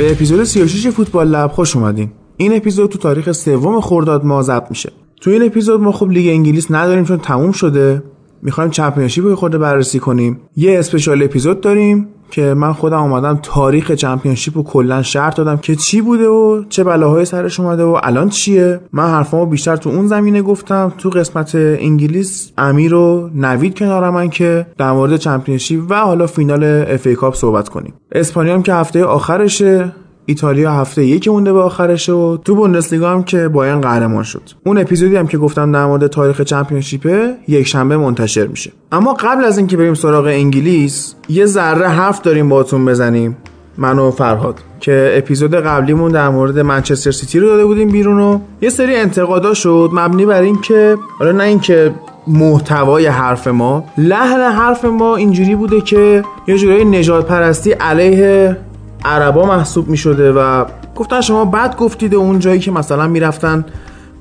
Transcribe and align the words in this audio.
به 0.00 0.12
اپیزود 0.12 0.44
36 0.44 0.88
فوتبال 0.88 1.28
لب 1.28 1.50
خوش 1.50 1.76
اومدین. 1.76 2.10
این 2.36 2.56
اپیزود 2.56 2.90
تو 2.90 2.98
تاریخ 2.98 3.32
سوم 3.32 3.80
خرداد 3.80 4.24
ماه 4.24 4.42
ضبط 4.42 4.70
میشه. 4.70 4.92
تو 5.20 5.30
این 5.30 5.42
اپیزود 5.42 5.80
ما 5.80 5.92
خب 5.92 6.10
لیگ 6.10 6.28
انگلیس 6.28 6.70
نداریم 6.70 7.04
چون 7.04 7.18
تموم 7.18 7.52
شده. 7.52 8.02
می‌خوایم 8.42 8.70
چمپیونشیپ 8.70 9.24
رو 9.24 9.36
خورده 9.36 9.58
بررسی 9.58 9.98
کنیم. 9.98 10.40
یه 10.56 10.78
special 10.78 11.22
episode 11.22 11.60
داریم. 11.60 12.08
که 12.30 12.54
من 12.54 12.72
خودم 12.72 12.96
آمدم 12.96 13.38
تاریخ 13.42 13.90
چمپیونشیپ 13.90 14.56
رو 14.56 14.62
کلا 14.62 15.02
شرح 15.02 15.36
دادم 15.36 15.56
که 15.56 15.76
چی 15.76 16.00
بوده 16.00 16.28
و 16.28 16.64
چه 16.68 16.84
بلاهای 16.84 17.24
سرش 17.24 17.60
اومده 17.60 17.84
و 17.84 17.98
الان 18.02 18.28
چیه. 18.28 18.80
من 18.92 19.10
حرفامو 19.10 19.46
بیشتر 19.46 19.76
تو 19.76 19.90
اون 19.90 20.06
زمینه 20.06 20.42
گفتم. 20.42 20.92
تو 20.98 21.10
قسمت 21.10 21.54
انگلیس 21.54 22.52
امیر 22.58 22.94
و 22.94 23.30
نوید 23.34 23.78
کنار 23.78 24.10
من 24.10 24.30
که 24.30 24.66
در 24.78 24.92
مورد 24.92 25.16
چمپیونشیپ 25.16 25.82
و 25.90 25.94
حالا 25.94 26.26
فینال 26.26 26.64
FA 26.64 27.06
Cup 27.06 27.34
صحبت 27.34 27.68
کنیم. 27.68 27.94
اسپانیا 28.12 28.54
هم 28.54 28.62
که 28.62 28.74
هفته 28.74 29.04
آخرشه. 29.04 29.92
ایتالیا 30.26 30.72
هفته 30.72 31.04
یکی 31.04 31.30
مونده 31.30 31.52
به 31.52 31.60
آخرش 31.60 32.08
و 32.08 32.36
تو 32.36 32.54
بوندسلیگا 32.54 33.10
هم 33.10 33.22
که 33.22 33.48
بایرن 33.48 33.80
قهرمان 33.80 34.22
شد. 34.22 34.42
اون 34.66 34.78
اپیزودی 34.78 35.16
هم 35.16 35.26
که 35.26 35.38
گفتم 35.38 35.72
در 35.72 35.86
مورد 35.86 36.06
تاریخ 36.06 36.40
چمپیونشیپ 36.40 37.34
یک 37.48 37.66
شنبه 37.66 37.96
منتشر 37.96 38.46
میشه. 38.46 38.72
اما 38.92 39.14
قبل 39.14 39.44
از 39.44 39.58
اینکه 39.58 39.76
بریم 39.76 39.94
سراغ 39.94 40.24
انگلیس 40.24 41.14
یه 41.28 41.46
ذره 41.46 41.88
حرف 41.88 42.22
داریم 42.22 42.48
باتون 42.48 42.84
بزنیم. 42.84 43.36
من 43.78 43.98
و 43.98 44.10
فرهاد 44.10 44.54
که 44.80 45.14
اپیزود 45.16 45.54
قبلیمون 45.54 46.12
در 46.12 46.28
مورد 46.28 46.58
منچستر 46.58 47.10
سیتی 47.10 47.40
رو 47.40 47.46
داده 47.46 47.64
بودیم 47.64 47.88
بیرون 47.88 48.20
و 48.20 48.38
یه 48.60 48.70
سری 48.70 48.96
انتقادا 48.96 49.54
شد 49.54 49.90
مبنی 49.92 50.26
بر 50.26 50.42
اینکه 50.42 50.96
حالا 51.18 51.32
نه 51.32 51.44
اینکه 51.44 51.94
محتوای 52.26 53.06
حرف 53.06 53.48
ما 53.48 53.84
لحن 53.98 54.40
حرف 54.40 54.84
ما 54.84 55.16
اینجوری 55.16 55.54
بوده 55.54 55.80
که 55.80 56.22
یه 56.46 56.58
جورایی 56.58 56.84
نجات 56.84 57.26
پرستی 57.26 57.72
علیه 57.72 58.56
عربا 59.04 59.46
محسوب 59.46 59.88
می 59.88 59.96
شده 59.96 60.32
و 60.32 60.64
گفتن 60.96 61.20
شما 61.20 61.44
بعد 61.44 61.76
گفتید 61.76 62.14
اون 62.14 62.38
جایی 62.38 62.60
که 62.60 62.70
مثلا 62.70 63.06
می‌رفتن 63.08 63.64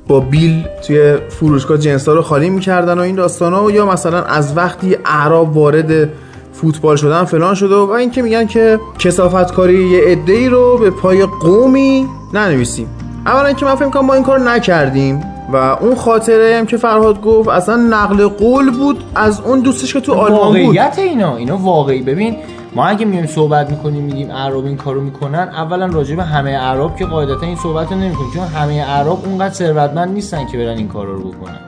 با 0.07 0.19
بیل 0.19 0.63
توی 0.87 1.17
فروشگاه 1.29 1.77
جنسا 1.77 2.13
رو 2.13 2.21
خالی 2.21 2.49
می‌کردن 2.49 2.97
و 2.97 3.01
این 3.01 3.15
داستان 3.15 3.53
ها 3.53 3.71
یا 3.71 3.85
مثلا 3.85 4.23
از 4.23 4.57
وقتی 4.57 4.97
عرب 5.05 5.57
وارد 5.57 6.09
فوتبال 6.53 6.95
شدن 6.95 7.23
فلان 7.23 7.55
شده 7.55 7.75
و 7.75 7.89
اینکه 7.89 8.21
میگن 8.21 8.47
که 8.47 8.79
کسافت 8.99 9.53
کاری 9.53 9.89
یه 9.89 10.01
عده 10.01 10.49
رو 10.49 10.77
به 10.77 10.89
پای 10.89 11.25
قومی 11.25 12.07
ننویسیم. 12.33 12.87
اولا 13.25 13.47
اینکه 13.47 13.65
من 13.65 13.75
فکر 13.75 13.89
کنم 13.89 14.05
ما 14.05 14.13
این 14.13 14.23
کار 14.23 14.39
نکردیم 14.39 15.23
و 15.53 15.55
اون 15.55 15.95
خاطره 15.95 16.57
هم 16.59 16.65
که 16.65 16.77
فرهاد 16.77 17.21
گفت 17.21 17.49
اصلا 17.49 17.75
نقل 17.75 18.27
قول 18.27 18.71
بود 18.71 19.03
از 19.15 19.41
اون 19.41 19.59
دوستش 19.59 19.93
که 19.93 19.99
تو 19.99 20.13
آلمان 20.13 20.47
بود. 20.47 20.61
واقعیت 20.61 20.99
اینا 20.99 21.37
اینا 21.37 21.57
واقعی. 21.57 22.01
ببین 22.01 22.35
ما 22.75 22.85
اگه 22.85 23.05
میایم 23.05 23.25
صحبت 23.25 23.71
می‌کنیم 23.71 24.03
میگیم 24.03 24.31
اعراب 24.31 24.65
این 24.65 24.77
کارو 24.77 25.01
می‌کنن 25.01 25.49
اولا 25.49 25.85
راجع 25.85 26.15
به 26.15 26.23
همه 26.23 26.51
اعراب 26.51 26.95
که 26.95 27.05
قاعدتا 27.05 27.45
این 27.45 27.55
صحبت 27.55 27.91
رو 27.91 27.97
نمی‌کنیم 27.97 28.31
چون 28.33 28.47
همه 28.47 28.73
اعراب 28.73 29.25
اونقدر 29.25 29.53
ثروتمند 29.53 30.13
نیستن 30.13 30.45
که 30.45 30.57
برن 30.57 30.77
این 30.77 30.87
کارا 30.87 31.13
رو 31.13 31.31
بکنن. 31.31 31.59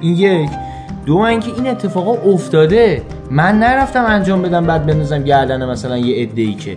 این 0.00 0.16
یک. 0.16 0.50
دو 1.06 1.16
اینکه 1.16 1.50
این 1.56 1.66
اتفاقا 1.66 2.32
افتاده. 2.32 3.02
من 3.30 3.58
نرفتم 3.58 4.04
انجام 4.06 4.42
بدم 4.42 4.66
بعد 4.66 4.86
بندازم 4.86 5.22
گردن 5.22 5.70
مثلا 5.70 5.98
یه 5.98 6.22
عده 6.22 6.52
که. 6.52 6.76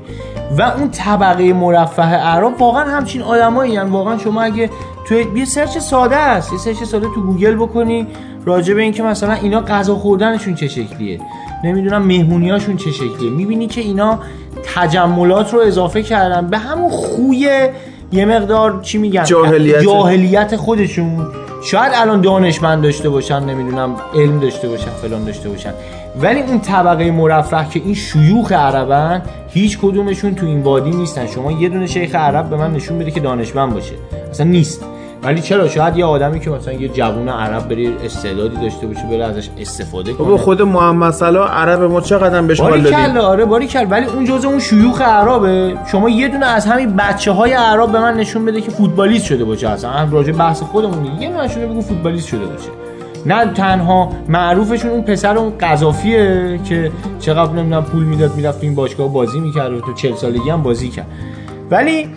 و 0.57 0.61
اون 0.61 0.89
طبقه 0.89 1.53
مرفه 1.53 2.01
اعراب 2.01 2.61
واقعا 2.61 2.83
همچین 2.83 3.21
آدمایی 3.21 3.73
یعنی 3.73 3.89
واقعا 3.89 4.17
شما 4.17 4.41
اگه 4.41 4.69
توی 5.07 5.25
یه 5.35 5.45
سرچ 5.45 5.77
ساده 5.77 6.15
است 6.15 6.51
یه 6.53 6.59
سرچ 6.59 6.83
ساده 6.83 7.07
تو 7.15 7.21
گوگل 7.21 7.55
بکنی 7.55 8.07
راجع 8.45 8.73
به 8.73 8.81
اینکه 8.81 9.03
مثلا 9.03 9.33
اینا 9.33 9.61
غذا 9.61 9.95
خوردنشون 9.95 10.55
چه 10.55 10.67
شکلیه. 10.67 11.19
نمی‌دونم 11.63 12.01
مهمونیاشون 12.01 12.77
چه 12.77 12.91
شکلیه. 12.91 13.29
می‌بینی 13.29 13.67
که 13.67 13.81
اینا 13.81 14.19
تجملات 14.75 15.53
رو 15.53 15.59
اضافه 15.59 16.03
کردن 16.03 16.47
به 16.47 16.57
همون 16.57 16.89
خوی 16.89 17.69
یه 18.11 18.25
مقدار 18.25 18.79
چی 18.81 18.97
میگن؟ 18.97 19.23
جاهلیت. 19.23 19.81
جاهلیت 19.81 20.55
خودشون. 20.55 21.27
شاید 21.63 21.91
الان 21.95 22.21
دانشمند 22.21 22.83
داشته 22.83 23.09
باشن 23.09 23.43
نمی‌دونم 23.43 23.95
علم 24.15 24.39
داشته 24.39 24.67
باشن 24.67 24.89
فلان 25.01 25.25
داشته 25.25 25.49
باشن. 25.49 25.73
ولی 26.21 26.41
اون 26.41 26.59
طبقه 26.59 27.11
مرفه 27.11 27.65
که 27.69 27.81
این 27.85 27.93
شیوخ 27.93 28.51
عربن 28.51 29.21
هیچ 29.49 29.79
کدومشون 29.79 30.35
تو 30.35 30.45
این 30.45 30.61
وادی 30.61 30.89
نیستن. 30.89 31.27
شما 31.27 31.51
یه 31.51 31.69
دونه 31.69 31.87
شیخ 31.87 32.15
عرب 32.15 32.49
به 32.49 32.55
من 32.57 32.73
نشون 32.73 32.99
بده 32.99 33.11
که 33.11 33.19
دانشمند 33.19 33.73
باشه. 33.73 33.93
اصلا 34.31 34.45
نیست. 34.45 34.85
ولی 35.23 35.41
چرا؟ 35.41 35.67
شاید 35.67 35.97
یه 35.97 36.05
آدمی 36.05 36.39
که 36.39 36.49
مثلا 36.49 36.73
یه 36.73 36.87
جوون 36.87 37.29
عرب 37.29 37.69
بره 37.69 37.89
استعدادی 38.05 38.55
داشته 38.57 38.87
باشه 38.87 39.03
بره 39.11 39.25
ازش 39.25 39.49
استفاده 39.57 40.13
کنه. 40.13 40.27
بابا 40.27 40.37
خود 40.37 40.61
محمد 40.61 41.13
صلاح 41.13 41.51
عرب 41.51 41.83
ما 41.83 42.01
چقدر 42.01 42.41
بهش 42.41 42.61
باری 42.61 42.81
دادیم؟ 42.81 43.17
آره 43.17 43.45
باری 43.45 43.67
کلا 43.67 43.85
ولی 43.89 44.05
اون 44.05 44.25
جزء 44.25 44.47
اون 44.47 44.59
شیوخ 44.59 45.01
عربه. 45.01 45.77
شما 45.91 46.09
یه 46.09 46.27
دونه 46.27 46.45
از 46.45 46.65
همین 46.65 46.95
بچه 46.95 47.31
های 47.31 47.53
عرب 47.53 47.91
به 47.91 47.99
من 47.99 48.13
نشون 48.13 48.45
بده 48.45 48.61
که 48.61 48.71
فوتبالیست 48.71 49.25
شده 49.25 49.45
باشه 49.45 49.69
اصلا. 49.69 49.89
هم 49.89 50.11
راجع 50.11 50.31
بحث 50.31 50.61
خودمون 50.63 51.21
یه 51.21 51.29
نشونه 51.29 51.65
بگو 51.65 51.81
فوتبالیست 51.81 52.27
شده 52.27 52.45
باشه. 52.45 52.69
نه 53.25 53.53
تنها 53.53 54.09
معروفشون 54.29 54.91
اون 54.91 55.01
پسر 55.01 55.37
اون 55.37 55.57
قذافیه 55.57 56.59
که 56.65 56.91
چقدر 57.19 57.51
نمی‌دونم 57.51 57.83
پول 57.83 58.03
می‌داد 58.03 58.35
می‌رفت 58.35 58.63
این 58.63 58.75
باشگاه 58.75 59.13
بازی 59.13 59.39
می‌کرد 59.39 59.73
و 59.73 59.79
تو 59.79 59.93
40 59.93 60.15
سالگی 60.15 60.49
هم 60.49 60.63
بازی 60.63 60.89
کرد. 60.89 61.07
ولی 61.71 62.09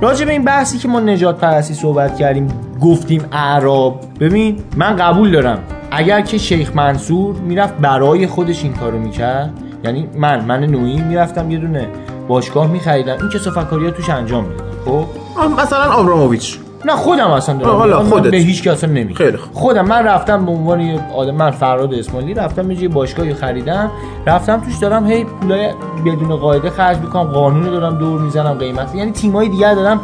راجع 0.00 0.24
به 0.24 0.32
این 0.32 0.44
بحثی 0.44 0.78
که 0.78 0.88
ما 0.88 1.00
نجات 1.00 1.38
پرستی 1.38 1.74
صحبت 1.74 2.16
کردیم 2.16 2.48
گفتیم 2.80 3.24
اعراب. 3.32 4.00
ببین 4.20 4.60
من 4.76 4.96
قبول 4.96 5.30
دارم. 5.30 5.58
اگر 5.90 6.20
که 6.20 6.38
شیخ 6.38 6.76
منصور 6.76 7.36
می‌رفت 7.36 7.74
برای 7.74 8.26
خودش 8.26 8.64
این 8.64 8.72
کارو 8.72 8.98
می‌کرد 8.98 9.52
یعنی 9.84 10.08
من 10.16 10.44
من 10.44 10.64
نوعی 10.64 11.00
می‌رفتم 11.00 11.50
یه 11.50 11.58
دونه 11.58 11.88
باشگاه 12.28 12.66
میخریدم 12.66 13.16
این 13.20 13.28
کسافکاری 13.28 13.84
ها 13.84 13.90
توش 13.90 14.10
انجام 14.10 14.44
می‌دادم 14.44 14.70
خب؟ 14.84 15.04
مثلا 15.60 15.92
آبراموویچ. 15.92 16.58
نه 16.84 16.92
خودم 16.92 17.30
اصلا 17.30 17.54
دارم. 17.54 17.76
حالا 17.76 18.02
خودت. 18.02 18.30
به 18.30 18.36
هیچ 18.36 18.62
کس 18.62 18.84
نمیگم. 18.84 19.14
خیلی. 19.14 19.36
خودم 19.52 19.86
من 19.86 20.04
رفتم 20.04 20.46
به 20.46 20.52
عنوان 20.52 20.80
یه 20.80 21.00
آدم 21.16 21.34
من 21.34 21.50
فراد 21.50 21.94
اسماعیلی 21.94 22.34
رفتم 22.34 22.70
یه 22.70 22.88
باشگاهی 22.88 23.34
خریدم. 23.34 23.90
رفتم 24.26 24.60
توش 24.60 24.78
دارم 24.78 25.06
هی 25.06 25.24
پولای 25.24 25.70
بدون 26.06 26.36
قاعده 26.36 26.70
خرج 26.70 26.98
می‌کنم 26.98 27.22
قانون 27.22 27.62
دارم 27.62 27.98
دور 27.98 28.20
می‌زنم 28.20 28.52
قیمت. 28.52 28.94
یعنی 28.94 29.12
تیمای 29.12 29.48
دیگر 29.48 29.74
دارم 29.74 30.00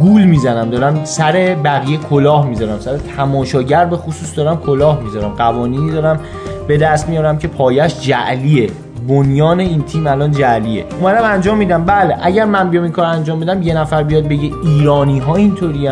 گول 0.00 0.24
می‌زنم 0.24 0.70
دارم 0.70 1.04
سر 1.04 1.56
بقیه 1.64 1.98
کلاه 1.98 2.46
می‌ذارم. 2.46 2.80
سر 2.80 2.96
تماشاگر 2.96 3.84
به 3.84 3.96
خصوص 3.96 4.36
دارم 4.36 4.56
کلاه 4.56 5.00
می‌ذارم. 5.00 5.28
قوانینی 5.28 5.90
دارم 5.90 6.20
به 6.68 6.76
دست 6.76 7.08
میارم 7.08 7.38
که 7.38 7.48
پایش 7.48 8.00
جعلیه. 8.00 8.70
بنیان 9.08 9.60
این 9.60 9.82
تیم 9.82 10.06
الان 10.06 10.32
جعلیه. 10.32 10.84
اومدم 11.00 11.24
انجام 11.24 11.58
میدم. 11.58 11.84
بله 11.84 12.18
اگر 12.22 12.44
من 12.44 12.70
بیام 12.70 12.84
این 12.84 12.92
کار 12.92 13.06
انجام 13.06 13.40
بدم 13.40 13.62
یه 13.62 13.74
نفر 13.74 14.02
بیاد 14.02 14.28
بگه 14.28 14.50
ایرانی 14.64 15.18
ها 15.18 15.36
اینطوری 15.36 15.88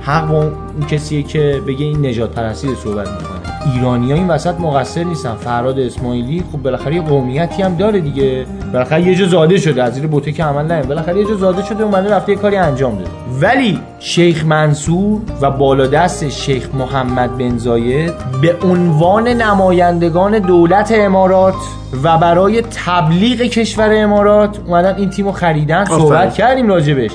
حق 0.00 0.30
اون 0.34 0.52
کسیه 0.88 1.22
که 1.22 1.62
بگه 1.66 1.86
این 1.86 2.06
نجات 2.06 2.30
پرستی 2.30 2.74
صحبت 2.74 3.08
می‌کنه. 3.08 3.35
ایرانی 3.74 4.10
ها 4.10 4.16
این 4.18 4.28
وسط 4.28 4.60
مقصر 4.60 5.04
نیستن. 5.04 5.34
فراد 5.34 5.78
اسماعیلی 5.78 6.44
خب 6.52 6.62
بالاخره 6.62 6.94
یه 6.94 7.02
قومیتی 7.02 7.62
هم 7.62 7.76
داره 7.76 8.00
دیگه. 8.00 8.46
بالاخره 8.72 9.02
یه 9.02 9.14
جا 9.14 9.26
زاده 9.26 9.58
شده. 9.58 9.82
از 9.82 9.94
زیر 9.94 10.06
بوته 10.06 10.32
که 10.32 10.44
عمل 10.44 10.66
نه 10.66 10.82
بالاخره 10.82 11.18
یه 11.18 11.24
جا 11.24 11.34
زاده 11.34 11.64
شده 11.64 11.84
اومده 11.84 12.14
رفته 12.14 12.32
یه 12.32 12.38
کاری 12.38 12.56
انجام 12.56 12.98
داده. 12.98 13.10
ولی 13.40 13.80
شیخ 13.98 14.44
منصور 14.44 15.20
و 15.40 15.50
بالادست 15.50 16.28
شیخ 16.28 16.68
محمد 16.74 17.38
بن 17.38 17.58
زاید 17.58 18.12
به 18.42 18.56
عنوان 18.62 19.28
نمایندگان 19.28 20.38
دولت 20.38 20.92
امارات 20.96 21.54
و 22.02 22.18
برای 22.18 22.62
تبلیغ 22.86 23.40
کشور 23.40 23.90
امارات 23.92 24.58
اومدن 24.66 24.94
این 24.96 25.10
تیمو 25.10 25.32
خریدن. 25.32 25.84
صحبت. 25.84 26.34
کردیم 26.34 26.68
راجبش 26.68 27.10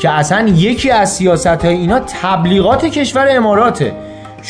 که 0.00 0.10
اصلا 0.10 0.48
یکی 0.48 0.90
از 0.90 1.12
سیاست 1.12 1.46
های 1.46 1.74
اینا 1.74 2.00
تبلیغات 2.22 2.84
کشور 2.84 3.26
اماراته. 3.30 3.92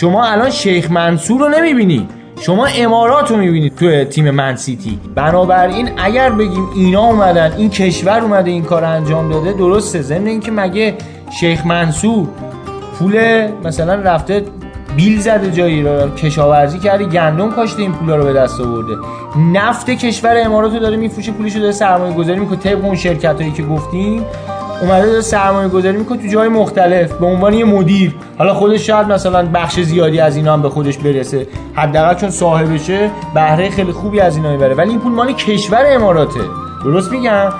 شما 0.00 0.24
الان 0.24 0.50
شیخ 0.50 0.90
منصور 0.90 1.40
رو 1.40 1.48
نمی‌بینید 1.48 2.10
شما 2.40 2.66
امارات 2.66 3.30
رو 3.30 3.36
می‌بینید 3.36 3.76
تو 3.76 4.04
تیم 4.04 4.30
من 4.30 4.56
سیتی. 4.56 5.00
بنابراین 5.14 5.90
اگر 5.96 6.30
بگیم 6.30 6.68
اینا 6.74 7.06
اومدن 7.06 7.52
این 7.52 7.70
کشور 7.70 8.20
اومده 8.20 8.50
این 8.50 8.64
کار 8.64 8.84
انجام 8.84 9.32
داده 9.32 9.52
درسته. 9.52 10.02
ضمن 10.02 10.26
اینکه 10.26 10.50
مگه 10.50 10.94
شیخ 11.40 11.66
منصور 11.66 12.28
پول 12.98 13.46
مثلا 13.64 13.94
رفته 13.94 14.44
بیل 14.96 15.20
زده 15.20 15.50
جایی 15.50 15.82
رو 15.82 16.10
کشاورزی 16.14 16.78
کرده 16.78 17.04
گندم 17.04 17.50
کاشته 17.50 17.82
این 17.82 17.92
پولا 17.92 18.16
رو 18.16 18.24
به 18.24 18.32
دست 18.32 18.60
آورده. 18.60 18.94
نفت 19.52 19.90
کشور 19.90 20.36
امارات 20.44 20.72
رو 20.72 20.78
داره 20.78 20.96
میفروشه 20.96 21.32
پولش 21.32 21.54
رو 21.54 21.60
داره 21.60 21.72
سرمایه 21.72 22.14
گذاری 22.14 22.40
می‌کنه. 22.40 22.58
طبق 22.58 22.84
اون 22.84 22.96
شرکت 22.96 23.40
هایی 23.40 23.52
که 23.52 23.62
گفتیم 23.62 24.24
اومده 24.82 25.06
داره 25.06 25.20
سرمایه 25.20 25.68
گذاری 25.68 25.96
می‌کنه 25.96 26.18
تو 26.18 26.28
جای 26.28 26.48
مختلف 26.48 27.12
به 27.12 27.26
عنوان 27.26 27.52
یه 27.52 27.64
مدیر. 27.64 28.14
حالا 28.38 28.54
خودش 28.54 28.86
شاید 28.86 29.06
مثلا 29.06 29.48
بخش 29.54 29.80
زیادی 29.80 30.20
از 30.20 30.36
اینا 30.36 30.52
هم 30.52 30.62
به 30.62 30.68
خودش 30.68 30.98
برسه. 30.98 31.46
حداقل 31.74 32.14
چون 32.14 32.30
صاحبشه 32.30 33.10
بهره 33.34 33.70
خیلی 33.70 33.92
خوبی 33.92 34.20
از 34.20 34.36
اینا 34.36 34.52
می‌بره. 34.52 34.74
ولی 34.74 34.90
این 34.90 35.00
پول 35.00 35.12
مال 35.12 35.32
کشور 35.32 35.84
اماراته. 35.86 36.40
درست 36.84 37.12
میگم؟ 37.12 37.50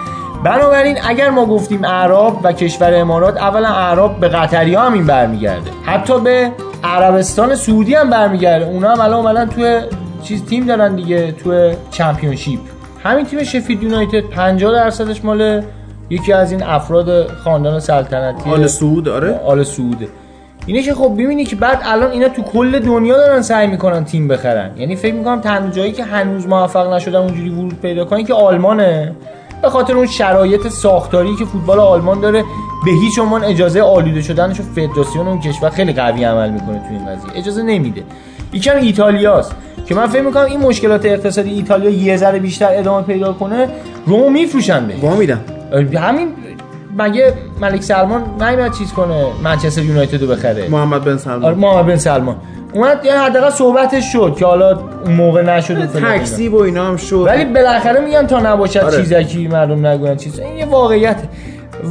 بنابراین 0.44 0.96
اگر 1.08 1.30
ما 1.30 1.46
گفتیم 1.46 1.84
اعراب 1.84 2.40
و 2.42 2.52
کشور 2.52 2.94
امارات 2.94 3.36
اولا 3.36 3.68
اعراب 3.68 4.20
به 4.20 4.28
قطری 4.28 4.74
ها 4.74 4.86
هم 4.86 4.92
این 4.92 5.06
برمیگرده. 5.06 5.70
حتی 5.84 6.20
به 6.20 6.52
عربستان 6.84 7.54
سعودی 7.54 7.94
هم 7.94 8.10
برمیگرده. 8.10 8.66
اونا 8.66 8.92
هم 8.92 9.00
الان 9.00 9.18
اومدن 9.26 9.46
توی 9.46 9.80
چیز 10.22 10.44
تیم 10.44 10.66
دارن 10.66 10.96
دیگه 10.96 11.32
توی 11.32 11.72
چمپیونشیپ. 11.90 12.60
همین 13.04 13.26
تیم 13.26 13.42
شفید 13.42 13.82
یونایتد 13.82 14.20
50 14.20 14.72
درصدش 14.72 15.24
مال 15.24 15.62
یکی 16.10 16.32
از 16.32 16.52
این 16.52 16.62
افراد 16.62 17.26
خاندان 17.26 17.80
سلطنتی 17.80 18.50
آل 18.50 18.66
سعود 18.66 19.08
آره. 19.08 19.40
آل 19.44 19.62
سعوده 19.62 20.08
اینه 20.66 20.82
که 20.82 20.94
خب 20.94 21.12
ببینی 21.12 21.44
که 21.44 21.56
بعد 21.56 21.80
الان 21.84 22.10
اینا 22.10 22.28
تو 22.28 22.42
کل 22.42 22.78
دنیا 22.78 23.16
دارن 23.16 23.42
سعی 23.42 23.66
می‌کنن 23.66 24.04
تیم 24.04 24.28
بخرن. 24.28 24.70
یعنی 24.76 24.96
فکر 24.96 25.14
می‌کنم 25.14 25.40
تنها 25.40 25.70
جایی 25.70 25.92
که 25.92 26.04
هنوز 26.04 26.46
موفق 26.46 26.92
نشدن 26.94 27.18
اونجوری 27.18 27.50
ورود 27.50 27.80
پیدا 27.80 28.04
کنن 28.04 28.24
که 28.24 28.34
آلمانه. 28.34 29.14
به 29.62 29.68
خاطر 29.68 29.96
اون 29.96 30.06
شرایط 30.06 30.68
ساختاری 30.68 31.36
که 31.36 31.44
فوتبال 31.44 31.80
آلمان 31.80 32.20
داره 32.20 32.42
به 32.84 32.90
هیچ 33.02 33.18
عنوان 33.18 33.44
اجازه 33.44 33.82
آلوده 33.82 34.22
شدنش 34.22 34.60
فدراسیون 34.60 35.28
اون 35.28 35.40
کشور 35.40 35.70
خیلی 35.70 35.92
قوی 35.92 36.24
عمل 36.24 36.50
می‌کنه 36.50 36.78
تو 36.78 36.86
این 36.90 37.06
قضیه. 37.06 37.30
اجازه 37.34 37.62
نمیده. 37.62 38.02
یکم 38.52 38.76
ایتالیاست. 38.76 39.56
که 39.86 39.94
من 39.94 40.06
فکر 40.06 40.22
می‌کنم 40.22 40.44
این 40.44 40.60
مشکلات 40.60 41.06
اقتصادی 41.06 41.50
ایتالیا 41.50 41.90
یه 41.90 42.16
ذره 42.16 42.38
بیشتر 42.38 42.68
ادامه 42.78 43.06
پیدا 43.06 43.32
کنه 43.32 43.68
رومو 44.06 44.30
میفروشن 44.30 44.86
به 44.86 45.16
میدم 45.16 45.40
همین 45.72 46.28
مگه 46.98 47.34
ملک 47.60 47.82
سلمان 47.82 48.22
نمیاد 48.40 48.72
چیز 48.72 48.92
کنه 48.92 49.26
منچستر 49.42 49.82
یونایتد 49.82 50.22
رو 50.22 50.28
بخره؟ 50.28 50.68
محمد 50.68 51.04
بن 51.04 51.16
سلمان. 51.16 51.44
آره 51.44 51.54
محمد 51.54 51.86
بن 51.86 51.96
سلمان. 51.96 52.36
اومد 52.72 53.04
یه 53.04 53.18
حداقل 53.20 53.50
صحبتش 53.50 54.12
شد 54.12 54.36
که 54.38 54.46
حالا 54.46 54.78
اون 55.04 55.14
موقع 55.14 55.40
اینا. 55.40 55.86
تکسی 55.86 56.48
و 56.48 56.56
اینا 56.56 56.86
هم 56.86 56.96
شد. 56.96 57.24
ولی 57.26 57.44
بالاخره 57.44 58.00
میگن 58.00 58.26
تا 58.26 58.40
نباشد 58.40 58.80
آره. 58.80 58.96
چیزکی 58.96 59.48
مردم 59.48 59.86
نگوین 59.86 60.16
چیز. 60.16 60.38
این 60.38 60.56
یه 60.56 60.66
واقعیت. 60.66 61.16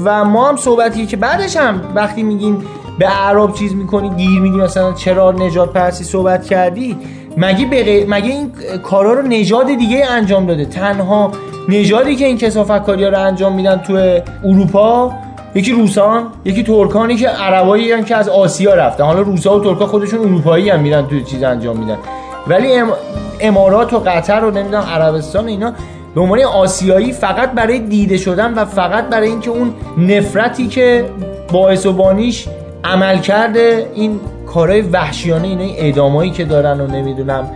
و 0.06 0.26
ما 0.26 0.50
هم 0.50 0.56
صحبتی 0.56 1.06
که 1.06 1.18
بعدش 1.18 1.58
هم 1.58 1.82
وقتی 1.96 2.24
میگین 2.24 2.58
به 3.00 3.26
اعراب 3.26 3.54
چیز 3.54 3.76
می‌کنی 3.76 4.10
گیر 4.10 4.42
میدی 4.42 4.58
مثلا 4.58 4.94
چرا 4.94 5.32
نجات 5.32 5.74
پرسی 5.74 6.04
صحبت 6.04 6.46
کردی 6.46 6.98
مگه 7.38 7.66
بغیر 7.66 8.06
مگه 8.10 8.32
این 8.32 8.52
کارا 8.84 9.14
رو 9.14 9.22
نژاد 9.22 9.68
دیگه 9.68 10.12
انجام 10.12 10.46
داده؟ 10.46 10.66
تنها 10.66 11.32
نژادی 11.70 12.16
که 12.16 12.26
این 12.26 12.38
کسافت 12.38 12.86
کاریا 12.86 13.10
رو 13.10 13.20
انجام 13.20 13.54
میدن 13.54 13.78
تو 13.78 14.20
اروپا 14.44 15.12
یکی 15.56 15.72
روسان 15.72 16.24
یکی 16.46 16.64
ترکانی 16.64 17.16
که 17.16 17.28
عربایی 17.28 17.92
هم 17.92 18.06
که 18.06 18.16
از 18.16 18.30
آسیا 18.30 18.74
رفتن. 18.74 19.04
حالا 19.04 19.22
روسا 19.22 19.60
و 19.60 19.64
ترکا 19.64 19.86
خودشون 19.86 20.20
اروپایی 20.20 20.70
هم 20.70 20.80
میرن 20.80 21.08
تو 21.08 21.20
چیز 21.20 21.44
انجام 21.44 21.78
میدن. 21.78 21.98
ولی 22.48 22.74
ام... 22.74 22.94
امارات 23.40 23.94
و 23.94 24.00
قطر 24.00 24.40
رو 24.40 24.52
نمی‌دونم 24.52 24.84
عربستان 24.84 25.48
اینا 25.48 25.74
به 26.16 26.22
عنوان 26.22 26.44
آسیایی 26.44 27.12
فقط 27.12 27.52
برای 27.52 27.80
دیده 27.80 28.18
شدن 28.18 28.54
و 28.54 28.66
فقط 28.66 29.06
برای 29.10 29.28
اینکه 29.28 29.50
اون 29.50 29.74
نفرتی 29.98 30.68
که 30.68 31.06
باعث 31.52 31.86
و 31.86 31.94
بانیش 31.94 32.48
عمل 32.84 33.18
کرده 33.18 33.92
این 33.94 34.20
کارهای 34.54 34.82
وحشیانه 34.82 35.48
اینا 35.48 35.64
این 35.64 35.76
اعدامایی 35.78 36.32
که 36.32 36.46
دارن 36.46 36.82
و 36.82 36.88
نمی‌دونم 36.88 37.52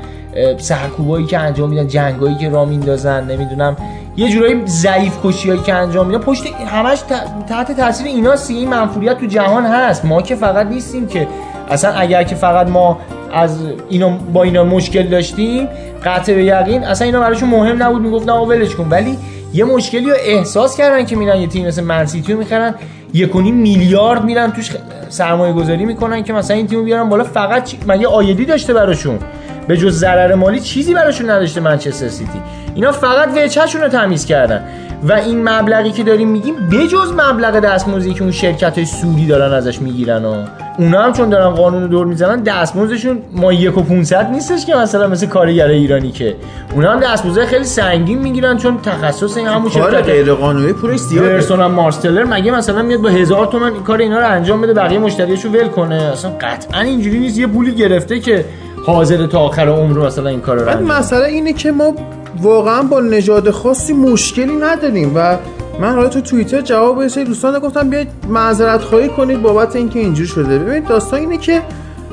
سرکوبایی 0.57 1.25
که 1.25 1.39
انجام 1.39 1.69
میدن 1.69 1.87
جنگایی 1.87 2.35
که 2.35 2.49
را 2.49 2.65
میندازن 2.65 3.23
نمی‌دونم 3.23 3.75
یه 4.17 4.29
جورایی 4.29 4.61
ضعیف 4.67 5.17
کشیایی 5.23 5.61
که 5.61 5.73
انجام 5.73 6.07
میدن. 6.07 6.19
پشت 6.19 6.45
همش 6.47 7.03
تحت 7.49 7.77
تاثیر 7.77 8.07
اینا 8.07 8.35
این 8.49 8.69
منفوریت 8.69 9.19
تو 9.19 9.25
جهان 9.25 9.65
هست. 9.65 10.05
ما 10.05 10.21
که 10.21 10.35
فقط 10.35 10.67
نیستیم 10.67 11.07
که 11.07 11.27
اصلا 11.69 11.91
اگر 11.91 12.23
که 12.23 12.35
فقط 12.35 12.67
ما 12.67 12.99
از 13.33 13.59
اینا 13.89 14.09
با 14.09 14.43
اینا 14.43 14.63
مشکل 14.63 15.03
داشتیم 15.03 15.67
قطع 16.05 16.33
به 16.33 16.43
یقین 16.43 16.83
اصلا 16.83 17.05
اینا 17.05 17.19
براشون 17.19 17.49
مهم 17.49 17.83
نبود. 17.83 18.01
می‌گفت 18.01 18.29
نه 18.29 18.33
ولش 18.33 18.75
کن. 18.75 18.87
ولی 18.89 19.17
یه 19.53 19.63
مشکلی 19.63 20.09
رو 20.09 20.15
احساس 20.25 20.77
کردن 20.77 21.05
که 21.05 21.15
میرن 21.15 21.41
یه 21.41 21.47
تیم 21.47 21.67
مثل 21.67 21.83
منسیتی 21.83 22.33
رو 22.33 22.39
می‌خرن. 22.39 22.75
یک 23.13 23.35
میلیارد 23.35 24.23
میرن 24.23 24.51
توش 24.51 24.71
سرمایه 25.09 25.53
گذاری 25.53 25.85
می‌کنن 25.85 26.23
که 26.23 26.33
مثلا 26.33 26.57
این 26.57 26.67
تیمو 26.67 26.83
بیارن 26.83 27.09
بالا. 27.09 27.23
فقط 27.23 27.69
مگه 27.87 28.07
آیدی 28.07 28.45
داشته 28.45 28.73
براشون. 28.73 29.19
به 29.69 29.77
جز 29.77 29.97
ضرر 29.97 30.35
مالی 30.35 30.59
چیزی 30.59 30.93
براشون 30.93 31.29
نداشته 31.29 31.61
منچستر 31.61 32.07
سیتی. 32.07 32.41
اینا 32.75 32.91
فقط 32.91 33.29
وچهشون 33.37 33.81
رو 33.81 33.87
تمیز 33.87 34.25
کردن. 34.25 34.63
و 35.03 35.13
این 35.13 35.49
مبلغی 35.49 35.91
که 35.91 36.03
داریم 36.03 36.29
میگیم 36.29 36.55
بجز 36.71 37.11
مبلغ 37.17 37.59
دستمزدی 37.59 38.13
که 38.13 38.21
اون 38.21 38.31
شرکت 38.31 38.75
های 38.75 38.85
سودی 38.85 39.27
دارن 39.27 39.53
ازش 39.53 39.81
می‌گیرن 39.81 40.25
و 40.25 40.45
اونا 40.77 41.03
هم 41.03 41.13
چون 41.13 41.29
دارن 41.29 41.49
قانون 41.49 41.81
رو 41.81 41.87
دور 41.87 42.05
می‌زنن 42.05 42.43
دستمزدشون 42.43 43.19
ما 43.31 43.53
یک 43.53 43.77
و 43.77 43.81
500 43.81 44.29
نیستش 44.31 44.65
که 44.65 44.75
مثلا 44.75 45.07
مثل 45.07 45.25
کارگر 45.25 45.67
ایرانی 45.67 46.11
که. 46.11 46.35
اونا 46.75 46.91
هم 46.91 46.99
دستمزد 46.99 47.45
خیلی 47.45 47.63
سنگین 47.63 48.19
می‌گیرن 48.19 48.57
چون 48.57 48.77
تخصص 48.81 49.37
این 49.37 49.47
همون 49.47 49.69
کار 49.69 50.01
غیر 50.01 50.33
قانونی 50.33 50.73
پولش 50.73 50.99
زیاده. 50.99 51.29
پرسونال 51.29 51.71
مارستلر 51.71 52.23
مگه 52.23 52.51
مثلا 52.51 52.81
میاد 52.81 53.01
با 53.01 53.09
هزار 53.09 53.45
تومن 53.45 53.73
این 53.73 53.83
کار 53.83 53.99
اینا 53.99 54.19
رو 54.19 54.31
انجام 54.31 54.61
بده 54.61 54.73
بقیه 54.73 54.99
مشتریاشو 54.99 55.49
ول 55.49 55.67
کنه؟ 55.67 55.95
اصلا 55.95 56.31
قطعا 56.41 56.81
اینجوری 56.81 57.19
نیست. 57.19 57.39
یه 57.39 57.47
پولی 57.47 57.75
گرفته 57.75 58.19
که 58.19 58.45
حاضر 58.93 59.25
تا 59.25 59.39
آخر 59.39 59.67
عمر 59.67 60.05
مثلا 60.05 60.29
این 60.29 60.41
کار 60.41 60.57
رو 60.57 60.69
انجام 60.69 60.83
مسئله 60.83 61.25
اینه 61.25 61.53
که 61.53 61.71
ما 61.71 61.93
واقعا 62.41 62.83
با 62.83 62.99
نژاد 62.99 63.49
خاصی 63.49 63.93
مشکلی 63.93 64.55
نداریم 64.55 65.11
و 65.15 65.37
من 65.81 65.95
حالا 65.95 66.09
تو 66.09 66.21
توییتر 66.21 66.61
جواب 66.61 67.01
یه 67.01 67.07
سری 67.07 67.23
دوستان 67.23 67.59
گفتم 67.59 67.89
بیاید 67.89 68.07
معذرت 68.29 68.81
خواهی 68.81 69.09
کنید 69.09 69.41
بابت 69.41 69.75
اینکه 69.75 69.99
اینجوری 69.99 70.27
شده. 70.27 70.59
ببینید 70.59 70.87
داستان 70.87 71.19
اینه 71.19 71.37
که 71.37 71.61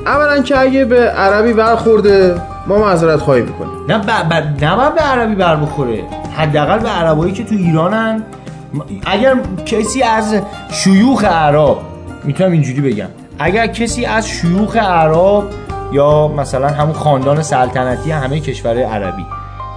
اولا 0.05 0.41
که 0.41 0.59
اگه 0.59 0.85
به 0.85 0.99
عربی 0.99 1.53
برخورده 1.53 2.35
ما 2.67 2.77
معذرت 2.77 3.19
خواهی 3.19 3.41
می‌کنیم. 3.41 3.71
نه 3.89 3.97
ب... 3.97 4.05
ب... 4.05 4.65
نباید 4.65 4.95
به 4.95 5.01
عربی 5.01 5.35
بر 5.35 5.55
بخوره. 5.55 6.03
حداقل 6.37 6.79
به 6.79 6.89
عربایی 6.89 7.33
که 7.33 7.43
تو 7.43 7.55
ایرانن. 7.55 8.23
اگر 9.05 9.35
کسی 9.65 10.03
از 10.03 10.35
شیوخ 10.71 11.23
عرب 11.23 11.77
می‌تونم 12.23 12.51
اینجوری 12.51 12.81
بگم. 12.81 13.07
اگر 13.39 13.67
کسی 13.67 14.05
از 14.05 14.27
شیوخ 14.27 14.75
عرب 14.75 15.43
یا 15.91 16.27
مثلا 16.27 16.67
همون 16.67 16.93
خاندان 16.93 17.41
سلطنتی 17.41 18.11
همه 18.11 18.39
کشورهای 18.39 18.83
عربی. 18.83 19.25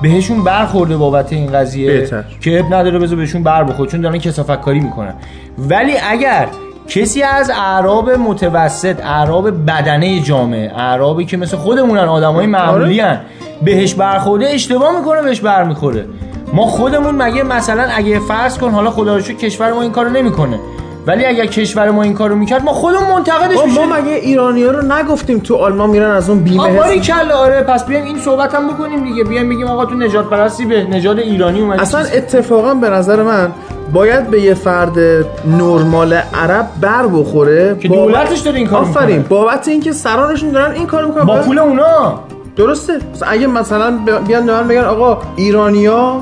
بهشون 0.02 0.44
برخورده 0.44 0.96
بابت 0.96 1.32
این 1.32 1.52
قضیه 1.52 1.92
بهتر. 1.92 2.24
که 2.40 2.60
اب 2.60 2.74
نداره 2.74 2.98
بذار 2.98 3.18
بهشون 3.18 3.42
بر 3.42 3.64
بخور 3.64 3.86
چون 3.86 4.00
دارن 4.00 4.18
کسافت 4.18 4.60
کاری 4.60 4.80
می‌کنن. 4.80 5.14
ولی 5.58 5.92
اگر 6.10 6.48
کسی 6.88 7.22
از 7.22 7.50
اعراب 7.50 8.10
متوسط 8.10 9.04
اعراب 9.04 9.66
بدنه 9.66 10.20
جامعه 10.20 10.72
اعرابی 10.76 11.24
که 11.24 11.36
مثل 11.36 11.56
خودمونن 11.56 12.00
آدمای 12.00 12.46
معمولی 12.46 13.00
هن 13.00 13.20
بهش 13.62 13.94
برخورده 13.94 14.48
اشتباه 14.48 14.98
می‌کنه 14.98 15.22
بهش 15.22 15.40
برمیخوره 15.40 16.06
ما 16.52 16.66
خودمون 16.66 17.14
مگه 17.14 17.42
مثلا 17.42 17.82
اگه 17.94 18.18
فرض 18.18 18.58
کن 18.58 18.70
حالا 18.70 18.90
خدا 18.90 19.16
رو 19.16 19.22
کشور 19.22 19.72
ما 19.72 19.82
این 19.82 19.92
کارو 19.92 20.10
نمی‌کنه. 20.10 20.58
ولی 21.07 21.25
اگر 21.26 21.47
کشور 21.47 21.90
ما 21.90 22.02
این 22.02 22.14
کارو 22.14 22.35
می‌کرد 22.37 22.64
ما 22.64 22.73
خودمون 22.73 23.11
منتقدش 23.12 23.57
ما, 23.57 23.64
میشیم 23.64 23.85
ما 23.88 23.97
مگه 23.97 24.12
ایرانی 24.12 24.62
ها 24.64 24.71
رو 24.71 24.92
نگفتیم 24.92 25.38
تو 25.38 25.57
آلمان 25.57 25.90
میرن 25.90 26.11
از 26.11 26.30
اون 26.30 26.38
بیمه 26.38 26.62
حس- 26.69 27.07
کلا 27.07 27.37
آره 27.37 27.62
پس 27.62 27.87
بیایم 27.87 28.04
این 28.04 28.19
صحبت 28.19 28.54
هم 28.54 28.69
بکنیم 28.69 29.04
دیگه. 29.04 29.25
بیایم 29.25 29.49
بگیم 29.49 29.66
آقا 29.66 29.85
تو 29.85 29.95
نجات 29.95 30.30
پرستی 30.30 30.64
به 30.64 30.85
نژاد 30.85 31.19
ایرانی 31.19 31.61
اومدی. 31.61 31.80
اصلا 31.83 32.00
اتفاقا 32.00 32.75
به 32.75 32.90
نظر 32.90 33.23
من 33.23 33.50
باید 33.92 34.26
به 34.30 34.40
یه 34.40 34.54
فرد 34.54 34.99
نرمال 35.47 36.12
عرب 36.35 36.66
بر 36.80 37.07
بخوره. 37.07 37.76
که 37.80 37.88
بابت- 37.88 38.12
دولتش 38.14 38.38
داره 38.38 38.59
این 38.59 38.66
کارو 38.66 38.83
آفرین. 38.87 39.25
بابت 39.28 39.69
اینکه 39.69 39.92
سرانشون 39.92 40.50
دارن 40.50 40.75
این 40.75 40.87
کارو 40.87 41.09
می‌کنن. 41.09 41.25
با 41.25 41.37
پول 41.37 41.59
اونا. 41.59 42.21
درسته. 42.57 42.92
اگه 43.26 43.47
مثلا 43.47 43.99
بیان 44.26 44.47
به 44.47 44.52
من 44.52 44.69
بگن 44.69 44.85
آقا 44.85 45.19
ایرانیا 45.37 46.16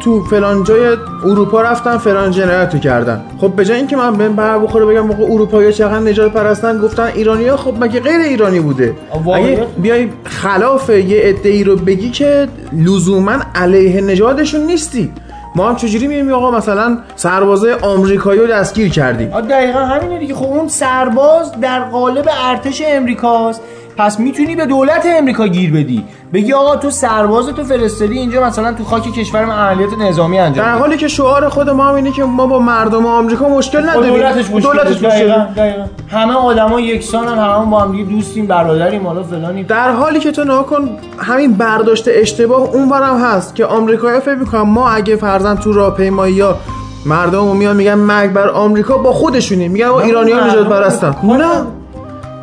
تو 0.00 0.24
فلان 0.24 0.64
جای 0.64 0.96
اروپا 1.24 1.62
رفتن 1.62 1.98
فلان 1.98 2.30
جنایت 2.30 2.74
رو 2.74 2.80
کردن. 2.80 3.20
خب 3.40 3.52
به 3.52 3.64
جای 3.64 3.76
اینکه 3.76 3.96
من 3.96 4.16
به 4.16 4.28
بر 4.28 4.58
بخوره 4.58 4.84
بگم 4.84 5.10
آقا 5.10 5.24
اروپایی 5.24 5.72
چقدر 5.72 5.98
نجات 5.98 6.32
پرستن 6.32 6.78
گفتن 6.78 7.10
ایرانیا 7.14 7.56
خب 7.56 7.74
مگه 7.80 8.00
غیر 8.00 8.20
ایرانی 8.20 8.60
بوده. 8.60 8.94
اگه 9.34 9.66
بیای 9.78 10.08
خلاف 10.24 10.90
یه 10.90 11.20
ادعی 11.22 11.64
رو 11.64 11.76
بگی 11.76 12.10
که 12.10 12.48
لزوما 12.72 13.36
علیه 13.54 14.00
نژادشون 14.00 14.60
نیستی. 14.60 15.12
ما 15.56 15.68
هم 15.68 15.76
چجوری 15.76 16.06
میگیم 16.06 16.32
آقا 16.32 16.50
مثلا 16.50 16.98
سربازای 17.16 17.72
آمریکایی 17.72 18.40
رو 18.40 18.46
دستگیر 18.46 18.88
کردیم؟ 18.88 19.28
دقیقا 19.40 19.78
همینه 19.78 20.18
دیگه. 20.18 20.34
خب 20.34 20.44
اون 20.44 20.68
سرباز 20.68 21.52
در 21.60 21.80
قالب 21.80 22.28
ارتش 22.44 22.82
امریکاست 22.86 23.60
پس 23.96 24.20
می‌تونی 24.20 24.56
به 24.56 24.66
دولت 24.66 25.06
امریکا 25.18 25.46
گیر 25.46 25.72
بدی. 25.72 26.04
بگی 26.32 26.52
آقا 26.52 26.76
تو 26.76 26.90
سرباز 26.90 27.46
تو 27.46 27.64
فرستادی 27.64 28.18
اینجا 28.18 28.44
مثلا 28.44 28.72
تو 28.72 28.84
خاک 28.84 29.12
کشور 29.12 29.44
من 29.44 29.54
عملیات 29.54 29.90
نظامی 29.98 30.38
انجام 30.38 30.66
در 30.66 30.78
حالی 30.78 30.96
که 30.96 31.08
شعار 31.08 31.48
خود 31.48 31.70
ما 31.70 31.88
هم 31.88 31.94
اینه 31.94 32.12
که 32.12 32.24
ما 32.24 32.46
با 32.46 32.58
مردم 32.58 33.06
آمریکا 33.06 33.48
مشکل 33.48 33.88
نداریم. 33.90 34.14
دولتش 34.14 34.50
مشکل 34.50 34.72
دولتش. 34.72 35.04
همه 36.10 36.34
آدما 36.34 36.80
یکسانن 36.80 37.38
همه 37.38 37.70
با 37.70 37.80
هم 37.80 37.92
دیگه 37.92 38.04
دوستیم 38.04 38.46
برادریم 38.46 39.06
حالا 39.06 39.22
فلانی. 39.22 39.64
در 39.64 39.92
حالی 39.92 40.20
که 40.20 40.32
تو 40.32 40.44
نگاه 40.44 40.66
کن 40.66 40.88
همین 41.18 41.52
برداشت 41.52 42.04
اشتباه 42.08 42.60
اونورم 42.60 43.20
هست 43.20 43.54
که 43.54 43.66
آمریکایی‌ها 43.66 44.20
فکر 44.20 44.34
می‌کنن 44.34 44.60
ما 44.60 44.88
اگه 44.88 45.16
فرضاً 45.16 45.54
تو 45.54 45.72
راهپیمایی 45.72 46.34
یا 46.34 46.56
مردم 47.06 47.56
میان 47.56 47.76
میگن 47.76 47.94
مرگ 47.94 48.32
بر 48.32 48.48
آمریکا 48.48 48.96
با 48.96 49.12
خودشونیم. 49.12 49.72
میگن 49.72 49.88
ما 49.88 50.00
ایرانی‌ها 50.00 50.46
نجات 50.46 50.68
پرستن. 50.68 51.14
نه. 51.22 51.66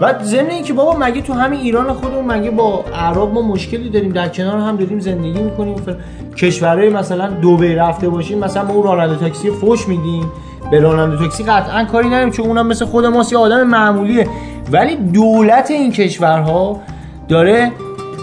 بعد 0.01 0.23
ضمن 0.23 0.49
اینکه 0.49 0.73
بابا 0.73 0.95
مگه 0.99 1.21
تو 1.21 1.33
همین 1.33 1.59
ایران 1.59 1.93
خودمون 1.93 2.25
مگه 2.25 2.51
با 2.51 2.85
عرب 2.93 3.33
ما 3.33 3.41
مشکلی 3.41 3.89
داریم؟ 3.89 4.11
در 4.11 4.29
کنار 4.29 4.57
هم 4.57 4.77
داریم 4.77 4.99
زندگی 4.99 5.41
می‌کنیم. 5.41 5.75
فل... 5.75 5.93
کشورهای 6.37 6.89
مثلا 6.89 7.27
دبی 7.27 7.75
رفته 7.75 8.09
باشیم 8.09 8.39
مثلا 8.39 8.63
ما 8.63 8.73
اون 8.73 8.83
راننده 8.83 9.15
تاکسی 9.15 9.51
فوش 9.51 9.87
میدیم. 9.87 10.31
به 10.71 10.79
راننده 10.79 11.17
تاکسی 11.17 11.43
قطعا 11.43 11.85
کاری 11.85 12.07
نداریم 12.07 12.31
چون 12.31 12.45
اونم 12.45 12.67
مثل 12.67 12.85
خود 12.85 13.05
ماست 13.05 13.31
یه 13.33 13.39
آدم 13.39 13.63
معمولیه. 13.63 14.27
ولی 14.71 14.95
دولت 14.95 15.71
این 15.71 15.91
کشورها 15.91 16.79
داره 17.27 17.71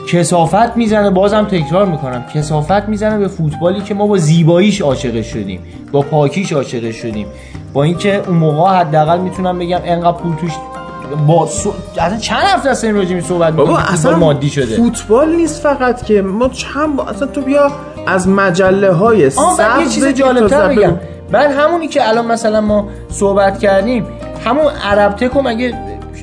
کسافت 0.08 0.76
می‌زنه 0.76 1.10
بازم 1.10 1.44
تکرار 1.44 1.86
می‌کنم. 1.86 2.24
کسافت 2.34 2.88
می‌زنه 2.88 3.18
به 3.18 3.28
فوتبالی 3.28 3.80
که 3.80 3.94
ما 3.94 4.06
با 4.06 4.16
زیباییش 4.16 4.80
عاشقش 4.80 5.26
شدیم 5.26 5.60
با 5.92 6.02
پاکیش 6.02 6.52
عاشقش 6.52 6.96
شدیم. 6.96 7.26
با 7.72 7.82
اینکه 7.82 8.22
اون 8.26 8.36
موقع 8.36 8.70
حداقل 8.70 9.18
می‌تونم 9.18 9.58
بگم 9.58 9.80
انقدر 9.84 10.16
پول 10.16 10.34
توش 10.36 10.52
با 11.26 11.46
سو... 11.46 11.72
اصلا 11.98 12.18
چند 12.18 12.42
هفته 12.42 12.70
است 12.70 12.84
این 12.84 12.94
راجع 12.94 13.20
صحبت 13.20 13.52
بابا 13.52 13.78
اصلا 13.78 14.16
مادی 14.18 14.50
شده. 14.50 14.76
فوتبال 14.76 15.36
نیست 15.36 15.62
فقط 15.62 16.04
که. 16.04 16.22
ما 16.22 16.48
چند 16.48 16.96
با... 16.96 17.04
اصلا 17.04 17.28
تو 17.28 17.40
بیا 17.40 17.70
از 18.06 18.28
مجله 18.28 18.92
های 18.92 19.30
بعد 19.58 19.80
یه 19.80 19.88
چیز 19.88 20.06
جالبتر 20.06 20.68
بگم. 20.68 20.96
بعد 21.30 21.50
همونی 21.50 21.88
که 21.88 22.08
الان 22.08 22.26
مثلا 22.26 22.60
ما 22.60 22.88
صحبت 23.08 23.58
کردیم 23.58 24.06
همون 24.44 24.64
عرب 24.84 25.16
تکو 25.16 25.42
مگه 25.42 25.74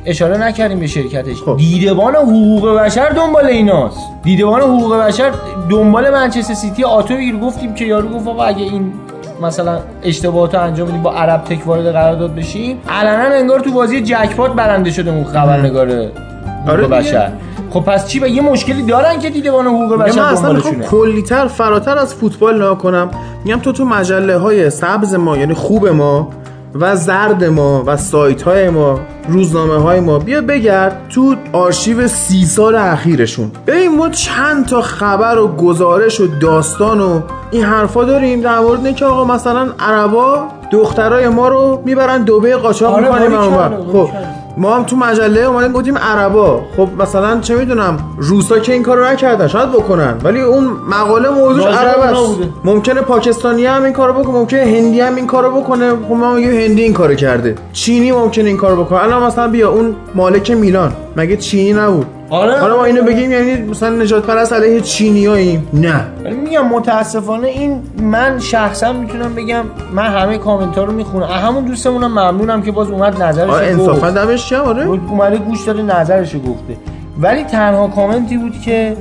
اشاره 0.06 0.38
نکردیم 0.38 0.80
به 0.80 0.88
شرکتش. 0.88 1.42
خب. 1.42 1.58
دیدبان 1.58 2.16
حقوق 2.16 2.70
بشر 2.70 3.10
دنبال 3.10 3.46
ایناست. 3.46 4.00
دیدبان 4.24 4.62
حقوق 4.62 4.96
بشر 4.96 5.32
دنبال 5.70 6.10
منچستر 6.10 6.54
سیتی. 6.54 6.84
آتو 6.84 7.16
گفتیم 7.42 7.74
که 7.74 7.86
یارو 7.86 8.10
گفت 8.10 8.28
آقا 8.28 8.44
اگه 8.44 8.64
این 8.64 8.94
مثلا 9.42 9.80
اشتباهات 10.04 10.56
رو 10.56 10.62
انجام 10.62 10.88
بدیم 10.88 11.04
با 11.04 11.14
عرب 11.14 11.44
تک 11.44 11.68
وارد 11.68 11.92
قرارداد 11.92 12.36
بشیم. 12.36 12.82
علنا 12.90 13.36
انگار 13.36 13.60
تو 13.60 13.72
بازی 13.72 14.02
جکپات 14.02 14.54
برنده 14.54 14.92
شده 14.92 15.12
اون 15.12 15.24
خبرنگار 15.24 15.88
حقوق 15.88 16.70
آره. 16.70 16.88
بشر. 16.88 17.32
خب 17.70 17.80
پس 17.80 18.08
چی 18.08 18.20
با 18.20 18.28
یه 18.28 18.42
مشکلی 18.42 18.84
دارن 18.84 19.20
که 19.20 19.30
دیدبان 19.30 19.68
حقوق 19.68 19.94
من 19.94 20.06
بشر 20.06 20.22
اصلا 20.22 20.54
می‌خوام 20.54 20.74
دنبالشونه 20.74 20.86
کلیتر 20.86 21.48
فراتر 21.48 21.98
از 21.98 22.14
فوتبال 22.14 22.56
نگاه 22.56 22.78
کنم. 22.78 23.10
میگم 23.46 23.60
تو 23.60 23.72
تو 23.72 23.86
مجله 23.86 24.38
های 24.38 24.70
سبز 24.70 25.16
ما 25.16 25.38
یعنی 25.38 25.54
خوب 25.54 25.88
ما 25.88 26.30
و 26.76 26.96
زرد 26.96 27.44
ما 27.44 27.84
و 27.86 27.98
سایت 27.98 28.42
های 28.42 28.70
ما 28.70 29.00
روزنامه 29.28 29.78
های 29.78 30.00
ما. 30.00 30.20
بیا 30.20 30.42
بگرد 30.42 31.02
تو 31.10 31.36
آرشیو 31.54 32.08
سی 32.08 32.46
سال 32.46 32.76
اخیرشون. 32.76 33.52
ببین 33.68 33.98
ما 33.98 34.10
چند 34.10 34.66
تا 34.66 34.82
خبر 34.82 35.38
و 35.38 35.48
گزارش 35.48 36.22
و 36.22 36.28
داستان 36.28 37.02
و 37.02 37.22
این 37.52 37.64
حرفا 37.64 38.04
داریم. 38.04 38.42
در 38.42 38.60
مورد 38.60 38.86
اینکه 38.86 39.06
آقا 39.06 39.24
مثلا 39.34 39.68
عربا 39.80 40.48
دخترای 40.72 41.28
ما 41.28 41.48
رو 41.48 41.82
می‌برن 41.86 42.24
دبی 42.24 42.54
قاچاق 42.54 42.94
آره، 42.94 43.04
می‌کنیم 43.06 43.72
خب. 43.92 44.10
ما 44.58 44.76
هم 44.76 44.84
تو 44.84 44.96
مجله 44.96 45.42
اومدیم 45.42 45.72
گفتیم 45.72 45.98
عربا. 45.98 46.62
خب 46.78 46.90
مثلا 47.00 47.40
چه 47.40 47.56
می‌دونم 47.56 47.98
روسا 48.18 48.60
که 48.60 48.74
این 48.74 48.84
کارو 48.84 49.06
نکردن 49.06 49.48
شاید 49.48 49.72
بکنن. 49.72 50.18
ولی 50.24 50.42
اون 50.42 50.64
مقاله 50.90 51.30
موضوعش 51.30 51.76
عرب 51.76 52.00
است. 52.00 52.40
ممکنه 52.64 53.02
پاکستانی 53.02 53.66
هم 53.66 53.84
این 53.84 53.94
کارو 53.94 54.14
بکنه 54.14 54.34
ممکنه 54.34 54.62
هندی 54.62 55.00
هم 55.02 55.16
این 55.16 55.28
کارو 55.28 55.62
بکنه. 55.62 55.90
خب 55.90 56.12
ما 56.12 56.34
میگیم 56.34 56.52
هندی 56.52 56.84
این 56.84 56.94
کارو 56.94 57.16
کرده. 57.16 57.56
چینی 57.74 58.12
ممکنه 58.12 58.46
این 58.46 58.58
کارو 58.58 58.84
بکنه. 58.84 59.04
الان 59.04 59.24
مثلا 59.24 59.48
بیا 59.48 59.72
اون 59.72 59.96
مالک 60.16 60.52
میلان. 60.52 60.94
مگه 61.18 61.38
چینی 61.38 61.74
نبود؟ 61.74 62.06
آره. 62.34 62.60
حالا 62.60 62.78
ما 62.78 62.86
اینو 62.86 63.04
بگیم 63.04 63.32
یعنی 63.32 63.56
مثلا 63.56 63.90
نجات 63.90 64.26
پرست 64.26 64.54
علیه 64.54 64.82
چینیاییم 64.82 65.68
نه. 65.74 66.06
ولی 66.24 66.36
میگم 66.36 66.68
متاسفانه 66.68 67.48
این 67.48 67.82
من 68.02 68.40
شخصا 68.40 68.94
می‌تونم 68.94 69.36
بگم 69.36 69.64
من 69.94 70.08
همه 70.08 70.38
کامنت 70.38 70.78
ها 70.78 70.84
رو 70.84 70.94
می‌خونم. 70.94 71.28
همون 71.28 71.66
دوستمونم 71.66 72.12
ممنونم 72.12 72.62
که 72.62 72.72
باز 72.72 72.90
اومد 72.90 73.22
نظرش 73.22 73.50
آره. 73.50 73.68
انصافا 73.68 74.10
دمش 74.10 74.50
گرم 74.50 74.62
آره. 74.62 74.86
اومده 74.88 75.38
گوش 75.38 75.64
داده 75.64 75.82
نظرش 75.82 76.34
رو 76.34 76.40
گفته. 76.40 76.78
ولی 77.20 77.44
تنها 77.44 77.88
کامنتی 77.88 78.38
بود 78.38 78.62
که 78.62 78.98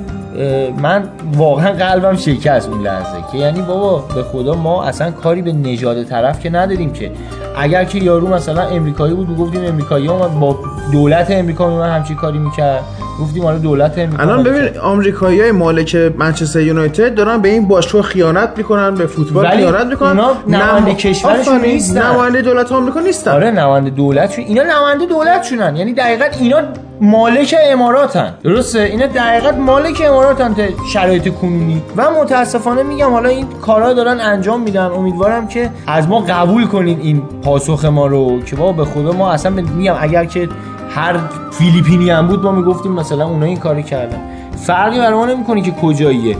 من 0.82 1.04
واقعا 1.36 1.72
قلبم 1.72 2.16
شکست 2.16 2.68
اون 2.68 2.82
لحظه 2.82 3.16
که 3.32 3.38
یعنی 3.38 3.62
بابا 3.62 4.04
به 4.14 4.22
خدا 4.22 4.54
ما 4.54 4.84
اصلا 4.84 5.10
کاری 5.10 5.42
به 5.42 5.52
نژاد 5.52 6.02
طرف 6.02 6.40
که 6.40 6.50
نداریم 6.50 6.92
که. 6.92 7.10
اگر 7.56 7.84
که 7.84 7.98
یارو 7.98 8.28
مثلا 8.28 8.62
امریکایی 8.62 9.14
بود 9.14 9.30
و 9.30 9.34
گفتیم 9.34 9.64
امریکایی 9.64 10.08
اومد 10.08 10.40
با 10.40 10.58
دولت 10.92 11.30
امریکا 11.30 11.68
میومد 11.68 11.90
همچین 11.90 12.16
کاری 12.16 12.38
می‌کرد. 12.38 12.82
گفتیم 13.20 13.42
حالا 13.42 13.58
دولت 13.58 13.98
امریکا 13.98 14.22
الان 14.22 14.42
ببین 14.42 14.62
کرد. 14.62 14.78
آمریکایی 14.78 15.40
های 15.40 15.52
مالک 15.52 15.96
منچستر 16.18 16.60
یونایتد 16.60 17.14
دارن 17.14 17.38
به 17.42 17.48
این 17.48 17.68
باشگاه 17.68 18.02
خیانت 18.02 18.48
می‌کنن 18.56 18.94
به 18.94 19.06
فوتبال 19.06 19.48
خیانت 19.48 19.86
می‌کنن. 19.86 20.10
اونا 20.10 20.32
نماینده 20.48 20.90
نم- 20.90 20.96
کشورشون 20.96 21.60
نیستن. 21.60 22.06
نماینده 22.12 22.42
دولت 22.42 22.72
آمریکا 22.72 23.00
نیستن. 23.00 23.30
آره 23.30 23.50
نماینده 23.50 23.90
دولتشون 23.90 24.44
اینا 24.44 24.62
نماینده 24.62 25.06
دولتشونن. 25.06 25.76
یعنی 25.76 25.92
دقیقا 25.92 26.24
اینا 26.40 26.58
مالک 27.00 27.54
اماراتن. 27.72 28.34
درسته؟ 28.44 28.78
اینا 28.80 29.06
دقیقا 29.06 29.50
مالک 29.50 30.02
اماراتن 30.06 30.54
تا 30.54 30.62
شرایط 30.92 31.28
کنونی. 31.28 31.82
و 31.96 32.10
متاسفانه 32.22 32.82
میگم 32.82 33.10
حالا 33.10 33.28
این 33.28 33.46
کارا 33.62 33.92
دارن 33.92 34.20
انجام 34.20 34.60
میدن. 34.62 34.86
امیدوارم 34.86 35.48
که 35.48 35.70
از 35.86 36.08
ما 36.08 36.20
قبول 36.20 36.66
کنین 36.66 37.00
این 37.02 37.22
پاسخ 37.44 37.84
ما 37.84 38.06
رو 38.06 38.42
که 38.42 38.56
بابا 38.56 38.72
به 38.72 38.90
خدا 38.90 39.12
ما 39.12 39.32
اصلا 39.32 39.52
میگم 39.76 39.94
اگر 40.00 40.24
که 40.24 40.48
هر 40.94 41.16
فیلیپینی 41.50 42.10
هم 42.10 42.26
بود 42.26 42.44
ما 42.44 42.52
می‌گفتیم 42.52 42.92
مثلا 42.92 43.26
اونا 43.26 43.46
این 43.46 43.56
کاری 43.56 43.82
کردن. 43.82 44.20
فرقی 44.56 44.98
برای 44.98 45.14
ما 45.14 45.26
نمی‌کنه 45.26 45.62
که 45.62 45.70
کجاییه. 45.70 46.36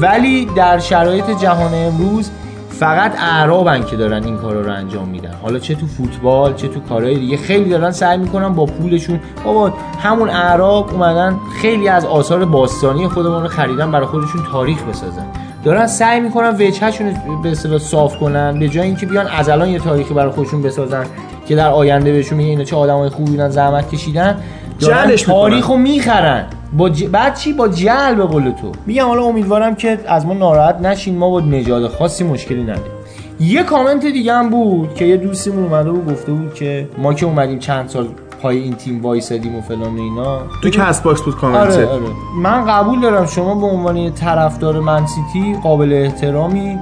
ولی 0.00 0.44
در 0.44 0.78
شرایط 0.78 1.30
جهان 1.30 1.74
امروز 1.74 2.30
فقط 2.70 3.12
اعرابن 3.18 3.84
که 3.84 3.96
دارن 3.96 4.24
این 4.24 4.36
کارا 4.36 4.60
رو 4.60 4.72
انجام 4.72 5.08
میدن. 5.08 5.34
حالا 5.42 5.58
چه 5.58 5.74
تو 5.74 5.86
فوتبال 5.86 6.54
چه 6.54 6.68
تو 6.68 6.80
کارهای 6.80 7.14
دیگه 7.18 7.36
خیلی 7.36 7.70
دارن 7.70 7.90
سعی 7.90 8.18
می‌کنن 8.18 8.48
با 8.48 8.66
پولشون. 8.66 9.20
بابا 9.44 9.72
همون 10.02 10.30
اعراب 10.30 10.90
اومدن 10.92 11.36
خیلی 11.62 11.88
از 11.88 12.04
آثار 12.04 12.44
باستانی 12.44 13.08
خودمون 13.08 13.42
رو 13.42 13.48
خریدن 13.48 13.90
برای 13.90 14.06
خودشون 14.06 14.40
تاریخ 14.52 14.82
بسازن. 14.82 15.26
دارن 15.64 15.86
سعی 15.86 16.20
می‌کنن 16.20 16.48
وجهشون 16.48 17.06
رو 17.26 17.40
به 17.40 17.78
صاف 17.78 18.16
کنن 18.18 18.58
به 18.58 18.68
جای 18.68 18.86
اینکه 18.86 19.06
بیان 19.06 19.26
از 19.26 19.48
الان 19.48 19.68
یه 19.68 19.78
تاریخی 19.78 20.14
برای 20.14 20.32
خودشون 20.32 20.62
بسازن. 20.62 21.06
که 21.46 21.56
در 21.56 21.68
آینده 21.68 22.12
بهشون 22.12 22.38
میگه 22.38 22.50
اینا 22.50 22.64
چه 22.64 22.76
آدمای 22.76 23.08
خوبی 23.08 23.30
بودن 23.30 23.48
زحمت 23.48 23.90
کشیدن 23.90 24.36
دارن 24.80 24.94
جعلش 24.94 25.28
می‌کنن. 25.28 25.40
تاریخ 25.40 25.66
رو 25.66 25.76
می‌خرن. 25.76 26.46
با 26.76 26.88
ج... 26.88 27.04
بعد 27.04 27.34
چی؟ 27.34 27.52
با 27.52 27.68
جعل 27.68 28.14
به 28.14 28.24
قول 28.24 28.50
تو. 28.50 28.72
میگم 28.86 29.06
حالا 29.06 29.22
امیدوارم 29.22 29.74
که 29.74 29.98
از 30.06 30.26
ما 30.26 30.34
ناراحت 30.34 30.80
نشین 30.80 31.18
ما 31.18 31.30
با 31.30 31.40
نژاد 31.40 31.88
خاصی 31.88 32.24
مشکلی 32.24 32.62
نداریم. 32.62 32.92
یه 33.40 33.62
کامنت 33.62 34.06
دیگه 34.06 34.32
هم 34.32 34.50
بود 34.50 34.94
که 34.94 35.04
یه 35.04 35.16
دوستیمون 35.16 35.64
اومده 35.64 35.90
بود 35.90 36.12
گفته 36.12 36.32
بود 36.32 36.54
که 36.54 36.88
ما 36.98 37.14
که 37.14 37.26
اومدیم 37.26 37.58
چند 37.58 37.88
سال 37.88 38.08
پای 38.42 38.58
این 38.58 38.74
تیم 38.74 39.02
وایسادیم 39.02 39.56
و 39.56 39.60
فلان 39.60 39.96
و 39.96 40.00
اینا. 40.00 40.38
تو 40.62 40.70
Castbox 40.70 41.22
بود 41.22 41.36
کامنت. 41.36 41.60
آره 41.60 41.86
آره. 41.86 42.02
من 42.42 42.64
قبول 42.64 43.00
دارم 43.00 43.26
شما 43.26 43.54
به 43.54 43.66
عنوان 43.66 43.96
یه 43.96 44.10
طرفدار 44.10 44.80
منسیتی 44.80 45.56
قابل 45.62 45.92
احترامی 45.92 46.78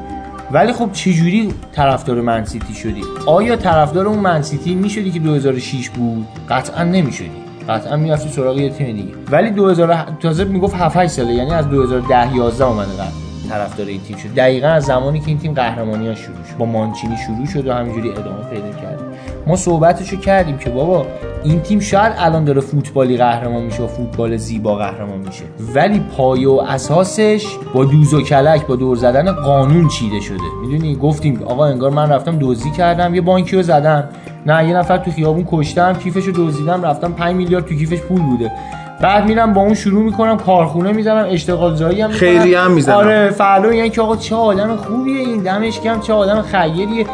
ولی 0.53 0.73
خب 0.73 0.93
چجوری 0.93 1.55
طرفدار 1.73 2.21
منسیتی 2.21 2.75
شدی؟ 2.75 3.03
آیا 3.27 3.57
طرفدار 3.57 4.07
اون 4.07 4.19
منسیتی 4.19 4.75
می‌شدی 4.75 5.11
که 5.11 5.19
2006 5.19 5.89
بود؟ 5.91 6.27
قطعا 6.49 6.85
نمی‌شدی. 6.85 7.45
قطعا 7.69 7.97
می‌رفتی 7.97 8.29
سراغ 8.29 8.59
یه 8.59 8.71
تیم 8.71 8.97
دیگه. 8.97 9.15
ولی 9.31 9.51
2000 9.51 10.07
تازه 10.21 10.45
می‌گفت 10.45 10.75
7 10.75 10.97
8 10.97 11.13
ساله 11.13 11.35
یعنی 11.35 11.51
از 11.51 11.69
2010 11.69 12.37
11 12.37 12.65
اومده 12.65 12.93
قبل 12.93 13.25
طرفدار 13.51 13.87
این 13.87 14.01
تیم 14.01 14.17
شد. 14.17 14.35
دقیقا 14.35 14.69
از 14.69 14.85
زمانی 14.85 15.21
که 15.21 15.29
این 15.29 15.39
تیم 15.39 15.55
قهرمانی 15.55 16.09
ها 16.09 16.15
شروع 16.15 16.45
شد 16.51 16.57
با 16.57 16.67
مانچینی 16.67 17.17
شروع 17.17 17.47
شد 17.47 17.67
و 17.67 17.73
همینجوری 17.73 18.11
ادامه 18.11 18.45
پیدا 18.51 18.71
کرد. 18.81 19.01
ما 19.47 19.57
صحبتشو 19.57 20.17
کردیم 20.17 20.59
که 20.59 20.71
بابا 20.71 21.07
این 21.45 21.61
تیم 21.61 21.81
شاید 21.81 22.13
الان 22.19 22.45
داره 22.45 22.61
فوتبالی 22.61 23.17
قهرمان 23.17 23.63
میشه 23.63 23.83
و 23.83 23.87
فوتبال 23.87 24.37
زیبا 24.37 24.75
قهرمان 24.75 25.19
میشه. 25.19 25.45
ولی 25.75 26.01
پایه 26.17 26.49
و 26.49 26.61
اساسش 26.69 27.47
با 27.75 27.85
دوز 27.85 28.15
و 28.15 28.23
کلک 28.23 28.67
با 28.67 28.77
دور 28.77 28.97
زدن 28.97 29.33
قانون 29.33 29.89
چیده 29.89 30.21
شده. 30.21 30.39
می‌دونی؟ 30.63 30.97
گفتیم 30.97 31.43
آقا 31.47 31.67
انگار 31.67 31.91
من 31.91 32.11
رفتم 32.11 32.37
دزدی 32.41 32.71
کردم 32.71 33.15
یه 33.15 33.21
بانکی 33.21 33.57
رو 33.57 33.63
زدم. 33.63 34.09
نه 34.47 34.69
یه 34.69 34.77
نفر 34.77 34.99
تو 34.99 35.11
خیابون 35.11 35.47
کشتم 35.51 35.93
کیفشو 35.93 36.33
دزدیدم 36.37 36.83
رفتم 36.83 37.13
5 37.13 37.37
میلیارد 37.37 37.67
تو 37.67 37.75
کیفش 37.75 38.01
پول 38.01 38.23
بوده. 38.23 38.53
بعد 39.01 39.25
میرم 39.25 39.53
با 39.53 39.61
اون 39.61 39.75
شروع 39.75 40.03
می‌کنم 40.03 40.37
کارخونه 40.37 40.93
می‌زنم 40.93 41.27
اشتغال 41.31 41.75
زایی 41.75 42.01
هم. 42.01 42.11
خیریه 42.11 42.61
هم 42.61 42.73
می‌زنم. 42.73 42.97
آره 42.97 43.31
فردا 43.31 43.69
میگن 43.69 43.89
که 43.89 44.03
آقا 44.03 44.17
چه 44.17 44.35
آدم 44.35 44.77
خوبیه 44.77 45.21
این 45.21 45.43
دمش 45.43 45.81
گرم 45.81 46.01
چه 46.01 46.13
آدم 46.13 46.43
خیریه. 46.43 47.07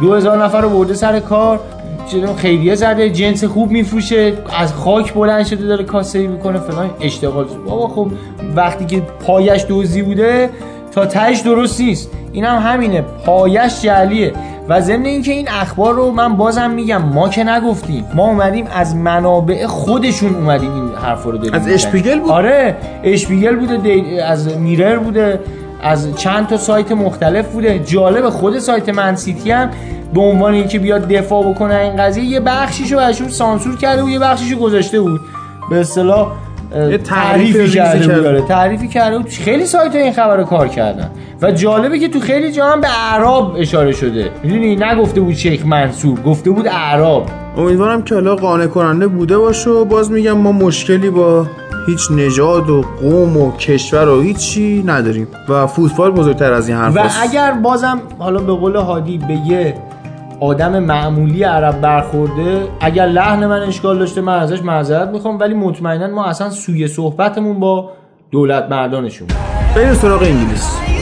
2000 0.00 0.44
نفر 0.44 0.60
رو 0.60 0.70
برده 0.70 0.94
سر 0.94 1.20
کار. 1.20 1.60
جلو 2.08 2.34
خیریه 2.34 2.74
زده 2.74 3.10
جنس 3.10 3.44
خوب 3.44 3.70
میفروشه 3.70 4.32
از 4.58 4.72
خاک 4.72 5.14
بلند 5.14 5.46
شده 5.46 5.66
داره 5.66 5.84
کاسه 5.84 6.26
می‌کنه 6.26 6.58
فلان 6.58 6.90
اشتغال 7.00 7.44
بابا 7.66 7.88
خب 7.88 8.08
وقتی 8.56 8.86
که 8.86 9.00
پایش 9.00 9.64
دوزی 9.64 10.02
بوده 10.02 10.50
تا 10.92 11.06
تهش 11.06 11.40
درست 11.40 11.80
نیست. 11.80 12.10
اینم 12.32 12.56
هم 12.56 12.72
همینه 12.72 13.00
پایش 13.00 13.82
جعلیه. 13.82 14.32
و 14.68 14.80
ضمن 14.80 15.04
اینکه 15.04 15.32
این 15.32 15.48
اخبار 15.48 15.94
رو 15.94 16.10
من 16.10 16.36
بازم 16.36 16.70
میگم 16.70 17.02
ما 17.02 17.28
که 17.28 17.44
نگفتیم 17.44 18.04
ما 18.14 18.26
اومدیم 18.26 18.66
از 18.74 18.96
منابع 18.96 19.66
خودشون 19.66 20.34
اومدیم 20.34 20.74
این 20.74 20.88
حرف 21.02 21.24
رو 21.24 21.38
داریم 21.38 21.54
از 21.54 21.68
اشپیگل 21.68 22.20
بود؟ 22.20 22.30
آره 22.30 22.76
اشپیگل 23.04 23.56
بوده 23.56 24.24
از 24.24 24.56
میرر 24.56 24.96
بوده 24.96 25.40
از 25.82 26.16
چند 26.16 26.46
تا 26.46 26.56
سایت 26.56 26.92
مختلف 26.92 27.52
بوده. 27.52 27.78
جالب 27.78 28.28
خود 28.28 28.58
سایت 28.58 28.88
منسیتی 28.88 29.50
هم 29.50 29.70
به 30.14 30.20
عنوان 30.20 30.54
اینکه 30.54 30.78
بیاد 30.78 31.08
دفاع 31.08 31.50
بکنه 31.50 31.74
این 31.74 31.96
قضیه 31.96 32.24
یه 32.24 32.40
بخشیشو 32.40 32.96
براشون 32.96 33.28
سانسور 33.28 33.76
کرده 33.76 34.02
و 34.02 34.10
یه 34.10 34.18
بخشیشو 34.18 34.58
گذاشته 34.58 35.00
بود. 35.00 35.20
به 35.70 35.80
اصطلاح 35.80 36.32
تعریفی 37.04 37.68
کرده 37.68 38.14
بود. 38.14 38.26
آره، 38.26 38.42
تعریفی 38.42 38.88
کرده 38.88 39.18
بود. 39.18 39.28
خیلی 39.28 39.66
سایت 39.66 39.94
این 39.94 40.12
خبر 40.12 40.42
کار 40.42 40.68
کردن. 40.68 41.10
و 41.42 41.52
جالبه 41.52 41.98
که 41.98 42.08
تو 42.08 42.20
خیلی 42.20 42.52
جا 42.52 42.66
هم 42.66 42.80
به 42.80 42.88
اعراب 43.12 43.56
اشاره 43.58 43.92
شده. 43.92 44.30
می‌دونی؟ 44.44 44.76
نگفته 44.76 45.20
بود 45.20 45.34
شیخ 45.34 45.66
منصور 45.66 46.20
گفته 46.20 46.50
بود 46.50 46.66
اعراب. 46.66 47.26
امیدوارم 47.56 48.02
که 48.02 48.14
حالا 48.14 48.36
قانع 48.36 48.66
کننده 48.66 49.06
بوده 49.06 49.38
باشه 49.38 49.70
و 49.70 49.84
باز 49.84 50.10
میگم 50.10 50.32
ما 50.32 50.52
مشکلی 50.52 51.10
با 51.10 51.46
هیچ 51.86 52.10
نژاد 52.10 52.70
و 52.70 52.84
قوم 53.00 53.36
و 53.36 53.56
کشور 53.56 54.08
و 54.08 54.20
هیچی 54.20 54.82
نداریم. 54.86 55.28
و 55.48 55.66
فوتبال 55.66 56.10
بزرگتر 56.10 56.52
از 56.52 56.68
این 56.68 56.76
حرف 56.76 56.96
و 56.96 57.00
اگر 57.22 57.52
بازم 57.52 58.00
حالا 58.18 58.40
به 58.40 58.52
قول 58.52 58.76
هادی 58.76 59.18
به 59.18 59.34
یه 59.34 59.74
آدم 60.40 60.78
معمولی 60.78 61.42
عرب 61.42 61.80
برخورده 61.80 62.68
اگر 62.80 63.06
لحن 63.06 63.46
من 63.46 63.62
اشکال 63.62 63.98
داشته 63.98 64.20
من 64.20 64.38
ازش 64.38 64.62
معذرت 64.62 65.08
می‌خوام. 65.08 65.38
ولی 65.38 65.54
مطمئنا 65.54 66.06
ما 66.06 66.24
اصلا 66.24 66.50
سوی 66.50 66.88
صحبتمون 66.88 67.60
با 67.60 67.90
دولت 68.30 68.70
مردانشون 68.70 69.28
بریم 69.76 69.94
سراغ 69.94 70.22
انگلیس. 70.22 70.97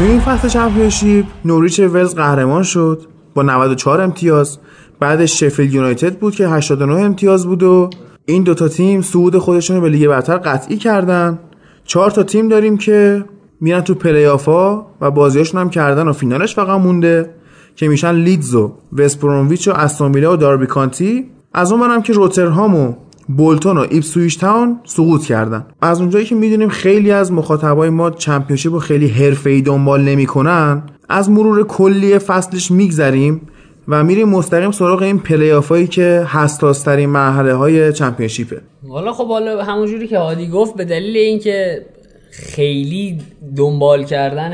تو 0.00 0.06
این 0.06 0.20
فصل 0.20 0.48
چمپیونشیپ 0.48 1.24
نوریچ 1.44 1.80
ولز 1.80 2.14
قهرمان 2.14 2.62
شد 2.62 3.02
با 3.34 3.42
94 3.42 4.00
امتیاز. 4.00 4.58
بعدش 5.00 5.40
شفیلد 5.40 5.74
یونایتد 5.74 6.18
بود 6.18 6.34
که 6.34 6.48
89 6.48 6.94
امتیاز 6.94 7.46
بود 7.46 7.62
و 7.62 7.90
این 8.26 8.42
دوتا 8.42 8.68
تیم 8.68 9.02
صعود 9.02 9.38
خودشون 9.38 9.76
رو 9.76 9.82
به 9.82 9.88
لیگ 9.88 10.08
برتر 10.08 10.36
قطعی 10.36 10.76
کردن. 10.76 11.38
چهار 11.84 12.10
تا 12.10 12.22
تیم 12.22 12.48
داریم 12.48 12.76
که 12.76 13.24
میرن 13.60 13.80
تو 13.80 13.94
پلی 13.94 14.26
آفا 14.26 14.86
و 15.00 15.10
بازیاشون 15.10 15.60
هم 15.60 15.70
کردن 15.70 16.08
و 16.08 16.12
فینالش 16.12 16.54
فقط 16.54 16.80
مونده 16.80 17.34
که 17.76 17.88
میشن 17.88 18.12
لیدز 18.12 18.54
و 18.54 18.72
وستبرومویچ 18.92 19.68
و 19.68 19.70
استون 19.70 20.24
و 20.24 20.36
داربی 20.36 20.66
کانتی. 20.66 21.30
از 21.54 21.72
اون 21.72 22.02
که 22.02 22.12
روترهام 22.12 22.74
و 22.74 22.94
بولتون 23.36 23.78
و 23.78 23.86
ایپسویچ 23.90 24.38
تاون 24.38 24.80
سقوط 24.84 25.24
کردن. 25.24 25.66
از 25.82 26.00
اونجایی 26.00 26.24
که 26.24 26.34
می‌دونیم 26.34 26.68
خیلی 26.68 27.10
از 27.10 27.32
مخاطبای 27.32 27.90
ما 27.90 28.10
چمپیونشیپ 28.10 28.72
رو 28.72 28.78
خیلی 28.78 29.08
حرفه‌ای 29.08 29.62
دنبال 29.62 30.02
نمی‌کنن 30.02 30.82
از 31.08 31.30
مرور 31.30 31.66
کلی 31.66 32.18
فصلش 32.18 32.70
میگذریم 32.70 33.40
و 33.88 34.04
میریم 34.04 34.28
مستقیم 34.28 34.70
سراغ 34.70 35.02
این 35.02 35.18
پلی 35.18 35.52
آفایی 35.52 35.86
که 35.86 36.26
حساس‌ترین 36.32 37.08
مرحله 37.08 37.54
های 37.54 37.92
چمپیونشیپه. 37.92 38.60
والا 38.82 39.12
خب 39.12 39.28
حالا 39.28 39.64
همونجوری 39.64 40.08
که 40.08 40.18
هادی 40.18 40.48
گفت 40.48 40.76
به 40.76 40.84
دلیل 40.84 41.16
اینکه 41.16 41.86
خیلی 42.32 43.18
دنبال 43.56 44.04
کردن 44.04 44.52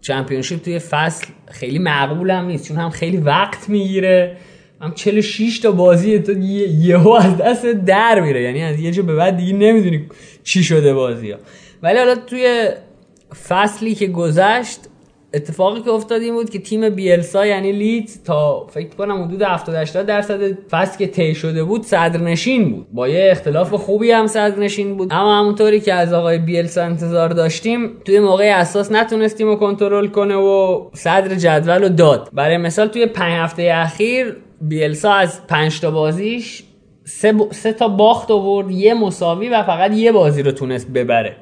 چمپیونشیپ 0.00 0.62
توی 0.62 0.78
فصل 0.78 1.26
خیلی 1.50 1.78
معقول 1.78 2.30
هم 2.30 2.44
نیست 2.44 2.68
چون 2.68 2.76
هم 2.76 2.90
خیلی 2.90 3.16
وقت 3.16 3.68
می‌گیره. 3.68 4.36
هم 4.82 4.92
46 4.94 5.58
تا 5.58 5.72
بازی 5.72 6.18
تو 6.18 6.32
یهو 6.32 7.10
از 7.10 7.36
دست 7.36 7.66
در 7.66 8.20
میره. 8.20 8.42
یعنی 8.42 8.62
از 8.62 8.80
یه 8.80 8.90
جا 8.90 9.02
به 9.02 9.14
بعد 9.14 9.36
دیگه 9.36 9.52
نمی‌دونی 9.52 10.06
چی 10.44 10.64
شده 10.64 10.94
بازی 10.94 11.30
ها. 11.30 11.38
ولی 11.82 11.98
حالا 11.98 12.14
توی 12.14 12.68
فصلی 13.48 13.94
که 13.94 14.06
گذشت 14.06 14.78
اتفاقی 15.34 15.80
که 15.80 15.90
افتاد 15.90 16.22
این 16.22 16.34
بود 16.34 16.50
که 16.50 16.58
تیم 16.58 16.88
بیلسا 16.88 17.46
یعنی 17.46 17.72
لیت 17.72 18.10
تا 18.24 18.66
فکر 18.66 18.88
کنم 18.88 19.22
حدود 19.22 19.42
70 19.42 19.74
80 19.74 20.06
درصد 20.06 20.68
فصل 20.68 20.98
که 20.98 21.06
طی 21.06 21.34
شده 21.34 21.64
بود 21.64 21.82
صدرنشین 21.82 22.70
بود. 22.70 22.86
با 22.92 23.08
یه 23.08 23.28
اختلاف 23.30 23.74
خوبی 23.74 24.10
هم 24.10 24.26
صدرنشین 24.26 24.96
بود. 24.96 25.08
اما 25.12 25.38
همونطوری 25.38 25.80
که 25.80 25.94
از 25.94 26.12
آقای 26.12 26.38
بیلسا 26.38 26.82
انتظار 26.82 27.28
داشتیم 27.28 27.90
توی 28.04 28.20
موقع 28.20 28.52
اساس 28.54 28.92
نتونستیم 28.92 29.46
رو 29.46 29.56
کنترل 29.56 30.06
کنه 30.06 30.36
و 30.36 30.80
صدر 30.94 31.34
جدول 31.34 31.82
رو 31.82 31.88
داد. 31.88 32.28
برای 32.32 32.56
مثال 32.56 32.86
توی 32.86 33.06
5 33.06 33.32
هفته 33.32 33.70
اخیر 33.74 34.36
بیلسا 34.62 35.12
از 35.12 35.46
5 35.46 35.80
تا 35.80 35.90
بازیش 35.90 36.62
سه, 37.04 37.34
سه 37.50 37.72
تا 37.72 37.88
باخت 37.88 38.30
آورد 38.30 38.70
یه 38.70 38.94
مساوی 38.94 39.48
و 39.48 39.62
فقط 39.62 39.92
یه 39.92 40.12
بازی 40.12 40.42
رو 40.42 40.52
تونست 40.52 40.90
ببره. 40.90 41.36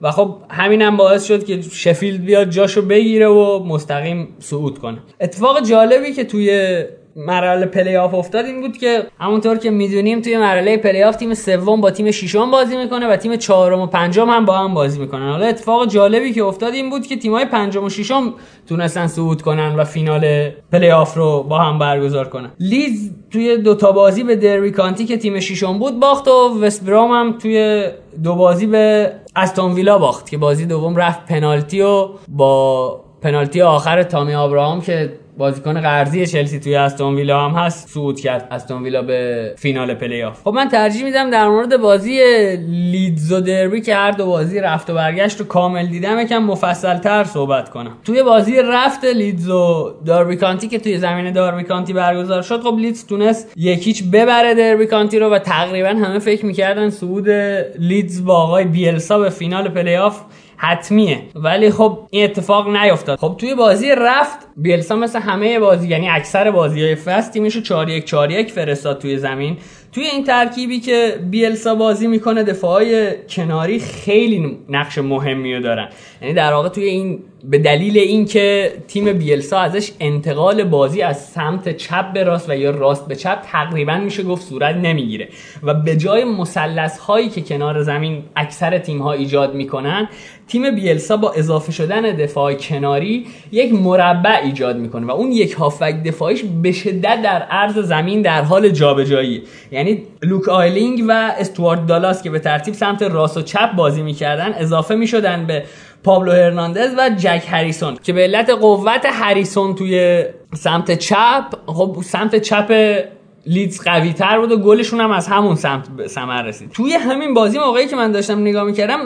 و 0.00 0.10
خب 0.10 0.36
همین 0.50 0.82
هم 0.82 0.96
باعث 0.96 1.26
شد 1.26 1.44
که 1.44 1.62
شفیلد 1.62 2.24
بیاد 2.24 2.50
جاشو 2.50 2.82
بگیره 2.82 3.26
و 3.26 3.64
مستقیم 3.64 4.28
صعود 4.38 4.78
کنه. 4.78 4.98
اتفاق 5.20 5.62
جالبی 5.62 6.12
که 6.12 6.24
توی 6.24 6.84
مرحله 7.16 7.66
پلی 7.66 7.96
آف 7.96 8.14
افتاد 8.14 8.44
این 8.44 8.60
بود 8.60 8.78
که 8.78 9.02
همونطور 9.20 9.56
که 9.58 9.70
می‌دونیم 9.70 10.20
توی 10.20 10.38
مرحله 10.38 10.76
پلی 10.76 11.02
آف 11.02 11.16
تیم 11.16 11.34
سوم 11.34 11.80
با 11.80 11.90
تیم 11.90 12.10
ششم 12.10 12.50
بازی 12.50 12.76
می‌کنه 12.76 13.06
و 13.06 13.16
تیم 13.16 13.36
چهارم 13.36 13.80
و 13.80 13.86
پنجم 13.86 14.28
هم 14.28 14.44
با 14.44 14.58
هم 14.58 14.74
بازی 14.74 15.00
می‌کنن. 15.00 15.30
حالا 15.30 15.46
اتفاق 15.46 15.88
جالبی 15.88 16.32
که 16.32 16.44
افتاد 16.44 16.74
این 16.74 16.90
بود 16.90 17.06
که 17.06 17.16
تیمای 17.16 17.44
پنجم 17.44 17.84
و 17.84 17.88
ششم 17.88 18.34
تونستن 18.68 19.06
صعود 19.06 19.42
کنن 19.42 19.74
و 19.74 19.84
فینال 19.84 20.50
پلی 20.72 20.90
آف 20.90 21.16
رو 21.16 21.42
با 21.42 21.58
هم 21.58 21.78
برگزار 21.78 22.28
کنن. 22.28 22.50
لیدز 22.60 23.10
توی 23.30 23.56
دو 23.56 23.74
تا 23.74 23.92
بازی 23.92 24.22
به 24.22 24.36
دربی 24.36 24.70
کانتی 24.70 25.04
که 25.04 25.16
تیم 25.16 25.40
ششم 25.40 25.78
بود 25.78 26.00
باخت 26.00 26.28
و 26.28 26.58
وست 26.62 26.84
برام 26.84 27.10
هم 27.10 27.38
توی 27.38 27.84
دو 28.24 28.34
بازی 28.34 28.66
به 28.66 29.12
استون 29.36 29.72
ویلا 29.72 29.98
باخت 29.98 30.30
که 30.30 30.38
بازی 30.38 30.66
دوم 30.66 30.96
رفت 30.96 31.26
پنالتی 31.26 31.80
و 31.80 32.08
با 32.28 33.00
پنالتی 33.22 33.62
آخر 33.62 34.02
تامی 34.02 34.34
آبراهام 34.34 34.80
که 34.80 35.12
بازیکن 35.40 35.80
قرضی 35.80 36.26
چلسی 36.26 36.60
توی 36.60 36.74
استون 36.74 37.14
ویلا 37.14 37.40
هم 37.48 37.50
هست 37.50 37.88
صعود 37.88 38.20
کرد 38.20 38.48
استون 38.50 38.82
ویلا 38.82 39.02
به 39.02 39.52
فینال 39.58 39.94
پلی 39.94 40.22
آف 40.22 40.40
خب 40.44 40.52
من 40.54 40.68
ترجیح 40.68 41.04
میدم 41.04 41.30
در 41.30 41.48
مورد 41.48 41.76
بازی 41.76 42.20
لیدز 42.68 43.32
و 43.32 43.40
دربی 43.40 43.80
که 43.80 43.94
هر 43.94 44.10
دو 44.10 44.26
بازی 44.26 44.60
رفت 44.60 44.90
و 44.90 44.94
برگشت 44.94 45.40
رو 45.40 45.46
کامل 45.46 45.86
دیدم 45.86 46.18
یکم 46.18 46.38
مفصل 46.38 46.98
تر 46.98 47.24
صحبت 47.24 47.68
کنم. 47.68 47.96
توی 48.04 48.22
بازی 48.22 48.62
رفت 48.62 49.04
لیدز 49.04 49.48
و 49.48 49.94
داربی 50.06 50.36
کانتی 50.36 50.68
که 50.68 50.78
توی 50.78 50.98
زمین 50.98 51.32
داربی 51.32 51.62
کانتی 51.62 51.92
برگزار 51.92 52.42
شد 52.42 52.60
خب 52.60 52.78
لیدز 52.78 53.06
تونست 53.06 53.52
یک 53.56 53.77
هیچ 53.77 54.04
ببره 54.04 54.54
دربی 54.54 54.86
کانتی 54.86 55.18
رو 55.18 55.30
و 55.30 55.38
تقریبا 55.38 55.88
همه 55.88 56.18
فکر 56.18 56.46
می‌کردن 56.46 56.90
صعود 56.90 57.30
لیدز 57.78 58.24
با 58.24 58.36
آقای 58.36 58.64
بیلسا 58.64 59.18
به 59.18 59.30
فینال 59.30 59.68
پلی 59.68 59.96
آف 59.96 60.20
حتمیه. 60.62 61.22
ولی 61.34 61.70
خب 61.70 61.98
این 62.10 62.24
اتفاق 62.24 62.76
نیفتاد. 62.76 63.18
خب 63.18 63.36
توی 63.38 63.54
بازی 63.54 63.90
رفت 63.98 64.38
بیلسا 64.56 64.96
مثل 64.96 65.20
همه 65.20 65.58
بازی 65.58 65.88
یعنی 65.88 66.08
اکثر 66.08 66.50
بازی 66.50 66.82
های 66.82 66.94
فصل 66.94 67.32
تیمشو 67.32 67.60
4 67.60 67.88
1 67.88 68.04
4 68.04 68.30
1 68.30 68.52
فرستاد 68.52 68.98
توی 68.98 69.18
زمین. 69.18 69.56
توی 69.92 70.04
این 70.04 70.24
ترکیبی 70.24 70.80
که 70.80 71.14
بیلسا 71.30 71.74
بازی 71.74 72.06
می‌کنه 72.06 72.42
دفاعای 72.42 73.12
کناری 73.28 73.78
خیلی 73.78 74.58
نقش 74.68 74.98
مهمی 74.98 75.54
رو 75.54 75.62
دارن. 75.62 75.88
یعنی 76.22 76.34
در 76.34 76.52
واقع 76.52 76.68
توی 76.68 76.84
این 76.84 77.18
به 77.44 77.58
دلیل 77.58 77.98
اینکه 77.98 78.72
تیم 78.88 79.12
بیلسا 79.12 79.58
ازش 79.58 79.90
انتقال 80.00 80.64
بازی 80.64 81.02
از 81.02 81.24
سمت 81.24 81.76
چپ 81.76 82.12
به 82.12 82.24
راست 82.24 82.50
و 82.50 82.56
یا 82.56 82.70
راست 82.70 83.08
به 83.08 83.16
چپ 83.16 83.38
تقریبا 83.52 83.98
میشه 83.98 84.22
گفت 84.22 84.42
صورت 84.42 84.76
نمی‌گیره. 84.76 85.28
و 85.62 85.74
به 85.74 85.96
جای 85.96 86.24
مثلث 86.24 86.98
هایی 86.98 87.28
که 87.28 87.40
کنار 87.40 87.82
زمین 87.82 88.22
اکثر 88.36 88.78
تیم 88.78 88.98
ها 89.02 89.12
ایجاد 89.12 89.54
می‌کنن 89.54 90.08
تیم 90.48 90.74
بیلسا 90.74 91.16
با 91.16 91.32
اضافه 91.32 91.72
شدن 91.72 92.00
دفاع 92.02 92.54
کناری 92.54 93.26
یک 93.52 93.72
مربع 93.72 94.40
ایجاد 94.44 94.76
می‌کنه 94.76 95.06
و 95.06 95.10
اون 95.10 95.32
یک 95.32 95.52
هافبک 95.52 96.02
دفاعیش 96.02 96.44
به 96.62 96.72
شدت 96.72 97.22
در 97.22 97.42
عرض 97.42 97.78
زمین 97.78 98.22
در 98.22 98.42
حال 98.42 98.68
جابجایی. 98.68 99.42
یعنی 99.80 100.02
لوک 100.22 100.48
آیلینگ 100.48 101.04
و 101.08 101.32
استوارد 101.38 101.86
دالاس 101.86 102.22
که 102.22 102.30
به 102.30 102.38
ترتیب 102.38 102.74
سمت 102.74 103.02
راست 103.02 103.36
و 103.36 103.42
چپ 103.42 103.72
بازی 103.76 104.02
می‌کردن 104.02 104.52
اضافه 104.52 104.94
می‌شدن 104.94 105.46
به 105.46 105.64
پابلو 106.04 106.32
هرناندز 106.32 106.94
و 106.98 107.10
جک 107.18 107.44
هریسون 107.48 107.96
که 108.02 108.12
به 108.12 108.20
علت 108.20 108.50
قوت 108.50 109.06
هریسون 109.06 109.74
توی 109.74 110.24
سمت 110.54 110.98
چپ 110.98 111.44
خب 111.66 111.96
سمت 112.04 112.36
چپ 112.36 112.98
لیدز 113.46 113.80
قوی 113.80 114.12
تر 114.12 114.40
بود 114.40 114.52
و 114.52 114.56
گلشون 114.56 115.00
هم 115.00 115.10
از 115.10 115.28
همون 115.28 115.54
سمت 115.54 116.06
ثمر 116.06 116.42
رسید. 116.42 116.70
توی 116.70 116.92
همین 116.92 117.34
بازی 117.34 117.58
موقعی 117.58 117.86
که 117.86 117.96
من 117.96 118.12
داشتم 118.12 118.40
نگاه 118.40 118.64
می‌کردم 118.64 118.98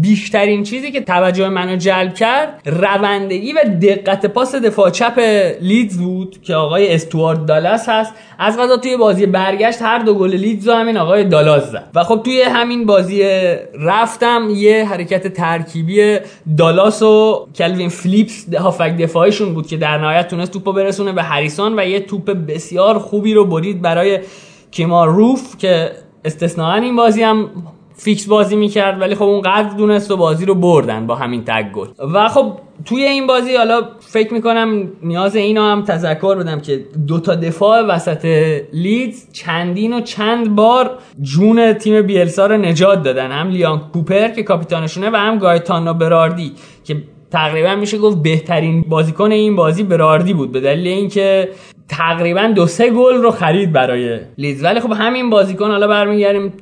بیشترین 0.00 0.62
چیزی 0.62 0.92
که 0.92 1.00
توجه 1.00 1.48
منو 1.48 1.76
جلب 1.76 2.14
کرد 2.14 2.62
دوندگی 2.66 3.52
و 3.52 3.58
دقت 3.82 4.26
پاس 4.26 4.54
دفاع 4.54 4.90
چپ 4.90 5.18
لیدز 5.60 5.98
بود 5.98 6.42
که 6.42 6.54
آقای 6.54 6.94
استوارد 6.94 7.46
دالاس 7.46 7.88
هست. 7.88 8.14
از 8.38 8.58
قضا 8.58 8.76
توی 8.76 8.96
بازی 8.96 9.26
برگشت 9.26 9.82
هر 9.82 9.98
دو 9.98 10.14
گل 10.14 10.34
لیدز 10.34 10.68
رو 10.68 10.74
همین 10.74 10.96
آقای 10.96 11.24
دالاس 11.24 11.70
زد. 11.70 11.90
و 11.94 12.04
خب 12.04 12.20
توی 12.24 12.42
همین 12.42 12.86
بازی 12.86 13.22
رفت 13.80 14.21
هم 14.21 14.48
یه 14.50 14.84
حرکت 14.84 15.28
ترکیبی 15.28 16.18
دالاس 16.58 17.02
و 17.02 17.46
کلوین 17.56 17.88
فیلیپس 17.88 18.54
هافبک 18.54 18.96
دفاعیشون 18.96 19.54
بود 19.54 19.66
که 19.66 19.76
در 19.76 19.98
نهایت 19.98 20.28
تونست 20.28 20.52
توپو 20.52 20.72
برسونه 20.72 21.12
به 21.12 21.22
هریسون 21.22 21.78
و 21.78 21.86
یه 21.86 22.00
توپ 22.00 22.30
بسیار 22.30 22.98
خوبی 22.98 23.34
رو 23.34 23.44
برید 23.44 23.79
برای 23.80 24.18
کیما 24.70 25.04
روف 25.04 25.56
که 25.56 25.90
استثناا 26.24 26.74
این 26.74 26.96
بازی 26.96 27.22
هم 27.22 27.50
فیکس 27.96 28.26
بازی 28.26 28.56
می‌کرد 28.56 29.00
ولی 29.00 29.14
خب 29.14 29.22
اون 29.22 29.40
قدر 29.40 29.76
دونست 29.76 30.10
و 30.10 30.16
بازی 30.16 30.44
رو 30.44 30.54
بردن 30.54 31.06
با 31.06 31.14
همین 31.14 31.44
تگ 31.44 31.72
گل. 31.72 31.86
و 32.14 32.28
خب 32.28 32.52
توی 32.84 33.04
این 33.04 33.26
بازی 33.26 33.56
حالا 33.56 33.82
فکر 34.00 34.34
می‌کنم 34.34 34.88
نیاز 35.02 35.36
اینو 35.36 35.62
هم 35.62 35.82
تذکر 35.82 36.34
بدم 36.34 36.60
که 36.60 36.84
دو 37.06 37.20
تا 37.20 37.34
دفاع 37.34 37.82
وسط 37.82 38.24
لیدز 38.72 39.32
چندین 39.32 39.92
و 39.92 40.00
چند 40.00 40.54
بار 40.54 40.98
جون 41.20 41.72
تیم 41.72 42.02
بیلسا 42.02 42.46
رو 42.46 42.56
نجات 42.56 43.02
دادن. 43.02 43.30
هم 43.30 43.48
لیان 43.48 43.80
کوپر 43.92 44.28
که 44.28 44.42
کاپیتانشونه 44.42 45.10
و 45.10 45.16
هم 45.16 45.38
گایتانو 45.38 45.94
براردی 45.94 46.52
که 46.84 47.02
تقریبا 47.30 47.74
میشه 47.74 47.98
گفت 47.98 48.22
بهترین 48.22 48.82
بازیکن 48.82 49.32
این 49.32 49.56
بازی 49.56 49.82
براردی 49.82 50.34
بود 50.34 50.52
به 50.52 50.60
دلیل 50.60 50.86
اینکه 50.86 51.48
تقریبا 51.88 52.52
دو 52.56 52.66
سه 52.66 52.90
گل 52.90 53.14
رو 53.14 53.30
خرید 53.30 53.72
برای 53.72 54.20
لیدز. 54.38 54.64
ولی 54.64 54.80
خب 54.80 54.92
همین 54.92 55.30
بازیکن 55.30 55.70
حالا 55.70 55.86
برمیگردیم 55.86 56.52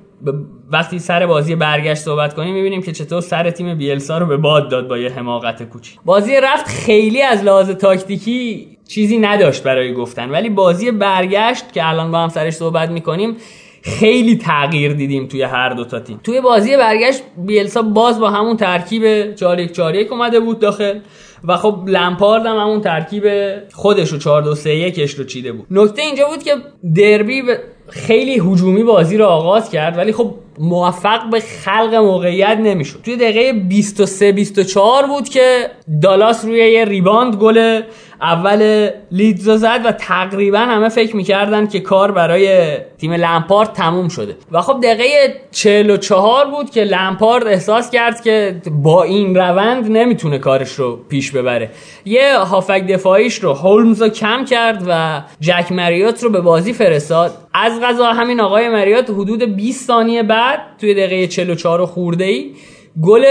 وقتی 0.73 0.99
سر 0.99 1.27
بازی 1.27 1.55
برگشت 1.55 2.03
صحبت 2.03 2.35
کنیم 2.35 2.55
می‌بینیم 2.55 2.83
که 2.83 2.93
چطور 2.93 3.21
سر 3.21 3.51
تیم 3.51 3.79
بیلسا 3.79 4.19
رو 4.19 4.27
به 4.27 4.37
باد 4.37 4.71
داد 4.71 4.89
با 4.89 4.99
یه 4.99 5.11
حماقت 5.11 5.63
کوچی 5.63 5.99
بازی 6.05 6.41
رفت 6.43 6.69
خیلی 6.69 7.23
از 7.23 7.45
لحاظ 7.45 7.71
تاکتیکی 7.71 8.69
چیزی 8.89 9.19
نداشت 9.19 9.63
برای 9.63 9.95
گفتن 9.95 10.31
ولی 10.31 10.49
بازی 10.49 10.91
برگشت 10.91 11.73
که 11.73 11.89
الان 11.89 12.13
با 12.13 12.19
هم 12.19 12.29
سرش 12.29 12.53
صحبت 12.53 12.91
می‌کنیم 12.91 13.37
خیلی 13.83 14.37
تغییر 14.37 14.93
دیدیم 14.93 15.27
توی 15.27 15.43
هر 15.43 15.69
دو 15.69 15.85
تا 15.85 16.01
تیم. 16.01 16.21
توی 16.25 16.41
بازی 16.41 16.77
برگشت 16.77 17.23
بیلسا 17.37 17.83
باز 17.83 18.21
با 18.21 18.31
همون 18.31 18.57
ترکیب 18.57 19.35
4 19.35 19.59
1 19.59 19.73
4 19.73 19.95
1 19.95 20.13
اومده 20.13 20.41
بود 20.41 20.59
داخل 20.59 20.99
و 21.45 21.57
خب 21.57 21.83
لمپارد 21.87 22.47
هم 22.47 22.57
همون 22.57 22.81
ترکیب 22.81 23.25
خودش 23.73 24.13
رو 24.13 24.19
4 24.19 24.43
2 24.43 24.55
3 24.55 24.71
1 24.71 24.99
رو 24.99 25.25
چیده 25.25 25.53
بود. 25.53 25.67
نکته 25.71 26.03
اینجا 26.03 26.29
بود 26.29 26.43
که 26.43 26.55
دربی 26.95 27.43
خیلی 27.89 28.35
هجومی 28.35 28.83
بازی 28.83 29.17
رو 29.17 29.25
آغاز 29.25 29.71
کرد 29.71 29.99
ولی 29.99 30.13
خب 30.13 30.35
موفق 30.59 31.31
به 31.31 31.41
خلق 31.41 31.95
موقعیت 31.95 32.59
نمی‌شد. 32.63 33.01
توی 33.03 33.17
دقیقه 33.17 33.53
23 33.53 34.33
24 34.33 35.07
بود 35.07 35.29
که 35.29 35.71
دالاس 36.03 36.45
روی 36.45 36.73
یه 36.73 36.85
ریباند 36.85 37.37
گل 37.37 37.83
اول 38.23 38.91
لیدز 39.13 39.51
زد 39.51 39.81
و 39.85 39.93
تقریبا 39.93 40.59
همه 40.59 40.89
فکر 40.89 41.17
می‌کردن 41.17 41.67
که 41.67 41.81
کار 41.81 42.13
برای 42.13 42.77
تیم 42.99 43.13
لمپارد 43.13 43.73
تموم 43.73 44.09
شده. 44.09 44.37
و 44.53 44.61
خب 44.61 44.81
دقیقه 44.83 45.35
44 45.51 46.47
بود 46.47 46.71
که 46.71 46.85
لمپارد 46.85 47.47
احساس 47.47 47.91
کرد 47.91 48.23
که 48.23 48.63
با 48.71 49.03
این 49.03 49.37
روند 49.37 49.91
نمی‌تونه 49.91 50.39
کارش 50.39 50.73
رو 50.73 50.97
پیش 50.97 51.31
ببره. 51.31 51.71
یه 52.05 52.39
هافک 52.39 52.87
دفاعیش 52.87 53.35
رو 53.35 53.53
هولمز 53.53 54.03
رو 54.03 54.09
کم 54.09 54.45
کرد 54.45 54.85
و 54.89 55.23
جک 55.41 55.73
مریوت 55.73 56.23
رو 56.23 56.31
به 56.31 56.41
بازی 56.41 56.73
فرستاد. 56.73 57.33
از 57.55 57.81
غذا 57.81 58.13
همین 58.13 58.41
آقای 58.41 58.69
مریوت 58.69 59.11
حدود 59.11 59.57
20 59.57 59.87
ثانیه 59.87 60.23
بعد 60.23 60.61
توی 60.81 60.95
دقیقه 60.95 61.27
44 61.27 61.87
خورده 61.87 62.25
ای 62.25 62.55
گل 63.03 63.25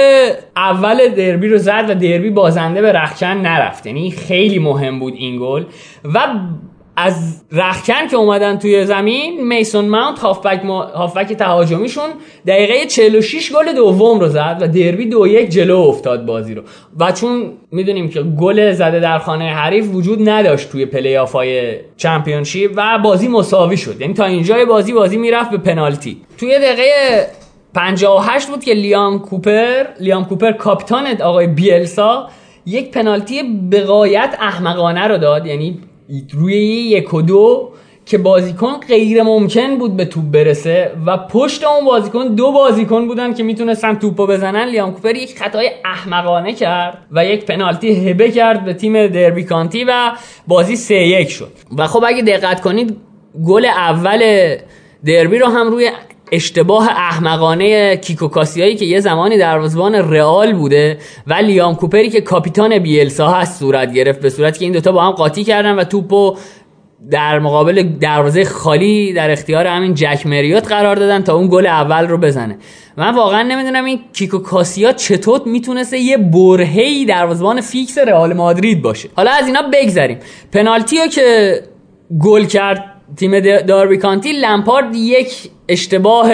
اول 0.56 1.08
دربی 1.08 1.48
رو 1.48 1.58
زد 1.58 1.86
و 1.90 1.96
دربی 1.96 2.30
بازنده 2.30 2.82
به 2.82 2.92
رخکن 2.92 3.28
نرفت. 3.28 3.86
یعنی 3.86 4.12
خیلی 4.12 4.60
مهم 4.60 5.00
بود 5.00 5.14
این 5.18 5.38
گل. 5.40 5.64
و 6.14 6.20
از 7.00 7.44
رخکن 7.52 8.08
که 8.08 8.18
اومدن 8.18 8.58
توی 8.58 8.86
زمین 8.86 9.48
میسون 9.48 9.88
ماونت 9.88 10.20
هافبک, 10.20 10.66
ما... 10.66 10.84
هافبک 10.84 11.34
تهاجمیشون 11.34 12.10
دقیقه 12.48 12.86
46 12.86 13.52
گل 13.52 13.74
دوم 13.74 14.20
رو 14.20 14.28
زد 14.28 14.58
و 14.62 14.68
دربی 14.68 15.06
دو 15.06 15.28
یک 15.28 15.50
جلو 15.50 15.80
افتاد 15.80 16.26
بازی 16.26 16.54
رو. 16.54 16.62
و 17.00 17.12
چون 17.12 17.52
می‌دونیم 17.72 18.10
که 18.10 18.22
گل 18.22 18.72
زده 18.72 19.00
در 19.00 19.20
خانه 19.20 19.46
حریف 19.46 19.90
وجود 19.94 20.30
نداشت 20.30 20.72
توی 20.72 20.86
پلی 20.86 21.18
آف 21.18 21.32
های 21.32 21.76
Championship 21.98 22.72
و 22.76 23.00
بازی 23.04 23.28
مساوی 23.28 23.78
شد. 23.78 24.02
یعنی 24.02 24.14
تا 24.14 24.26
اینجای 24.26 24.66
بازی 24.66 24.94
بازی 24.94 25.18
می‌رفت 25.18 25.52
به 25.52 25.58
پنالتی. 25.58 26.18
توی 26.38 26.60
دقیقه 26.60 27.28
58 27.78 28.48
بود 28.48 28.64
که 28.64 28.74
لیام 28.74 29.20
کوپر 29.20 29.86
لیام 30.00 30.26
کوپر 30.26 30.52
کاپیتان 30.52 31.22
آقای 31.22 31.48
بیلسا 31.48 32.30
یک 32.66 32.92
پنالتی 32.92 33.44
به 33.72 33.98
غایت 33.98 34.38
احمقانه 34.40 35.08
رو 35.08 35.18
داد. 35.18 35.46
یعنی 35.46 35.80
روی 36.34 36.56
یک 36.56 37.14
و 37.14 37.22
دو 37.22 37.70
که 38.06 38.18
بازیکن 38.18 38.74
غیر 38.88 39.24
ممکن 39.24 39.78
بود 39.78 39.98
به 39.98 40.06
توپ 40.06 40.24
برسه 40.32 40.92
و 41.06 41.18
پشت 41.18 41.64
اون 41.64 41.86
بازیکن 41.86 42.28
دو 42.28 42.52
بازیکن 42.52 43.08
بودن 43.08 43.34
که 43.34 43.44
می‌تونستن 43.44 43.96
توپو 43.96 44.28
بزنن. 44.28 44.66
لیام 44.66 44.94
کوپر 44.94 45.16
یک 45.16 45.40
خطای 45.40 45.72
احمقانه 45.86 46.54
کرد 46.54 46.98
و 47.12 47.26
یک 47.26 47.46
پنالتی 47.46 48.10
هبه 48.10 48.32
کرد 48.32 48.66
به 48.66 48.74
تیم 48.74 49.08
دربی 49.08 49.44
کانتی 49.44 49.84
و 49.84 50.12
بازی 50.48 50.76
سه 50.76 50.96
یک 50.96 51.30
شد. 51.30 51.52
و 51.78 51.88
خب 51.88 52.04
اگه 52.08 52.22
دقت 52.22 52.62
کنید 52.62 52.98
گل 53.48 53.66
اول 53.66 54.22
دربی 55.06 55.38
رو 55.38 55.48
هم 55.48 55.72
روی 55.72 55.92
اشتباه 56.32 56.90
احمقانه 56.90 57.98
کیکو 57.98 58.28
کاسیایی 58.28 58.76
که 58.76 58.86
یه 58.86 59.00
زمانی 59.00 59.38
دروازه‌بان 59.38 59.96
رئال 59.96 60.54
بوده 60.54 60.98
و 61.28 61.34
لیام 61.34 61.76
کوپری 61.76 62.10
که 62.10 62.22
کاپیتان 62.22 62.80
بیلسا 62.80 63.28
هست 63.28 63.60
صورت 63.60 63.94
گرفت 63.94 64.20
به 64.20 64.30
صورتی 64.30 64.60
که 64.60 64.66
این 64.66 64.74
دوتا 64.74 64.92
با 64.92 65.04
هم 65.04 65.12
قاطی 65.12 65.44
کردن 65.44 65.76
و 65.76 65.84
توپو 65.84 66.36
در 67.12 67.40
مقابل 67.40 67.84
دروازه 67.84 68.46
خالی 68.46 69.14
در 69.14 69.32
اختیار 69.32 69.68
همین 69.68 69.94
جک 69.94 70.26
مریوت 70.26 70.68
قرار 70.68 70.96
دادن 70.96 71.24
تا 71.24 71.36
اون 71.36 71.48
گل 71.48 71.66
اول 71.66 72.08
رو 72.08 72.18
بزنه. 72.18 72.58
من 72.98 73.16
واقعا 73.16 73.44
نمی‌دونم 73.44 73.86
این 73.86 74.00
کیکو 74.14 74.38
کاسیا 74.38 74.92
چطور 74.92 75.42
می‌تونسته 75.46 75.98
یه 75.98 76.18
برهی 76.18 77.06
دروازه‌بان 77.06 77.62
فیکس 77.62 77.98
رئال 77.98 78.34
مادرید 78.34 78.82
باشه. 78.82 79.10
حالا 79.16 79.32
از 79.32 79.48
اینا 79.48 79.62
بگذریم. 79.74 80.18
پنالتی 80.52 81.10
که 81.10 81.60
گل 82.20 82.46
کرد 82.46 82.84
تیم 83.18 83.40
داربی 83.40 83.98
کانتی 83.98 84.32
لمپارد 84.32 84.96
یک 84.96 85.50
اشتباه 85.70 86.32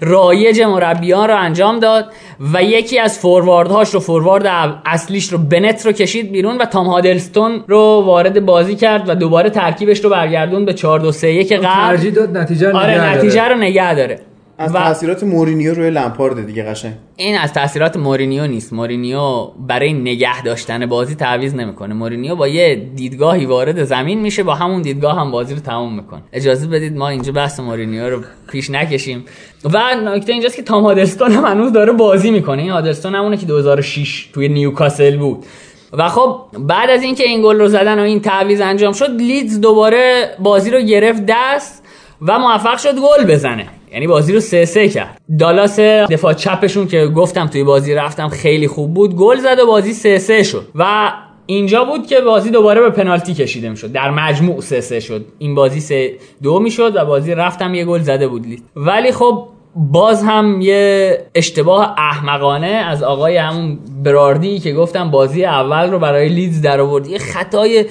رایج 0.00 0.60
مربیان 0.60 1.28
رو 1.28 1.36
انجام 1.36 1.78
داد 1.78 2.12
و 2.54 2.62
یکی 2.62 2.98
از 2.98 3.18
فورواردهاش 3.18 3.94
رو 3.94 4.00
فوروارد 4.00 4.46
اصلیش 4.86 5.32
رو 5.32 5.38
بنت 5.38 5.86
رو 5.86 5.92
کشید 5.92 6.32
بیرون 6.32 6.58
و 6.58 6.64
تام 6.64 6.86
هادلستون 6.86 7.64
رو 7.68 8.02
وارد 8.06 8.46
بازی 8.46 8.74
کرد 8.76 9.08
و 9.08 9.14
دوباره 9.14 9.50
ترکیبش 9.50 10.04
رو 10.04 10.10
برگردوند 10.10 10.64
به 10.64 10.74
4 10.74 11.00
2 11.00 11.12
3 11.12 11.28
1 11.28 11.52
قبل 11.52 11.62
ترجیح 11.62 12.12
داد 12.12 12.36
نتیجه 12.36 12.70
رو 12.70 12.76
آره 12.76 12.90
نگه 12.90 13.16
نتیجه 13.16 13.34
داره. 13.34 13.54
رو 13.54 13.60
نگه 13.60 13.94
داره 13.94 14.29
از 14.60 14.74
و- 14.74 14.78
تاثیرات 14.78 15.22
مورینیو 15.22 15.74
روی 15.74 15.90
لمپارد 15.90 16.46
دیگه 16.46 16.62
قشنگ. 16.62 16.92
این 17.16 17.38
از 17.38 17.52
تاثیرات 17.52 17.96
مورینیو 17.96 18.46
نیست. 18.46 18.72
مورینیو 18.72 19.46
برای 19.58 19.92
نگه 19.92 20.42
داشتن 20.42 20.86
بازی 20.86 21.14
تعویض 21.14 21.54
نمی‌کنه. 21.54 21.94
مورینیو 21.94 22.34
با 22.36 22.48
یه 22.48 22.90
دیدگاهی 22.96 23.46
وارد 23.46 23.84
زمین 23.84 24.20
میشه 24.20 24.42
با 24.42 24.54
همون 24.54 24.82
دیدگاه 24.82 25.20
هم 25.20 25.30
بازی 25.30 25.54
رو 25.54 25.60
تموم 25.60 25.94
می‌کنه. 25.96 26.22
اجازه 26.32 26.66
بدید 26.66 26.96
ما 26.96 27.08
اینجا 27.08 27.32
بحث 27.32 27.60
مورینیو 27.60 28.10
رو 28.10 28.20
پیش 28.50 28.70
نکشیم. 28.70 29.24
و 29.64 29.80
نکته 30.04 30.32
اینجاست 30.32 30.56
که 30.56 30.62
تام 30.62 30.84
هادلستون 30.84 31.32
هم 31.32 31.44
هنوز 31.44 31.72
داره 31.72 31.92
بازی 31.92 32.30
می‌کنه. 32.30 32.62
این 32.62 32.70
هادلستون 32.70 33.14
همونه 33.14 33.36
که 33.36 33.46
2006 33.46 34.28
توی 34.32 34.48
نیوکاسل 34.48 35.16
بود. 35.16 35.44
و 35.92 36.08
خب 36.08 36.40
بعد 36.58 36.90
از 36.90 37.02
اینکه 37.02 37.24
این 37.24 37.42
گل 37.42 37.58
رو 37.58 37.68
زدن 37.68 37.98
و 37.98 38.02
این 38.02 38.20
تعویض 38.20 38.60
انجام 38.60 38.92
شد 38.92 39.10
لیدز 39.10 39.60
دوباره 39.60 40.30
بازی 40.38 40.70
رو 40.70 40.80
گرفت 40.80 41.22
دست 41.28 41.82
و 42.22 42.38
موفق 42.38 42.78
شد 42.78 42.94
گل 42.94 43.24
بزنه. 43.34 43.66
یعنی 43.92 44.06
بازی 44.06 44.32
رو 44.32 44.40
سه 44.40 44.64
سه 44.64 44.88
کرد. 44.88 45.20
دالاس 45.38 45.80
دفاع 45.80 46.32
چپشون 46.32 46.86
که 46.86 47.06
گفتم 47.06 47.46
توی 47.46 47.64
بازی 47.64 47.94
رفتم 47.94 48.28
خیلی 48.28 48.68
خوب 48.68 48.94
بود 48.94 49.16
گل 49.16 49.36
زد 49.36 49.58
و 49.62 49.66
بازی 49.66 49.92
سه 49.92 50.18
سه 50.18 50.42
شد. 50.42 50.66
و 50.74 51.12
اینجا 51.46 51.84
بود 51.84 52.06
که 52.06 52.20
بازی 52.20 52.50
دوباره 52.50 52.80
به 52.80 52.90
پنالتی 52.90 53.34
کشیده 53.34 53.68
می‌شد 53.68 53.92
در 53.92 54.10
مجموع 54.10 54.60
سه 54.60 54.80
سه 54.80 55.00
شد. 55.00 55.24
این 55.38 55.54
بازی 55.54 55.80
سه 55.80 56.14
دو 56.42 56.58
می‌شد 56.58 56.96
و 56.96 57.04
بازی 57.04 57.34
رفتم 57.34 57.74
یه 57.74 57.84
گل 57.84 58.00
زده 58.00 58.28
بود 58.28 58.46
لید. 58.46 58.62
ولی 58.76 59.12
خب 59.12 59.48
باز 59.76 60.24
هم 60.24 60.60
یه 60.60 61.18
اشتباه 61.34 61.94
احمقانه 61.98 62.66
از 62.66 63.02
آقای 63.02 63.36
همون 63.36 63.78
براردی 64.04 64.58
که 64.58 64.72
گفتم 64.72 65.10
بازی 65.10 65.44
اول 65.44 65.90
رو 65.90 65.98
برای 65.98 66.28
لیدز 66.28 66.62
در 66.62 66.80
آورد. 66.80 67.06
یه 67.06 67.18
خطای 67.18 67.84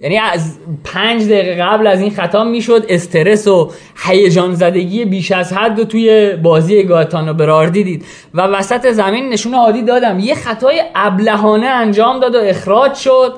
یعنی 0.00 0.18
از 0.18 0.58
پنج 0.84 1.24
دقیقه 1.24 1.62
قبل 1.62 1.86
از 1.86 2.00
این 2.00 2.10
خطا 2.10 2.44
می‌شد 2.44 2.86
استرس 2.88 3.48
و 3.48 3.70
هیجان 4.06 4.54
زدگی 4.54 5.04
بیش 5.04 5.32
از 5.32 5.52
حد 5.52 5.78
رو 5.78 5.84
توی 5.84 6.36
بازی 6.42 6.82
گاتانو 6.82 7.34
براردی 7.34 7.84
دید. 7.84 8.04
و 8.34 8.42
وسط 8.42 8.90
زمین 8.90 9.28
نشون 9.28 9.54
عادی 9.54 9.82
دادم. 9.82 10.18
یه 10.18 10.34
خطای 10.34 10.82
ابلهانه 10.94 11.66
انجام 11.66 12.20
داد 12.20 12.34
و 12.34 12.38
اخراج 12.38 12.94
شد 12.94 13.34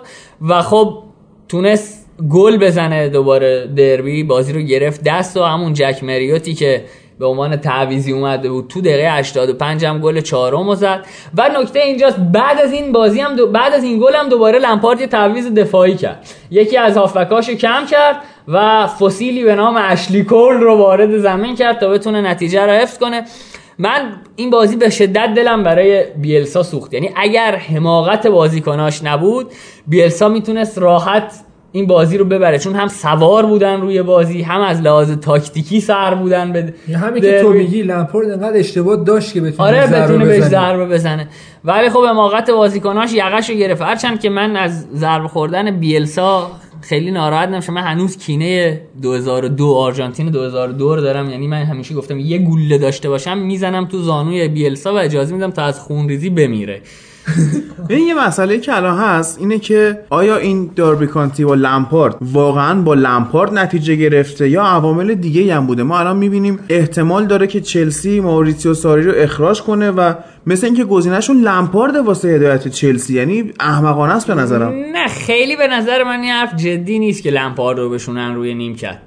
و 0.48 0.62
خب 0.62 1.02
تونست 1.48 2.06
گل 2.30 2.56
بزنه 2.56 3.08
دوباره 3.08 3.66
دربی. 3.76 4.24
بازی 4.24 4.52
رو 4.52 4.60
گرفت. 4.60 5.02
دست 5.04 5.36
و 5.36 5.42
همون 5.42 5.72
جک 5.72 6.04
مریوتی 6.04 6.54
که 6.54 6.84
به 7.18 7.26
عنوان 7.26 7.56
تعویزی 7.56 8.12
اومده 8.12 8.50
بود. 8.50 8.68
تو 8.68 8.80
دقیقه 8.80 9.12
85 9.12 9.84
هم 9.84 9.98
گل 10.00 10.20
چهارم 10.20 10.74
زد. 10.74 11.06
و 11.38 11.48
نکته 11.60 11.80
اینجاست 11.80 12.16
بعد 12.18 12.60
از 12.60 12.72
این 12.72 12.92
بازی 12.92 13.20
هم 13.20 13.36
دو 13.36 13.46
بعد 13.46 13.72
از 13.72 13.84
این 13.84 13.98
گل 13.98 14.14
هم 14.14 14.28
دوباره 14.28 14.58
لمپارد 14.58 15.00
یه 15.00 15.06
تعویض 15.06 15.46
دفاعی 15.46 15.94
کرد. 15.94 16.26
یکی 16.50 16.76
از 16.76 16.96
هافبکاشو 16.96 17.54
کم 17.54 17.86
کرد 17.90 18.16
و 18.48 18.86
فسیلی 18.86 19.44
به 19.44 19.54
نام 19.54 19.76
اشلی 19.78 20.24
کول 20.24 20.54
رو 20.54 20.76
وارد 20.76 21.18
زمین 21.18 21.56
کرد 21.56 21.78
تا 21.78 21.88
بتونه 21.88 22.20
نتیجه 22.20 22.66
رو 22.66 22.72
حفظ 22.72 22.98
کنه. 22.98 23.24
من 23.78 24.12
این 24.36 24.50
بازی 24.50 24.76
به 24.76 24.90
شدت 24.90 25.34
دلم 25.34 25.62
برای 25.62 26.04
بیلسا 26.04 26.62
سوخت. 26.62 26.94
یعنی 26.94 27.10
اگر 27.16 27.56
حماقت 27.56 28.26
بازیکناش 28.26 29.04
نبود 29.04 29.50
بیلسا 29.86 30.28
می‌تونست 30.28 30.78
راحت 30.78 31.32
این 31.76 31.86
بازی 31.86 32.18
رو 32.18 32.24
ببره. 32.24 32.58
چون 32.58 32.74
هم 32.74 32.88
سوار 32.88 33.46
بودن 33.46 33.80
روی 33.80 34.02
بازی 34.02 34.42
هم 34.42 34.60
از 34.60 34.80
لحاظ 34.80 35.10
تاکتیکی 35.12 35.80
سر 35.80 36.14
بودن 36.14 36.52
به 36.52 36.74
همین 36.94 37.22
که 37.22 37.40
تو 37.40 37.50
میگی 37.50 37.82
لامپورد 37.82 38.30
انقدر 38.30 38.58
اشتباه 38.58 39.04
داشت 39.04 39.32
که 39.32 39.40
بتونه 39.40 39.68
آره 39.68 39.86
بتونه 39.86 40.24
بهش 40.24 40.42
ضربه 40.42 40.86
بزنه. 40.86 41.28
ولی 41.64 41.90
خب 41.90 42.04
حماقت 42.08 42.50
بازیکناش 42.50 43.12
یقش 43.12 43.50
رو 43.50 43.56
گرفت. 43.56 43.82
هرچند 43.82 44.20
که 44.20 44.30
من 44.30 44.56
از 44.56 44.86
ضربه 44.94 45.28
خوردن 45.28 45.70
بیلسا 45.70 46.50
خیلی 46.80 47.10
ناراحت 47.10 47.48
نمیشه 47.48 47.72
من 47.72 47.82
هنوز 47.82 48.18
کینه 48.18 48.80
2002 49.02 49.74
آرژانتین 49.74 50.30
2002 50.30 50.94
رو 50.94 51.00
دارم. 51.00 51.30
یعنی 51.30 51.46
من 51.46 51.62
همیشه 51.62 51.94
گفتم 51.94 52.18
یه 52.18 52.38
گوله 52.38 52.78
داشته 52.78 53.08
باشم 53.08 53.38
می‌زنم 53.38 53.84
تو 53.84 53.98
زانوی 53.98 54.48
بیلسا 54.48 54.94
و 54.94 54.98
اجازه 54.98 55.34
میدم 55.34 55.50
تا 55.50 55.62
از 55.62 55.80
خونریزی 55.80 56.30
بمیره. 56.30 56.80
این 57.88 58.06
یه 58.06 58.26
مسئله 58.26 58.58
که 58.58 58.76
الان 58.76 58.98
هست 58.98 59.38
اینه 59.40 59.58
که 59.58 59.98
آیا 60.10 60.36
این 60.36 60.70
داربی 60.76 61.06
کانتی 61.06 61.44
با 61.44 61.54
لمپارد 61.54 62.16
واقعا 62.20 62.74
با 62.82 62.94
لمپارد 62.94 63.58
نتیجه 63.58 63.94
گرفته 63.94 64.48
یا 64.48 64.62
عوامل 64.62 65.14
دیگه 65.14 65.54
هم 65.54 65.66
بوده؟ 65.66 65.82
ما 65.82 65.98
الان 65.98 66.16
می‌بینیم 66.16 66.58
احتمال 66.68 67.26
داره 67.26 67.46
که 67.46 67.60
چلسی 67.60 68.20
ماوریتیو 68.20 68.74
ساری 68.74 69.02
رو 69.02 69.12
اخراج 69.16 69.62
کنه 69.62 69.90
و 69.90 70.14
مثل 70.46 70.66
اینکه 70.66 70.84
گزینهشون 70.84 71.40
لمپارد 71.40 71.96
واسه 71.96 72.28
هدایت 72.28 72.68
چلسی 72.68 73.14
یعنی 73.14 73.52
احمقانه 73.60 74.12
است 74.12 74.26
به 74.26 74.34
نظرم. 74.34 74.72
نه 74.92 75.08
خیلی 75.08 75.56
به 75.56 75.66
نظر 75.66 76.04
من 76.04 76.20
این 76.20 76.32
حرف 76.32 76.56
جدی 76.56 76.98
نیست 76.98 77.22
که 77.22 77.30
لمپارد 77.30 77.78
رو 77.78 77.90
بشونن 77.90 78.34
روی 78.34 78.54
نیمکت. 78.54 78.98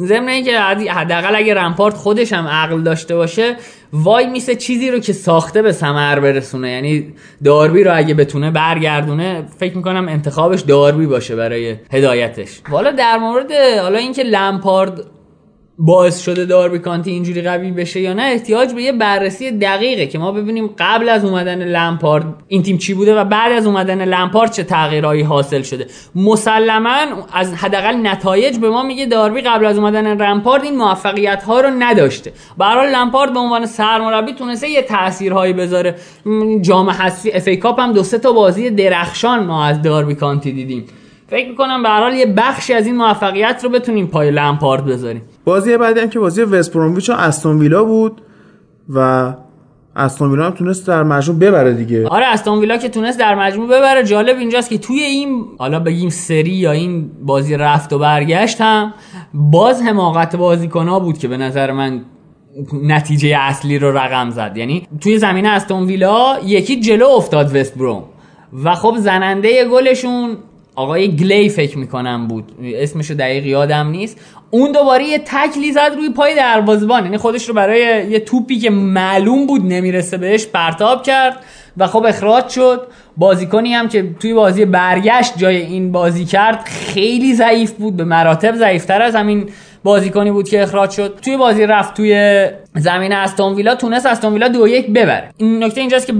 ضمن 0.00 0.28
اینکه 0.28 0.58
حداقل 0.92 1.36
اگه 1.36 1.54
رمپارت 1.54 1.94
خودش 1.94 2.32
هم 2.32 2.46
عقل 2.46 2.82
داشته 2.82 3.16
باشه 3.16 3.56
وای 3.92 4.26
میسه 4.26 4.54
چیزی 4.54 4.90
رو 4.90 4.98
که 4.98 5.12
ساخته 5.12 5.62
به 5.62 5.72
ثمر 5.72 6.20
برسونه. 6.20 6.70
یعنی 6.70 7.14
داربی 7.44 7.84
رو 7.84 7.96
اگه 7.96 8.14
بتونه 8.14 8.50
برگردونه 8.50 9.44
فکر 9.58 9.76
می‌کنم 9.76 10.08
انتخابش 10.08 10.60
داربی 10.60 11.06
باشه 11.06 11.36
برای 11.36 11.76
هدایتش. 11.92 12.60
والا 12.68 12.90
در 12.90 13.18
مورد 13.18 13.52
حالا 13.82 13.98
اینکه 13.98 14.22
لمپارد 14.22 15.00
باعث 15.78 16.20
شده 16.20 16.44
داربی 16.44 16.78
کانتی 16.78 17.10
اینجوری 17.10 17.42
قوی 17.42 17.70
بشه 17.70 18.00
یا 18.00 18.12
نه 18.12 18.22
احتیاج 18.22 18.74
به 18.74 18.82
یه 18.82 18.92
بررسی 18.92 19.50
دقیقه 19.50 20.06
که 20.06 20.18
ما 20.18 20.32
ببینیم 20.32 20.70
قبل 20.78 21.08
از 21.08 21.24
اومدن 21.24 21.62
لمپارد 21.62 22.24
این 22.48 22.62
تیم 22.62 22.78
چی 22.78 22.94
بوده 22.94 23.20
و 23.20 23.24
بعد 23.24 23.52
از 23.52 23.66
اومدن 23.66 24.04
لمپارد 24.04 24.52
چه 24.52 24.62
تغییرایی 24.62 25.22
حاصل 25.22 25.62
شده. 25.62 25.86
مسلما 26.14 26.96
از 27.32 27.54
حداقل 27.54 27.96
نتایج 28.06 28.58
به 28.58 28.70
ما 28.70 28.82
میگه 28.82 29.06
داربی 29.06 29.40
قبل 29.40 29.66
از 29.66 29.78
اومدن 29.78 30.16
لمپارد 30.16 30.64
این 30.64 30.76
موفقیت 30.76 31.42
ها 31.42 31.60
رو 31.60 31.70
نداشته. 31.78 32.32
برای 32.58 32.92
لمپارد 32.92 33.32
به 33.32 33.38
عنوان 33.38 33.66
سرمربی 33.66 34.32
تونسته 34.32 34.68
یه 34.68 34.82
تاثیرهایی 34.82 35.52
بذاره. 35.52 35.94
جام 36.60 36.90
حذفی 36.90 37.32
اف 37.32 37.48
ای 37.48 37.56
کاپ 37.56 37.80
هم 37.80 37.92
دو 37.92 38.02
سه 38.02 38.18
تا 38.18 38.32
بازی 38.32 38.70
درخشان 38.70 39.46
ما 39.46 39.64
از 39.64 39.82
داربی 39.82 40.14
کانتی 40.14 40.52
دیدیم. 40.52 40.84
فکر 41.28 41.48
می‌کنم 41.48 41.82
به 41.82 42.16
یه 42.16 42.26
بخشی 42.26 42.72
از 42.74 42.86
این 42.86 42.96
موفقیت 42.96 43.60
رو 43.64 43.70
بتونیم 43.70 44.06
پای 44.06 44.30
لمپارد 44.30 44.86
بذاریم. 44.86 45.22
بازی 45.46 45.76
بعدی 45.76 46.00
هم 46.00 46.10
که 46.10 46.18
بازی 46.18 46.42
وست 46.42 46.76
و 46.76 47.12
استون 47.12 47.58
ویلا 47.58 47.84
بود 47.84 48.22
و 48.88 49.32
استون 49.96 50.30
ویلا 50.30 50.46
هم 50.46 50.50
تونست 50.50 50.86
در 50.86 51.02
مجموع 51.02 51.38
ببره 51.38 51.74
دیگه. 51.74 52.08
آره 52.08 52.26
استون 52.26 52.58
ویلا 52.58 52.76
که 52.76 52.88
تونست 52.88 53.18
در 53.18 53.34
مجموع 53.34 53.66
ببره. 53.68 54.04
جالب 54.04 54.38
اینجاست 54.38 54.70
که 54.70 54.78
توی 54.78 55.00
این 55.00 55.44
حالا 55.58 55.80
بگیم 55.80 56.08
سری 56.08 56.50
یا 56.50 56.72
این 56.72 57.10
بازی 57.22 57.56
رفت 57.56 57.92
و 57.92 57.98
برگشت 57.98 58.60
هم 58.60 58.94
باز 59.34 59.82
حماقت 59.82 60.36
بازیکنها 60.36 61.00
بود 61.00 61.18
که 61.18 61.28
به 61.28 61.36
نظر 61.36 61.72
من 61.72 62.00
نتیجه 62.82 63.36
اصلی 63.38 63.78
رو 63.78 63.98
رقم 63.98 64.30
زد. 64.30 64.52
یعنی 64.56 64.88
توی 65.00 65.18
زمین 65.18 65.46
استون 65.46 65.84
ویلا 65.84 66.38
یکی 66.44 66.80
جلو 66.80 67.06
افتاد 67.06 67.56
وست 67.56 67.78
بروم. 67.78 68.02
و 68.64 68.74
خب 68.74 68.94
زننده 68.98 69.68
گلشون 69.68 70.36
آقای 70.74 71.16
گلی 71.16 71.48
فکر 71.48 71.78
می‌کنم 71.78 72.26
بود. 72.28 72.52
اسمشو 72.62 73.14
دقیق 73.14 73.46
یادم 73.46 73.88
نیست. 73.88 74.20
اون 74.50 74.72
دوباره 74.72 75.04
یه 75.04 75.18
تکلی 75.18 75.72
زد 75.72 75.92
روی 75.96 76.10
پای 76.10 76.34
دروازه‌بان. 76.34 77.04
یعنی 77.04 77.16
خودش 77.16 77.48
رو 77.48 77.54
برای 77.54 78.06
یه 78.10 78.20
توپی 78.20 78.58
که 78.58 78.70
معلوم 78.70 79.46
بود 79.46 79.64
نمی‌رسه 79.64 80.16
بهش 80.16 80.46
پرتاب 80.46 81.02
کرد 81.02 81.36
و 81.76 81.86
خب 81.86 82.04
اخراج 82.08 82.48
شد. 82.48 82.86
بازیکنی 83.16 83.74
هم 83.74 83.88
که 83.88 84.14
توی 84.20 84.34
بازی 84.34 84.64
برگشت 84.64 85.38
جای 85.38 85.56
این 85.56 85.92
بازی 85.92 86.24
کرد 86.24 86.64
خیلی 86.64 87.34
ضعیف 87.34 87.72
بود 87.72 87.96
به 87.96 88.04
مراتب 88.04 88.54
ضعیفتر 88.54 89.02
از 89.02 89.14
همین 89.14 89.48
بازیکنی 89.84 90.30
بود 90.30 90.48
که 90.48 90.62
اخراج 90.62 90.90
شد. 90.90 91.18
توی 91.22 91.36
بازی 91.36 91.66
رفت 91.66 91.94
توی 91.94 92.46
زمین 92.74 93.12
استون 93.12 93.54
ویلا 93.54 93.74
تونست 93.74 94.06
استون 94.06 94.32
ویلا 94.32 94.48
دو 94.48 94.68
یک 94.68 94.90
ببره. 94.90 95.30
این 95.36 95.64
نکته 95.64 95.80
اینجاست 95.80 96.06
که 96.06 96.14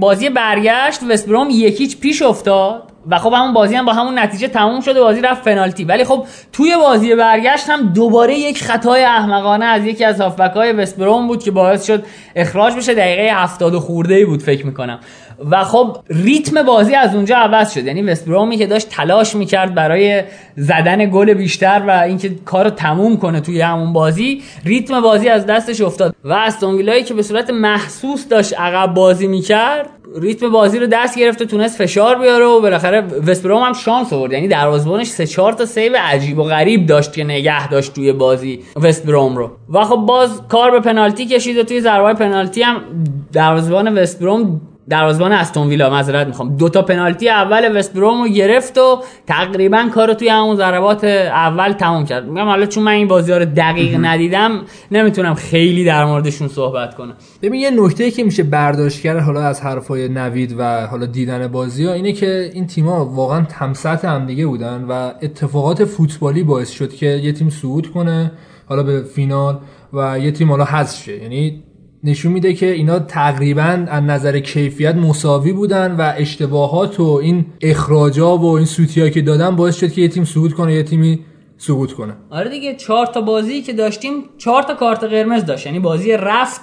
بازی 0.00 0.30
برگشت 0.30 1.00
وست 1.10 1.28
بروم 1.28 1.48
یکیچ 1.50 1.98
پیش 2.00 2.22
افتاد. 2.22 2.82
و 3.10 3.18
خب 3.18 3.32
همون 3.32 3.52
بازی 3.52 3.74
هم 3.74 3.84
با 3.84 3.92
همون 3.92 4.18
نتیجه 4.18 4.48
تموم 4.48 4.80
شده 4.80 5.00
بازی 5.00 5.20
رفت 5.20 5.42
فنالتی 5.42 5.84
ولی 5.84 6.04
خب 6.04 6.26
توی 6.52 6.76
بازی 6.76 7.14
برگشت 7.14 7.70
هم 7.70 7.92
دوباره 7.92 8.34
یک 8.34 8.64
خطای 8.64 9.04
احمقانه 9.04 9.64
از 9.64 9.84
یکی 9.84 10.04
از 10.04 10.20
هافبک 10.20 10.52
های 10.52 10.72
وستبروم 10.72 11.26
بود 11.26 11.42
که 11.42 11.50
باعث 11.50 11.86
شد 11.86 12.04
اخراج 12.36 12.74
بشه. 12.74 12.94
دقیقه 12.94 13.34
70 13.34 13.78
خورده 13.78 14.14
ای 14.14 14.24
بود 14.24 14.42
فکر 14.42 14.66
می‌کنم. 14.66 14.98
و 15.50 15.64
خب 15.64 15.96
ریتم 16.10 16.62
بازی 16.62 16.94
از 16.94 17.14
اونجا 17.14 17.36
عوض 17.36 17.72
شد. 17.72 17.84
یعنی 17.84 18.02
وستبرومی 18.02 18.56
که 18.56 18.66
داشت 18.66 18.88
تلاش 18.88 19.34
می‌کرد 19.34 19.74
برای 19.74 20.22
زدن 20.56 21.10
گل 21.10 21.34
بیشتر 21.34 21.82
و 21.88 21.90
اینکه 21.90 22.30
کارو 22.44 22.70
تموم 22.70 23.16
کنه 23.16 23.40
توی 23.40 23.60
همون 23.60 23.92
بازی 23.92 24.42
ریتم 24.64 25.00
بازی 25.00 25.28
از 25.28 25.46
دستش 25.46 25.80
افتاد. 25.80 26.14
و 26.24 26.32
استون 26.32 27.02
که 27.02 27.14
به 27.14 27.22
صورت 27.22 27.50
محسوس 27.50 28.28
داشت 28.28 28.60
عقب 28.60 28.94
بازی 28.94 29.26
می‌کرد 29.26 29.88
ریتم 30.16 30.48
بازی 30.48 30.78
رو 30.78 30.86
دست 30.86 31.18
گرفته 31.18 31.44
تونست 31.44 31.78
فشار 31.78 32.18
بیاره 32.18 32.44
و 32.44 32.60
بالاخره 32.60 33.00
وستبروم 33.26 33.62
هم 33.62 33.72
شانس 33.72 34.12
آورد. 34.12 34.32
یعنی 34.32 34.48
دروازه‌بانش 34.48 35.06
سه 35.06 35.26
چهار 35.26 35.52
تا 35.52 35.66
save 35.66 35.96
عجیب 36.00 36.38
و 36.38 36.42
غریب 36.42 36.86
داشت 36.86 37.12
که 37.12 37.24
نگه 37.24 37.68
داشت 37.68 37.94
توی 37.94 38.12
بازی 38.12 38.60
وستبروم 38.76 39.36
رو. 39.36 39.50
و 39.72 39.84
خب 39.84 39.96
باز 39.96 40.42
کار 40.48 40.70
به 40.70 40.80
پنالتی 40.80 41.26
کشید 41.26 41.58
و 41.58 41.62
توی 41.62 41.80
ضربه 41.80 42.14
پنالتی 42.14 42.62
هم 42.62 42.80
دروازه‌بان 43.32 43.98
وستبروم 43.98 44.60
دروازه‌بان 44.90 45.32
استون 45.32 45.68
ویلا 45.68 45.90
معذرت 45.90 46.26
می‌خوام. 46.26 46.56
دو 46.56 46.68
تا 46.68 46.82
پنالتی 46.82 47.28
اول 47.28 47.78
وست 47.78 47.94
بروم 47.94 48.22
رو 48.22 48.28
گرفت 48.28 48.78
و 48.78 49.02
تقریبا 49.26 49.88
کارو 49.94 50.14
توی 50.14 50.28
همون 50.28 50.56
ضربات 50.56 51.04
اول 51.04 51.72
تموم 51.72 52.04
کرد. 52.04 52.28
میگم 52.28 52.44
حالا 52.44 52.66
چون 52.66 52.84
من 52.84 52.92
این 52.92 53.08
بازی 53.08 53.32
رو 53.32 53.44
دقیق 53.44 53.98
ندیدم 54.00 54.62
نمی‌تونم 54.90 55.34
خیلی 55.34 55.84
در 55.84 56.04
موردشون 56.04 56.48
صحبت 56.48 56.94
کنم. 56.94 57.14
ببین 57.42 57.60
یه 57.60 57.70
نکته 57.70 58.10
که 58.10 58.24
میشه 58.24 58.42
برداشت 58.42 59.00
کرد 59.00 59.18
حالا 59.18 59.42
از 59.42 59.60
حرفای 59.60 60.08
نوید 60.08 60.54
و 60.58 60.86
حالا 60.86 61.06
دیدن 61.06 61.48
بازی 61.48 61.84
ها 61.86 61.92
اینه 61.92 62.12
که 62.12 62.50
این 62.54 62.66
تیم‌ها 62.66 63.04
واقعا 63.04 63.40
تمسط 63.40 64.04
هم 64.04 64.26
دیگه 64.26 64.46
بودن 64.46 64.84
و 64.88 64.92
اتفاقات 65.22 65.84
فوتبالی 65.84 66.42
باعث 66.42 66.70
شد 66.70 66.94
که 66.94 67.06
یه 67.06 67.32
تیم 67.32 67.50
صعود 67.50 67.90
کنه 67.90 68.32
حالا 68.66 68.82
به 68.82 69.02
فینال 69.02 69.58
و 69.92 70.18
یه 70.18 70.30
تیم 70.30 70.50
حالا 70.50 70.64
حذف 70.64 71.02
شه. 71.02 71.22
یعنی 71.22 71.62
نشون 72.04 72.32
میده 72.32 72.54
که 72.54 72.72
اینا 72.72 72.98
تقریبا 72.98 73.86
از 73.88 74.02
نظر 74.02 74.38
کیفیت 74.38 74.94
مساوی 74.94 75.52
بودن 75.52 75.96
و 75.96 76.12
اشتباهات 76.16 77.00
و 77.00 77.02
این 77.22 77.46
اخراجا 77.60 78.36
و 78.36 78.44
این 78.44 78.66
سوتیا 78.66 79.08
که 79.08 79.22
دادن 79.22 79.56
باعث 79.56 79.76
شد 79.76 79.92
که 79.92 80.00
یه 80.00 80.08
تیم 80.08 80.24
صعود 80.24 80.54
کنه 80.54 80.74
یه 80.74 80.82
تیمی 80.82 81.18
سقوط 81.56 81.92
کنه. 81.92 82.12
آره 82.30 82.50
دیگه 82.50 82.74
چهار 82.74 83.06
تا 83.06 83.20
بازی 83.20 83.62
که 83.62 83.72
داشتیم 83.72 84.12
چهار 84.38 84.62
تا 84.62 84.74
کارت 84.74 85.04
قرمز 85.04 85.44
داشت. 85.44 85.66
یعنی 85.66 85.78
بازی 85.78 86.12
رفت 86.12 86.62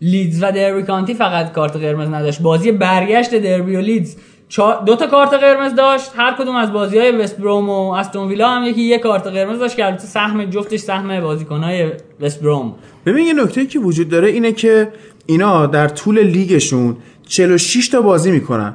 لیدز 0.00 0.42
و 0.42 0.52
دربی 0.52 0.82
کانتی 0.82 1.14
فقط 1.14 1.52
کارت 1.52 1.76
قرمز 1.76 2.08
نداشت. 2.08 2.42
بازی 2.42 2.72
برگشت 2.72 3.34
دربی 3.34 3.76
و 3.76 3.80
لیدز. 3.80 4.16
دو 4.56 4.96
تا 4.96 5.06
کارت 5.06 5.34
قرمز 5.34 5.74
داشت. 5.74 6.10
هر 6.16 6.34
کدوم 6.38 6.56
از 6.56 6.72
بازی 6.72 6.98
های 6.98 7.12
وست 7.12 7.36
بروم 7.36 7.70
و 7.70 7.92
استون 7.92 8.28
ویلا 8.28 8.48
هم 8.48 8.64
یکی 8.66 8.82
یک 8.82 9.00
کارت 9.00 9.26
قرمز 9.26 9.58
داشت 9.58 9.76
که 9.76 9.86
البته 9.86 10.06
سهم 10.06 10.44
جفتش 10.44 10.80
سهم 10.80 11.20
بازیکن 11.20 11.60
های 11.60 11.92
وست 12.20 12.40
بروم 12.40 12.74
ببین 13.06 13.26
یه 13.26 13.32
نکته 13.32 13.66
که 13.66 13.78
وجود 13.78 14.08
داره 14.08 14.28
اینه 14.28 14.52
که 14.52 14.92
اینا 15.26 15.66
در 15.66 15.88
طول 15.88 16.18
لیگشون 16.18 16.96
46 17.28 17.88
تا 17.88 18.02
بازی 18.02 18.30
می‌کنن. 18.30 18.74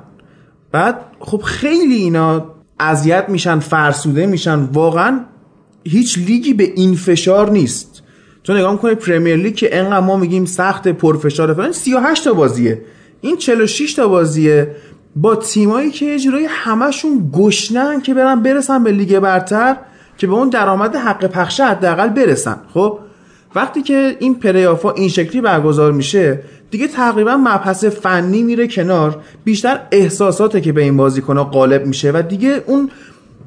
بعد 0.72 1.02
خب 1.20 1.42
خیلی 1.42 1.96
اینا 1.96 2.46
اذیت 2.80 3.26
میشن 3.30 3.60
فرسوده 3.60 4.26
میشن. 4.26 4.60
واقعا 4.60 5.20
هیچ 5.84 6.18
لیگی 6.18 6.54
به 6.54 6.64
این 6.76 6.96
فشار 6.96 7.50
نیست. 7.50 8.04
تو 8.44 8.54
نگاه 8.54 8.72
می‌کنی 8.72 8.96
Premier 8.96 9.36
League 9.36 9.56
که 9.56 9.78
انقدر 9.78 10.00
ما 10.00 10.18
میگیم 10.18 10.46
سخت 10.46 10.88
پرفشار 10.88 11.54
فلان 11.54 11.72
38 11.72 12.24
تا 12.24 12.34
بازیه. 12.34 12.82
این 13.22 13.38
46 13.38 13.94
تا 13.94 14.08
بازیه. 14.08 14.76
با 15.22 15.36
تیمایی 15.36 15.92
که 15.92 16.06
یه 16.06 16.20
جورایی 16.20 16.46
همشون 16.50 17.32
گشنن 17.34 18.02
که 18.02 18.14
برن 18.14 18.42
برسن 18.42 18.84
به 18.84 18.92
لیگ 18.92 19.20
برتر 19.20 19.78
که 20.18 20.28
به 20.28 20.34
اون 20.34 20.50
درآمد 20.50 20.96
حق 20.96 21.26
پخش 21.26 21.60
حداقل 21.60 22.08
برسن 22.08 22.58
خب؟ 22.74 23.00
وقتی 23.56 23.82
که 23.82 24.18
این 24.20 24.36
پلی‌آفا 24.36 24.92
این 24.92 25.10
شکلی 25.10 25.42
برگزار 25.42 25.92
میشه 25.92 26.40
دیگه 26.72 26.88
تقریبا 26.88 27.38
مبحث 27.38 27.86
فنی 27.86 28.44
میره 28.44 28.68
کنار 28.68 29.24
بیشتر 29.44 29.80
احساساته 29.92 30.62
که 30.62 30.72
به 30.72 30.82
این 30.82 30.98
بازیکن‌ها 30.98 31.44
غالب 31.44 31.86
میشه 31.86 32.12
و 32.12 32.24
دیگه 32.30 32.64
اون 32.66 32.90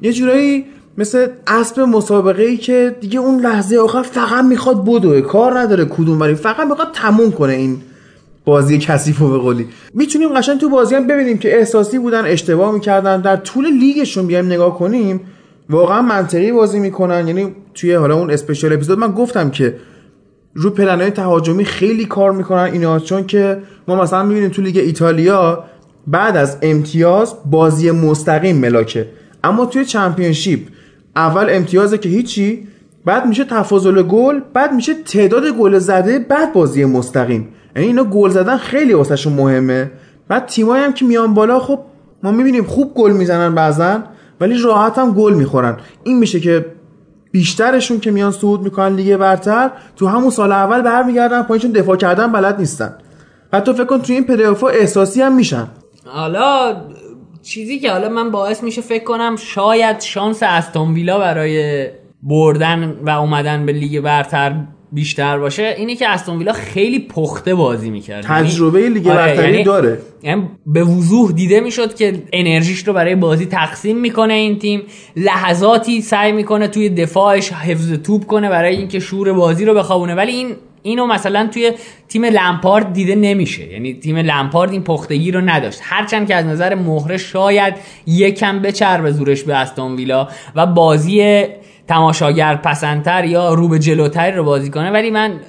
یه 0.01 0.13
جورایی 0.13 0.65
مثل 0.97 1.27
اسب 1.47 1.79
مسابقه 1.79 2.43
ای 2.43 2.57
که 2.57 2.95
دیگه 3.01 3.19
اون 3.19 3.39
لحظه 3.39 3.77
آخر 3.77 4.01
فقط 4.01 4.43
می‌خواد 4.43 4.85
بدوه 4.85 5.21
کار 5.21 5.59
نداره 5.59 5.85
کدوم 5.85 6.19
ولی 6.19 6.35
فقط 6.35 6.67
می‌خواد 6.67 6.91
تموم 6.93 7.31
کنه 7.31 7.53
این 7.53 7.81
بازی 8.51 8.77
کثیف 8.77 9.21
و 9.21 9.53
به 9.53 9.65
می‌تونیم 9.93 10.29
قشنگ 10.29 10.59
تو 10.59 10.69
بازی 10.69 10.95
هم 10.95 11.07
ببینیم 11.07 11.37
که 11.37 11.57
احساسی 11.57 11.99
بودن 11.99 12.25
اشتباه 12.25 12.73
می‌کردن. 12.73 13.21
در 13.21 13.35
طول 13.35 13.67
لیگشون 13.79 14.27
بیایم 14.27 14.45
نگاه 14.45 14.77
کنیم. 14.77 15.21
واقعا 15.69 16.01
منطقی 16.01 16.51
بازی 16.51 16.79
می‌کنن. 16.79 17.27
یعنی 17.27 17.55
توی 17.73 17.93
حالا 17.93 18.15
اون 18.15 18.31
اسپشیال 18.31 18.73
اپیزود 18.73 18.99
من 18.99 19.11
گفتم 19.11 19.49
که 19.49 19.75
رو 20.53 20.69
پلنهای 20.69 21.11
تهاجمی 21.11 21.65
خیلی 21.65 22.05
کار 22.05 22.31
می‌کنن 22.31 22.69
اینا 22.73 22.99
چون 22.99 23.25
که 23.27 23.57
ما 23.87 23.95
مثلا 24.01 24.23
می‌بینیم 24.23 24.49
تو 24.49 24.61
لیگ 24.61 24.77
ایتالیا 24.77 25.63
بعد 26.07 26.37
از 26.37 26.57
امتیاز 26.61 27.33
بازی 27.51 27.91
مستقیم 27.91 28.57
ملاکه. 28.57 29.09
اما 29.43 29.65
توی 29.65 29.85
چمپیونشیپ 29.85 30.59
اول 31.15 31.47
امتیازه 31.49 31.97
که 31.97 32.09
هیچی 32.09 32.67
بعد 33.05 33.25
میشه 33.25 33.43
تفاضل 33.43 34.01
گل 34.01 34.39
بعد 34.53 34.73
میشه 34.73 34.93
تعداد 34.93 35.43
گل 35.47 35.79
زده 35.79 36.19
بعد 36.19 36.53
بازی 36.53 36.85
مستقیم. 36.85 37.47
یعنی 37.75 37.87
اینا 37.87 38.03
گل 38.03 38.29
زدن 38.29 38.57
خیلی 38.57 38.93
واسهشون 38.93 39.33
مهمه. 39.33 39.91
بعد 40.27 40.45
تیمایی 40.45 40.83
هم 40.83 40.93
که 40.93 41.05
میان 41.05 41.33
بالا 41.33 41.59
خب 41.59 41.79
ما 42.23 42.31
می‌بینیم 42.31 42.63
خوب 42.63 42.93
گل 42.93 43.11
می‌زنن 43.11 43.55
بعضن 43.55 44.03
ولی 44.41 44.57
راحت 44.57 44.97
هم 44.97 45.13
گل 45.13 45.33
می‌خورن. 45.33 45.77
این 46.03 46.19
میشه 46.19 46.39
که 46.39 46.65
بیشترشون 47.31 47.99
که 47.99 48.11
میان 48.11 48.31
صعود 48.31 48.61
می‌کنن 48.61 48.95
لیگ 48.95 49.15
برتر 49.15 49.71
تو 49.95 50.07
همون 50.07 50.29
سال 50.29 50.51
اول 50.51 50.81
برمیگردن 50.81 51.43
پایینشون 51.43 51.71
دفاع 51.71 51.95
کردن 51.95 52.31
بلد 52.31 52.59
نیستن. 52.59 52.95
حتی 53.53 53.73
فکر 53.73 53.83
کن 53.83 54.01
تو 54.01 54.13
این 54.13 54.23
پلی‌آفا 54.23 54.67
احساسی 54.67 55.21
هم 55.21 55.35
میشن. 55.35 55.67
حالا 56.05 56.75
چیزی 57.41 57.79
که 57.79 57.91
حالا 57.91 58.09
من 58.09 58.31
باعث 58.31 58.63
میشه 58.63 58.81
فکر 58.81 59.03
کنم 59.03 59.35
شاید 59.35 59.99
شانس 59.99 60.39
استون 60.43 60.93
ویلا 60.93 61.19
برای 61.19 61.87
بردن 62.23 62.95
و 63.05 63.09
اومدن 63.09 63.65
به 63.65 63.71
لیگ 63.71 64.01
برتر 64.01 64.55
بیشتر 64.91 65.37
باشه 65.37 65.75
اینه 65.77 65.95
که 65.95 66.09
استون 66.09 66.37
ویلا 66.37 66.53
خیلی 66.53 66.99
پخته 66.99 67.55
بازی 67.55 67.89
می‌کرد. 67.89 68.23
تجربه 68.23 68.89
لیگ 68.89 69.07
آره، 69.07 69.17
برتری 69.17 69.51
یعنی- 69.51 69.63
داره. 69.63 69.97
یعنی 70.23 70.49
به 70.65 70.83
وضوح 70.83 71.31
دیده 71.31 71.59
می‌شد 71.59 71.95
که 71.95 72.23
انرژیش 72.33 72.87
رو 72.87 72.93
برای 72.93 73.15
بازی 73.15 73.45
تقسیم 73.45 73.97
می‌کنه 73.97 74.33
این 74.33 74.59
تیم 74.59 74.81
لحظاتی 75.15 76.01
سعی 76.01 76.31
می‌کنه 76.31 76.67
توی 76.67 76.89
دفاعش 76.89 77.51
حفظ 77.51 77.91
توپ 77.93 78.25
کنه 78.25 78.49
برای 78.49 78.75
اینکه 78.75 78.99
شور 78.99 79.33
بازی 79.33 79.65
رو 79.65 79.73
بخوابونه. 79.73 80.15
ولی 80.15 80.31
این 80.31 80.55
اینو 80.83 81.05
مثلا 81.05 81.49
توی 81.53 81.71
تیم 82.07 82.25
لمپارد 82.25 82.93
دیده 82.93 83.15
نمیشه. 83.15 83.67
یعنی 83.67 83.93
تیم 83.93 84.17
لمپارد 84.17 84.71
این 84.71 84.83
پختگی 84.83 85.31
رو 85.31 85.41
نداشت. 85.41 85.79
هرچند 85.83 86.27
که 86.27 86.35
از 86.35 86.45
نظر 86.45 86.75
مهره 86.75 87.17
شاید 87.17 87.73
یکم 88.07 88.59
بچربه 88.59 89.11
زورش 89.11 89.43
به 89.43 89.55
استون 89.55 89.95
ویلا 89.95 90.27
و 90.55 90.65
بازی 90.65 91.45
تماشاگر 91.87 92.55
پسندتر 92.55 93.25
یا 93.25 93.53
رو 93.53 93.67
به 93.67 93.79
جلوتری 93.79 94.31
رو 94.31 94.43
بازی 94.43 94.69
کنه. 94.69 94.91
ولی 94.91 95.11
من 95.11 95.39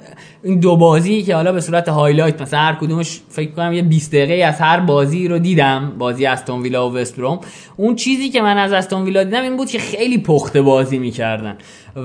این 0.43 0.59
دو 0.59 0.77
بازی 0.77 1.23
که 1.23 1.35
حالا 1.35 1.51
به 1.51 1.61
صورت 1.61 1.89
highlight 1.89 2.41
مثلا 2.41 2.59
هر 2.59 2.75
کدومش 2.75 3.21
فکر 3.29 3.51
کنم 3.51 3.73
یه 3.73 3.81
20 3.81 4.11
دقیقه 4.11 4.43
از 4.43 4.59
هر 4.59 4.79
بازی 4.79 5.27
رو 5.27 5.39
دیدم 5.39 5.93
بازی 5.97 6.25
استون 6.25 6.61
ویلا 6.61 6.89
و 6.89 6.93
وست 6.93 7.15
بروم 7.15 7.39
اون 7.77 7.95
چیزی 7.95 8.29
که 8.29 8.41
من 8.41 8.57
از 8.57 8.73
استون 8.73 9.03
ویلا 9.03 9.23
دیدم 9.23 9.41
این 9.41 9.57
بود 9.57 9.67
که 9.67 9.79
خیلی 9.79 10.17
پخته 10.17 10.61
بازی 10.61 10.97
می‌کردن. 10.97 11.57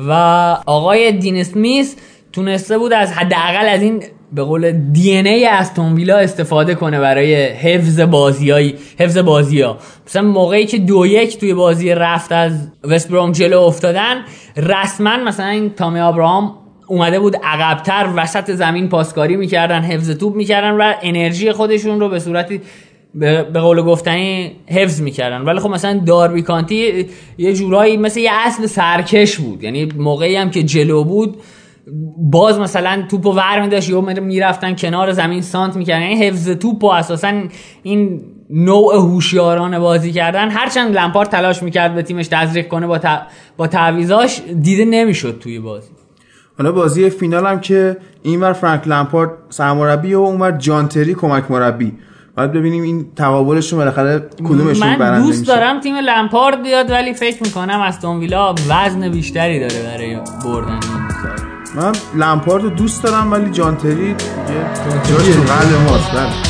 و 0.08 0.12
آقای 0.66 1.12
دین 1.12 1.36
اسمیث 1.36 1.96
تونسته 2.32 2.78
بود 2.78 2.92
از 2.92 3.12
حداقل 3.12 3.68
از 3.68 3.82
این 3.82 4.02
به 4.32 4.42
قول 4.42 4.72
دی 4.72 5.16
ان 5.16 5.26
ای 5.26 5.46
استون 5.46 5.94
ویلا 5.94 6.18
استفاده 6.18 6.74
کنه 6.74 7.00
برای 7.00 7.34
حفظ 7.34 8.00
بازیای 8.00 8.74
حفظ 8.98 9.18
بازی 9.18 9.60
ها 9.60 9.78
مثلا 10.06 10.22
موقعی 10.22 10.66
که 10.66 10.78
دو 10.78 11.06
یک 11.06 11.38
توی 11.38 11.54
بازی 11.54 11.94
رفت 11.94 12.32
از 12.32 12.68
وست 12.84 13.08
بروم 13.08 13.32
جلو 13.32 13.60
افتادن 13.60 14.24
رسما 14.56 15.16
مثلا 15.16 15.46
این 15.46 15.70
تامی 15.70 16.00
آبراهام 16.00 16.54
اومده 16.86 17.20
بود 17.20 17.36
عقبتر 17.36 18.08
وسط 18.16 18.50
زمین 18.50 18.88
پاسکاری 18.88 19.36
می‌کردن 19.36 19.80
حفظ 19.82 20.10
توپ 20.10 20.34
می‌کردن 20.34 20.70
و 20.70 20.92
انرژی 21.02 21.52
خودشون 21.52 22.00
رو 22.00 22.08
به 22.08 22.18
صورتی 22.18 22.60
به 23.14 23.42
قول 23.42 23.82
گفتنی 23.82 24.52
حفظ 24.66 25.00
می‌کردن. 25.00 25.40
ولی 25.40 25.60
خب 25.60 25.70
مثلا 25.70 26.00
داربی 26.06 26.42
کانتی 26.42 27.06
یه 27.38 27.52
جورایی 27.52 27.96
مثل 27.96 28.20
یه 28.20 28.30
اصل 28.32 28.66
سرکش 28.66 29.36
بود. 29.36 29.62
یعنی 29.64 29.84
موقعی 29.98 30.36
هم 30.36 30.50
که 30.50 30.62
جلو 30.62 31.04
بود 31.04 31.36
باز 32.30 32.58
مثلا 32.58 33.02
توپ 33.10 33.26
و 33.26 33.32
ور 33.32 33.60
میداشت 33.60 33.90
یا 33.90 34.00
می‌رفتن 34.00 34.74
کنار 34.74 35.12
زمین 35.12 35.42
سانت 35.42 35.76
می‌کردن. 35.76 36.02
یعنی 36.02 36.26
حفظ 36.26 36.48
توپ 36.48 36.84
و 36.84 36.86
اساسا 36.86 37.42
این 37.82 38.20
نوع 38.50 38.96
هوشیارانه 38.96 39.78
بازی 39.78 40.12
کردن. 40.12 40.50
هرچند 40.50 40.96
لمپارد 40.96 41.28
تلاش 41.28 41.62
می‌کرد 41.62 41.94
به 41.94 42.02
تیمش 42.02 42.28
تزریق 42.28 42.68
کنه 42.68 42.86
با, 42.86 42.98
ت... 42.98 43.04
با 43.56 43.66
تعویضاش 43.66 44.42
دیده 44.62 44.84
نمی‌شد 44.84 45.38
توی 45.40 45.58
بازی. 45.58 45.88
حالا 46.58 46.72
بازی 46.72 47.10
فینال 47.10 47.46
هم 47.46 47.60
که 47.60 47.96
اینور 48.22 48.52
فرانک 48.52 48.88
لمپارد 48.88 49.30
سرمربی 49.48 50.14
و 50.14 50.20
اونور 50.20 50.52
جان 50.52 50.88
تری 50.88 51.14
کمک 51.14 51.50
مربی. 51.50 51.92
باید 52.36 52.52
ببینیم 52.52 52.82
این 52.82 53.06
تقابلشون 53.16 53.78
بالاخره 53.78 54.18
کدومشون 54.38 54.88
من 54.88 54.98
برنده 54.98 55.26
دوست 55.26 55.40
میشه. 55.40 55.54
دارم 55.54 55.80
تیم 55.80 55.96
لمپارد 55.96 56.62
بیاد 56.62 56.90
ولی 56.90 57.14
فکر 57.14 57.42
می‌کنم 57.42 57.80
استون 57.80 58.18
ویلا 58.18 58.54
وزن 58.68 59.08
بیشتری 59.08 59.60
داره 59.60 59.82
برای 59.82 60.16
بردن. 60.44 60.70
این. 60.70 61.47
من 61.74 61.92
لمپارد 62.14 62.62
رو 62.62 62.70
دوست 62.70 63.02
دارم 63.02 63.32
ولی 63.32 63.50
جان 63.50 63.76
تری 63.76 63.94
دیگه 63.94 64.14
جاش 65.08 65.26
تو 65.26 65.42
قلب 65.42 65.90
ماست 65.90 66.47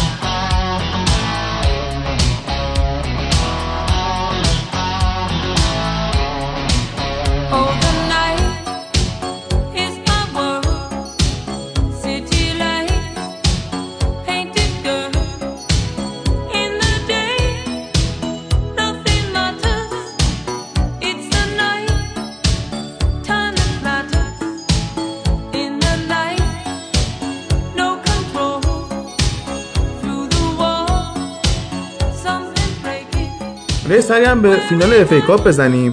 سری 34.08 34.24
هم 34.24 34.42
به 34.42 34.56
فینال 34.68 34.94
FA 34.94 35.12
Cup 35.12 35.46
بزنیم 35.46 35.92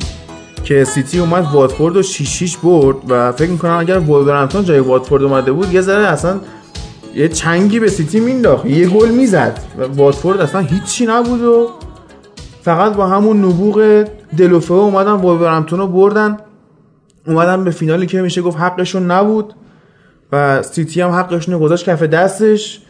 که 0.63 0.83
سیتی 0.83 1.19
اومد 1.19 1.47
واتفورد 1.53 1.95
رو 1.95 2.01
6 2.01 2.27
6 2.27 2.57
برد 2.57 2.97
و 3.09 3.31
فکر 3.31 3.49
می‌کنم 3.49 3.77
اگر 3.79 3.99
وولورهمپتون 3.99 4.63
جای 4.63 4.79
واتفورد 4.79 5.23
اومده 5.23 5.51
بود 5.51 5.73
یه 5.73 5.81
ذره 5.81 6.07
اصلا 6.07 6.39
یه 7.15 7.27
چنگی 7.27 7.79
به 7.79 7.87
سیتی 7.87 8.19
مینداخت 8.19 8.65
یه 8.65 8.87
گل 8.87 9.09
می‌زد 9.09 9.59
و 9.77 9.83
واتفورد 9.83 10.41
اصلا 10.41 10.61
هیچی 10.61 11.05
نبود 11.05 11.41
و 11.41 11.69
فقط 12.61 12.93
با 12.93 13.07
همون 13.07 13.45
نبوغ 13.45 14.05
دلوفه 14.37 14.73
اومدن 14.73 15.11
وولورهمپتون 15.11 15.79
رو 15.79 15.87
بردن. 15.87 16.37
اومدن 17.27 17.63
به 17.63 17.71
فینالی 17.71 18.05
که 18.05 18.21
میشه 18.21 18.41
گفت 18.41 18.57
حقشون 18.57 19.11
نبود 19.11 19.53
و 20.31 20.61
سیتی 20.61 21.01
هم 21.01 21.09
حقشون 21.09 21.53
رو 21.53 21.59
گذاشت 21.59 21.89
کف 21.89 22.03
دستش. 22.03 22.81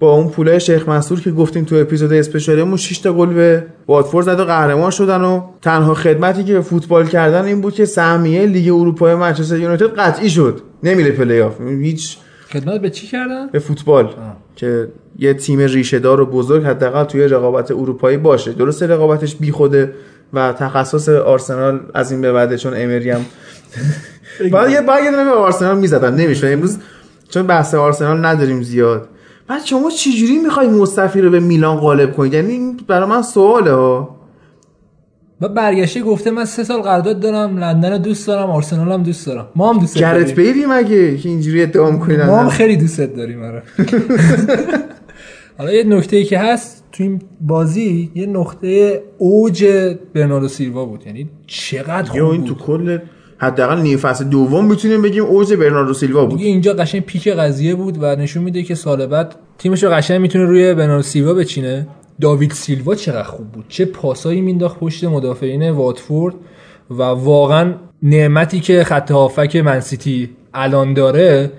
با 0.00 0.12
اون 0.12 0.28
پولای 0.28 0.60
شیخ 0.60 0.88
منصور 0.88 1.20
که 1.20 1.30
گفتیم 1.30 1.64
تو 1.64 1.76
اپیزود 1.76 2.12
special 2.12 2.57
مون 2.57 2.76
6 2.76 2.98
تا 2.98 3.12
گل 3.12 3.26
به 3.26 3.66
واتفورد 3.88 4.26
زد 4.26 4.40
و 4.40 4.44
قهرمان 4.44 4.90
شدن 4.90 5.20
و 5.20 5.42
تنها 5.62 5.94
خدمتی 5.94 6.44
که 6.44 6.52
به 6.52 6.60
فوتبال 6.60 7.06
کردن 7.06 7.44
این 7.44 7.60
بود 7.60 7.74
که 7.74 7.84
سهمیه 7.84 8.46
لیگ 8.46 8.72
اروپای 8.72 9.14
منچستر 9.14 9.58
یونایتد 9.58 9.98
قطعی 9.98 10.30
شد. 10.30 10.60
نمیره 10.82 11.10
پلی 11.10 11.40
آف 11.40 11.60
هیچ 11.60 12.18
خدمت 12.52 12.80
به 12.80 12.90
چی 12.90 13.06
کردن؟ 13.06 13.46
به 13.46 13.58
فوتبال. 13.58 14.08
که 14.56 14.88
یه 15.18 15.34
تیم 15.34 15.60
ریشه 15.60 15.98
دار 15.98 16.20
و 16.20 16.26
بزرگ 16.26 16.64
حداقل 16.64 17.04
توی 17.04 17.28
رقابت 17.28 17.70
اروپایی 17.70 18.16
باشه. 18.16 18.52
درسته 18.52 18.86
رقابتش 18.86 19.36
بیخوده 19.36 19.94
و 20.32 20.52
تخصص 20.52 21.08
آرسنال 21.08 21.80
از 21.94 22.12
این 22.12 22.20
به 22.20 22.32
بعده 22.32 22.58
چون 22.58 22.72
امری 22.76 23.10
هم 23.10 23.20
باید 24.52 24.70
یه 24.70 24.80
باید 24.80 25.04
یه 25.04 25.10
دونه 25.10 25.24
به 25.24 25.30
آرسنال 25.30 25.78
می‌زدن. 25.78 26.14
نمیشه 26.14 26.48
امروز 26.48 26.78
چون 27.28 27.46
بحث 27.46 27.74
آرسنال 27.74 28.26
نداریم 28.26 28.62
زیاد. 28.62 29.08
بعد 29.48 29.64
شما 29.64 29.90
چجوری 29.90 30.38
می‌خوای 30.38 30.68
مصطفی 30.68 31.20
رو 31.20 31.30
به 31.30 31.40
میلان 31.40 31.76
غالب 31.76 32.16
کنید؟ 32.16 32.34
یعنی 32.34 32.52
این 32.52 32.80
برای 32.86 33.08
من 33.08 33.22
سواله 33.22 33.72
ها. 33.72 34.18
و 35.40 35.48
برگشته 35.48 36.02
گفته 36.02 36.30
من 36.30 36.44
سه 36.44 36.64
سال 36.64 36.82
قرارداد 36.82 37.20
دارم 37.20 37.58
لندن 37.58 37.92
رو 37.92 37.98
دوست 37.98 38.26
دارم 38.26 38.50
آرسنال 38.50 38.92
هم 38.92 39.02
دوست 39.02 39.26
دارم. 39.26 39.48
ما 39.56 39.72
هم 39.72 39.80
دوست 39.80 39.98
گرت 39.98 40.12
داریم 40.12 40.34
بیلی 40.34 40.66
مگه 40.66 41.16
که 41.16 41.28
اینجوری 41.28 41.62
ادعا 41.62 41.90
می‌کنید 41.90 42.20
ما 42.20 42.38
هم 42.38 42.48
خیلی 42.48 42.76
دوست 42.76 43.00
داریم 43.00 43.42
آره. 43.42 43.62
حالا 45.58 45.72
یه 45.72 45.84
نکته 45.84 46.16
ای 46.16 46.24
که 46.24 46.38
هست 46.38 46.84
تو 46.92 47.02
این 47.02 47.22
بازی 47.40 48.10
یه 48.14 48.26
نقطه 48.26 49.02
اوج 49.18 49.64
برناردو 50.14 50.48
سیلوا 50.48 50.84
بود. 50.84 51.06
یعنی 51.06 51.30
چقدر 51.46 52.10
خوب 52.10 52.30
این 52.30 52.44
تو 52.44 52.54
بود. 52.54 52.62
کل 52.62 52.98
حداقل 53.38 53.80
نیمه 53.80 53.96
فصل 53.96 54.24
دوم 54.24 54.66
می‌تونیم 54.66 55.02
بگیم 55.02 55.24
اوج 55.24 55.54
برناردو 55.54 55.94
سیلوا 55.94 56.26
بود. 56.26 56.38
دیگه 56.38 56.50
اینجا 56.50 56.72
قشنگ 56.72 57.02
پیک 57.02 57.28
قضیه 57.28 57.74
بود 57.74 57.98
و 58.00 58.16
نشون 58.16 58.42
میده 58.42 58.62
که 58.62 58.74
سال 58.74 59.06
بعد 59.06 59.34
تیمش 59.58 59.84
رو 59.84 59.90
قشنگ 59.90 60.20
می‌تونه 60.20 60.44
روی 60.44 60.74
برناردو 60.74 61.02
سیلوا 61.02 61.34
بچینه. 61.34 61.86
داوید 62.20 62.52
سیلوا 62.52 62.94
چقدر 62.94 63.22
خوب 63.22 63.46
بود. 63.46 63.64
چه 63.68 63.84
پاسایی 63.84 64.40
مینداخت 64.40 64.80
پشت 64.80 65.04
مدافعین 65.04 65.70
واتفورد 65.70 66.34
و 66.90 67.02
واقعا 67.02 67.74
نعمتی 68.02 68.60
که 68.60 68.84
خط 68.84 69.10
هافک 69.10 69.56
منسیتی 69.56 70.30
الان 70.54 70.94
داره 70.94 71.52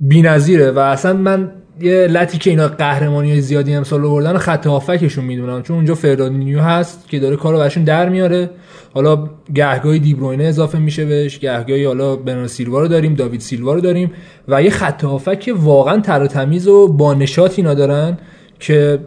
بی‌نظیره. 0.00 0.70
و 0.70 0.78
اصلا 0.78 1.12
من 1.12 1.52
یه 1.82 2.06
لطی 2.06 2.38
که 2.38 2.50
اینا 2.50 2.68
قهرمانی 2.68 3.40
زیادی 3.40 3.74
امسال 3.74 4.04
آوردن 4.04 4.38
خط 4.38 4.66
هافکشون 4.66 5.24
می‌دونم. 5.24 5.62
چون 5.62 5.76
اونجا 5.76 5.94
فرداندینیو 5.94 6.60
هست 6.60 7.08
که 7.08 7.18
داره 7.18 7.36
کارو 7.36 7.58
براشون 7.58 7.84
در 7.84 8.08
میاره. 8.08 8.50
حالا 8.94 9.30
گهگاهی 9.54 9.98
دیبروینه 9.98 10.44
اضافه 10.44 10.78
میشه 10.78 11.04
بهش. 11.04 11.38
گهگاهی 11.38 11.84
حالا 11.84 12.16
برناردو 12.16 12.48
سیلوا 12.48 12.80
رو 12.80 12.88
داریم 12.88 13.14
داوید 13.14 13.40
سیلوا 13.40 13.74
رو 13.74 13.80
داریم 13.80 14.12
و 14.48 14.62
یه 14.62 14.70
خط 14.70 15.04
هافک 15.04 15.40
که 15.40 15.52
واقعا 15.52 16.00
تر 16.00 16.22
و 16.22 16.26
تمیز 16.26 16.68
و 16.68 16.88
با 16.88 17.14
نشاط 17.14 17.58
اینا 17.58 17.74
دارن 17.74 18.18
که 18.58 18.98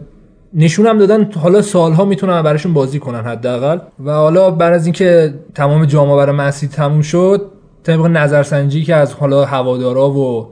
نشون 0.54 0.86
هم 0.86 0.98
دادن. 0.98 1.30
حالا 1.30 1.62
سالها 1.62 2.04
می‌تونن 2.04 2.42
براشون 2.42 2.72
بازی 2.72 2.98
کنن 2.98 3.20
حداقل. 3.20 3.78
و 4.04 4.12
حالا 4.12 4.50
بعد 4.50 4.72
از 4.72 4.86
اینکه 4.86 5.34
تمام 5.54 5.84
جام 5.84 6.16
برای 6.16 6.36
مسی 6.36 6.68
تموم 6.68 7.02
شد 7.02 7.50
طبق 7.82 8.06
نظرسنجی 8.06 8.82
که 8.82 8.94
از 8.94 9.14
حالا 9.14 9.44
هوادارا 9.44 10.10
و 10.10 10.48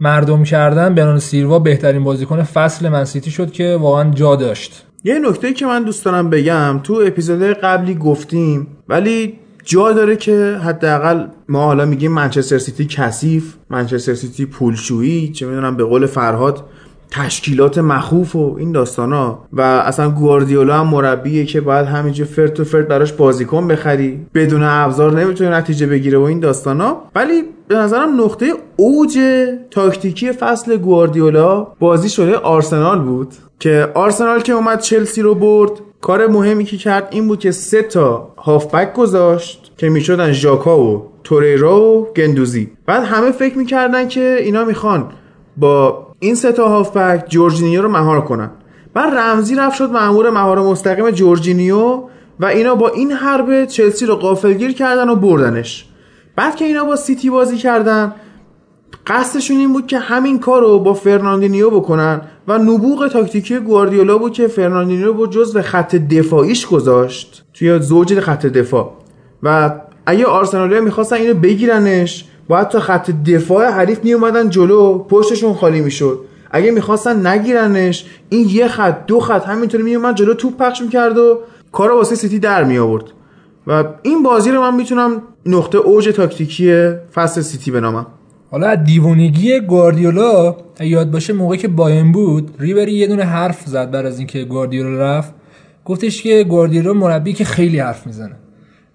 مردم 0.00 0.42
کردن 0.42 0.94
برناردو 0.94 1.20
سیلوا 1.20 1.58
بهترین 1.58 2.04
بازیکن 2.04 2.42
فصل 2.42 2.88
منسیتی 2.88 3.30
شد 3.30 3.52
که 3.52 3.76
واقعا 3.80 4.10
جا 4.10 4.36
داشت. 4.36 4.86
یه 5.04 5.18
نکته 5.18 5.52
که 5.52 5.66
من 5.66 5.84
دوست 5.84 6.04
دارم 6.04 6.30
بگم 6.30 6.80
تو 6.82 7.02
اپیزود 7.06 7.42
قبلی 7.42 7.94
گفتیم 7.94 8.66
ولی 8.88 9.38
جا 9.64 9.92
داره 9.92 10.16
که 10.16 10.58
حداقل 10.64 11.26
ما 11.48 11.64
حالا 11.64 11.84
میگیم 11.84 12.12
منچستر 12.12 12.58
سیتی 12.58 12.86
کثیف 12.86 13.54
منچستر 13.70 14.14
سیتی 14.14 14.46
پولشویی 14.46 15.28
چه 15.32 15.46
می‌دونم 15.46 15.76
به 15.76 15.84
قول 15.84 16.06
فرهاد 16.06 16.64
تشکیلات 17.10 17.78
مخوف 17.78 18.36
و 18.36 18.56
این 18.58 18.72
داستانا. 18.72 19.38
و 19.52 19.60
اصلا 19.60 20.10
گواردیولا 20.10 20.78
هم 20.78 20.86
مربیه 20.86 21.44
که 21.44 21.60
باید 21.60 21.86
همینجا 21.86 22.24
فرد 22.24 22.52
تو 22.52 22.64
فرد 22.64 22.88
براش 22.88 23.12
بازیکن 23.12 23.68
بخری 23.68 24.26
بدون 24.34 24.62
ابزار 24.62 25.20
نمی‌تونه 25.20 25.50
نتیجه 25.50 25.86
بگیره 25.86 26.18
و 26.18 26.22
این 26.22 26.40
داستانا. 26.40 26.96
ولی 27.14 27.42
به 27.68 27.74
نظرم 27.74 28.20
نقطه 28.20 28.52
اوج 28.76 29.18
تاکتیکی 29.70 30.32
فصل 30.32 30.76
گواردیولا 30.76 31.66
بازی 31.80 32.08
شده 32.08 32.36
آرسنال 32.36 32.98
بود 33.00 33.28
که 33.60 33.88
آرسنال 33.94 34.40
که 34.40 34.52
اومد 34.52 34.80
چلسی 34.80 35.22
رو 35.22 35.34
برد. 35.34 35.70
کار 36.00 36.26
مهمی 36.26 36.64
که 36.64 36.76
کرد 36.76 37.08
این 37.10 37.28
بود 37.28 37.38
که 37.38 37.50
سه 37.50 37.82
تا 37.82 38.28
هافبک 38.38 38.94
گذاشت 38.94 39.72
که 39.78 39.88
می‌شدن 39.88 40.32
ژاکا 40.32 40.78
و 40.78 41.10
توریرا 41.24 41.80
و 41.80 42.06
گندوزی. 42.16 42.70
بعد 42.86 43.04
همه 43.04 43.30
فکر 43.30 43.58
می‌کردن 43.58 44.08
که 44.08 44.36
اینا 44.40 44.64
می‌خوان 44.64 45.06
با 45.56 46.06
این 46.18 46.34
سه 46.34 46.52
تا 46.52 46.68
هافبک 46.68 47.24
جورجینیو 47.28 47.82
رو 47.82 47.88
مهار 47.88 48.20
کنن. 48.20 48.50
بعد 48.94 49.14
رمزی 49.14 49.54
رفت 49.54 49.76
شد 49.76 49.90
مأمور 49.90 50.30
مهار 50.30 50.58
مستقیم 50.58 51.10
جورجینیو 51.10 52.02
و 52.40 52.44
اینا 52.46 52.74
با 52.74 52.88
این 52.88 53.12
حربه 53.12 53.66
چلسی 53.66 54.06
رو 54.06 54.16
غافلگیر 54.16 54.72
کردن 54.72 55.08
و 55.08 55.16
بردنش. 55.16 55.86
بعد 56.36 56.56
که 56.56 56.64
اینا 56.64 56.84
با 56.84 56.96
سیتی 56.96 57.30
بازی 57.30 57.56
کردن 57.56 58.14
قصدشون 59.06 59.56
این 59.56 59.72
بود 59.72 59.86
که 59.86 59.98
همین 59.98 60.38
کار 60.38 60.60
رو 60.60 60.78
با 60.78 60.94
فرناندینیو 60.94 61.70
بکنن 61.70 62.20
و 62.48 62.58
نبوغ 62.58 63.08
تاکتیکی 63.08 63.58
گواردیولا 63.58 64.18
بود 64.18 64.32
که 64.32 64.48
فرناندینیو 64.48 65.12
رو 65.12 65.26
جزو 65.26 65.62
خط 65.62 65.96
دفاعیش 65.96 66.66
گذاشت 66.66 67.44
توی 67.54 67.78
زوج 67.78 68.20
خط 68.20 68.46
دفاع. 68.46 68.92
و 69.42 69.74
اگه 70.06 70.26
آرسنالیا 70.26 70.80
می‌خواستن 70.80 71.16
اینو 71.16 71.34
بگیرنش 71.34 72.24
باید 72.48 72.68
تا 72.68 72.80
خط 72.80 73.10
دفاع 73.10 73.70
حریف 73.70 74.04
میومدن 74.04 74.50
جلو 74.50 74.98
پشتشون 74.98 75.54
خالی 75.54 75.80
می‌شد. 75.80 76.20
اگه 76.50 76.70
می‌خواستن 76.70 77.26
نگیرنش 77.26 78.06
این 78.28 78.48
یه 78.48 78.68
خط 78.68 79.06
دو 79.06 79.20
خط 79.20 79.44
همینطوری 79.44 79.82
میومد 79.82 80.14
جلو 80.14 80.34
توپ 80.34 80.56
پخش 80.56 80.82
می‌کرد 80.82 81.18
و 81.18 81.38
کار 81.72 81.92
واسه 81.92 82.14
سیتی 82.14 82.38
در 82.38 82.64
می 82.64 82.78
آورد 82.78 83.04
و 83.66 83.84
این 84.02 84.22
بازی 84.22 84.50
رو 84.50 84.60
من 84.60 84.76
می‌تونم 84.76 85.22
نقطه 85.46 85.78
اوج 85.78 86.08
تاکتیکی 86.08 86.92
فصل 87.14 87.40
سیتی 87.40 87.70
بنامم. 87.70 88.06
حالا 88.50 88.66
از 88.66 88.84
دیوونگی 88.84 89.60
گواردیولا 89.60 90.56
یاد 90.80 91.10
باشه 91.10 91.32
موقعی 91.32 91.58
که 91.58 91.68
باین 91.68 92.12
بود 92.12 92.54
ریبری 92.58 92.92
یه 92.92 93.06
دونه 93.06 93.22
حرف 93.22 93.62
زد 93.66 93.90
بعد 93.90 94.06
از 94.06 94.18
اینکه 94.18 94.44
گواردیولا 94.44 94.98
رفت. 94.98 95.34
گفتش 95.84 96.22
که 96.22 96.44
گواردیولا 96.44 96.92
مربی 96.92 97.32
که 97.32 97.44
خیلی 97.44 97.78
حرف 97.78 98.06
می‌زنه. 98.06 98.36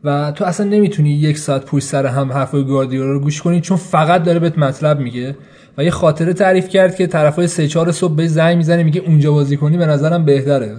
و 0.04 0.32
تو 0.32 0.46
اصلا 0.46 0.66
نمی‌تونی 0.66 1.10
یک 1.10 1.38
ساعت 1.38 1.66
پشت 1.66 1.84
سر 1.84 2.06
هم 2.06 2.32
حرفای 2.32 2.64
گواردیولا 2.64 3.12
رو 3.12 3.20
گوش 3.20 3.42
کنی 3.42 3.62
چون 3.62 3.78
فقط 3.78 4.24
داره 4.24 4.40
بهت 4.40 4.58
مطلب 4.58 5.00
میگه. 5.00 5.38
و 5.78 5.84
یه 5.84 5.92
خاطره 5.92 6.34
تعریف 6.34 6.70
کرد 6.70 6.96
که 6.96 7.08
طرفای 7.08 7.48
سه 7.48 7.68
چهار 7.68 7.92
صبح 7.92 8.16
به 8.16 8.28
زنگ 8.28 8.58
می‌زنه 8.58 8.84
میگه 8.84 9.02
اونجا 9.08 9.32
بازی 9.32 9.58
کنی 9.58 9.78
به 9.78 9.86
نظرم 9.86 10.26
بهتره. 10.26 10.76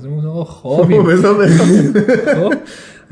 خب؟ 2.41 2.55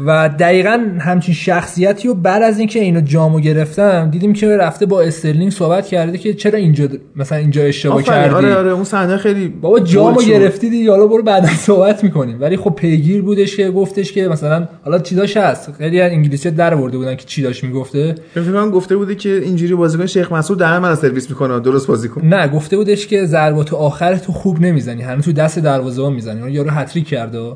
و 0.07 0.29
دقیقا 0.29 0.87
همچین 1.01 1.35
شخصیتی 1.35 2.09
و 2.09 2.15
بعد 2.15 2.43
از 2.43 2.59
اینکه 2.59 2.81
اینو 2.81 3.01
جامو 3.01 3.41
گرفتم 3.41 4.11
دیدیم 4.11 4.33
که 4.33 4.57
رفته 4.57 4.87
با 4.87 5.03
استرلینگ 5.03 5.53
صحبت 5.53 5.87
کرده 5.87 6.19
که 6.19 6.35
چرا 6.35 6.59
اینجا 6.59 6.89
مثلا 7.17 7.39
اینجا 7.39 7.63
اشتباه 7.63 8.03
کردی؟ 8.03 8.35
آره 8.35 8.55
آره 8.55 8.71
اون 8.71 8.85
صحنه 8.85 9.17
خیلی 9.17 9.49
بابا 9.49 9.81
جامو. 9.81 10.23
گرفتی 10.23 10.71
دیگه 10.71 10.91
حالا 10.91 11.07
برو 11.07 11.23
بعدا 11.23 11.49
صحبت 11.49 12.05
می‌کنیم. 12.05 12.41
ولی 12.41 12.57
خب 12.57 12.71
پیگیر 12.71 13.23
بودش 13.23 13.57
که 13.57 13.71
گفتش 13.71 14.13
که 14.13 14.29
مثلا 14.29 14.69
حالا 14.85 14.99
چیزاش 14.99 15.37
هست. 15.37 15.73
خیلی 15.73 16.01
از 16.01 16.13
انگلیسی 16.13 16.51
در 16.51 16.75
برده 16.75 16.99
بودن 16.99 17.15
که 17.15 17.25
چی 17.25 17.43
داشت 17.43 17.65
می‌گفته. 17.65 18.15
فکر 18.35 18.71
گفته 18.71 18.97
بوده 18.97 19.15
که 19.15 19.41
اینجوری 19.45 19.75
بازیکن 19.75 20.07
شیخ 20.07 20.33
مسعود 20.33 20.59
دهن 20.59 20.79
من 20.79 20.95
سرویس 20.95 21.31
می‌کنه 21.31 21.61
درست 21.61 21.87
بازی 21.87 22.09
کن. 22.09 22.27
نه 22.27 22.49
گفته 22.49 22.77
بودش 22.77 23.07
که 23.07 23.27
ضربات 23.27 23.75
آخر 23.75 24.17
تو 24.17 24.33
خوب 24.33 24.61
نمی‌زنی 24.61 25.03
هنوز 25.03 25.25
تو 25.25 25.33
دست 25.33 25.59
دروازه‌بان 25.59 26.13
می‌زنی. 26.13 26.53
یارو 26.53 26.71
هتریک 26.71 27.09
کرده. 27.09 27.53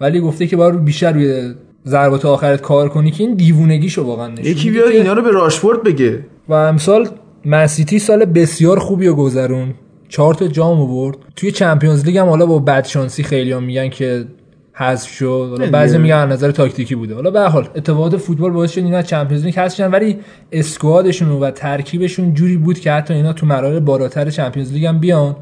ولی 0.00 0.20
گفته 0.20 0.46
که 0.46 0.56
باید 0.56 0.84
بیشتر 0.84 1.12
روی 1.12 1.54
ضربات 1.86 2.24
آخرت 2.24 2.60
کار 2.60 2.88
کنی 2.88 3.10
که 3.10 3.24
این 3.24 3.34
دیوونگیشو 3.34 4.02
واقعا 4.02 4.28
نشون 4.28 4.44
یکی 4.44 4.70
بیاد 4.70 4.88
اینا 4.88 5.12
رو 5.12 5.22
به 5.22 5.30
راشفورد 5.30 5.82
بگه. 5.82 6.24
و 6.48 6.54
امسال 6.54 7.08
منسیتی 7.44 7.98
سال 7.98 8.24
بسیار 8.24 8.78
خوبی 8.78 9.06
رو 9.06 9.14
گذروند. 9.14 9.74
چهار 10.08 10.34
تا 10.34 10.48
جام 10.48 10.80
آورد. 10.80 11.16
توی 11.36 11.50
Champions 11.50 12.04
League 12.04 12.18
هم 12.18 12.28
حالا 12.28 12.46
با 12.46 12.58
بدشانسی 12.58 13.22
خیلی 13.22 13.52
هم 13.52 13.62
میگن 13.62 13.88
که 13.88 14.24
حذف 14.72 15.10
شد. 15.10 15.48
حالا 15.50 15.70
بعضی 15.70 15.98
میگن 15.98 16.14
از 16.14 16.28
نظر 16.28 16.50
تاکتیکی 16.50 16.94
بوده. 16.94 17.14
حالا 17.14 17.30
به 17.30 17.40
هر 17.40 17.48
حال 17.48 17.68
اتفاقات 17.74 18.16
فوتبال 18.16 18.50
باعث 18.50 18.72
شد 18.72 18.84
اینا 18.84 19.02
Champions 19.02 19.44
League 19.44 19.54
حذف 19.54 19.76
شدن 19.76 19.90
ولی 19.90 20.18
squad 20.52 20.94
شون 20.94 21.28
و 21.28 21.50
ترکیبشون 21.50 22.34
جوری 22.34 22.56
بود 22.56 22.80
که 22.80 22.92
حتی 22.92 23.14
اینا 23.14 23.32
تو 23.32 23.46
مراحل 23.46 23.80
بالاتر 23.80 24.30
Champions 24.30 24.72
League 24.72 24.84
هم 24.84 24.98
بیان. 24.98 25.36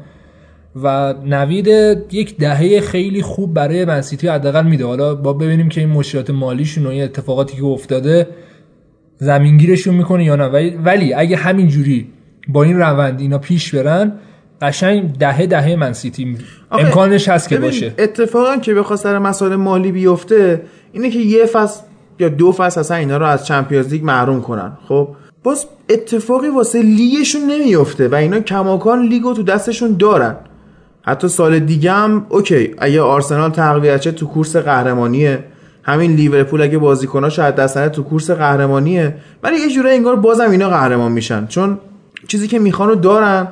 و 0.75 1.13
نوید 1.25 1.67
یک 2.11 2.37
دهه 2.37 2.81
خیلی 2.81 3.21
خوب 3.21 3.53
برای 3.53 3.85
منسیتی 3.85 4.27
حداقل 4.27 4.65
میده. 4.65 4.85
حالا 4.85 5.15
با 5.15 5.33
ببینیم 5.33 5.69
که 5.69 5.81
این 5.81 5.89
مشکلات 5.89 6.29
مالیشون 6.29 6.85
و 6.85 6.89
این 6.89 7.03
اتفاقاتی 7.03 7.57
که 7.57 7.63
افتاده 7.63 8.27
زمینگیرشون 9.17 9.95
می‌کنه 9.95 10.25
یا 10.25 10.35
نه. 10.35 10.75
ولی, 10.83 11.13
اگه 11.13 11.35
همین 11.37 11.67
جوری 11.67 12.07
با 12.47 12.63
این 12.63 12.77
روند 12.77 13.19
اینا 13.19 13.37
پیش 13.37 13.75
برن 13.75 14.11
قشنگ 14.61 15.17
دهه 15.17 15.45
دهه 15.45 15.75
منسیتی 15.75 16.37
امکانش 16.71 17.29
هست 17.29 17.49
که 17.49 17.57
باشه. 17.57 17.93
اتفاقا 17.97 18.57
که 18.57 18.73
بخواد 18.73 18.99
سر 18.99 19.19
مسائل 19.19 19.55
مالی 19.55 19.91
بیفته 19.91 20.61
اینه 20.91 21.09
که 21.09 21.19
یه 21.19 21.45
فصل 21.45 21.81
یا 22.19 22.29
دو 22.29 22.51
فصل 22.51 22.79
اصلا 22.79 22.97
اینا 22.97 23.17
رو 23.17 23.25
از 23.25 23.45
Champions 23.45 23.93
League 23.93 24.03
محروم 24.03 24.41
کنن. 24.41 24.77
خب 24.87 25.07
باز 25.43 25.65
اتفاقی 25.89 26.47
واسه 26.47 26.81
لیگشون 26.81 27.41
نمیفته 27.41 28.07
و 28.07 28.15
اینا 28.15 28.39
کماکان 28.39 29.07
لیگو 29.07 29.33
تو 29.33 29.43
دستشون 29.43 29.95
دارن. 29.99 30.35
حتی 31.01 31.27
سال 31.27 31.59
دیگه 31.59 31.91
هم 31.91 32.25
OK 32.29 32.71
اگه 32.77 33.01
آرسنال 33.01 33.51
تقویت 33.51 34.07
تو 34.07 34.25
کورس 34.25 34.55
قهرمانیه. 34.55 35.43
همین 35.83 36.15
لیورپول 36.15 36.61
اگه 36.61 36.77
بازیکناش 36.77 37.39
از 37.39 37.55
دست 37.55 37.89
تو 37.89 38.03
کورس 38.03 38.31
قهرمانیه. 38.31 39.15
ولی 39.43 39.57
یه 39.57 39.69
جوره 39.69 39.91
انگار 39.91 40.15
بازم 40.15 40.51
اینا 40.51 40.69
قهرمان 40.69 41.11
میشن. 41.11 41.47
چون 41.47 41.79
چیزی 42.27 42.47
که 42.47 42.59
می‌خوان 42.59 43.01
دارن 43.01 43.47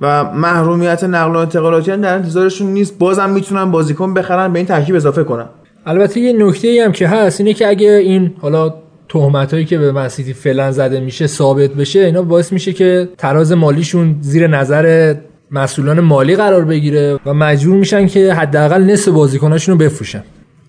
و 0.00 0.24
محرومیت 0.24 1.04
نقل 1.04 1.36
و 1.36 1.38
انتقالاتی 1.38 1.90
هم 1.90 2.00
در 2.00 2.14
انتظارشون 2.14 2.66
نیست. 2.66 2.98
بازم 2.98 3.30
می‌تونن 3.30 3.70
بازیکن 3.70 4.14
بخرن 4.14 4.52
به 4.52 4.58
این 4.58 4.66
ترکیب 4.66 4.94
اضافه 4.94 5.24
کنن. 5.24 5.46
البته 5.86 6.20
یه 6.20 6.32
نکته 6.32 6.68
ای 6.68 6.80
هم 6.80 6.92
که 6.92 7.08
هست 7.08 7.40
اینه 7.40 7.54
که 7.54 7.68
اگه 7.68 7.88
این 7.88 8.34
حالا 8.40 8.74
تهمت 9.08 9.52
هایی 9.52 9.64
که 9.64 9.78
به 9.78 9.92
منسیتی 9.92 10.32
فعلا 10.32 10.72
زده 10.72 11.00
میشه 11.00 11.26
ثابت 11.26 11.70
بشه 11.70 12.00
اینا 12.00 12.22
باعث 12.22 12.52
میشه 12.52 12.72
که 12.72 13.08
تراز 13.18 13.52
مالیشون 13.52 14.16
زیر 14.20 14.46
نظر 14.46 15.14
مسئولان 15.50 16.00
مالی 16.00 16.36
قرار 16.36 16.64
بگیره 16.64 17.18
و 17.26 17.34
مجبور 17.34 17.76
میشن 17.76 18.06
که 18.06 18.34
حداقل 18.34 18.82
نصف 18.82 19.08
بازیکناشون 19.08 19.72
رو 19.72 19.84
بفروشن. 19.84 20.22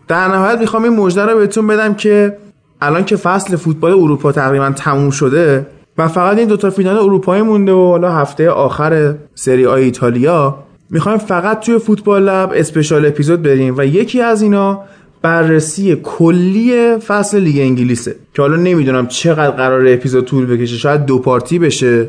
در 0.07 0.27
نهایت 0.27 0.59
می‌خوام 0.59 0.83
این 0.83 0.95
مژده 0.95 1.25
رو 1.25 1.39
بهتون 1.39 1.67
بدم 1.67 1.93
که 1.93 2.37
الان 2.81 3.05
که 3.05 3.15
فصل 3.15 3.55
فوتبال 3.55 3.91
اروپا 3.91 4.31
تقریبا 4.31 4.69
تموم 4.69 5.09
شده 5.09 5.65
و 5.97 6.07
فقط 6.07 6.37
این 6.37 6.47
دوتا 6.47 6.69
فینال 6.69 6.97
اروپایی 6.97 7.41
مونده 7.41 7.71
و 7.71 7.87
حالا 7.87 8.11
هفته 8.11 8.49
آخر 8.49 9.15
سری 9.35 9.65
آی 9.65 9.83
ایتالیا 9.83 10.55
می‌خوایم 10.89 11.17
فقط 11.17 11.59
توی 11.59 11.77
فوتبال 11.77 12.23
لب 12.23 12.51
اسپشال 12.55 13.05
اپیزود 13.05 13.41
بریم 13.41 13.77
و 13.77 13.85
یکی 13.85 14.21
از 14.21 14.41
اینا 14.41 14.83
بررسی 15.21 15.95
کلی 16.03 16.97
فصل 16.97 17.39
لیگ 17.39 17.59
انگلیسه 17.59 18.15
که 18.33 18.41
حالا 18.41 18.55
نمی‌دونم 18.55 19.07
چقدر 19.07 19.51
قرار 19.51 19.87
اپیزود 19.87 20.25
طول 20.25 20.45
بکشه 20.45 20.77
شاید 20.77 21.05
دو 21.05 21.19
پارتی 21.19 21.59
بشه. 21.59 22.07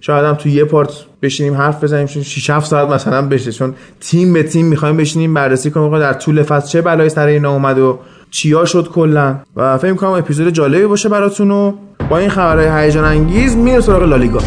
شاید 0.00 0.24
هم 0.24 0.34
تو 0.34 0.48
یه 0.48 0.64
پارت 0.64 0.90
بشینیم 1.22 1.54
حرف 1.54 1.84
بزنیم 1.84 2.06
چون 2.06 2.22
6 2.22 2.50
7 2.50 2.66
ساعت 2.66 2.88
مثلا 2.88 3.22
بشه 3.22 3.52
چون 3.52 3.74
تیم 4.00 4.32
به 4.32 4.42
تیم 4.42 4.66
می‌خوایم 4.66 4.96
بشینیم 4.96 5.34
بررسی 5.34 5.70
کنیم 5.70 5.98
در 5.98 6.12
طول 6.12 6.42
فصل 6.42 6.68
چه 6.68 6.82
بلایی 6.82 7.10
سر 7.10 7.26
اینا 7.26 7.52
اومد 7.52 7.78
و 7.78 7.98
چیا 8.30 8.64
شد 8.64 8.88
کلا. 8.88 9.36
و 9.56 9.78
فکر 9.78 9.94
کنم 9.94 10.10
اپیزود 10.10 10.50
جالبی 10.50 10.86
باشه 10.86 11.08
براتون 11.08 11.50
و 11.50 11.72
با 12.10 12.18
این 12.18 12.28
خبرهای 12.28 12.84
هیجان 12.84 13.04
انگیز 13.04 13.56
میریم 13.56 13.80
سراغ 13.80 14.02
لالیگا. 14.02 14.40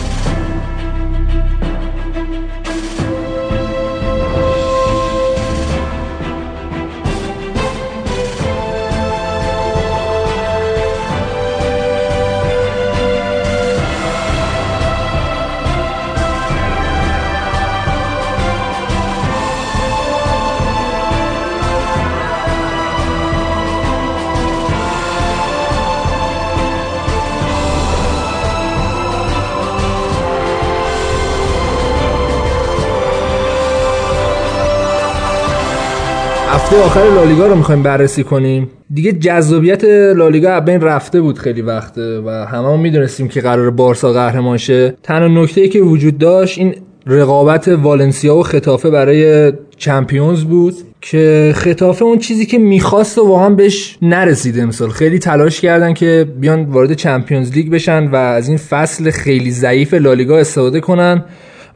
هفته 36.72 36.84
آخر 36.84 37.15
لالیگا 37.15 37.47
رو 37.47 37.55
می‌خوایم 37.55 37.84
بررسی 37.84 38.24
کنیم. 38.24 38.69
دیگه 38.93 39.11
جذابیت 39.11 39.84
لالیگا 40.15 40.49
از 40.49 40.65
بین 40.65 40.82
رفته 40.82 41.22
بود 41.22 41.38
خیلی 41.38 41.61
وقته 41.61 42.19
و 42.26 42.30
همه 42.30 42.74
هم 42.74 42.80
می‌دونستیم 42.80 43.28
که 43.28 43.41
قرار 43.41 43.69
بارسا 43.69 44.13
قهرمان 44.13 44.57
شه. 44.57 44.93
تنها 45.03 45.28
نکته 45.28 45.67
که 45.67 45.80
وجود 45.80 46.17
داشت 46.17 46.57
این 46.59 46.76
رقابت 47.07 47.67
والنسیا 47.67 48.36
و 48.36 48.43
خطافه 48.43 48.89
برای 48.89 49.53
چمپیونز 49.78 50.43
بود 50.43 50.74
که 51.01 51.51
خطافه 51.55 52.05
اون 52.05 52.17
چیزی 52.17 52.45
که 52.45 52.57
می‌خواست 52.57 53.17
و 53.17 53.28
واقعا 53.28 53.49
بهش 53.49 53.97
نرسیده 54.01 54.61
امسال. 54.61 54.89
خیلی 54.89 55.19
تلاش 55.19 55.61
کردن 55.61 55.93
که 55.93 56.28
بیان 56.39 56.63
وارد 56.63 56.93
چمپیونز 56.93 57.51
لیگ 57.51 57.69
بشن 57.69 58.07
و 58.07 58.15
از 58.15 58.47
این 58.47 58.57
فصل 58.57 59.11
خیلی 59.11 59.51
ضعیف 59.51 59.93
لالیگا 59.93 60.38
استفاده 60.38 60.80
کنن. 60.80 61.24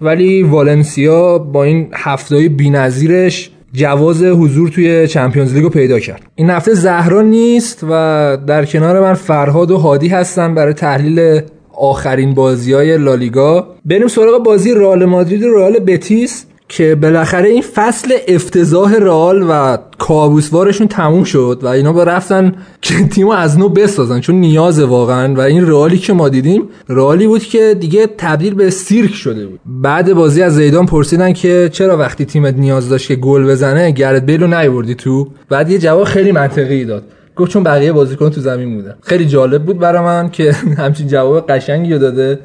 ولی 0.01 0.43
والنسیا 0.43 1.37
با 1.37 1.63
این 1.63 1.87
هفته‌های 1.93 2.49
بی‌نظیرش 2.49 3.51
جواز 3.75 4.23
حضور 4.23 4.69
توی 4.69 5.07
چمپیونز 5.07 5.53
لیگو 5.53 5.69
پیدا 5.69 5.99
کرد. 5.99 6.21
این 6.35 6.49
هفته 6.49 6.73
زهرا 6.73 7.21
نیست 7.21 7.79
و 7.89 8.37
در 8.47 8.65
کنار 8.65 8.99
من 8.99 9.13
فرهاد 9.13 9.71
و 9.71 9.77
هادی 9.77 10.07
هستن 10.07 10.55
برای 10.55 10.73
تحلیل 10.73 11.41
آخرین 11.73 12.33
بازی 12.33 12.73
های 12.73 12.97
لالیگا. 12.97 13.67
بریم 13.85 14.07
سراغ 14.07 14.43
بازی 14.43 14.73
رئال 14.73 15.05
مادرید 15.05 15.43
و 15.43 15.53
رئال 15.53 15.79
بتیس. 15.79 16.45
که 16.67 16.95
بالاخره 16.95 17.49
این 17.49 17.61
فصل 17.61 18.13
افتضاح 18.27 18.95
رئال 18.95 19.45
و 19.49 19.77
کابوسوارشون 19.97 20.87
تموم 20.87 21.23
شد 21.23 21.59
و 21.63 21.67
اینا 21.67 21.93
با 21.93 22.03
رفتن 22.03 22.55
که 22.81 23.07
تیمو 23.07 23.31
از 23.31 23.59
نو 23.59 23.69
بسازن 23.69 24.19
چون 24.19 24.35
نیازه 24.35 24.85
واقعا. 24.85 25.33
و 25.33 25.39
این 25.39 25.67
رئالی 25.67 25.97
که 25.97 26.13
ما 26.13 26.29
دیدیم 26.29 26.63
رئالی 26.89 27.27
بود 27.27 27.43
که 27.43 27.77
دیگه 27.79 28.07
تبدیل 28.17 28.53
به 28.53 28.69
سیرک 28.69 29.13
شده 29.13 29.47
بود. 29.47 29.59
بعد 29.65 30.13
بازی 30.13 30.41
از 30.41 30.55
زیدان 30.55 30.85
پرسیدن 30.85 31.33
که 31.33 31.69
چرا 31.73 31.97
وقتی 31.97 32.25
تیمت 32.25 32.55
نیاز 32.55 32.89
داشت 32.89 33.07
که 33.07 33.15
گل 33.15 33.47
بزنه 33.47 33.91
گرت 33.91 34.25
بیل 34.25 34.41
رو 34.41 34.47
نیوردی 34.47 34.95
تو؟ 34.95 35.27
بعد 35.49 35.71
یه 35.71 35.77
جواب 35.77 36.03
خیلی 36.03 36.31
منطقی 36.31 36.85
داد. 36.85 37.03
گفت 37.35 37.51
چون 37.51 37.63
بقیه 37.63 37.91
بازیکن 37.91 38.29
تو 38.29 38.41
زمین 38.41 38.75
بودن 38.75 38.95
خیلی 39.01 39.25
جالب 39.25 39.63
بود 39.63 39.79
برای 39.79 40.01
من 40.01 40.29
که 40.29 40.51
همچین 40.77 41.07
جواب 41.07 41.51
قشنگی 41.51 41.97
داده. 41.97 42.39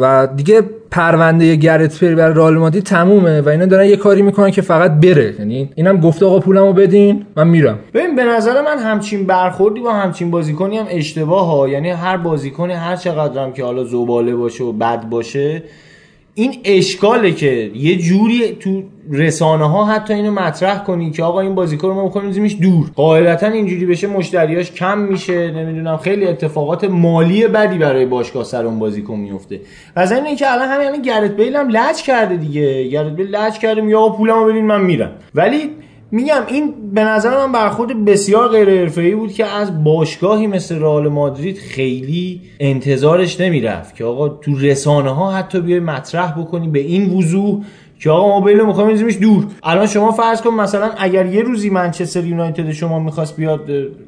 و 0.00 0.28
دیگه 0.36 0.62
پرونده 0.90 1.56
گرت 1.56 1.98
پیل 1.98 2.14
برای 2.14 2.34
رئال 2.34 2.58
مادرید 2.58 2.84
تمومه 2.84 3.40
و 3.40 3.48
اینا 3.48 3.66
دارن 3.66 3.86
یه 3.86 3.96
کاری 3.96 4.22
می‌کنن 4.22 4.50
که 4.50 4.62
فقط 4.62 4.90
بره. 4.92 5.34
یعنی 5.38 5.70
اینم 5.74 6.00
گفته 6.00 6.26
آقا 6.26 6.38
پولمو 6.38 6.72
بدین 6.72 7.26
من 7.36 7.48
میرم. 7.48 7.78
ببین 7.94 8.16
به 8.16 8.24
نظر 8.24 8.62
من 8.62 8.78
همچین 8.78 9.26
برخوردی 9.26 9.80
با 9.80 9.92
همچین 9.92 10.30
بازیکنی 10.30 10.78
هم 10.78 10.86
اشتباه 10.90 11.46
ها 11.46 11.68
یعنی 11.68 11.90
هر 11.90 12.16
بازیکنی 12.16 12.72
هر 12.72 12.96
چقدر 12.96 13.42
هم 13.42 13.52
که 13.52 13.64
حالا 13.64 13.84
زباله 13.84 14.34
باشه 14.34 14.64
و 14.64 14.72
بد 14.72 15.08
باشه 15.08 15.62
این 16.36 16.54
اشکاله 16.64 17.32
که 17.32 17.70
یه 17.74 17.96
جوری 17.96 18.48
تو 18.60 18.82
رسانه 19.10 19.70
ها 19.70 19.84
حتی 19.84 20.14
اینو 20.14 20.30
مطرح 20.30 20.84
کنی 20.84 21.10
که 21.10 21.22
آقا 21.24 21.40
این 21.40 21.54
بازیکن 21.54 21.88
رو 21.88 21.94
ما 21.94 22.04
می‌کنیم 22.04 22.30
بزنیمش 22.30 22.56
دور. 22.62 22.90
قاعدتا 22.94 23.46
اینجوری 23.46 23.86
بشه 23.86 24.06
مشتریاش 24.06 24.72
کم 24.72 24.98
میشه 24.98 25.50
نمی‌دونم 25.50 25.96
خیلی 25.96 26.26
اتفاقات 26.26 26.84
مالی 26.84 27.46
بدی 27.46 27.78
برای 27.78 28.06
باشگاه 28.06 28.44
سر 28.44 28.66
اون 28.66 28.78
بازیکن 28.78 29.14
میفته 29.14 29.60
و 29.96 30.06
ضمن 30.06 30.26
اینکه 30.26 30.52
الان 30.52 30.68
همین 30.68 30.86
الان 30.86 31.02
گرت 31.02 31.36
بیل 31.36 31.56
هم 31.56 31.68
لج 31.68 32.02
کرده 32.02 32.36
دیگه. 32.36 32.88
گرت 32.88 33.16
بیل 33.16 33.36
لج 33.36 33.58
کرده 33.58 33.80
میگه 33.80 33.96
آقا 33.96 34.16
پولمو 34.16 34.44
بدین 34.44 34.66
من 34.66 34.80
میرم. 34.80 35.12
ولی 35.34 35.70
میگم 36.10 36.42
این 36.48 36.74
به 36.94 37.04
نظر 37.04 37.46
من 37.46 37.52
برخورد 37.52 38.04
بسیار 38.04 38.48
غیر 38.48 38.80
حرفه‌ای 38.80 39.14
بود 39.14 39.32
که 39.32 39.46
از 39.46 39.84
باشگاهی 39.84 40.46
مثل 40.46 40.78
رئال 40.78 41.08
مادرید 41.08 41.58
خیلی 41.58 42.40
انتظارش 42.60 43.40
نمی‌رفت 43.40 43.94
که 43.94 44.04
آقا 44.04 44.28
تو 44.28 44.58
رسانه 44.58 45.10
ها 45.10 45.32
حتی 45.32 45.60
بیای 45.60 45.80
مطرح 45.80 46.40
بکنی 46.40 46.68
به 46.68 46.78
این 46.78 47.10
وضوح 47.10 47.64
که 47.98 48.10
آقا 48.10 48.28
ما 48.28 48.40
بیل 48.40 48.66
می‌خوایم 48.66 48.90
بزنیمش 48.90 49.18
دور. 49.20 49.44
الان 49.62 49.86
شما 49.86 50.12
فرض 50.12 50.42
کن 50.42 50.50
مثلا 50.50 50.90
اگر 50.98 51.26
یه 51.26 51.42
روزی 51.42 51.70
منچستر 51.70 52.24
یونایتد 52.24 52.72
شما 52.72 52.98
می‌خواست 52.98 53.36
بیاد 53.36 53.64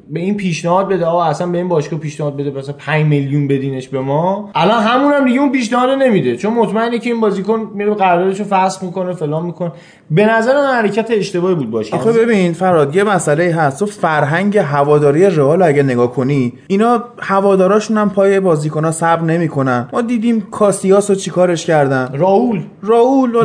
به 0.09 0.19
این 0.19 0.37
پیشنهاد 0.37 0.87
بده 0.87 1.05
آقا 1.05 1.23
اصلا 1.23 1.47
به 1.47 1.57
این 1.57 1.67
باشگاه 1.67 1.99
پیشنهاد 1.99 2.37
بده 2.37 2.51
مثلا 2.59 2.75
5 2.77 3.05
میلیون 3.05 3.47
بدینش 3.47 3.87
به 3.87 3.99
ما. 3.99 4.49
الان 4.55 4.83
همون 4.83 5.13
هم 5.13 5.25
دیگه 5.25 5.39
اون 5.39 5.51
پیشنهاد 5.51 5.89
نمیده 5.89 6.35
چون 6.35 6.53
مطمئنه 6.53 6.99
که 6.99 7.09
این 7.09 7.21
بازیکن 7.21 7.71
میره 7.75 7.93
قراردادشو 7.93 8.43
فسخ 8.43 8.83
می‌کنه 8.83 9.13
فلان 9.13 9.45
می‌کنه. 9.45 9.71
به 10.11 10.25
نظر 10.25 10.53
من 10.53 10.73
حرکت 10.73 11.07
اشتباهی 11.11 11.55
بود 11.55 11.71
باشه. 11.71 11.95
آخه 11.95 12.11
ببین 12.11 12.53
فراد 12.53 12.95
یه 12.95 13.03
مسئله 13.03 13.55
هست. 13.55 13.79
تو 13.79 13.85
فرهنگ 13.85 14.57
هواداری 14.57 15.25
رئال 15.25 15.61
اگه 15.61 15.83
نگاه 15.83 16.11
کنی 16.13 16.53
اینا 16.67 17.03
هواداراشون 17.19 17.97
هم 17.97 18.09
پای 18.09 18.39
بازیکن‌ها 18.39 18.91
صبر 18.91 19.21
نمی‌کنن. 19.21 19.89
ما 19.93 20.01
دیدیم 20.01 20.47
کاسیاس 20.51 21.09
رو 21.09 21.15
چیکارش 21.15 21.65
کردن؟ 21.65 22.09
راول. 22.13 22.61
راول 22.83 23.35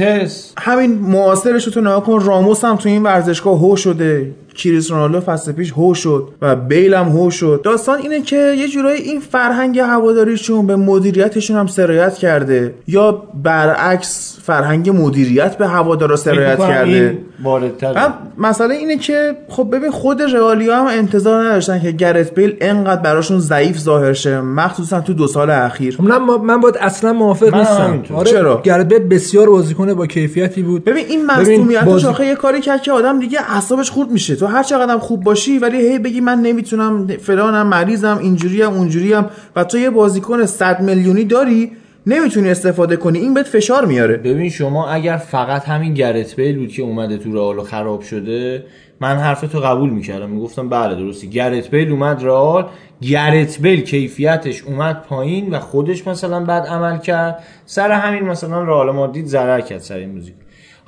مورینتس 0.00 0.52
همین 0.58 0.92
معاصرش 0.92 1.64
تو 1.64 1.80
نگاه 1.80 2.04
کن 2.04 2.20
راموس 2.24 2.64
هم 2.64 2.76
تو 2.76 2.88
این 2.88 3.02
ورزشگاه 3.02 3.58
هو 3.58 3.76
شده. 3.76 4.32
کریس 4.56 4.90
رونالدو 4.90 5.20
فصل 5.20 5.52
پیش 5.52 5.72
هو 5.72 5.94
شد 5.94 6.28
و 6.42 6.56
بیل 6.56 6.94
هم 6.94 7.08
هو 7.08 7.30
شد. 7.30 7.60
داستان 7.64 7.98
اینه 7.98 8.22
که 8.22 8.36
یه 8.58 8.68
جورایی 8.68 9.02
این 9.02 9.20
فرهنگ 9.20 9.78
هواداریشون 9.78 10.66
به 10.66 10.76
مدیریتشون 10.76 11.56
هم 11.56 11.66
سرایت 11.66 12.14
کرده 12.14 12.74
یا 12.88 13.22
برعکس 13.42 14.38
فرهنگ 14.42 14.90
مدیریت 14.90 15.56
به 15.58 15.66
هوادارا 15.68 16.16
سرایت 16.16 16.58
کرده. 16.58 17.18
واردتر 17.42 17.94
هم 17.94 18.14
مسئله 18.38 18.74
اینه 18.74 18.96
که 18.96 19.36
خب 19.48 19.68
ببین 19.72 19.90
خود 19.90 20.22
رئالیا 20.22 20.76
هم 20.76 20.86
انتظار 20.86 21.44
نداشتن 21.48 21.80
که 21.80 21.90
گرت 21.90 22.34
بیل 22.34 22.56
انقدر 22.60 23.00
براشون 23.02 23.38
ضعیف 23.38 23.78
ظاهر 23.78 24.12
شه 24.12 24.40
مخصوصا 24.40 25.00
تو 25.00 25.12
دو 25.14 25.26
سال 25.26 25.50
اخیر. 25.50 25.96
من 26.00 26.18
من 26.18 26.60
باید 26.60 26.76
اصلا 26.80 27.12
موافق 27.12 27.54
نیستم. 27.54 28.02
آره 28.14 28.30
چرا؟ 28.30 28.60
گرت 28.64 28.88
بیل 28.88 28.98
بسیار 28.98 29.50
بازیکن 29.50 29.94
با 29.94 30.06
کیفیتی 30.06 30.62
بود. 30.62 30.84
ببین 30.84 31.06
این 31.08 31.26
بازی- 31.26 32.06
آخه 32.06 32.26
یه 32.26 32.34
کاری 32.34 32.60
کرد 32.60 32.82
که 32.82 32.92
آدم 32.92 33.18
دیگه 33.20 33.38
اعصابش 33.54 33.90
خورد 33.90 34.10
میشه. 34.10 34.36
تو 34.36 34.45
هر 34.46 34.62
چقدر 34.62 34.98
خوب 34.98 35.24
باشی 35.24 35.58
ولی 35.58 35.76
هی 35.76 35.98
بگی 35.98 36.20
من 36.20 36.38
نمی‌تونم 36.38 37.06
فلانم 37.06 37.66
مریضم 37.66 38.18
اینجوریم 38.18 38.70
اونجوریم 38.70 39.26
و 39.56 39.64
تو 39.64 39.78
یه 39.78 39.90
بازیکن 39.90 40.46
100 40.46 40.80
میلیونی 40.80 41.24
داری 41.24 41.72
نمی‌تونی 42.06 42.50
استفاده 42.50 42.96
کنی. 42.96 43.18
این 43.18 43.34
بهت 43.34 43.46
فشار 43.46 43.84
میاره. 43.84 44.16
ببین 44.16 44.50
شما 44.50 44.88
اگر 44.88 45.16
فقط 45.16 45.64
همین 45.64 45.94
گرت 45.94 46.36
بیل 46.36 46.58
بود 46.58 46.68
که 46.68 46.82
اومده 46.82 47.18
تو 47.18 47.34
رئال 47.34 47.62
خراب 47.62 48.00
شده 48.00 48.64
من 49.00 49.16
حرف 49.16 49.40
تو 49.40 49.60
قبول 49.60 49.90
می‌کردم. 49.90 50.30
می‌گفتم 50.30 50.68
بله 50.68 50.94
درستی 50.94 51.30
گرت 51.30 51.70
بیل 51.70 51.90
اومد 51.90 52.24
رئال. 52.24 52.66
گرت 53.00 53.60
بیل 53.60 53.80
کیفیتش 53.80 54.62
اومد 54.62 55.02
پایین 55.02 55.54
و 55.54 55.58
خودش 55.58 56.06
مثلا 56.06 56.40
بد 56.40 56.66
عمل 56.66 56.98
کرد. 56.98 57.42
سر 57.66 57.90
همین 57.92 58.22
مثلا 58.22 58.62
رئال 58.62 58.90
مادرید 58.90 59.26
ضرر 59.26 59.60
کرد 59.60 59.80
سر 59.80 59.96
این 59.96 60.10
موزیک 60.10 60.34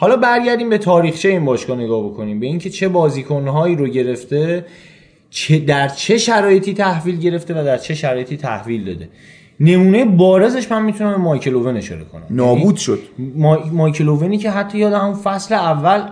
حالا 0.01 0.17
برگردیم 0.17 0.71
به 0.71 0.79
تاریخچه 0.79 1.29
این 1.29 1.45
باشگاه 1.45 1.79
نگاه 1.79 2.05
بکنیم. 2.05 2.41
به 2.41 2.47
اینکه 2.47 2.71
چه 2.71 2.89
بازیکنهایی 2.89 3.77
رو 3.77 3.87
گرفته 3.87 4.65
چه 5.31 5.59
در 5.59 5.89
چه 5.89 6.19
شرایطی 6.19 6.75
تحویل 6.75 7.19
گرفته 7.19 7.61
و 7.61 7.65
در 7.65 7.79
چه 7.79 7.95
شرایطی 7.95 8.37
تحویل 8.37 8.85
داده. 8.85 9.09
نمونه 9.61 10.05
بارزش 10.05 10.71
من 10.71 10.83
می‌تونم 10.83 11.21
مایکل 11.21 11.55
اوون 11.55 11.77
اشاره 11.77 12.05
کنم. 12.05 12.27
نابود 12.31 12.77
شد. 12.77 12.99
ما... 13.37 13.59
مایکل 13.73 14.09
اوونی 14.09 14.39
که 14.39 14.51
حتی 14.51 14.79
یاد 14.79 14.93
همون 14.93 15.15
فصل 15.15 15.55
اول 15.55 16.03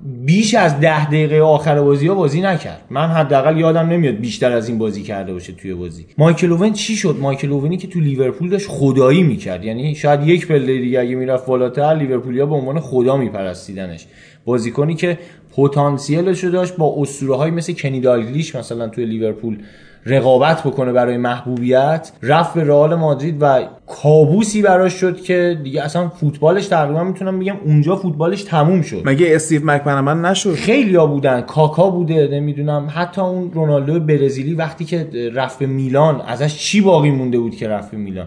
بیش 0.00 0.54
از 0.54 0.80
ده 0.80 1.06
دقیقه 1.06 1.40
آخر 1.40 1.80
بازی 1.80 2.06
ها 2.06 2.14
بازی 2.14 2.40
نکرد. 2.40 2.82
من 2.90 3.06
حداقل 3.06 3.58
یادم 3.58 3.88
نمیاد 3.88 4.14
بیشتر 4.14 4.52
از 4.52 4.68
این 4.68 4.78
بازی 4.78 5.02
کرده 5.02 5.32
باشه 5.32 5.52
توی 5.52 5.74
بازی. 5.74 6.06
مایکل 6.18 6.52
اوون 6.52 6.72
چی 6.72 6.96
شد؟ 6.96 7.16
مایکل 7.20 7.52
اوونی 7.52 7.76
که 7.76 7.88
تو 7.88 8.00
لیورپول 8.00 8.48
داشت 8.48 8.66
خدایی 8.68 9.22
می‌کرد. 9.22 9.64
یعنی 9.64 9.94
شاید 9.94 10.28
یک 10.28 10.46
پله 10.46 10.78
دیگه 10.78 11.00
اگه 11.00 11.14
می‌رفت 11.14 11.46
بالاتر 11.46 11.94
لیورپولیا 11.94 12.46
به 12.46 12.54
عنوان 12.54 12.80
خدا 12.80 13.16
میپرستیدنش. 13.16 14.06
بازیکنی 14.44 14.94
که 14.94 15.18
پتانسیلش 15.56 16.44
رو 16.44 16.50
داشت 16.50 16.76
با 16.76 16.94
اسطوره 16.98 17.36
های 17.36 17.50
مثل 17.50 17.72
کنی 17.72 18.00
دالگلیش 18.00 18.56
مثلا 18.56 18.88
توی 18.88 19.04
لیورپول 19.06 19.58
رقابت 20.06 20.60
بکنه 20.60 20.92
برای 20.92 21.16
محبوبیت 21.16 22.12
رفت 22.22 22.54
به 22.54 22.64
رئال 22.64 22.94
مادرید 22.94 23.36
و 23.40 23.60
کابوسی 23.86 24.62
براش 24.62 24.92
شد 24.92 25.20
که 25.20 25.58
دیگه 25.64 25.82
اصلا 25.82 26.08
فوتبالش 26.08 26.66
تقریبا 26.66 27.04
می‌تونم 27.04 27.38
بگم 27.38 27.56
اونجا 27.64 27.96
فوتبالش 27.96 28.42
تموم 28.42 28.82
شد. 28.82 29.02
مگه 29.04 29.34
استیو 29.34 29.64
مکمنمن 29.64 30.30
نشد؟ 30.30 30.54
خیلی 30.54 30.96
ها 30.96 31.06
بودن 31.06 31.40
کاکا 31.40 31.90
بوده 31.90 32.28
نمی‌دونم 32.32 32.88
حتی 32.94 33.20
اون 33.20 33.50
رونالدو 33.52 34.00
برزیلی 34.00 34.54
وقتی 34.54 34.84
که 34.84 35.08
رفت 35.34 35.58
به 35.58 35.66
میلان 35.66 36.20
ازش 36.20 36.56
چی 36.58 36.80
باقی 36.80 37.10
مونده 37.10 37.38
بود 37.38 37.56
که 37.56 37.68
رفت 37.68 37.90
به 37.90 37.96
میلان؟ 37.96 38.26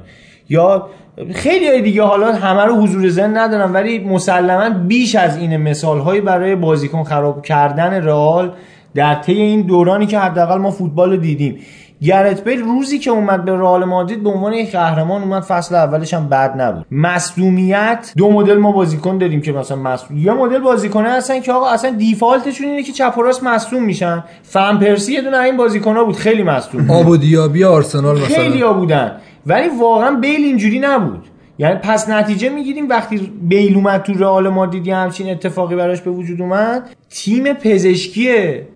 یا 0.50 0.88
خیلی 1.34 1.68
های 1.68 1.82
دیگه 1.82 2.04
حالا 2.04 2.34
همه 2.34 2.62
رو 2.62 2.76
حضور 2.76 3.10
ذهن 3.10 3.38
ندارم 3.38 3.74
ولی 3.74 4.00
مسلما 4.00 4.70
بیش 4.70 5.16
از 5.16 5.38
این 5.38 5.58
مثال 5.58 6.22
برای 6.22 6.56
بازیکن 6.56 7.04
خراب 7.04 7.42
کردن 7.42 7.94
رئال 7.94 8.54
در 8.96 9.16
طی 9.16 9.42
این 9.42 9.62
دورانی 9.62 10.06
که 10.06 10.20
حداقل 10.20 10.58
ما 10.58 10.72
فوتبال 10.72 11.12
رو 11.12 11.18
دیدیم. 11.18 11.60
گرت 12.02 12.44
بیل 12.44 12.62
روزی 12.62 13.00
که 13.00 13.12
اومد 13.12 13.46
به 13.46 13.56
رئال 13.56 13.86
مادرید 13.86 14.24
به 14.24 14.30
عنوان 14.30 14.54
یک 14.54 14.72
قهرمان 14.72 15.22
اومد 15.22 15.44
فصل 15.44 15.76
اولش 15.76 16.14
هم 16.14 16.30
بد 16.30 16.62
نبود. 16.62 16.86
مصدومیت 16.92 18.14
دو 18.18 18.32
مدل 18.32 18.58
ما 18.58 18.72
بازیکن 18.72 19.18
داریم 19.18 19.42
که 19.42 19.52
مثلا 19.52 19.78
مصدوم 19.78 20.18
یه 20.18 20.34
مدل 20.34 20.60
بازیکنه 20.60 21.10
هستن 21.10 21.40
که 21.40 21.54
آقا 21.54 21.70
اصلا 21.70 21.92
دیفالتشون 21.92 22.68
اینه 22.68 22.84
که 22.84 22.92
چپ 22.92 23.18
و 23.18 23.22
راست 23.22 23.44
مصدوم 23.44 23.84
میشن. 23.84 24.24
فن 24.44 24.78
پرسی 24.78 25.14
یه 25.14 25.22
دونه 25.22 25.38
این 25.38 25.58
بازیکن‌ها 25.58 26.04
بود 26.04 26.16
خیلی 26.16 26.44
مصدوم. 26.44 26.92
آب 26.92 27.08
و 27.08 27.18
دیابی 27.18 27.64
آرسنال 27.64 28.16
مثلا. 28.16 28.28
خیلی 28.28 28.64
بودن. 28.64 29.12
ولی 29.46 29.70
واقعا 29.82 30.12
بیل 30.16 30.44
اینجوری 30.44 30.80
نبود. 30.80 31.26
یعنی 31.60 31.76
پس 31.76 32.10
نتیجه 32.10 32.50
می‌گیریم 32.50 32.90
وقتی 32.90 33.32
بیل 33.42 33.76
اومد 33.76 34.02
تو 34.02 34.14
رئال 34.14 34.50
مادرید 34.50 34.88
یه 34.88 34.96
همچین 34.96 35.30
اتفاقی 35.30 35.76
براش 35.76 36.02
به 36.02 36.12
وجود 36.12 36.42
اومد 36.42 36.90
تیم 37.10 37.54
پزشکی 37.54 38.30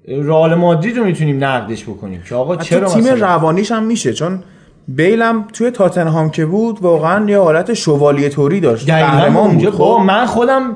رئال 0.07 0.55
مادرید 0.55 0.97
رو 0.97 1.05
می‌تونیم 1.05 1.43
نقدش 1.43 1.83
بکنیم 1.83 2.23
که 2.29 2.35
آقا 2.35 2.55
چرا 2.55 2.89
تیم 2.89 3.03
مثلا؟ 3.03 3.15
روانیش 3.15 3.71
هم 3.71 3.83
میشه 3.83 4.13
چون 4.13 4.43
بیلم 4.87 5.45
توی 5.53 5.71
تاتنهام 5.71 6.29
که 6.29 6.45
بود 6.45 6.79
واقعا 6.81 7.29
یه 7.29 7.39
حالت 7.39 7.73
شوالیه 7.73 8.29
توری 8.29 8.59
داشت. 8.59 8.89
قهرمان 8.89 9.47
اونجا. 9.47 9.69
بود 9.69 9.79
با 9.79 9.97
خب. 9.97 10.05
من 10.05 10.25
خودم 10.25 10.75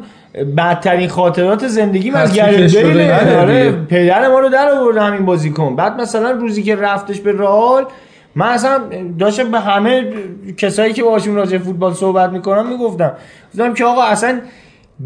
بدترین 0.57 1.09
خاطرات 1.09 1.67
زندگیم 1.67 2.15
از 2.15 2.39
هستی 2.39 2.81
گرت. 2.81 3.33
آره 3.33 3.71
پدر 3.71 4.27
ما 4.27 4.39
رو 4.39 4.49
در 4.49 4.69
آورد 4.69 4.97
همین 4.97 5.25
بازیکن. 5.25 5.75
بعد 5.75 6.01
مثلا 6.01 6.31
روزی 6.31 6.63
که 6.63 6.75
رفتش 6.75 7.19
به 7.19 7.31
رئال 7.31 7.85
من 8.35 8.47
اصلا 8.47 8.81
داشتم 9.19 9.51
به 9.51 9.59
همه 9.59 10.13
کسایی 10.57 10.93
که 10.93 11.03
باشون 11.03 11.35
راجع 11.35 11.57
فوتبال 11.57 11.93
صحبت 11.93 12.29
می‌کنم 12.29 12.69
می‌گفتم. 12.69 13.13
گفتم 13.53 13.73
که 13.73 13.85
آقا 13.85 14.03
اصلا 14.03 14.39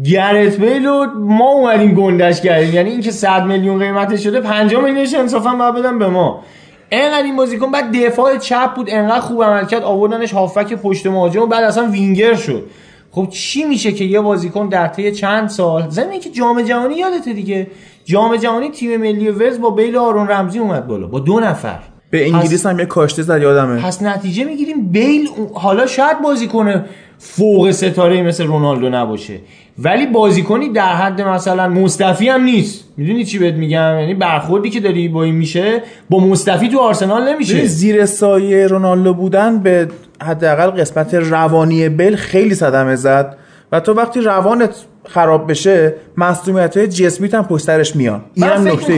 گرت 0.04 0.56
بیل 0.56 0.86
رو 0.86 1.06
ما 1.18 1.50
اومدیم 1.50 1.94
گندش 1.94 2.40
کردیم. 2.40 2.74
یعنی 2.74 2.90
اینکه 2.90 3.10
100 3.10 3.44
میلیون 3.44 3.78
قیمتش 3.78 4.24
شده 4.24 4.40
50 4.40 4.82
میلیونش 4.82 5.14
انصافا 5.14 5.54
باید 5.54 5.74
بدم 5.74 5.98
به 5.98 6.08
ما. 6.08 6.42
انقدر 6.90 7.22
این 7.22 7.36
بازیکن 7.36 7.70
بعد 7.70 7.96
دفاع 7.96 8.38
چپ 8.38 8.74
بود 8.74 8.86
انقدر 8.90 9.20
خوب 9.20 9.44
عمل 9.44 9.66
کرد 9.66 9.82
آوردنش 9.82 10.32
هافک 10.32 10.74
پشت 10.74 11.06
مهاجم 11.06 11.46
بعد 11.46 11.64
اصلا 11.64 11.86
وینگر 11.86 12.34
شد. 12.34 12.64
خب 13.10 13.28
چی 13.30 13.64
میشه 13.64 13.92
که 13.92 14.04
یه 14.04 14.20
بازیکن 14.20 14.68
در 14.68 14.88
طی 14.88 15.12
چند 15.12 15.48
سال 15.48 15.88
ضمن 15.88 16.18
که 16.20 16.30
جام 16.30 16.62
جهانی 16.62 16.94
یادته 16.94 17.32
دیگه. 17.32 17.66
جام 18.04 18.36
جهانی 18.36 18.70
تیم 18.70 19.00
ملی 19.00 19.28
ولز 19.28 19.60
با 19.60 19.70
بیل 19.70 19.96
آرون 19.96 20.28
رمزی 20.28 20.58
اومد 20.58 20.86
بالا 20.86 21.06
با 21.06 21.18
دو 21.18 21.40
نفر. 21.40 21.78
به 22.10 22.26
انگلیس 22.26 22.66
هم 22.66 22.78
یه 22.78 22.86
کاشته 22.86 23.22
زد 23.22 23.42
یادمه. 23.42 23.80
پس 23.80 24.02
نتیجه 24.02 24.44
می‌گیریم 24.44 24.88
بیل 24.88 25.28
حالا 25.54 25.86
شاید 25.86 26.22
بازیکن 26.22 26.84
فوق 27.18 27.70
ستاره 27.70 28.22
مثل 28.22 28.46
رونالدو 28.46 28.88
نباشه. 28.88 29.38
ولی 29.78 30.06
بازیکنی 30.06 30.68
در 30.68 30.94
حد 30.94 31.20
مثلا 31.22 31.68
مصطفی 31.68 32.28
هم 32.28 32.42
نیست. 32.44 32.84
می‌دونی 32.96 33.24
چی 33.24 33.38
بهت 33.38 33.54
میگم؟ 33.54 33.96
یعنی 34.00 34.14
برخوردی 34.14 34.70
که 34.70 34.80
داری 34.80 35.08
با 35.08 35.22
این 35.22 35.34
میشه 35.34 35.82
با 36.10 36.20
مصطفی 36.20 36.68
تو 36.68 36.78
آرسنال 36.78 37.28
نمیشه. 37.28 37.64
زیر 37.64 38.06
سایه 38.06 38.66
رونالدو 38.66 39.14
بودن 39.14 39.58
به 39.58 39.88
حداقل 40.22 40.70
قسمت 40.70 41.14
روانی 41.14 41.88
بیل 41.88 42.16
خیلی 42.16 42.54
صدمه 42.54 42.96
زد. 42.96 43.36
و 43.72 43.80
تو 43.80 43.92
وقتی 43.92 44.20
روانت 44.20 44.74
خراب 45.04 45.50
بشه 45.50 45.94
مسئولیت 46.16 46.76
های 46.76 46.86
جسمیت 46.88 47.34
هم 47.34 47.44
پشت 47.44 47.64
سرش 47.64 47.96
میان. 47.96 48.20
این 48.34 48.46
من 48.46 48.52
هم 48.52 48.64
فکر 48.64 48.72
نکته 48.74 48.96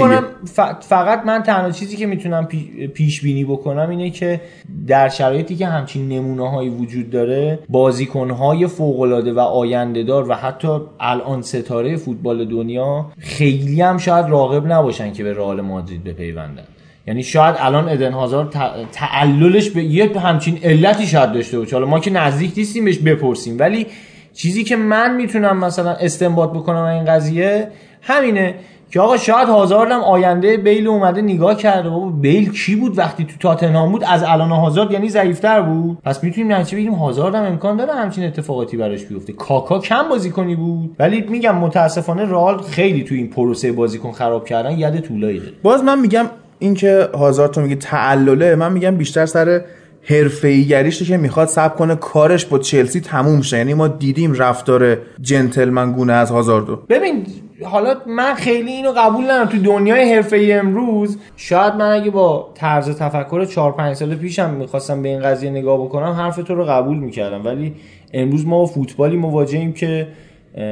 ف- 0.57 0.84
فقط 0.84 1.22
من 1.26 1.42
تنها 1.42 1.70
چیزی 1.70 1.96
که 1.96 2.07
می‌تونم 2.07 2.46
پی- 2.46 2.86
پیش 2.94 3.20
بینی 3.20 3.44
بکنم 3.44 3.90
اینه 3.90 4.11
که 4.11 4.40
در 4.86 5.09
شرایطی 5.09 5.57
که 5.57 5.66
همچین 5.66 6.09
نمونه 6.09 6.50
هایی 6.50 6.68
وجود 6.68 7.11
داره 7.11 7.59
بازیکن 7.68 8.30
های 8.30 8.66
فوق 8.66 9.00
العاده 9.00 9.32
و 9.32 9.38
آینده 9.38 10.03
دار 10.03 10.30
و 10.30 10.34
حتی 10.34 10.68
الان 11.00 11.42
ستاره 11.42 11.96
فوتبال 11.96 12.44
دنیا 12.44 13.07
خیلی 13.18 13.82
هم 13.82 13.98
شاید 13.98 14.26
راغب 14.28 14.72
نباشن 14.72 15.12
که 15.12 15.24
به 15.24 15.32
رئال 15.34 15.61
مادرید 15.61 16.05
بپیوندن. 16.05 16.62
یعنی 17.07 17.22
شاید 17.22 17.55
الان 17.59 17.88
ادن 17.88 18.12
هازار 18.12 18.50
تعللش 18.92 19.70
به 19.70 19.82
یه 19.84 20.18
همچین 20.18 20.59
علتی 20.62 21.07
شاید 21.07 21.32
داشته 21.32 21.59
باشه. 21.59 21.76
حالا 21.76 21.86
ما 21.86 22.00
که 22.00 22.11
نزدیک 22.11 22.53
نیستیم 22.57 22.84
بهش 22.84 22.98
بپرسیم 22.98 23.57
ولی 23.59 23.86
چیزی 24.35 24.64
که 24.64 24.76
من 24.76 25.16
می‌تونم 25.16 25.57
مثلا 25.57 25.91
استنباط 25.91 26.51
بکنم 26.51 26.83
این 26.83 27.05
قضیه 27.05 27.68
همینه 28.03 28.55
که 28.91 29.01
آقا 29.01 29.16
شاید 29.16 29.49
هازارد 29.49 29.91
هم 29.91 30.01
آینده 30.01 30.57
بیل 30.57 30.89
اومده 30.89 31.22
نگاه 31.22 31.57
کرده 31.57 31.89
بابا 31.89 32.09
بیل 32.09 32.53
کی 32.53 32.76
بود 32.76 32.99
وقتی 32.99 33.24
تو 33.24 33.33
تاتنهام 33.41 33.93
بود؟ 33.93 34.05
از 34.05 34.22
الان 34.22 34.51
هازارد 34.51 34.91
یعنی 34.91 35.09
ضعیفتر 35.09 35.62
بود. 35.62 35.99
پس 36.05 36.24
می‌تونیم 36.24 36.53
نتیجه 36.53 36.76
بگیریم 36.76 36.95
هازارد 36.95 37.35
هم 37.35 37.43
امکان 37.43 37.76
داره 37.76 37.93
همچین 37.93 38.24
اتفاقاتی 38.24 38.76
براش 38.76 39.05
بیفته. 39.05 39.33
کاکا 39.33 39.78
کم 39.78 40.09
بازیکنی 40.09 40.55
بود. 40.55 40.97
ولی 40.99 41.20
میگم 41.20 41.55
متاسفانه 41.55 42.24
رئال 42.24 42.62
خیلی 42.62 43.05
تو 43.05 43.14
این 43.14 43.30
پروسه 43.30 43.72
بازیکن 43.72 44.12
خراب 44.12 44.45
کردن 44.45 44.78
ید 44.78 45.01
طولایی 45.01 45.39
داره 45.39 45.53
باز 45.62 45.85
من 45.85 46.01
میگم 46.01 46.26
اینکه 46.59 47.09
هازار 47.14 47.49
تو 47.49 47.61
میگه 47.61 47.74
تعلله 47.74 48.55
من 48.55 48.72
میگم 48.72 48.97
بیشتر 48.97 49.26
سر 49.26 49.61
حرفه‌ایگریشه 50.05 51.05
که 51.05 51.16
می‌خواد 51.16 51.48
سب 51.48 51.76
کنه 51.76 51.94
کارش 51.94 52.44
با 52.44 52.59
چلسی 52.59 53.00
تموم 53.00 53.42
شه. 53.42 53.57
یعنی 53.57 53.74
ما 53.74 53.88
دیدیم 53.88 54.32
رفتار 54.32 54.98
جنتلمن 55.20 55.92
گونه 55.92 56.12
از 56.12 56.30
هازاردو. 56.30 56.76
ببین 56.76 57.26
حالا 57.62 57.94
من 58.07 58.34
خیلی 58.34 58.70
اینو 58.70 58.92
قبول 58.96 59.24
ندارم. 59.24 59.48
تو 59.48 59.59
دنیای 59.59 60.14
حرفه 60.14 60.48
امروز 60.53 61.18
شاید 61.36 61.74
من 61.74 61.90
اگه 61.90 62.11
با 62.11 62.53
طرز 62.55 62.98
تفکر 62.98 63.44
4 63.44 63.72
5 63.72 63.96
سال 63.96 64.14
پیشم 64.14 64.50
می‌خواستم 64.50 65.03
به 65.03 65.09
این 65.09 65.20
قضیه 65.20 65.50
نگاه 65.50 65.84
بکنم 65.84 66.12
حرف 66.12 66.36
تو 66.36 66.55
رو 66.55 66.64
قبول 66.64 66.98
می‌کردم. 66.98 67.44
ولی 67.44 67.74
امروز 68.12 68.46
ما 68.46 68.59
با 68.59 68.66
فوتبالی 68.66 69.16
مواجهیم 69.16 69.72
که 69.72 70.09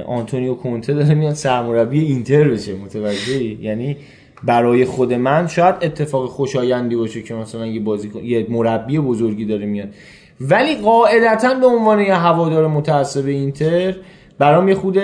آنتونیو 0.06 0.54
کونته 0.54 0.94
داره 0.94 1.14
میاد 1.14 1.34
سرمربی 1.34 2.00
اینتر 2.00 2.44
بشه. 2.44 2.74
متوجهی؟ 2.74 3.58
یعنی 3.62 3.96
برای 4.44 4.84
خود 4.84 5.14
من 5.14 5.46
شاید 5.46 5.74
اتفاق 5.82 6.28
خوشایندی 6.28 6.96
باشه 6.96 7.22
که 7.22 7.34
مثلا 7.34 7.66
یه 7.66 7.80
بازیکن 7.80 8.24
یه 8.24 8.46
مربی 8.48 8.98
بزرگی 8.98 9.44
داره 9.44 9.66
میاد. 9.66 9.88
ولی 10.40 10.74
قاعدتا 10.74 11.54
به 11.54 11.66
عنوان 11.66 12.00
یه 12.00 12.14
هوادار 12.14 12.66
متعصب 12.66 13.26
اینتر 13.26 13.94
برام 14.38 14.68
یه 14.68 14.74
خود 14.74 14.98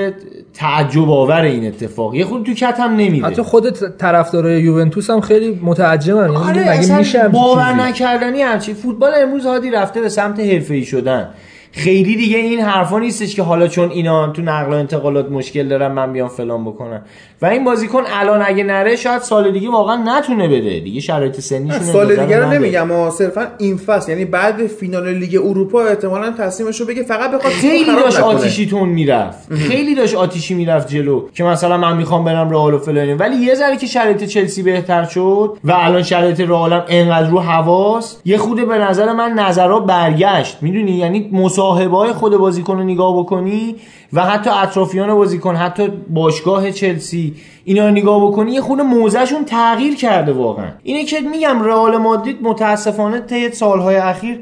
تعجب 0.54 1.10
آور 1.10 1.40
این 1.40 1.66
اتفاق. 1.66 2.14
یه 2.14 2.24
خود 2.24 2.46
تو 2.46 2.54
کتم 2.54 2.90
نمیره 2.96 3.26
حتی 3.26 3.42
خود 3.42 3.70
طرفدارای 3.98 4.60
یوونتوس 4.62 5.10
هم 5.10 5.20
خیلی 5.20 5.60
متعجبن. 5.62 6.32
یعنی 6.32 6.36
آره 6.36 6.78
مگه 6.78 6.98
میشه 6.98 7.28
باور؟ 7.28 7.72
نکردنی 7.72 8.42
همچی 8.42 8.74
فوتبال 8.74 9.12
امروز 9.22 9.46
هادی 9.46 9.70
رفته 9.70 10.00
به 10.00 10.08
سمت 10.08 10.40
حرفه‌ای 10.40 10.84
شدن. 10.84 11.28
خیلی 11.76 12.16
دیگه 12.16 12.38
این 12.38 12.60
حرفا 12.60 12.98
نیستش 12.98 13.34
که 13.34 13.42
حالا 13.42 13.68
چون 13.68 13.90
اینا 13.90 14.28
تو 14.28 14.42
نقل 14.42 14.72
و 14.72 14.76
انتقالات 14.76 15.30
مشکل 15.30 15.68
دارن 15.68 15.92
من 15.92 16.12
بیام 16.12 16.28
فلان 16.28 16.64
بکنم. 16.64 17.02
و 17.42 17.46
این 17.46 17.64
بازیکن 17.64 18.02
الان 18.06 18.42
اگه 18.46 18.64
نره 18.64 18.96
شاید 18.96 19.22
سال 19.22 19.52
دیگه 19.52 19.70
واقعا 19.70 20.18
نتونه 20.18 20.48
بده 20.48 20.80
دیگه 20.80 21.00
شرایط 21.00 21.40
سنیشون 21.40 21.78
سال 21.78 22.16
دیگه 22.16 22.38
رو. 22.38 22.52
نمیگم 22.52 22.90
اما 22.90 23.10
صرفا 23.10 23.46
این 23.58 23.76
فصل 23.76 24.12
یعنی 24.12 24.24
بعد 24.24 24.66
فینال 24.66 25.08
لیگ 25.08 25.40
اروپا 25.44 25.82
احتمالاً 25.82 26.30
تصمیمش 26.30 26.80
رو 26.80 26.86
بگه 26.86 27.02
فقط 27.02 27.30
بخواد 27.30 27.52
خیلی 27.52 27.96
داشت. 27.96 28.20
آتیشی 28.20 28.66
تون 28.66 28.88
می‌رفت. 28.88 29.54
خیلی 29.54 29.94
داشت 29.94 30.14
آتیشی 30.14 30.54
می‌رفت 30.54 30.88
جلو 30.88 31.28
که 31.34 31.44
مثلا 31.44 31.76
من 31.76 31.96
می‌خوام 31.96 32.24
برم 32.24 32.50
رئال 32.50 32.74
و 32.74 32.78
فلانی. 32.78 33.12
ولی 33.12 33.36
یه 33.36 33.54
ذره 33.54 33.76
که 33.76 33.86
شرایط 33.86 34.24
چلسی 34.24 34.62
بهتر 34.62 35.04
شد 35.04 35.56
و 35.64 35.72
الان 35.72 36.02
شرایط 36.02 36.40
رئال 36.40 36.72
هم 36.72 36.84
انقدر 36.88 37.28
رو 37.28 37.40
حواس 37.40 38.16
یه 38.24 38.38
خوده 38.38 38.64
به 38.64 38.78
نظر 38.78 39.12
من 39.12 39.32
نظرها 39.32 39.80
برگشت. 39.80 40.58
می‌دونی؟ 40.60 40.92
یعنی 40.92 41.28
مصاحبه 41.66 41.96
های 41.96 42.12
خود 42.12 42.36
بازیکن 42.36 42.78
رو 42.78 42.84
نگاه 42.84 43.18
بکنی 43.18 43.76
و 44.12 44.22
حتی 44.22 44.50
اطرافیان 44.50 45.14
بازیکن 45.14 45.56
حتی 45.56 45.88
باشگاه 46.10 46.70
چلسی 46.70 47.34
اینا 47.64 47.86
رو 47.86 47.90
نگاه 47.90 48.26
بکنی 48.26 48.52
یه 48.52 48.60
خود 48.60 48.80
موزهشون 48.80 49.44
تغییر 49.44 49.96
کرده 49.96 50.32
واقعا. 50.32 50.68
اینه 50.82 51.04
که 51.04 51.20
میگم 51.20 51.62
رئال 51.62 51.96
مادرید 51.96 52.42
متاسفانه 52.42 53.20
طی 53.20 53.50
سالهای 53.50 53.96
اخیر 53.96 54.40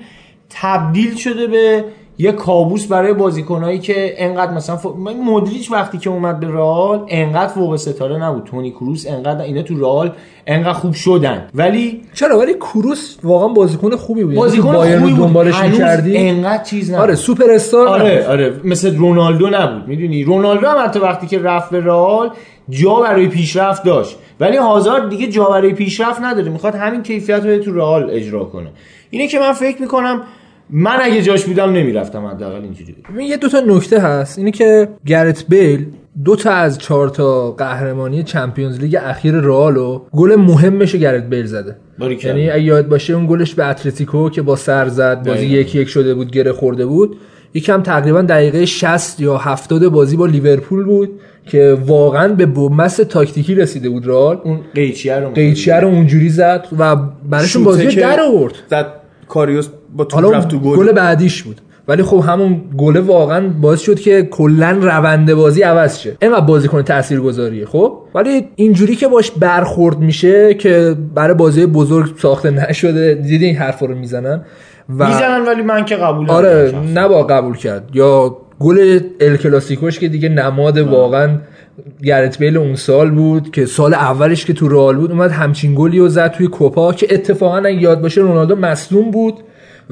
تبدیل 0.50 1.16
شده 1.16 1.46
به 1.46 1.84
یه 2.18 2.32
کابوس 2.32 2.86
برای 2.86 3.12
بازیکنایی 3.12 3.78
که 3.78 4.14
انقدر 4.18 4.52
مثلا 4.52 4.76
ف... 4.76 4.86
مودریچ 5.24 5.72
وقتی 5.72 5.98
که 5.98 6.10
اومد 6.10 6.40
به 6.40 6.46
رئال 6.46 7.06
انقدر 7.08 7.52
فوق 7.52 7.76
ستاره 7.76 8.24
نبود. 8.24 8.44
تونی 8.44 8.70
کروس 8.70 9.06
انقدر 9.08 9.42
اینا 9.42 9.62
تو 9.62 9.78
رئال 9.78 10.12
انقدر 10.46 10.72
خوب 10.72 10.92
شدن. 10.92 11.48
ولی 11.54 12.02
چرا؟ 12.14 12.38
ولی 12.38 12.54
کروس 12.54 13.16
واقعا 13.22 13.48
بازیکن 13.48 13.96
خوبی 13.96 14.24
بود. 14.24 14.32
یعنی 14.32 14.44
بازیکن 14.44 14.72
خوبی 14.72 15.12
بود. 15.12 15.26
دنبالش 15.26 15.62
می‌کردی؟ 15.62 16.18
انقدر 16.18 16.62
چیز 16.62 16.90
نبود. 16.90 17.02
آره 17.02 17.14
سوپر 17.14 17.50
استار 17.50 17.88
آره 17.88 18.26
آره. 18.28 18.60
مثل 18.64 18.96
رونالدو 18.96 19.48
نبود. 19.50 19.88
می‌دونی؟ 19.88 20.24
رونالدو 20.24 20.66
هم 20.66 20.84
حتی 20.84 20.98
وقتی 20.98 21.26
که 21.26 21.38
رفت 21.38 21.70
به 21.70 21.80
رئال 21.80 22.30
جا 22.68 22.94
برای 22.94 23.28
پیشرفت 23.28 23.84
داشت. 23.84 24.16
ولی 24.40 24.56
هازارد 24.56 25.08
دیگه 25.08 25.26
جا 25.26 25.44
برای 25.44 25.72
پیشرفت 25.72 26.20
نداره. 26.22 26.48
می‌خواد 26.48 26.74
همین 26.74 27.02
کیفیت 27.02 27.46
رو 27.46 27.58
تو 27.58 27.74
رئال 27.74 28.10
اجرا 28.10 28.44
کنه. 28.44 28.70
اینه 29.10 29.26
که 29.26 29.38
من 29.38 29.52
فکر 29.52 29.82
می‌کنم 29.82 30.22
من 30.70 30.96
اگه 31.02 31.22
جاش 31.22 31.44
بودم 31.44 31.72
نمی‌رفتم 31.72 32.26
حداقل 32.26 32.62
اینجوری. 32.62 32.96
ببین 33.14 33.26
یه 33.26 33.36
دو 33.36 33.48
تا 33.48 33.60
نکته 33.66 34.00
هست. 34.00 34.38
اینه 34.38 34.50
که 34.50 34.88
گرت 35.06 35.44
بیل 35.48 35.86
دو 36.24 36.36
تا 36.36 36.50
از 36.50 36.78
چهار 36.78 37.08
تا 37.08 37.50
قهرمانی 37.50 38.22
چمپیونز 38.22 38.80
لیگ 38.80 38.96
اخیر 39.00 39.34
رئال 39.34 39.76
و 39.76 40.02
گل 40.12 40.36
مهمش 40.36 40.96
گرت 40.96 41.30
بیل 41.30 41.46
زده. 41.46 41.76
یعنی 42.24 42.50
اگه 42.50 42.62
یاد 42.62 42.88
باشه 42.88 43.12
اون 43.12 43.26
گلش 43.26 43.54
به 43.54 43.66
اتلتیکو 43.66 44.30
که 44.30 44.42
با 44.42 44.56
سر 44.56 44.88
زد 44.88 45.26
بازی 45.26 45.48
دقیقاً. 45.48 45.78
یک 45.78 45.88
شده 45.88 46.14
بود 46.14 46.30
گره 46.30 46.52
خورده 46.52 46.86
بود. 46.86 47.16
یکم 47.54 47.82
تقریبا 47.82 48.22
دقیقه 48.22 48.66
60 48.66 49.20
یا 49.20 49.36
70 49.36 49.88
بازی 49.88 50.16
با 50.16 50.26
لیورپول 50.26 50.84
بود 50.84 51.20
که 51.46 51.78
واقعا 51.86 52.28
به 52.28 52.46
بومس 52.46 52.96
تاکتیکی 52.96 53.54
رسیده 53.54 53.88
بود 53.88 54.06
رئال. 54.06 54.40
اون 54.44 54.60
قیچیه 54.74 55.14
رو 55.16 55.30
قیچیه 55.30 55.74
رو 55.74 55.88
اونجوری 55.88 56.28
زد 56.28 56.66
و 56.78 56.96
براشون 57.30 57.64
بازی 57.64 57.86
در 57.86 58.20
آورد. 58.20 58.54
زد 58.70 58.86
کاریوس 59.28 59.68
با 59.94 60.04
توپ 60.04 60.34
رفت 60.34 60.48
تو 60.48 60.58
گل. 60.58 60.76
گل 60.76 60.92
بعدیش 60.92 61.42
بود. 61.42 61.60
ولی 61.88 62.02
خب 62.02 62.24
همون 62.28 62.62
گله 62.76 63.00
واقعا 63.00 63.48
باعث 63.60 63.80
شد 63.80 64.00
که 64.00 64.22
کلا 64.22 64.70
روند 64.70 65.34
بازی 65.34 65.62
عوض 65.62 65.98
شه. 65.98 66.16
اینقدر 66.22 66.40
بازیکن 66.40 66.82
تاثیرگذاریه 66.82 67.66
خب؟ 67.66 67.98
ولی 68.14 68.48
اینجوری 68.56 68.96
که 68.96 69.08
باش 69.08 69.30
برخورد 69.30 69.98
میشه 69.98 70.54
که 70.54 70.96
برای 71.14 71.34
بازی 71.34 71.66
بزرگ 71.66 72.18
ساخته 72.18 72.50
نشده. 72.50 73.14
دیدی 73.14 73.44
این 73.46 73.56
حرفا 73.56 73.86
رو 73.86 73.94
می‌زنن؟ 73.94 74.44
و 74.98 75.08
می‌زنن 75.08 75.46
ولی 75.46 75.62
من 75.62 75.84
که 75.84 75.96
قبول 75.96 76.30
آره 76.30 76.66
شخصا. 76.66 76.80
نبا 76.94 77.22
قبول 77.22 77.56
کرد. 77.56 77.90
یا 77.94 78.36
گل 78.60 79.00
ال 79.20 79.36
کلاسیکوش 79.36 79.98
که 79.98 80.08
دیگه 80.08 80.28
نماد 80.28 80.78
واقعا 80.78 81.38
گرت 82.02 82.38
بیل 82.38 82.56
اون 82.56 82.74
سال 82.74 83.10
بود 83.10 83.50
که 83.50 83.66
سال 83.66 83.94
اولش 83.94 84.44
که 84.44 84.52
تو 84.52 84.68
رئال 84.68 84.96
بود 84.96 85.10
اومد 85.10 85.30
همچین 85.30 85.74
گلی 85.74 85.98
رو 85.98 86.08
زد 86.08 86.30
توی 86.30 86.46
کوپا 86.46 86.92
که 86.92 87.06
اتفاقا 87.10 87.56
اگه 87.56 87.82
یاد 87.82 88.00
باشه 88.00 88.20
رونالدو 88.20 88.56
مصدوم 88.56 89.10
بود. 89.10 89.34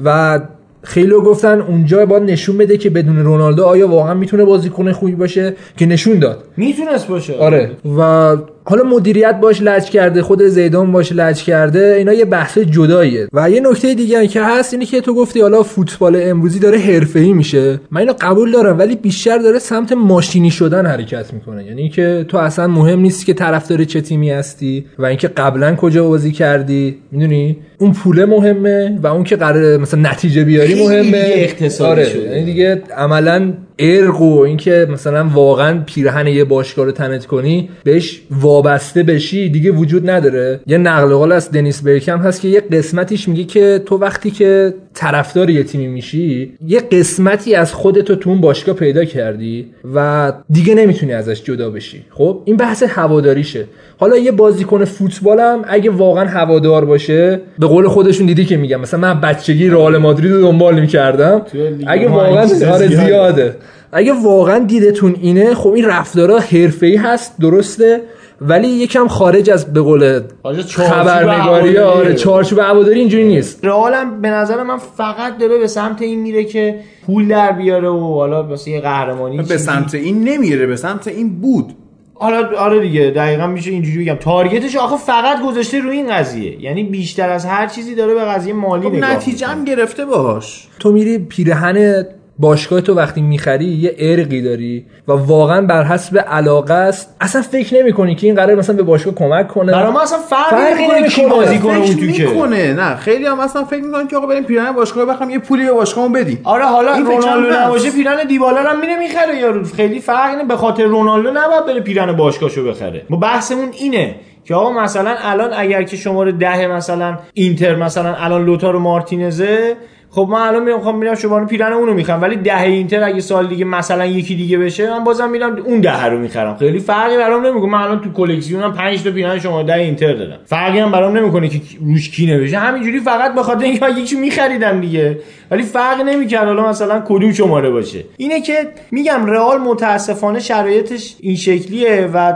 و 0.05 0.39
خیلی 0.83 1.11
گفتن 1.11 1.61
اونجا 1.61 2.05
باید 2.05 2.23
نشون 2.23 2.57
بده 2.57 2.77
که 2.77 2.89
بدون 2.89 3.23
رونالدو 3.23 3.63
آیا 3.63 3.87
واقعا 3.87 4.13
می‌تونه 4.13 4.45
بازیکن 4.45 4.91
خوبی 4.91 5.15
باشه 5.15 5.55
که 5.77 5.85
نشون 5.85 6.19
داد. 6.19 6.43
می‌تونست 6.57 7.07
باشه. 7.07 7.37
آره. 7.37 7.71
و 7.97 8.37
حالا 8.65 8.83
مدیریت 8.83 9.39
باش 9.41 9.61
لج 9.61 9.83
کرده 9.83 10.21
خود 10.21 10.43
زیدان 10.43 10.91
باش 10.91 11.11
لج 11.11 11.43
کرده 11.43 11.95
اینا 11.97 12.13
یه 12.13 12.25
بحث 12.25 12.57
جداییه. 12.57 13.27
و 13.33 13.49
یه 13.49 13.59
نکته 13.59 13.93
دیگه 13.93 14.27
که 14.27 14.43
هست 14.43 14.73
اینه 14.73 14.85
که 14.85 15.01
تو 15.01 15.13
گفتی 15.13 15.41
حالا 15.41 15.63
فوتبال 15.63 16.19
امروزی 16.21 16.59
داره 16.59 16.77
حرفه‌ای 16.77 17.33
میشه. 17.33 17.79
من 17.91 18.01
اینو 18.01 18.13
قبول 18.21 18.51
دارم 18.51 18.79
ولی 18.79 18.95
بیشتر 18.95 19.37
داره 19.37 19.59
سمت 19.59 19.91
ماشینی 19.91 20.51
شدن 20.51 20.85
حرکت 20.85 21.33
می‌کنه. 21.33 21.65
یعنی 21.65 21.89
که 21.89 22.25
تو 22.27 22.37
اصلا 22.37 22.67
مهم 22.67 22.99
نیست 22.99 23.25
که 23.25 23.33
طرفدار 23.33 23.83
چه 23.83 24.01
تیمی 24.01 24.31
هستی 24.31 24.85
و 24.99 25.05
اینکه 25.05 25.27
قبلا 25.27 25.75
کجا 25.75 26.07
بازی 26.07 26.31
کردی. 26.31 26.97
می‌دونی؟ 27.11 27.57
اون 27.77 27.93
پوله 27.93 28.25
مهمه 28.25 28.99
و 29.03 29.07
اون 29.07 29.23
که 29.23 29.35
قراره 29.35 29.77
مثلا 29.77 30.11
نتیجه 30.11 30.43
بیاری 30.43 30.83
مهمه. 30.83 31.23
اقتصادی 31.25 31.91
آره 31.91 32.09
شده. 32.09 32.21
یعنی 32.21 32.45
دیگه 32.45 32.81
عملا 32.97 33.53
ارق 33.83 34.21
و 34.21 34.39
اینکه 34.39 34.87
مثلا 34.91 35.29
واقعا 35.33 35.83
پیرهن 35.85 36.27
یه 36.27 36.43
باشگاه 36.43 36.85
رو 36.85 36.91
تنت 36.91 37.25
کنی 37.25 37.69
بهش 37.83 38.21
وابسته 38.31 39.03
بشی 39.03 39.49
دیگه 39.49 39.71
وجود 39.71 40.09
نداره. 40.09 40.59
یه 40.67 40.77
نقل 40.77 41.13
قول 41.13 41.31
از 41.31 41.51
دنیس 41.51 41.81
برکم 41.81 42.19
هست 42.19 42.41
که 42.41 42.47
یه 42.47 42.61
قسمتیش 42.61 43.29
میگه 43.29 43.43
که 43.43 43.81
تو 43.85 43.97
وقتی 43.97 44.31
که 44.31 44.73
طرفدار 44.93 45.49
یه 45.49 45.63
تیمی 45.63 45.87
میشی 45.87 46.53
یه 46.67 46.79
قسمتی 46.79 47.55
از 47.55 47.73
خودتو 47.73 48.15
تو 48.15 48.29
اون 48.29 48.41
باشگاه 48.41 48.75
پیدا 48.75 49.05
کردی 49.05 49.65
و 49.95 50.31
دیگه 50.49 50.75
نمی‌تونی 50.75 51.13
ازش 51.13 51.43
جدا 51.43 51.69
بشی. 51.69 52.05
خب؟ 52.09 52.41
این 52.45 52.57
بحث 52.57 52.83
هواداریشه. 52.83 53.65
حالا 53.97 54.17
یه 54.17 54.31
بازیکن 54.31 54.85
فوتبالم 54.85 55.61
اگه 55.67 55.89
واقعا 55.89 56.25
هوادار 56.25 56.85
باشه 56.85 57.41
به 57.59 57.67
قول 57.67 57.87
خودشون 57.87 58.25
دیدی 58.25 58.45
که 58.45 58.57
میگم 58.57 58.81
مثلا 58.81 58.99
من 58.99 59.21
بچگی 59.21 59.69
رئال 59.69 59.97
مادرید 59.97 60.31
رو 60.31 60.41
دنبال 60.41 60.79
می‌کردم. 60.79 61.41
اگه 61.87 62.07
واقعا 62.07 62.29
آره 62.29 62.45
زیاده. 62.45 62.87
زیاده 62.87 63.55
اگه 63.91 64.13
واقعا 64.23 64.59
دیدتون 64.59 65.15
اینه 65.21 65.53
خب 65.53 65.69
این 65.69 65.85
رفتارا 65.85 66.39
حرفه‌ای 66.39 66.95
هست 66.95 67.33
درسته. 67.39 68.01
ولی 68.41 68.67
یکم 68.67 69.07
خارج 69.07 69.49
از 69.49 69.73
به 69.73 69.81
قول 69.81 70.21
خبرنگاری. 70.67 71.77
آره 71.77 72.15
چارچوب 72.15 72.59
هواداری 72.59 72.99
اینجوری 72.99 73.23
نیست. 73.23 73.65
رئال 73.65 73.93
هم 73.93 74.21
به 74.21 74.29
نظر 74.29 74.63
من 74.63 74.77
فقط 74.77 75.37
داره 75.37 75.57
به 75.57 75.67
سمت 75.67 76.01
این 76.01 76.19
میره 76.19 76.43
که 76.43 76.79
پول 77.05 77.27
در 77.27 77.51
بیاره 77.51 77.89
و 77.89 78.13
حالا 78.13 78.43
واسه 78.43 78.71
یه 78.71 78.81
قهرمانی 78.81 79.37
به. 79.37 79.57
سمت 79.57 79.95
این 79.95 80.23
نمیره 80.23 80.65
به 80.65 80.75
سمت 80.75 81.07
این 81.07 81.41
بود. 81.41 81.73
حالا 82.13 82.57
آره 82.57 82.79
دیگه 82.79 83.11
دقیقا 83.15 83.47
میشه 83.47 83.71
اینجوری 83.71 84.05
بگم. 84.05 84.15
تارگتش 84.15 84.75
آخه 84.75 84.97
فقط 84.97 85.41
گذاشته 85.41 85.79
روی 85.79 85.97
این 85.97 86.13
قضیه. 86.13 86.61
یعنی 86.61 86.83
بیشتر 86.83 87.29
از 87.29 87.45
هر 87.45 87.67
چیزی 87.67 87.95
داره 87.95 88.13
به 88.13 88.25
قضیه 88.25 88.53
مالی 88.53 88.87
خب 88.89 88.95
نگاه 88.95 89.15
نتیجه 89.15 89.47
هم 89.47 89.65
گرفته 89.65 90.05
باهاش 90.05 90.67
تو 90.79 90.91
میری 90.91 91.17
پیرهن 91.17 92.05
باشگاه 92.39 92.81
تو 92.81 92.93
وقتی 92.95 93.21
می‌خری 93.21 93.65
یه 93.65 93.95
ارقی 93.99 94.41
داری 94.41 94.85
و 95.07 95.11
واقعا 95.11 95.61
بر 95.61 95.83
حسب 95.83 96.17
علاقه 96.17 96.73
است. 96.73 97.15
اصلا 97.21 97.41
فکر 97.41 97.79
نمی 97.79 97.93
کنی 97.93 98.15
که 98.15 98.27
این 98.27 98.35
قرار 98.35 98.55
مثلا 98.55 98.75
به 98.75 98.83
باشگاه 98.83 99.15
کمک 99.15 99.47
کنه. 99.47 99.71
برای 99.71 99.91
ما 99.91 100.01
اصلا 100.01 100.17
فرقی 100.17 100.49
فرقی 100.49 100.83
نمی‌کنه 100.83 101.07
کی. 101.07 101.25
بازی 101.25 101.59
کنه 101.59 101.77
اون 101.77 101.95
تو 101.95 102.11
که. 102.11 102.27
می‌کنه. 102.27 102.73
نه 102.73 102.95
خیلی 102.95 103.25
هم 103.25 103.39
اصلا 103.39 103.63
فکر 103.63 103.81
می‌کنن 103.81 104.07
که 104.07 104.17
آقا 104.17 104.27
بریم 104.27 104.43
پیرهن 104.43 104.71
باشگاه 104.71 105.05
بخریم 105.05 105.29
یه 105.29 105.39
پولی 105.39 105.65
به 105.65 105.71
باشگاهمون 105.71 106.13
بدیم. 106.13 106.39
آره 106.43 106.65
حالا 106.65 106.97
رونالدو. 106.97 107.53
نباشه 107.55 107.91
پیرن 107.91 108.27
دیبالا 108.27 108.61
رو 108.61 108.69
هم 108.69 108.79
میره 108.79 108.99
می‌خره 108.99 109.37
یارو. 109.37 109.63
خیلی 109.63 109.99
فرقی 109.99 110.35
نه 110.35 110.43
به 110.43 110.55
خاطر 110.55 110.83
رونالدو 110.83 111.31
نباید 111.31 111.65
بره 111.65 111.81
پیرن 111.81 112.11
باشگاهشو 112.11 112.69
بخره. 112.69 113.01
ما 113.09 113.17
بحثمون 113.17 113.69
اینه 113.79 114.15
که 114.45 114.55
آقا 114.55 114.71
مثلا 114.83 115.15
الان 115.23 115.49
اگر 115.53 115.83
که 115.83 115.97
شماره 115.97 116.31
ده 116.31 116.67
مثلا 116.67 117.17
اینتر 117.33 117.75
مثلا 117.75 118.15
الان 118.15 118.45
لوتارو 118.45 118.79
مارتینزه 118.79 119.75
خب 120.15 120.27
من 120.31 120.39
الان 120.39 120.63
میرم 120.63 120.77
می‌خوام 120.77 120.97
میرم 120.97 121.15
شماره 121.15 121.45
پیرن 121.45 121.73
اونو 121.73 121.93
می‌خرم 121.93 122.21
ولی 122.21 122.35
ده 122.35 122.61
اینتر 122.61 123.03
اگه 123.03 123.19
سال 123.19 123.47
دیگه 123.47 123.65
مثلا 123.65 124.05
یکی 124.05 124.35
دیگه 124.35 124.57
بشه 124.57 124.89
من 124.89 125.03
بازم 125.03 125.29
میرم 125.29 125.55
اون 125.65 125.81
ده 125.81 126.05
رو 126.05 126.19
می‌خرم. 126.19 126.57
خیلی 126.57 126.79
فرقی 126.79 127.17
برام 127.17 127.45
نمی‌کنه. 127.45 127.71
من 127.71 127.81
الان 127.81 128.01
تو 128.01 128.11
کلکسیونم 128.11 128.73
5 128.73 129.03
تا 129.03 129.11
پیرن 129.11 129.39
شماره 129.39 129.67
ده 129.67 129.75
اینتر 129.75 130.13
دارم. 130.13 130.39
فرقی 130.45 130.79
هم 130.79 130.91
برام 130.91 131.17
نمی‌کنه 131.17 131.49
که 131.49 131.61
روش 131.85 132.09
کی 132.09 132.25
نوشته 132.25 132.57
همینجوری 132.57 132.99
فقط 132.99 133.35
به 133.35 133.43
خاطر 133.43 133.63
اینکه 133.63 133.89
یکیشو 133.89 134.17
میخریدم 134.17 134.81
دیگه. 134.81 135.19
ولی 135.51 135.63
فرقی 135.63 136.03
نمی‌کرد 136.03 136.47
حالا 136.47 136.69
مثلا 136.69 137.03
کدوم 137.07 137.31
شماره 137.31 137.69
باشه. 137.69 138.03
اینه 138.17 138.41
که 138.41 138.67
میگم 138.91 139.25
رئال 139.25 139.57
متاسفانه 139.57 140.39
شرایطش 140.39 141.15
این 141.19 141.35
شکلیه 141.35 142.09
و 142.13 142.33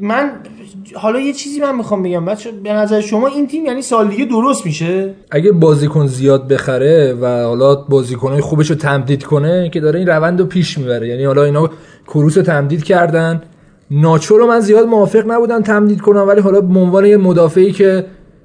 من 0.00 0.30
حالا 0.94 1.20
یه 1.20 1.32
چیزی 1.32 1.60
من 1.60 1.76
می‌خوام 1.76 2.02
بگم 2.02 2.24
بچه 2.24 2.50
به 2.50 2.72
نظر 2.72 3.00
شما 3.00 3.26
این 3.26 3.46
تیم 3.46 3.66
یعنی 3.66 3.82
سال 3.82 4.08
دیگه 4.08 4.24
درست 4.24 4.66
میشه؟ 4.66 5.14
اگه 5.30 5.52
بازیکن 5.52 6.06
زیاد 6.06 6.48
بخره 6.48 7.12
و 7.20 7.26
حالا 7.26 7.74
بازیکنهای 7.74 8.40
خوبش 8.40 8.70
رو 8.70 8.76
تمدید 8.76 9.24
کنه 9.24 9.70
که 9.70 9.80
داره 9.80 9.98
این 9.98 10.08
روند 10.08 10.40
رو 10.40 10.46
پیش 10.46 10.78
می‌بره. 10.78 11.08
یعنی 11.08 11.24
حالا 11.24 11.44
اینا 11.44 11.70
کروس 12.06 12.36
رو 12.36 12.42
تمدید 12.42 12.84
کردن. 12.84 13.42
ناچو 13.90 14.38
رو 14.38 14.46
من 14.46 14.60
زیاد 14.60 14.86
موافق 14.86 15.30
نبودم 15.30 15.62
تمدید 15.62 16.00
کنم 16.00 16.28
ولی 16.28 16.40
حالا 16.40 16.60
به 16.60 16.80
عنوان 16.80 17.06
یه 17.06 17.16
مدافعی 17.16 17.72
که 17.72 18.04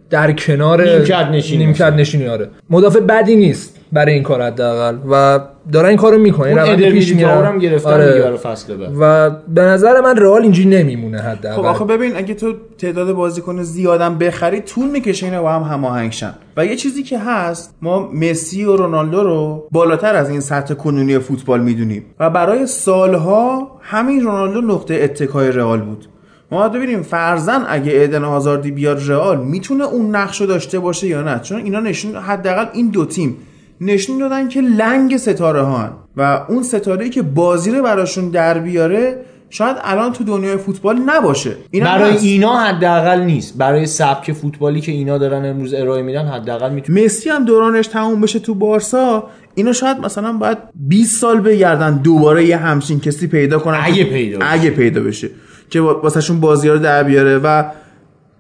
در 0.10 0.32
کنار 0.32 0.90
نیمکت 0.90 1.28
نشینی 1.32 1.66
نیمکت 1.66 1.94
نشینی 1.94 2.28
آره. 2.28 2.50
مدافع 2.70 3.00
بدی 3.00 3.36
نیست. 3.36 3.77
برای 3.92 4.14
این 4.14 4.24
کار 4.24 4.42
حداقل. 4.42 4.98
و 5.12 5.40
دارن 5.72 5.88
این 5.90 5.98
کارو 5.98 6.18
می‌کنه. 6.18 6.48
اون 6.48 6.58
روند 6.58 6.70
ادر 6.70 6.90
پیش 6.92 7.14
هم 7.24 7.60
گرفتن 7.60 7.90
آره. 7.90 8.22
برای 8.22 8.38
فصل 8.38 8.76
بعد. 8.76 8.92
و 9.00 9.30
به 9.48 9.62
نظر 9.62 10.02
من 10.02 10.18
رئال 10.18 10.42
اینجوری 10.42 10.70
نمیمونه 10.70 11.18
حداقل. 11.18 11.56
خب 11.56 11.66
آخه 11.66 11.86
ببین 11.86 12.16
اگه 12.16 12.34
تو 12.34 12.54
تعداد 12.78 13.12
بازیکن 13.12 13.64
زیادم 13.64 14.18
بخری 14.18 14.62
طول 14.62 14.90
می‌کشه 14.90 15.26
اینا 15.26 15.42
با 15.42 15.52
هم 15.54 15.62
هماهنگ 15.62 16.12
شن. 16.12 16.34
و 16.58 16.66
یه 16.66 16.76
چیزی 16.76 17.04
که 17.04 17.20
هست 17.20 17.76
ما 17.82 18.12
مسی 18.14 18.66
و 18.66 18.76
رونالدو 18.76 19.24
رو 19.24 19.68
بالاتر 19.72 20.16
از 20.16 20.30
این 20.30 20.40
سطح 20.40 20.74
کنونی 20.74 21.20
فوتبال 21.20 21.62
می‌دونیم. 21.62 22.06
و 22.20 22.30
برای 22.30 22.68
سالها 22.68 23.72
همین 23.82 24.22
رونالدو 24.22 24.62
نقطه 24.62 25.00
اتکای 25.04 25.52
رئال 25.52 25.82
بود. 25.82 26.06
ما 26.52 26.60
باید 26.60 26.72
ببینیم 26.72 27.02
فرزن 27.02 27.66
اگه 27.70 27.92
ایدن 27.92 28.24
آزاردی 28.24 28.72
بیاد 28.72 29.10
رئال 29.10 29.40
می‌تونه 29.46 29.84
اون 29.84 30.16
نقش 30.16 30.42
رو 30.42 30.48
داشته 30.48 30.80
باشه 30.80 31.08
یا 31.08 31.22
نه؟ 31.22 31.40
چون 31.40 31.58
اینا 31.58 31.80
نشون 31.80 32.16
حداقل 32.16 32.66
این 32.74 32.90
دو 32.90 33.06
تیم 33.06 33.38
نشون 33.82 34.18
دادن 34.18 34.48
که 34.48 34.62
لنگ 34.62 35.18
ستاره 35.18 35.62
ها 35.62 35.78
هن. 35.78 35.92
و 36.18 36.46
اون 36.50 36.64
ستاره 36.64 37.10
که 37.10 37.22
بازی 37.22 37.72
رو 37.72 37.84
براشون 37.84 38.30
در 38.30 38.60
بیاره 38.60 39.18
شاید 39.50 39.78
الان 39.84 40.14
تو 40.14 40.24
دنیای 40.24 40.58
فوتبال 40.58 40.96
نباشه 41.06 41.56
این 41.72 41.84
هم 41.84 41.98
برای 41.98 42.12
هست. 42.12 42.24
اینا 42.24 42.58
حداقل 42.58 43.22
نیست 43.22 43.58
برای 43.58 43.86
سبک 43.86 44.32
فوتبالی 44.32 44.82
که 44.82 44.92
اینا 44.92 45.18
دارن 45.18 45.46
امروز 45.46 45.74
ارائه 45.74 46.02
میدن 46.02 46.26
حداقل 46.26 46.74
می‌تونه 46.74 47.06
مسی 47.06 47.30
هم 47.30 47.46
دورانش 47.46 47.88
تموم 47.88 48.22
بشه 48.22 48.40
تو 48.40 48.56
بارسا 48.56 49.24
اینا 49.56 49.74
شاید 49.74 50.00
مثلا 50.00 50.34
باید 50.34 50.58
20 50.76 51.22
سال 51.22 51.40
بگردن 51.40 51.98
دوباره 51.98 52.46
یه 52.46 52.58
همچین 52.58 53.00
کسی 53.00 53.28
پیدا 53.28 53.60
کنن 53.60 53.80
اگه 53.84 54.04
پیدا 54.04 54.38
بشه. 54.38 54.48
اگه 54.52 54.70
پیدا 54.70 55.02
بشه 55.02 55.30
که 55.70 55.82
واسهشون 55.82 56.40
بازی 56.40 56.70
رو 56.70 56.80
در 56.80 57.04
بیاره 57.04 57.38
و 57.38 57.64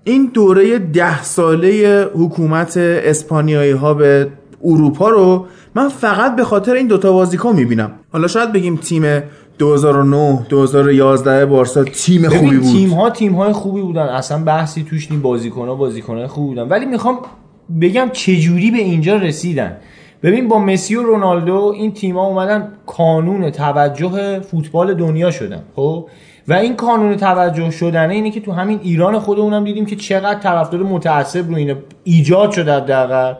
این 0.03 0.31
دوره 0.33 0.79
ده 0.79 1.23
ساله 1.23 2.03
حکومت 2.13 2.77
اسپانیایی 2.77 3.71
ها 3.71 3.93
به 3.93 4.27
اروپا 4.63 5.09
رو 5.09 5.45
من 5.75 5.89
فقط 5.89 6.35
به 6.35 6.43
خاطر 6.43 6.73
این 6.73 6.87
دوتا 6.87 7.11
بازیکن 7.11 7.55
می‌بینم. 7.55 7.91
حالا 8.11 8.27
شاید 8.27 8.53
بگیم 8.53 8.75
تیم 8.75 9.23
2009 9.59 10.45
2011 10.49 11.45
بارسا 11.45 11.83
تیم 11.83 12.29
خوبی 12.29 12.57
بود. 12.57 12.71
تیم 12.71 12.89
ها 12.89 13.09
تیم 13.09 13.35
های 13.35 13.53
خوبی 13.53 13.81
بودن. 13.81 14.01
اصلا 14.01 14.43
بحثی 14.43 14.83
توش 14.83 15.11
نی. 15.11 15.17
بازیکن 15.17 15.67
ها 15.67 15.75
بازیکن 15.75 16.17
های 16.17 16.27
خوبی 16.27 16.47
بودن. 16.47 16.69
ولی 16.69 16.85
می‌خوام 16.85 17.19
بگم 17.81 18.09
چجوری 18.13 18.71
به 18.71 18.77
اینجا 18.77 19.15
رسیدن. 19.15 19.77
ببین 20.23 20.47
با 20.47 20.59
مسی 20.59 20.95
و 20.95 21.03
رونالدو 21.03 21.73
این 21.75 21.93
تیم 21.93 22.17
ها 22.17 22.25
اومدن 22.25 22.71
کانون 22.85 23.49
توجه 23.49 24.39
فوتبال 24.39 24.93
دنیا 24.93 25.31
شدن 25.31 25.63
خب؟ 25.75 26.07
و 26.47 26.53
این 26.53 26.75
کانون 26.75 27.17
توجه 27.17 27.71
شدنه 27.71 28.13
اینه 28.13 28.31
که 28.31 28.39
تو 28.39 28.51
همین 28.51 28.79
ایران 28.83 29.19
خودمونم 29.19 29.63
دیدیم 29.63 29.85
که 29.85 29.95
چقدر 29.95 30.39
طرفدار 30.39 30.83
متعصب 30.83 31.49
رو 31.49 31.55
اینا 31.55 31.75
ایجاد 32.03 32.51
شده 32.51 32.73
حداقل. 32.73 33.33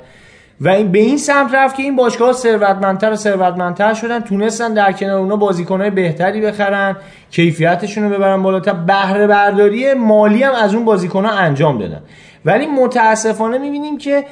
و 0.62 0.70
این 0.70 0.92
به 0.92 1.00
این 1.00 1.18
سمت 1.18 1.54
رفت 1.54 1.76
که 1.76 1.84
این 1.84 1.96
باشگاه 1.96 2.34
ثروتمندتر 2.34 3.12
و 3.12 3.16
ثروتمندتر 3.16 3.94
شدن 3.94 4.20
تونستن 4.20 4.74
در 4.74 4.92
کنار 4.92 5.20
اونا 5.20 5.36
بازیکنهای 5.36 5.90
بهتری 5.90 6.42
بخرن 6.42 6.96
کیفیتشون 7.32 8.04
رو 8.04 8.10
ببرن 8.10 8.44
بالاتر 8.44 8.74
بهره 8.74 9.28
برداری 9.28 9.94
مالی 9.94 10.44
هم 10.44 10.54
از 10.54 10.76
اون 10.76 10.86
بازیکنها 10.86 11.32
انجام 11.32 11.78
دادن. 11.78 12.02
ولی 12.46 12.68
متاسفانه 12.68 13.58
می‌بینیم 13.58 13.98
که 13.98 14.26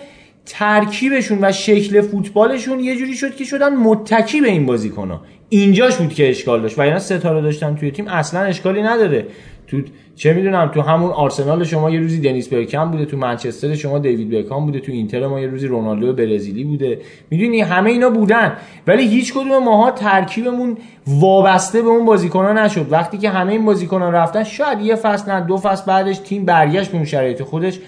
ترکیبشون 0.46 1.38
و 1.42 1.52
شکل 1.52 2.02
فوتبالشون 2.02 2.80
یه 2.80 2.96
جوری 2.96 3.14
شد 3.14 3.36
که 3.36 3.44
شدن 3.44 3.76
متکی 3.76 4.42
به 4.42 4.48
این 4.48 4.66
بازیکنها. 4.66 5.22
اینجاش 5.50 5.96
بود 5.96 6.14
که 6.14 6.30
اشکال 6.30 6.62
داشت. 6.62 6.80
و 6.80 6.82
اینا 6.82 7.00
ستاره 7.00 7.42
داشتن 7.42 7.76
توی 7.76 7.92
تیم. 7.92 8.08
اصلا 8.08 8.40
اشکالی 8.40 8.82
نداره. 8.82 9.26
تو 9.68 9.82
چه 10.16 10.34
می‌دونم 10.34 10.72
تو 10.74 10.82
همون 10.82 11.12
آرسنال 11.12 11.64
شما 11.64 11.90
یه 11.90 12.00
روزی 12.00 12.22
دنیس 12.22 12.48
برکم 12.48 12.92
بوده 12.92 13.06
تو 13.06 13.18
منچستر 13.18 13.76
شما 13.76 14.00
دیوید 14.00 14.30
بکام 14.30 14.66
بوده 14.66 14.80
تو 14.80 14.92
اینتر 14.92 15.28
ما 15.28 15.40
یه 15.40 15.48
روزی 15.48 15.68
رونالدو 15.68 16.14
برزیلی 16.14 16.64
بوده. 16.64 17.00
می‌دونی 17.30 17.62
همه 17.62 17.90
اینا 17.90 18.10
بودن 18.10 18.58
ولی 18.88 19.08
هیچ 19.08 19.34
کدوم 19.34 19.64
ماها 19.64 19.92
ترکیبمون 19.92 20.78
وابسته 21.08 21.82
به 21.82 21.88
اون 21.88 22.06
بازیکن‌ها 22.06 22.54
نشد. 22.54 22.88
وقتی 22.92 23.18
که 23.18 23.30
همه 23.30 23.52
این 23.52 23.66
بازیکن‌ها 23.66 24.10
رفتن 24.10 24.44
شاید 24.44 24.82
یه 24.82 24.96
فصل 24.96 25.32
نه 25.32 25.42
دو 25.42 25.58
فصل 25.58 25.86
بعدش 25.86 26.18
تیم 26.18 26.46
برگشت 26.46 26.92
به 26.92 26.96
اون 26.96 27.06
شرایط 27.06 27.42
خودش. 27.42 27.80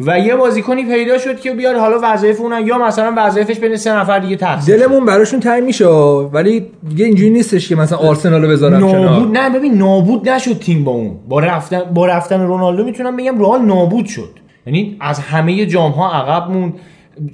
و 0.00 0.18
یه 0.18 0.36
بازیکنی 0.36 0.84
پیدا 0.84 1.18
شد 1.18 1.40
که 1.40 1.52
بیاد 1.52 1.76
حالا 1.76 1.98
وظایف 2.02 2.40
اونن 2.40 2.66
یا 2.66 2.78
مثلا 2.78 3.14
وظایفش 3.16 3.58
بین 3.58 3.76
سه 3.76 3.96
نفر 3.96 4.18
دیگه 4.18 4.36
تقسیم 4.36 4.76
دلمون 4.76 5.04
براشون 5.04 5.40
تنگ 5.40 5.62
میشه 5.62 5.86
ولی 5.86 6.66
دیگه 6.88 7.04
اینجوری 7.04 7.30
نیستش 7.30 7.68
که 7.68 7.76
مثلا 7.76 7.98
آرسنال 7.98 8.42
رو 8.42 8.48
بذارم 8.48 8.84
نابود 8.84 9.36
نه 9.36 9.50
ببین 9.50 9.74
نابود 9.74 10.28
نشد 10.28 10.58
تیم 10.58 10.84
با 10.84 10.92
اون. 10.92 11.16
با 11.28 11.40
رفتن 11.40 11.80
با 11.94 12.06
رفتن 12.06 12.40
رونالدو 12.40 12.84
می‌تونم 12.84 13.16
بگم 13.16 13.40
رئال 13.40 13.62
نابود 13.62 14.06
شد. 14.06 14.30
یعنی 14.66 14.96
از 15.00 15.18
همه 15.18 15.66
جام 15.66 15.92
ها 15.92 16.12
عقب 16.12 16.50
موند. 16.50 16.74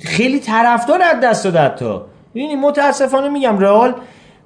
خیلی 0.01 0.41
طرفدار 0.41 1.03
از 1.03 1.21
دست 1.23 1.45
داد 1.45 1.57
حتی 1.57 1.95
یعنی 2.35 2.57
متاسفانه 2.57 3.29
میگم 3.29 3.59
رئال 3.59 3.95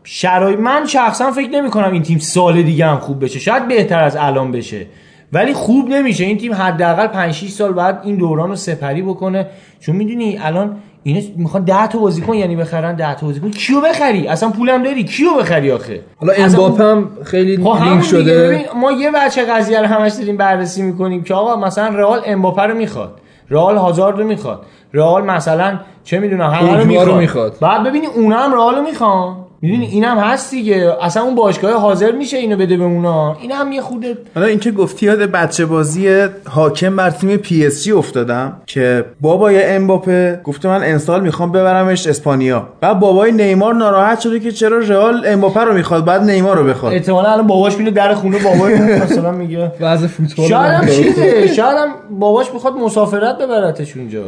شرایط 0.05 0.59
من 0.59 0.87
شخصا 0.87 1.31
فکر 1.31 1.51
نمی 1.51 1.71
کنم 1.71 1.93
این 1.93 2.03
تیم 2.03 2.19
سال 2.19 2.63
دیگه 2.63 2.87
هم 2.87 2.99
خوب 2.99 3.25
بشه. 3.25 3.39
شاید 3.39 3.69
بهتر 3.69 4.03
از 4.05 4.17
الان 4.17 4.53
بشه. 4.53 4.87
ولی 5.33 5.53
خوب 5.53 5.89
نمیشه. 5.89 6.25
این 6.25 6.39
تیم 6.39 6.55
حداقل 6.55 7.07
5 7.07 7.35
6 7.35 7.51
سال 7.51 7.73
بعد 7.73 8.01
این 8.05 8.17
دوران 8.17 8.49
رو 8.49 8.57
سپری 8.57 9.03
بکنه. 9.03 9.47
چون 9.81 9.97
می‌دونی 9.97 10.39
الان 10.43 10.77
اینا 11.03 11.21
می‌خوان 11.37 11.65
10 11.65 11.87
تا 11.87 11.99
بازیکن 11.99 12.35
یعنی 12.35 12.57
بخرن. 12.57 12.95
10 12.95 13.15
تا 13.15 13.27
بازیکن. 13.27 13.51
کیو 13.51 13.81
بخری؟ 13.81 14.29
اصلا 14.29 14.51
پولم 14.51 14.83
داری. 14.83 15.05
کیو 15.05 15.35
بخری 15.41 15.71
آخه؟ 15.73 16.01
حالا 16.17 16.33
امباپه 16.33 16.85
هم 16.85 17.11
خیلی 17.25 17.65
خب 17.65 17.85
لینک 17.85 18.05
شده. 18.05 18.65
ما 18.77 18.93
یه 18.93 19.11
بچه 19.11 19.45
قضیه 19.45 19.81
رو 19.81 19.87
همش 19.87 20.13
داریم 20.13 20.37
بررسی 20.37 20.83
می‌کنیم 20.83 21.23
که 21.23 21.35
آقا 21.35 21.57
مثلا 21.57 21.89
رئال 21.89 22.21
امباپه 22.27 22.63
رو 22.63 22.75
می‌خواد. 22.75 23.21
رئال 23.51 23.77
هازارد 23.77 24.19
رو 24.19 24.25
می‌خواد. 24.25 24.63
رئال 24.93 25.25
مثلا 25.25 25.79
چه 26.05 26.19
می‌دونم 26.19 26.51
همه 26.51 26.73
رو 26.75 26.81
اوجوا 26.81 27.03
رو 27.03 27.17
می‌خواد. 27.17 27.53
می‌خواد. 27.53 27.57
بعد 27.61 27.89
ببینی 27.89 28.07
اونا 28.07 28.37
هم 28.37 28.55
رئال 28.55 28.75
رو 28.75 28.83
می‌خوان. 28.83 29.37
می‌دونی 29.63 29.87
اینم 29.87 30.19
هست 30.19 30.51
دیگه. 30.51 30.93
اصلا 31.03 31.23
اون 31.23 31.35
باشگاه 31.35 31.81
حاضر 31.81 32.13
میشه 32.13 32.37
اینو 32.37 32.57
بده 32.57 32.77
به 32.77 32.85
اونا. 32.85 33.37
این 33.41 33.53
هم 33.53 33.73
یه 33.73 33.81
خوده 33.81 34.19
حالا 34.35 34.47
اینکه 34.47 34.71
گفتی 34.71 35.07
یاد 35.07 35.19
بچه 35.19 35.67
بازی 35.67 36.27
حاکم 36.49 36.97
بر 36.97 37.11
تیم 37.11 37.37
پی 37.37 37.67
اس 37.67 37.85
جی 37.85 37.93
افتادم 37.93 38.53
که 38.67 39.05
بابای 39.21 39.65
امباپه 39.65 40.41
گفته 40.45 40.69
من 40.69 40.91
امسال 40.91 41.21
می‌خوام 41.21 41.53
ببرمش 41.53 42.07
اسپانیا. 42.07 42.69
بعد 42.81 42.99
بابای 43.01 43.33
نیمار 43.33 43.75
ناراحت 43.75 44.21
شده 44.21 44.41
که 44.41 44.53
چرا 44.53 44.79
رئال 44.79 45.23
امباپه 45.27 45.61
رو 45.61 45.75
می‌خواد 45.75 46.05
بعد 46.05 46.31
نیمار 46.31 46.57
رو 46.57 46.65
بخواد. 46.65 46.93
احتمالا 46.93 47.33
الان 47.33 47.47
باباش 47.47 47.79
میره 47.79 47.91
در 47.91 48.15
خونه 48.15 48.39
بابای 48.39 48.75
مثلا 49.05 49.33
میگه 49.33 49.73
وضع 49.81 50.07
فوتبال 50.07 50.49
شاید 50.49 50.73
هم 50.73 50.87
چیزه 50.87 51.47
شاید 51.47 51.77
هم 51.79 51.89
باباش 52.19 52.55
می‌خواد 52.55 52.75
مسافرت 52.75 53.39
ببرتش 53.39 53.97
اونجا. 53.97 54.23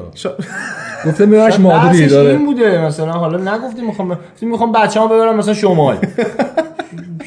گفته 1.06 1.26
میبرش 1.26 1.52
شاید 1.52 1.66
مادرید 1.66 2.10
داره 2.10 2.30
این 2.30 2.46
بوده 2.46 2.84
مثلا 2.84 3.12
حالا 3.12 3.54
نگفتیم 3.54 3.86
می‌خوام 3.86 4.18
می‌خوام 4.40 4.72
بچه‌مو 4.72 5.08
ببرم 5.18 5.36
مثلا 5.36 5.54
شمال. 5.54 5.96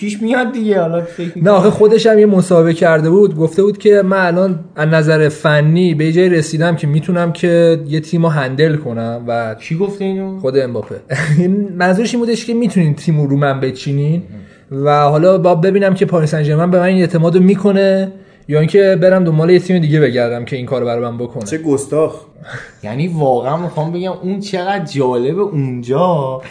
پیش 0.01 0.21
میاد 0.21 0.51
دیگه 0.51 0.81
حالا 0.81 1.01
فکر 1.01 1.43
نه 1.43 1.51
آخه 1.51 1.69
خودش 1.69 2.07
هم 2.07 2.19
یه 2.19 2.25
مسابقه 2.25 2.73
کرده 2.73 3.09
بود 3.09 3.35
گفته 3.35 3.63
بود 3.63 3.77
که 3.77 4.01
من 4.01 4.25
الان 4.25 4.59
از 4.75 4.87
نظر 4.87 5.29
فنی 5.29 5.93
به 5.93 6.05
یه 6.05 6.11
جایی 6.11 6.29
رسیدم 6.29 6.75
که 6.75 6.87
می‌تونم 6.87 7.31
که 7.31 7.79
یه 7.87 7.99
تیم 7.99 8.23
رو 8.23 8.29
هندل 8.29 8.75
کنم 8.75 9.23
و 9.27 9.55
کی 9.55 9.75
گفته 9.75 10.05
اینو؟ 10.05 10.39
خود 10.39 10.57
امباپه. 10.57 10.95
این 11.37 11.69
منظورش 11.79 12.13
این 12.13 12.23
بودش 12.23 12.45
که 12.45 12.53
می‌تونین 12.53 12.95
تیم 12.95 13.21
رو 13.21 13.37
من 13.37 13.59
بچینین 13.59 14.23
و 14.71 15.01
حالا 15.01 15.37
با 15.37 15.55
ببینم 15.55 15.93
که 15.93 16.05
پاریس 16.05 16.31
سن 16.31 16.43
ژرمن 16.43 16.71
به 16.71 16.79
من 16.79 16.85
این 16.85 16.99
اعتماد 16.99 17.35
رو 17.35 17.43
می‌کنه. 17.43 18.11
یا 18.51 18.59
اینکه 18.59 18.97
برم 19.01 19.23
دنبال 19.23 19.49
یه 19.49 19.59
تیم 19.59 19.79
دیگه 19.79 19.99
بگردم 19.99 20.45
که 20.45 20.55
این 20.55 20.65
کارو 20.65 20.85
برای 20.85 21.01
من 21.03 21.17
بکنه. 21.17 21.45
چه 21.45 21.57
گستاخ. 21.57 22.15
یعنی 22.83 23.07
واقعا 23.07 23.57
می‌خوام 23.57 23.91
بگم 23.91 24.11
اون 24.11 24.39
چقدر 24.39 24.85
جالب 24.85 25.39
اونجا 25.39 26.41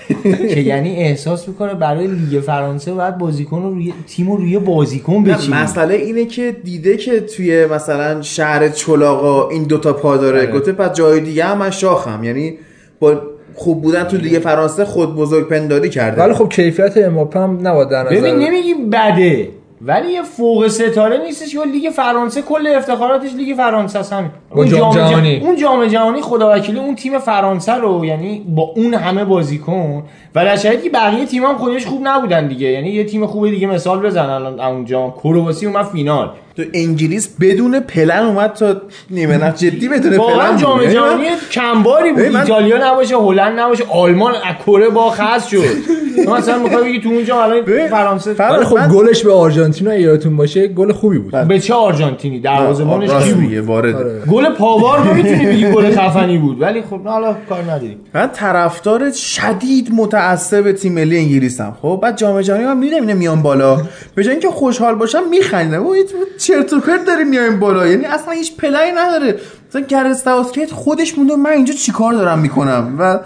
که 0.55 0.61
یعنی 0.73 0.97
احساس 0.97 1.49
می‌کنه 1.49 1.75
برای 1.75 2.07
لیگ 2.07 2.41
فرانسه 2.41 2.93
باید 2.93 3.19
بازیکن 3.19 3.63
رو 3.63 3.75
روی 3.75 3.93
تیم 4.07 4.31
رو 4.31 4.37
روی 4.37 4.59
بازیکن 4.59 5.13
نه، 5.13 5.35
بچینه. 5.35 5.63
مسئله 5.63 5.95
اینه 5.95 6.25
که 6.25 6.57
دیده 6.65 6.97
که 6.97 7.21
توی 7.21 7.67
مثلا 7.67 8.23
شهر 8.23 8.69
چلاقا 8.69 9.49
این 9.49 9.63
دوتا 9.63 9.93
پا 9.93 10.17
داره. 10.17 10.47
گفته 10.47 10.73
پس 10.73 10.97
جای 10.97 11.21
دیگه 11.21 11.45
هم 11.45 11.59
من 11.59 11.71
شاخم. 11.71 12.25
یعنی 12.25 12.55
با 13.01 13.23
خوب 13.55 13.83
بودن 13.83 14.05
تو 14.05 14.17
لیگ 14.17 14.39
فرانسه 14.39 14.85
خود 14.85 15.17
بزرگ 15.17 15.49
پنداری 15.49 15.89
کرده. 15.89 16.23
ولی 16.23 16.35
خب 16.35 16.49
کیفیت 16.49 16.97
امباپه 16.97 17.41
هم 17.41 17.69
نباید 17.69 17.89
در 17.89 18.03
نظر 18.03 18.17
ببین 18.17 18.35
نمیگیم 18.35 18.91
بده. 18.91 19.60
ولی 19.83 20.13
یه 20.13 20.23
فوق 20.23 20.69
ستاره 20.69 21.19
نیستش 21.19 21.53
که 21.53 21.65
لیگ 21.65 21.91
فرانسه 21.91 22.43
کل 22.43 22.67
افتخاراتش 22.77 23.35
لیگ 23.35 23.57
فرانسه 23.57 23.99
است 23.99 24.13
همین. 24.13 24.31
با 24.55 24.65
جام 24.65 24.95
جهانی. 24.95 25.41
اون 25.41 25.57
جام 25.57 25.87
جهانی 25.87 26.21
خدا 26.21 26.53
وکیلی 26.53 26.79
اون 26.79 26.95
تیم 26.95 27.19
فرانسه 27.19 27.75
رو 27.75 28.05
یعنی 28.05 28.47
با 28.49 28.63
اون 28.63 28.95
همه 28.95 29.25
بازیکن 29.25 30.03
و 30.35 30.45
در 30.45 30.57
که 30.57 30.91
بقیه 30.91 31.27
تیم 31.27 31.45
هم 31.45 31.59
خودش 31.59 31.87
خوب 31.87 32.01
نبودن 32.05 32.49
دیگه. 32.49 32.69
یعنی 32.69 32.91
یه 32.91 33.05
تیم 33.05 33.27
خوب 33.27 33.51
دیگه 33.51 33.67
مثال 33.67 34.01
بزن 34.01 34.31
الان 34.31 34.61
اون 34.61 34.85
جام 34.85 35.13
کرواسی 35.13 35.67
اومد 35.67 35.85
فینال. 35.85 36.31
تو 36.57 36.63
انگلیس 36.75 37.29
بدون 37.41 37.81
پلن 37.81 38.19
اومد 38.27 38.53
تا 38.53 38.77
نیمه 39.11 39.37
نهایی 39.37 39.53
جدی 39.53 39.89
بدون 39.89 40.17
واقعا 40.17 40.49
پلن 40.49 40.57
جام 40.57 40.73
بود. 40.73 40.83
یعنی 40.83 40.95
جهانی 40.95 41.25
کمباری 41.51 42.13
بود. 42.13 42.21
من- 42.23 42.41
ایتالیا 42.41 42.93
نباشه 42.93 43.17
هلند 43.17 43.59
نباشه 43.61 43.85
آلمان 43.93 44.33
از 44.35 44.55
کره 44.67 44.89
با 44.89 45.11
خاص 45.11 45.47
شد. 45.49 45.59
مثلا 46.37 46.59
می‌خوای 46.59 46.85
بگی 46.85 47.01
تو 47.01 47.09
اونجا 47.09 47.43
الان 47.43 47.89
فرانسه 47.89 48.33
ولی 48.39 48.65
خب 48.65 48.77
من- 48.77 48.89
گلش 48.89 49.23
به 49.25 49.33
آرژانتینا 49.33 49.95
یادتون 49.95 50.37
باشه 50.37 50.67
گل 50.69 50.93
خوبی 50.93 51.19
بود. 51.19 51.33
به 51.49 51.59
چه 51.59 51.75
آرژانتینی؟ 51.75 52.41
دروازه‌بانش 52.41 53.11
کی 53.25 53.33
بود؟ 53.33 53.43
میگه 53.43 53.61
وارد. 53.61 53.95
آره. 53.95 54.21
گل 54.31 54.49
پاوار 54.55 54.99
رو 54.99 55.15
می‌تونی 55.15 55.47
بگی 55.47 55.71
گل 55.73 55.91
خفنی 55.99 56.39
بود. 56.39 56.61
ولی 56.63 56.83
خب 56.83 57.01
حالا 57.05 57.37
کار 57.49 57.63
نداریم. 57.63 57.97
من 58.15 58.31
طرفدار 58.33 59.13
شدید 59.13 59.89
متعصب 59.95 60.73
تیم 60.73 60.93
ملی 60.93 61.17
انگلیسم. 61.19 61.77
خب 61.83 61.99
بعد 62.03 62.17
جام 62.19 62.41
جهانی 62.41 62.65
من 62.65 62.77
میرم 62.79 63.01
اینا 63.01 63.15
میان 63.15 63.43
بالا. 63.43 63.77
به 64.15 64.23
جای 64.25 64.33
اینکه 64.33 64.49
خوشحال 64.49 64.95
باشم 64.95 65.23
میخندم 65.31 65.87
و 65.87 65.95
چرت 66.41 66.73
و 66.73 66.81
پرت 66.81 67.05
داریم 67.05 67.29
میایم 67.29 67.61
بالا. 67.61 67.87
یعنی 67.87 68.05
اصلا 68.05 68.33
هیچ 68.33 68.57
پلنی 68.57 68.93
نداره. 68.97 69.41
مثلا 69.69 69.83
گرت 69.83 70.13
ساوثگیت 70.13 70.73
خودش 70.73 71.19
مونده 71.19 71.37
من 71.37 71.51
اینجا 71.51 71.75
چیکار 71.75 72.13
دارم 72.13 72.39
می‌کنم؟ 72.39 72.97
و 72.99 73.19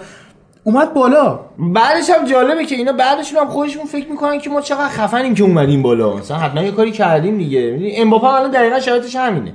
اومد 0.63 0.93
بالا. 0.93 1.39
بعدش 1.57 2.09
هم 2.09 2.25
جالبه 2.25 2.65
که 2.65 2.75
اینا 2.75 2.93
بعدشون 2.93 3.39
هم 3.39 3.47
خودشون 3.47 3.85
فکر 3.85 4.09
می‌کنن 4.09 4.39
که 4.39 4.49
ما 4.49 4.61
چقدر 4.61 4.87
خفنیم 4.87 5.35
که 5.35 5.43
اومدیم 5.43 5.81
بالا. 5.81 6.15
مثلا 6.15 6.37
حتما 6.37 6.61
یه 6.61 6.71
کاری 6.71 6.91
کردیم 6.91 7.37
دیگه. 7.37 7.61
می‌دونی، 7.61 7.95
امباپه 7.95 8.27
الان 8.27 8.51
دقیقا 8.51 8.79
شرایطش 8.79 9.15
همینه. 9.15 9.53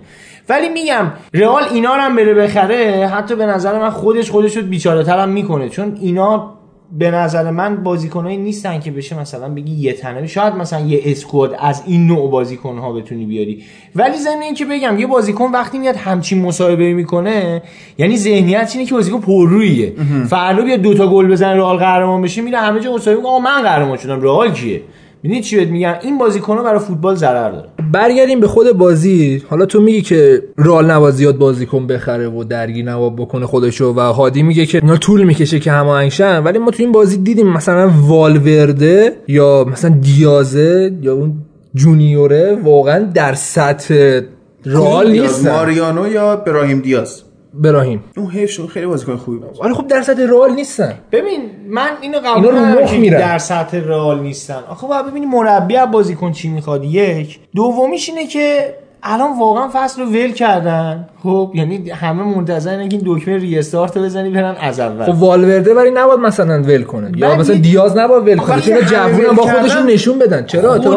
ولی 0.49 0.69
میگم 0.69 1.13
رئال 1.35 1.63
اینا 1.71 1.97
رو 1.97 2.03
هم 2.03 2.17
بره 2.17 2.35
بخره 2.35 3.11
حتی 3.15 3.35
به 3.35 3.47
نظر 3.47 3.79
من 3.79 3.91
خودش 3.91 4.31
خودش 4.31 4.57
رو 4.57 4.63
بیچاره 4.63 5.05
ترم 5.05 5.29
می‌کنه. 5.29 5.69
چون 5.69 5.99
اینا 6.01 6.60
به 6.99 7.11
نظر 7.11 7.51
من 7.51 7.77
بازیکنایی 7.77 8.37
نیستن 8.37 8.81
که 8.81 8.91
بشه 8.91 9.21
مثلا 9.21 9.49
بگی 9.49 9.73
یه 9.73 9.93
تنه. 9.93 10.27
شاید 10.27 10.55
مثلا 10.55 10.81
یه 10.81 11.01
اسکواد 11.05 11.57
از 11.59 11.83
این 11.87 12.07
نوع 12.07 12.31
بازیکن 12.31 12.79
ها 12.79 12.93
بتونی 12.93 13.27
بیاری. 13.27 13.65
ولی 13.97 14.17
ضمن 14.17 14.43
این 14.43 14.55
که 14.55 14.65
بگم 14.65 14.99
یه 14.99 15.07
بازیکن 15.07 15.51
وقتی 15.53 15.79
میاد 15.79 15.97
همچین 15.97 16.43
مصاحبه 16.43 16.93
می‌کنه 16.93 17.63
یعنی 17.99 18.17
ذهنیت 18.17 18.71
اینه 18.75 18.87
که 18.87 18.95
بازیکن 18.95 19.21
پررویه 19.21 19.93
فردا 20.29 20.63
بیاد 20.63 20.81
دوتا 20.81 21.07
گل 21.07 21.29
بزنه 21.29 21.55
رئال 21.55 21.77
قهرمان 21.77 22.23
بشه 22.23 22.43
میره 22.43 22.59
همه 22.59 22.81
جا 22.81 22.95
مصاحبه 22.95 23.21
آقا 23.29 23.39
من 23.39 23.63
قهرمان 23.63 23.99
شدم 23.99 24.23
رئال 24.23 24.53
کیه؟ 24.53 24.81
ببینید 25.25 25.43
چی 25.43 25.57
بهت 25.57 25.69
میگم؟ 25.69 25.95
این 26.03 26.19
بازیکن‌ها 26.19 26.63
برای 26.63 26.79
فوتبال 26.79 27.15
ضرر 27.15 27.51
داره. 27.51 27.69
برگردیم 27.93 28.41
به 28.41 28.47
خود 28.47 28.73
بازی. 28.73 29.43
حالا 29.49 29.67
تو 29.67 29.81
میگی 29.81 30.03
که 30.03 30.43
رال 30.57 30.91
نباید 30.91 31.15
زیاد 31.15 31.39
بازیکن 31.39 31.87
بخره 31.87 32.29
و 32.29 32.45
درگیر 32.45 32.85
نباید 32.85 33.17
بکنه 33.17 33.47
خودشو 33.47 33.95
و 33.97 34.01
هادی 34.01 34.43
میگه 34.43 34.67
که 34.67 34.81
اینا 34.83 34.97
طول 34.97 35.23
می‌کشه 35.23 35.61
که 35.61 35.73
هماهنگ 35.73 36.11
شن. 36.11 36.43
ولی 36.45 36.59
ما 36.59 36.71
تو 36.71 36.83
این 36.83 36.93
بازی 36.93 37.17
دیدیم 37.17 37.49
مثلا 37.49 37.91
والورده 38.09 39.13
یا 39.29 39.67
مثلا 39.73 39.91
دیازه 40.01 40.99
یا 41.03 41.15
اون 41.15 41.33
جونیوره 41.75 42.59
واقعا 42.65 42.99
در 43.15 43.35
سطح 43.35 44.21
رال 44.65 45.11
نیستن. 45.11 45.51
ماریانو 45.51 46.13
یا 46.13 46.37
براهیم 46.37 46.81
دیاز؟ 46.81 47.23
براهیم. 47.55 48.05
اون 48.17 48.31
حیف 48.31 48.51
شد 48.51 48.67
خیلی 48.67 48.87
بازیکن 48.87 49.17
خوبی 49.17 49.39
بود. 49.39 49.59
آره 49.61 49.75
خب 49.75 49.87
در 49.87 50.03
سطح 50.03 50.27
رال 50.27 50.53
نیستن. 50.55 50.95
ببین 51.13 51.51
من 51.69 51.91
اینو 52.01 52.19
اینا 52.19 52.31
قبول 52.31 52.79
رو 52.79 52.85
که 52.85 52.99
میرن. 52.99 53.19
در 53.19 53.39
سطح 53.39 53.77
رئال 53.77 54.21
نیستن. 54.21 54.63
آخه 54.69 54.87
باید 54.87 55.07
ببینی 55.07 55.27
مربی 55.27 55.77
از 55.77 55.91
بازیکن 55.91 56.33
چی 56.33 56.49
می‌خواد. 56.49 56.85
یک. 56.85 57.41
دومیش 57.55 58.09
اینه 58.09 58.27
که 58.27 58.75
الان 59.03 59.39
واقعا 59.39 59.69
فصل 59.73 60.03
رو 60.03 60.09
ول 60.09 60.33
کردن. 60.33 61.09
خب 61.23 61.53
یعنی 61.55 61.91
همه 61.91 62.23
منتظرن 62.23 62.89
که 62.89 62.97
این 62.97 63.03
دکمه 63.07 63.37
ریستارت 63.37 63.99
بزنی 63.99 64.31
برن 64.31 64.57
از 64.61 64.81
اول. 64.81 65.13
خب 65.13 65.23
والورده 65.23 65.75
ولی 65.75 65.91
نباید 65.91 66.21
مثلا 66.21 66.63
ول 66.63 66.83
کنه. 66.83 67.13
یا 67.17 67.37
مثلا 67.37 67.57
دیاز 67.57 67.97
نباید 67.97 68.29
ول 68.29 68.37
کنه. 68.37 68.61
جوونن 68.61 69.27
ول 69.27 69.37
با 69.37 69.43
خودشون 69.43 69.87
نشون 69.87 70.19
بدن. 70.19 70.47
چرا؟ 70.47 70.79
جا 70.79 70.97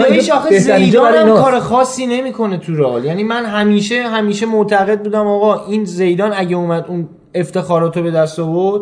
زیدان 0.59 1.11
برای. 1.11 1.31
کار 1.31 1.59
خاصی 1.59 2.07
نمی‌کنه 2.07 2.57
تو 2.57 2.75
رئال. 2.75 3.05
یعنی 3.05 3.23
من 3.23 3.45
همیشه 3.45 4.03
همیشه 4.03 4.45
معتقد 4.45 5.03
بودم 5.03 5.27
آقا 5.27 5.65
این 5.65 5.85
زیدان 5.85 6.31
اگه 6.35 6.55
اومد 6.55 6.85
اون 6.87 7.09
افتخاراتو 7.35 8.03
به 8.03 8.11
دست 8.11 8.39
آورد 8.39 8.81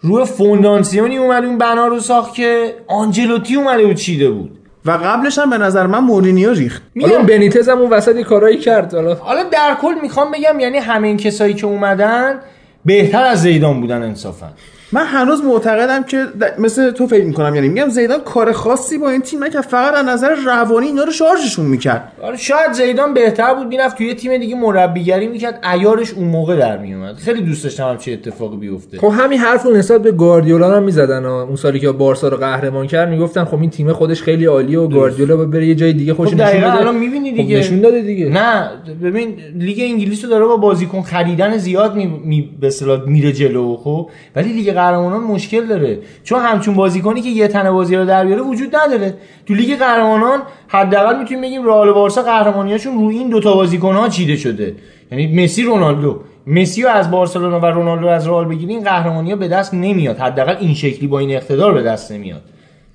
روی 0.00 0.24
فوندانسیونی 0.24 1.16
اومد 1.16 1.44
اون 1.44 1.58
بنا 1.58 1.86
رو 1.86 2.00
ساخت 2.00 2.34
که 2.34 2.74
آنجلوتی 2.88 3.54
اومده 3.54 3.90
و 3.90 3.94
چیده 3.94 4.30
بود. 4.30 4.58
و 4.84 4.90
قبلش 4.90 5.38
هم 5.38 5.50
به 5.50 5.58
نظر 5.58 5.86
من 5.86 5.98
مورینیو 5.98 6.52
ریخت. 6.52 6.82
حالا 7.00 7.22
بنیتز 7.22 7.68
هم 7.68 7.78
اون 7.78 7.90
وسط 7.90 8.20
کارایی 8.20 8.58
کرد. 8.58 8.94
حالا 8.94 9.14
حالا 9.14 9.42
در 9.42 9.76
کل 9.82 9.94
می‌خوام 10.02 10.30
بگم 10.30 10.60
یعنی 10.60 10.78
همه 10.78 11.08
این 11.08 11.16
کسایی 11.16 11.54
که 11.54 11.66
اومدن 11.66 12.40
بهتر 12.84 13.24
از 13.24 13.42
زیدان 13.42 13.80
بودن 13.80 14.02
انصافا. 14.02 14.46
من 14.94 15.04
هنوز 15.06 15.44
معتقدم 15.44 16.02
که 16.02 16.24
د- 16.40 16.60
مثل 16.60 16.90
تو 16.90 17.06
فکر 17.06 17.24
می‌کنم. 17.24 17.54
یعنی 17.54 17.68
میگم 17.68 17.88
زیدان 17.88 18.20
کار 18.20 18.52
خاصی 18.52 18.98
با 18.98 19.10
این 19.10 19.20
تیم 19.20 19.44
نکرد 19.44 19.62
فقط 19.62 19.94
از 19.94 20.06
نظر 20.06 20.34
روانی 20.46 20.86
اینا 20.86 21.04
رو 21.04 21.12
شارژشون 21.12 21.66
می‌کرد. 21.66 22.12
آره 22.22 22.36
شاید 22.36 22.72
زیدان 22.72 23.14
بهتر 23.14 23.54
بود. 23.54 23.66
می‌رفت 23.66 23.96
توی 23.96 24.06
یه 24.06 24.14
تیم 24.14 24.38
دیگه 24.38 24.56
مربیگری 24.56 25.26
می‌کرد. 25.28 25.60
عیارش 25.62 26.12
اون 26.12 26.28
موقع 26.28 26.56
در 26.56 26.78
میومد 26.78 27.14
خیلی 27.14 27.42
دوست 27.42 27.64
داشتم 27.64 27.88
هم 27.88 27.98
چه 27.98 28.12
اتفاقی 28.12 28.56
بیفته. 28.56 28.98
خب 28.98 29.12
همین 29.18 29.38
حرف 29.38 29.62
رو 29.62 29.76
نسبت 29.76 30.02
به 30.02 30.12
گواردیولا 30.12 30.76
هم 30.76 30.82
می‌زدن. 30.82 31.24
اون 31.24 31.56
سالی 31.56 31.80
که 31.80 31.92
بارسا 31.92 32.28
رو 32.28 32.36
قهرمان 32.36 32.86
کرد 32.86 33.08
می‌گفتن 33.08 33.44
خب 33.44 33.60
این 33.60 33.70
تیم 33.70 33.92
خودش 33.92 34.22
خیلی 34.22 34.44
عالیه 34.44 34.78
و 34.78 34.88
گواردیولا 34.88 35.36
باید 35.36 35.50
بره 35.50 35.66
یه 35.66 35.74
جای 35.74 35.92
دیگه 35.92 36.14
خوش 36.14 36.28
خب 36.28 36.34
نشون 36.34 36.60
بده. 36.60 36.74
الان 36.74 36.96
می‌بینی 36.96 37.30
خب 37.30 37.36
دیگه. 37.36 37.58
نشون 37.58 37.80
داده 37.80 38.02
دیگه. 38.02 38.28
نه 38.28 38.70
ببین 39.02 39.36
لیگ 39.56 39.78
انگلیس 39.80 40.24
رو 40.24 40.30
داره 40.30 40.44
با 40.44 40.56
بازیکن 40.56 41.02
خریدن 41.02 41.56
زیاد 41.56 41.94
می, 41.94 42.06
می... 42.24 42.50
به 42.60 42.66
اصطلاح 42.66 43.08
میره 43.08 43.32
جلو 43.32 43.76
خب. 43.76 44.10
ولی 44.36 44.52
لیگ 44.52 44.70
قهرمانان 44.84 45.24
مشکل 45.24 45.66
داره. 45.66 45.98
چون 46.24 46.40
همچون 46.40 46.74
بازیکنی 46.74 47.20
که 47.20 47.28
یه 47.28 47.48
تنه 47.48 47.70
بازی 47.70 47.96
رو 47.96 48.04
در 48.04 48.24
بیاره 48.24 48.42
وجود 48.42 48.76
نداره. 48.76 49.14
تو 49.46 49.54
لیگ 49.54 49.78
قهرمانان 49.78 50.42
حداقل 50.68 51.18
می‌تونیم 51.18 51.42
بگیم 51.42 51.64
رئال 51.64 51.92
بارسا 51.92 52.22
قهرمانیاشون 52.22 52.94
رو 52.94 53.08
این 53.08 53.28
دوتا 53.28 53.54
بازیکن 53.54 53.94
ها 53.94 54.08
چیده 54.08 54.36
شده. 54.36 54.74
یعنی 55.12 55.44
مسی 55.44 55.62
رونالدو. 55.62 56.20
مسی 56.46 56.82
رو 56.82 56.88
از 56.88 57.10
بارسلونا 57.10 57.60
و 57.60 57.66
رونالدو 57.66 58.06
از 58.06 58.26
رئال 58.28 58.44
بگیرین 58.44 58.84
قهرمانی 58.84 59.30
ها 59.30 59.36
به 59.36 59.48
دست 59.48 59.74
نمیاد. 59.74 60.18
حداقل 60.18 60.56
این 60.60 60.74
شکلی 60.74 61.06
با 61.06 61.18
این 61.18 61.30
اقتدار 61.30 61.74
به 61.74 61.82
دست 61.82 62.12
نمیاد. 62.12 62.42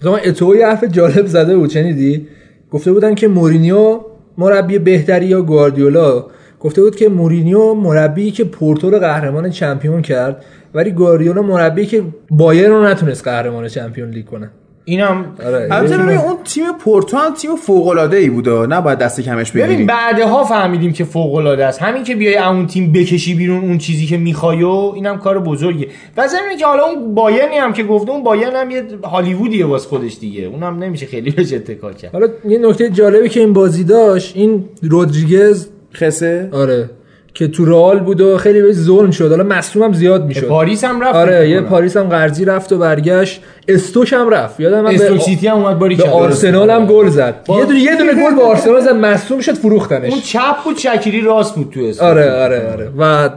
مثلا 0.02 0.16
اتو 0.16 0.56
یه 0.56 0.68
حرف 0.68 0.84
جالب 0.84 1.26
زده 1.26 1.58
بود 1.58 1.70
شنیدی؟ 1.70 2.28
گفته 2.72 2.92
بودن 2.92 3.16
که 3.16 3.28
مورینیو 3.28 4.00
مربی 4.38 4.80
بهتری 4.80 5.26
یا 5.26 5.42
گواردیولا. 5.42 6.26
گفته 6.60 6.82
بود 6.82 6.96
که 6.96 7.10
مورینیو 7.10 7.74
مربی 7.74 8.32
که 8.32 8.44
پورتو 8.44 8.90
رو 8.90 9.00
قهرمان 9.00 9.50
چمپیون 9.50 10.02
کرد. 10.02 10.46
ولی 10.74 10.92
گواردیولا 10.92 11.42
مربی 11.42 11.86
که 11.86 12.04
بایر 12.32 12.68
رو 12.70 12.84
نتونست 12.84 13.24
قهرمان 13.24 13.68
چمپیون 13.68 14.10
لیگ 14.10 14.26
کنه. 14.26 14.50
اینم 14.86 15.26
آره 15.46 15.68
البته 15.72 15.98
ببین 15.98 16.18
اون 16.18 16.36
تیم 16.44 16.64
پورتو 16.80 17.18
هم 17.18 17.34
تیم 17.34 17.56
فوق 17.56 17.88
العاده 17.88 18.18
ای 18.18 18.30
بود 18.30 18.48
و 18.48 18.66
نباید 18.70 19.00
دست 19.00 19.22
کمش 19.22 19.52
ببین 19.52 19.66
بگیری. 19.66 19.84
بعدها 19.84 20.44
فهمیدیم 20.44 20.94
که 20.94 21.04
فوق 21.04 21.36
العاده 21.36 21.66
است. 21.66 21.82
همین 21.82 22.04
که 22.04 22.16
بیای 22.16 22.38
اون 22.38 22.68
تیم 22.68 22.92
بکشی 22.92 23.36
بیرون 23.36 23.64
اون 23.64 23.78
چیزی 23.78 24.06
که 24.06 24.18
می‌خوای 24.18 24.64
و 24.64 24.92
اینم 24.96 25.18
کار 25.18 25.40
بزرگیه. 25.40 25.88
و 26.18 26.28
ضمن 26.28 26.58
که 26.60 26.66
حالا 26.66 26.84
اون 26.84 27.16
بایرنی 27.16 27.58
هم 27.58 27.74
که 27.74 27.84
گفته 27.84 28.12
اون 28.12 28.24
بایرن 28.24 28.56
هم 28.56 28.72
یه 28.72 28.84
هالیوودیه 29.04 29.66
واسه 29.66 29.90
خودش 29.90 30.18
دیگه. 30.20 30.44
اونم 30.44 30.84
نمیشه 30.84 31.06
خیلی 31.06 31.32
بهش 31.32 31.54
اتکا 31.54 31.94
کرد. 31.94 32.14
حالا 32.14 32.28
یه 32.48 32.58
نکته 32.58 32.90
جالبی 32.90 33.30
که 33.30 33.40
این 33.40 33.54
بازی 33.54 33.84
داشت 33.84 34.36
این 34.36 34.66
رودریگز 34.82 35.68
خسه؟ 35.94 36.50
آره. 36.52 36.90
که 37.34 37.48
تو 37.48 37.66
رئال 37.66 38.00
بود 38.00 38.22
و 38.22 38.38
خیلی 38.38 38.62
بهش 38.62 38.76
ظلم 38.76 39.12
شد. 39.12 39.30
حالا 39.30 39.44
مصدوم 39.44 39.84
هم 39.84 39.94
زیاد 39.94 40.26
می‌شد. 40.26 40.48
پاریس 40.48 40.84
هم 40.84 41.02
رفت. 41.02 41.16
آره 41.16 41.50
یه. 41.50 41.62
پاریس 41.62 41.98
هم 41.98 42.04
قرضی 42.04 42.46
رفت 42.46 42.72
و 42.74 42.78
برگشت. 42.78 43.42
استوک 43.68 44.14
هم 44.14 44.30
رفت. 44.30 44.60
یادم 44.60 44.82
من 44.82 44.94
استوک 44.94 45.12
به 45.12 45.20
سیتی 45.20 45.48
هم 45.48 45.58
اومد 45.58 45.80
باری 45.80 45.96
به. 45.96 46.10
آرسنال 46.10 46.70
هم 46.70 46.86
گل 46.86 47.10
زد. 47.10 47.36
با- 47.48 47.60
یه 47.60 47.66
دونه 47.66 47.80
یه 47.80 47.96
دونه 47.96 48.14
گل 48.14 48.36
به 48.36 48.42
آرسنال 48.52 48.82
زد. 48.82 48.90
مصدوم 48.96 49.40
شد 49.40 49.54
فروختنش. 49.54 50.12
اون 50.12 50.22
چپ 50.22 50.64
بود 50.66 50.78
شکیری 50.78 51.22
راست 51.22 51.56
بود 51.56 51.72
تو 51.74 51.80
استوک. 51.80 52.08
آره 52.08 52.32
آره 52.44 52.72
آره. 52.74 52.90
و 53.00 53.30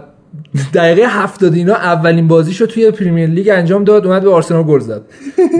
دقیقه 0.75 1.03
70 1.09 1.55
اینا 1.55 1.75
اولین 1.75 2.29
بازیشو 2.29 2.67
توی 2.67 2.91
Premier 2.91 3.29
League 3.29 3.49
انجام 3.49 3.85
داد. 3.85 4.07
اومد 4.07 4.23
به 4.23 4.31
آرسنال 4.31 4.63
گل 4.63 4.79
زد. 4.81 5.03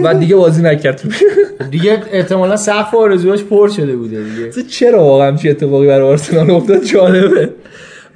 و 0.03 0.13
دیگه 0.13 0.35
بازی 0.35 0.61
نکرد. 0.63 1.01
دیگه 1.71 1.97
احتمالا 2.11 2.55
سقف 2.57 2.95
آرزوهاش 2.95 3.43
پر 3.43 3.67
شده 3.69 3.95
بوده 3.95 4.23
دیگه. 4.23 4.67
چرا 4.69 5.03
واقعا 5.03 5.35
چه 5.35 5.49
اتفاقی 5.49 5.87
برای 5.87 6.07
آرسنال 6.09 6.51
افتاد؟ 6.51 6.83
جالبه. 6.83 7.49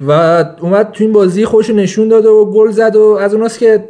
و 0.00 0.12
اومد 0.60 0.90
تو 0.92 1.04
این 1.04 1.12
بازی 1.12 1.44
خودش 1.44 1.70
نشون 1.70 2.08
داد 2.08 2.26
و 2.26 2.44
گل 2.44 2.70
زد 2.70 2.96
و 2.96 3.02
از 3.02 3.34
اوناست 3.34 3.58
که 3.58 3.88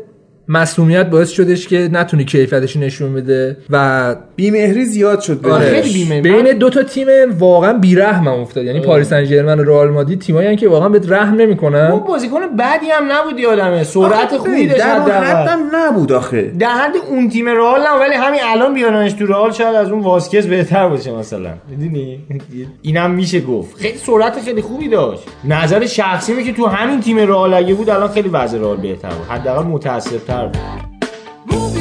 مسئولیت 0.49 1.11
باعث 1.11 1.31
شدش 1.31 1.69
که 1.69 1.89
نتونی 1.93 2.25
کیفیتش 2.25 2.77
نشون 2.77 3.15
بده 3.15 3.57
و 3.71 4.17
بیمهری 4.37 4.85
زیاد 4.85 5.21
شد 5.21 5.47
آره. 5.47 5.83
خیلی 5.83 6.05
بیمه. 6.05 6.21
بین 6.21 6.59
دو 6.59 6.71
تا 6.71 6.83
تیم 6.83 7.07
واقعا 7.39 7.73
بیرحم 7.73 8.29
هم 8.29 8.41
افتاد. 8.41 8.65
یعنی 8.65 8.81
پاریس 8.81 9.09
سن 9.09 9.25
ژرمن 9.25 9.61
و 9.61 9.65
رئال 9.65 9.91
مادرید 9.91 10.21
تیمایی 10.21 10.57
که 10.57 10.69
واقعا 10.69 10.89
به 10.89 11.01
رحم 11.09 11.35
نمی‌کنن. 11.35 11.91
اون 11.91 12.01
بازیکن 12.01 12.41
بدی 12.59 12.87
هم 12.91 13.13
نبود 13.13 13.39
یادمه 13.39 13.85
سرعت 13.85 14.37
خوبی 14.37 14.67
داشت 14.67 14.81
در. 14.81 15.25
حدم 15.25 15.59
نبود 15.73 16.13
آخه. 16.13 16.53
در 16.59 16.69
حد 16.69 16.93
اون 17.09 17.29
تیم 17.29 17.49
رئال 17.49 17.81
نه 17.81 18.01
ولی 18.01 18.15
همین 18.15 18.41
الان 18.45 18.75
بیارنش 18.75 19.13
تو 19.13 19.27
رئال 19.27 19.53
شاید 19.53 19.75
از 19.75 19.91
اون 19.91 20.01
واسکز 20.01 20.47
بهتر 20.47 20.89
باشه 20.89 21.13
مثلا. 21.13 21.51
می‌دونی؟ 21.71 22.21
اینم 22.83 23.11
میشه 23.11 23.41
گفت. 23.41 23.81
خیلی 23.81 23.99
سرعت 23.99 24.41
خیلی 24.41 24.63
خوبی 24.63 24.89
داشت. 24.89 25.23
نظر 25.45 25.87
شخصی 25.87 26.45
که 26.45 26.53
تو 26.53 26.67
همین 26.67 27.01
تیم 27.01 27.19
رئال 27.19 27.55
اگه 27.55 27.75
بود 27.75 27.91
الان 27.91 28.09
خیلی 28.09 28.29
وضع 28.29 28.59
رئال 28.59 28.77
بهتر 28.77 29.09
بود. 29.09 29.27
حداقل 29.29 29.67
متاسف‌تر. 29.67 30.38
بود 30.47 31.78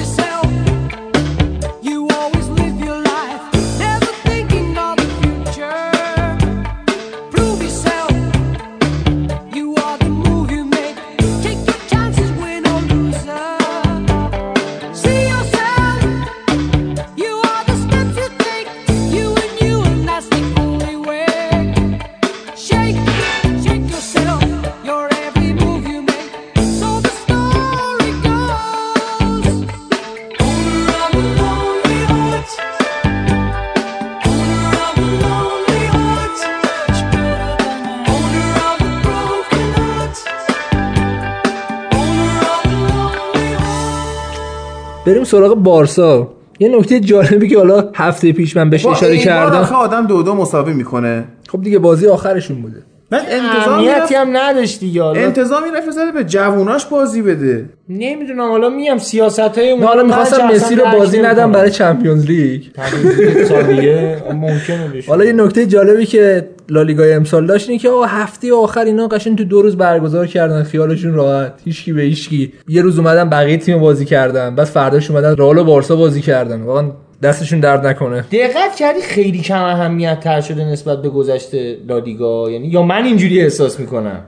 سراغ 45.28 45.56
بارسا. 45.56 46.34
یه 46.60 46.78
نکته 46.78 47.00
جالبی 47.00 47.48
که 47.50 47.58
حالا 47.58 47.90
هفته 47.96 48.32
پیش 48.32 48.58
من 48.58 48.70
بهش 48.70 48.86
اشاره 48.86 49.14
این 49.14 49.26
بار 49.26 49.34
آخه 49.34 49.70
کردم 49.70 49.76
آدم 49.76 50.08
دو 50.08 50.24
دو 50.24 50.36
مساوی 50.36 50.74
می‌کنه. 50.74 51.24
خب 51.50 51.62
دیگه 51.62 51.80
بازی 51.80 52.08
آخرشون 52.08 52.62
بوده. 52.62 52.78
اهمیتی 53.12 53.82
می‌رفت. 53.82 54.12
هم 54.12 54.38
نداشت 54.38 54.80
دیگه 54.80 55.04
حالا. 55.04 55.20
انتظام 55.22 55.64
می‌رفت 55.64 56.14
به 56.14 56.24
جووناش 56.24 56.86
بازی 56.86 57.22
بده. 57.22 57.66
نمی‌دونم 57.90 58.50
حالا 58.50 58.70
میگم 58.70 58.98
سیاست 58.98 59.40
های 59.40 59.78
نه 59.78 59.86
حالا 59.86 60.04
می‌خواستم 60.04 60.48
مسی 60.48 60.76
رو 60.76 60.86
بازی 61.00 61.22
ندم 61.22 61.52
برای 61.52 61.72
چمپیونز 61.72 62.26
لیگ. 62.26 62.62
سال 63.48 63.64
دیگه 63.64 64.18
ممکنه 64.34 64.88
بشه. 64.96 65.12
حالا 65.12 65.26
یه 65.26 65.34
نکته 65.34 65.66
جالبی 65.66 66.06
که 66.06 66.50
لالیگای 66.70 67.14
امسال 67.14 67.46
داشت 67.46 67.70
اینه 67.70 67.82
که 67.82 67.90
آقا 67.90 68.06
هفته 68.06 68.54
آخر 68.54 68.86
اینا 68.86 69.08
قشنگ 69.08 69.38
تو 69.38 69.44
دو 69.44 69.62
روز 69.62 69.78
برگزار 69.78 70.28
کردن 70.28 70.64
خیالشون 70.64 71.14
راحت. 71.14 71.54
هیچکی 71.66 71.94
به 71.94 72.02
هیچکی. 72.02 72.54
یه 72.68 72.82
روز 72.82 73.00
اومدن 73.00 73.30
بقیه 73.30 73.58
تیم 73.58 73.80
بازی 73.80 74.06
کردن. 74.06 74.56
بعد 74.56 74.68
فرداش 74.68 75.12
اومدن 75.12 75.36
رئال 75.36 75.58
و 75.58 75.64
بارسا 75.64 75.96
بازی 75.96 76.22
کردن. 76.22 76.62
واقعا 76.62 76.92
دستشون 77.24 77.60
درد 77.60 77.88
نکنه. 77.88 78.26
دقت 78.32 78.76
کردی 78.76 79.02
خیلی 79.02 79.42
کم 79.42 79.64
اهمیت 79.64 80.20
تر 80.20 80.42
شده 80.42 80.66
نسبت 80.66 81.02
به 81.02 81.10
گذشته 81.10 81.78
لالیگا؟ 81.88 82.52
یعنی 82.52 82.68
یا 82.68 82.82
من 82.82 83.04
اینجوری 83.04 83.42
احساس 83.42 83.80
می‌کنم. 83.80 84.20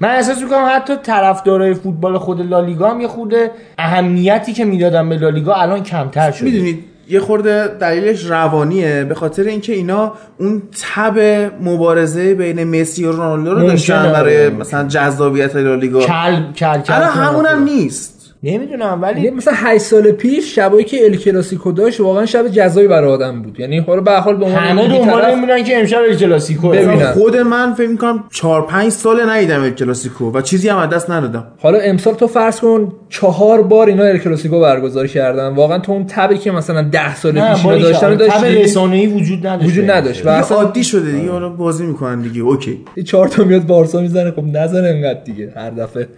من 0.00 0.08
احساس 0.08 0.42
می‌کنم 0.42 0.66
حتی 0.70 0.96
طرفدارای 1.02 1.74
فوتبال 1.74 2.18
خود 2.18 2.50
لالیگا 2.50 2.90
هم 2.90 3.00
یه 3.00 3.08
خورده 3.08 3.50
اهمیتی 3.78 4.52
که 4.52 4.64
می‌دادن 4.64 5.08
به 5.08 5.16
لالیگا 5.16 5.54
الان 5.54 5.82
کمتر 5.82 6.30
شده. 6.30 6.44
می‌دونید 6.44 6.84
یه 7.10 7.20
خورده 7.20 7.68
دلیلش 7.68 8.24
روانیه 8.24 9.04
به 9.04 9.14
خاطر 9.14 9.42
اینکه 9.42 9.72
اینا 9.72 10.12
اون 10.38 10.62
تب 10.94 11.18
مبارزه 11.62 12.34
بین 12.34 12.80
مسی 12.80 13.04
و 13.04 13.12
رونالدو 13.12 13.54
رو. 13.54 13.66
داشتن 13.66 14.12
برای 14.12 14.48
مثلا 14.48 14.88
جذابیت 14.88 15.56
لالیگا 15.56 16.00
کل 16.00 16.52
کل 16.52 16.80
کل 16.80 16.82
کنه. 16.82 16.96
همونم 16.96 17.64
نیست 17.64 18.17
نمی‌دونم 18.42 19.02
ولی 19.02 19.30
مثلا 19.30 19.54
8 19.56 19.78
سال 19.78 20.12
پیش 20.12 20.54
شبایی 20.54 20.84
که 20.84 21.04
ال 21.04 21.16
کلاسیکو 21.16 21.72
داشت 21.72 22.00
واقعا 22.00 22.26
شب 22.26 22.48
جذابی 22.48 22.88
برای 22.88 23.10
آدم 23.10 23.42
بود. 23.42 23.60
یعنی 23.60 23.78
حالا 23.78 24.00
به 24.00 24.12
حال 24.12 24.36
به 24.36 24.44
عنوان 24.44 24.62
همه 24.62 24.88
دنبال 24.88 25.40
بودن 25.40 25.64
که 25.64 25.78
امشب 25.78 25.98
ال 26.08 26.16
کلاسیکو 26.16 26.68
ببینم. 26.68 26.94
مثلا 26.94 27.12
خود 27.12 27.36
من 27.36 27.74
فکر 27.74 27.88
می‌کنم 27.88 28.24
4 28.32 28.66
5 28.66 28.92
سال 28.92 29.30
ندیدم 29.30 29.62
ال 29.62 29.70
کلاسیکو 29.70 30.32
و 30.32 30.40
چیزی 30.40 30.68
هم 30.68 30.76
از 30.76 30.90
دست 30.90 31.10
ندادم. 31.10 31.46
حالا 31.58 31.78
امسال 31.78 32.14
تو 32.14 32.26
فرض 32.26 32.60
کن 32.60 32.92
چهار 33.08 33.62
بار 33.62 33.88
اینا 33.88 34.04
ال 34.04 34.18
کلاسیکو 34.18 34.60
برگزار 34.60 35.06
کردن. 35.06 35.54
واقعا 35.54 35.78
تو 35.78 35.92
اون 35.92 36.06
تبی 36.06 36.38
که 36.38 36.50
مثلا 36.50 36.82
10 36.82 37.16
سال 37.16 37.32
پیش 37.32 37.64
اینا 37.64 37.78
داشتن. 37.78 38.14
داشت 38.14 38.38
تب 38.38 38.44
رسانه‌ای 38.44 39.06
وجود 39.06 39.46
نداشت. 39.46 39.70
وجود 39.70 39.90
نداشت. 39.90 40.26
و 40.26 40.28
اصلا 40.28 40.56
عادی 40.56 40.84
شده 40.84 41.12
دیگه 41.12 41.30
حالا 41.30 41.48
بازی 41.48 41.86
می‌کنن 41.86 42.22
دیگه. 42.22 42.40
OK. 42.40 42.78
یه 42.96 43.02
چهار 43.02 43.28
تا 43.28 43.44
میاد 43.44 43.66
بارسا 43.66 44.00
می‌زنه 44.00 44.30
خب 44.30 44.44
نزنه 44.44 44.88
انقدر 44.88 45.20
دیگه 45.24 45.52
هر 45.56 45.70
دفعه. 45.70 46.08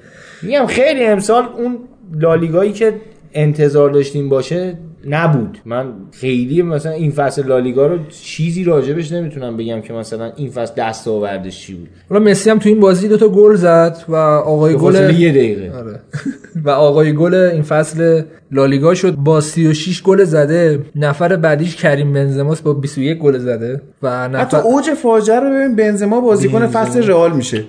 میگم 0.43 0.67
خیلی 0.67 1.05
امسال 1.05 1.45
اون 1.59 1.79
لالیگایی 2.15 2.73
که 2.73 2.95
انتظار 3.35 3.91
داشتیم 3.91 4.29
باشه 4.29 4.79
نبود. 5.07 5.59
من 5.65 5.87
خیلی 6.13 6.63
مثلا 6.63 6.93
این 6.93 7.11
فصل 7.11 7.47
لالیگا 7.47 7.87
رو 7.87 7.99
چیزی 8.09 8.65
راجبش 8.65 9.13
نمی‌تونم 9.13 9.57
بگم 9.57 9.81
که 9.81 9.93
مثلا 9.93 10.33
این 10.37 10.51
فصل 10.51 10.75
دست 10.77 11.09
آوردش 11.09 11.61
چی 11.61 11.75
بود. 11.75 11.89
حالا 12.11 12.25
مسی 12.25 12.51
هم 12.51 12.59
تو 12.59 12.69
این 12.69 12.81
بازی 12.81 13.09
دو 13.09 13.17
تا 13.17 13.29
گل 13.29 13.55
زد 13.55 13.97
و 14.09 14.17
آقای 14.17 14.75
گل 14.75 14.95
یه 14.95 15.31
دقیقه. 15.31 15.73
آره. 15.79 16.01
و 16.65 16.71
آقای 16.71 17.13
گل 17.13 17.35
این 17.35 17.63
فصل 17.63 18.23
لالیگا 18.53 18.95
شد. 18.95 19.15
با 19.15 19.41
36 19.41 20.03
گل 20.03 20.25
زده. 20.25 20.79
نفر 20.97 21.37
بعدیش 21.37 21.77
کریم 21.77 22.13
بنزماست 22.13 22.63
با 22.63 22.73
21 22.73 23.19
گل 23.19 23.39
زده. 23.39 23.83
و 24.03 24.29
حتی 24.29 24.57
نفر 24.57 24.67
اوج 24.67 24.91
فاجعه 24.91 25.41
رو 25.41 25.51
ببین 25.51 25.77
بنزما 25.77 26.21
بازیکن 26.21 26.67
فصل 26.67 27.03
رئال 27.03 27.33
میشه. 27.33 27.65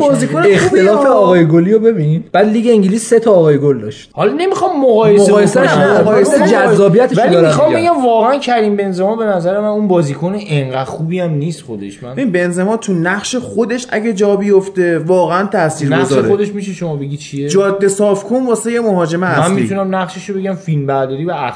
بازیکن 0.00 0.42
اختلاف. 0.46 1.06
آقای 1.06 1.46
گلی 1.46 1.72
رو 1.72 1.78
ببین. 1.78 2.24
بعد 2.32 2.48
لیگ 2.48 2.66
انگلیس 2.70 3.08
سه 3.08 3.18
تا 3.18 3.32
آقای 3.32 3.58
گل 3.58 3.80
داشت. 3.80 4.10
حالا 4.12 4.32
نمی‌خوام 4.32 4.80
مقایسه 4.80 5.32
مقایسه 5.32 6.40
ولی 6.40 6.50
جذابیتش 6.50 7.18
رو 7.18 7.24
ولی 7.24 7.36
می‌خوام 7.36 7.74
میگم. 7.74 7.92
بگم 7.92 8.04
واقعا 8.04 8.38
کریم 8.38 8.76
بنزما 8.76 9.16
به 9.16 9.24
نظر 9.24 9.60
من 9.60 9.66
اون 9.66 9.88
بازیکن 9.88 10.36
انقدر 10.48 10.84
خوبی 10.84 11.20
هم 11.20 11.30
نیست 11.30 11.62
خودش. 11.62 12.02
من 12.02 12.12
ببین 12.12 12.32
بنزما 12.32 12.76
تو 12.76 12.92
نقش 12.92 13.36
خودش 13.36 13.86
اگه 13.90 14.12
جا 14.12 14.36
بیفته 14.36 14.98
واقعا 14.98 15.46
تاثیر 15.46 15.88
نقش 15.88 16.04
گذاره 16.04 16.28
خودش 16.28 16.54
میشه 16.54 16.72
شما 16.72 16.96
بگی 16.96 17.16
چیه؟ 17.16 17.48
جاده 17.48 17.88
صاف 17.88 18.24
کن 18.24 18.46
واسه 18.46 18.72
یه 18.72 18.80
مهاجم 18.80 19.20
من 19.20 19.28
اصلی. 19.28 19.62
می‌تونم 19.62 19.94
نقشش 19.94 20.30
رو 20.30 20.40
بگم 20.40 20.54
فیلم 20.54 20.86
برداری 20.86 21.24
و 21.24 21.34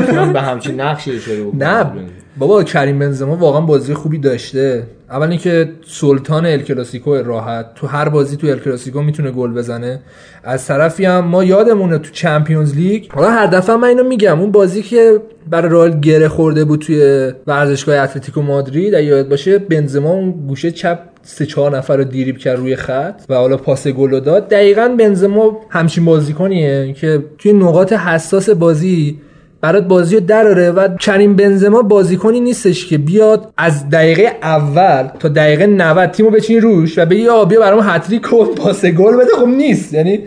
می‌تونم 0.00 0.32
به 0.32 0.40
همچین 0.40 0.80
نقشی 0.80 1.16
اشاره 1.16 1.42
بکنم. 1.44 1.62
نه. 1.62 1.86
بابا 2.38 2.64
کریم 2.64 2.98
بنزما 2.98 3.36
واقعا 3.36 3.60
بازی 3.60 3.94
خوبی 3.94 4.18
داشته. 4.18 4.82
اول 5.10 5.28
اینکه 5.28 5.72
سلطان 5.86 6.46
ال 6.46 6.62
کلاسیکو 6.62 7.14
راحت. 7.14 7.74
تو 7.74 7.86
هر 7.86 8.08
بازی 8.08 8.36
تو 8.36 8.46
ال 8.46 8.58
کلاسیکو 8.58 9.00
می‌تونه 9.02 9.30
گل 9.30 9.52
بزنه. 9.52 10.00
از 10.44 10.66
طرفی 10.66 11.04
هم 11.04 11.24
ما 11.24 11.44
یادمونه 11.44 11.98
تو 11.98 12.10
چمپیونز 12.12 12.74
لیگ. 12.74 13.04
حالا 13.10 13.30
هر 13.30 13.46
دفعه 13.46 13.76
من 13.76 13.88
اینو 13.88 14.02
میگم. 14.02 14.40
اون 14.40 14.52
بازی 14.52 14.82
که 14.82 15.20
برای 15.50 15.70
رئال 15.72 16.00
گره 16.00 16.28
خورده 16.28 16.64
بود 16.64 16.80
توی 16.80 17.32
ورزشگاه 17.46 17.96
اتلتیکو 17.96 18.42
مادرید 18.42 18.94
اگه 18.94 19.06
یاد 19.06 19.28
باشه 19.28 19.58
بنزما 19.58 20.10
اون 20.10 20.30
گوشه 20.30 20.70
چپ 20.70 20.98
سه 21.22 21.46
چهار 21.46 21.76
نفر 21.76 21.96
رو 21.96 22.04
دیریب 22.04 22.38
کرد 22.38 22.58
روی 22.58 22.76
خط 22.76 23.22
و 23.28 23.34
حالا 23.34 23.56
پاس 23.56 23.88
گل 23.88 24.20
داد. 24.20 24.48
دقیقا 24.48 24.94
بنزما 24.98 25.60
همچین 25.70 26.04
بازیکنیه 26.04 26.92
که 26.92 27.24
توی 27.38 27.52
نقاط 27.52 27.92
حساس 27.92 28.50
بازی 28.50 29.18
برات 29.60 29.84
بازی 29.84 30.14
رو 30.14 30.20
دراره 30.20 30.70
و 30.70 30.88
کریم 30.96 31.36
بنزما 31.36 31.82
بازیکنی 31.82 32.40
نیستش 32.40 32.86
که 32.86 32.98
بیاد 32.98 33.52
از 33.56 33.90
دقیقه 33.90 34.32
اول 34.42 35.08
تا 35.18 35.28
دقیقه 35.28 35.66
90 35.66 36.10
تیمو 36.10 36.30
بچینی 36.30 36.60
روش 36.60 36.98
و 36.98 37.06
بگی 37.06 37.28
آ 37.28 37.44
بیا 37.44 37.60
برام 37.60 37.80
هتریک 37.82 38.22
کن 38.22 38.46
پاس 38.46 38.84
گل 38.84 39.16
بده. 39.16 39.30
خب 39.40 39.46
نیست. 39.46 39.94
یعنی 39.94 40.20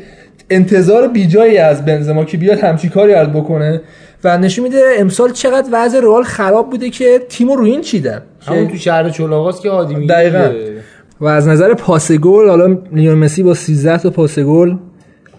انتظار 0.50 1.08
بیجایی 1.08 1.58
از 1.58 1.86
بنزما 1.86 2.26
که 2.26 2.38
بیاد 2.38 2.60
همچی 2.60 2.90
کاری 2.90 3.14
رو 3.14 3.28
بکنه. 3.28 3.82
و 4.24 4.38
نشون 4.38 4.64
میده 4.64 4.82
امسال 4.98 5.32
چقدر 5.32 5.70
وضع 5.72 6.00
رئال 6.00 6.24
خراب 6.24 6.70
بوده 6.70 6.90
که 6.90 7.22
تیمو 7.30 7.56
رو 7.56 7.64
این 7.64 7.82
چیدن. 7.82 8.22
همون 8.48 8.68
تو 8.68 8.78
شهر 8.78 9.10
چولاغاست 9.10 9.62
که 9.62 9.70
هادی 9.70 9.96
میگه 9.96 10.14
دقیقاً. 10.14 10.50
و 11.22 11.26
از 11.26 11.48
نظر 11.48 11.74
پاس 11.74 12.12
گل 12.12 12.50
حالا 12.50 12.78
لیون 12.94 13.18
مسی 13.18 13.44
با 13.44 13.54
13 13.54 13.98
تا 13.98 14.10
پاس 14.10 14.40
گل 14.40 14.76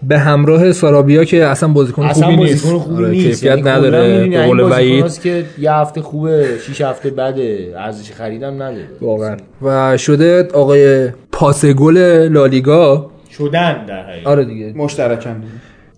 به 0.07 0.19
همراه 0.19 0.71
سارابیا 0.71 1.23
که 1.23 1.45
اصلا 1.45 1.69
بازیکن 1.69 2.03
اصلا 2.03 2.25
خوبی 2.25 2.37
بازیکن 2.37 2.69
نیست. 2.71 2.83
خوبی 2.83 3.03
آره، 3.03 3.09
نیست. 3.09 3.25
کیفیت 3.27 3.43
یعنی 3.43 3.61
نداره. 3.61 4.27
به 4.27 4.45
قول 4.45 4.59
وحید. 4.59 5.19
که 5.19 5.45
یه 5.59 5.71
هفته 5.73 6.01
خوبه 6.01 6.47
شیش 6.65 6.81
هفته 6.81 7.09
بده. 7.09 7.73
ارزش 7.77 8.11
خریدم 8.11 8.53
نداره. 8.53 8.87
واقعا. 9.01 9.37
و 9.61 9.97
شده 9.97 10.47
آقای 10.53 11.09
پاس 11.31 11.65
گل 11.65 11.97
لالیگا. 12.31 13.11
شدن 13.37 13.85
در 13.85 14.03
حقیقت. 14.03 14.27
آره 14.27 14.45
دیگه. 14.45 14.73
مشترکم 14.75 15.35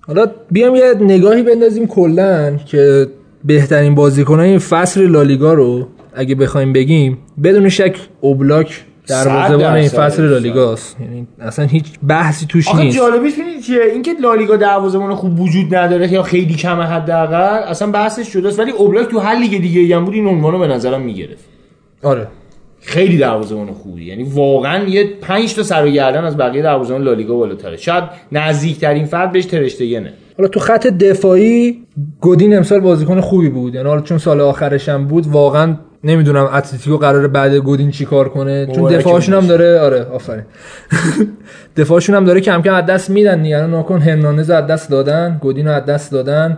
حالا 0.07 0.25
بیام 0.51 0.75
یه 0.75 0.93
نگاهی 0.99 1.43
بندازیم 1.43 1.87
کلا 1.87 2.57
که 2.65 3.07
بهترین 3.45 3.95
بازیکنان 3.95 4.45
این 4.45 4.59
فصل 4.59 5.07
لالیگا 5.07 5.53
رو 5.53 5.87
اگه 6.13 6.35
بخوایم 6.35 6.73
بگیم 6.73 7.17
بدون 7.43 7.69
شک 7.69 7.95
اوبلاک 8.21 8.83
دروازه‌بان 9.07 9.73
این. 9.73 9.89
فصل 9.89 10.23
لالیگاست. 10.23 10.97
یعنی 11.01 11.27
اصلا 11.39 11.65
هیچ 11.65 11.85
بحثی 12.07 12.45
توش 12.45 12.67
آخه 12.67 12.83
نیست. 12.83 12.97
جالبیش 12.97 13.37
می‌دونی 13.37 13.61
چیه؟ 13.61 13.81
اینکه 13.93 14.11
لالیگا 14.21 14.55
دروازه‌بان 14.55 15.15
خوب 15.15 15.39
وجود 15.39 15.75
نداره 15.75 16.13
یا 16.13 16.23
خیلی 16.23 16.55
کمه 16.55 16.83
حداقل 16.83 17.63
اصلا 17.69 17.91
بحثش 17.91 18.31
جداست 18.31 18.59
ولی 18.59 18.71
اوبلاک 18.71 19.07
تو 19.07 19.19
هر 19.19 19.35
لیگ 19.39 19.61
دیگه 19.61 19.95
هم 19.95 20.05
بود 20.05 20.13
این 20.13 20.27
عنوانو 20.27 20.59
به 20.59 20.67
نظرم 20.67 21.01
می‌گرفت. 21.01 21.45
آره. 22.03 22.27
خیلی 22.81 23.17
دروازه‌بان 23.17 23.73
خوبی. 23.73 24.05
یعنی 24.05 24.23
واقعا 24.23 24.83
یه 24.83 25.09
5 25.21 25.55
تا 25.55 25.63
سر 25.63 25.85
و 25.85 25.89
گردن 25.89 26.23
از 26.23 26.37
بقیه 26.37 26.61
دروازه‌بان 26.61 27.03
لالیگا 27.03 27.35
بالاتره. 27.35 27.77
شاید 27.77 28.03
نزدیکترین 28.31 29.05
فرد 29.05 29.31
بهش 29.31 29.45
ترشتگنه. 29.45 30.13
حالا 30.37 30.49
تو 30.49 30.59
خط 30.59 30.87
دفاعی 30.87 31.83
گودین 32.21 32.57
امسال 32.57 32.79
بازیکن 32.79 33.21
خوبی 33.21 33.49
بود. 33.49 33.75
یعنی 33.75 33.87
حالا 33.87 34.01
چون 34.01 34.17
سال 34.17 34.41
آخرش 34.41 34.89
هم 34.89 35.07
بود 35.07 35.27
واقعا 35.27 35.75
نمی‌دونم 36.05 36.49
اتلتیکو 36.53 36.97
قراره 36.97 37.27
بعد 37.27 37.53
گودین 37.55 37.91
چیکار 37.91 38.29
کنه. 38.29 38.65
چون 38.75 38.91
دفاعشون 38.91 39.35
هم. 39.35 39.47
داره 39.47 39.79
آره 39.79 40.05
آفرین. 40.13 40.43
دفاعشون 41.77 42.15
هم 42.15 42.25
داره 42.25 42.41
کم 42.41 42.61
کم 42.61 42.73
از 42.73 42.85
دست 42.85 43.09
میدن 43.09 43.45
یعنی 43.45 43.71
ناکن 43.71 44.01
هرناندز 44.01 44.49
از 44.49 44.67
دست 44.67 44.89
دادن 44.89 45.37
گودین 45.41 45.67
رو 45.67 45.73
از 45.73 45.85
دست 45.85 46.11
دادن 46.11 46.57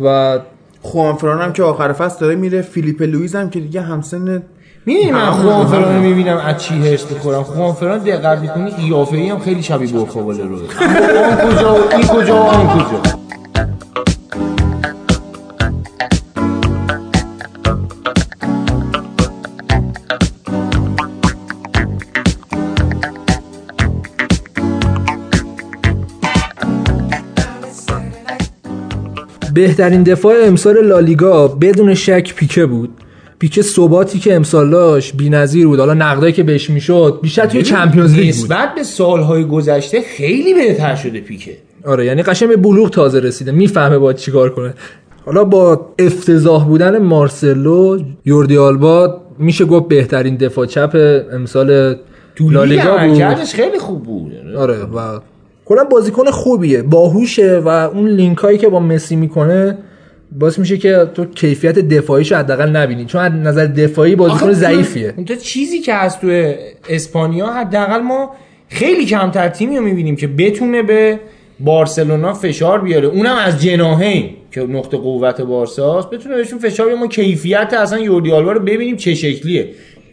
و 0.00 0.38
خوانفران 0.82 1.40
هم 1.40 1.52
که 1.52 1.62
آخر 1.62 1.92
فصل 1.92 2.20
داره 2.20 2.34
میره. 2.34 2.62
فیلیپ 2.62 3.02
لویز 3.02 3.36
هم 3.36 3.50
که 3.50 3.60
دیگه 3.60 3.80
همسن 3.80 4.42
می‌دونی 4.86 5.12
من 5.12 5.30
خوانفران. 5.30 5.94
رو 5.94 6.00
می‌بینم 6.02 6.36
از 6.36 6.58
چی 6.62 6.74
هرس 6.88 7.04
بخورم 7.04 7.42
خوانفران 7.42 7.98
دقت 7.98 8.38
می‌کنی 8.38 8.70
قیافه 8.70 9.16
ای 9.16 9.28
هم 9.28 9.38
خیلی 9.38 9.62
شبیه 9.62 9.92
برخواله 9.92 10.44
رو 10.44 10.56
آن 10.56 11.36
کجا 11.36 11.74
و 11.74 11.78
این 11.92 12.06
کجا 12.06 12.34
و 12.34 12.38
آن 12.38 12.68
کجا؟ 12.68 13.02
بهترین 29.54 30.02
دفاع 30.02 30.34
امسال 30.46 30.86
لالیگا 30.86 31.48
بدون 31.48 31.94
شک 31.94 32.34
پیکه 32.34 32.66
بود. 32.66 32.90
پیکه 33.38 33.62
ثباتی 33.62 34.18
که 34.18 34.34
امسال 34.34 34.70
داشت 34.70 35.16
بی‌نظیر 35.16 35.66
بود. 35.66 35.78
حالا 35.78 35.94
نقدایی 35.94 36.32
که 36.32 36.42
بهش 36.42 36.70
می‌شد 36.70 37.18
بیشتر 37.22 37.46
توی 37.46 37.62
چمپیونز 37.62 38.14
لیگ 38.14 38.34
بود. 38.34 38.44
نسبت 38.44 38.74
به 38.74 38.82
سالهای 38.82 39.44
گذشته 39.44 40.00
خیلی 40.16 40.54
بهتر 40.54 40.94
شده 40.94 41.20
پیکه. 41.20 41.56
آره 41.86 42.06
یعنی 42.06 42.22
قشنگ 42.22 42.48
به 42.48 42.56
بلوغ 42.56 42.90
تازه 42.90 43.20
رسیده. 43.20 43.52
می‌فهمه 43.52 43.98
باید 43.98 44.16
چیکار 44.16 44.50
کنه. 44.50 44.74
حالا 45.26 45.44
با 45.44 45.94
افتضاح 45.98 46.66
بودن 46.66 46.98
مارسلو 46.98 47.98
یوردی 48.24 48.58
آلبا 48.58 49.20
میشه 49.38 49.64
گفت 49.64 49.88
بهترین 49.88 50.36
دفاع 50.36 50.66
چپ 50.66 51.22
امسال 51.32 51.96
لالیگا 52.40 52.98
بود. 53.08 53.44
خیلی 53.54 53.78
خوب 53.78 54.02
بود. 54.02 54.32
آره 54.56 54.78
و 54.78 55.18
کلا 55.66 55.84
بازیکن 55.84 56.30
خوبیه 56.30 56.82
باهوشه 56.82 57.58
و 57.58 57.68
اون 57.68 58.08
لینک 58.08 58.38
هایی 58.38 58.58
که 58.58 58.68
با 58.68 58.80
مسی 58.80 59.16
می‌کنه 59.16 59.78
باعث 60.38 60.58
میشه 60.58 60.76
که 60.76 61.06
تو 61.14 61.24
کیفیت 61.24 61.78
دفاعیش 61.78 62.32
رو 62.32 62.38
حداقل 62.38 62.70
نبینی. 62.76 63.04
چون 63.04 63.20
از 63.20 63.32
نظر 63.32 63.66
دفاعی 63.66 64.16
بازیکن 64.16 64.52
ضعیفیه. 64.52 65.14
اون 65.16 65.24
تو 65.24 65.34
چیزی 65.34 65.78
که 65.78 65.94
هست 65.94 66.20
تو 66.20 66.52
اسپانیا 66.88 67.46
حداقل 67.46 67.98
ما 67.98 68.30
خیلی 68.68 69.04
کمتر 69.04 69.48
تیمی 69.48 69.76
رو 69.76 69.84
می‌بینیم 69.84 70.16
که 70.16 70.26
بتونه 70.26 70.82
به 70.82 71.20
بارسلونا 71.60 72.32
فشار 72.32 72.80
بیاره. 72.80 73.08
اونم 73.08 73.36
از 73.36 73.62
جناهین 73.62 74.30
که 74.52 74.60
نقطه 74.60 74.96
قوت 74.96 75.40
بارساست. 75.40 76.10
بتونه 76.10 76.36
بهشون 76.36 76.58
فشار 76.58 76.86
بیاره. 76.86 77.00
ما 77.00 77.06
کیفیت 77.06 77.74
اصلا 77.78 77.98
یوردی 77.98 78.32
آلبا 78.32 78.52
رو 78.52 78.60
ببینیم 78.60 78.96
چه 78.96 79.14
شکلیه. 79.14 79.68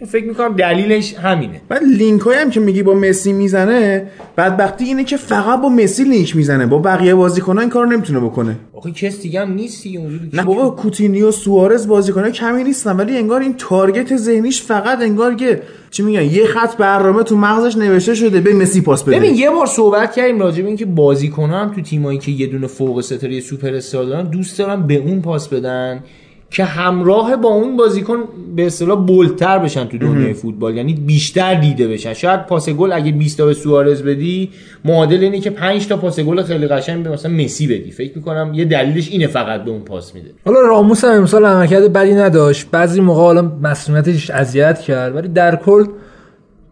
فکر 0.05 0.25
می‌کنم 0.25 0.55
دلیلش 0.55 1.13
همینه. 1.13 1.61
بعد 1.69 1.83
لینک 1.83 2.21
هم 2.27 2.49
که 2.49 2.59
میگی 2.59 2.83
با 2.83 2.93
مسی 2.93 3.33
می‌زنه 3.33 4.07
بدبختی 4.37 4.85
اینه 4.85 5.03
که 5.03 5.17
فقط 5.17 5.61
با 5.61 5.69
مسی 5.69 6.03
لینک 6.03 6.35
می‌زنه. 6.35 6.65
با 6.65 6.79
بقیه 6.79 7.15
بازیکن‌ها 7.15 7.61
این 7.61 7.69
کارو 7.69 7.89
نمی‌تونه 7.89 8.19
بکنه. 8.19 8.55
آخه 8.73 8.91
کس 8.91 9.21
دیگه 9.21 9.41
هم 9.41 9.53
نیستی 9.53 9.99
نه 10.33 10.43
بابا 10.43 10.69
کوتینیو 10.69 11.31
سوارز 11.31 11.87
بازیکنای 11.87 12.31
کمی 12.31 12.63
نیستن 12.63 12.97
ولی 12.97 13.17
انگار 13.17 13.41
این 13.41 13.55
target 13.57 14.17
ذهنیش 14.17 14.61
فقط 14.61 15.01
انگار 15.01 15.35
که 15.35 15.61
چی 15.91 16.03
میگن 16.03 16.23
یه 16.23 16.45
خط 16.45 16.77
برنامه 16.77 17.23
تو 17.23 17.37
مغزش 17.37 17.77
نوشته 17.77 18.15
شده 18.15 18.41
به 18.41 18.53
مسی 18.53 18.81
پاس 18.81 19.03
بده. 19.03 19.17
ببین 19.17 19.35
یه 19.35 19.49
بار 19.49 19.65
صحبت 19.65 20.15
کردیم 20.15 20.39
راجع 20.39 20.61
به 20.61 20.67
اینکه 20.67 20.85
بازیکنان 20.85 21.67
هم 21.67 21.75
تو 21.75 21.81
تیمایی 21.81 22.19
که 22.19 22.31
یه 22.31 22.47
دونه 22.47 22.67
فوق 22.67 23.01
ستاره 23.01 23.39
سوپر 23.39 23.73
استار 23.73 24.05
دارن 24.05 24.29
دوست 24.29 24.59
دارن 24.59 24.87
به 24.87 24.95
اون 24.95 25.21
پاس 25.21 25.47
بدن. 25.47 26.03
که 26.51 26.63
همراه 26.63 27.35
با 27.35 27.49
اون 27.49 27.77
بازیکن 27.77 28.17
به 28.55 28.65
اصطلاح 28.65 29.05
بولتر 29.05 29.59
بشن 29.59 29.85
تو 29.85 29.97
دنیای 29.97 30.33
فوتبال. 30.33 30.77
یعنی 30.77 30.93
بیشتر 30.93 31.53
دیده 31.53 31.87
بشن. 31.87 32.13
شاید 32.13 32.45
پاس 32.45 32.69
گل 32.69 32.91
اگه 32.93 33.11
20 33.11 33.37
تا 33.37 33.45
به 33.45 33.53
سوارز 33.53 34.03
بدی 34.03 34.49
معادل 34.85 35.23
اینه 35.23 35.39
که 35.39 35.49
5 35.49 35.87
تا 35.87 35.97
پاس 35.97 36.19
گل 36.19 36.43
خیلی 36.43 36.67
قشنگ 36.67 37.03
به 37.03 37.09
مثلا 37.09 37.31
مسی 37.31 37.67
بدی. 37.67 37.91
فکر 37.91 38.11
می‌کنم 38.15 38.51
یه 38.53 38.65
دلیلش 38.65 39.09
اینه 39.09 39.27
فقط 39.27 39.63
به 39.63 39.71
اون 39.71 39.81
پاس 39.81 40.15
میده. 40.15 40.27
حالا 40.45 40.61
راموس 40.61 41.03
هم 41.03 41.11
امسال 41.11 41.45
عملکرد 41.45 41.93
بدی 41.93 42.13
نداشت. 42.13 42.67
بعضی 42.71 43.01
موقع 43.01 43.21
حالا 43.21 43.51
مسئولیتش 43.63 44.29
اذیت 44.29 44.79
کرد. 44.79 45.15
ولی 45.15 45.27
در 45.27 45.55
کل 45.55 45.85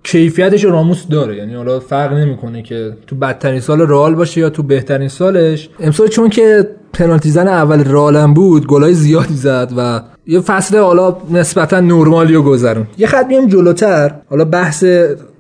کیفیتش 0.04 0.64
راموس 0.64 1.08
داره. 1.08 1.36
یعنی 1.36 1.54
حالا 1.54 1.80
فرق 1.80 2.14
نمی‌کنه 2.14 2.62
که 2.62 2.94
تو 3.08 3.16
بدترین 3.16 3.60
سال 3.60 3.82
رئال 3.82 4.16
باشه 4.16 4.42
یا 4.42 4.50
تو 4.50 4.64
بهترین 4.64 5.08
سالش. 5.08 5.70
امسال 5.80 6.08
چون 6.08 6.30
که 6.30 6.70
پنالتی 7.00 7.30
زن 7.30 7.48
اول 7.48 7.84
رئال 7.84 8.16
هم 8.16 8.34
بود 8.34 8.68
گلای 8.68 8.94
زیادی 8.94 9.34
زد 9.34 9.74
و 9.78 10.02
یه 10.28 10.40
فصل 10.40 10.78
حالا 10.78 11.18
نسبتا 11.32 11.80
نرمالی 11.80 12.34
رو 12.34 12.44
گذرون 12.44 12.88
یه 12.98 13.08
خط 13.08 13.26
میام 13.26 13.48
جلوتر. 13.48 14.12
حالا 14.30 14.46
بحث 14.46 14.86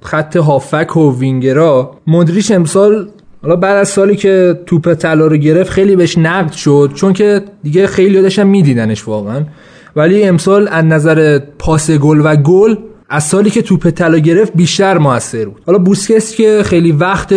خط 0.02 0.38
هافک 0.38 0.98
و 0.98 1.19
وینگرا. 1.19 1.91
مدریش 2.07 2.52
امسال 2.52 3.10
حالا 3.41 3.56
بعد 3.56 3.77
از 3.77 3.90
سالی 3.90 4.15
که 4.15 4.60
توپ 4.65 4.94
طلا 4.94 5.27
رو 5.27 5.38
گرفت 5.38 5.69
خیلی 5.69 5.95
بهش 5.95 6.18
نقد 6.18 6.52
شد 6.52 6.91
چون 6.95 7.14
که 7.14 7.41
دیگه 7.64 7.88
خیلی 7.88 8.22
داشتن 8.22 8.44
میدیدنش 8.44 9.07
واقعا. 9.07 9.44
ولی 9.95 10.23
امسال 10.23 10.68
از 10.72 10.86
نظر 10.86 11.40
پاس 11.60 11.91
گل 11.91 12.22
و 12.23 12.36
گل 12.36 12.76
از 13.11 13.23
سالی 13.23 13.49
که 13.49 13.61
توپ 13.61 13.90
طلا 13.90 14.18
گرفت 14.18 14.53
بیشتر 14.56 14.98
موثر 14.98 15.45
بود. 15.45 15.61
حالا 15.65 15.80
بوسکس 15.80 16.36
که 16.36 16.61
خیلی 16.65 16.91
وقت 16.91 17.34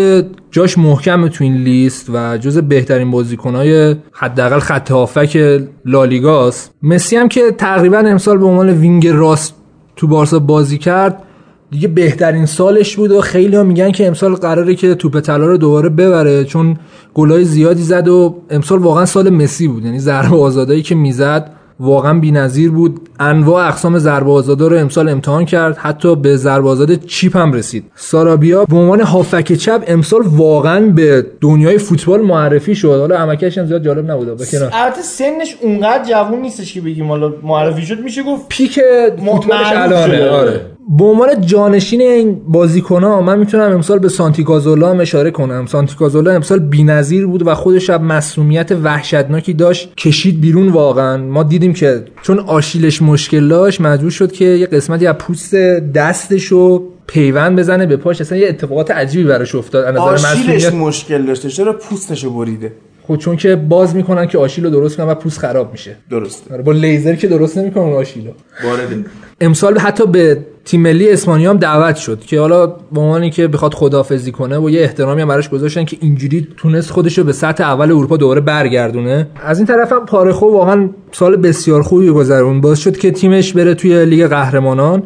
جاش 0.50 0.78
محکمه 0.78 1.28
تو 1.28 1.44
این 1.44 1.56
لیست 1.56 2.10
و 2.12 2.38
جز 2.38 2.58
بهترین 2.58 3.10
بازیکنهای 3.10 3.96
حداقل 4.12 4.58
خط 4.58 4.90
هافبک 4.90 5.60
لالیگاست 5.84 6.74
مسی 6.82 7.16
هم 7.16 7.28
که 7.28 7.50
تقریبا 7.50 7.98
امسال 7.98 8.38
به 8.38 8.46
عنوان 8.46 8.70
wing 8.70 9.08
راست 9.08 9.54
تو 9.96 10.06
بارسا 10.06 10.38
بازی 10.38 10.78
کرد 10.78 11.22
دیگه 11.70 11.88
بهترین 11.88 12.46
سالش 12.46 12.96
بود 12.96 13.10
و 13.10 13.20
خیلی 13.20 13.56
ها 13.56 13.62
میگن 13.62 13.92
که 13.92 14.06
امسال 14.06 14.34
قراره 14.34 14.74
که 14.74 14.94
توپ 14.94 15.20
طلا 15.20 15.46
رو 15.46 15.56
دوباره 15.56 15.88
ببره 15.88 16.44
چون 16.44 16.76
گلای 17.14 17.44
زیادی 17.44 17.82
زد 17.82 18.08
و 18.08 18.36
امسال 18.50 18.78
واقعا 18.78 19.06
سال 19.06 19.30
مسی 19.30 19.68
بود. 19.68 19.84
یعنی 19.84 19.98
ضربه 19.98 20.36
آزادایی 20.36 20.82
که 20.82 20.94
می‌زد 20.94 21.50
واقعا 21.80 22.18
بی‌نظیر 22.18 22.70
بود. 22.70 23.00
انواع 23.20 23.68
اقسام 23.68 23.98
ضربه 23.98 24.30
آزادا 24.30 24.68
رو 24.68 24.78
امسال 24.78 25.08
امتحان 25.08 25.44
کرد. 25.44 25.76
حتی 25.76 26.16
به 26.16 26.36
ضربه 26.36 26.68
آزاد 26.68 27.04
chip 27.04 27.36
هم 27.36 27.52
رسید. 27.52 27.84
سارابیا 27.94 28.64
به 28.64 28.76
عنوان 28.76 29.00
هافبک 29.00 29.52
چپ 29.52 29.84
امسال 29.86 30.20
واقعا 30.26 30.86
به 30.86 31.26
دنیای 31.40 31.78
فوتبال 31.78 32.20
معرفی 32.20 32.74
شد. 32.74 32.88
حالا 33.00 33.16
عملکردش 33.16 33.58
هم 33.58 33.66
زیاد 33.66 33.84
جالب 33.84 34.10
نبود. 34.10 34.36
به 34.36 34.46
کنار. 34.46 34.70
البته 34.72 35.02
سنش 35.02 35.56
اونقدر 35.60 36.04
جوون 36.04 36.40
نیستش 36.40 36.74
که 36.74 36.80
بگیم. 36.80 37.08
حالا 37.08 37.32
معرفی 37.42 37.86
شد. 37.86 38.00
میشه 38.00 38.22
گفت 38.22 38.48
پیک 38.48 38.80
فوتبالش 39.26 39.72
الانه. 39.72 40.28
آره. 40.30 40.60
به 40.98 41.04
عنوان 41.04 41.46
جانشین 41.46 42.00
این 42.00 42.40
بازیکن 42.48 43.04
من 43.04 43.38
می‌تونم 43.38 43.72
امسال 43.72 43.98
به 43.98 44.08
سانتیکازولا 44.08 44.90
هم 44.90 45.00
اشاره 45.00 45.30
کنم. 45.30 45.66
سانتیکازولا 45.66 46.32
امسال 46.32 46.58
بی‌نظیر 46.58 47.26
بود 47.26 47.46
و 47.46 47.54
خودش 47.54 47.90
هم 47.90 48.04
مسئولیت 48.04 48.72
وحشتناکی 48.72 49.52
داشت 49.52 49.94
کشید 49.94 50.40
بیرون 50.40 50.68
واقعا. 50.68 51.16
ما 51.16 51.42
دیدیم 51.42 51.72
که 51.72 52.04
چون 52.22 52.38
آشیلش 52.38 53.02
مشکل 53.02 53.48
داشت 53.48 53.80
مجبور 53.80 54.10
شد 54.10 54.32
که 54.32 54.44
یه 54.44 54.66
قسمتی 54.66 55.06
از 55.06 55.14
پوست 55.14 55.54
دستشو 55.94 56.82
پیوند 57.06 57.58
بزنه 57.58 57.86
به 57.86 57.96
پاش. 57.96 58.20
اصلا 58.20 58.38
یه 58.38 58.48
اتفاقات 58.48 58.90
عجیبی 58.90 59.24
براش 59.24 59.54
افتاد. 59.54 59.84
از 59.84 59.94
نظر 59.94 60.00
آشیلش 60.02 60.38
مسئولیت 60.38 60.74
مشکل 60.74 61.26
داشته 61.26 61.48
چرا 61.48 61.72
پوستشو 61.72 62.30
بریده؟ 62.30 62.72
خود 63.06 63.18
چون 63.18 63.36
که 63.36 63.56
باز 63.56 63.96
می‌کنن 63.96 64.26
که 64.26 64.38
آشیل 64.38 64.64
رو 64.64 64.70
درست 64.70 64.96
کنن 64.96 65.08
و 65.08 65.14
پوست 65.14 65.38
خراب 65.38 65.72
میشه. 65.72 65.96
درسته. 66.10 66.54
آره، 66.54 66.62
با 66.62 66.72
لیزر 66.72 67.14
که 67.14 67.28
درست 67.28 67.58
نمی‌کنن 67.58 67.92
آشیلو 67.92 68.30
وارده. 68.64 69.04
امسال 69.40 69.78
حتی 69.78 70.06
به 70.06 70.38
تیم 70.64 70.80
ملی 70.80 71.10
اسپانیا 71.10 71.50
هم 71.50 71.56
دعوت 71.56 71.96
شد 71.96 72.20
که 72.20 72.40
حالا 72.40 72.66
به 72.66 73.00
عنوانی 73.00 73.30
که 73.30 73.48
بخواد 73.48 73.74
خدافزی 73.74 74.32
کنه 74.32 74.58
و 74.58 74.70
یه 74.70 74.80
احترامی 74.80 75.22
هم 75.22 75.28
براش 75.28 75.48
گذاشتن 75.48 75.84
که 75.84 75.96
اینجوری 76.00 76.48
تونست 76.56 76.90
خودش 76.90 77.18
رو 77.18 77.24
به 77.24 77.32
سطح 77.32 77.64
اول 77.64 77.90
اروپا 77.90 78.16
دوباره 78.16 78.40
برگردونه. 78.40 79.26
از 79.44 79.58
این 79.58 79.66
طرف 79.66 79.92
هم 79.92 80.06
پارخو 80.06 80.46
واقعا 80.46 80.88
سال 81.12 81.36
بسیار 81.36 81.82
خوبی 81.82 82.10
گذرون 82.10 82.60
باز 82.60 82.80
شد 82.80 82.96
که 82.96 83.10
تیمش 83.10 83.52
بره 83.52 83.74
توی 83.74 84.04
لیگ 84.06 84.26
قهرمانان 84.26 85.02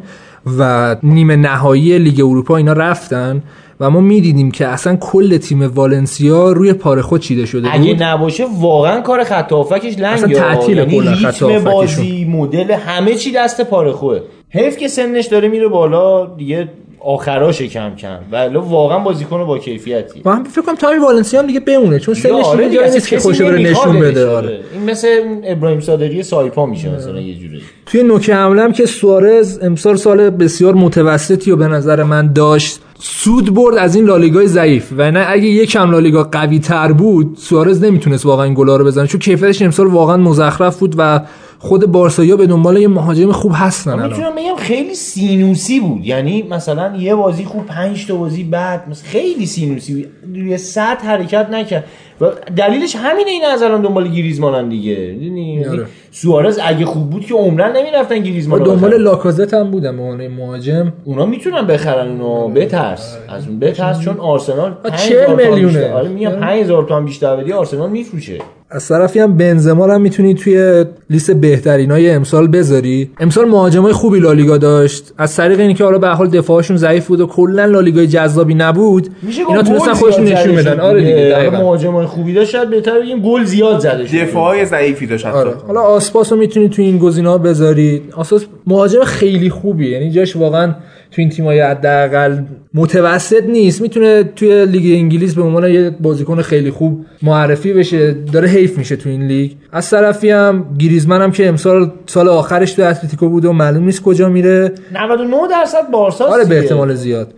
و 0.58 0.96
نیمه 1.02 1.36
نهایی 1.36 1.98
لیگ 1.98 2.20
اروپا 2.20 2.56
اینا 2.56 2.72
رفتن. 2.72 3.42
و 3.80 3.90
ما 3.90 4.00
می‌دیدیم 4.00 4.50
که 4.50 4.66
اصلا 4.66 4.96
کل 4.96 5.36
تیم 5.36 5.62
والنسیا 5.62 6.52
روی 6.52 6.72
پارخو 6.72 7.18
چیده 7.18 7.46
شده. 7.46 7.74
اگه 7.74 7.94
بود 7.94 8.02
نباشه 8.02 8.44
واقعا 8.60 9.00
کار 9.00 9.24
خط 9.24 9.52
هافکش 9.52 9.98
لنگه. 9.98 10.08
اصلا 10.08 10.28
تعطیله 10.28 10.92
یعنی. 10.92 11.58
بازی 11.58 12.24
مدل 12.24 12.70
همه 12.70 13.14
چی 13.14 13.32
دست 13.32 13.60
پارخوه 13.60 14.20
حیف 14.50 14.76
که 14.76 14.88
سنش 14.88 15.26
داره 15.26 15.48
میره 15.48 15.68
بالا 15.68 16.26
دیگه 16.26 16.68
آخراشه 17.00 17.66
کم 17.68 17.94
کم. 17.94 18.18
ولی 18.32 18.56
واقعا 18.56 18.98
بازیکن 18.98 19.44
با 19.44 19.58
کیفیتی. 19.58 20.22
هم 20.26 20.44
فکر 20.44 20.62
کنم 20.62 20.74
تامی 20.74 20.98
والنسیا 20.98 21.40
هم 21.40 21.46
دیگه 21.46 21.60
بمونه 21.60 21.98
چون 21.98 22.14
سنش 22.14 22.44
آره 22.44 22.68
دیگه 22.68 22.90
نیست 22.90 23.08
که 23.08 23.16
کسی 23.16 23.28
خوش 23.28 23.40
بره 23.42 23.58
نشون 23.58 24.00
بده 24.00 24.26
آره. 24.26 24.36
آره. 24.36 24.60
این 24.74 24.90
مثل 24.90 25.08
ابراهیم 25.44 25.80
صادقی 25.80 26.22
سایپا 26.22 26.66
میشه 26.66 26.94
مثلا 26.94 27.20
یه 27.20 27.34
جوری. 27.34 27.60
توی 27.86 28.02
نوک 28.02 28.30
حمله 28.30 28.62
هم 28.62 28.72
که 28.72 28.86
سوارز 28.86 29.58
امسال 29.62 29.96
سال 29.96 30.30
بسیار 30.30 30.74
متوسطی 30.74 31.50
و 31.50 31.56
به 31.56 31.68
نظر 31.68 32.02
من 32.02 32.32
داشت 32.32 32.80
سود 32.98 33.54
برد 33.54 33.76
از 33.76 33.94
این 33.96 34.04
لالیگای 34.04 34.46
ضعیف. 34.46 34.92
و 34.96 35.10
نه 35.10 35.26
اگه 35.28 35.46
یکم 35.46 35.90
لالیگا 35.90 36.24
قوی 36.24 36.58
تر 36.58 36.92
بود 36.92 37.36
سوارز 37.40 37.84
نمی‌تونست 37.84 38.26
واقعا 38.26 38.44
این 38.44 38.54
گلا 38.54 38.76
رو 38.76 38.84
بزنه 38.84 39.06
چون 39.06 39.20
کیفیتش 39.20 39.62
امسال 39.62 39.86
واقعا 39.86 40.16
مزخرف 40.16 40.78
بود 40.78 40.94
و 40.98 41.20
خود 41.58 41.86
بارسایا 41.92 42.36
به 42.36 42.46
دنبال 42.46 42.76
یه 42.76 42.88
مهاجم 42.88 43.32
خوب 43.32 43.52
هستن 43.54 43.90
الان. 43.90 44.08
می‌تونم 44.08 44.32
بگم 44.36 44.56
خیلی 44.58 44.94
سینوسی 44.94 45.80
بود. 45.80 46.06
یعنی 46.06 46.42
مثلا 46.42 46.96
یه 46.96 47.14
بازی 47.14 47.44
خوب 47.44 47.66
پنج 47.66 48.06
تا 48.06 48.16
بازی 48.16 48.44
بعد 48.44 48.88
مثلا 48.90 49.08
خیلی 49.08 49.46
سینوسی 49.46 49.94
بود. 49.94 50.36
روی 50.36 50.58
سطح 50.58 51.06
حرکت 51.06 51.50
نکرد. 51.50 51.84
و 52.20 52.26
دلیلش 52.56 52.96
همینه 52.96 53.30
این 53.30 53.44
از 53.44 53.62
الان 53.62 53.82
دنبال 53.82 54.08
گریزمانن 54.08 54.68
دیگه؟ 54.68 54.92
یعنی 54.92 55.64
آره. 55.64 55.86
سوارز 56.10 56.58
اگه 56.64 56.86
خوب 56.86 57.10
بود 57.10 57.26
که 57.26 57.34
عمرن 57.34 57.76
نمی‌رفتن 57.76 58.18
گریزمان 58.18 58.62
دنبال. 58.62 58.96
لاکازت 58.96 59.54
هم 59.54 59.70
بودم 59.70 59.96
به 59.96 60.02
عنوان 60.02 60.28
مهاجم. 60.28 60.92
اونا 61.04 61.26
می‌تونن 61.26 61.66
بخرن 61.66 62.08
اونو. 62.08 62.48
بترس. 62.48 63.16
از 63.28 63.48
اون 63.48 63.58
بترس 63.58 64.00
چون 64.00 64.16
آرسنال 64.20 64.70
آه، 64.70 64.90
5000 64.90 64.98
40 64.98 65.26
تومن 65.26 65.48
میلیونه. 65.48 65.92
آره 65.92 66.08
میگم 66.08 66.30
5000 66.30 66.82
تومن 66.82 67.04
بیشتر 67.04 67.36
بدی 67.36 67.52
آرسنال 67.52 67.90
میفروشه. 67.90 68.38
از 68.70 68.88
طرفی 68.88 69.18
هم 69.18 69.36
بنزما 69.36 69.86
هم 69.86 70.00
می‌تونی 70.00 70.34
توی 70.34 70.84
لیست 71.10 71.30
بهترین 71.30 71.90
های 71.90 72.10
امسال 72.10 72.48
بذاری. 72.48 73.10
امسال 73.20 73.48
مهاجمای 73.48 73.92
خوبی 73.92 74.20
لالیگا 74.20 74.58
داشت. 74.58 75.12
از 75.18 75.36
طریق 75.36 75.60
اینکه 75.60 75.84
حالا 75.84 75.98
به 75.98 76.08
حال 76.08 76.28
دفاعشون 76.28 76.76
ضعیف 76.76 77.06
بود 77.06 77.20
و 77.20 77.26
کلا 77.26 77.64
لالیگای 77.64 78.06
جذابی 78.06 78.54
نبود 78.54 79.08
میشه 79.22 79.42
اینا 79.48 79.62
تونستن 79.62 79.92
خودشون 79.92 80.24
نشون 80.24 80.54
بدن. 80.54 80.80
آره 80.80 81.00
دیگه. 81.00 81.50
مهاجمای 81.50 82.06
خوبی 82.06 82.34
داشت. 82.34 82.50
شاید 82.50 82.70
بهتر 82.70 83.00
بگیم 83.00 83.20
گل 83.20 83.44
زیاد 83.44 83.80
زده 83.80 84.06
شده. 84.06 84.24
دفاعای 84.24 84.66
ضعیفی 84.66 85.06
داشت 85.06 85.26
آره. 85.26 85.52
حالا 85.66 85.80
آسپاس 85.80 86.32
رو 86.32 86.38
می‌تونی 86.38 86.68
تو 86.68 86.82
این 86.82 86.98
گزینه‌ها 86.98 87.38
بذاری. 87.38 88.02
آسپاس 88.16 88.44
مهاجم 88.66 89.04
خیلی 89.04 89.50
خوبیه. 89.50 89.90
یعنی 89.90 90.10
جاش 90.10 90.36
واقعا 90.36 90.74
تو 91.10 91.22
این 91.22 91.30
تیم‌های 91.30 91.60
حداقل 91.60 92.38
متوسط 92.74 93.42
نیست. 93.42 93.82
می‌تونه 93.82 94.24
توی 94.24 94.66
لیگ 94.66 94.98
انگلیس 94.98 95.34
به 95.34 95.42
عنوان 95.42 95.70
یه 95.70 95.90
بازیکن 96.00 96.42
خیلی 96.42 96.70
خوب 96.70 97.04
معرفی 97.22 97.72
بشه. 97.72 98.12
داره 98.12 98.48
حیف 98.48 98.78
میشه 98.78 98.96
تو 98.96 99.08
این 99.08 99.26
لیگ. 99.26 99.50
از 99.72 99.90
طرفی 99.90 100.30
هم 100.30 100.76
گریزمن 100.78 101.22
هم 101.22 101.30
که 101.30 101.48
امسال 101.48 101.90
سال 102.06 102.28
آخرش 102.28 102.72
تو 102.72 102.82
اتلتیکو 102.82 103.28
بود 103.28 103.44
و 103.44 103.52
معلوم 103.52 103.84
نیست 103.84 104.02
کجا 104.02 104.28
میره. 104.28 104.72
99 104.92 105.36
درصد 105.50 105.90
بارسا 105.90 106.24
آره 106.24 106.44
به 106.44 106.58
احتمال 106.58 106.94
زیاد. 106.94 107.34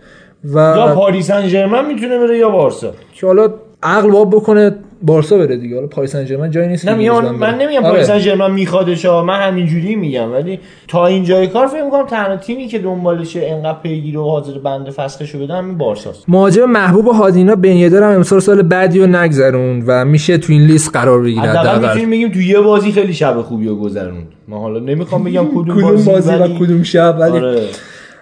و 0.53 0.57
یا 0.77 0.95
پاریس 0.95 1.27
سن 1.27 1.47
ژرمن 1.47 1.85
می‌تونه 1.87 2.17
بره 2.17 2.37
یا 2.37 2.49
بارسا. 2.49 2.93
که 3.13 3.27
حالا 3.27 3.53
عقل 3.83 4.11
باب 4.11 4.35
بکنه 4.35 4.75
بارسا 5.01 5.37
بره 5.37 5.57
دیگه. 5.57 5.75
حالا 5.75 5.87
پاریس 5.87 6.11
سن 6.11 6.25
ژرمن 6.25 6.51
جایی 6.51 6.67
نیست 6.67 6.87
نه 6.89 7.11
من 7.11 7.39
بره. 7.39 7.55
نمیگم 7.55 7.83
آره. 7.83 7.91
پاریس 7.91 8.07
سن 8.07 8.19
ژرمن 8.19 8.51
میخوادش 8.51 9.05
ها. 9.05 9.23
من 9.23 9.39
همینجوری 9.39 9.95
میگم. 9.95 10.31
ولی 10.31 10.59
تا 10.87 11.07
اینجای 11.07 11.47
کار 11.47 11.67
فکر 11.67 11.83
می‌کنم 11.83 12.05
تنها 12.05 12.37
تیمی 12.37 12.67
که 12.67 12.79
دنبالشه 12.79 13.41
انقدر 13.43 13.77
پیگیر 13.83 14.17
و 14.17 14.29
حاضر 14.29 14.59
بنده 14.59 14.91
فسخشو 14.91 15.39
بدن 15.39 15.57
همین 15.57 15.77
بارساست. 15.77 16.23
مهاجم 16.27 16.65
محبوب 16.65 17.07
هادینا 17.07 17.55
بن 17.55 17.69
یدر 17.69 18.03
هم 18.03 18.15
امسال 18.15 18.39
سال 18.39 18.61
بعدی 18.61 18.99
رو 18.99 19.07
نگذرون 19.07 19.83
و 19.87 20.05
میشه 20.05 20.37
تو 20.37 20.53
این 20.53 20.61
لیست 20.61 20.89
قرار 20.93 21.21
بگیره 21.21 21.41
حداقل 21.41 21.87
می‌تونیم 21.87 22.09
بگیم 22.09 22.31
تو 22.31 22.41
یه 22.41 22.59
بازی 22.59 22.91
خیلی 22.91 23.13
شب 23.13 23.41
خوبی 23.41 23.67
رو 23.67 23.75
گذروند. 23.75 24.27
من 24.47 24.57
حالا 24.57 24.79
نمی‌خوام 24.79 25.23
بگم 25.23 25.45
کدوم, 25.55 26.03
بازی 26.05 26.33
و 26.33 26.47
کدوم 26.47 26.83
شب 26.83 27.17
ولی 27.19 27.37
آره. 27.37 27.61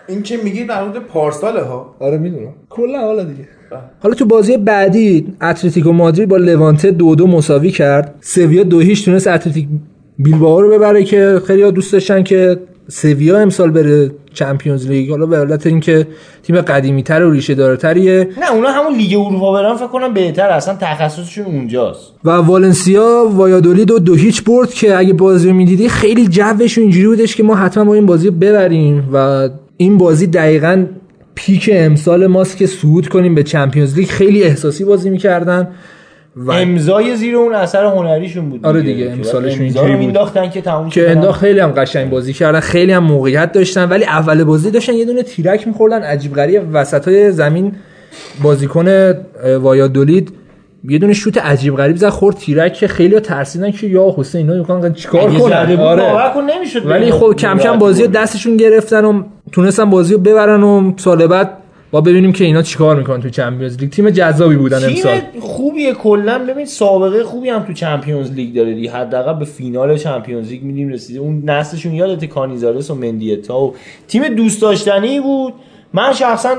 این 0.08 0.24
که 0.24 0.38
میگی 0.44 0.64
در 0.66 0.84
مورد 0.84 1.00
پارساله 1.00 1.62
ها؟ 1.62 1.96
آره 2.00 2.18
می‌دونم. 2.18 2.54
کلا 2.70 3.00
حالا 3.02 3.24
دیگه. 3.24 3.48
حالا 4.04 4.16
تو 4.16 4.26
بازی 4.26 4.58
بعدی 4.58 5.28
اتلتیکو 5.42 5.92
مادرید 5.92 6.30
با 6.30 6.38
لوانته 6.38 6.92
دو 6.92 7.16
دو 7.16 7.28
مساوی 7.28 7.72
کرد. 7.72 8.16
سویا 8.22 8.64
دو 8.64 8.80
هیچ 8.80 9.06
تونست 9.06 9.28
اتلتیک 9.28 9.68
بیلبائو 10.20 10.62
رو 10.62 10.72
ببره 10.72 11.04
که 11.04 11.42
خیلی 11.48 11.72
دوست 11.72 11.94
داشتن 11.94 12.24
که 12.24 12.58
سویا 12.88 13.40
امسال 13.40 13.72
بره 13.72 14.12
Champions 14.34 14.88
League. 14.88 15.10
حالا 15.10 15.26
به 15.26 15.38
علت 15.38 15.68
اینکه 15.68 16.08
تیم 16.44 16.62
قدیمی 16.62 17.04
تر 17.04 17.24
و 17.24 17.32
ریشه 17.32 17.56
داره 17.56 17.78
تریه. 17.78 18.28
نه 18.42 18.52
اونا 18.52 18.70
همون 18.70 18.98
لیگ 18.98 19.20
اروپا 19.20 19.54
برن 19.54 19.76
فکر 19.76 19.88
کنم 19.88 20.14
بهتر 20.14 20.50
اصلا 20.50 20.76
تخصصشون 20.82 21.46
اونجاست. 21.46 22.14
و 22.24 22.30
والنسیا 22.30 23.30
وایادولید 23.32 23.92
رو 23.92 24.00
دو 24.00 24.16
هیچ 24.16 24.44
برد 24.44 24.74
که 24.74 24.98
اگه 24.98 25.14
بازی 25.14 25.48
رو 25.50 25.56
می‌دیدی 25.56 25.90
خیلی 25.90 26.28
جوش 26.28 26.78
اینجوری 26.78 27.08
بودش 27.08 27.36
که 27.36 27.44
ما 27.44 27.56
حتما 27.56 27.86
با 27.86 27.94
این 27.94 28.06
بازی 28.06 28.30
ببریم. 28.30 29.10
و 29.14 29.50
این 29.78 29.98
بازی 29.98 30.28
دقیقا 30.28 30.86
پیک 31.40 31.70
امسال 31.74 32.28
ماست 32.28 32.58
که 32.58 32.68
صعود 32.68 33.08
کنیم 33.08 33.36
به 33.36 33.44
چمپیونز 33.44 33.96
لیگ. 33.98 34.08
خیلی 34.08 34.44
احساسی 34.44 34.84
بازی 34.84 35.10
می‌کردن 35.10 35.68
و 36.36 36.52
امضای 36.52 37.16
زیر 37.16 37.36
اون 37.36 37.54
اثر 37.56 37.86
هنریشون 37.86 38.50
بود 38.50 38.66
آره 38.66 38.82
دیگه، 38.82 39.12
امسالشون 39.12 39.62
اینجوری 39.62 39.92
بود. 39.92 40.00
مینداختن 40.00 40.50
که 40.50 40.62
تموم 40.62 40.90
که 40.90 41.12
انداخت 41.12 41.40
خیلی 41.40 41.60
هم 41.60 41.72
قشنگ 41.72 42.10
بازی 42.10 42.34
کردن 42.34 42.60
خیلی 42.60 42.92
هم 42.92 43.04
موقعیت 43.04 43.52
داشتن 43.52 43.90
ولی 43.90 44.04
اول 44.04 44.44
بازی 44.44 44.72
داشتن 44.72 44.94
یه 44.94 45.06
دونه 45.06 45.24
تیرک 45.24 45.68
میخوردن 45.68 46.04
عجیب 46.04 46.34
غریب 46.34 46.62
وسط 46.74 47.08
های 47.08 47.32
زمین 47.32 47.72
بازیکن 48.42 49.14
وایادولید. 49.62 50.32
یه 50.84 50.98
دونه 50.98 51.14
شوت 51.14 51.38
عجیب 51.38 51.76
غریب 51.76 51.96
زد 51.96 52.10
خورد 52.10 52.36
تیرک 52.36 52.74
که 52.74 52.88
خیلی 52.88 53.14
ها 53.14 53.20
ترسیدن 53.20 53.72
که 53.72 53.88
یا 53.88 54.14
حسین 54.18 54.42
اینا 54.42 54.60
می‌خوان 54.60 54.94
چیکار 54.94 55.30
زده 55.30 55.40
کنن 55.40 55.80
آره. 55.80 56.04
باور 56.04 56.32
کن 56.36 56.44
نمی‌شد 56.44 56.86
ولی. 56.86 57.12
خب 57.12 57.34
کم 57.34 57.58
کم 57.58 57.80
بازی 57.80 58.04
رو 58.04 58.12
دستشون 58.12 58.58
گرفتن 58.58 59.06
و 59.06 59.24
تونستن 59.52 59.90
بازی 59.90 60.14
رو 60.14 60.20
ببرن 60.20 60.64
و 60.64 60.94
سال 60.98 61.28
بعد 61.28 61.50
با 61.92 62.02
ببینیم 62.02 62.34
که 62.34 62.46
اینا 62.46 62.62
چیکار 62.62 62.96
می‌کنن 62.96 63.22
تو 63.22 63.30
Champions 63.30 63.78
League. 63.78 63.90
تیم 63.90 64.10
جذابی 64.10 64.56
بودن 64.56 64.86
امسال. 64.86 65.20
تیم 65.20 65.42
خوبیه 65.42 65.94
کلا. 65.94 66.40
ببین 66.40 66.66
سابقه 66.66 67.24
خوبی 67.24 67.50
هم 67.50 67.64
تو 67.64 67.74
Champions 67.74 68.32
League 68.32 68.56
داره 68.56 68.74
دی 68.74 68.88
حداقل 68.88 69.40
به 69.40 69.46
فینال 69.46 69.98
Champions 69.98 70.50
League 70.50 70.64
میدیم 70.64 70.90
رسیده. 70.90 71.20
اون 71.20 71.44
نسلشون 71.46 71.94
یادت 71.94 72.26
کانیزارس 72.26 72.92
و 72.92 72.96
مندیتا 72.96 73.60
و 73.60 73.74
تیم 74.08 74.28
دوست 74.28 74.62
داشتنی 74.62 75.20
بود. 75.20 75.54
من 75.94 76.14
شخصا 76.14 76.56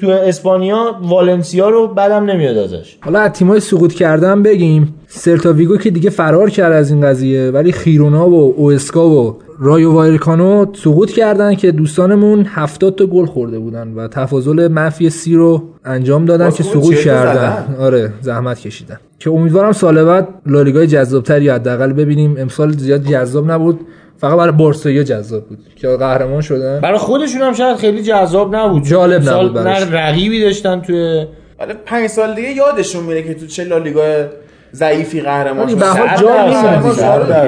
تو 0.00 0.10
اسپانیا 0.10 0.96
والنسیا 1.02 1.68
رو 1.68 1.86
بدم 1.86 2.24
نمیاد 2.24 2.56
ازش. 2.56 2.98
حالا 3.00 3.20
از 3.20 3.32
تیمای 3.32 3.60
سقوط 3.60 3.92
کردن 3.92 4.42
بگیم. 4.42 4.94
سلتا 5.06 5.52
ویگو 5.52 5.76
که 5.76 5.90
دیگه 5.90 6.10
فرار 6.10 6.50
کرد 6.50 6.72
از 6.72 6.90
این 6.90 7.00
قضیه 7.00 7.50
ولی 7.50 7.72
خیرونا 7.72 8.28
و 8.28 8.54
اوسکا 8.56 9.08
و 9.08 9.36
رایو 9.60 9.92
وایرکانو 9.92 10.66
سقوط 10.74 11.10
کردن 11.10 11.54
که 11.54 11.72
دوستانمون 11.72 12.44
70 12.48 12.94
تا 12.94 13.06
گل 13.06 13.26
خورده 13.26 13.58
بودن 13.58 13.94
و 13.94 14.08
تفاضل 14.08 14.68
منفی 14.68 15.10
سی 15.10 15.34
رو 15.34 15.62
انجام 15.84 16.24
دادن 16.24 16.50
که 16.50 16.62
سقوط 16.62 16.94
کردن. 16.94 17.34
زدن. 17.34 17.76
آره 17.80 18.12
زحمت 18.20 18.60
کشیدن. 18.60 18.96
که 19.18 19.30
امیدوارم 19.30 19.72
سال 19.72 20.04
بعد 20.04 20.28
لالیگای 20.46 20.86
جذابتری 20.86 21.48
حداقل 21.48 21.92
ببینیم. 21.92 22.36
امسال 22.38 22.72
زیاد 22.72 23.02
جذاب 23.02 23.50
نبود. 23.50 23.80
فقط 24.18 24.36
برای 24.36 24.52
بارسا 24.52 25.02
جذاب 25.02 25.44
بود 25.44 25.58
که 25.76 25.88
قهرمان 25.88 26.40
شدن. 26.40 26.80
برای 26.80 26.98
خودشون 26.98 27.42
هم 27.42 27.54
شاید 27.54 27.76
خیلی 27.76 28.02
جذاب 28.02 28.56
نبود. 28.56 28.84
جالب 28.84 29.28
نبود 29.28 29.54
براش. 29.54 29.82
نه 29.82 29.92
رقیبی 29.92 30.40
داشتن 30.40 30.80
توی 30.80 31.26
ولی 31.58 31.72
پنج 31.86 32.06
سال 32.06 32.34
دیگه 32.34 32.52
یادشون 32.52 33.04
میره 33.04 33.22
که 33.22 33.34
تو 33.34 33.46
چه 33.46 33.64
لالیگا 33.64 34.02
ضعیفی 34.72 35.20
قهرمان 35.20 35.68
شد 35.68 35.78
به 35.78 35.86
حال 35.86 36.08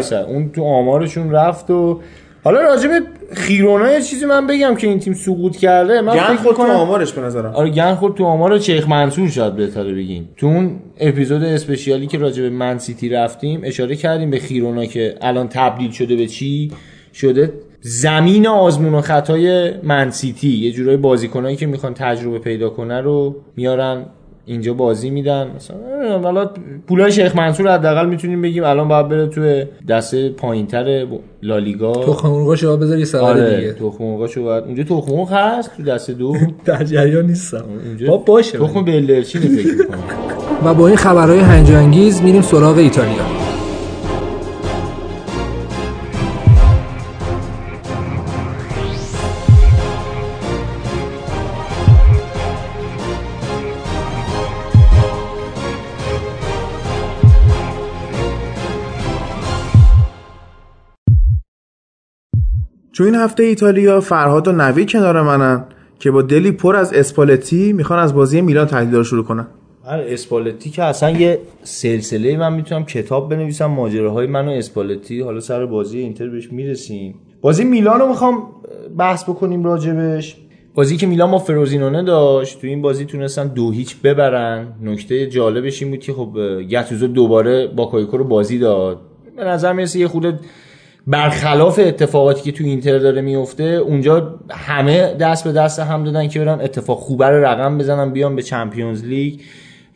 جا. 0.01 0.25
اون 0.27 0.51
تو 0.53 0.65
آمارشون 0.65 1.33
رفت 1.33 1.71
و 1.71 2.01
حالا 2.45 2.61
راجع 2.61 2.89
به 2.89 3.01
خیرونا 3.33 3.93
یه 3.93 4.03
چیزی 4.03 4.27
من 4.27 4.47
بگم 4.47 4.75
که 4.75 4.87
این 4.87 4.99
تیم 4.99 5.15
سقوط 5.15 5.57
کرده 5.57 6.01
من 6.01 6.13
فکر 6.13 6.37
خود 6.37 6.57
تو 6.57 6.63
آمارش 6.63 7.13
به 7.13 7.21
نظرم. 7.21 7.53
آره 7.55 7.71
گن 7.71 7.95
خورد 7.95 8.15
تو 8.15 8.25
آمار 8.25 8.59
چیخ 8.59 8.89
منصور 8.89 9.29
شاید 9.29 9.57
بهتره 9.57 9.95
بگیم. 9.95 10.29
تو 10.37 10.47
اون 10.47 10.81
اپیزود 11.01 11.43
اسپشیالی 11.43 12.07
که 12.07 12.19
راجع 12.19 12.43
به 12.43 12.51
من 12.51 12.79
سیتی 12.79 13.09
رفتیم 13.09 13.61
اشاره 13.65 13.97
کردیم 13.97 14.31
به 14.31 14.39
خیرونا 14.39 14.85
که 14.85 15.15
الان 15.21 15.49
تبدیل 15.49 15.91
شده 15.91 16.17
به 16.17 16.27
چی؟ 16.27 16.73
شده 17.15 17.53
زمین 17.81 18.47
آزمون 18.47 18.95
و 18.95 19.01
خطای 19.01 19.73
من 19.83 20.11
سیتی. 20.11 20.49
یه 20.49 20.73
جورای 20.73 20.97
بازیکنایی 20.97 21.57
که 21.57 21.67
می‌خوان 21.67 21.95
تجربه 21.95 22.39
پیدا 22.39 22.71
کنه 22.71 23.01
رو 23.01 23.37
میارن 23.57 24.07
اینجا 24.51 24.75
بازی 24.75 25.11
میدن. 25.11 25.51
مثلا 25.57 25.77
حالا 26.23 26.51
پولای 26.89 27.13
شیخ 27.13 27.37
منصور 27.37 27.75
حداقل 27.75 28.07
می‌تونیم 28.07 28.43
بگیم 28.43 28.65
الان 28.65 28.89
باید 28.89 29.09
بره 29.09 29.27
توی 29.27 29.65
دسته 29.89 30.29
پایینتر 30.29 31.07
لالیگا. 31.43 31.93
تو 31.93 32.29
مرغاش 32.29 32.63
رو 32.63 32.77
بذار 32.77 32.99
یه 32.99 33.05
سوال 33.05 33.25
آره 33.25 33.57
دیگه. 33.57 33.73
تخم 33.73 34.05
مرغاشو 34.05 34.45
باید 34.45 34.65
اونجا 34.65 34.83
تخم 34.83 35.13
مرغ 35.13 35.33
هست 35.33 35.77
تو 35.77 35.83
دسته 35.83 36.13
دو. 36.13 36.37
در 36.65 36.85
جریان 36.85 37.27
نیستم. 37.27 37.65
اونجا 37.87 38.07
با 38.07 38.17
باشه. 38.17 38.59
تخم 38.59 38.85
بلدرچینی 38.85 39.49
فکر 39.49 39.87
و 40.65 40.75
با 40.75 40.87
این 40.87 40.97
خبرهای 40.97 41.41
هنجانگیز 41.41 42.23
میریم 42.23 42.43
سراغ 42.43 42.77
ایتالیا. 42.77 43.40
تو 62.95 63.05
این 63.05 63.15
هفته 63.15 63.43
ایتالیا 63.43 64.01
فرهاد 64.01 64.49
و 64.49 64.53
نوید 64.53 64.91
کنار 64.91 65.23
منن 65.23 65.65
که 65.99 66.11
با 66.11 66.23
دلی 66.23 66.53
پر 66.53 66.77
از 66.77 66.93
اسپالتی 66.93 67.73
می‌خوان 67.73 67.99
از 67.99 68.15
بازی 68.15 68.41
میلان 68.41 68.69
رو 68.93 69.05
شروع 69.05 69.25
کنن. 69.25 69.47
آره 69.87 70.07
اسپالتی 70.09 70.71
که 70.71 70.83
اصلا 70.85 71.11
یه 71.11 71.39
سلسله 71.63 72.37
من 72.37 72.53
می‌تونم 72.53 72.85
کتاب 72.85 73.31
بنویسم 73.31 73.67
ماجراهای 73.67 74.27
من 74.27 74.49
و 74.49 74.51
اسپالتی. 74.51 75.21
حالا 75.21 75.41
سر 75.41 75.67
بازی 75.67 75.99
اینتر 75.99 76.29
بهش 76.29 76.53
می‌رسیم. 76.53 77.15
بازی 77.41 77.65
میلان 77.65 78.01
رو 78.01 78.09
می‌خوام 78.09 78.43
بحث 78.99 79.25
بکنیم 79.25 79.65
راجبش. 79.65 80.37
بازی 80.75 80.97
که 80.97 81.07
میلان 81.07 81.31
با 81.31 81.39
فروزینونه 81.39 82.03
داشت 82.03 82.61
تو 82.61 82.67
این 82.67 82.83
بازی 82.83 83.05
تونستن 83.05 83.49
دو 83.49 83.71
هیچ 83.71 83.97
ببرن. 83.97 84.67
نکته 84.83 85.27
جالبش 85.27 85.83
این 85.83 85.91
بود 85.91 86.01
که 86.01 86.13
خب 86.13 86.37
گتوزو 86.71 87.07
دوباره 87.07 87.67
با 87.67 87.87
کایکو 87.87 88.17
رو 88.17 88.25
بازی 88.25 88.59
داد. 88.59 89.01
به 89.37 89.45
نظر 89.45 89.73
می‌رسه 89.73 89.99
یه 89.99 90.09
خورده 90.09 90.39
برخلاف 91.07 91.79
اتفاقاتی 91.83 92.43
که 92.43 92.59
تو 92.59 92.65
اینتر 92.65 92.99
داره 92.99 93.21
میفته 93.21 93.65
اونجا 93.65 94.41
همه 94.51 95.15
دست 95.15 95.45
به 95.45 95.53
دست 95.53 95.79
هم 95.79 96.05
دادن 96.05 96.29
که 96.29 96.41
برن 96.41 96.61
اتفاق 96.61 96.99
خوبه 96.99 97.29
رو 97.29 97.45
رقم 97.45 97.79
بزنن 97.79 98.13
بیان 98.13 98.37
به 98.37 98.43
Champions 98.43 99.05
League. 99.05 99.41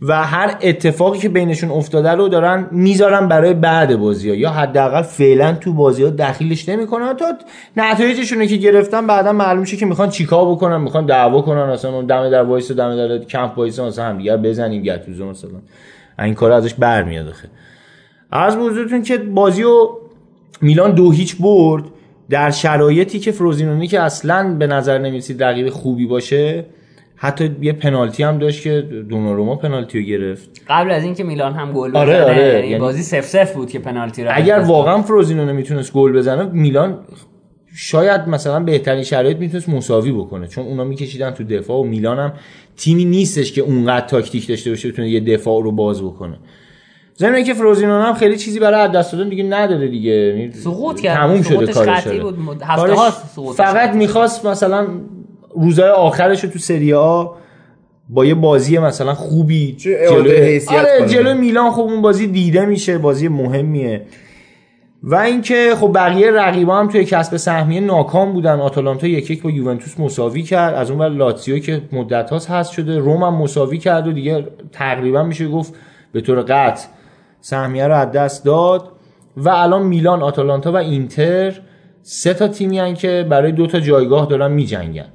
و 0.03 0.25
هر 0.25 0.57
اتفاقی 0.63 1.19
که 1.19 1.29
بینشون 1.29 1.71
افتاده 1.71 2.11
رو 2.11 2.29
دارن 2.29 2.69
می‌ذارن 2.71 3.29
برای 3.29 3.55
بعد 3.55 3.97
بازی 3.97 4.31
ها. 4.31 4.35
یا 4.35 4.51
حداقل 4.51 5.03
فعلا 5.03 5.53
تو 5.53 5.73
بازی 5.73 6.03
ها 6.03 6.11
دخیلش 6.11 6.69
نمی‌کنن. 6.69 7.17
تا 7.17 7.25
نتایجشون 7.77 8.47
که 8.47 8.57
گرفتن 8.57 9.07
بعدا 9.07 9.33
معلوم 9.33 9.65
شه 9.65 9.77
که 9.77 9.87
می‌خوان 9.87 10.09
چیکار 10.09 10.51
بکنن 10.51 10.81
می‌خوان 10.81 11.07
دعوا 11.07 11.43
کنن. 11.43 11.59
اصلا 11.59 12.03
دم 12.03 12.31
در 12.31 12.43
وایسا 12.43 12.71
و 12.71 12.75
دم 12.75 12.97
در 12.97 13.19
کمپ 13.19 13.59
وایسا 13.59 13.79
مثلا 13.81 14.05
هم 14.05 14.19
دیگه 14.19 14.37
بزنیم 14.37 14.83
گتوزو 14.83 15.31
مثلا. 15.31 15.51
این 16.19 16.35
کار 16.35 16.53
ازش 16.53 16.75
برمیاد 16.75 17.29
آخه. 17.29 17.49
از 18.33 18.57
حضورتون 18.57 19.03
که 19.03 19.19
بازی 19.19 19.63
رو 19.63 20.01
میلان 20.61 20.95
دو 20.95 21.11
هیچ 21.11 21.37
برد. 21.37 21.85
در 22.31 22.51
شرایطی 22.51 23.19
که 23.19 23.33
فروزینونی 23.33 23.87
که 23.87 24.01
اصلا 24.01 24.57
به 24.59 24.67
نظر 24.67 24.99
نمی‌رسید 24.99 25.43
رقیب 25.43 25.69
خوبی 25.69 26.07
باشه 26.07 26.65
حتی 27.17 27.57
یه 27.63 27.73
پنالتی 27.73 28.23
هم 28.23 28.39
داشت 28.39 28.63
که 28.63 28.81
دوناروما 29.09 29.57
پنالتی 29.57 29.99
رو 29.99 30.05
گرفت. 30.05 30.51
قبل 30.69 30.91
از 30.91 31.05
اینکه 31.05 31.25
میلان 31.25 31.53
هم 31.53 31.73
گل 31.73 31.97
آره، 31.97 32.13
بزنه 32.13 32.25
آره، 32.25 32.47
یعنی 32.47 32.67
یعنی- 32.67 32.81
بازی 32.81 33.03
سف 33.03 33.25
سف 33.25 33.55
بود 33.55 33.71
که 33.71 33.79
پنالتی 33.79 34.25
رو 34.25 34.31
اگر 34.33 34.59
واقعا 34.59 35.03
فروزینونه 35.03 35.53
می‌تونست 35.53 35.93
گل 35.93 36.13
بزنه 36.13 36.45
میلان 36.53 36.99
شاید 37.77 38.21
مثلا 38.29 38.61
بهترین 38.61 39.03
شرایط 39.03 39.37
می‌تونست 39.37 39.69
مساوی 39.69 40.13
بکنه 40.13 40.47
چون 40.47 40.65
اونا 40.65 40.85
میکشیدن 40.85 41.31
تو 41.31 41.45
دفاع 41.45 41.81
و 41.81 41.83
میلان 41.83 42.19
هم 42.19 42.33
تیمی 42.77 43.05
نیستش 43.05 43.53
که 43.53 43.61
اونقدر 43.61 44.07
تاکتیک 44.07 44.49
داشته 44.49 44.71
باشه 44.71 44.89
بتونه 44.91 45.09
یه 45.09 45.21
دفاع 45.21 45.63
رو 45.63 45.73
باز 45.73 46.03
بکنه. 46.03 46.39
ضمن 47.19 47.45
که 47.45 47.55
فروزینون 47.55 48.03
هم 48.03 48.15
خیلی 48.15 48.37
چیزی 48.37 48.61
برای 48.61 48.81
از 48.81 48.93
دست 48.93 49.13
دادن 49.13 49.29
دیگه 49.29 49.45
نداره 49.45 49.89
دیگه 49.89 50.11
یعنی 50.11 50.53
سقوط 50.53 51.01
کرد. 51.01 51.17
تموم 51.17 51.43
شده 51.43 51.73
کارش. 51.73 52.07
بود. 52.07 52.63
هفته 52.63 53.11
سقوطش 53.35 53.57
فقط. 53.57 53.91
می‌خواست 53.91 54.47
مثلا 54.47 54.87
روزای 55.55 55.91
آخرش 55.91 56.45
رو 56.45 56.51
تو 56.51 56.59
سری 56.59 56.95
آ 56.95 57.27
با 58.09 58.25
یه 58.25 58.35
بازی 58.35 58.79
مثلا 58.79 59.15
خوبی 59.15 59.77
حیثیت 60.27 60.73
آره. 60.73 61.07
جلو 61.09 61.35
میلان 61.35 61.71
خب 61.71 61.81
اون 61.81 62.03
بازی 62.03 62.27
دیده 62.27 62.67
میشه 62.67 62.99
بازی 62.99 63.29
مهمیه 63.29 64.03
و 65.03 65.15
اینکه 65.15 65.75
خب 65.81 65.91
بقیه 65.95 66.31
رقیبا 66.31 66.77
هم 66.77 66.89
توی 66.89 67.05
کسب 67.05 67.37
سهمیه 67.37 67.81
ناکام 67.81 68.33
بودن 68.33 68.61
آتالانتا 68.61 69.07
یک 69.07 69.31
یک 69.31 69.43
با 69.43 69.51
یوونتوس 69.51 70.01
مساوی 70.01 70.43
کرد 70.43 70.75
از 70.75 70.91
اون 70.91 71.01
ور 71.01 71.09
لاتزیو 71.09 71.59
که 71.59 71.83
مدت 71.93 72.31
هاست 72.31 72.51
هست 72.51 72.73
شده 72.73 72.99
روم 72.99 73.23
هم 73.23 73.35
مساوی 73.35 73.79
کرد 73.79 74.07
و 74.07 74.13
دیگه 74.13 74.47
تقریبا 74.73 75.23
میشه 75.23 75.49
گفت 75.49 75.75
به 76.13 76.21
طور 76.21 76.41
قطع 76.41 76.87
سهمیه 77.45 77.87
رو 77.87 77.95
از 77.95 78.13
دست 78.13 78.45
داد 78.45 78.89
و 79.37 79.49
الان 79.49 79.87
میلان 79.87 80.23
آتالانتا 80.23 80.73
و 80.73 80.77
اینتر 80.77 81.61
سه 82.03 82.35
تا 82.35 82.49
تیمی 82.49 82.79
هن 82.79 82.95
که 82.95 83.27
برای 83.31 83.53
دو 83.53 83.67
تا 83.67 83.81
جایگاه 83.81 84.27
دارن 84.27 84.53
میجنگن. 84.53 85.09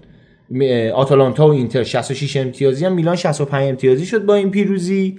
آتالانتا 0.93 1.47
و 1.47 1.51
اینتر 1.51 1.83
66 1.83 2.37
امتیازی 2.37 2.85
هم 2.85 2.93
میلان 2.93 3.15
65 3.15 3.69
امتیازی 3.69 4.05
شد 4.05 4.25
با 4.25 4.35
این 4.35 4.51
پیروزی 4.51 5.17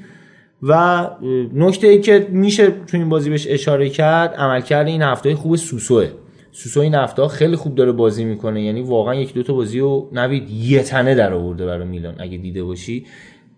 و 0.62 1.06
نکته 1.54 1.88
ای 1.88 2.00
که 2.00 2.26
میشه 2.30 2.70
تو 2.70 2.96
این 2.96 3.08
بازی 3.08 3.30
بهش 3.30 3.46
اشاره 3.50 3.88
کرد 3.88 4.34
عملکرد 4.34 4.86
این 4.86 5.02
هفته 5.02 5.34
خوب 5.34 5.56
سوسوه. 5.56 6.08
سوسو 6.52 6.80
این 6.80 6.94
هفته 6.94 7.28
خیلی 7.28 7.56
خوب 7.56 7.74
داره 7.74 7.92
بازی 7.92 8.24
می‌کنه 8.24 8.62
یعنی 8.62 8.82
واقعا 8.82 9.14
یک 9.14 9.34
دو 9.34 9.42
تا 9.42 9.52
بازی 9.52 9.80
رو 9.80 10.08
نوید 10.12 10.50
یه 10.50 10.82
تنه 10.82 11.14
در 11.14 11.32
آورده 11.32 11.66
برای 11.66 11.86
میلان 11.86 12.14
اگه 12.18 12.38
دیده 12.38 12.64
باشی. 12.64 13.06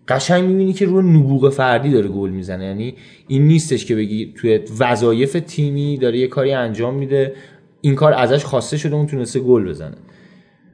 قشنگ 0.07 0.43
می‌بینی 0.43 0.73
که 0.73 0.85
روی 0.85 1.03
نبوغ 1.03 1.49
فردی 1.49 1.91
داره 1.91 2.07
گل 2.07 2.29
می‌زنه. 2.29 2.65
یعنی 2.65 2.95
این 3.27 3.47
نیستش 3.47 3.85
که 3.85 3.95
بگی 3.95 4.33
توی 4.37 4.59
وظایف 4.79 5.37
تیمی 5.47 5.97
داره 5.97 6.17
یه 6.17 6.27
کاری 6.27 6.53
انجام 6.53 6.95
میده 6.95 7.33
این 7.81 7.95
کار 7.95 8.13
ازش 8.13 8.45
خواسته 8.45 8.77
شده 8.77 8.95
اون 8.95 9.07
تونسته 9.07 9.39
گل 9.39 9.69
بزنه. 9.69 9.95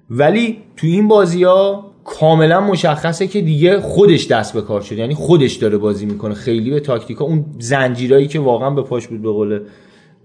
ولی 0.10 0.58
تو 0.78 0.88
این 0.88 1.08
بازی 1.08 1.44
ها 1.44 1.92
کاملا 2.04 2.62
مشخصه 2.62 3.28
که 3.28 3.42
دیگه 3.42 3.80
خودش 3.80 4.28
دست 4.28 4.54
به 4.54 4.62
کار 4.62 4.82
شد 4.82 4.98
یعنی 4.98 5.14
خودش 5.14 5.56
داره 5.56 5.78
بازی 5.78 6.06
می‌کنه. 6.06 6.34
خیلی 6.34 6.72
به 6.72 6.80
تاکتیکا 6.80 7.26
اون 7.26 7.46
زنجیرایی 7.60 8.28
که 8.28 8.40
واقعا 8.40 8.70
به 8.70 8.82
پاش 8.82 9.08
بود 9.08 9.22
به 9.22 9.32
قول 9.32 9.60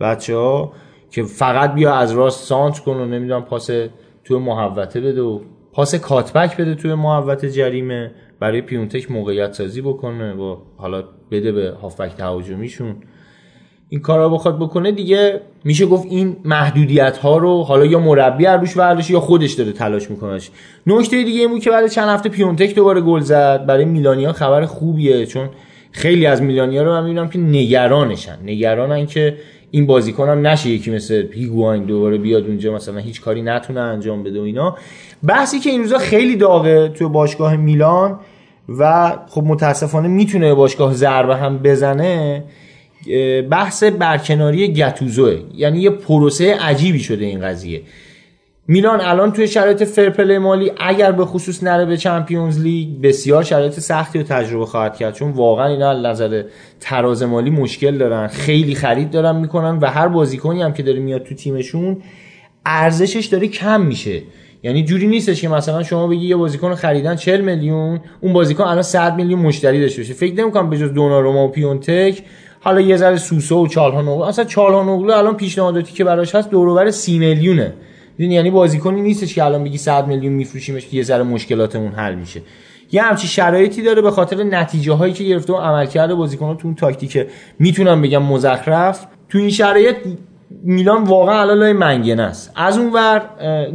بچه 0.00 0.36
ها 0.36 0.72
که 1.10 1.22
فقط 1.22 1.74
بیا 1.74 1.94
از 1.94 2.12
راست 2.12 2.44
سانت 2.44 2.78
کن 2.78 2.96
و 2.96 3.06
نمی‌دونم 3.06 3.42
پاس 3.42 3.70
توی 4.24 4.38
محوطه 4.38 5.00
بده 5.00 5.22
و 5.22 5.40
پاس 5.72 5.94
کاتبک 5.94 6.56
بده 6.56 6.74
توی 6.74 6.94
محوطه 6.94 7.50
جریمه. 7.50 8.12
برای 8.44 8.60
پیونتک 8.60 9.10
موقعیت 9.10 9.52
سازی 9.52 9.80
بکنه 9.80 10.32
و 10.32 10.56
حالا 10.76 11.04
بده 11.30 11.52
به 11.52 11.72
هافبک 11.82 12.14
تهاجمیشون. 12.14 12.96
این 13.88 14.00
کارا 14.00 14.28
بخواد 14.28 14.58
بکنه 14.58 14.92
دیگه 14.92 15.40
میشه 15.64 15.86
گفت 15.86 16.06
این 16.10 16.36
محدودیت 16.44 17.16
ها 17.16 17.36
رو 17.38 17.62
حالا 17.62 17.84
یا 17.84 17.98
مربی 17.98 18.46
روش 18.46 18.76
برداشت 18.76 19.10
یا 19.10 19.20
خودش 19.20 19.52
داره 19.52 19.72
تلاش 19.72 20.10
میکنهش 20.10 20.50
نکته 20.86 21.22
دیگه 21.22 21.40
این 21.40 21.60
که 21.60 21.70
بعد 21.70 21.86
چند 21.86 22.08
هفته 22.08 22.28
پیونتک 22.28 22.74
دوباره 22.74 23.00
گل 23.00 23.20
زد. 23.20 23.66
برای 23.66 23.84
میلانیا 23.84 24.32
خبر 24.32 24.64
خوبیه 24.64 25.26
چون 25.26 25.48
خیلی 25.92 26.26
از 26.26 26.42
میلانیا 26.42 26.82
رو 26.82 26.90
من 26.90 27.02
می‌بینم 27.02 27.28
که 27.28 27.38
نگرانشن. 27.38 28.38
نگرانن 28.44 29.06
که 29.06 29.36
این 29.70 29.86
بازیکن 29.86 30.28
هم 30.28 30.46
نشه 30.46 30.68
یکی 30.68 30.90
مثل 30.90 31.26
هیگواین 31.32 31.84
دوباره 31.84 32.18
بیاد 32.18 32.46
اونجا 32.46 32.74
مثلا 32.74 32.98
هیچ 32.98 33.20
کاری 33.20 33.42
نتونه 33.42 33.80
انجام 33.80 34.22
بده 34.22 34.40
و 34.40 34.42
اینا. 34.42 34.76
بحثی 35.26 35.60
که 35.60 35.70
این 35.70 35.80
روزا 35.80 35.98
خیلی 35.98 36.36
داغه 36.36 36.88
تو 36.88 37.08
باشگاه 37.08 37.56
میلان 37.56 38.18
و 38.68 39.12
خب 39.28 39.42
متاسفانه 39.42 40.08
می‌تونه 40.08 40.54
باشگاه 40.54 40.94
ضربه 40.94 41.36
هم 41.36 41.58
بزنه 41.58 42.44
بحث 43.50 43.82
برکناری 43.82 44.72
گتوزوه 44.72 45.40
یعنی 45.54 45.78
یه 45.78 45.90
پروسه 45.90 46.54
عجیبی 46.54 46.98
شده 46.98 47.24
این 47.24 47.40
قضیه. 47.40 47.82
میلان 48.68 49.00
الان 49.00 49.32
توی 49.32 49.48
شرایط 49.48 49.82
فرپل 49.82 50.38
مالی 50.38 50.72
اگر 50.80 51.12
به 51.12 51.24
خصوص 51.24 51.62
نره 51.62 51.84
به 51.84 51.96
چمپیونز 51.96 52.60
لیگ 52.60 53.00
بسیار 53.02 53.42
شرایط 53.42 53.80
سختی 53.80 54.18
رو 54.18 54.24
تجربه 54.24 54.66
خواهد 54.66 54.96
کرد. 54.96 55.14
چون 55.14 55.30
واقعا 55.30 55.66
اینا 55.66 55.90
از 55.90 56.04
نظر 56.04 56.42
تراز 56.80 57.22
مالی 57.22 57.50
مشکل 57.50 57.98
دارن. 57.98 58.26
خیلی 58.26 58.74
خرید 58.74 59.10
دارن 59.10 59.36
می‌کنن 59.36 59.78
و 59.78 59.86
هر 59.86 60.08
بازیکنی 60.08 60.62
هم 60.62 60.72
که 60.72 60.82
داره 60.82 61.00
میاد 61.00 61.22
تو 61.22 61.34
تیمشون 61.34 62.02
ارزشش 62.66 63.26
داره 63.26 63.48
کم 63.48 63.80
میشه. 63.80 64.22
یعنی 64.64 64.84
جوری 64.84 65.06
نیستش 65.06 65.40
که 65.40 65.48
مثلا 65.48 65.82
شما 65.82 66.06
بگی 66.06 66.26
یه 66.26 66.36
بازیکن 66.36 66.74
خریدن 66.74 67.16
40 67.16 67.40
میلیون 67.40 68.00
اون 68.20 68.32
بازیکن 68.32 68.64
الان 68.64 68.82
100 68.82 69.16
میلیون 69.16 69.40
مشتری 69.40 69.80
داشته 69.80 70.02
باشه. 70.02 70.14
فکر 70.14 70.34
نمی‌کنم 70.34 70.70
به 70.70 70.78
جز 70.78 70.92
دوناروما 70.92 71.44
و 71.44 71.50
پیونتک 71.50 72.22
حالا 72.60 72.80
یه 72.80 72.96
ذره 72.96 73.16
سوسو 73.16 73.64
و 73.64 73.66
چالهانوغلو. 73.66 74.24
اصلا 74.24 74.44
چالهانوغلو 74.44 75.12
الان 75.12 75.36
پیشنهاداتی 75.36 75.92
که 75.92 76.04
براش 76.04 76.34
هست 76.34 76.50
دور 76.50 76.68
و 76.68 76.74
بر 76.74 76.90
30 76.90 77.18
میلیونه. 77.18 77.72
می‌دونی 78.18 78.34
یعنی 78.34 78.50
بازیکنی 78.50 79.00
نیستش 79.00 79.34
که 79.34 79.44
الان 79.44 79.64
بگی 79.64 79.78
100 79.78 80.06
میلیون 80.06 80.32
میفروشیمش 80.32 80.86
که 80.86 80.96
یه 80.96 81.02
ذره 81.02 81.22
مشکلاتمون 81.22 81.92
حل 81.92 82.14
میشه. 82.14 82.42
یه 82.92 83.02
همچی 83.02 83.26
شرایطی 83.26 83.82
داره 83.82 84.02
به 84.02 84.10
خاطر 84.10 84.42
نتیجه 84.42 84.92
هایی 84.92 85.12
که 85.12 85.24
گرفته 85.24 85.52
و 85.52 85.56
عملکرد 85.56 86.14
بازیکن 86.14 86.56
تو 86.56 86.68
اون 86.68 86.74
تاکتیک 86.74 87.26
می‌تونم 87.58 88.02
بگم 88.02 88.22
مزخرف. 88.22 89.06
تو 89.28 89.38
این 89.38 89.50
شرایط 89.50 89.96
میلان 90.62 91.04
واقعا 91.04 91.40
الان 91.40 91.58
لای 91.58 91.72
منگنه 91.72 92.22
است. 92.22 92.52
از 92.56 92.78
اون 92.78 92.92
ور 92.92 93.22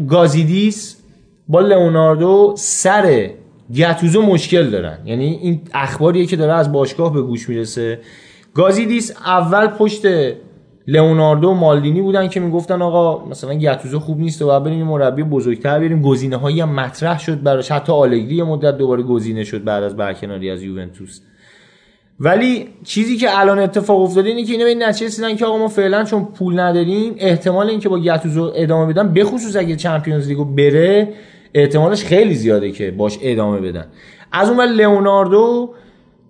گازیدیس 0.08 1.02
با 1.48 1.60
لئوناردو 1.60 2.54
سر 2.58 3.30
گتوزو 3.76 4.22
مشکل 4.22 4.70
دارن. 4.70 4.98
یعنی 5.06 5.40
این 5.42 5.62
اخباریه 5.74 6.26
که 6.26 6.36
داره 6.36 6.54
از 6.54 6.72
باشگاه 6.72 7.14
به 7.14 7.22
گوش 7.22 7.50
می‌رسه. 7.50 8.00
گازیدیس 8.54 9.12
اول 9.26 9.68
پشت 9.68 10.02
لئوناردو 10.88 11.54
مالدینی 11.54 12.02
بودن 12.02 12.28
که 12.28 12.40
می‌گفتن 12.40 12.82
آقا 12.82 13.26
مثلا 13.26 13.54
گتوزو 13.54 14.00
خوب 14.00 14.20
نیست 14.20 14.42
و 14.42 14.46
باید 14.46 14.64
بریم 14.64 14.88
مربی 14.88 15.24
بزرگتر 15.24 15.80
بریم 15.80 16.02
گزینه 16.02 16.38
هایی 16.38 16.62
هم 16.62 16.76
مطرح 16.76 17.20
شد 17.20 17.44
براش. 17.44 17.72
حتی 17.72 17.92
آلگری 17.92 18.44
مدت 18.44 18.78
دوباره 18.78 19.04
گزینه 19.04 19.44
شد 19.44 19.64
بعد 19.64 19.84
از 19.84 19.96
برکناری 19.98 20.50
از 20.50 20.64
یوونتوس. 20.64 21.22
ولی 22.20 22.68
چیزی 22.84 23.18
که 23.18 23.40
الان 23.40 23.60
اتفاق 23.60 24.02
افتاده 24.02 24.30
اینه 24.30 24.44
که 24.44 24.52
اینا 24.52 24.64
به 24.64 24.70
این 24.70 24.84
نتیجه 24.84 25.06
رسیدن 25.06 25.36
که 25.36 25.46
آقا 25.46 25.58
ما 25.58 25.68
فعلا 25.68 26.04
چون 26.04 26.26
پول 26.26 26.60
نداریم 26.60 27.16
احتمال 27.18 27.70
اینکه 27.70 27.90
با 27.90 28.00
گتوزو 28.00 28.52
ادامه 28.56 28.94
بدن 28.94 29.14
بخصوص 29.14 29.56
اگه 29.56 29.76
چمپیونز 29.76 30.28
لیگو 30.28 30.46
بره 30.46 31.14
احتمالش 31.54 32.04
خیلی 32.04 32.36
زیاده 32.36 32.72
که 32.72 32.92
باش 32.92 33.20
ادامه 33.22 33.60
بدن. 33.60 33.86
از 34.32 34.50
اون 34.50 34.62
لئوناردو 34.62 35.70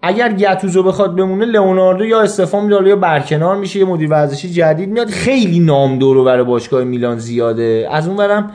اگر 0.01 0.33
گتوزو 0.33 0.83
بخواد 0.83 1.15
بمونه 1.15 1.45
لئوناردو 1.45 2.05
یا 2.05 2.21
استفا 2.21 2.59
میده 2.59 2.89
یا 2.89 2.95
برکنار 2.95 3.57
میشه 3.57 3.79
یه 3.79 3.85
مدیر 3.85 4.09
ورزشی 4.09 4.49
جدید 4.49 4.89
میاد 4.89 5.09
خیلی 5.09 5.59
نام 5.59 5.99
دور 5.99 6.23
برای 6.23 6.43
باشگاه 6.43 6.83
میلان 6.83 7.19
زیاده. 7.19 7.87
از 7.91 8.07
اون 8.07 8.17
ورم 8.17 8.51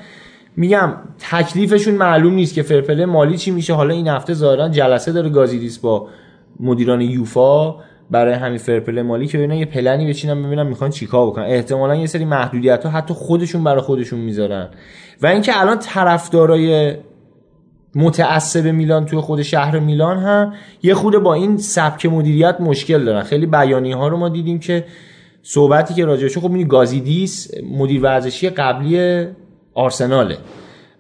میگم 0.56 0.92
تکلیفشون 1.30 1.94
معلوم 1.94 2.34
نیست 2.34 2.54
که 2.54 2.62
فرپله 2.62 3.06
مالی 3.06 3.36
چی 3.36 3.50
میشه. 3.50 3.72
حالا 3.74 3.94
این 3.94 4.08
هفته 4.08 4.34
ظاهرا 4.34 4.68
جلسه 4.68 5.12
داره 5.12 5.28
گازیدیس 5.28 5.78
با 5.78 6.08
مدیران 6.60 7.00
یوفا 7.00 7.74
برای 8.10 8.34
همین 8.34 8.58
فرپل 8.58 9.02
مالی 9.02 9.26
که 9.26 9.38
ببینن 9.38 9.54
یه 9.54 9.64
پلنی 9.64 10.08
بچینن 10.08 10.42
ببینن 10.42 10.66
می‌خوان 10.66 10.90
چیکار 10.90 11.26
بکنن. 11.26 11.44
احتمالا 11.44 11.94
یه 11.94 12.06
سری 12.06 12.24
محدودیت 12.24 12.84
ها 12.84 12.90
حتی 12.90 13.14
خودشون 13.14 13.64
برای 13.64 13.80
خودشون 13.80 14.20
می‌ذارن. 14.20 14.68
و 15.22 15.26
اینکه 15.26 15.60
الان 15.60 15.78
طرفدارای 15.78 16.94
متعصب 17.94 18.66
میلان 18.66 19.06
توی 19.06 19.20
خود 19.20 19.42
شهر 19.42 19.78
میلان 19.78 20.18
هم 20.18 20.52
یه 20.82 20.94
خود 20.94 21.18
با 21.18 21.34
این 21.34 21.56
سبک 21.56 22.06
مدیریت 22.06 22.60
مشکل 22.60 23.04
دارن. 23.04 23.22
خیلی 23.22 23.46
بیانی 23.46 23.92
ها 23.92 24.08
رو 24.08 24.16
ما 24.16 24.28
دیدیم 24.28 24.58
که 24.58 24.84
صحبتی 25.42 25.94
که 25.94 26.04
راجعش 26.04 26.38
خب 26.38 26.52
این 26.52 26.68
گازیدیس 26.68 27.50
مدیر 27.78 28.02
ورزشی 28.02 28.50
قبلی 28.50 29.24
آرسناله. 29.74 30.36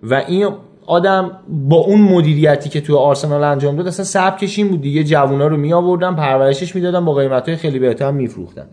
و 0.02 0.14
این 0.14 0.48
آدم 0.86 1.30
با 1.48 1.76
اون 1.76 2.00
مدیریتی 2.00 2.68
که 2.68 2.80
توی 2.80 2.96
آرسنال 2.96 3.44
انجام 3.44 3.76
داد 3.76 3.86
اصلا 3.86 4.04
سبکش 4.04 4.58
این 4.58 4.68
بود 4.68 4.80
دیگه؟ 4.80 5.04
جوونا 5.04 5.46
رو 5.46 5.56
می 5.56 5.72
آوردن 5.72 6.14
پرورشش 6.14 6.74
می‌دادن 6.74 7.04
با 7.04 7.14
قیمتای 7.14 7.56
خیلی 7.56 7.78
بهتر 7.78 8.10
میفروختن. 8.10 8.66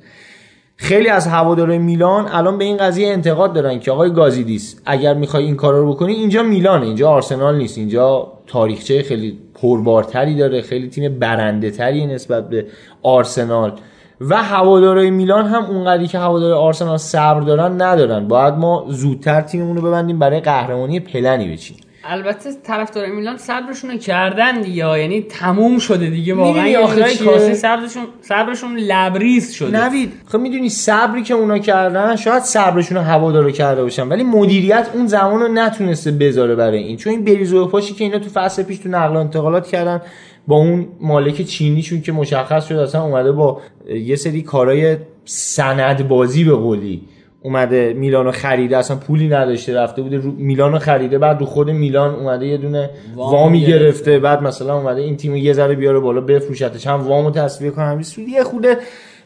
خیلی 0.75 1.09
از 1.09 1.27
هوادارهای 1.27 1.79
میلان 1.79 2.27
الان 2.31 2.57
به 2.57 2.63
این 2.63 2.77
قضیه 2.77 3.07
انتقاد 3.07 3.53
دارن 3.53 3.79
که 3.79 3.91
آقای 3.91 4.13
گازیدیس 4.13 4.81
اگر 4.85 5.13
می‌خوای 5.13 5.43
این 5.43 5.55
کارا 5.55 5.79
رو 5.79 5.93
بکنی 5.93 6.13
اینجا 6.13 6.43
میلانه 6.43 6.85
اینجا 6.85 7.09
آرسنال 7.09 7.57
نیست 7.57 7.77
اینجا 7.77 8.27
تاریخچه 8.47 9.03
خیلی 9.03 9.39
پربارتری 9.53 10.35
داره 10.35 10.61
خیلی 10.61 10.89
تیم 10.89 11.19
برنده 11.19 11.71
تری 11.71 12.05
نسبت 12.05 12.49
به 12.49 12.65
آرسنال. 13.03 13.73
و 14.21 14.43
هوادارهای 14.43 15.11
میلان 15.11 15.45
هم 15.45 15.65
اونقدری 15.65 16.07
که 16.07 16.19
هوادار 16.19 16.53
آرسنال 16.53 16.97
صبر 16.97 17.41
دارن 17.41 17.81
ندارن. 17.81 18.27
باید 18.27 18.53
ما 18.53 18.85
زودتر 18.89 19.41
تیممون 19.41 19.75
رو 19.75 19.81
ببندیم 19.81 20.19
برای 20.19 20.39
قهرمانی 20.39 20.99
پلنی 20.99 21.53
بچین 21.53 21.77
البته 22.03 22.49
طرفدار 22.63 23.05
میلان 23.05 23.37
صبرشون 23.37 23.89
رو 23.89 23.97
کردن 23.97 24.61
دیگه 24.61 24.99
یعنی 24.99 25.21
تموم 25.21 25.79
شده 25.79 26.09
دیگه 26.09 26.33
واقعا. 26.33 26.87
جورایی 26.87 27.15
چیه؟ 27.15 27.27
کاسه 27.27 27.53
صبرشون 27.53 28.03
صبرشون 28.21 28.75
لبریز 28.75 29.51
شده. 29.51 29.85
نوید 29.85 30.11
خب 30.25 30.39
می‌دونی 30.39 30.69
صبری 30.69 31.23
که 31.23 31.33
اونا 31.33 31.59
کردن 31.59 32.15
شاید 32.15 32.43
صبرشون 32.43 32.97
رو 32.97 33.03
هوادارا 33.03 33.51
کرده 33.51 33.83
باشن 33.83 34.07
ولی 34.07 34.23
مدیریت 34.23 34.89
اون 34.93 35.07
زمان 35.07 35.41
رو 35.41 35.47
نتونسته 35.47 36.11
بذاره 36.11 36.55
برای 36.55 36.83
این. 36.83 36.97
چون 36.97 37.13
این 37.13 37.23
بریزو 37.23 37.67
پاشی 37.67 37.93
که 37.93 38.03
اینا 38.03 38.19
تو 38.19 38.29
فصل 38.29 38.63
پیش 38.63 38.77
تو 38.77 38.89
نقل 38.89 39.15
و 39.15 39.19
انتقالات 39.19 39.67
کردن 39.67 40.01
با 40.47 40.55
اون 40.55 40.87
مالک 41.01 41.41
چینیشون 41.41 42.01
که 42.01 42.11
مشخص 42.11 42.67
شد 42.67 42.75
اصلا 42.75 43.03
اومده 43.03 43.31
با 43.31 43.61
یه 43.95 44.15
سری 44.15 44.41
کارهای 44.41 44.97
سند 45.25 46.07
بازی 46.07 46.43
به 46.43 46.55
قولی. 46.55 47.01
اومده 47.43 47.93
میلانو 47.93 48.31
خریده 48.31 48.77
اصلا 48.77 48.97
پولی 48.97 49.27
نداشته 49.27 49.75
رفته 49.75 50.01
بوده 50.01 50.17
رو 50.17 50.31
میلانو 50.31 50.79
خریده 50.79 51.17
بعد 51.17 51.39
رو 51.39 51.45
خود 51.45 51.69
میلان 51.69 52.15
اومده 52.15 52.47
یه 52.47 52.57
دونه 52.57 52.89
وام 53.15 53.31
وامی 53.33 53.61
گرفته. 53.61 53.79
گرفته 53.79 54.19
بعد 54.19 54.41
مثلا 54.41 54.77
اومده 54.77 55.01
این 55.01 55.17
تیمو 55.17 55.37
یه 55.37 55.53
ذره 55.53 55.75
بیاره 55.75 55.99
بالا 55.99 56.21
بفروشتش. 56.21 56.87
هم 56.87 57.07
وامو 57.07 57.31
تصویه 57.31 57.71
کنه 57.71 57.85
هم 57.85 58.01
سودی 58.01 58.31
یه 58.31 58.43
خوده 58.43 58.77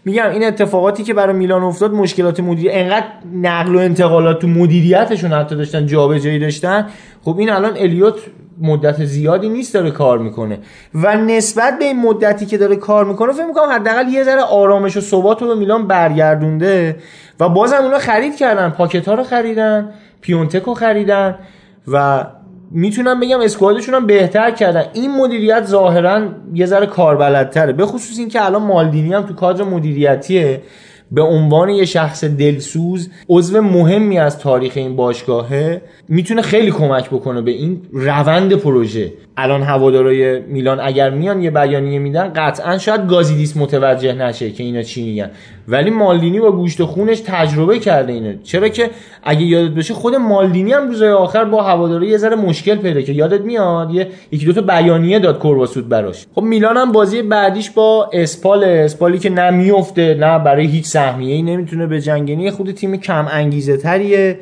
میگم 0.06 0.30
این 0.30 0.44
اتفاقاتی 0.44 1.04
که 1.04 1.14
برای 1.14 1.36
میلان 1.36 1.64
افتاد 1.64 1.94
مشکلات 1.94 2.40
مدیر 2.40 2.72
انقدر 2.74 3.08
نقل 3.34 3.76
و 3.76 3.80
انتقالات 3.80 4.40
تو 4.40 4.48
مدیریتشون 4.48 5.34
حتی 5.34 5.56
داشتن 5.56 5.86
جابجایی 5.86 6.40
داشتن. 6.40 6.88
خب 7.22 7.38
این 7.38 7.50
الان 7.50 7.78
الیوت 7.78 8.14
مدت 8.62 9.06
زیادی 9.06 9.50
نیست 9.50 9.74
داره 9.74 9.92
کار 9.92 10.20
می‌کنه. 10.20 10.60
و 10.94 11.18
نسبت 11.18 11.80
به 11.80 11.86
این 11.86 12.02
مدتی 12.02 12.46
که 12.46 12.58
داره 12.58 12.76
کار 12.76 13.06
می‌کنه 13.06 13.34
فکر 13.34 13.46
می‌کنم 13.46 13.70
حداقل 13.72 14.08
یه 14.08 14.24
ذره 14.24 14.42
آرامش 14.42 14.98
و 14.98 15.02
ثبات 15.02 15.42
رو 15.42 15.48
به 15.48 15.56
میلان 15.56 15.88
برگردونده 15.88 16.96
و 17.40 17.50
بازم 17.50 17.78
اونا 17.84 17.98
خرید 17.98 18.36
کردن 18.36 18.70
پاکت 18.70 19.08
ها 19.08 19.14
رو 19.14 19.24
خریدن 19.24 19.90
پیونتک 20.22 20.64
رو 20.64 20.74
خریدن 20.74 21.36
و 21.88 22.26
می‌تونم 22.72 23.20
بگم 23.20 23.42
اسکوادشون 23.42 23.96
هم 23.96 24.06
بهتر 24.06 24.52
کردن. 24.52 24.86
این 24.94 25.12
مدیریت 25.12 25.66
ظاهرا 25.66 26.22
یه 26.54 26.66
ذره 26.66 26.86
کاربلدتره 26.86 27.74
به 27.74 27.86
خصوص 27.86 28.20
اینکه 28.20 28.46
الان 28.46 28.62
مالدینی 28.62 29.14
هم 29.14 29.22
تو 29.22 29.34
کادر 29.34 29.64
مدیریتیه. 29.64 30.62
به 31.12 31.22
عنوان 31.22 31.70
یه 31.70 31.86
شخص 31.86 32.24
دلسوز 32.24 33.10
عضو 33.30 33.62
مهمی 33.62 34.20
از 34.20 34.40
تاریخ 34.40 34.74
این 34.76 34.96
باشگاهه 34.96 35.82
می‌تونه 36.10 36.42
خیلی 36.42 36.72
کمک 36.72 37.10
بکنه 37.10 37.42
به 37.42 37.52
این 37.52 37.82
روند 37.94 38.54
پروژه. 38.54 39.14
الان 39.38 39.64
هوادارای 39.64 40.40
میلان 40.40 40.80
اگر 40.80 41.10
میان 41.10 41.42
یه 41.42 41.52
بیانیه 41.52 42.00
میدن 42.00 42.34
قطعا 42.36 42.78
شاید 42.78 43.08
گازیدیس 43.08 43.58
متوجه 43.58 44.14
نشه 44.14 44.52
که 44.52 44.64
اینا 44.64 44.82
چی 44.82 45.04
میگن. 45.06 45.32
ولی 45.68 45.90
مالدینی 45.90 46.40
با 46.40 46.52
گوشت 46.52 46.82
و 46.82 46.86
خونش 46.86 47.20
تجربه 47.20 47.80
کرده 47.80 48.14
اینه 48.14 48.40
چرا 48.44 48.68
که 48.68 48.90
اگه 49.24 49.42
یادت 49.42 49.76
باشه 49.76 49.94
خود 49.94 50.16
مالدینی 50.16 50.74
هم 50.74 50.88
روزهای 50.88 51.12
آخر 51.12 51.44
با 51.44 51.64
هواداری 51.64 52.08
یه 52.08 52.18
ذره 52.18 52.36
مشکل 52.36 52.76
پیدا 52.76 53.02
که 53.02 53.14
یادت 53.14 53.42
میاد؟ 53.42 53.92
یه 53.92 54.08
یکی 54.32 54.46
دو 54.46 54.54
تا 54.54 54.62
بیانیه 54.62 55.20
داد 55.20 55.40
کورواسود 55.40 55.90
براش. 55.90 56.26
خب 56.36 56.42
میلان 56.42 56.78
هم 56.78 56.92
بازی 56.92 57.22
بعدیش 57.22 57.70
با 57.70 58.10
اسپال 58.14 58.64
اسپالی 58.64 59.20
که 59.20 59.30
نه 59.30 59.50
میفته 59.50 60.14
نه 60.14 60.40
برای 60.40 60.66
هیچ 60.66 60.86
سهمیه‌ای 60.96 61.42
نمی‌تونه 61.42 61.88
به 61.88 62.02
جنگنی 62.02 62.52
خود 62.52 62.72
تیم 62.72 62.98
کم 62.98 63.28
انگیزه 63.32 63.78
تریه 63.78 64.40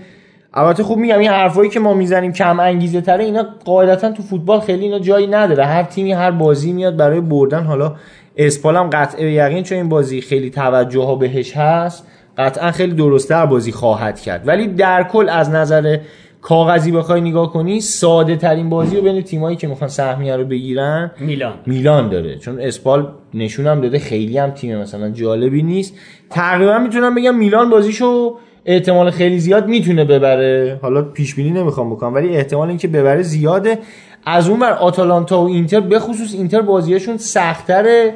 البته 0.53 0.83
خوب 0.83 0.97
میگم 0.97 1.19
این 1.19 1.29
حرفایی 1.29 1.69
که 1.69 1.79
ما 1.79 1.93
می‌زنیم 1.93 2.33
کم 2.33 2.59
انگیزه 2.59 3.01
تره 3.01 3.23
اینا 3.23 3.45
قاعدتا 3.65 4.11
تو 4.11 4.23
فوتبال 4.23 4.59
خیلی 4.59 4.83
اینا 4.83 4.99
جایی 4.99 5.27
نداره. 5.27 5.65
هر 5.65 5.83
تیمی 5.83 6.11
هر 6.11 6.31
بازی 6.31 6.73
میاد 6.73 6.97
برای 6.97 7.21
بردن. 7.21 7.63
حالا 7.63 7.95
اسپال 8.37 8.75
هم 8.75 8.89
قطعه 8.89 9.31
یقین 9.31 9.63
چون 9.63 9.77
این 9.77 9.89
بازی 9.89 10.21
خیلی 10.21 10.49
توجه 10.49 11.01
ها 11.01 11.15
بهش 11.15 11.57
هست 11.57 12.07
قطعا 12.37 12.71
خیلی 12.71 12.93
درستتر 12.93 13.45
بازی 13.45 13.71
خواهد 13.71 14.19
کرد. 14.19 14.47
ولی 14.47 14.67
در 14.67 15.03
کل 15.03 15.29
از 15.29 15.49
نظر 15.49 15.97
کاغذی 16.41 16.91
بخوای 16.91 17.21
نگاه 17.21 17.53
کنی 17.53 17.81
ساده 17.81 18.35
ترین 18.35 18.69
بازی 18.69 18.95
رو 18.95 19.01
بین 19.01 19.21
تیمایی 19.21 19.57
که 19.57 19.67
می‌خوان 19.67 19.89
سهمیه 19.89 20.35
رو 20.35 20.45
بگیرن 20.45 21.11
میلان. 21.19 21.53
میلان 21.65 22.09
داره. 22.09 22.35
چون 22.35 22.59
اسپال 22.59 23.07
نشونم 23.33 23.81
داده 23.81 23.99
خیلی 23.99 24.37
هم 24.37 24.51
تیم 24.51 24.77
مثلا 24.77 25.09
جالبی 25.09 25.63
نیست. 25.63 25.93
تقریبا 26.33 26.79
می‌تونم 26.79 27.15
بگم 27.15 27.35
میلان 27.35 27.69
بازیشو 27.69 28.37
احتمال 28.65 29.11
خیلی 29.11 29.39
زیاد 29.39 29.67
می‌تونه 29.67 30.05
ببره. 30.05 30.79
حالا 30.81 31.01
پیش 31.01 31.35
بینی 31.35 31.51
نمی‌خوام 31.51 31.89
بکنم 31.89 32.13
ولی 32.13 32.37
احتمال 32.37 32.67
اینکه 32.67 32.87
ببره 32.87 33.21
زیاده. 33.21 33.79
از 34.25 34.49
اون 34.49 34.59
بر 34.59 34.71
آتالانتا 34.71 35.41
و 35.41 35.47
اینتر 35.47 35.79
به 35.79 35.99
خصوص 35.99 36.33
اینتر 36.33 36.61
بازیشون 36.61 37.17
سختره 37.17 38.13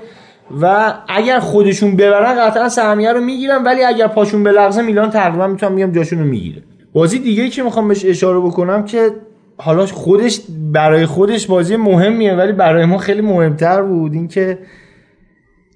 و 0.62 0.94
اگر 1.08 1.40
خودشون 1.40 1.96
ببرن 1.96 2.46
قطعا 2.46 2.70
سهمیه 2.70 3.14
رو 3.14 3.22
می‌گیرن 3.22 3.64
ولی 3.64 3.84
اگر 3.84 4.08
پاشون 4.08 4.44
به 4.44 4.52
لغزه 4.52 4.82
میلان 4.82 5.10
تقریبا 5.10 5.48
می‌تونم 5.48 5.76
بگم 5.76 5.92
جاشون 5.92 6.20
رو 6.20 6.26
می‌گیره. 6.26 6.64
بازی 6.94 7.20
دیگه 7.20 7.50
که 7.50 7.64
می‌خوام 7.64 7.88
بهش 7.88 8.06
اشاره 8.06 8.40
بکنم 8.40 8.86
که 8.86 9.12
حالا 9.58 9.86
خودش 9.86 10.42
برای 10.72 11.06
خودش 11.06 11.48
بازی 11.48 11.76
مهمیه 11.76 12.34
ولی 12.34 12.52
برای 12.52 12.86
ما 12.86 12.98
خیلی 12.98 13.22
مهمتر 13.22 13.82
بود 13.82 14.14
اینکه 14.14 14.58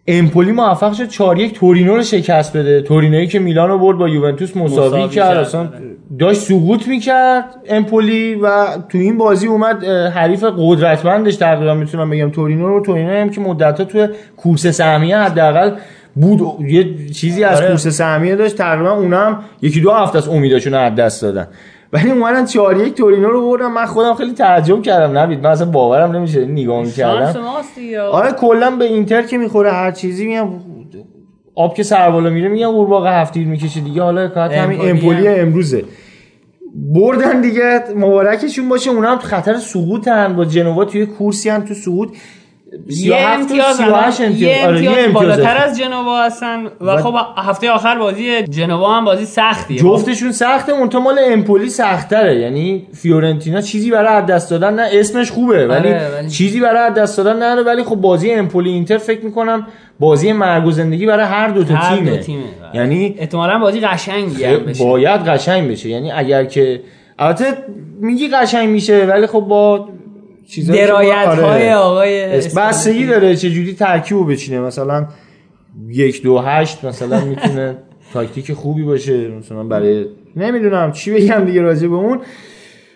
امپولی 0.07 0.51
موفق 0.51 0.93
شد 0.93 1.07
4 1.07 1.39
1 1.39 1.53
تورینو 1.53 1.95
رو 1.95 2.03
شکست 2.03 2.57
بده. 2.57 2.81
تورینویی 2.81 3.27
که 3.27 3.39
میلان 3.39 3.69
رو 3.69 3.79
برد 3.79 3.97
با 3.97 4.09
یوونتوس 4.09 4.57
مساوی, 4.57 5.07
کرد. 5.07 5.37
اصلا 5.37 5.61
آره. 5.61 5.69
داشت 6.19 6.41
سقوط 6.41 6.87
می‌کرد 6.87 7.45
امپولی 7.69 8.35
و 8.35 8.65
تو 8.89 8.97
این 8.97 9.17
بازی 9.17 9.47
اومد 9.47 9.83
حریف 9.83 10.43
قدرتمندش 10.57 11.35
تقریبا 11.35 11.73
می‌تونم 11.73 12.09
بگم. 12.09 12.29
تورینو 12.29 12.67
رو 12.67 12.81
تورینو 12.85 13.11
هم 13.11 13.29
که 13.29 13.41
مدت‌ها 13.41 13.85
تو 13.85 14.07
کورس 14.37 14.67
سهمیه 14.67 15.17
حداقل 15.17 15.71
بود. 16.15 16.61
یه 16.61 17.09
چیزی 17.09 17.43
از 17.43 17.57
آره. 17.57 17.67
کورس 17.67 17.87
سهمیه 17.87 18.35
داشت 18.35 18.55
تقریبا 18.55 18.91
اونم 18.91 19.39
یکی 19.61 19.81
دو 19.81 19.91
هفته 19.91 20.17
از 20.17 20.27
امیداشون 20.27 20.73
رو 20.73 20.79
از 20.79 20.95
دست 20.95 21.21
دادن. 21.21 21.47
ولی 21.93 22.11
اومدن 22.11 22.45
4 22.45 22.77
1 22.77 22.93
تورینو 22.93 23.27
رو 23.27 23.49
بردن. 23.49 23.67
من 23.67 23.85
خودم 23.85 24.13
خیلی 24.13 24.33
تعجب 24.33 24.81
کردم. 24.81 25.17
نوید 25.17 25.43
من 25.43 25.49
اصلا 25.49 25.71
باورم 25.71 26.11
نمیشه 26.11 26.45
نگاه 26.45 26.83
می‌کردم. 26.83 27.41
آره 28.11 28.31
کلا 28.31 28.71
به 28.71 28.85
اینتر 28.85 29.21
که 29.21 29.37
می‌خوره 29.37 29.71
هر 29.71 29.91
چیزی 29.91 30.27
میگم. 30.27 30.49
آب 31.55 31.75
که 31.75 31.83
سر 31.83 32.11
بالا 32.11 32.29
میره 32.29 32.49
میگم 32.49 32.71
قورباغه 32.71 33.09
هفتیر 33.09 33.47
می‌کشه 33.47 33.79
دیگه. 33.79 34.01
حالا 34.01 34.27
کات 34.27 34.51
همین 34.51 34.89
امپولی. 34.89 35.27
امروزه. 35.27 35.83
بردن 36.75 37.41
دیگه 37.41 37.83
مبارکشون 37.95 38.69
باشه. 38.69 38.89
اونا 38.89 39.11
هم 39.11 39.17
تو 39.17 39.27
خطر 39.27 39.57
سقوطن. 39.57 40.33
با 40.35 40.45
جنوا 40.45 40.85
توی 40.85 41.05
کورسی 41.05 41.49
هم 41.49 41.61
تو 41.61 41.73
سقوط. 41.73 42.09
یه 42.87 42.93
37 42.95 43.37
و 43.37 43.41
امتیاز 43.41 43.75
38 43.75 44.21
الان- 44.21 44.37
یه 44.37 44.65
آره، 44.67 44.77
امتیاز 44.77 45.13
بالاتر 45.13 45.57
هست. 45.57 45.69
از 45.69 45.79
جنوا 45.79 46.23
هستن 46.23 46.63
و 46.81 46.85
و- 46.91 46.97
خب 46.97 47.15
هفته 47.37 47.71
آخر 47.71 47.99
بازی 47.99 48.41
جنوا 48.43 48.97
هم 48.97 49.05
بازی 49.05 49.25
سختیه. 49.25 49.77
جفتشون 49.79 50.31
سخته 50.31 50.71
اونتا 50.71 50.99
مال 50.99 51.19
امپولی 51.31 51.69
سختره. 51.69 52.39
یعنی 52.39 52.87
فیورنتینا 52.93 53.61
چیزی 53.61 53.91
برای 53.91 54.07
از 54.15 54.25
دست 54.25 54.49
دادن 54.51 54.73
نه 54.73 54.89
اسمش 54.91 55.31
خوبه 55.31 55.67
ولی, 55.67 55.89
آره، 55.89 56.09
ولی- 56.17 56.29
چیزی 56.29 56.59
برای 56.59 56.79
از 56.87 56.93
دست 56.93 57.17
دادن 57.17 57.35
نداره. 57.43 57.63
ولی 57.67 57.83
خب 57.83 57.95
بازی 57.95 58.31
امپولی 58.31 58.69
اینتر 58.69 58.97
فکر 58.97 59.25
می‌کنم 59.25 59.67
بازی 59.99 60.31
مرگ 60.33 60.65
و 60.65 60.71
زندگی 60.71 61.05
برای 61.05 61.25
هر 61.25 61.47
دو 61.47 61.63
تا 61.63 61.73
هر 61.75 61.95
تیمه. 61.95 62.11
دو 62.11 62.17
تیمه 62.17 62.43
یعنی 62.73 63.15
احتمالاً 63.17 63.59
بازی 63.59 63.79
قشنگی 63.79 64.43
هم 64.43 64.57
بشه. 64.59 64.83
باید 64.85 65.21
قشنگ 65.21 65.71
بشه. 65.71 65.89
یعنی 65.89 66.11
اگر 66.11 66.43
که 66.45 66.81
البته 67.19 67.45
میگی 68.01 68.27
قشنگ 68.27 68.69
میشه 68.69 69.05
ولی 69.05 69.27
خب 69.27 69.39
با 69.39 69.89
درایت 70.59 71.27
های 71.27 71.69
آره. 71.69 71.75
آقای 71.75 72.23
اس- 72.23 72.57
بستگی 72.57 73.05
داره 73.05 73.35
چه 73.35 73.49
جوری 73.49 73.73
ترکیب 73.73 74.31
بچینه. 74.31 74.59
مثلا 74.59 75.07
یک 75.89 76.23
دو 76.23 76.39
هشت 76.39 76.85
مثلا 76.85 77.25
می‌تونه 77.25 77.77
تاکتیک 78.13 78.53
خوبی 78.53 78.83
باشه. 78.83 79.27
مثلا 79.27 79.63
برای 79.63 80.05
نمی‌دونم 80.35 80.91
چی 80.91 81.11
بگم 81.11 81.45
دیگه 81.45 81.61
راجع 81.61 81.87
به 81.87 81.95
اون. 81.95 82.19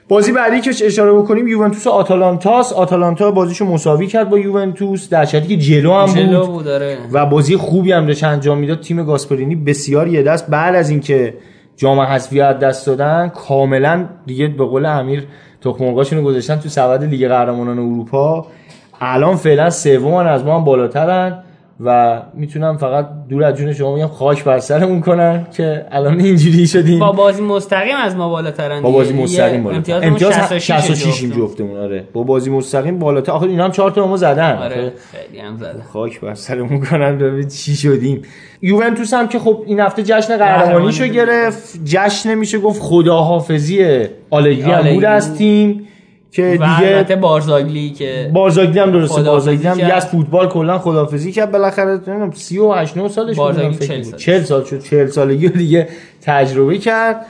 بازی 0.07 0.31
بعدی 0.31 0.61
که 0.61 0.69
اشاره 0.85 1.13
بکنیم 1.13 1.47
یوونتوس 1.47 1.87
آتالانتاس. 1.87 2.73
آتالانتا 2.73 3.31
بازیشو 3.31 3.65
مساوی 3.65 4.07
کرد 4.07 4.29
با 4.29 4.39
یوونتوس. 4.39 5.09
در 5.09 5.25
شرطی 5.25 5.47
که 5.47 5.57
جلو 5.57 5.93
هم 5.93 6.05
جلو 6.05 6.39
بود 6.39 6.49
بود 6.55 6.65
داره 6.65 6.97
و 7.11 7.25
بازی 7.25 7.57
خوبی 7.57 7.91
هم 7.91 8.05
داشت 8.05 8.23
انجام 8.23 8.57
می‌داد. 8.57 8.79
تیم 8.81 9.03
گاسپرینی 9.03 9.55
بسیار 9.55 10.07
یه 10.07 10.23
دست. 10.23 10.47
بعد 10.49 10.75
از 10.75 10.89
اینکه 10.89 11.33
جام 11.77 11.99
حذفی 11.99 12.39
دست 12.39 12.87
دادن 12.87 13.31
کاملا 13.35 14.05
دیگه 14.25 14.47
به 14.47 14.65
قول 14.65 14.85
امیر 14.85 15.23
تخم 15.65 15.85
مرغاشونو 15.85 16.21
گذاشتن 16.21 16.55
تو 16.55 16.69
سبد 16.69 17.03
لیگ 17.03 17.27
قهرمانان 17.27 17.79
اروپا. 17.79 18.45
الان 19.01 19.35
فعلا 19.35 19.69
سومن 19.69 20.27
از 20.27 20.45
ما 20.45 20.57
هم 20.57 20.63
بالاترن. 20.63 21.43
و 21.79 22.21
می‌تونم 22.33 22.77
فقط 22.77 23.07
دور 23.29 23.43
از 23.43 23.55
جون 23.55 23.73
شما 23.73 23.95
میگم 23.95 24.07
خاک 24.07 24.43
بر 24.43 24.59
سرمون 24.59 25.01
کنن 25.01 25.47
که 25.57 25.85
الان 25.91 26.19
اینجوری 26.19 26.67
شدیم. 26.67 26.99
با 26.99 27.11
بازی 27.11 27.41
مستقیم 27.41 27.95
از 28.03 28.15
ما 28.15 28.29
بالاترن 28.29 28.81
با 28.81 28.91
بازی. 28.91 29.13
مستقیم 29.13 29.63
بالا 29.63 29.75
امتیاز, 29.75 30.03
امتیاز 30.03 30.33
66 30.33 30.71
66 30.71 31.21
این 31.21 31.31
جفتمون. 31.31 31.77
آره. 31.77 32.03
با 32.13 32.23
بازی 32.23 32.49
مستقیم 32.49 32.99
بالاتر. 32.99 33.31
آخه 33.31 33.45
اینا 33.45 33.63
هم 33.63 33.71
4 33.71 33.91
تا 33.91 34.07
ما 34.07 34.17
زدن. 34.17 34.57
آره 34.57 34.93
خیلی 35.11 35.41
هم 35.41 35.57
زده 35.57 35.83
خاک 35.93 36.21
بر 36.21 36.33
سرمون 36.33 36.79
کنن 36.79 37.17
ببین 37.17 37.47
چی 37.47 37.75
شدیم. 37.75 38.21
یوونتوس 38.61 39.13
هم 39.13 39.27
که 39.27 39.39
خب 39.39 39.63
این 39.65 39.79
هفته 39.79 40.03
جشن 40.03 40.37
قهرمانیشو 40.37 41.03
قهرمانی 41.03 41.09
گرفت. 41.09 41.79
جشن 41.85 42.29
نمیشه 42.29 42.59
گفت 42.59 42.81
خداحافظی 42.81 44.05
آلگری 44.29 44.93
بود. 44.93 45.05
از 45.05 45.35
تیم 45.35 45.87
که 46.35 46.59
دیگه 46.79 47.15
بارزاگلی 47.15 47.89
که 47.89 48.29
بارزاگلی 48.33 48.79
هم 48.79 48.91
درسته 48.91 49.23
بارزاگلی 49.23 49.67
هم. 49.67 49.91
از 49.91 50.07
فوتبال 50.07 50.47
کلا 50.47 50.79
خداحافظی 50.79 51.31
کرد 51.31 51.51
بالاخره 51.51 51.91
نمی‌دونم 51.91 52.31
38 52.31 52.97
9 52.97 53.07
سالش 53.07 53.27
بود 53.27 53.37
بارزاگلی 53.37 53.73
فکر 53.73 53.87
40 53.87 53.97
بود. 53.97 54.05
سالش. 54.05 54.25
40 54.25 54.43
سال 54.43 54.63
شد 54.63 54.79
40 54.79 55.07
سالگی 55.07 55.49
دیگه 55.49 55.87
تجربه 56.21 56.77
کرد 56.77 57.25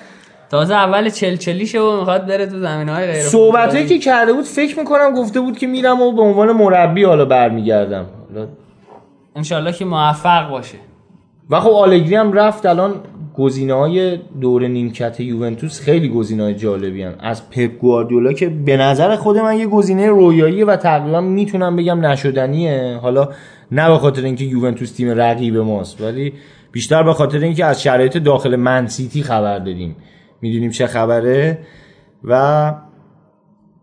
تازه 0.52 0.74
اول 0.74 1.10
چلچلیشه 1.10 1.80
و 1.80 2.00
می‌خواد 2.00 2.28
بره 2.28 2.46
تو 2.46 2.60
زمین 2.60 2.90
های 2.90 3.06
غیر 3.06 3.24
صحبتایی 3.24 3.86
که 3.86 4.00
کرده 4.00 4.34
بود 4.34 4.46
فکر 4.46 4.80
می‌کنم 4.80 5.14
گفته 5.14 5.40
بود 5.40 5.58
که 5.58 5.68
میرم 5.68 6.02
و 6.02 6.12
به 6.12 6.22
عنوان 6.22 6.52
مربی 6.52 7.04
حالا 7.04 7.26
برمیگردم 7.26 8.06
انشالله 9.36 9.72
که 9.72 9.86
موفق 9.86 10.50
باشه 10.50 10.78
و 11.50 11.60
خب 11.60 11.70
آلگری 11.70 12.16
هم 12.16 12.34
رفت 12.34 12.66
الان 12.66 12.94
گزینه 13.38 13.74
های 13.74 14.18
دور 14.42 14.68
نیمکت 14.68 15.20
یوونتوس 15.20 15.82
خیلی 15.82 16.10
گزینه 16.10 16.44
های 16.44 16.56
جالبی 16.56 17.04
هن. 17.04 17.16
از 17.20 17.50
پپ 17.50 17.78
گواردیولا 17.78 18.34
که 18.34 18.50
به 18.50 18.78
نظر 18.78 19.16
خود 19.16 19.38
من 19.38 19.58
یه 19.58 19.68
گزینه 19.68 20.08
رویاییه 20.08 20.66
و 20.66 20.76
تقریبا 20.76 21.22
می‌تونم 21.22 21.76
بگم 21.76 22.06
نشدنیه. 22.06 23.00
حالا 23.02 23.30
نه 23.72 23.90
به 23.90 23.98
خاطر 23.98 24.22
اینکه 24.22 24.46
یوونتوس 24.46 24.92
تیم 24.92 25.10
رقیب 25.10 25.58
ماست 25.58 26.02
ولی 26.02 26.34
بیشتر 26.72 27.04
به 27.04 27.14
خاطر 27.14 27.40
اینکه 27.40 27.66
از 27.66 27.82
شرایط 27.84 28.18
داخل 28.18 28.56
منسیتی 28.56 29.24
خبر 29.24 29.60
داریم 29.60 29.96
می‌دونیم 30.42 30.72
چه 30.72 30.88
خبره؟ 30.88 31.60
و 32.24 32.74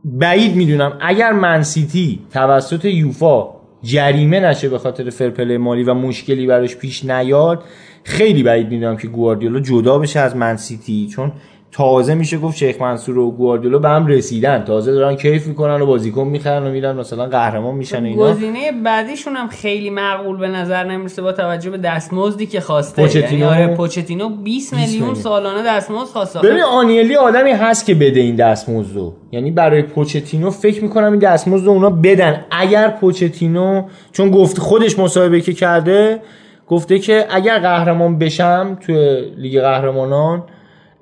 بعید 0.05 0.57
می‌دونم 0.57 0.99
اگر 1.01 1.33
منسیتی 1.33 2.21
توسط 2.31 2.85
یوفا 2.85 3.62
جریمه 3.83 4.41
نشه 4.41 4.69
به 4.69 4.79
خاطر 4.79 5.11
فرپله 5.11 5.59
مالی 5.59 5.83
و 5.83 5.95
مشکلی 5.95 6.47
براش 6.47 6.77
پیش 6.77 7.05
نیاد. 7.05 7.65
خیلی 8.05 8.43
بعید 8.43 8.71
می‌دونم 8.71 8.97
که 8.97 9.09
گواردیولا 9.09 9.61
جدا 9.61 9.99
بشه 9.99 10.21
از 10.21 10.37
منسیتی 10.37 11.07
چون 11.07 11.33
تازه 11.73 12.15
میشه 12.15 12.39
گفت 12.39 12.57
شیخ 12.57 12.81
منصور 12.81 13.19
و 13.19 13.31
گواردیولا 13.31 13.79
به 13.79 13.89
هم 13.89 14.07
رسیدن. 14.07 14.65
تازه 14.65 14.93
دارن 14.93 15.17
کیف 15.17 15.47
می‌کنن 15.47 15.81
و 15.81 15.87
بازیکن 15.87 16.23
می‌خرن 16.23 16.67
و 16.67 16.71
میرن 16.71 16.97
مثلا 16.97 17.27
قهرمان 17.27 17.75
میشن 17.75 18.05
اینا. 18.05 18.33
گزینه 18.33 18.73
بعدیشون 18.85 19.37
هم 19.37 19.49
خیلی 19.49 19.91
معقول 19.91 20.37
به 20.37 20.49
نظر 20.49 20.85
نمی‌رسه 20.85 21.23
با 21.23 21.33
توجه 21.33 21.71
به 21.71 21.79
دستمزدی 21.79 22.47
که 22.47 22.61
خواسته. 22.61 23.03
پوچتینو؟ 23.03 23.33
یعنی 23.33 23.45
آره 23.45 23.77
پوچتینو 23.77 24.29
20 24.29 24.75
میلیون. 24.75 25.15
سالانه 25.15 25.63
دستمزد 25.67 26.11
خواسته. 26.13 26.39
ببین 26.39 26.63
آنیلی 26.63 27.17
آدمی 27.17 27.51
هست 27.51 27.87
که 27.87 27.95
بده 27.95 28.21
این 28.21 28.37
دستمزدو 28.37 29.13
یعنی 29.33 29.51
برای 29.51 29.83
پوچتینو 29.83 30.51
فکر 30.51 30.83
می‌کنم 30.83 31.11
این 31.11 31.21
دستمزد 31.21 31.69
اونا 31.69 31.91
بدن. 31.91 32.45
اگر 32.51 32.89
پوچتینو 32.89 33.83
چون 34.13 34.31
گفت 34.31 34.59
خودش 34.59 34.99
مصاحبه 34.99 35.41
که 35.41 35.53
کرده 35.53 36.21
گفته 36.69 36.99
که 36.99 37.27
اگر 37.31 37.59
قهرمان 37.59 38.19
بشم 38.19 38.79
توی 38.81 39.21
لیگ 39.37 39.61
قهرمانان 39.61 40.43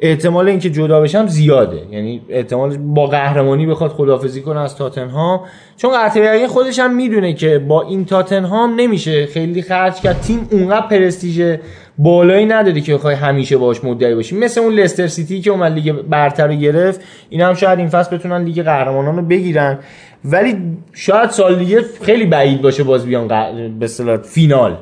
احتمال 0.03 0.49
اینکه 0.49 0.71
جدا 0.71 1.01
بشم 1.01 1.27
زیاده. 1.27 1.83
یعنی 1.91 2.23
احتمال 2.29 2.77
با 2.77 3.07
قهرمانی 3.07 3.67
بخواد 3.67 3.91
خدافزی 3.91 4.41
کنه 4.41 4.61
از 4.61 4.77
تاتنهام. 4.77 5.41
چون 5.77 5.91
قطع 5.95 6.20
به 6.20 6.37
یقین 6.37 6.49
خودش 6.49 6.79
هم 6.79 6.97
می‌دونه 6.97 7.33
که 7.33 7.59
با 7.59 7.83
این 7.83 8.05
تاتنهام 8.05 8.75
نمیشه 8.75 9.27
خیلی 9.27 9.63
خرج 9.63 9.95
کرد. 9.95 10.21
تیم 10.21 10.49
اونقدر 10.51 10.87
پرستیژ 10.87 11.57
بالایی 11.99 12.47
نداره 12.47 12.81
که 12.81 12.95
بخوای 12.95 13.15
همیشه 13.15 13.57
باش 13.57 13.85
مدعی 13.85 14.15
باشی. 14.15 14.37
مثل 14.37 14.61
اون 14.61 14.73
لستر 14.73 15.07
سیتی 15.07 15.41
که 15.41 15.51
اومد 15.51 15.73
لیگ 15.73 15.93
برتر 15.93 16.47
رو 16.47 16.55
گرفت. 16.55 17.01
اینا 17.31 17.49
هم 17.49 17.55
شاید 17.55 17.79
این 17.79 17.89
فصل 17.89 18.17
بتونن 18.17 18.45
لیگ 18.45 18.63
قهرمانان 18.63 19.17
رو 19.17 19.23
بگیرن. 19.23 19.79
ولی 20.25 20.57
شاید 20.93 21.31
سال 21.31 21.55
دیگه 21.55 21.85
خیلی 22.03 22.27
بعید 22.27 22.63
باشه 22.63 22.83
باز 22.83 23.07
بیان 23.07 23.29
ق- 23.29 23.79
به 23.81 24.17
فینال. 24.17 24.77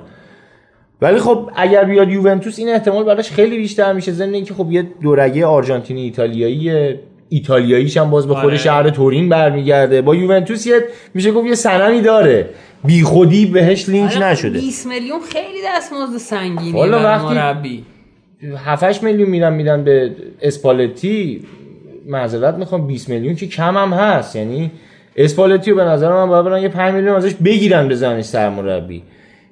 ولی 1.03 1.19
خب 1.19 1.51
اگر 1.57 1.85
بیاد 1.85 2.09
یوونتوس 2.11 2.59
این 2.59 2.69
احتمال 2.69 3.05
براش 3.05 3.31
خیلی 3.31 3.57
بیشتر 3.57 3.93
میشه. 3.93 4.13
ضمن 4.13 4.35
اینکه 4.35 4.55
خب 4.55 4.73
یه 4.73 4.83
دورگه 5.03 5.47
آرژانتینی 5.47 6.03
ایتالیایی 6.03 6.95
ایتالیاییش 7.29 7.97
هم 7.97 8.11
باز 8.11 8.29
به 8.29 8.35
خود 8.35 8.45
آره. 8.45 8.57
شهر 8.57 8.91
تورین 8.91 9.29
برمیگرده. 9.29 10.03
با 10.03 10.15
یوونتوس 10.15 10.67
یه 10.67 10.81
میشه 11.15 11.33
گفت 11.33 11.47
یه 11.47 11.55
سنمی 11.55 12.01
داره. 12.01 12.49
بی 12.85 13.03
خودی 13.03 13.47
بهش 13.47 13.89
لینک 13.89 14.19
نشده. 14.23 14.51
20 14.61 14.87
میلیون 14.87 15.21
خیلی 15.33 15.59
دستمزد 15.77 16.19
سنگینی 16.19 16.73
والا 16.73 17.03
وقتی- 17.03 17.35
مربی. 17.35 17.85
7 18.65 19.03
میلیون 19.03 19.29
میدن 19.31 19.53
میدن 19.53 19.85
به 19.85 20.11
اسپالتی. 20.43 21.43
معذرت 22.07 22.55
می‌خوام 22.55 22.87
20 22.87 23.09
میلیون 23.09 23.35
که 23.35 23.47
کم 23.47 23.77
هم 23.77 23.93
هست. 23.93 24.37
یعنی 24.37 24.71
اسپالتی 25.17 25.71
رو 25.71 25.77
به 25.77 25.85
نظر 25.85 26.09
من 26.13 26.29
باید 26.29 26.45
برن 26.45 26.63
یه 26.63 26.69
5 26.69 26.95
میلیون 26.95 27.15
ازش 27.17 27.35
بگیرن 27.35 27.89
بزنش 27.89 28.25
سرمربی. 28.25 29.03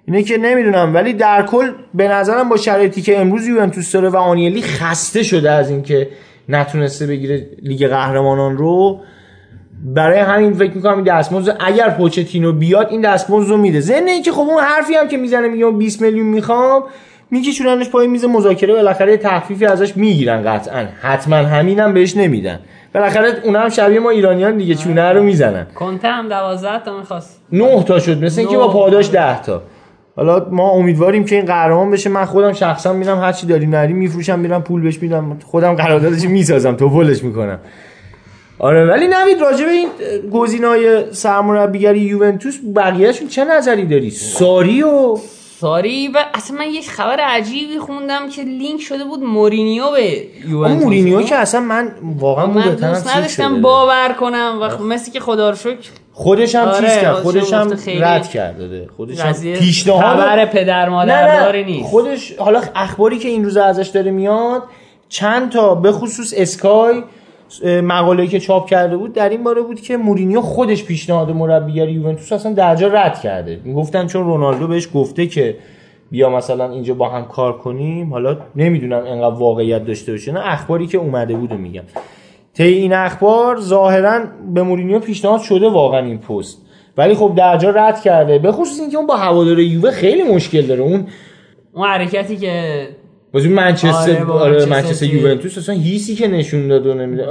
اینه 0.07 0.23
که 0.23 0.39
نمی‌دونم 0.39 0.95
ولی 0.95 1.13
در 1.13 1.43
کل 1.43 1.71
به 1.95 2.09
نظرم 2.09 2.49
با 2.49 2.57
شرایطی 2.57 3.03
که 3.03 3.21
امروز 3.21 3.47
یوونتوس 3.47 3.93
داره 3.93 4.09
و 4.09 4.17
آنیلی 4.17 4.63
خسته 4.63 5.23
شده 5.23 5.51
از 5.51 5.71
اینکه 5.71 6.09
نتونسته 6.49 7.07
بگیره 7.07 7.47
لیگ 7.63 7.89
قهرمانان 7.89 8.57
رو 8.57 9.01
برای 9.85 10.19
همین 10.19 10.55
فکر 10.55 10.73
می‌کنم 10.73 10.95
این 10.95 11.05
دستمزد 11.05 11.57
اگر 11.61 11.91
پوچتینو 11.91 12.53
بیاد 12.53 12.89
این 12.91 13.01
دستمزد 13.01 13.51
رو 13.51 13.57
میده. 13.57 13.81
ضمن 13.81 14.09
اینکه 14.09 14.33
خب 14.33 14.41
اون 14.41 14.63
حرفی 14.63 14.95
هم 14.95 15.09
که 15.09 15.17
می‌زنه 15.17 15.49
میگه 15.49 15.71
20 15.71 16.03
میلیون 16.03 16.27
می‌خوام 16.27 16.83
میکشوننش 17.31 17.89
پای 17.89 18.07
میز 18.07 18.25
مذاکره 18.25 18.75
بالاخره 18.75 19.17
تخفیفی 19.17 19.67
ازش 19.67 19.97
می‌گیرن 19.97 20.43
قطعا. 20.43 20.87
حتما 21.03 21.37
همینم 21.37 21.95
بهش 21.95 22.17
نمیدن. 22.17 22.61
بالاخره 22.95 23.41
اونها 23.45 23.63
هم 23.63 23.69
شبیه 23.69 24.01
ما 24.01 24.11
ایرانیان 24.11 24.57
دیگه 24.57 24.75
چونه 24.75 25.13
رو 25.13 25.23
می‌زنن. 25.23 25.67
کنته 25.75 26.09
هم 26.09 26.29
12 26.29 26.85
تا 26.85 26.99
می‌خواست. 26.99 27.43
9 27.53 27.83
تا 27.83 27.99
شد 27.99 28.25
مثل 28.25 28.41
اینکه 28.41 28.57
با. 28.57 28.69
پاداش 28.69 29.11
10 29.11 29.43
تا. 29.43 29.63
حالا 30.17 30.47
ما 30.51 30.71
امیدواریم 30.71 31.25
که 31.25 31.37
این 31.37 31.45
قهرمان 31.45 31.91
بشه. 31.91 32.11
من 32.11 32.25
خودم 32.25 32.53
شخصا 32.53 32.93
میرم 32.93 33.21
هر 33.21 33.33
چی 33.33 33.47
داریم 33.47 33.71
نریم 33.71 33.97
میفروشم 33.97 34.39
میرم 34.39 34.63
پول 34.63 34.83
بهش 34.83 35.03
میدم. 35.03 35.39
خودم 35.45 35.75
قراردادش 35.75 36.25
می‌سازم 36.25 36.75
تو 36.75 36.89
پولش 36.89 37.25
می‌کنم. 37.25 37.59
آره 38.59 38.87
ولی 38.87 39.07
نوید 39.07 39.41
راجع 39.41 39.65
به 39.65 39.71
این 39.71 39.89
گزینه‌های 40.33 41.13
سرمربیگری 41.13 42.01
یوونتوس 42.01 42.59
بقیه‌شون 42.77 43.29
چه 43.29 43.45
نظری 43.45 43.87
داری؟ 43.87 44.11
ساری 44.11 44.83
و 44.83 45.17
ساری 45.61 46.09
و 46.09 46.19
اصلا 46.35 46.59
من 46.59 46.67
یک 46.67 46.91
خبر 46.91 47.21
عجیبی 47.21 47.79
خوندم 47.79 48.29
که 48.29 48.43
لینک 48.43 48.81
شده 48.81 49.05
بود 49.05 49.23
مورینیو 49.23 49.91
به 49.91 50.23
یوونتوس. 50.49 50.83
مورینیو 50.83 51.23
که 51.23 51.37
اصلا 51.37 51.61
من 51.61 51.93
واقعا 52.19 52.47
من 52.47 52.75
دوست 52.75 53.17
نداشتم 53.17 53.63
باور 53.63 54.13
کنم 54.21 54.59
و 54.63 54.69
خب 54.69 54.83
مثل 54.83 55.13
که 55.13 55.21
خدا 55.21 55.51
رو 55.51 55.57
شکر. 55.57 55.91
خودش 56.19 56.55
هم 56.55 56.69
آره، 56.69 56.81
چیز 56.81 56.99
کرد 56.99 57.15
خودش 57.15 57.53
هم 57.53 57.73
رد 58.01 58.29
کرد 58.29 58.59
داده. 58.59 58.89
خودش 58.97 59.21
هم 59.21 59.33
پیشنهاد 59.33 60.01
خبر 60.01 60.47
پدر 60.47 60.85
نه 60.85 60.91
مادر 60.91 61.45
داری 61.45 61.65
نه 61.65 61.71
نیست. 61.71 61.91
خودش 61.91 62.33
حالا 62.39 62.63
اخباری 62.75 63.19
که 63.19 63.29
این 63.29 63.45
روزا 63.45 63.65
ازش 63.65 63.89
داره 63.89 64.11
میاد 64.11 64.63
چند 65.09 65.51
تا 65.51 65.75
به 65.75 65.93
خصوص 65.93 66.35
اسکای 66.37 67.03
مقاله 67.65 68.27
که 68.27 68.41
چاپ 68.41 68.71
کرده 68.71 68.97
بود 68.97 69.13
در 69.13 69.29
این 69.29 69.45
باره 69.45 69.63
بود 69.63 69.81
که 69.81 69.97
مورینیو 69.97 70.41
خودش 70.41 70.85
پیشنهاد 70.85 71.31
مربیگری 71.31 71.93
یوونتوس 71.93 72.33
اصلا 72.33 72.53
درجا 72.53 72.89
رد 72.89 73.21
کرده. 73.21 73.61
می‌گفتن 73.65 74.07
چون 74.07 74.25
رونالدو 74.25 74.67
بهش 74.67 74.89
گفته 74.95 75.27
که 75.27 75.57
بیا 76.11 76.31
مثلا 76.31 76.71
اینجا 76.71 76.95
با 76.95 77.09
هم 77.09 77.25
کار 77.25 77.59
کنیم 77.59 78.13
حالا 78.13 78.37
نمی‌دونم 78.57 79.03
انقدر 79.07 79.35
واقعیت 79.35 79.85
داشته 79.85 80.13
باشه 80.13 80.33
نه 80.33 80.41
اخباری 80.43 80.87
که 80.87 80.99
اومده 80.99 81.35
بود 81.35 81.53
میگم. 81.53 81.83
طی 82.57 82.65
این 82.65 82.93
اخبار 82.93 83.61
ظاهرا 83.61 84.21
به 84.55 84.63
مورینیو 84.63 84.99
پیشنهاد 84.99 85.41
شده 85.41 85.69
واقعا 85.69 86.01
این 86.01 86.19
پست. 86.19 86.63
ولی 86.97 87.15
خب 87.15 87.33
درجا 87.37 87.71
رد 87.71 88.01
کرده. 88.01 88.39
به 88.39 88.53
خصوص 88.53 88.81
اینکه 88.81 88.97
اون 88.97 89.07
با 89.07 89.17
هوادار 89.17 89.59
یووه 89.59 89.91
خیلی 89.91 90.23
مشکل 90.23 90.63
داره. 90.63 90.81
اون 90.81 91.07
اون 91.73 91.89
حرکتی 91.89 92.37
که 92.37 92.89
بازی 93.33 93.49
منچستر 93.49 94.13
آره، 94.13 94.25
با 94.25 94.35
آره 94.35 94.65
منچستر 94.65 95.07
یوونتوس 95.07 95.59
اصلا 95.59 95.75
هیسی 95.75 96.15
که 96.15 96.29
نشون 96.29 96.69
داد 96.69 96.87
و 96.87 96.95
نمیده. 96.95 97.27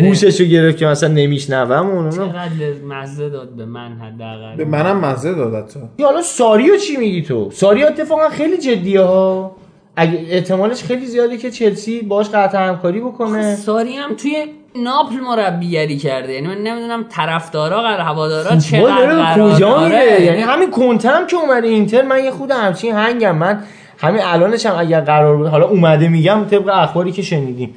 گوششو 0.00 0.44
گرفت. 0.44 0.76
که 0.76 0.86
مثلا 0.86 1.08
نمیشنوم 1.08 1.86
اون 1.86 2.10
چقدر 2.10 2.50
مزه 2.88 3.28
داد 3.28 3.48
به 3.56 3.64
من 3.64 3.92
حداقل. 3.92 4.56
به 4.56 4.64
منم 4.64 5.00
مزه 5.00 5.34
داد 5.34 5.54
حتی. 5.54 5.80
حالا 6.04 6.22
ساریو 6.22 6.76
چی 6.76 6.96
میگی 6.96 7.22
تو؟ 7.22 7.50
ساریو 7.52 7.86
اتفاقا 7.86 8.28
خیلی 8.28 8.58
جدیه 8.58 9.00
ها. 9.00 9.56
احتمالش 9.96 10.82
خیلی 10.82 11.06
زیاده 11.06 11.36
که 11.36 11.50
چلسی 11.50 12.00
باش 12.00 12.28
قطع 12.28 12.68
همکاری 12.68 13.00
بکنه. 13.00 13.56
ساری 13.56 13.96
هم 13.96 14.14
توی 14.14 14.46
ناپل 14.76 15.20
مربیگری 15.20 15.96
کرده. 15.96 16.32
یعنی 16.32 16.46
من 16.46 16.58
نمی‌دونم 16.58 17.04
طرفدارا 17.08 17.82
قرار 17.82 18.00
هوادارا 18.00 18.56
چقدر 18.56 19.34
کجا. 19.34 19.84
میره؟ 19.84 20.22
یعنی 20.22 20.40
همین 20.40 20.70
کنته 20.70 21.08
هم 21.08 21.26
که 21.26 21.36
اومده 21.36 21.68
اینتر 21.68 22.02
من 22.02 22.24
یه 22.24 22.30
خود 22.30 22.50
همچین 22.50 22.94
هنگم. 22.94 23.36
من 23.36 23.62
همین 23.98 24.22
الانش 24.24 24.66
هم 24.66 24.78
اگر 24.78 25.00
قرار 25.00 25.36
بود 25.36 25.46
حالا 25.46 25.68
اومده 25.68 26.08
میگم 26.08 26.44
طبق 26.50 26.68
اخباری 26.68 27.12
که 27.12 27.22
شنیدیم 27.22 27.74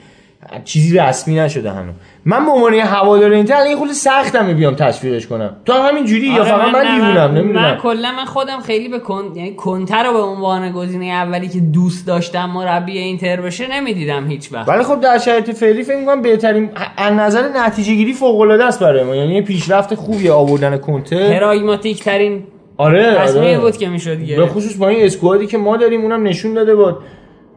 چیزی 0.65 0.97
رسمی 0.97 1.35
نشده 1.35 1.71
هنوز. 1.71 1.95
من 2.25 2.45
به 2.45 2.51
عنوان 2.51 2.73
هوادار 2.73 3.31
اینتر 3.31 3.65
یه 3.69 3.75
خود 3.75 3.91
سختمه 3.91 4.53
بیام 4.53 4.75
تشویقش 4.75 5.27
کنم. 5.27 5.55
تو 5.65 5.73
هم 5.73 5.89
همین 5.89 6.05
جوری 6.05 6.27
یا 6.27 6.33
آره، 6.33 6.43
فقط 6.43 6.73
من 6.73 6.95
دیوونم 6.95 7.31
من 7.31 7.37
نمی‌دونم 7.37 7.77
کلا 7.81 8.11
من 8.11 8.25
خودم 8.25 8.59
خیلی 8.59 8.87
به 8.87 8.99
کن 8.99 9.31
یعنی 9.35 9.55
کنتر 9.55 10.03
رو 10.03 10.13
به 10.13 10.19
عنوان 10.19 10.71
گزینه 10.71 11.05
اولی 11.05 11.47
که 11.47 11.59
دوست 11.59 12.07
داشتم 12.07 12.45
مربی 12.49 12.97
اینتر 12.97 13.41
بشه 13.41 13.67
نمی‌دیدم 13.71 14.27
هیچ 14.27 14.53
وقت. 14.53 14.69
ولی 14.69 14.83
خب 14.83 14.99
در 14.99 15.17
شرایط 15.17 15.51
فعلی 15.51 15.83
فکر 15.83 15.97
می‌کنم 15.97 16.21
بهترین 16.21 16.69
از 16.97 17.13
نظر 17.13 17.49
نتیجه 17.55 17.93
گیری 17.93 18.13
فوق 18.13 18.39
العاده 18.39 18.65
است 18.65 18.79
برای 18.79 19.03
ما. 19.03 19.15
یعنی 19.15 19.41
پیشرفت 19.41 19.95
خوبی 19.95 20.29
آوردن 20.29 20.77
کنته. 20.77 21.39
پراگماتیک 21.39 22.03
ترین 22.03 22.43
آره 22.77 23.15
تصمیمی 23.15 23.47
آره. 23.47 23.59
بود 23.59 23.77
که 23.77 23.89
می‌شد 23.89 24.17
به 24.17 24.45
خصوص 24.45 24.75
با 24.75 24.87
این 24.87 25.05
اسکوادی 25.05 25.47
که 25.47 25.57
ما 25.57 25.77
داریم 25.77 26.01
اونم 26.01 26.23
نشون 26.23 26.53
داده 26.53 26.75
با 26.75 26.97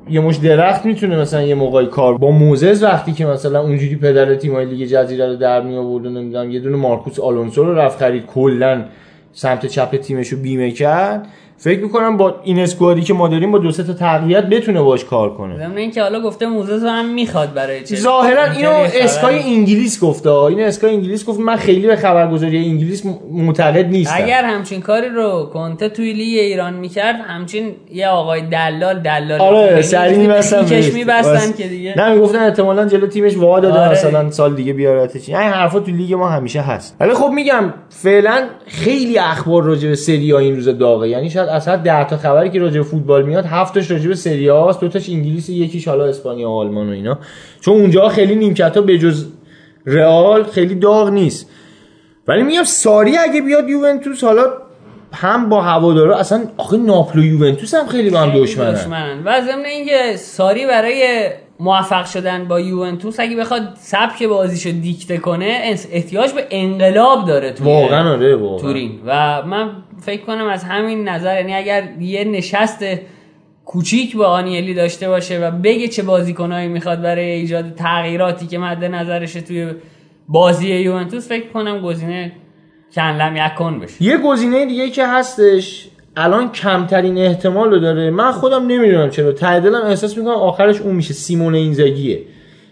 یه 0.08 0.20
مش 0.20 0.36
درخت 0.36 0.86
می‌تونه 0.86 1.16
مثلا 1.20 1.42
یه 1.42 1.54
موقعی 1.54 1.86
کار 1.86 2.18
با 2.18 2.30
موزز 2.30 2.82
وقتی 2.82 3.12
که 3.12 3.26
مثلا 3.26 3.60
اونجوری 3.60 3.96
پدر 3.96 4.34
تیمای 4.34 4.64
لیگ 4.64 4.88
جزیره 4.88 5.26
رو 5.26 5.36
در 5.36 5.62
می 5.62 5.76
آورد 5.76 6.06
و 6.06 6.10
نمی‌دونم 6.10 6.50
یه 6.50 6.60
دونه 6.60 6.76
مارکوس 6.76 7.20
آلونسو 7.20 7.64
رو 7.64 7.74
رفت 7.74 7.98
خرید 7.98 8.26
کلا 8.26 8.84
سمت 9.32 9.66
چپ 9.66 9.96
تیمش 9.96 10.28
رو 10.28 10.38
بیمه 10.38 10.70
کرد. 10.70 11.26
فکر 11.58 11.80
می‌کنم 11.80 12.16
با 12.16 12.34
این 12.44 12.58
اسکوادی 12.58 13.00
که 13.00 13.14
ما 13.14 13.28
داریم 13.28 13.52
با 13.52 13.58
دو 13.58 13.70
سه 13.70 13.82
تا 13.82 13.92
تقویت 13.92 14.44
بتونه 14.44 14.82
باش 14.82 15.04
کار 15.04 15.34
کنه. 15.34 15.58
ضمن 15.58 15.76
اینکه 15.76 16.02
حالا 16.02 16.20
گفته 16.20 16.46
موزه 16.46 16.80
تو 16.80 16.86
هم 16.86 17.14
می‌خواد 17.14 17.54
برای 17.54 17.84
چه؟ 17.84 17.96
ظاهرا 17.96 18.44
اینو. 18.44 18.70
اسکای 18.94 19.42
انگلیس 19.42 20.00
گفته. 20.00 20.30
این 20.30 20.60
اسکای 20.60 20.94
انگلیس 20.94 21.24
گفت 21.24 21.40
من 21.40 21.56
خیلی 21.56 21.86
به 21.86 21.96
خبرگزاری 21.96 22.58
انگلیس 22.58 23.02
معتقد 23.32 23.86
نیستم. 23.86 24.14
اگر 24.16 24.44
همچین 24.44 24.80
کاری 24.80 25.08
رو 25.08 25.50
کنته 25.52 25.88
توی 25.88 26.12
لیگ 26.12 26.38
ایران 26.38 26.74
می‌کرد 26.74 27.16
همچین 27.28 27.74
یه 27.92 28.08
آقای 28.08 28.40
دلال 28.40 28.98
دلال 28.98 29.40
آره 29.40 29.82
سری 29.82 30.16
میبستن 30.16 30.64
کش 30.64 30.92
میبستن 30.92 31.52
که 31.52 31.68
دیگه. 31.68 31.94
نه 31.96 32.14
می‌گفتن 32.14 32.38
احتمالاً 32.38 32.88
جلو 32.88 33.06
تیمش 33.06 33.36
وا 33.36 33.60
داده 33.60 33.78
آره. 33.78 33.90
مثلا 33.90 34.30
سال 34.30 34.54
دیگه 34.54 34.72
بیارتش. 34.72 35.28
این 35.28 35.38
حرفا 35.38 35.80
تو 35.80 35.90
لیگ 35.90 36.14
ما 36.14 36.28
همیشه 36.28 36.60
هست. 36.60 36.96
ولی 37.00 37.14
خب 37.14 37.30
میگم 37.34 37.74
فعلا 37.88 38.42
خیلی 38.66 39.18
اخبار 39.18 39.62
راجع 39.62 39.88
به 39.88 39.94
سری 39.94 40.32
این 40.32 40.56
روز 40.56 40.68
داغه. 40.68 41.08
یعنی 41.08 41.30
شاید 41.30 41.45
از 41.48 41.68
هر 41.68 41.76
10 41.76 42.04
تا 42.04 42.16
خبری 42.16 42.50
که 42.50 42.58
راجع 42.58 42.78
به 42.78 42.82
فوتبال 42.82 43.22
میاد 43.22 43.44
هفتش 43.44 43.90
راجع 43.90 44.08
به 44.08 44.14
سری 44.14 44.46
دو 44.46 44.88
تاش 44.88 45.08
انگلیس 45.08 45.48
یکیش 45.48 45.88
حالا 45.88 46.04
اسپانیا 46.04 46.50
و 46.50 46.54
آلمان 46.54 46.88
و 46.88 46.92
اینا. 46.92 47.18
چون 47.60 47.74
اونجا 47.74 48.08
خیلی 48.08 48.34
نیمکت 48.34 48.76
ها 48.76 48.82
به 48.82 48.98
جز 48.98 49.26
رئال 49.86 50.44
خیلی 50.44 50.74
داغ 50.74 51.08
نیست. 51.08 51.50
ولی 52.28 52.42
میگم 52.42 52.64
ساری 52.64 53.16
اگه 53.16 53.40
بیاد 53.40 53.68
یوونتوس 53.68 54.24
حالا 54.24 54.44
هم 55.12 55.48
با 55.48 55.62
هوادارا 55.62 56.16
اصلا 56.16 56.44
آخه 56.56 56.76
ناپل 56.76 57.18
و 57.18 57.24
یوونتوس 57.24 57.74
هم 57.74 57.86
خیلی 57.86 58.10
با 58.10 58.18
هم 58.18 58.42
دشمنن. 58.42 58.72
دشمنن. 58.72 59.22
و 59.24 59.40
ضمن 59.40 59.64
اینکه 59.64 60.16
ساری 60.16 60.66
برای 60.66 61.30
موفق 61.60 62.06
شدن 62.06 62.44
با 62.48 62.60
یوونتوس 62.60 63.20
اگه 63.20 63.36
بخواد 63.36 63.62
سبک 63.78 64.22
بازیشو 64.22 64.70
دیکته 64.70 65.18
کنه 65.18 65.76
احتیاج 65.92 66.32
به 66.32 66.46
انقلاب 66.50 67.26
داره 67.26 67.52
توی 67.52 67.66
واقعا 67.66 68.12
آره 68.12 68.36
واقعا. 68.36 68.58
تورین. 68.58 69.00
و 69.06 69.42
من 69.42 69.70
فکر 70.00 70.22
کنم 70.24 70.46
از 70.46 70.64
همین 70.64 71.08
نظر 71.08 71.36
یعنی 71.36 71.54
اگر 71.54 71.88
یه 72.00 72.24
نشست 72.24 72.84
کوچیک 73.64 74.16
با 74.16 74.26
آنیلی 74.26 74.74
داشته 74.74 75.08
باشه 75.08 75.38
و 75.38 75.50
بگه 75.50 75.88
چه 75.88 76.02
بازیکنایی 76.02 76.68
می‌خواد 76.68 77.02
برای 77.02 77.30
ایجاد 77.30 77.74
تغییراتی 77.74 78.46
که 78.46 78.58
مد 78.58 78.84
نظرشه 78.84 79.40
توی 79.40 79.70
بازی 80.28 80.68
یوونتوس 80.68 81.28
فکر 81.28 81.48
کنم 81.48 81.80
گزینه 81.80 82.32
کنلم 82.94 83.36
یکن 83.36 83.80
بشه. 83.80 84.02
یه 84.02 84.18
گزینه 84.18 84.66
دیگه 84.66 84.90
که 84.90 85.06
هستش 85.06 85.88
الان 86.16 86.52
کمترین 86.52 87.18
احتمال 87.18 87.70
رو 87.70 87.78
داره. 87.78 88.10
من 88.10 88.32
خودم 88.32 88.66
نمی‌دونم 88.66 89.10
چرا. 89.10 89.32
ته 89.32 89.60
دلم 89.60 89.82
احساس 89.86 90.18
می‌کنم 90.18 90.34
آخرش 90.34 90.80
اون 90.80 90.94
میشه. 90.94 91.14
سیمون 91.14 91.54
اینزاگیه. 91.54 92.20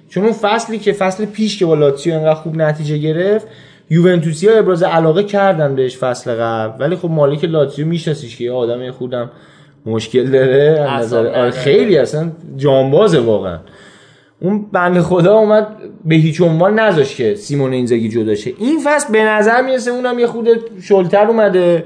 چون 0.09 0.25
اون 0.25 0.33
فصلی 0.33 0.79
که 0.79 0.93
فصل 0.93 1.25
پیش 1.25 1.59
که 1.59 1.67
با 1.67 1.75
لاتزیو 1.75 2.15
انقدر 2.15 2.35
خوب 2.35 2.57
نتیجه 2.57 2.99
گرفت 2.99 3.47
یوونتوسی 3.91 4.49
ها 4.49 4.55
ابراز 4.55 4.83
علاقه 4.83 5.23
کردن 5.23 5.75
بهش 5.75 5.97
فصل 5.97 6.35
قبل. 6.35 6.85
ولی 6.85 6.97
خب 6.97 7.11
مالک 7.11 7.45
لاتزیو 7.45 7.87
میشناسیش 7.87 8.37
که 8.37 8.45
یه 8.45 8.53
آدم 8.53 8.91
خودم 8.91 9.31
مشکل 9.87 10.31
داره 10.31 10.87
از 10.91 11.07
نظر 11.07 11.27
آره. 11.27 11.51
خیلی 11.51 11.99
اصلا 11.99 12.31
جانبازه 12.57 13.19
واقعا. 13.19 13.59
اون 14.41 14.67
بنده 14.73 15.03
خدا 15.03 15.39
اومد 15.39 15.67
به 16.05 16.15
هیچ 16.15 16.41
عنوان 16.41 16.79
نذاشت 16.79 17.17
که 17.17 17.35
سیمون 17.35 17.73
اینزاگی 17.73 18.09
جدا 18.09 18.35
شه. 18.35 18.53
این 18.59 18.79
فصل 18.85 19.13
به 19.13 19.25
نظر 19.25 19.63
می‌رسه 19.63 19.91
اونم 19.91 20.19
یه 20.19 20.27
خود 20.27 20.49
شلتر 20.83 21.27
اومده. 21.27 21.85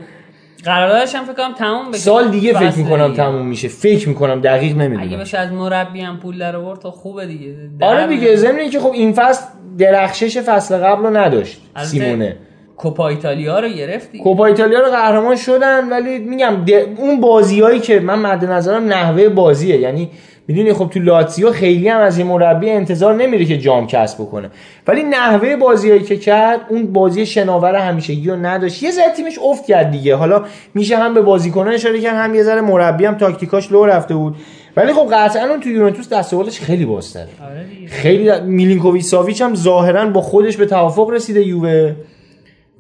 قراردادش 0.69 1.15
هم 1.15 1.24
فکر 1.24 1.35
کنم 1.35 1.55
تموم 1.55 1.90
بشه. 1.90 2.01
سال 2.01 2.28
دیگه 2.28 2.53
فکر 2.53 2.78
می‌کنم. 2.78 3.15
تموم 3.15 3.47
میشه. 3.47 3.69
فکر 3.69 4.09
می‌کنم 4.09 4.40
دقیق 4.40 4.73
اگه 4.77 4.89
نمی‌دونم 4.89 5.20
بشه 5.20 5.39
از 5.39 5.53
مربی 5.53 6.01
هم 6.01 6.19
پول 6.19 6.39
در 6.39 6.57
آورد 6.57 6.81
تا 6.81 6.90
خوبه 6.90 7.27
دیگه. 7.27 7.55
آره 7.81 8.07
دیگه 8.07 8.36
ضمن 8.36 8.70
که 8.70 8.81
خب 8.81 8.93
این 8.93 9.12
فصل 9.12 9.45
درخشش 9.78 10.39
فصل 10.39 10.77
قبل 10.77 11.03
رو 11.03 11.16
نداشت 11.16 11.61
سیمونه. 11.82 12.36
کوپا 12.77 13.09
ایتالیا 13.09 13.61
رو 13.61 13.69
گرفتی. 13.69 14.19
کوپا 14.19 14.47
ایتالیا 14.47 14.81
رو 14.81 14.90
قهرمان 14.90 15.36
شدن 15.36 15.89
ولی 15.89 16.19
میگم 16.19 16.57
اون 16.97 17.20
بازیایی 17.20 17.81
که 17.81 18.01
من 18.01 18.19
مد 18.19 18.45
نظرم 18.45 18.85
نحوه 18.85 19.28
بازیه. 19.28 19.77
یعنی 19.77 20.11
می‌دونی 20.49 20.73
خب 20.73 20.91
تو 20.91 21.01
لاتزیو 21.01 21.51
خیلی 21.51 21.89
هم 21.89 22.01
از 22.01 22.19
یه 22.19 22.25
مربی 22.25 22.70
انتظار 22.70 23.15
نمیره 23.15 23.45
که 23.45 23.59
جام 23.59 23.87
کسب 23.87 24.19
بکنه. 24.23 24.51
ولی 24.87 25.03
نحوه 25.03 25.57
بازیایی 25.57 26.03
که 26.03 26.16
کرد 26.16 26.61
اون 26.69 26.93
بازی 26.93 27.27
شناور 27.27 27.75
همیشگی 27.75 28.31
رو 28.31 28.37
نداشت. 28.37 28.83
یه 28.83 28.91
ذره 28.91 29.12
تیمش 29.16 29.39
افت 29.45 29.66
کرد 29.66 29.91
دیگه. 29.91 30.15
حالا 30.15 30.45
میشه 30.75 30.97
هم 30.97 31.15
به 31.15 31.23
بازیکنان 31.23 31.75
اشاره 31.75 32.01
کرد 32.01 32.15
هم 32.16 32.35
یه 32.35 32.43
ذره 32.43 32.61
مربی 32.61 33.05
هم 33.05 33.15
تاکتیکاش 33.15 33.73
لو 33.73 33.85
رفته 33.87 34.15
بود. 34.15 34.37
ولی 34.77 34.93
خب 34.93 35.09
قطعا 35.12 35.49
اون 35.51 35.61
تو 35.61 35.69
یوونتوس 35.69 36.09
دست 36.09 36.51
خیلی 36.51 36.85
بازتره. 36.85 37.29
آره. 37.51 37.66
خیلی 37.89 38.33
د- 38.33 38.41
میلینکوویچ 38.43 39.05
ساویچ 39.05 39.43
هم 39.43 39.55
ظاهرا 39.55 40.07
با 40.07 40.20
خودش 40.20 40.57
به 40.57 40.66
توافق 40.66 41.11
رسیده 41.11 41.47
یووه. 41.47 41.95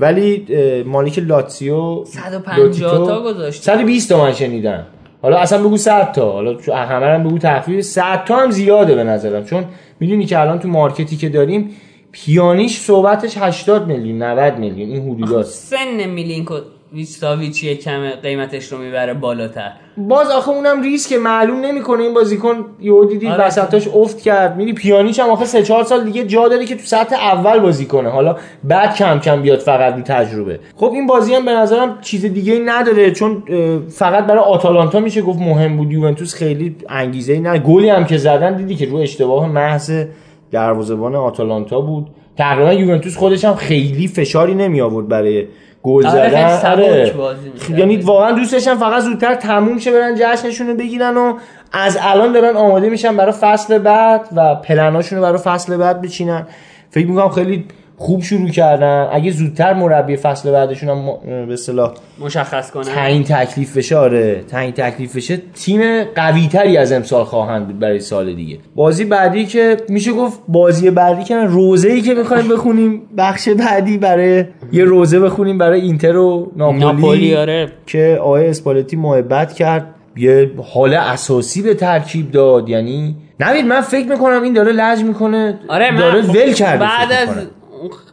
ولی 0.00 0.46
مالک 0.86 1.18
لاتسیو 1.18 2.04
150 2.04 3.06
تا 3.06 3.22
گذاشته. 3.22 3.62
120 3.62 4.08
تا 4.08 4.18
من 4.22 4.32
شنیدم 4.32 4.86
حالا 5.22 5.38
اصلا 5.38 5.58
بگو 5.58 5.76
100 5.76 6.12
تا. 6.12 6.32
حالا 6.32 6.58
همه 6.74 7.06
هم 7.06 7.24
بگو 7.24 7.38
تخفیف 7.38 7.80
100 7.80 8.24
تا 8.24 8.36
هم 8.36 8.50
زیاده 8.50 8.94
به 8.94 9.04
نظرم. 9.04 9.44
چون 9.44 9.64
می‌دونی 10.00 10.26
که 10.26 10.38
الان 10.38 10.58
تو 10.58 10.68
مارکتی 10.68 11.16
که 11.16 11.28
داریم 11.28 11.70
پیانیش 12.12 12.78
صحبتش 12.78 13.38
80 13.38 13.86
میلیون 13.86 14.22
90 14.22 14.58
میلیون. 14.58 14.90
این 14.90 15.10
حدوداست 15.10 15.74
سن 15.76 16.08
میلینکو 16.08 16.54
ویستاویچ 16.92 17.64
یه 17.64 17.74
کم 17.74 18.10
قیمتش 18.10 18.72
رو 18.72 18.78
می‌بره 18.78 19.14
بالاتر. 19.14 19.72
باز 19.96 20.30
آخه 20.30 20.48
اونم 20.48 20.82
ریسک 20.82 21.12
معلوم 21.12 21.60
نمی‌کنه 21.60 22.02
این 22.02 22.14
بازیکن. 22.14 22.64
یهو 22.80 23.04
دیدی 23.04 23.28
آره. 23.28 23.46
وسطاش 23.46 23.88
افت 23.94 24.20
کرد. 24.20 24.56
میدی 24.56 24.72
پیانیچ 24.72 25.20
هم 25.20 25.28
آخه 25.28 25.44
3 25.44 25.62
4 25.62 25.84
سال 25.84 26.04
دیگه 26.04 26.24
جا 26.24 26.48
داره 26.48 26.66
که 26.66 26.74
تو 26.74 26.82
سطح 26.84 27.16
اول 27.16 27.58
بازی 27.58 27.84
کنه. 27.84 28.08
حالا 28.08 28.36
بعد 28.64 28.96
کم 28.96 29.18
کم 29.18 29.42
بیاد 29.42 29.58
فقط 29.58 29.94
رو 29.94 30.02
تجربه. 30.02 30.60
خب 30.76 30.90
این 30.94 31.06
بازی 31.06 31.34
هم 31.34 31.44
به 31.44 31.52
نظرم 31.52 31.98
چیز 32.00 32.24
دیگه 32.24 32.52
ای 32.52 32.60
نداره. 32.60 33.10
چون 33.10 33.42
فقط 33.88 34.26
برای 34.26 34.42
آتالانتا 34.42 35.00
میشه 35.00 35.22
گفت 35.22 35.38
مهم 35.38 35.76
بود. 35.76 35.92
یوونتوس 35.92 36.34
خیلی 36.34 36.76
انگیزه 36.88 37.32
ای 37.32 37.40
نه 37.40 37.58
گلی 37.58 37.88
هم 37.88 38.04
که 38.04 38.16
زدن 38.16 38.56
دیدی 38.56 38.74
که 38.74 38.86
رو 38.86 38.96
اشتباه 38.96 39.48
محض 39.48 40.04
دروازه‌بان 40.50 41.14
آتالانتا 41.14 41.80
بود. 41.80 42.06
تقریبا 42.36 42.72
یوونتوس 42.72 43.16
خودش 43.16 43.44
هم 43.44 43.54
خیلی 43.54 44.08
فشاری 44.08 44.54
نمی 44.54 44.80
آورد 44.80 45.08
برای 45.08 45.46
گل 45.88 46.06
آره، 46.06 46.20
خیلی 46.20 46.58
زدن 46.58 46.70
آره. 46.70 47.14
می‌کرد. 47.54 47.78
یعنی 47.78 47.96
واقعا 47.96 48.32
دوست 48.32 48.52
داشتم 48.52 48.76
فقط 48.76 49.02
زودتر 49.02 49.34
تموم 49.34 49.78
شه 49.78 49.92
برن 49.92 50.14
جشنشون 50.18 50.66
رو 50.66 50.74
بگیرن 50.74 51.16
و 51.16 51.34
از 51.72 51.98
الان 52.00 52.32
دارن 52.32 52.56
آماده 52.56 52.90
میشن 52.90 53.16
برای 53.16 53.32
فصل 53.32 53.78
بعد 53.78 54.28
و 54.36 54.54
پلناشون 54.54 55.18
رو 55.18 55.24
برای 55.24 55.38
فصل 55.38 55.76
بعد 55.76 56.02
بچینن 56.02 56.46
فکر 56.90 57.06
می‌کنم 57.06 57.28
خیلی 57.28 57.64
خوب 57.98 58.22
شروع 58.22 58.48
کردن. 58.48 59.08
اگه 59.12 59.30
زودتر 59.30 59.74
مربی 59.74 60.16
فصل 60.16 60.50
بعدشون 60.50 60.88
هم 60.88 61.06
به 61.46 61.52
اصطلاح 61.52 61.92
مشخص 62.20 62.70
کنه 62.70 62.84
تعیین 62.84 63.24
تکلیف 63.24 63.76
بشه 63.76 63.96
آره. 63.96 64.44
تعیین 64.48 64.72
تکلیف 64.72 65.16
بشه 65.16 65.36
تیم 65.54 66.04
قوی 66.04 66.48
تری 66.48 66.76
از 66.76 66.92
امسال 66.92 67.24
خواهند 67.24 67.66
بود 67.66 67.78
برای 67.78 68.00
سال 68.00 68.34
دیگه. 68.34 68.58
بازی 68.74 69.04
بعدی 69.04 69.46
که 69.46 69.76
میشه 69.88 70.12
گفت 70.12 70.40
بازی 70.48 70.90
بعدی 70.90 71.24
که 71.24 71.36
روزه 71.36 71.88
ای 71.88 72.00
که 72.00 72.14
می‌خوایم 72.14 72.48
بخونیم 72.48 73.02
بخش 73.18 73.48
بعدی 73.48 73.98
برای 73.98 74.44
یه 74.72 74.84
روزه 74.84 75.20
بخونیم 75.20 75.58
برای 75.58 75.80
اینتر 75.80 76.16
و 76.16 76.52
ناپولی, 76.56 76.80
ناپولی 76.84 77.36
آره. 77.36 77.72
که 77.86 78.18
آقای 78.20 78.48
اسپالتی 78.48 78.96
محبت 78.96 79.52
کرد. 79.52 79.94
یه 80.16 80.50
حال 80.74 80.94
اساسی 80.94 81.62
به 81.62 81.74
ترکیب 81.74 82.30
داد. 82.30 82.68
یعنی 82.68 83.16
نوید 83.40 83.66
من 83.66 83.80
فکر 83.80 84.08
می‌کنم 84.08 84.42
این 84.42 84.52
داره 84.52 84.72
لج 84.72 85.02
می‌کنه. 85.04 85.58
آره 85.68 85.90
من 85.90 85.98
داره 85.98 86.20
ول 86.20 86.52
کرده 86.52 86.84
بعد 86.84 87.12
از. 87.12 87.28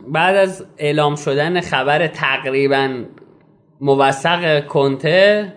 بعد 0.08 0.36
از 0.36 0.66
اعلام 0.78 1.16
شدن 1.16 1.62
خبر 1.62 2.08
تقریبا 2.08 2.90
موثق 3.82 4.68
کنته 4.68 5.54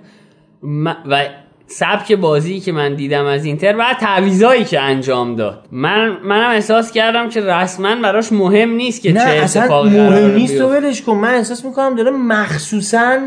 و 1.11 1.25
سبک 1.67 2.13
بازی 2.13 2.61
که 2.61 2.73
من 2.73 2.95
دیدم 2.95 3.25
از 3.25 3.45
اینتر 3.45 3.77
و 3.79 3.95
تعویضایی 4.01 4.65
که 4.65 4.81
انجام 4.81 5.37
داد. 5.37 5.69
من 5.73 6.17
منم 6.25 6.51
احساس 6.51 6.93
کردم 6.93 7.29
که 7.29 7.41
رسما 7.41 7.97
براش 8.03 8.33
مهم 8.33 8.71
نیست 8.71 9.03
که 9.03 9.13
چه 9.13 9.19
نه 9.19 9.25
اصلا 9.25 9.63
اتفاقی 9.63 9.91
مهم 9.91 10.35
نیست 10.35 10.59
تو 10.59 10.69
بیفته. 10.69 10.87
ولش 10.87 11.03
کن. 11.03 11.13
من 11.13 11.35
احساس 11.35 11.65
می‌کنم 11.65 11.95
داره 11.95 12.11
مخصوصا 12.11 13.19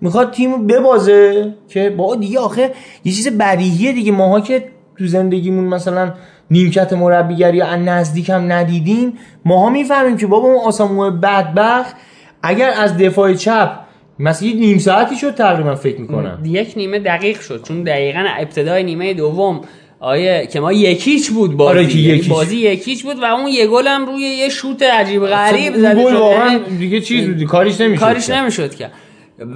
می‌خواد 0.00 0.30
تیم 0.30 0.66
ببازه 0.66 1.54
که 1.68 1.90
با 1.90 2.16
دیگه 2.16 2.38
آخه 2.38 2.72
یه 3.04 3.12
چیز 3.12 3.38
بدیهیه 3.38 3.92
دیگه. 3.92 4.12
ماها 4.12 4.40
که 4.40 4.64
تو 4.98 5.06
زندگیمون 5.06 5.64
مثلا 5.64 6.12
نیمکت 6.50 6.92
مربیگری 6.92 7.56
یا 7.56 7.66
از 7.66 7.80
نزدیک 7.80 8.30
هم 8.30 8.52
ندیدیم 8.52 9.18
ماها 9.44 9.70
می‌فهمیم 9.70 10.16
که 10.16 10.26
بابا 10.26 10.48
اون 10.48 10.64
آسامو 10.64 11.10
بدبخت 11.10 11.96
اگر 12.42 12.70
از 12.70 12.98
دفاع 12.98 13.34
چپ 13.34 13.70
مثلا 14.18 14.48
نیم 14.48 14.78
ساعتی 14.78 15.16
شد 15.16 15.34
تقریبا 15.34 15.74
فکر 15.74 16.00
می‌کنم. 16.00 16.42
یک 16.44 16.72
نیمه 16.76 16.98
دقیق 16.98 17.40
شد 17.40 17.62
چون 17.68 17.82
دقیقا 17.82 18.24
ابتدای 18.38 18.82
نیمه 18.82 19.14
دوم 19.14 19.60
آیه 20.00 20.48
که 20.52 20.60
ما 20.60 20.72
یکیچ 20.72 21.30
بود 21.30 21.56
بازی. 21.56 21.70
آره 21.70 21.96
یعنی 21.96 22.18
یکیچ. 22.18 22.28
بازی 22.28 22.56
یکیچ 22.56 23.04
بود 23.04 23.22
و 23.22 23.24
اون 23.24 23.48
یه 23.48 23.66
گل 23.66 23.86
هم 23.86 24.06
روی 24.06 24.22
یه 24.22 24.48
شوت 24.48 24.82
عجیب 24.82 25.26
غریب 25.26 25.76
زده 25.76 26.04
گل. 26.04 26.14
واقعا 26.14 26.52
یعنی 26.52 26.78
دیگه 26.78 27.00
چیز 27.00 27.26
بود 27.26 27.44
کاریش 27.44 27.80
نمیشه 27.80 28.00
کاریش 28.00 28.30
نمی‌شد 28.30 28.74
که 28.74 28.90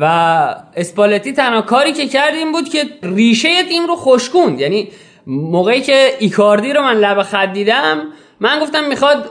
و 0.01 0.05
اسپالتی 0.77 1.33
تنها 1.33 1.63
کاری 1.63 1.93
که 1.93 2.07
کرد 2.07 2.35
این 2.35 2.53
بود 2.53 2.69
که 2.69 2.85
ریشه 3.03 3.49
تیم 3.69 3.87
رو 3.87 3.97
خشکوند 3.97 4.61
یعنی 4.61 4.89
موقعی 5.27 5.81
که 5.81 6.15
ایکاردی 6.19 6.73
رو 6.73 6.83
من 6.83 6.97
لب 6.97 7.23
خط 7.23 7.53
دیدم 7.53 8.03
من 8.41 8.61
گفتم 8.61 8.85
می‌خواد 8.85 9.31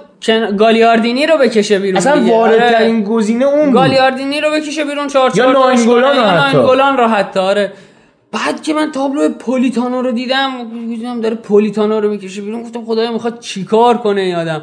گالیاردینی 0.57 1.25
رو 1.25 1.37
بکشه 1.37 1.79
بیرون 1.79 1.97
اصلا. 1.97 2.21
واردترین 2.25 2.95
آره. 2.95 3.05
گزینه 3.05 3.45
اون 3.45 3.65
بود. 3.65 3.73
گالیاردینی 3.73 4.41
رو 4.41 4.51
بکشه 4.51 4.83
بیرون 4.83 5.07
چهار 5.07 5.29
یا 5.29 5.35
چهار 5.35 5.53
داشت 5.53 5.87
ناینگولان 5.87 6.15
رو 6.17 6.21
یا 6.21 6.27
حتی. 6.27 6.57
ناینگولان 6.57 6.97
رو 6.97 7.07
حتی 7.07 7.39
آره. 7.39 7.73
بعد 8.31 8.63
که 8.63 8.73
من 8.73 8.91
تابلو 8.91 9.29
پولیتانو 9.29 10.01
رو 10.01 10.11
دیدم 10.11 10.49
دیدم 10.87 11.21
داره 11.21 11.35
پولیتانو 11.35 11.99
رو 11.99 12.09
می‌کشه 12.09 12.41
بیرون. 12.41 12.63
گفتم 12.63 12.85
خدایا 12.85 13.11
می‌خواد 13.11 13.39
چیکار 13.39 13.97
کنه 13.97 14.21
این 14.21 14.35
آدم. 14.35 14.61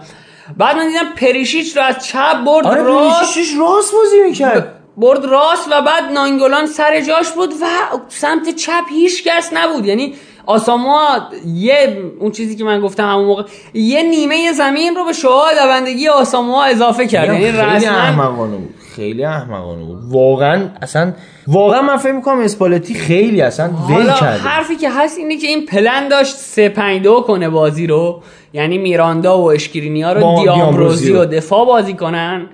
بعد 0.58 0.76
من 0.76 0.86
دیدم 0.86 1.14
پریشیچ 1.16 1.76
رو 1.76 1.82
از 1.82 2.06
چپ 2.06 2.44
برد 2.46 2.66
آره 2.66 2.82
راست. 2.82 3.38
راست 3.58 3.92
بازی 3.92 4.22
می‌کرد. 4.26 4.74
برد 4.96 5.24
راست 5.24 5.68
و 5.70 5.82
بعد 5.82 6.12
ناینگولان 6.12 6.66
سر 6.66 7.00
جاش 7.00 7.30
بود 7.30 7.52
و 7.52 7.66
سمت 8.08 8.54
چپ 8.56 8.84
هیچ 8.90 9.24
کس 9.24 9.50
نبود. 9.52 9.86
یعنی 9.86 10.14
آساموا 10.50 11.08
یه 11.46 12.02
اون 12.20 12.30
چیزی 12.30 12.56
که 12.56 12.64
من 12.64 12.80
گفتم 12.80 13.08
همون 13.08 13.24
موقع 13.24 13.42
یه 13.74 14.02
نیمه 14.02 14.52
زمین 14.52 14.94
رو 14.96 15.04
به 15.04 15.12
شعاع 15.12 15.54
دوندگی 15.54 16.08
آساموا 16.08 16.64
اضافه 16.64 17.06
کرد. 17.06 17.26
یعنی 17.26 17.52
خیلی 17.52 17.86
احمقانه 17.86 18.56
بود. 18.56 18.74
خیلی 18.96 19.24
احمقانه 19.24 19.84
بود. 19.84 19.98
واقعا 20.08 20.68
اصلا 20.82 21.12
واقعا 21.46 21.82
من 21.82 21.96
فکر 21.96 22.12
می‌کنم 22.12 22.40
اسپالتی 22.40 22.94
خیلی 22.94 23.40
اصلا 23.40 23.70
ول 23.88 24.12
کرده. 24.12 24.42
حرفی 24.42 24.76
که 24.76 24.90
هست 24.90 25.18
اینه 25.18 25.36
که 25.36 25.46
این 25.46 25.66
پلن 25.66 26.08
داشت 26.08 26.36
3 26.36 26.68
5 26.68 27.02
2 27.02 27.20
کنه 27.20 27.48
بازی 27.48 27.86
رو. 27.86 28.22
یعنی 28.52 28.78
میراندا 28.78 29.38
و 29.38 29.50
اشکرینیا 29.50 30.12
رو 30.12 30.42
دیامبروزی 30.42 31.12
و. 31.12 31.24
دفاع 31.24 31.66
بازی 31.66 31.94
کنن. 31.94 32.46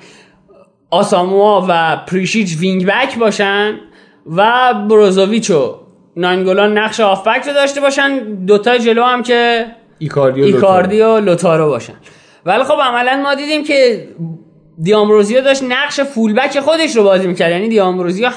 آساموا 0.90 1.66
و 1.68 1.96
پریشیچ 2.06 2.56
wing 2.58 2.86
back 2.86 3.18
باشن 3.18 3.74
و 4.36 4.74
بروزوویچ 4.88 5.50
و 5.50 5.74
ناینگولان 6.16 6.78
نقش 6.78 7.00
هافبک 7.00 7.46
رو 7.46 7.52
داشته 7.52 7.80
باشن 7.80 8.18
دوتا 8.46 8.78
جلو 8.78 9.02
هم 9.02 9.22
که 9.22 9.66
ایکاردی 9.98 10.42
و 10.42 10.44
ایکاردی 10.44 11.00
و 11.00 11.20
لوتارو 11.20 11.68
باشن. 11.68 11.94
ولی 12.46 12.64
خب 12.64 12.78
عملا 12.82 13.16
ما 13.16 13.34
دیدیم 13.34 13.64
که 13.64 14.08
دیامبروزیو 14.82 15.40
داشت 15.40 15.62
نقش 15.62 16.00
fullback 16.00 16.60
خودش 16.60 16.96
رو 16.96 17.02
بازی 17.02 17.26
می‌کرد. 17.26 17.50
یعنی 17.50 17.68
دیامبروزیو 17.68 18.30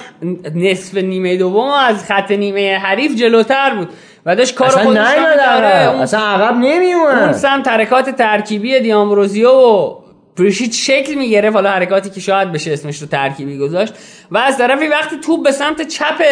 نصف 0.55 0.97
نیمه 0.97 1.37
دوم 1.37 1.69
از 1.69 2.05
خط 2.05 2.31
نیمه 2.31 2.77
حریف 2.77 3.15
جلوتر 3.15 3.75
بود 3.75 3.89
و 4.25 4.35
داشت 4.35 4.55
کار 4.55 4.67
اصلا 4.67 4.83
خودش 4.83 4.97
رو 4.99 5.89
اون 5.89 6.01
اصلا 6.01 6.19
عقب 6.19 6.53
اون 6.53 6.61
نمیومد 6.61 7.31
سمت 7.31 7.67
حرکات 7.67 8.09
ترکیبی 8.09 8.79
دیامبروزیو 8.79 9.49
و 9.49 9.95
پریشیچ 10.37 10.87
شکل 10.87 11.13
می‌گرفت. 11.13 11.55
حالا 11.55 11.69
حرکاتی 11.69 12.09
که 12.09 12.19
شاید 12.19 12.51
بشه 12.51 12.73
اسمش 12.73 13.01
رو 13.01 13.07
ترکیبی 13.07 13.57
گذاشت. 13.57 13.93
و 14.31 14.37
از 14.37 14.57
طرفی 14.57 14.87
وقتی 14.87 15.15
توپ 15.17 15.43
به 15.43 15.51
سمت 15.51 15.87
چپ 15.87 16.23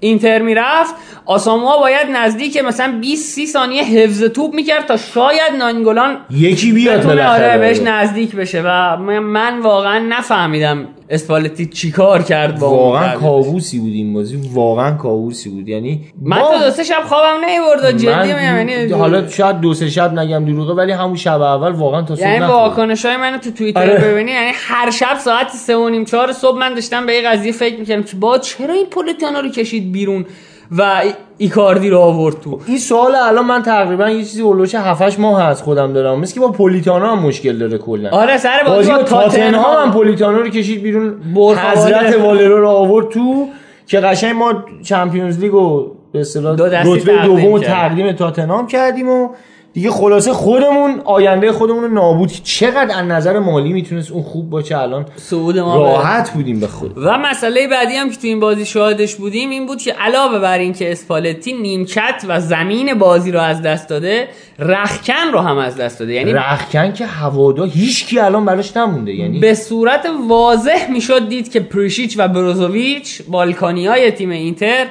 اینتر 0.00 0.42
می‌رفت 0.42 0.94
آساموا 1.26 1.78
باید 1.78 2.06
نزدیک 2.10 2.56
مثلا 2.56 2.98
20 3.00 3.34
30 3.34 3.46
ثانیه 3.46 3.82
حفظ 3.82 4.22
توپ 4.22 4.54
می‌کرد 4.54 4.86
تا 4.86 4.96
شاید 4.96 5.52
نانگولان 5.58 6.16
یکی 6.30 6.72
بیاد 6.72 7.06
آره 7.06 7.58
بهش 7.58 7.80
نزدیک 7.80 8.36
بشه. 8.36 8.62
و 8.64 8.96
من 9.20 9.58
واقعا 9.58 9.98
نفهمیدم 9.98 10.88
اسپالتی 11.10 11.66
چیکار 11.66 12.22
کرد 12.22 12.58
با 12.58 12.70
واقعا. 12.70 13.14
کابوسی 13.18 13.78
بود 13.78 13.92
این 13.92 14.14
بازی 14.14 14.40
واقعا 14.54 14.96
کابوسی 14.96 15.50
بود 15.50 15.68
یعنی 15.68 16.04
من 16.22 16.38
ما- 16.38 16.50
تا 16.58 16.64
دو 16.64 16.70
سه 16.70 16.84
شب 16.84 17.02
خوابم 17.06 17.44
نمی‌برد 17.44 17.96
جدی 17.98 18.32
میگم 18.32 18.68
یعنی 18.68 18.92
حالا 18.92 19.28
شاید 19.28 19.60
دو 19.60 19.74
سه 19.74 19.90
شب 19.90 20.18
نگم 20.18 20.44
دروغه 20.44 20.72
ولی 20.72 20.92
همون 20.92 21.16
شب 21.16 21.40
اول 21.40 21.70
واقعا 21.72 22.02
تا 22.02 22.16
صبح 22.16 22.24
یعنی 22.24 22.38
نخوردم. 22.38 22.52
واکنش 22.62 23.04
های 23.06 23.16
منو 23.16 23.38
تو 23.38 23.50
توییتر 23.50 23.80
آره. 23.80 23.98
ببینی 23.98 24.30
یعنی 24.30 24.52
هر 24.54 24.90
شب 24.90 25.18
ساعت 25.18 25.48
سه 25.50 25.76
و 25.76 25.88
نیم 25.88 26.04
چهار 26.04 26.32
صبح 26.32 26.58
من 26.58 26.74
داشتم 26.74 27.06
به 27.06 27.12
این 27.12 27.30
قضیه 27.30 27.52
فکر 27.52 27.78
می‌کردم 27.80 28.02
که 28.02 28.16
با 28.16 28.38
چرا 28.38 28.74
این 28.74 28.86
پولیتانو 28.86 29.40
رو 29.40 29.48
کشید 29.48 29.92
بیرون 29.92 30.24
و 30.70 30.82
ای- 30.82 31.12
ایکاردی 31.38 31.90
رو 31.90 31.98
آورد 31.98 32.40
تو. 32.40 32.60
این 32.66 32.78
سوال 32.78 33.14
الان 33.14 33.46
من 33.46 33.62
تقریبا 33.62 34.10
یه 34.10 34.18
چیزی 34.18 34.42
اولوش 34.42 34.74
7 34.74 35.20
ماه 35.20 35.42
از 35.44 35.62
خودم 35.62 35.92
دارم. 35.92 36.20
مثل 36.20 36.34
که 36.34 36.40
با 36.40 36.48
پولیتانو 36.48 37.06
هم 37.06 37.18
مشکل 37.18 37.58
داره 37.58 37.78
کلا. 37.78 38.10
آره 38.10 38.38
سر 38.38 38.62
بازی 38.66 38.90
با 38.90 38.96
با 38.96 39.02
تاتنهام. 39.02 39.86
هم 39.86 39.92
پولیتانو 39.92 40.38
رو 40.38 40.48
کشید 40.48 40.82
بیرون. 40.82 41.14
حضرت 41.36 42.18
والرو. 42.20 42.60
رو 42.60 42.68
آورد 42.68 43.08
تو 43.08 43.46
که 43.86 44.00
قشنگ 44.00 44.36
ما 44.36 44.64
چمپیونز 44.82 45.38
لیگ 45.38 45.52
رو 45.52 45.96
به 46.12 46.20
اصطلاح 46.20 46.56
رتبه 46.84 47.18
دوم. 47.24 47.58
تقدیم 47.58 48.12
تاتنهام 48.12 48.66
کردیم 48.66 49.08
و 49.08 49.28
دیگه 49.76 49.90
خلاصه 49.90 50.32
خودمون 50.32 51.00
آینده 51.04 51.52
خودمون 51.52 51.82
رو 51.82 51.88
نابود 51.88 52.32
چقدر 52.42 52.98
از 52.98 53.06
نظر 53.06 53.38
مالی 53.38 53.72
می‌تونست 53.72 54.10
اون 54.10 54.22
خوب 54.22 54.50
باشه 54.50 54.78
الان 54.78 55.06
صعود 55.16 55.58
ما 55.58 55.76
راحت 55.76 56.30
بودیم 56.30 56.60
به 56.60 56.66
خود. 56.66 56.92
و 56.96 57.18
مسئله 57.18 57.68
بعدی 57.68 57.94
هم 57.94 58.10
که 58.10 58.16
تو 58.16 58.26
این 58.26 58.40
بازی 58.40 58.66
شاهدش 58.66 59.14
بودیم 59.14 59.50
این 59.50 59.66
بود 59.66 59.82
که 59.82 59.92
علاوه 59.92 60.38
بر 60.38 60.58
این 60.58 60.72
که 60.72 60.92
اسپالتی 60.92 61.52
نیمکت 61.52 62.24
و 62.28 62.40
زمین 62.40 62.94
بازی 62.94 63.32
رو 63.32 63.40
از 63.40 63.62
دست 63.62 63.88
داده 63.88 64.28
رخکن 64.58 65.32
رو 65.32 65.38
هم 65.38 65.58
از 65.58 65.76
دست 65.76 65.98
داده. 65.98 66.12
یعنی 66.12 66.32
رخکن 66.32 66.92
که 66.92 67.06
هوادا 67.06 67.64
هیچ 67.64 68.06
کی 68.06 68.18
الان 68.18 68.44
براش 68.44 68.76
نمونده 68.76 69.12
یعنی 69.12 69.38
به 69.38 69.54
صورت 69.54 70.06
واضح 70.28 70.90
می‌شد 70.90 71.28
دید 71.28 71.52
که 71.52 71.60
پریشیچ 71.60 72.14
و 72.18 72.28
بروزوویچ 72.28 73.22
بالکانی 73.28 73.86
های 73.86 74.10
تیم 74.10 74.30
اینتر 74.30 74.86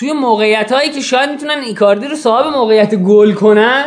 توی 0.00 0.12
موقعیت 0.12 0.72
هایی 0.72 0.90
که 0.90 1.00
شاید 1.00 1.30
می‌تونن 1.30 1.58
ایکاردی 1.66 2.06
رو 2.06 2.16
صاحب 2.16 2.46
موقعیت 2.46 2.94
گل 2.94 3.32
کنن 3.32 3.84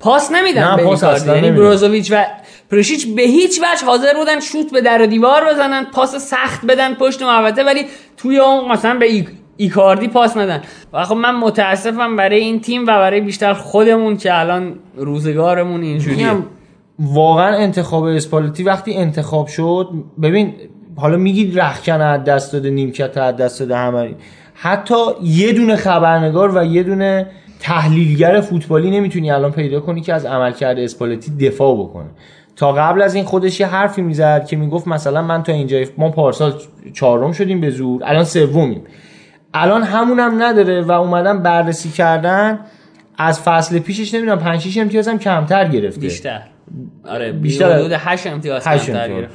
پاس 0.00 0.32
نمیدن 0.32 0.70
نه، 0.70 0.76
به 0.76 0.84
پاس 0.84 1.04
ایکاردی. 1.04 1.22
اصلا 1.22 1.36
یعنی. 1.36 1.50
بروزوویچ 1.50 2.12
و 2.12 2.24
پریشیچ 2.70 3.06
به 3.06 3.22
هیچ 3.22 3.60
وجه 3.60 3.86
حاضر 3.86 4.14
بودن 4.16 4.40
شوت 4.40 4.70
به 4.72 4.80
در 4.80 5.02
و 5.02 5.06
دیوار 5.06 5.44
بزنن 5.52 5.84
پاس 5.84 6.16
سخت 6.16 6.66
بدن 6.66 6.94
پشت 6.94 7.22
محوطه 7.22 7.64
ولی 7.64 7.84
توی 8.16 8.38
اون 8.38 8.68
مثلا 8.72 8.98
به 8.98 9.06
ای- 9.06 9.28
ایکاردی 9.56 10.08
پاس 10.08 10.36
ندن. 10.36 10.62
و 10.92 11.04
خب 11.04 11.14
من 11.14 11.34
متاسفم 11.34 12.16
برای 12.16 12.40
این 12.40 12.60
تیم 12.60 12.82
و 12.82 12.86
برای 12.86 13.20
بیشتر 13.20 13.52
خودمون 13.54 14.16
که 14.16 14.38
الان 14.38 14.74
روزگارمون 14.96 15.82
اینجوریه. 15.82 16.36
واقعا 16.98 17.56
انتخاب 17.56 18.04
اسپالتی 18.04 18.62
وقتی 18.62 18.94
انتخاب 18.94 19.46
شد 19.46 19.88
ببین 20.22 20.54
حالا 20.96 21.16
میگید 21.16 21.60
رخکن 21.60 22.00
از 22.00 22.24
دست 22.24 22.52
داده 22.52 22.70
نیمکت 22.70 23.16
از 23.16 23.36
دست 23.36 23.60
داده 23.60 23.76
همه 23.76 24.14
حتی 24.62 24.94
یه 25.22 25.52
دونه 25.52 25.76
خبرنگار 25.76 26.58
و 26.58 26.64
یه 26.64 26.82
دونه 26.82 27.26
تحلیلگر 27.60 28.40
فوتبالی 28.40 28.90
نمی‌تونی 28.90 29.30
الان 29.30 29.52
پیدا 29.52 29.80
کنی 29.80 30.00
که 30.00 30.14
از 30.14 30.26
عملکرد 30.26 30.78
اسپالتی 30.78 31.36
دفاع 31.36 31.74
بکنه. 31.76 32.06
تا 32.56 32.72
قبل 32.72 33.02
از 33.02 33.14
این 33.14 33.24
خودش 33.24 33.60
یه 33.60 33.66
حرفی 33.66 34.02
می‌زد 34.02 34.46
که 34.46 34.56
می‌گفت 34.56 34.88
مثلا 34.88 35.22
من 35.22 35.42
تا 35.42 35.52
اینجا 35.52 35.78
ما 35.98 36.10
پارسال 36.10 36.52
چهارم 36.94 37.32
شدیم 37.32 37.60
به 37.60 37.70
زور 37.70 38.04
الان 38.04 38.24
سومیم. 38.24 38.82
الان 39.54 39.82
همونم 39.82 40.42
نداره 40.42 40.82
و 40.82 40.92
اومدن 40.92 41.42
بررسی 41.42 41.90
کردن 41.90 42.58
از 43.18 43.40
فصل 43.40 43.78
پیشش 43.78 44.14
نمی‌دونم 44.14 44.38
5 44.38 44.60
6 44.60 44.78
امتیاز 44.78 45.08
هم 45.08 45.18
کمتر 45.18 45.68
گرفته. 45.68 46.00
بیشتر. 46.00 46.42
آره 47.08 47.32
بیشتر. 47.32 47.78
حدود 47.78 47.92
8 47.92 48.26
امتیاز 48.26 48.64
کمتر 48.64 49.10
امتیاز. 49.10 49.30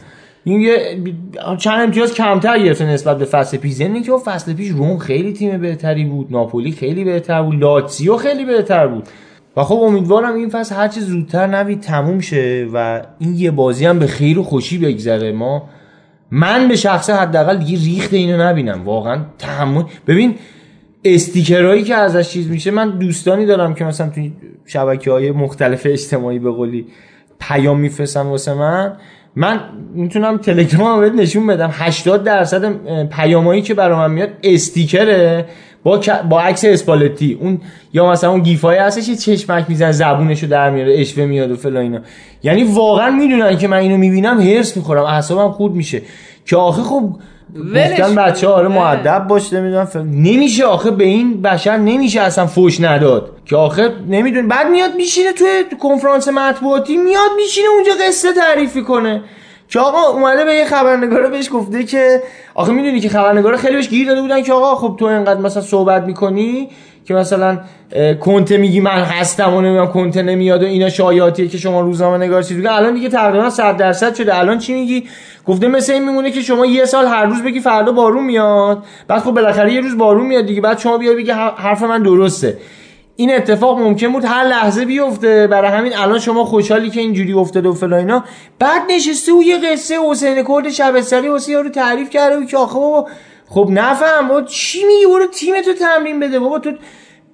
این 0.48 0.62
یه 0.62 1.00
چند 1.58 1.82
امتیاز 1.82 2.14
کمتر 2.14 2.60
گرفته 2.60 2.86
نسبت 2.86 3.18
به 3.18 3.26
فصل 3.26 3.58
پیش. 3.58 3.74
ضمن 3.74 4.02
که 4.02 4.12
فصل 4.26 4.54
پیش 4.54 4.70
روم 4.70 4.98
خیلی 4.98 5.34
تیم 5.34 5.62
بهتری 5.62 6.06
بود 6.06 6.28
ناپولی 6.32 6.72
خیلی 6.72 7.04
بهتر 7.04 7.44
بود 7.44 7.56
لاتزیو 7.56 8.18
خیلی 8.18 8.46
بهتر 8.46 8.88
بود. 8.88 9.04
و 9.58 9.64
خب 9.64 9.76
امیدوارم 9.76 10.36
این 10.36 10.50
فصل 10.50 10.76
هرچی 10.76 11.00
زودتر 11.00 11.48
نوید 11.48 11.80
تموم 11.80 12.20
شه 12.20 12.68
و 12.74 13.02
این 13.20 13.36
یه 13.36 13.52
بازی 13.52 13.86
هم 13.86 14.00
به 14.00 14.08
خیر 14.08 14.40
و 14.40 14.44
خوشی 14.44 14.78
بگذره. 14.78 15.32
ما 15.32 15.70
من 16.32 16.68
به 16.68 16.76
شخصه 16.76 17.14
حداقل 17.16 17.58
دیگه 17.58 17.84
ریخت 17.86 18.14
اینو 18.14 18.44
نبینم. 18.44 18.84
واقعا 18.84 19.26
تحمل 19.38 19.84
ببین 20.08 20.36
استیکرهایی 21.06 21.84
که 21.84 21.96
ازش 21.96 22.30
چیز 22.30 22.50
میشه 22.50 22.72
من 22.72 22.90
دوستانی 22.90 23.46
دارم 23.46 23.74
که 23.74 23.86
مثلا 23.86 24.10
توی 24.10 24.34
شبکه 24.66 25.12
های 25.12 25.32
مختلف 25.32 25.82
اجتماعی 25.86 26.40
به 26.40 26.52
قولی 26.52 26.86
پیام 27.40 27.80
میفرستن 27.80 28.22
واسه 28.22 28.54
من. 28.54 28.98
من 29.36 29.60
می‌تونم 29.94 30.38
تلگرام 30.38 31.00
بهت 31.00 31.14
نشون 31.14 31.48
بدم. 31.48 31.70
80 31.74 32.24
درصد 32.24 32.74
پیامایی 33.10 33.62
که 33.62 33.74
برای 33.74 33.98
من 33.98 34.12
میاد 34.12 34.30
استیکره 34.44 35.46
با 35.84 36.02
با 36.30 36.42
عکس 36.42 36.66
اسپالتی. 36.66 37.38
اون 37.42 37.62
یا 37.94 38.12
مثلا 38.12 38.32
اون 38.32 38.40
گیفای 38.40 38.78
هستش 38.78 39.10
یه 39.10 39.16
چشمک 39.16 39.66
میزن 39.68 39.92
زبونشو 39.92 40.48
در 40.48 40.70
میاره 40.70 41.00
اشوه 41.00 41.26
میاد 41.26 41.52
و 41.52 41.56
فلان 41.56 41.84
اینا. 41.84 42.00
یعنی 42.44 42.64
واقعا 42.64 43.12
می‌دونن 43.12 43.58
که 43.58 43.68
من 43.68 43.78
اینو 43.78 43.98
می‌بینم 43.98 44.40
هرس 44.40 44.78
می‌خورم 44.78 45.04
اعصابم 45.04 45.52
خورد 45.52 45.74
میشه. 45.74 46.02
که 46.46 46.58
آخه 46.58 46.82
خب 46.82 47.10
گفتن 47.76 48.16
بچه 48.16 48.48
آره. 48.48 48.68
معدب 48.68 49.28
باش 49.28 49.54
نمی‌دونم. 49.54 49.88
نمیشه 50.12 50.66
آخه 50.66 50.92
به 50.92 51.04
این 51.04 51.42
بشر 51.42 51.78
نمیشه 51.78 52.22
اصلا 52.22 52.46
فوش 52.46 52.82
نداد. 52.82 53.32
که 53.46 53.56
آخه 53.56 53.94
نمیدون 54.08 54.48
بعد 54.48 54.70
میاد 54.70 54.96
میشینه 54.96 55.34
توی 55.34 55.48
کنفرانس 55.80 56.28
مطبوعاتی 56.28 56.98
میاد 56.98 57.32
میشینه 57.38 57.68
اونجا 57.70 57.92
قصه 58.08 58.34
تعریفی 58.34 58.82
کنه. 58.82 59.24
که 59.70 59.80
آقا 59.80 60.02
اومده 60.02 60.46
به 60.46 60.54
یه 60.54 60.66
خبرنگار 60.66 61.28
بهش 61.28 61.50
گفته 61.54 61.84
که 61.84 62.22
آخه 62.56 62.72
می‌دونی 62.72 63.00
که 63.00 63.10
خبرنگار 63.10 63.58
خیلی 63.58 63.76
بهش 63.76 63.90
گیر 63.90 64.08
داده 64.08 64.22
بودن 64.22 64.44
که 64.44 64.54
آقا 64.54 64.76
خب 64.76 64.96
تو 65.00 65.06
اینقدر 65.06 65.40
مثلا 65.42 65.64
صحبت 65.64 66.04
می‌کنی 66.04 66.70
که 67.06 67.14
مثلا 67.14 67.60
کنته 68.20 68.58
میگی 68.58 68.80
من 68.80 69.00
هستم 69.00 69.54
و 69.54 69.62
نمی‌دونم 69.62 69.88
کنته 69.88 70.22
نمیاد 70.22 70.64
و 70.64 70.66
اینا 70.66 70.90
شایعاتیه 70.90 71.48
که 71.48 71.58
شما 71.58 71.82
روزنامه 71.82 72.18
نگار 72.18 72.44
میگی. 72.50 72.68
الان 72.68 72.94
دیگه 72.94 73.10
تقریبا 73.10 73.50
100 73.50 73.78
درصد 73.78 74.16
شده. 74.16 74.40
الان 74.40 74.58
چی 74.58 74.74
میگی؟ 74.74 75.08
گفته 75.46 75.68
مثل 75.68 75.94
این 75.94 76.04
میمونه 76.04 76.32
که 76.32 76.42
شما 76.42 76.66
یه 76.66 76.86
سال 76.86 77.06
هر 77.06 77.26
روز 77.26 77.44
بگی 77.44 77.60
فردا 77.60 77.92
بارون 77.92 78.24
میاد. 78.24 78.84
بعد 79.08 79.22
خب 79.22 79.32
بالاخره 79.32 79.74
یه 79.74 79.82
روز 79.82 79.98
بارون 79.98 80.26
میاد 80.26 80.46
دیگه. 80.46 80.62
بعد 80.62 80.80
شما 80.80 80.98
بیای 80.98 81.16
بگی 81.16 81.32
حرف 81.32 81.84
من 81.84 82.04
درسته. 82.04 82.58
این 83.16 83.36
اتفاق 83.36 83.80
ممکن 83.80 84.12
بود 84.12 84.26
هر 84.26 84.44
لحظه 84.44 84.86
بیفته. 84.86 85.48
برای 85.48 85.72
همین 85.72 85.98
الان 85.98 86.20
شما 86.20 86.46
خوشحالی 86.46 86.90
که 86.90 87.00
اینجوری 87.00 87.34
افتاده 87.34 87.70
و 87.70 87.74
فلان 87.74 88.00
اینا. 88.00 88.24
بعد 88.60 88.82
نشسته 88.90 89.34
و 89.34 89.44
یه 89.44 89.58
قصه 89.58 89.96
حسین 90.10 90.44
کرد 90.44 90.70
شبستری 90.70 91.28
واسه 91.28 91.52
یارو 91.52 91.70
تعریف 91.70 92.10
کرده 92.10 92.38
و 92.38 92.46
که 92.46 92.58
آخه 92.58 92.74
بابا 92.74 93.08
خب 93.50 93.68
نفهم 93.72 94.28
بابا 94.28 94.42
چی 94.42 94.84
میگی؟ 94.84 95.06
برو 95.06 95.28
تیمتو 95.28 95.74
تمرین 95.74 96.20
بده 96.20 96.40
بابا. 96.40 96.60
تو 96.60 96.72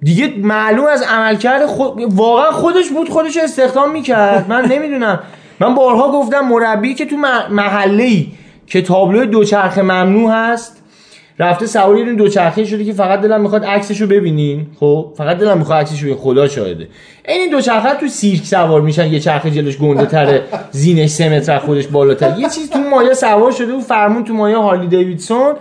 دیگه 0.02 0.32
معلوم 0.36 0.86
از 0.86 1.02
عملکرد 1.02 1.66
خود 1.66 2.14
واقعا 2.14 2.50
خودش 2.50 2.88
بود 2.88 3.08
خودش 3.08 3.36
استخدام 3.36 3.92
می‌کرد. 3.92 4.46
من 4.48 4.64
نمی‌دونم. 4.64 5.20
من 5.60 5.74
بارها 5.74 6.12
گفتم 6.12 6.40
مربی 6.40 6.94
که 6.94 7.06
تو 7.06 7.16
محله 7.50 8.04
ای 8.04 8.26
که 8.66 8.82
تابلو 8.82 9.24
دوچرخه 9.24 9.82
ممنوع 9.82 10.30
هست 10.32 10.81
رفته 11.38 11.66
سواری 11.66 12.02
این 12.02 12.16
دوچرخه 12.16 12.64
شده 12.64 12.84
که 12.84 12.92
فقط 12.92 13.20
دلم 13.20 13.40
می‌خواد 13.40 13.64
عکسشو 13.64 14.06
ببینین. 14.06 14.66
خب 14.80 15.12
فقط 15.16 15.38
دلم 15.38 15.58
می‌خواد 15.58 15.80
عکسشو 15.80 16.02
ببینین. 16.02 16.22
خدا 16.22 16.48
شاهده. 16.48 16.88
این 17.28 17.50
دوچرخه 17.50 17.94
تو 17.94 18.08
سیرک 18.08 18.44
سوار 18.44 18.80
میشن 18.80 19.12
یه 19.12 19.20
چرخه 19.20 19.50
جلوش 19.50 19.78
گنده 19.78 20.06
تره 20.06 20.42
زینش 20.70 21.10
سه 21.10 21.28
متر 21.28 21.58
خودش 21.58 21.86
بالاتر. 21.86 22.38
یه 22.38 22.48
چیز 22.48 22.70
تو 22.70 22.78
مایه 22.78 23.14
سوار 23.14 23.52
شده 23.52 23.72
و 23.72 23.80
فرمون 23.80 24.24
تو 24.24 24.34
مایه 24.34 24.56
هارلی 24.56 24.86
دیویدسون. 24.86 25.54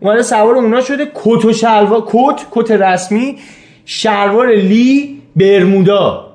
اومده 0.00 0.22
سوار 0.22 0.54
اونا 0.54 0.80
شده 0.80 1.06
کت 1.14 1.44
و 1.44 1.52
شلوار 1.52 2.04
کت 2.06 2.46
کت 2.50 2.70
رسمی 2.70 3.38
شلوار 3.84 4.54
لی 4.54 5.22
برمودا. 5.36 6.28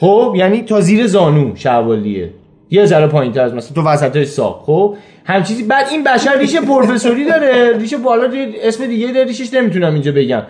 خب 0.00 0.34
یعنی 0.36 0.62
تا 0.62 0.80
زیر 0.80 1.06
زانو 1.06 1.56
شلوار 1.56 1.96
لیه. 1.96 2.30
یه 2.70 2.86
ذره 2.86 3.06
پایین 3.06 3.32
تر 3.32 3.40
از 3.40 3.54
مثلا 3.54 3.74
تو 3.74 3.88
وسطش 3.88 4.26
ساق 4.26 4.62
خب؟ 4.66 4.96
هم 5.24 5.42
چیزی 5.42 5.62
بعد 5.62 5.86
این 5.90 6.04
بشر 6.04 6.38
ریش 6.38 6.56
پروفسوری 6.56 7.24
داره 7.24 7.78
ریش 7.78 7.94
بالا 7.94 8.30
اسم 8.62 8.86
دیگه 8.86 9.06
داره 9.06 9.24
ریشش 9.24 9.54
نمی‌تونم 9.54 9.92
اینجا 9.92 10.12
بگم. 10.12 10.42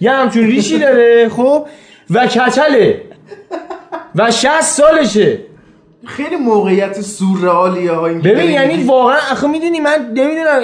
یه 0.00 0.10
همچون 0.10 0.44
ریشی 0.44 0.78
داره 0.78 1.28
خب؟ 1.28 1.66
و 2.10 2.26
کچله. 2.26 3.02
و 4.14 4.30
60 4.30 4.60
سالشه. 4.60 5.38
خیلی 6.06 6.36
موقعیت 6.36 7.00
سورئالیه 7.00 7.92
ها 7.92 8.06
این 8.06 8.20
ببین 8.20 8.50
یعنی 8.50 8.84
واقعا 8.84 9.18
آخه 9.32 9.46
می‌دونی 9.46 9.80
من 9.80 10.12
نمی‌دونم 10.14 10.60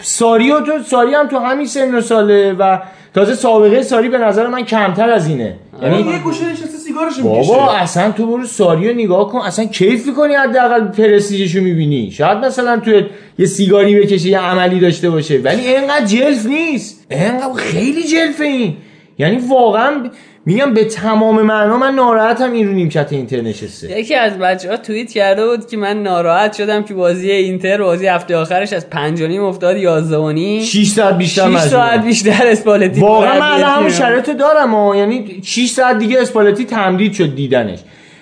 ساری 0.00 0.50
و 0.50 0.60
تو 0.60 0.72
ساری 0.86 1.14
هم 1.14 1.28
تو 1.28 1.38
همین 1.38 1.66
سن 1.66 1.94
و 1.94 2.00
ساله 2.00 2.52
و 2.52 2.78
تازه 3.14 3.34
سابقه 3.34 3.82
ساری 3.82 4.08
به 4.08 4.18
نظر 4.18 4.46
من 4.46 4.64
کمتر 4.64 5.10
از 5.10 5.28
اینه. 5.28 5.56
یعنی 5.82 6.12
یه 6.12 6.18
گوشه 6.18 6.52
نشسته 6.52 6.78
سیگارشو 6.98 7.22
بابا 7.22 7.64
می‌کشه 7.64 7.82
اصلا 7.82 8.12
تو 8.12 8.26
برو 8.26 8.46
ساری 8.46 8.88
رو 8.88 8.94
نگاه 8.94 9.28
کن. 9.28 9.38
اصلا 9.38 9.64
کیف 9.64 10.06
می‌کنی 10.06 10.34
حداقل 10.34 10.88
پرستیژشو 10.88 11.60
می‌بینی. 11.60 12.10
شاید 12.10 12.38
مثلا 12.38 12.76
تو 12.76 13.02
یه 13.38 13.46
سیگاری 13.46 14.00
بکشه 14.00 14.28
یه 14.28 14.38
عملی 14.38 14.80
داشته 14.80 15.10
باشه. 15.10 15.38
ولی 15.38 15.66
اینقدر 15.66 16.04
جلف 16.04 16.46
نیست. 16.46 17.06
اینقدر 17.10 17.54
خیلی 17.54 18.02
جلفه 18.02 18.44
این. 18.44 18.76
یعنی 19.18 19.38
واقعا 19.48 20.10
میگم 20.48 20.74
به 20.74 20.84
تمام 20.84 21.42
معنا 21.42 21.76
من 21.76 21.94
ناراحتم 21.94 22.52
این 22.52 22.68
رو 22.68 22.74
نیمکت 22.74 23.12
اینتر 23.12 23.40
نشسته. 23.40 23.98
یکی 23.98 24.14
از 24.14 24.38
بچه 24.38 24.70
ها 24.70 24.76
توییت 24.76 25.12
کرده 25.12 25.46
بود 25.46 25.66
که 25.66 25.76
من 25.76 26.02
ناراحت 26.02 26.52
شدم 26.52 26.82
که 26.82 26.94
بازی 26.94 27.30
اینتر 27.30 27.82
بازی 27.82 28.06
هفته 28.06 28.36
آخرش 28.36 28.72
از 28.72 28.90
پنج 28.90 29.20
و 29.20 29.26
نیم 29.26 29.44
افتاد 29.44 29.76
یازده 29.76 30.16
و 30.16 30.32
نیم. 30.32 30.62
6 30.62 30.88
ساعت 30.88 31.18
بیشتر 31.18 31.42
6 31.42 31.46
مجبورم. 31.46 31.68
ساعت 31.68 32.04
بیشتر 32.04 32.46
اسپالتی 32.46 33.00
واقعا 33.00 33.40
من 33.40 33.52
الان 33.52 33.70
همون. 33.70 33.90
شرایط 33.90 34.30
دارم 34.30 34.74
ها 34.74 34.96
یعنی 34.96 35.40
6 35.44 35.70
ساعت 35.70 35.98
دیگه 35.98 36.20
اسپالتی 36.20 36.64
تمدید 36.64 37.12
شد 37.12 37.34
دیدنش. 37.34 37.78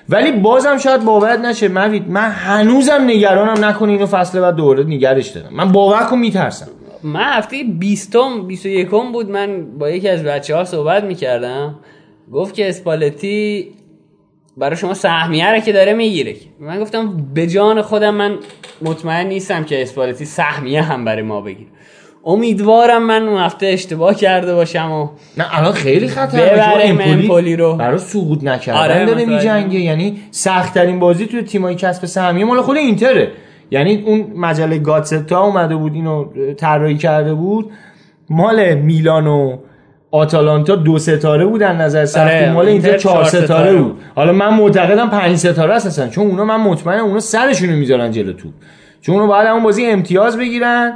ولی 0.09 0.33
بازم 0.33 0.79
شاید 0.79 1.05
باورت 1.05 1.39
نشه 1.39 1.69
موید 1.69 2.09
من 2.09 2.31
هنوزم 2.31 3.05
نگرانم 3.07 3.65
نکنه 3.65 3.93
اینو 3.93 4.07
فصل 4.07 4.41
بعد 4.41 4.57
دوباره 4.57 4.85
نگرش 4.85 5.29
دارم. 5.29 5.49
من 5.53 5.73
باور 5.73 6.03
کن 6.03 6.19
میترسم. 6.19 6.69
من 7.03 7.33
هفته 7.33 7.57
بیستم 7.79 8.47
بیست 8.47 8.67
و 8.67 8.69
یکم 8.69 9.13
بود 9.13 9.31
من 9.31 9.79
با 9.79 9.91
یکی 9.91 10.09
از 10.09 10.23
بچه 10.23 10.57
ها 10.57 10.65
صحبت 10.65 11.05
می‌کردم. 11.05 11.75
گفت 12.33 12.55
که 12.55 12.69
اسپالتی 12.69 13.69
برای 14.57 14.77
شما 14.77 14.95
سهمیه 14.95 15.51
رو 15.51 15.59
که 15.59 15.73
داره 15.73 15.93
می‌گیره. 15.95 16.35
من 16.61 16.81
گفتم 16.81 17.27
به 17.35 17.47
جان 17.47 17.83
خودم 17.83 18.15
من 18.15 18.37
مطمئن 18.83 19.27
نیستم 19.27 19.65
که 19.65 19.83
اسپالتی 19.83 20.25
سهمیه 20.25 20.83
هم 20.83 21.05
برای 21.05 21.23
ما 21.23 21.41
بگیره. 21.41 21.71
امیدوارم 22.25 23.03
من 23.03 23.29
اون 23.29 23.41
هفته 23.41 23.67
اشتباه 23.67 24.15
کرده 24.15 24.55
باشم 24.55 24.91
و 24.93 25.09
نه 25.39 25.59
الان 25.59 25.73
خیلی 25.73 26.09
خطر 26.09 26.55
ببریم 26.55 26.99
امپولی 27.01 27.57
رو. 27.57 27.75
برای 27.75 27.99
سقوط 27.99 28.45
نکردن 28.45 28.79
آره، 28.79 29.07
داره. 29.07 29.25
میجنگه. 29.25 29.81
یعنی 29.81 30.21
سخت 30.31 30.75
ترین 30.75 30.99
بازی 30.99 31.27
توی 31.27 31.43
تیمای 31.43 31.75
کسب 31.75 32.07
سهمیه 32.07 32.45
مال 32.45 32.61
خود 32.61 32.77
اینتره. 32.77 33.33
یعنی 33.71 34.03
اون 34.07 34.33
مجله 34.37 34.79
گاتستا 34.79 35.41
اومده 35.41 35.77
بود 35.77 35.95
اینو 35.95 36.25
طراحی 36.55 36.97
کرده 36.97 37.35
بود. 37.35 37.71
مال 38.31 38.75
میلان 38.75 39.27
و 39.27 39.59
آتالانتا 40.17 40.77
دو 40.77 40.99
ستاره 40.99 41.47
بودن 41.47 41.77
نظر 41.77 42.05
سختی. 42.05 42.35
آره، 42.35 42.53
مال 42.53 42.67
اینتر 42.67 42.99
چهار 42.99 43.25
ستاره 43.25 43.45
ستاره 43.45 43.77
بود. 43.77 43.97
حالا 44.15 44.33
من 44.33 44.55
معتقدم 44.55 45.11
پنج 45.11 45.37
ستاره 45.37 45.75
است 45.75 45.87
اصلا 45.87 46.09
چون 46.09 46.27
اونا 46.27 46.45
من 46.45 46.61
مطمئنم 46.61 47.05
اونا 47.05 47.21
سرشونو 47.21 47.77
می‌ذارن 47.77 48.11
جلو 48.11 48.33
توپ. 48.33 48.53
چون 49.01 49.15
اونا 49.15 49.27
باید 49.27 49.47
همون 49.47 49.63
بازی 49.63 49.87
امتیاز 49.87 50.39
بگیرن 50.39 50.93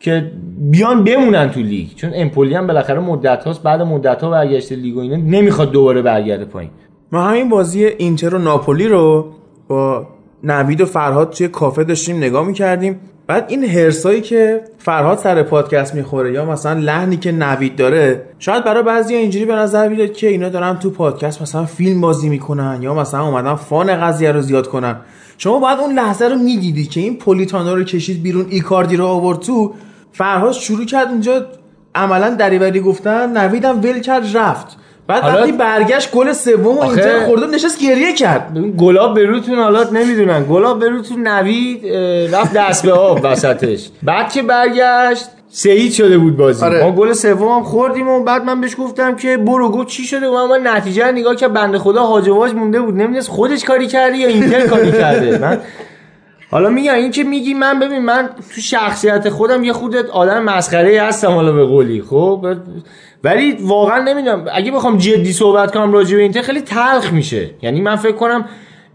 که 0.00 0.30
بیان 0.58 1.04
بمونن 1.04 1.50
تو 1.50 1.60
لیگ. 1.60 1.88
چون 1.96 2.10
امپولی 2.14 2.54
هم 2.54 2.66
بالاخره 2.66 2.98
مدت 3.00 3.44
هاست 3.44 3.62
بعد 3.62 3.82
مدت 3.82 4.22
ها 4.22 4.30
برگشته 4.30 4.76
لیگ 4.76 4.96
و 4.96 5.00
اینا 5.00 5.16
نمی‌خواد 5.16 5.70
دوباره 5.70 6.02
برگرده 6.02 6.44
پایین. 6.44 6.70
ما 7.12 7.22
همین 7.22 7.48
بازی 7.48 7.84
اینتر 7.84 8.34
و 8.34 8.38
ناپولی 8.38 8.88
رو 8.88 9.32
با 9.68 10.06
نوید 10.44 10.80
و 10.80 10.86
فرهاد 10.86 11.30
توی 11.30 11.48
کافه 11.48 11.84
داشتیم 11.84 12.16
نگاه 12.16 12.46
می‌کردیم. 12.46 13.00
بعد 13.30 13.44
این 13.48 13.64
هرسایی 13.64 14.20
که 14.20 14.60
فرهاد 14.78 15.18
سر 15.18 15.42
پادکست 15.42 15.94
می‌خوره 15.94 16.32
یا 16.32 16.44
مثلا 16.44 16.80
لحنی 16.80 17.16
که 17.16 17.32
نوید 17.32 17.76
داره 17.76 18.22
شاید 18.38 18.64
برای 18.64 18.82
بعضی 18.82 19.14
اینجوری 19.14 19.44
به 19.44 19.54
نظر 19.54 19.88
بیاد 19.88 20.12
که 20.12 20.28
اینا 20.28 20.48
دارن 20.48 20.78
تو 20.78 20.90
پادکست 20.90 21.42
مثلا 21.42 21.64
فیلم 21.64 22.00
بازی 22.00 22.28
می‌کنن 22.28 22.78
یا 22.82 22.94
مثلا 22.94 23.26
اومدن 23.26 23.54
فان 23.54 24.00
قضیه 24.00 24.32
رو 24.32 24.40
زیاد 24.40 24.68
کنن. 24.68 24.96
شما 25.38 25.58
باید 25.58 25.78
اون 25.78 25.94
لحظه 25.94 26.28
رو 26.28 26.36
می‌دیدی 26.36 26.84
که 26.84 27.00
این 27.00 27.16
پولیتانو 27.16 27.74
رو 27.74 27.84
کشید 27.84 28.22
بیرون 28.22 28.46
ایکاردی 28.50 28.96
رو 28.96 29.06
آورد 29.06 29.38
تو. 29.38 29.74
فرهاد 30.12 30.52
شروع 30.52 30.84
کرد 30.84 31.08
اونجا 31.08 31.46
عملا 31.94 32.34
دریوری 32.34 32.80
گفتن 32.80 33.36
نویدم 33.36 33.80
ول 33.80 34.00
کرد 34.00 34.36
رفت. 34.36 34.76
بعد 35.10 35.22
حالا- 35.22 35.40
وقتی 35.40 35.52
برگشت 35.52 36.10
گل 36.10 36.32
سوم 36.32 36.66
و 36.66 36.80
آخه- 36.80 36.88
اینتر 36.88 37.26
خورده 37.26 37.46
نشست 37.46 37.80
گریه 37.80 38.12
کرد. 38.12 38.54
ببین 38.54 38.74
گلاب 38.78 39.14
به 39.14 39.26
روتون 39.26 39.58
حالات 39.58 39.92
نمی‌دونن. 39.92 40.44
گلاب 40.44 40.78
به 40.78 40.88
روتون 40.88 41.28
نوید 41.28 41.86
رفت 42.34 42.52
دست 42.52 42.86
به 42.86 42.92
آب 42.92 43.20
وسطش. 43.22 43.88
بعد 44.02 44.32
که 44.32 44.42
برگشت 44.42 45.24
سعید 45.52 45.92
شده 45.92 46.18
بود 46.18 46.36
بازی. 46.36 46.64
آره. 46.64 46.84
ما 46.84 46.92
گل 46.92 47.12
سوم 47.12 47.48
هم 47.48 47.62
خوردیم 47.62 48.08
و 48.08 48.24
بعد 48.24 48.44
من 48.44 48.60
بهش 48.60 48.76
گفتم 48.78 49.16
که 49.16 49.36
برو. 49.36 49.68
گفت 49.70 49.86
چی 49.88 50.02
شده؟ 50.04 50.28
و 50.28 50.46
من 50.46 50.66
نتیجه 50.66 51.06
رو 51.06 51.12
نگاه 51.12 51.36
که 51.36 51.48
بنده 51.48 51.78
خدا 51.78 52.02
هاجواج 52.02 52.52
مونده 52.54 52.80
بود. 52.80 52.94
نمی‌دونست 52.94 53.28
خودش 53.28 53.64
کاری 53.64 53.86
کرده 53.86 54.16
یا 54.16 54.28
اینتر 54.28 54.66
کاری 54.66 54.92
کرده. 54.92 55.38
من 55.38 55.58
حالا 56.50 56.70
میگم 56.70 56.94
این 56.94 57.10
که 57.10 57.24
میگی 57.24 57.54
من 57.54 57.80
ببین 57.80 57.98
من 57.98 58.30
تو 58.54 58.60
شخصیت 58.60 59.28
خودم 59.28 59.64
یه 59.64 59.72
خودت 59.72 60.10
آدم 60.10 60.42
مسخره 60.42 61.02
هستم 61.02 61.30
حالا 61.30 61.52
به 61.52 61.64
قولی 61.64 62.02
خب؟ 62.02 62.46
ولی 63.24 63.56
واقعا 63.60 63.98
نمی‌دونم 63.98 64.44
اگه 64.52 64.72
بخوام 64.72 64.98
جدی 64.98 65.32
صحبت 65.32 65.74
کنم 65.74 65.92
راجع 65.92 66.16
به 66.16 66.22
اینتر 66.22 66.42
خیلی 66.42 66.60
تلخ 66.60 67.12
میشه. 67.12 67.50
یعنی 67.62 67.80
من 67.80 67.96
فکر 67.96 68.16
کنم 68.16 68.44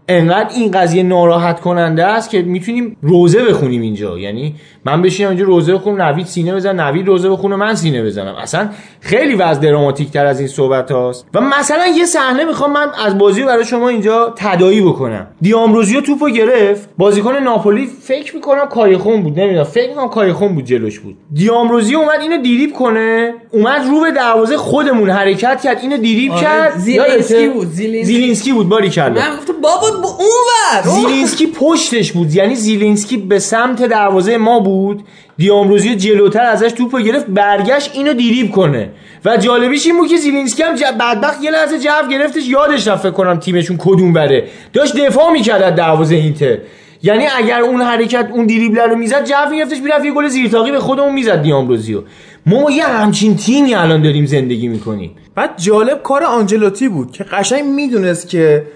انقدر 0.08 0.50
این 0.54 0.70
قضیه 0.70 1.02
ناراحت 1.02 1.60
کننده 1.60 2.04
است 2.04 2.30
که 2.30 2.42
می‌تونیم 2.42 2.96
روزه 3.02 3.44
بخونیم 3.44 3.82
اینجا. 3.82 4.18
یعنی 4.18 4.54
من 4.86 5.02
بشینم 5.02 5.28
اینجا 5.28 5.44
روزه 5.44 5.74
بخونم 5.74 6.02
نوید 6.02 6.26
سینه 6.26 6.54
بزن 6.54 6.80
نوید 6.80 7.06
روزه 7.06 7.30
بخونه 7.30 7.56
من 7.56 7.74
سینه 7.74 8.04
بزنم. 8.04 8.34
اصلا 8.34 8.68
خیلی 9.00 9.34
وضع 9.34 9.60
دراماتیک 9.60 10.10
تر 10.10 10.26
از 10.26 10.38
این 10.38 10.48
صحبت 10.48 10.90
هاست. 10.92 11.26
و 11.34 11.40
مثلا 11.40 11.86
یه 11.86 12.04
صحنه 12.04 12.44
می‌خوام 12.44 12.72
من 12.72 12.86
از 13.06 13.18
بازی 13.18 13.42
برای 13.42 13.64
شما 13.64 13.88
اینجا 13.88 14.34
تدایی 14.36 14.80
بکنم. 14.80 15.26
دیامروزیو 15.40 16.00
توپو 16.00 16.28
گرفت. 16.28 16.88
بازیکن 16.98 17.36
ناپولی 17.36 17.86
فکر 18.02 18.34
می‌کنم 18.34 18.66
کایخون 18.66 19.22
بود 19.22 19.40
نمی‌دونم. 19.40 19.64
فکر 19.64 19.88
می‌کنم 19.88 20.08
کایخون 20.08 20.54
بود 20.54 20.64
جلوش 20.64 20.98
بود. 20.98 21.16
دیامروزیو 21.34 21.98
اومد 21.98 22.20
اینو 22.20 22.42
دیریب 22.42 22.72
کنه. 22.72 23.34
اومد 23.52 23.86
رو 23.90 24.00
به 24.00 24.10
دروازه 24.10 24.56
خودمون 24.56 25.10
حرکت 25.10 25.60
کرد 25.64 25.78
اینو 25.82 25.96
دیریب 25.96 26.32
آره، 26.32 26.42
کرد. 26.42 26.78
زیلینسکی؟ 26.78 27.48
بود، 27.48 27.68
زیلینسکی. 27.68 28.14
زیلینسکی 28.14 28.52
بود 28.52 28.68
باری 28.68 28.90
کرد 28.90 29.18
من 29.18 29.36
گفتم 29.36 29.52
بابا 29.62 29.86
ب- 30.02 30.06
اون 30.86 31.00
زیلینسکی 31.00 31.46
پشتش 31.46 32.12
بود 32.12 32.34
یعنی 32.34 32.54
زیلینسکی 32.54 33.16
به 33.16 33.38
سمت 33.38 33.82
دروازه 33.82 34.36
ما 34.36 34.60
بود. 34.60 34.75
دیامروزی 35.36 35.96
جلوتر 35.96 36.44
ازش 36.44 36.72
توپو 36.72 36.98
گرفت 36.98 37.26
برگشت 37.26 37.90
اینو 37.94 38.12
دریبل 38.12 38.50
کنه. 38.50 38.90
و 39.24 39.36
جالبیش 39.36 39.86
این 39.86 39.98
بود 39.98 40.08
که 40.08 40.16
زیلینسکی 40.16 40.62
هم 40.62 40.74
بدبخت 40.74 41.44
یه 41.44 41.50
لحظه 41.50 41.78
جو 41.78 42.08
گرفتش 42.10 42.48
یادش 42.48 42.88
رفت 42.88 43.12
کنم 43.12 43.38
تیمشون 43.38 43.76
کدوم 43.80 44.12
بره. 44.12 44.44
داشت 44.72 44.96
دفاع 44.96 45.32
می‌کرد 45.32 45.62
از 45.62 45.74
دروازه 45.74 46.14
اینتر. 46.14 46.58
یعنی 47.02 47.24
اگر 47.36 47.60
اون 47.60 47.80
حرکت 47.80 48.28
اون 48.32 48.46
دریبل 48.46 48.78
رو 48.78 48.96
می‌زد 48.96 49.24
جو 49.24 49.50
میگرفتش 49.50 49.78
می‌رفت 49.78 50.04
یه 50.04 50.12
گل 50.12 50.28
زیرتاقی 50.28 50.70
به 50.70 50.80
خودمون 50.80 51.14
می‌زد 51.14 51.42
دیامروزیو. 51.42 52.02
ما 52.46 52.70
یه 52.70 52.84
همچین 52.84 53.36
تیمی 53.36 53.74
الان 53.74 54.02
داریم 54.02 54.26
زندگی 54.26 54.68
می‌کنیم. 54.68 55.10
بعد 55.34 55.50
جالب 55.56 56.02
کار 56.02 56.24
آنجلوتی 56.24 56.88
بود 56.88 57.12
که 57.12 57.24
قشنگ 57.24 57.64
می‌دونست 57.64 58.28
که 58.28 58.66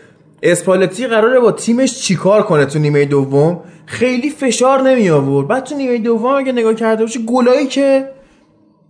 اسپالتی 0.43 1.07
قراره 1.07 1.41
با 1.41 1.53
تیمش 1.53 2.03
چیکار 2.03 2.43
کنه 2.43 2.67
تو 2.67 2.79
نیمه 2.79 3.05
دوم؟ 3.05 3.61
خیلی 3.87 4.31
فشار 4.31 4.83
نمی 4.83 5.11
آورد. 5.11 5.49
بعد 5.49 5.65
تو 5.65 5.75
نیمه 5.75 5.99
دوم 5.99 6.35
اگه 6.35 6.53
نگاه 6.53 6.75
کرده 6.75 7.05
باشی 7.05 7.27
گلایی 7.27 7.67
که 7.67 8.09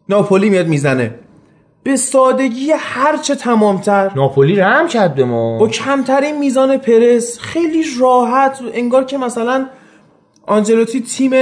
ناپولی 0.08 0.50
میاد 0.50 0.66
می‌زنه. 0.66 1.14
به 1.82 1.96
سادگی 1.96 2.72
هرچه 2.78 3.34
تمامتر. 3.34 4.10
ناپولی 4.16 4.56
رحم 4.56 4.88
کرد 4.88 5.14
به 5.14 5.24
ما. 5.24 5.58
با 5.58 5.68
کمترین 5.68 6.38
میزان 6.38 6.76
پرس. 6.76 7.38
خیلی 7.38 7.84
راحت. 8.00 8.60
انگار 8.74 9.04
که 9.04 9.18
مثلا 9.18 9.66
آنجلوتی 10.46 11.00
تیم 11.00 11.32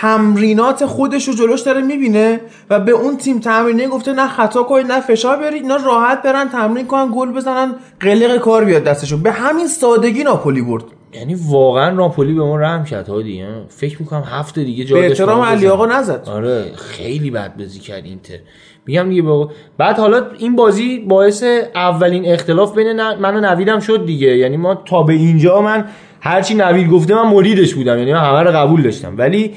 تمرینات 0.00 0.86
خودش 0.86 1.28
رو 1.28 1.34
جلوش 1.34 1.60
داره 1.60 1.80
می‌بینه 1.80 2.40
و 2.70 2.80
به 2.80 2.92
اون 2.92 3.16
تیم 3.16 3.40
تمرینه 3.40 3.88
گفته 3.88 4.12
نه 4.12 4.28
خطا 4.28 4.62
کنید 4.62 4.86
نه 4.92 5.00
فشار 5.00 5.36
برید 5.36 5.62
اینا 5.62 5.76
راحت 5.76 6.22
برن 6.22 6.48
تمرین 6.48 6.86
کنن 6.86 7.10
گل 7.14 7.32
بزنن 7.32 7.74
قلق 8.00 8.38
کار 8.38 8.64
بیاد 8.64 8.84
دستشون. 8.84 9.22
به 9.22 9.32
همین 9.32 9.66
سادگی 9.66 10.24
ناپولی 10.24 10.62
برد. 10.62 10.84
یعنی 11.12 11.36
واقعا 11.48 11.90
ناپولی 11.90 12.32
به 12.34 12.42
ما 12.42 12.56
رحم 12.56 12.84
کرد 12.84 13.08
هادی. 13.08 13.40
ها. 13.42 13.48
فکر 13.68 13.96
می‌کنم 14.00 14.24
هفته 14.26 14.64
دیگه 14.64 14.84
جا 14.84 14.96
به 14.96 15.06
احترام 15.06 15.40
علی. 15.40 15.66
آقا 15.66 15.86
نزد. 15.86 16.28
آره 16.28 16.72
خیلی 16.76 17.30
بد 17.30 17.56
بازی 17.56 17.78
کرد 17.80 18.04
اینتر. 18.04 18.38
میگم 18.86 19.08
دیگه 19.08 19.22
بابا 19.22 19.50
بعد 19.78 19.98
حالا 19.98 20.22
این 20.38 20.56
بازی 20.56 20.98
باعث 20.98 21.44
اولین 21.74 22.32
اختلاف 22.32 22.74
بین 22.74 22.88
ن- 23.00 23.16
من 23.20 23.36
و 23.36 23.40
نویدم 23.40 23.80
شد 23.80 24.06
دیگه. 24.06 24.36
یعنی 24.36 24.56
ما 24.56 24.74
تا 24.74 25.02
به 25.02 25.12
اینجا 25.12 25.60
من 25.60 25.84
هرچی 26.20 26.54
نوید 26.54 26.90
گفته 26.90 27.14
من 27.14 27.22
مریدش 27.30 27.74
بودم. 27.74 27.98
یعنی 27.98 28.12
من 28.12 28.20
همه 28.20 28.42
رو 28.42 28.50
قبول 28.50 28.82
داشتم. 28.82 29.14
ولی 29.18 29.54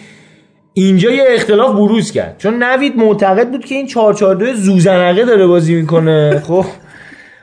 اینجا 0.77 1.11
یه 1.11 1.23
اختلاف 1.29 1.75
بروز 1.75 2.11
کرد. 2.11 2.35
چون 2.37 2.63
نوید 2.63 2.97
معتقد 2.97 3.51
بود 3.51 3.65
که 3.65 3.75
این 3.75 3.87
442 3.87 4.53
زوزنقه 4.53 5.25
داره 5.25 5.47
بازی 5.47 5.75
می‌کنه. 5.75 6.39
خب. 6.47 6.65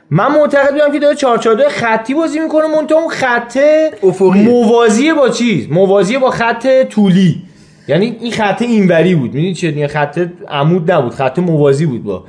من 0.09 0.31
معتقد 0.31 0.71
بودم 0.71 0.91
که 0.91 0.99
داره 0.99 1.15
442 1.15 1.69
خطی 1.69 2.13
بازی 2.13 2.39
می‌کنه. 2.39 2.67
منتها 2.67 2.97
اون 2.99 3.09
خطه 3.09 3.91
افقیه. 4.03 4.49
موازیه 4.49 5.13
با 5.13 5.29
چیز؟ 5.29 5.67
موازیه 5.71 6.19
با 6.19 6.29
خط 6.29 6.83
طولی. 6.89 7.41
یعنی 7.87 8.17
این 8.21 8.31
خط 8.31 8.61
اینوری 8.61 9.15
بود. 9.15 9.33
می‌دونی 9.33 9.53
چه 9.53 9.67
یعنی 9.67 9.87
خط 9.87 10.27
عمود 10.49 10.91
نبود. 10.91 11.13
خط 11.13 11.39
موازی 11.39 11.85
بود 11.85 12.03
با 12.03 12.23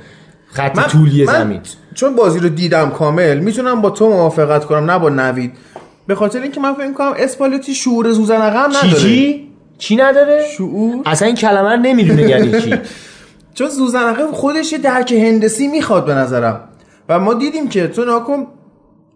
خط 0.47 0.89
طولی 0.89 1.25
زمین. 1.25 1.61
چون 1.93 2.15
بازی 2.15 2.39
رو 2.39 2.49
دیدم 2.49 2.89
کامل 2.89 3.37
می‌تونم 3.39 3.81
با 3.81 3.89
تو 3.89 4.09
موافقت 4.09 4.65
کنم 4.65 4.91
نه 4.91 4.99
با 4.99 5.09
نوید. 5.09 5.51
به 6.07 6.15
خاطر 6.15 6.41
اینکه 6.41 6.59
من 6.59 6.73
فکر 6.73 6.93
کنم 6.93 7.13
اسپالتی 7.17 7.73
شعور 7.73 8.11
زوزنقه 8.11 8.59
هم 8.59 8.71
چی 8.71 8.77
نداره. 8.87 9.01
چی 9.01 9.47
چی 9.77 9.95
نداره؟ 9.95 10.45
شعور. 10.57 11.01
اصلا 11.05 11.27
این 11.27 11.35
کلمه 11.35 11.69
رو 11.69 11.77
نمی‌دونه 11.77 12.21
یعنی 12.21 12.61
چی. 12.61 12.73
چون 13.55 13.69
زوزنقه 13.69 14.27
خودش 14.31 14.71
یه 14.71 14.77
درک 14.77 15.11
هندسی 15.11 15.67
می‌خواد 15.67 16.05
به 16.05 16.13
نظرم. 16.13 16.59
و 17.09 17.19
ما 17.19 17.33
دیدیم 17.33 17.69
که 17.69 17.87
تو 17.87 18.05
ناکن 18.05 18.47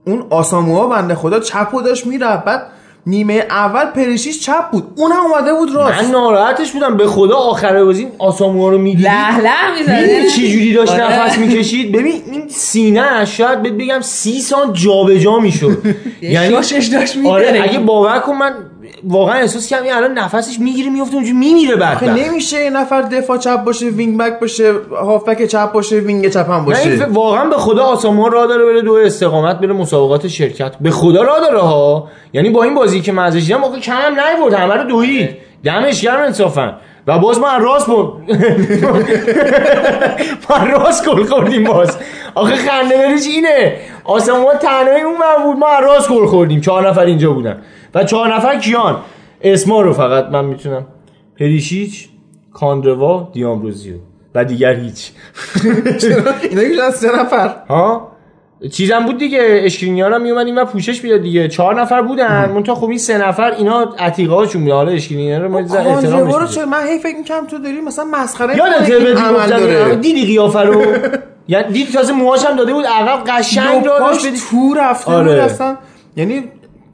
اون 0.08 0.26
آساموها 0.30 0.88
بنده 0.88 1.16
خدا 1.16 1.40
چپ 1.40 1.74
و 1.74 1.82
داشت 1.82 2.06
می‌رفت. 2.06 2.44
بعد 2.44 2.68
نیمه 3.06 3.46
اول 3.50 3.86
پریشیش 3.86 4.40
چپ 4.40 4.72
بود. 4.72 4.84
اون 4.96 5.12
هم 5.12 5.20
اومده 5.20 5.54
بود 5.54 5.76
راست. 5.76 6.04
من 6.04 6.12
ناراحتش 6.12 6.72
بودم. 6.72 6.98
به 6.98 7.08
خدا 7.08 7.36
آخر 7.36 7.84
بازی 7.84 8.08
آساموها 8.20 8.70
رو 8.70 8.78
می‌دیدی 8.78 9.04
له 9.04 9.38
له 9.38 9.80
می‌زنه 9.80 10.30
چی 10.30 10.52
جوری 10.54 10.74
داشت 10.74 10.92
آره. 10.92 11.22
نفس 11.22 11.38
می‌کشید؟ 11.38 11.92
ببین 11.92 12.22
این 12.32 12.50
سینه 12.50 13.26
شاید 13.26 13.62
بهت 13.62 13.74
بگم 13.74 14.02
سی 14.02 14.40
سان 14.42 14.74
جابجا 14.74 15.40
می‌شد. 15.40 15.78
یعنی 16.22 16.50
شاشش 16.50 16.86
داشت 16.86 17.18
آره 17.26 17.52
می‌دره. 17.52 17.64
اگه 17.64 17.80
باور 17.80 18.20
کن 18.20 18.36
من 18.36 18.54
واقعا 19.04 19.36
احساس 19.40 19.68
کردم 19.68 19.84
این 19.84 19.94
الان 19.94 20.14
نفسش 20.18 20.60
می‌گیره 20.60 20.90
میفته 20.90 21.16
اونجوری 21.16 21.38
میمیره 21.38 21.76
بعد. 21.76 21.96
آخه 21.96 22.14
نمیشه 22.14 22.64
یه 22.64 22.70
نفر 22.70 23.02
دفاع 23.02 23.38
چپ 23.38 23.64
باشه 23.64 23.86
wing 23.86 24.18
back 24.18 24.40
باشه 24.40 24.74
هافبک 24.92 25.46
چپ 25.46 25.72
باشه 25.72 25.96
wing 25.96 26.30
چپ 26.30 26.50
هم 26.50 26.60
نه 26.60 26.66
باشه 26.66 26.98
ف- 26.98 27.08
واقعا 27.10 27.50
به 27.50 27.56
خدا 27.56 27.84
آساموا 27.84 28.32
راه 28.32 28.48
داره 28.48 28.66
بره 28.66 28.82
دو 28.82 28.94
استقامت 28.94 29.60
بره 29.60 29.74
مسابقات 29.74 30.28
شرکت. 30.28 30.76
به 30.82 30.92
خدا 30.92 31.22
راه 31.22 31.40
داره 31.40 31.60
ها. 31.60 32.08
یعنی 32.34 32.50
با 32.50 32.64
این 32.64 32.76
بازی 32.76 33.02
که 33.02 33.12
من 33.12 33.24
ازش 33.24 33.42
دیدم 33.42 33.64
آخه 33.64 33.80
کم 33.80 33.94
هم 33.94 34.14
نیورد 34.20 34.54
همه 34.54 34.74
رو 34.74 34.84
دوید. 34.84 35.30
دمش 35.64 36.02
گرم 36.02 36.20
انصافا. 36.22 36.74
و 37.08 37.20
باز 37.20 37.40
ما 37.40 37.48
از 37.50 37.64
راست 37.64 37.86
بود 37.88 38.14
ما 40.50 40.56
از 40.56 40.68
راست 40.70 41.10
گل 41.10 41.24
خوردیم 41.24 41.64
باز. 41.64 41.98
آخه 42.36 42.56
خنده 42.56 42.98
بریش 42.98 43.28
اینه؟ 43.28 43.74
آسمون 44.04 44.54
تنهایی 44.62 45.04
اون 45.04 45.16
من 45.18 45.44
بود 45.44 45.58
ما 45.58 45.80
راست 45.80 46.10
گل 46.10 46.26
خوردیم. 46.26 46.62
چهار 46.62 46.90
نفر 46.90 47.02
اینجا 47.02 47.32
بودن. 47.32 47.62
و 47.94 48.04
چهار 48.04 48.36
نفر 48.36 48.60
کیان؟ 48.60 48.98
اسما 49.42 49.82
رو 49.82 49.94
فقط 49.94 50.26
من 50.26 50.46
می‌تونم. 50.46 50.86
پریشیچ 51.40 52.10
کاندروا 52.54 53.30
دیامروزیو 53.34 53.96
و 54.36 54.46
دیگر 54.46 54.74
هیچ. 54.74 55.12
اینا 56.50 56.76
که 56.76 56.84
از 56.84 56.96
سه 56.96 57.20
نفر. 57.20 57.56
ها؟ 57.70 58.12
چیزم 58.72 59.06
بود 59.06 59.18
دیگه. 59.18 59.62
اشکرینیان 59.64 60.14
هم 60.14 60.22
میومد 60.22 60.46
این 60.46 60.58
و 60.58 60.66
پوشش 60.66 61.04
می‌داد 61.04 61.22
دیگه. 61.22 61.48
چهار 61.48 61.82
نفر 61.82 62.02
بودن. 62.02 62.52
منتها 62.52 62.76
خب 62.76 62.90
این 62.90 62.98
سه 62.98 63.18
نفر 63.18 63.52
اینا 63.52 63.82
عتیقه 64.00 64.34
هاشون 64.34 64.64
بود 64.64 64.72
حالا 64.72 64.92
اشکرینیان 64.92 65.42
رو 65.42 65.50
ما 65.50 65.60
احترام 65.60 66.32
رو 66.32 66.66
من 66.66 66.88
هی 66.88 67.00
فکر 67.00 67.18
می‌کنم 67.18 67.48
تو 67.48 67.58
داری 67.58 67.82
مثلا 67.82 68.06
مسخره 68.06 68.58
یادت 68.58 70.02
دیدی 70.02 70.26
قیافه 70.26 70.60
رو؟ 70.60 70.84
یعنی 71.48 71.74
دید 71.74 71.92
تازه 71.94 72.14
موهاش 72.14 72.46
هم 72.46 72.56
داده 72.56 72.74
بود 72.74 72.86
عقب 72.86 73.24
قشنگ 73.28 73.86
لپاش 73.86 74.24
داشت 74.24 74.50
تو 74.50 74.74
رفته 74.74 75.12
آره. 75.12 75.24
بود 75.24 75.40
اصلا. 75.40 75.78
یعنی 76.16 76.44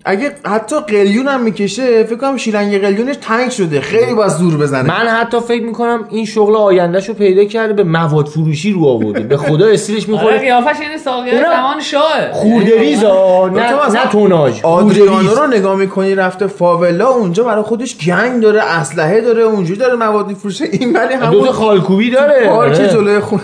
اگه 0.08 0.32
حتی 0.46 0.76
قلیون 0.88 1.28
هم 1.28 1.42
می‌کشه 1.42 2.04
فکر 2.04 2.16
کنم 2.16 2.38
شیلنگ 2.38 2.82
قلیونش 2.82 3.16
تنگ 3.22 3.50
شده. 3.50 3.82
خیلی 3.82 4.14
باید 4.14 4.32
زور 4.32 4.58
بزنه. 4.58 4.88
من 4.88 5.08
حتی 5.08 5.40
فکر 5.40 5.64
می‌کنم 5.64 6.06
این 6.10 6.26
شغل 6.26 6.56
آیندهشو 6.56 7.14
پیدا 7.14 7.46
کرده 7.46 7.74
به 7.74 7.84
مواد 7.84 8.26
فروشی 8.26 8.72
رو 8.72 8.86
آورده. 8.86 9.20
به 9.20 9.38
خدا 9.38 9.68
استیلش 9.68 10.04
آره 10.04 10.12
می‌خوره 10.12 10.38
قیافش 10.38 10.80
یعنی 10.82 10.98
ساقیه 10.98 11.42
زمان 11.42 11.80
شاه. 11.82 12.32
خورده 12.32 12.80
ریزا. 12.80 13.50
تو 13.50 13.60
نه 13.60 14.00
نه 14.00 14.10
توناژ. 14.12 14.62
آدریانو 14.64 15.36
رو 15.36 15.48
نگاه 15.48 15.76
می‌کنی 15.76 16.16
رفته 16.16 16.48
فاولا 16.48 17.08
اونجا 17.10 17.44
برای 17.44 17.64
خودش 17.64 17.98
گنگ 17.98 18.42
داره 18.42 18.62
اسلحه 18.62 19.22
داره 19.22 19.44
اونجوری 19.44 19.80
داره 19.80 19.96
مواد 19.96 20.28
میفروشه. 20.28 20.66
این 20.72 20.94
ولی 20.94 21.18
دو 21.18 21.26
همون 21.26 21.52
خالکوبی 21.52 22.10
داره. 22.12 22.50
پارک 22.50 22.76
آره. 22.80 22.88
جلوی 22.90 23.20
خونه 23.20 23.42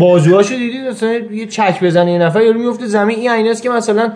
بازوهاشو 0.00 0.54
دیدید 0.54 0.86
مثلا 0.86 1.10
یه 1.32 1.46
چک 1.46 1.84
بزنه 1.84 2.12
یه 2.12 2.18
نفر 2.18 2.42
یارو 2.42 2.58
میفته 2.58 2.86
زمین. 2.86 3.18
این 3.18 3.30
عیناست 3.30 3.62
که 3.62 3.70
مثلا 3.70 4.12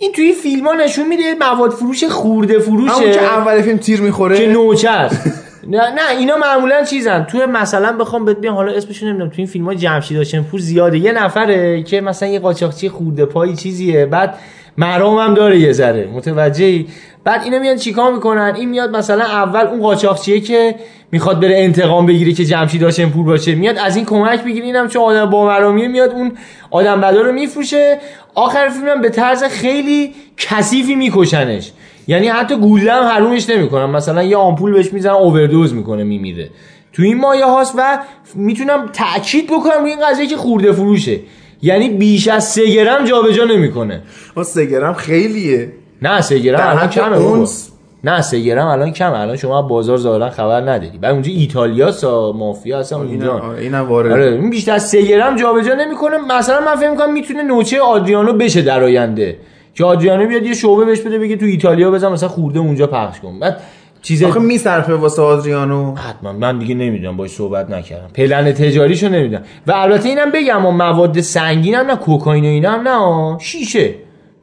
این 0.00 0.12
توی 0.12 0.32
فیلم 0.32 0.66
ها 0.66 0.74
نشون 0.74 1.08
میده 1.08 1.34
مواد 1.40 1.70
فروش 1.70 2.04
خورده 2.04 2.52
همون 2.52 2.88
فروشه 2.88 3.12
که 3.12 3.22
اول 3.22 3.62
فیلم 3.62 3.78
تیر 3.78 4.00
می‌خوره. 4.00 4.38
که 4.38 4.46
نوچه 4.46 4.90
است 4.90 5.26
نه 5.70 5.94
نه 5.94 6.18
اینا 6.18 6.36
معمولا 6.36 6.84
چیزن. 6.84 7.24
توی 7.24 7.46
مثلا 7.46 7.92
بخوام 7.92 8.24
بهت 8.24 8.36
بگم 8.36 8.54
حالا 8.54 8.72
اسمش 8.72 9.02
نمی‌دونم 9.02 9.28
توی 9.30 9.36
این 9.38 9.46
فیلم 9.46 9.64
های 9.64 9.76
جمشید 9.76 10.16
هاشمپور 10.16 10.60
زیاده. 10.60 10.98
یه 10.98 11.12
نفره 11.12 11.82
که 11.82 12.00
مثلا 12.00 12.28
یه 12.28 12.38
قاچاقچی 12.38 12.88
خورده 12.88 13.24
پایی 13.24 13.56
چیزیه 13.56 14.06
بعد 14.06 14.38
مرام 14.78 15.18
هم 15.18 15.34
داره 15.34 15.58
یه 15.58 15.72
ذره. 15.72 16.08
متوجهی؟ 16.12 16.86
بعد 17.28 17.44
اینا 17.44 17.58
میان 17.58 17.76
چیکار 17.76 18.12
می‌کنن؟ 18.12 18.54
این 18.56 18.68
میاد 18.68 18.96
مثلا 18.96 19.24
اول 19.24 19.66
اون 19.66 19.80
قاچاقچیه 19.80 20.40
که 20.40 20.74
می‌خواد 21.12 21.40
بره 21.40 21.58
انتقام 21.58 22.06
بگیره 22.06 22.32
که 22.32 22.44
جمشید 22.44 22.82
هاشمپور 22.82 23.24
باشه 23.24 23.54
میاد 23.54 23.78
از 23.78 23.96
این 23.96 24.04
کمک 24.04 24.44
بگیره 24.44 24.66
اینم 24.66 24.88
چون 24.88 25.02
آدم 25.02 25.30
با 25.30 25.46
مرامیه 25.46 25.88
میاد 25.88 26.10
اون 26.10 26.32
آدم 26.70 27.00
بدا 27.00 27.20
رو 27.20 27.32
میفروشه. 27.32 27.98
آخر 28.34 28.68
فیلم 28.68 28.88
هم 28.88 29.00
به 29.00 29.08
طرز 29.08 29.44
خیلی 29.44 30.14
کثیفی 30.36 30.94
میکشنش. 30.94 31.72
یعنی 32.06 32.28
حتی 32.28 32.56
گوله 32.56 32.92
هم 32.92 33.02
حرومش 33.02 33.50
نمی‌کنن. 33.50 33.86
مثلا 33.86 34.22
یه 34.22 34.36
آمپول 34.36 34.72
بهش 34.72 34.92
می‌زنن 34.92 35.14
اووردوز 35.14 35.74
می‌کنه 35.74 36.04
میمیره. 36.04 36.50
تو 36.92 37.02
این 37.02 37.16
مایه 37.16 37.44
هاست 37.44 37.74
و 37.78 37.98
می‌تونم 38.34 38.90
تاکید 38.92 39.46
بکنم 39.46 39.80
روی 39.80 39.90
این 39.90 40.00
قضیه 40.10 40.26
که 40.26 40.36
خورده 40.36 40.72
فروشه. 40.72 41.18
یعنی 41.62 41.88
بیش 41.88 42.28
از 42.28 42.48
سه 42.48 42.66
گرم 42.66 43.04
جابجا 43.04 43.44
نمی‌کنه. 43.44 44.02
با 44.34 44.44
سگرم 44.44 44.94
خیلیه. 44.94 45.72
نه 46.02 46.20
سه 46.20 46.38
گرم 46.38 46.60
الان 46.68 46.88
کمه. 46.88 47.16
اونس. 47.16 47.70
نه 48.04 48.20
سه 48.20 48.40
گرم 48.40 48.66
الان 48.66 48.90
کمه. 48.92 49.18
الان 49.18 49.36
شما 49.36 49.58
از 49.58 49.68
بازار 49.68 49.96
ظاهرا 49.96 50.30
خبر 50.30 50.60
نداری. 50.60 50.98
بعد 50.98 51.12
اونجا 51.12 51.32
ایتالیا 51.32 51.90
سا 51.90 52.32
مافیا 52.32 52.78
هستن 52.78 52.96
اونجا 52.96 53.54
اینم 53.58 53.88
وارد. 53.88 54.12
آره 54.12 54.32
این 54.32 54.50
بیشتر 54.50 54.72
از 54.72 54.88
سه 54.88 55.02
گرم 55.02 55.36
جابجا 55.36 55.74
نمی‌کنه. 55.74 56.16
مثلا 56.38 56.60
من 56.60 56.76
فکر 56.76 56.90
می‌کنم 56.90 57.12
می‌تونه 57.12 57.42
نوچه 57.42 57.80
آدریانو 57.80 58.32
بشه 58.32 58.62
در 58.62 58.82
آینده. 58.82 59.36
که 59.74 59.84
آدریانو 59.84 60.26
بیاد 60.26 60.42
یه 60.42 60.54
شعبه 60.54 60.84
بهش 60.84 61.00
بده 61.00 61.18
بگه 61.18 61.36
تو 61.36 61.46
ایتالیا 61.46 61.90
بزن 61.90 62.08
مثلا 62.08 62.28
خورده 62.28 62.58
اونجا 62.58 62.86
پخش 62.86 63.20
کن. 63.20 63.38
بعد 63.40 63.60
چیز 64.02 64.22
آخه 64.22 64.40
میصرفه 64.40 64.94
واسه 64.94 65.22
آدریانو. 65.22 65.94
حتما. 65.94 66.32
من 66.32 66.58
دیگه 66.58 66.74
نمی‌دونم 66.74 67.16
باش 67.16 67.30
صحبت 67.30 67.70
نکردم. 67.70 68.08
پلن 68.14 68.52
تجاریشو 68.52 69.08
نمی‌دونم. 69.08 69.42
و 69.66 69.72
البته 69.72 70.08
اینم 70.08 70.30
بگم 70.30 70.66
و 70.66 70.70
مواد 70.70 71.20
سنگین 71.20 71.74
هم 71.74 71.86
نه 71.86 71.96
کوکائین 71.96 72.44
و 72.44 72.48
اینا 72.48 72.70
هم 72.70 72.88
نه. 72.88 73.38
شیشه. 73.38 73.94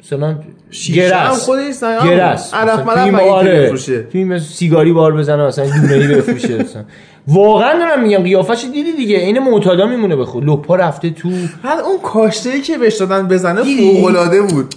مثلا 0.06 0.36
گرس 0.94 1.49
گرس 2.03 2.53
مگه 3.07 3.32
آره، 3.32 3.72
مثل 4.26 4.45
سیگاری 4.45 4.94
بار 4.94 5.14
بزنه 5.14 5.44
مثلا 5.44 5.65
دونه‌ای 5.65 6.07
بفروشه 6.07 6.57
مثلا. 6.64 6.84
واقعا 7.27 7.80
دارم 7.80 8.03
میگم 8.03 8.23
قیافش 8.23 8.65
دیدی 8.73 8.91
دیگه. 8.91 9.18
این 9.18 9.40
معتادا 9.40 9.86
میمونه 9.86 10.15
به 10.15 10.26
خود. 10.26 10.49
لپا 10.49 10.76
رفته 10.76 11.10
تو. 11.10 11.30
بعد 11.64 11.80
اون 11.80 11.98
کاشته 12.03 12.49
ای 12.49 12.61
که 12.61 12.77
بهش 12.77 12.95
دادن 12.95 13.27
بزنه؟ 13.27 13.64
فوق 13.64 14.06
العاده 14.06 14.41
بود. 14.41 14.76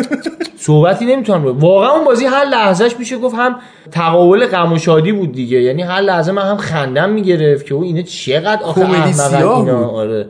صحبتی 0.58 1.04
نمی‌تونم 1.04 1.58
واقعا 1.58 1.90
اون 1.90 2.04
بازی 2.04 2.24
هر 2.24 2.44
لحظهش 2.44 2.96
میشه 2.98 3.18
گفت 3.18 3.34
هم 3.34 3.56
تقابل 3.90 4.46
غم 4.46 4.72
و 4.72 4.78
شادی 4.78 5.12
بود 5.12 5.32
دیگه. 5.32 5.60
یعنی 5.60 5.82
هر 5.82 6.00
لحظه 6.00 6.32
من 6.32 6.42
هم 6.42 6.56
خندم 6.56 7.10
می‌گرفت 7.10 7.66
که 7.66 7.74
او 7.74 7.82
اینه 7.82 8.02
چقدر 8.02 8.62
آخه 8.62 8.80
احمقن 8.80 9.44
اینا. 9.44 9.88
آره. 9.88 10.26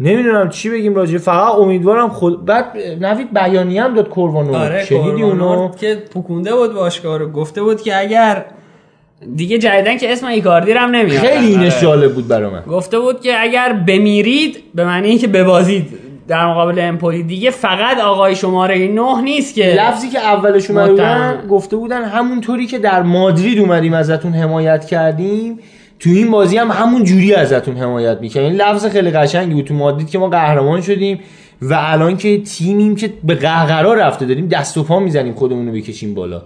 نمی‌دونم 0.00 0.48
چی 0.48 0.70
بگیم 0.70 0.94
راجع 0.94 1.18
فقط 1.18 1.54
امیدوارم 1.54 2.08
خود 2.08 2.44
بعد 2.44 2.64
نوید 3.00 3.32
بیانیه 3.34 3.82
هم 3.82 3.94
داد 3.94 4.08
کوروانو 4.08 4.54
آره 4.54 4.84
شنیدی 4.84 5.22
اونو؟ 5.22 5.70
که 5.80 6.02
پوکونده 6.12 6.54
بود 6.54 6.74
باشگاه 6.74 7.18
رو 7.18 7.28
گفته 7.28 7.62
بود 7.62 7.82
که 7.82 8.00
اگر 8.00 8.44
دیگه 9.36 9.58
جدیدن 9.58 9.96
که 9.96 10.12
اسم 10.12 10.26
ایکاردی 10.26 10.72
رو 10.72 10.80
هم 10.80 10.90
نمیاد 10.90 11.20
خیلی 11.20 11.46
اینش 11.46 11.80
جالب 11.80 12.14
بود 12.14 12.28
برای 12.28 12.50
من. 12.50 12.60
گفته 12.60 12.98
بود 12.98 13.20
که 13.20 13.42
اگر 13.42 13.72
بمیرید 13.72 14.58
به 14.74 14.84
معنی 14.84 15.08
اینکه 15.08 15.26
ببازید 15.26 15.86
در 16.28 16.46
مقابل 16.46 16.78
امپولی 16.78 17.22
دیگه 17.22 17.50
فقط 17.50 17.98
آقای 17.98 18.36
شماره 18.36 18.88
9 18.88 19.22
نیست 19.22 19.54
که 19.54 19.64
لفظی 19.64 20.08
که 20.08 20.18
اولش 20.18 20.70
اومده. 20.70 20.90
بودن 20.90 21.46
گفته 21.50 21.76
بودن 21.76 22.04
همونطوری 22.04 22.66
که 22.66 22.78
در 22.78 23.02
مادرید 23.02 23.58
اومدیم 23.58 23.92
ازتون 23.94 24.32
حمایت 24.32 24.84
کردیم 24.84 25.58
تو 25.98 26.10
این 26.10 26.30
بازی 26.30 26.56
هم 26.56 26.70
همون 26.70 27.04
جوری 27.04 27.34
ازتون 27.34 27.76
حمایت 27.76 28.18
می‌کنیم 28.20 28.46
این 28.46 28.56
لفظ 28.56 28.86
خیلی 28.86 29.10
قشنگی 29.10 29.54
بود. 29.54 29.64
تو 29.64 29.74
مادرید 29.74 30.10
که 30.10 30.18
ما 30.18 30.28
قهرمان 30.28 30.80
شدیم 30.80 31.20
و 31.62 31.74
الان 31.78 32.16
که 32.16 32.42
تیمیم 32.42 32.96
که 32.96 33.12
به 33.24 33.34
قهقرا 33.34 33.94
رفته 33.94 34.26
داریم 34.26 34.48
دست 34.48 34.76
و 34.76 34.82
پا 34.82 35.00
می‌زنیم 35.00 35.34
خودمون 35.34 35.66
رو 35.66 35.72
بکشیم 35.72 36.14
بالا. 36.14 36.42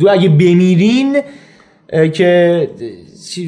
دو 0.00 0.08
اگه 0.10 0.28
بمیرین 0.28 1.16
که 2.12 2.68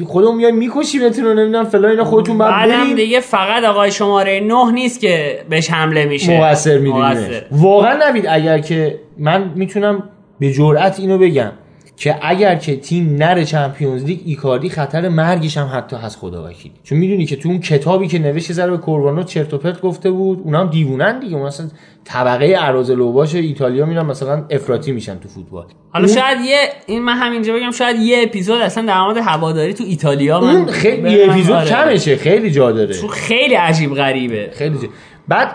خودمون 0.07 0.35
میایم 0.35 0.55
میکشیمتون 0.55 1.25
رو 1.25 1.33
نمی‌دونم 1.33 1.65
فلان 1.65 1.91
اینا 1.91 2.03
خودتون 2.03 2.37
باید 2.37 2.51
بعدم 2.51 2.95
دیگه 2.95 3.19
فقط 3.19 3.63
آقای 3.63 3.91
شماره 3.91 4.39
9 4.39 4.71
نیست 4.71 4.99
که 4.99 5.39
بهش 5.49 5.69
حمله 5.69 6.05
میشه. 6.05 6.39
مقصر 6.39 6.77
می‌دونیم 6.77 7.05
مقصر. 7.05 7.45
واقعا 7.51 8.09
نوید 8.09 8.25
اگر 8.29 8.59
که 8.59 8.99
من 9.17 9.51
می‌تونم 9.55 10.03
به 10.39 10.51
جرئت 10.51 10.99
اینو 10.99 11.17
بگم. 11.17 11.51
که 11.97 12.15
اگر 12.21 12.55
که 12.55 12.75
تیم 12.75 13.15
نره 13.15 13.45
چمپیونز 13.45 14.03
لیگ 14.03 14.19
ایکاردی 14.25 14.69
خطر 14.69 15.09
مرگش 15.09 15.57
هم 15.57 15.69
حتی 15.73 15.95
هست 15.95 16.17
خدا 16.17 16.47
وکیل 16.49 16.71
چون 16.83 16.97
می‌دونی 16.97 17.25
که 17.25 17.35
تو 17.35 17.49
اون 17.49 17.59
کتابی 17.59 18.07
که 18.07 18.19
نوشت 18.19 18.49
یه 18.49 18.55
ذره 18.55 18.71
به 18.71 18.77
کوروانو 18.77 19.23
چرت 19.23 19.53
و 19.53 19.57
پرت 19.57 19.81
گفته 19.81 20.11
بود 20.11 20.41
اونا 20.43 20.59
هم 20.59 20.69
دیوونن 20.69 21.19
دیگه 21.19 21.35
مثلا 21.37 21.67
طبقه 22.05 22.55
اراز 22.57 22.91
لوباش 22.91 23.35
ایتالیا 23.35 23.85
میرن 23.85 24.05
مثلا 24.05 24.45
افراطی 24.49 24.91
میشن 24.91 25.19
تو 25.19 25.29
فوتبال 25.29 25.65
حالا 25.89 26.05
اون- 26.05 26.15
شاید 26.15 26.37
یه 26.45 26.57
این 26.87 27.01
من 27.03 27.13
همینجا 27.17 27.53
بگم 27.53 27.71
شاید 27.71 27.99
یه 27.99 28.23
اپیزود 28.23 28.61
اصلا 28.61 28.85
در 28.85 29.01
مورد 29.01 29.17
هواداری 29.17 29.73
تو 29.73 29.83
ایتالیا 29.83 30.39
من 30.41 30.55
اون 30.55 30.65
خیلی. 30.65 31.11
یه 31.11 31.31
اپیزود 31.31 31.55
آره. 31.55 31.69
کمشه 31.69 32.15
خیلی 32.15 32.51
جا 32.51 32.71
داره 32.71 32.95
خیلی 33.11 33.53
عجیب 33.55 33.93
غریبه 33.95 34.49
خیلی 34.53 34.75
جا. 34.77 34.87
بعد 35.27 35.51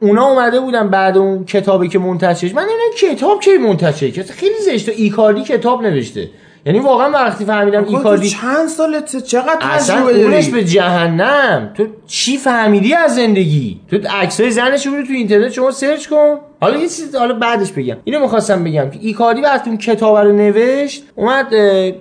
اونا 0.00 0.26
اومده 0.26 0.60
بودن 0.60 0.88
بعد 0.88 1.18
اون 1.18 1.44
کتابی 1.44 1.88
که 1.88 1.98
منتشر. 1.98 2.46
من 2.46 2.62
نمی‌دونم 2.62 3.14
کتاب 3.14 3.40
کی 3.40 3.58
منتشر 3.58 4.10
کرد 4.10 4.30
خیلی 4.30 4.54
زشته. 4.64 4.92
ایکاردی 4.96 5.42
کتاب 5.42 5.82
نوشته. 5.82 6.30
یعنی 6.66 6.78
واقعا 6.78 7.10
وقتی 7.10 7.44
فهمیدم 7.44 7.84
تو 7.84 7.96
ایکاردی 7.96 8.28
چند 8.28 8.68
سالته 8.68 9.20
چقدر 9.20 9.58
تجربه 9.60 10.24
اونش 10.24 10.44
داری؟ 10.44 10.50
به 10.50 10.64
جهنم. 10.64 11.72
تو 11.74 11.86
چی 12.06 12.36
فهمیدی 12.36 12.94
از 12.94 13.14
زندگی؟ 13.14 13.80
تو 13.90 13.96
عکسای 14.10 14.50
زنش 14.50 14.86
رو 14.86 15.02
تو 15.06 15.12
اینترنت. 15.12 15.52
شما 15.52 15.70
search 15.70 16.08
کن. 16.08 16.36
حالا 16.60 16.78
یه 16.78 16.88
چیز 16.88 17.16
حالا 17.16 17.34
بعدش 17.34 17.72
بگم. 17.72 17.96
اینو 18.04 18.20
می‌خواستم 18.20 18.64
بگم 18.64 18.90
که 18.90 18.98
ایکاردی 19.02 19.40
وقتی 19.40 19.70
اون 19.70 19.78
کتاب 19.78 20.16
رو 20.16 20.32
نوشت 20.32 21.02
اومد 21.14 21.50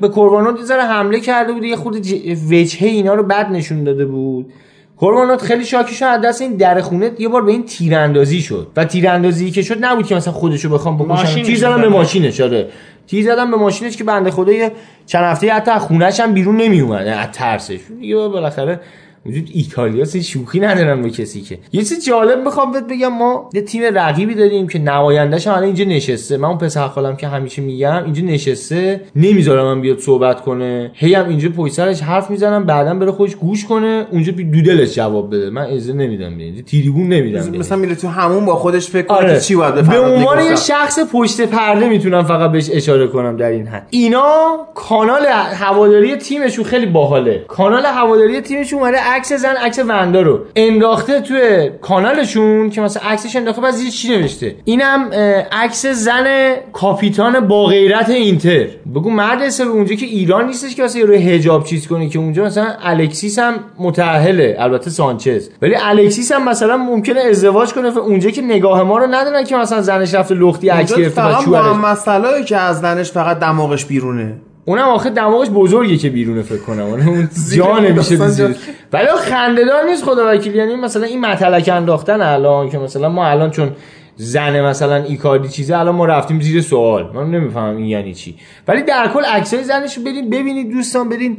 به 0.01 0.07
کوروا 0.13 0.44
نورد 0.44 0.69
یه 0.69 0.75
حمله 0.75 1.19
کرده 1.19 1.53
بود. 1.53 1.63
یه 1.63 1.75
خود 1.75 2.03
ج- 2.03 2.37
وجهه 2.51 2.89
اینا 2.89 3.13
رو 3.13 3.23
بد 3.23 3.51
نشون 3.51 3.83
داده 3.83 4.05
بود. 4.05 4.53
کوروانوت 4.97 5.41
خیلی 5.41 5.65
شاکی 5.65 5.95
شد 5.95 6.05
از 6.05 6.21
دست 6.21 6.41
این 6.41 6.55
در 6.55 6.81
خونه 6.81 7.11
یه 7.19 7.27
بار 7.27 7.41
به 7.41 7.51
این 7.51 7.65
تیراندازی 7.65 8.41
شد. 8.41 8.67
و 8.75 8.85
تیراندازی 8.85 9.51
که 9.51 9.61
شد 9.61 9.85
نبود 9.85 10.07
که 10.07 10.15
مثلا 10.15 10.33
خودشو 10.33 10.69
بخوام 10.69 10.97
بکشم. 10.97 11.43
تیر 11.43 11.57
زدم. 11.57 11.81
به 11.81 11.89
ماشینش 11.89 12.41
آره. 12.41 12.69
تیر 13.07 13.25
زدم 13.25 13.51
به 13.51 13.57
ماشینش 13.57 13.97
که 13.97 14.03
بنده 14.03 14.31
خدا 14.31 14.51
یه 14.51 14.71
چند 15.05 15.23
هفته 15.23 15.53
حتی 15.53 15.71
از 15.71 15.81
خونه‌ش 15.81 16.19
هم 16.19 16.33
بیرون 16.33 16.57
نمی 16.57 16.79
اومد 16.79 17.07
از 17.07 17.27
ترسش. 17.33 17.79
دیگه 17.99 18.15
بالاخره 18.15 18.79
وجود 19.25 19.49
ایتالیا 19.53 20.05
سه 20.05 20.21
شوخی 20.21 20.59
ندارن 20.59 21.01
با 21.01 21.09
کسی 21.09 21.41
که. 21.41 21.57
یه 21.71 21.83
چیز 21.83 22.05
جالب 22.05 22.39
می‌خوام 22.39 22.71
بهت 22.71 22.87
بگم 22.87 23.07
ما 23.07 23.49
یه 23.53 23.61
تیم 23.61 23.81
رقیبی 23.93 24.35
داریم 24.35 24.67
که 24.67 24.79
نمایندش 24.79 25.47
هم 25.47 25.53
الان 25.53 25.65
اینجا 25.65 25.85
نشسته. 25.85 26.37
من 26.37 26.47
اون 26.49 26.57
پسر 26.57 26.87
خالم 26.87 27.15
که 27.15 27.27
همیشه 27.27 27.61
میگم 27.61 28.03
اینجا 28.03 28.23
نشسته 28.23 29.01
نمی‌ذارم 29.15 29.65
من 29.65 29.81
بیاد 29.81 29.99
صحبت 29.99 30.41
کنه. 30.41 30.91
هی 30.93 31.13
هم 31.13 31.29
اینجا 31.29 31.49
پشت 31.49 31.73
سرش 31.73 32.01
حرف 32.01 32.29
می‌زنم 32.29 32.65
بعدا 32.65 32.93
بره 32.93 33.11
خودش 33.11 33.35
گوش 33.35 33.65
کنه 33.65 34.07
اونجا 34.11 34.31
بی 34.31 34.43
دودلش 34.43 34.95
جواب 34.95 35.35
بده. 35.35 35.49
من 35.49 35.61
اجازه 35.61 35.93
نمیدم 35.93 36.37
اینجا 36.37 36.61
تریبون 36.61 37.07
نمیدم 37.07 37.57
مثلا 37.57 37.77
میره 37.77 37.95
تو 37.95 38.07
همون 38.07 38.45
با 38.45 38.55
خودش 38.55 38.87
فکر 38.87 39.07
کنه 39.07 39.17
آره. 39.17 39.39
چی 39.39 39.55
باید 39.55 39.73
به 39.75 39.99
عنوان 39.99 40.43
یه 40.43 40.55
شخص 40.55 40.99
پشت 41.11 41.41
پرده 41.41 41.89
می‌تونم 41.89 42.23
فقط 42.23 42.51
بهش 42.51 42.69
اشاره 42.73 43.07
کنم 43.07 43.37
در 43.37 43.49
این 43.49 43.67
حد. 43.67 43.87
اینا 43.89 44.57
کانال 44.75 45.25
هواداری 45.53 46.15
تیمشون 46.15 46.65
خیلی 46.65 46.85
باحاله. 46.85 47.45
کانال 47.47 47.85
هواداری 47.85 48.41
تیمشون 48.41 48.79
اومده 48.79 48.97
عکس 49.15 49.33
زن 49.33 49.55
عکس 49.55 49.79
وندا 49.79 50.21
رو 50.21 50.39
انداخته 50.55 51.21
توی 51.21 51.69
کانالشون 51.81 52.69
که 52.69 52.81
مثلا 52.81 53.09
عکسش 53.09 53.35
انداخته 53.35 53.61
بعد 53.61 53.73
زیرش 53.73 54.01
چی 54.01 54.09
نوشته؟ 54.09 54.55
اینم 54.65 55.09
عکس 55.51 55.85
زن 55.85 56.55
کاپیتان 56.73 57.47
با 57.47 57.65
غیرت 57.65 58.09
اینتر. 58.09 58.67
بگو 58.95 59.09
مرد 59.09 59.41
حساب 59.41 59.67
اونجا 59.67 59.95
که 59.95 60.05
ایران 60.05 60.45
نیستش 60.45 60.75
که 60.75 60.81
واسه 60.81 61.05
روی 61.05 61.17
حجاب 61.17 61.63
چیز 61.63 61.87
کنی 61.87 62.09
که 62.09 62.19
اونجا 62.19 62.45
مثلا 62.45 62.67
الکسیس 62.83 63.39
هم 63.39 63.53
متأهله. 63.79 64.55
البته 64.59 64.89
سانچز. 64.89 65.49
ولی 65.61 65.75
الکسیس 65.81 66.31
هم 66.31 66.49
مثلا 66.49 66.77
ممکنه 66.77 67.19
ازدواج 67.19 67.73
کنه 67.73 67.97
اونجا 67.97 68.29
که 68.29 68.41
نگاه 68.41 68.83
ما 68.83 68.97
رو 68.97 69.07
ندارن 69.07 69.43
که 69.43 69.55
مثلا 69.55 69.81
زنش 69.81 70.13
رفته 70.13 70.35
لختی 70.35 70.69
عکس 70.69 70.95
گرفته 70.95 71.21
فقط 71.21 71.47
محمد 71.47 72.45
که 72.45 72.57
از 72.57 72.81
دنش 72.81 73.11
فقط 73.11 73.39
دماغش 73.39 73.85
بیرونه. 73.85 74.33
اونم 74.65 74.87
آخه 74.87 75.09
دماغش 75.09 75.49
بزرگه 75.49 75.97
که 75.97 76.09
بیرونه 76.09 76.41
فکر 76.41 76.61
کنم. 76.61 76.83
اون 76.83 77.29
جا 77.57 77.79
نمیشه 77.79 77.93
داستان 77.93 78.27
زیر 78.27 78.55
ولی 78.93 79.07
خنده‌دار 79.07 79.83
نیست 79.89 80.03
خدا 80.03 80.33
وکیل. 80.33 80.55
یعنی 80.55 80.75
مثلا 80.75 81.03
این 81.03 81.25
متلک 81.25 81.69
انداختن 81.73 82.21
الان 82.21 82.69
که 82.69 82.77
مثلا 82.77 83.09
ما 83.09 83.25
الان 83.27 83.51
چون 83.51 83.71
زن 84.15 84.61
مثلا 84.61 84.95
ایکاردی 84.95 85.49
چیزه 85.49 85.77
الان 85.77 85.95
ما 85.95 86.05
رفتیم 86.05 86.39
زیر 86.39 86.61
سوال. 86.61 87.11
من 87.13 87.31
نمی‌فهمم 87.31 87.77
این 87.77 87.85
یعنی 87.85 88.13
چی. 88.13 88.35
ولی 88.67 88.81
در 88.83 89.09
کل 89.13 89.23
عکسای 89.25 89.63
زنش 89.63 89.99
برین 89.99 90.29
ببینید 90.29 90.71
دوستان 90.71 91.09
برین 91.09 91.37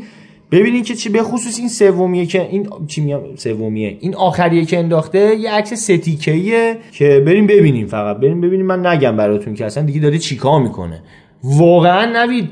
ببینید 0.51 0.85
که 0.85 0.95
چی. 0.95 1.09
به 1.09 1.23
خصوص 1.23 1.59
این 1.59 1.69
سومیه 1.69 2.27
که 2.27 2.49
این 2.51 2.69
چی 2.87 3.01
میگم؟ 3.01 3.21
سومیه. 3.37 3.97
این 4.01 4.15
آخریه 4.15 4.65
که 4.65 4.79
انداخته 4.79 5.37
یه 5.37 5.51
عکس 5.53 5.73
ستیکه‌ایه 5.73 6.77
که 6.93 7.23
بریم 7.27 7.47
ببینیم 7.47 7.87
فقط. 7.87 8.17
بریم 8.17 8.41
ببینیم. 8.41 8.67
من 8.67 8.87
نگم 8.87 9.17
براتون 9.17 9.55
که 9.55 9.65
اصلا 9.65 9.83
دیگه 9.83 10.01
داره 10.01 10.19
چیکار 10.19 10.61
می‌کنه. 10.61 11.03
واقعا 11.45 12.25
نوید 12.25 12.49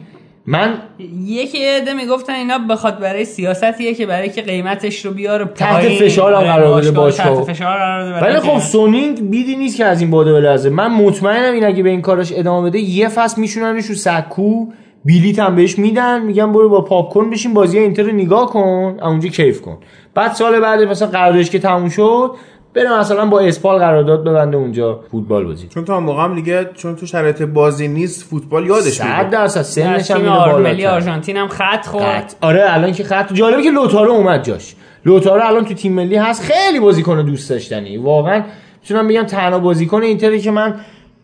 من 0.47 0.79
یکی 1.27 1.65
عده 1.65 1.95
می‌گفتن 1.95 2.33
اینا 2.33 2.59
بخواد 2.59 2.99
برای 2.99 3.25
سیاستیه 3.25 3.95
که 3.95 4.07
برای 4.07 4.29
که 4.29 4.43
قیمتش 4.43 5.05
رو 5.05 5.11
بیاره 5.11 5.45
تحت. 5.45 5.89
فشار 5.89 6.35
قرار 6.35 6.81
بده 6.81 6.91
باشگاه. 6.91 7.37
تحت 7.37 7.53
فشار 7.53 7.77
قرار 7.79 8.03
بده 8.03 8.21
برای 8.21 8.37
ولی 8.37 8.51
خب 8.51 8.59
سانینگ 8.59 9.31
بیدی 9.31 9.57
نیست 9.57 9.77
که 9.77 9.85
از 9.85 10.01
این 10.01 10.11
باده 10.11 10.33
بلرزه 10.33 10.71
من 10.71 10.89
مطمئنم 10.89 11.55
این 11.55 11.65
اگه 11.65 11.83
به 11.83 11.91
این 11.91 12.03
کارش 12.03 12.33
ادامه 12.37 12.71
بده 12.71 12.79
یه 12.79 13.09
فصل 13.09 13.41
میشوننش 13.41 13.87
رو 13.87 13.95
سکو 13.95 14.67
بیلیت 15.05 15.39
هم 15.39 15.55
بهش 15.55 15.79
میدن 15.79 16.23
میگن 16.23 16.53
برو 16.53 16.69
با 16.69 16.81
پاپ 16.81 17.13
کورن 17.13 17.31
بشین 17.31 17.55
بازی 17.55 17.79
اینتر 17.79 18.03
رو 18.03 18.13
نگاه 18.13 18.47
کن 18.51 18.97
اونجا 19.03 19.29
کیف 19.29 19.61
کن 19.61 19.79
بعد 20.15 20.33
سال 20.33 20.61
بعد 20.61 20.81
مثلا 20.81 21.09
قراردادش 21.09 21.51
که 21.51 21.59
تموم 21.59 21.89
شد 21.89 22.31
بره 22.75 22.99
مثلا 22.99 23.27
با 23.27 23.41
اسپال 23.41 23.79
قرارداد 23.79 24.25
ببنده 24.25 24.57
اونجا 24.57 25.01
فوتبال 25.11 25.45
بازی. 25.45 25.69
چون 25.69 25.85
تا 25.85 26.01
موقع 26.01 26.25
هم 26.25 26.35
دیگه 26.35 26.71
چون 26.75 26.97
تو 26.97 27.07
شرایط 27.07 27.43
بازی 27.43 27.89
نیست 27.89 28.23
فوتبال 28.23 28.67
یادش 28.67 28.93
صد 28.93 29.05
میره 29.05 29.31
درصد 29.31 29.57
در 29.57 29.63
سنش 29.63 30.11
هم 30.11 30.23
بالاتر. 30.23 30.89
آرژانتین 30.89 31.37
هم 31.37 31.49
خط 31.49 31.87
خورد. 31.87 32.37
آره 32.41 32.65
الان 32.69 32.93
که 32.93 33.05
خط. 33.05 33.33
جالبه 33.33 33.63
که 33.63 33.71
لوتارو 33.71 34.13
اومد 34.13 34.45
جاش. 34.45 34.75
لوتارو 35.07 35.47
الان 35.47 35.65
تو 35.65 35.75
تیم 35.75 35.93
ملی 35.93 36.17
هست. 36.17 36.43
خیلی 36.53 36.81
بازیکن 36.81 37.27
دوست 37.27 37.51
داشتنی. 37.51 37.97
واقعا 37.97 38.43
می‌تونم 38.83 39.09
بگم 39.09 39.23
تنها 39.23 39.59
بازیکن 39.59 40.03
اینتری 40.03 40.41
که 40.41 40.51
من 40.51 40.75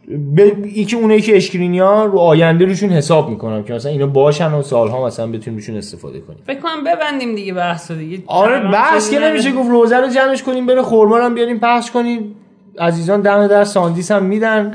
به 0.08 0.56
یکی 0.74 0.96
اونایی 0.96 1.20
که 1.20 1.36
اسکرینیار 1.36 2.04
رو 2.04 2.18
آینده 2.18 2.64
روشون 2.64 2.90
حساب 2.90 3.30
می‌کنم 3.30 3.62
که 3.62 3.72
مثلا 3.72 3.92
اینا 3.92 4.06
باشن 4.06 4.52
و 4.52 4.62
سالها 4.62 5.06
مثلا 5.06 5.26
بتونیم 5.26 5.58
روشون 5.58 5.76
استفاده 5.76 6.20
کنیم. 6.20 6.38
فکر 6.46 6.60
کنم 6.60 6.84
ببندیم 6.84 7.34
دیگه 7.34 7.54
بحثو 7.54 7.94
دیگه. 7.94 8.18
آره 8.26 8.70
بحث 8.70 9.10
که 9.10 9.18
نمیشه. 9.18 9.52
گفت 9.52 9.70
روزه 9.70 9.96
رو 9.96 10.08
جمعش 10.08 10.42
کنیم 10.42 10.66
بره 10.66 10.82
خرما 10.82 11.18
رو 11.18 11.24
هم 11.24 11.34
بیاریم 11.34 11.58
پخش 11.58 11.90
کنیم. 11.90 12.34
عزیزان 12.78 13.20
دم 13.20 13.46
در 13.46 13.64
ساندیس 13.64 14.10
هم 14.10 14.22
میدن. 14.22 14.74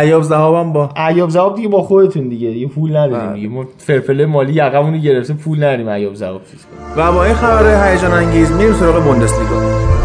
ایاب 0.00 0.22
زهابم 0.22 0.72
با. 0.72 0.90
ایاب 1.08 1.30
زواب 1.30 1.56
دیگه 1.56 1.68
با 1.68 1.82
خودتون 1.82 2.28
دیگه 2.28 2.50
دیگه 2.50 2.66
پول 2.66 2.96
نداریم 2.96 3.26
بله. 3.26 3.34
دیگه. 3.34 3.48
ما 3.48 3.64
فرفله 3.78 4.26
مالی 4.26 4.52
یقمون 4.52 4.94
رو 4.94 5.00
گرفته 5.00 5.34
پول 5.34 5.58
نداریم 5.58 5.88
ایاب 5.88 6.14
زواب 6.14 6.42
چیز 6.50 6.66
کنیم 6.66 7.06
و 7.08 7.12
با 7.12 7.24
این 7.24 7.34
خبر 7.34 7.90
هیجان 7.90 8.12
انگیز 8.12 8.52
میریم 8.52 8.72
سراغ 8.72 9.04
بوندسلیگا. 9.04 9.95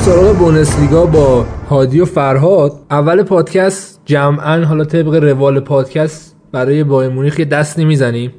سراغ 0.00 0.36
بوندسلیگا 0.36 1.06
با 1.06 1.46
هادی 1.70 2.00
و 2.00 2.04
فرهاد. 2.04 2.72
اول 2.90 3.22
پادکست 3.22 4.00
جمعا 4.04 4.64
حالا 4.64 4.84
طبق 4.84 5.14
روال 5.14 5.60
پادکست 5.60 6.36
برای 6.52 6.84
بایر 6.84 7.10
مونیخ 7.10 7.38
یه 7.38 7.44
دست 7.44 7.78
نمی‌زنیم 7.78 8.32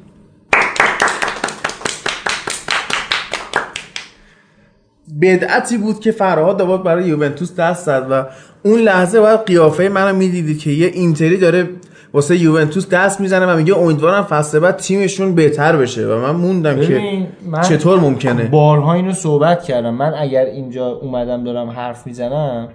بدعتی 5.22 5.78
بود 5.78 6.00
که 6.00 6.12
فرهاد 6.12 6.58
دوباره 6.58 6.82
برای 6.82 7.04
یوونتوس 7.04 7.54
دست 7.54 7.86
زد 7.86 8.06
و 8.10 8.26
اون 8.62 8.80
لحظه 8.80 9.20
باید 9.20 9.40
قیافه 9.40 9.88
منو 9.88 10.16
می‌دیدید 10.16 10.58
که 10.58 10.70
یه 10.70 10.86
اینتری 10.86 11.36
داره 11.36 11.68
واسه 12.14 12.36
یوونتوس 12.42 12.88
دست 12.88 13.20
می‌زنه 13.20 13.46
و 13.46 13.56
میگه 13.56 13.78
امیدوارم 13.78 14.22
فصل 14.22 14.58
بعد 14.58 14.76
تیمشون 14.76 15.34
بهتر 15.34 15.76
بشه 15.76 16.06
و 16.06 16.18
من 16.18 16.30
موندم 16.30 16.80
که 16.80 17.26
من 17.46 17.60
چطور 17.62 18.00
ممکنه. 18.00 18.44
بارها 18.44 18.94
اینو 18.94 19.12
صحبت 19.12 19.62
کردم. 19.62 19.94
من 19.94 20.14
اگر 20.18 20.44
اینجا 20.44 20.88
اومدم 20.88 21.44
دارم 21.44 21.70
حرف 21.70 22.06
می‌زنم 22.06 22.68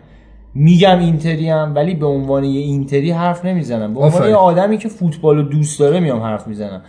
میگم 0.55 0.99
اینتری 0.99 1.49
هم 1.49 1.75
ولی 1.75 1.93
به 1.93 2.05
عنوان 2.05 2.43
یه 2.43 2.59
اینتری 2.59 3.11
حرف 3.11 3.45
نمی‌زنم. 3.45 3.93
به 3.93 3.99
عنوان. 3.99 4.29
یه 4.29 4.35
آدمی 4.35 4.77
که 4.77 4.89
فوتبال 4.89 5.35
رو 5.35 5.43
دوست 5.43 5.79
داره 5.79 5.99
میام 5.99 6.19
حرف 6.19 6.47
می‌زنم. 6.47 6.81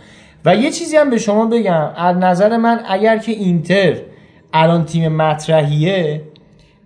و 0.45 0.55
یه 0.55 0.71
چیزی 0.71 0.97
هم 0.97 1.09
به 1.09 1.17
شما 1.17 1.45
بگم. 1.45 1.89
از 1.97 2.17
نظر 2.17 2.57
من 2.57 2.79
اگر 2.89 3.17
که 3.17 3.31
اینتر 3.31 3.93
الان 4.53 4.85
تیم 4.85 5.15
مطرحیه 5.15 6.21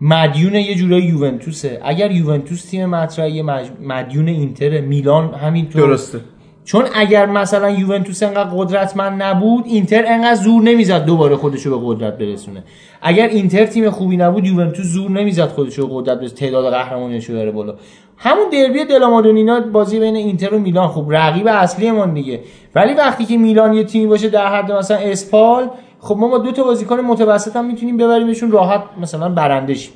مدیون 0.06 0.56
یه 0.56 0.76
جورای 0.76 1.02
یوونتوسه. 1.02 1.80
اگر 1.84 2.12
یوونتوس 2.12 2.66
تیم 2.66 2.86
مطرحیه 2.86 3.44
مج- 3.44 3.82
مدیون 3.82 4.28
اینتر 4.28 4.82
میلان 4.82 5.34
همینطور. 5.34 5.82
درسته. 5.82 6.20
چون 6.66 6.86
اگر 6.96 7.26
مثلا 7.26 7.70
یوونتوس 7.70 8.24
انقدر 8.24 8.50
قدرتمند 8.56 9.24
نبود 9.24 9.64
اینتر 9.68 10.04
انقدر 10.08 10.36
زور 10.36 10.62
نمی‌زد 10.62 11.06
دوباره 11.06 11.36
خودشو 11.36 11.80
به 11.80 11.86
قدرت 11.88 12.18
برسونه. 12.18 12.64
اگر 13.02 13.28
اینتر 13.28 13.66
تیم 13.66 13.90
خوبی 13.90 14.18
نبود 14.18 14.48
یوونتوس 14.48 14.86
زور 14.86 15.12
نمی‌زد 15.12 15.48
خودشو 15.48 15.88
به 15.88 15.94
قدرت 15.96 16.20
برسونه. 16.20 16.40
تعداد 16.40 16.74
قهرمانیش 16.74 17.26
رو 17.26 17.36
بره 17.36 17.52
بالا. 17.52 17.76
همون 18.18 18.46
دربی 18.52 18.86
دلامادونینا 18.86 19.60
بازی 19.60 20.00
بین 20.00 20.16
اینتر 20.16 20.54
و 20.54 20.60
میلان 20.60 20.88
خب 20.88 21.06
رقیب 21.10 21.48
اصلی 21.48 21.92
ما 21.92 22.06
دیگه. 22.06 22.40
ولی 22.76 22.94
وقتی 22.94 23.26
که 23.26 23.38
میلان 23.38 23.74
یه 23.74 23.84
تیمی 23.84 24.08
باشه 24.08 24.30
در 24.30 24.48
حد 24.48 24.72
مثلا 24.72 24.98
اسپال 24.98 25.70
خب 26.04 26.18
ما 26.18 26.28
با 26.28 26.38
دو 26.38 26.52
تا 26.52 26.64
بازیکن 26.64 27.00
متوسط 27.00 27.56
هم 27.56 27.66
می‌تونیم 27.66 27.98
ببریمشون 27.98 28.52
راحت 28.52 28.84
مثلا 29.02 29.30
برنده 29.30 29.74
شیم. 29.74 29.94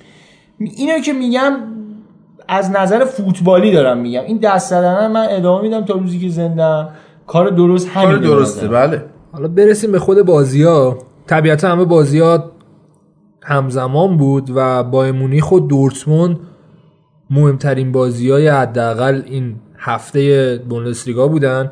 اینو 0.59 0.99
که 0.99 1.13
میگم 1.13 1.51
از 2.47 2.71
نظر 2.71 3.05
فوتبالی 3.05 3.71
دارم 3.71 3.97
میگم. 3.97 4.21
این 4.21 4.37
دست 4.37 4.69
زدن 4.69 5.11
من 5.11 5.27
ادامه 5.29 5.61
میدم 5.61 5.85
تا 5.85 5.93
روزی 5.93 6.19
که 6.19 6.29
زندم 6.29 6.89
کار 7.27 7.49
درست 7.49 7.87
همین 7.87 8.09
کار 8.09 8.17
درسته 8.17 8.67
بله. 8.67 9.03
حالا 9.31 9.47
برسیم 9.47 9.91
به 9.91 9.99
خود 9.99 10.21
بازی 10.21 10.63
ها 10.63 10.97
طبیعتا 11.27 11.69
همه 11.69 11.85
بازی 11.85 12.19
ها 12.19 12.51
همزمان 13.43 14.17
بود 14.17 14.51
و 14.55 14.83
با 14.83 15.11
مونیخ 15.11 15.51
و 15.51 15.59
دورتموند 15.59 16.39
مهمترین 17.29 17.91
بازی 17.91 18.31
های 18.31 18.47
حداقل 18.47 19.21
این 19.25 19.55
هفته 19.77 20.61
بوندسلیگا 20.69 21.27
بودن 21.27 21.71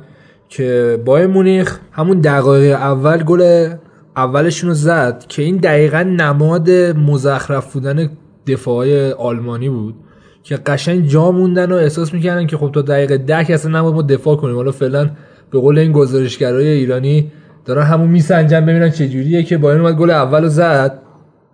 که 0.49 0.99
با 1.06 1.28
مونیخ 1.28 1.80
همون 1.91 2.20
دقایق 2.20 2.76
اول 2.76 3.24
گل 3.24 3.70
اولشون 4.18 4.70
رو 4.70 4.74
زد 4.76 5.26
که 5.28 5.42
این 5.42 5.58
دقیقا 5.58 6.04
نماد 6.04 6.70
مزخرف 6.72 7.74
بودن 7.74 8.10
دفاعای 8.48 9.12
آلمانی 9.12 9.70
بود 9.70 9.96
که 10.44 10.56
قشنگ 10.56 11.08
جا 11.08 11.32
موندن 11.32 11.72
و 11.72 11.76
احساس 11.76 12.14
می‌کردن 12.14 12.48
که 12.48 12.58
خب 12.58 12.72
تا 12.72 12.82
دقیقه 12.82 13.18
ده 13.18 13.46
که 13.46 13.54
اصلا 13.54 13.92
ما 13.92 14.02
دفاع 14.02 14.36
کنیم. 14.36 14.56
حالا 14.56 14.72
فعلا 14.72 15.10
به 15.52 15.60
قول 15.60 15.80
این 15.80 15.92
گزارشگرای 15.92 16.68
ایرانی 16.68 17.32
دارن 17.66 17.84
همون 17.84 18.08
میسنجن 18.08 18.66
ببینن 18.66 18.90
چه 18.90 19.08
جوریه 19.10 19.44
که 19.44 19.58
باین 19.58 19.82
اومد 19.82 19.96
گل 19.96 20.10
اول 20.10 20.44
رو 20.44 20.50
زد. 20.50 21.02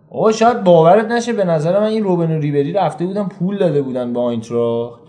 آقا 0.09 0.31
شاید 0.31 0.63
باورت 0.63 1.11
نشه 1.11 1.33
به 1.33 1.43
نظر 1.43 1.79
من 1.79 1.85
این 1.85 2.03
روبن 2.03 2.37
و 2.37 2.39
ریبری 2.39 2.73
رفته 2.73 3.05
بودن 3.05 3.23
پول 3.23 3.57
داده 3.57 3.81
بودن 3.81 4.13
با 4.13 4.21
آینتراخت 4.21 5.01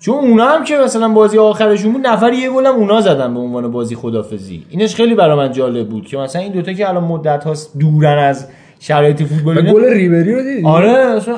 چون 0.00 0.14
اونا 0.14 0.44
هم 0.44 0.64
که 0.64 0.76
مثلا 0.76 1.08
بازی 1.08 1.38
آخرشون 1.38 1.92
بود 1.92 2.06
نفر 2.06 2.32
یه 2.32 2.50
گلم 2.50 2.74
اونا 2.74 3.00
زدن 3.00 3.34
به 3.34 3.40
عنوان 3.40 3.70
بازی 3.70 3.94
خدافزی. 3.94 4.62
اینش 4.70 4.94
خیلی 4.94 5.14
برای 5.14 5.36
من 5.36 5.52
جالب 5.52 5.88
بود 5.88 6.06
که 6.06 6.16
مثلا 6.16 6.42
این 6.42 6.52
دوتا 6.52 6.72
که 6.72 6.88
الان 6.88 7.04
مدت 7.04 7.44
هاست 7.44 7.78
دورن 7.78 8.18
از 8.18 8.46
شرایط 8.80 9.22
فوتبال 9.22 9.72
گل 9.72 9.84
ریبری 9.84 10.34
رو 10.34 10.42
دیدی؟ 10.42 10.66
آره 10.66 10.90
اصلا 10.90 11.36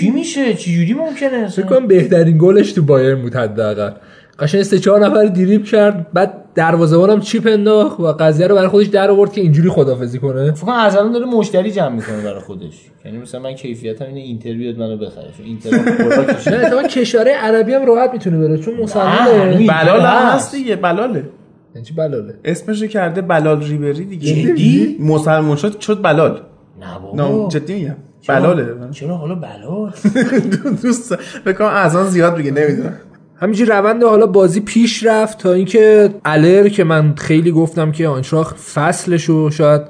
چی 0.00 0.10
میشه؟ 0.10 0.54
چجوری 0.54 0.94
ممکنه؟ 0.94 1.48
فکر؟ 1.48 1.66
کنم 1.66 1.86
بهترین 1.86 2.38
گلش 2.38 2.72
تو 2.72 2.82
بایرن 2.82 3.22
بود 3.22 3.36
حداقل. 3.36 3.90
قشنگ 4.38 4.62
سه 4.62 4.78
چهار 4.78 5.06
نفر 5.06 5.24
دریب 5.26 5.64
کرد. 5.64 6.06
بعد 6.12 6.34
دروازه‌بان 6.54 7.10
هم 7.10 7.20
چیپ 7.20 7.46
انداخت 7.46 8.00
و 8.00 8.12
قضیه 8.12 8.46
رو 8.46 8.54
برای 8.54 8.68
خودش 8.68 8.86
در 8.86 9.10
آورد 9.10 9.32
که 9.32 9.40
اینجوری 9.40 9.68
خدافزی 9.68 10.18
کنه. 10.18 10.52
فکر 10.52 10.64
کنم 10.66 10.74
از 10.74 10.96
الان 10.96 11.12
داره 11.12 11.26
مشتری 11.26 11.70
جمع 11.70 11.88
می‌کنه 11.94 12.22
برای 12.22 12.40
خودش. 12.40 12.80
یعنی 13.04 13.18
مثلا 13.18 13.40
من 13.40 13.52
کیفیتم 13.54 14.04
اینه 14.04 14.20
اینتر 14.20 14.52
بیاد 14.52 14.78
منو 14.78 14.96
بخره. 14.96 15.28
چون 15.36 15.46
اینتر 15.46 15.70
اتفاقا 16.60 16.82
کشور 16.82 17.28
عربی 17.28 17.72
هم 17.74 17.86
راحت 17.86 18.10
می‌تونه 18.12 18.38
بره 18.38 18.58
چون 18.58 18.74
نه، 18.74 18.82
مسلمانه. 18.82 19.56
این- 19.56 19.66
بلال 19.66 20.00
هست. 20.00 20.54
دیگه 20.54 20.76
بلاله. 20.76 21.24
یعنی 21.74 21.86
چی 21.86 21.94
بلاله؟ 21.94 22.34
اسمش 22.44 22.82
رو 22.82 22.88
کرده 22.88 23.20
بلال 23.20 23.62
ریبری 23.64 24.04
دیگه. 24.04 24.32
جدی؟ 24.52 24.96
مسلمان 25.00 25.56
شد 25.56 25.80
شد 25.80 26.02
بلال. 26.02 26.40
نه 26.80 26.86
نه 27.14 27.28
بابا 27.28 27.48
جدی 27.48 27.74
میگم. 27.74 27.96
بلاله. 28.28 28.66
چرا 28.90 29.16
حالا 29.16 29.34
بلال؟ 29.34 29.92
دوست 30.82 31.14
بکنم 31.46 31.68
از 31.68 31.96
آن 31.96 32.06
زیاد 32.06 32.36
بگه 32.36 32.50
نمی‌دونم. 32.50 32.96
همینجوری 33.36 33.70
روند 33.70 34.02
حالا 34.02 34.26
بازی 34.26 34.60
پیش 34.60 35.06
رفت 35.06 35.38
تا 35.38 35.52
اینکه 35.52 36.10
الر 36.24 36.68
که 36.68 36.84
من 36.84 37.14
خیلی 37.14 37.50
گفتم 37.50 37.92
که 37.92 38.08
آنچراخ 38.08 38.54
فصلش 38.54 39.24
رو 39.24 39.50
شاید 39.50 39.82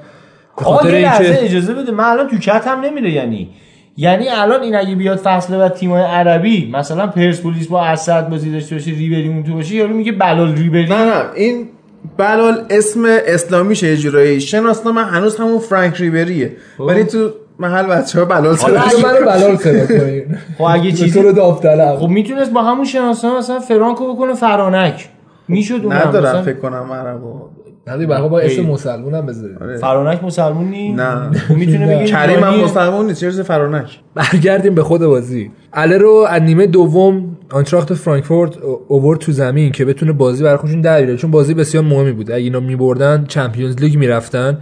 آقا 0.57 0.77
خاطر 0.77 0.95
یه 0.95 1.01
لحظه 1.01 1.25
اینکه 1.25 1.45
اجازه 1.45 1.75
بده. 1.75 1.93
من 1.93 2.05
الان 2.05 2.29
تو 2.29 2.39
کت 2.39 2.67
هم 2.67 2.81
نمیره 2.81 3.11
یعنی. 3.11 3.51
یعنی 3.97 4.29
الان 4.29 4.63
این 4.63 4.77
اگه 4.77 4.95
بیاد 4.95 5.19
فصل 5.19 5.59
بعد 5.59 5.75
تیمای 5.75 6.03
عربی 6.03 6.71
مثلا 6.73 7.07
پرسپولیس 7.07 7.67
با 7.67 7.85
اسد 7.85 8.29
بازی 8.29 8.53
داشته 8.53 8.75
باشه 8.75 8.91
ریبری 8.91 9.29
اون 9.29 9.43
تو 9.43 9.55
باشه 9.55 9.75
یارو 9.75 9.95
میگه 9.95 10.13
بلال 10.13 10.55
ریبری. 10.55 10.87
نه 10.87 11.05
نه. 11.05 11.25
این 11.35 11.69
بلال 12.17 12.67
اسم 12.71 13.05
اسلامیشه 13.27 13.87
یه 13.87 13.97
جورایی. 13.97 14.41
شناسنامه 14.41 15.01
هنوز 15.05 15.37
همون 15.37 15.59
فرانک 15.59 15.97
ریبریه. 15.97 16.57
ولی 16.79 17.05
تو 17.05 17.31
محل 17.59 17.87
بچه 17.87 18.19
ها 18.19 18.25
بلال 18.25 18.57
صدا 18.57 18.71
منو 19.03 19.27
بلال 19.27 19.57
صدا 19.57 19.99
کنین 19.99 20.25
خب 20.59 20.65
اگه 20.65 20.91
به 20.91 20.93
چیزی 20.93 21.23
خب 21.99 22.09
می‌تونست 22.09 22.53
با 22.53 22.63
همون 22.63 22.85
شناسنامه 22.85 23.39
مثلا 23.39 23.59
فرانکو 23.59 24.15
بکنه 24.15 24.35
فرانک. 24.35 25.09
می‌شد 25.49 25.81
اونم 25.85 25.99
ندارم 26.09 26.43
فکر 26.43 26.57
کنم 26.57 26.93
عربو. 26.93 27.41
ندی 27.87 28.07
بقیه 28.07 28.29
با 28.29 28.41
اسم. 28.41 28.63
مسلمون 28.63 29.15
هم 29.15 29.27
بذاریم. 29.27 29.77
فرانک 29.81 30.25
مسلمون 30.25 30.69
نی؟ 30.69 30.93
نه. 30.93 31.31
می‌تونه 31.51 31.97
بگه 31.97 32.07
کریم 32.07 32.45
هم. 32.45 32.61
مسلمان 32.61 33.07
نیست 33.07 33.21
چرا 33.21 33.45
فرانک؟ 33.45 33.99
برگردیم 34.15 34.75
به 34.75 34.83
خود 34.83 35.01
بازی. 35.01 35.51
اله 35.73 35.99
رو 35.99 36.27
از 36.29 36.43
نیمه 36.43 36.67
دوم 36.67 37.37
آنتراخت 37.53 37.95
فرانکفورت 37.95 38.53
اوورد 38.89 39.19
تو 39.19 39.33
زمین 39.33 39.73
که 39.73 39.85
بتونه 39.85 40.13
بازی 40.13 40.45
برای 40.45 40.57
خودشون 40.57 40.81
در 40.81 41.01
بیاره. 41.01 41.17
چون 41.17 41.31
بازی 41.31 41.55
بسیار 41.55 41.85
مهمی 41.85 42.13
بود. 42.13 42.31
اگه 42.31 42.45
اینا 42.45 42.61
میبردن 42.61 43.25
Champions 43.29 43.77
League 43.77 43.97
می‌رفتن. 43.97 44.59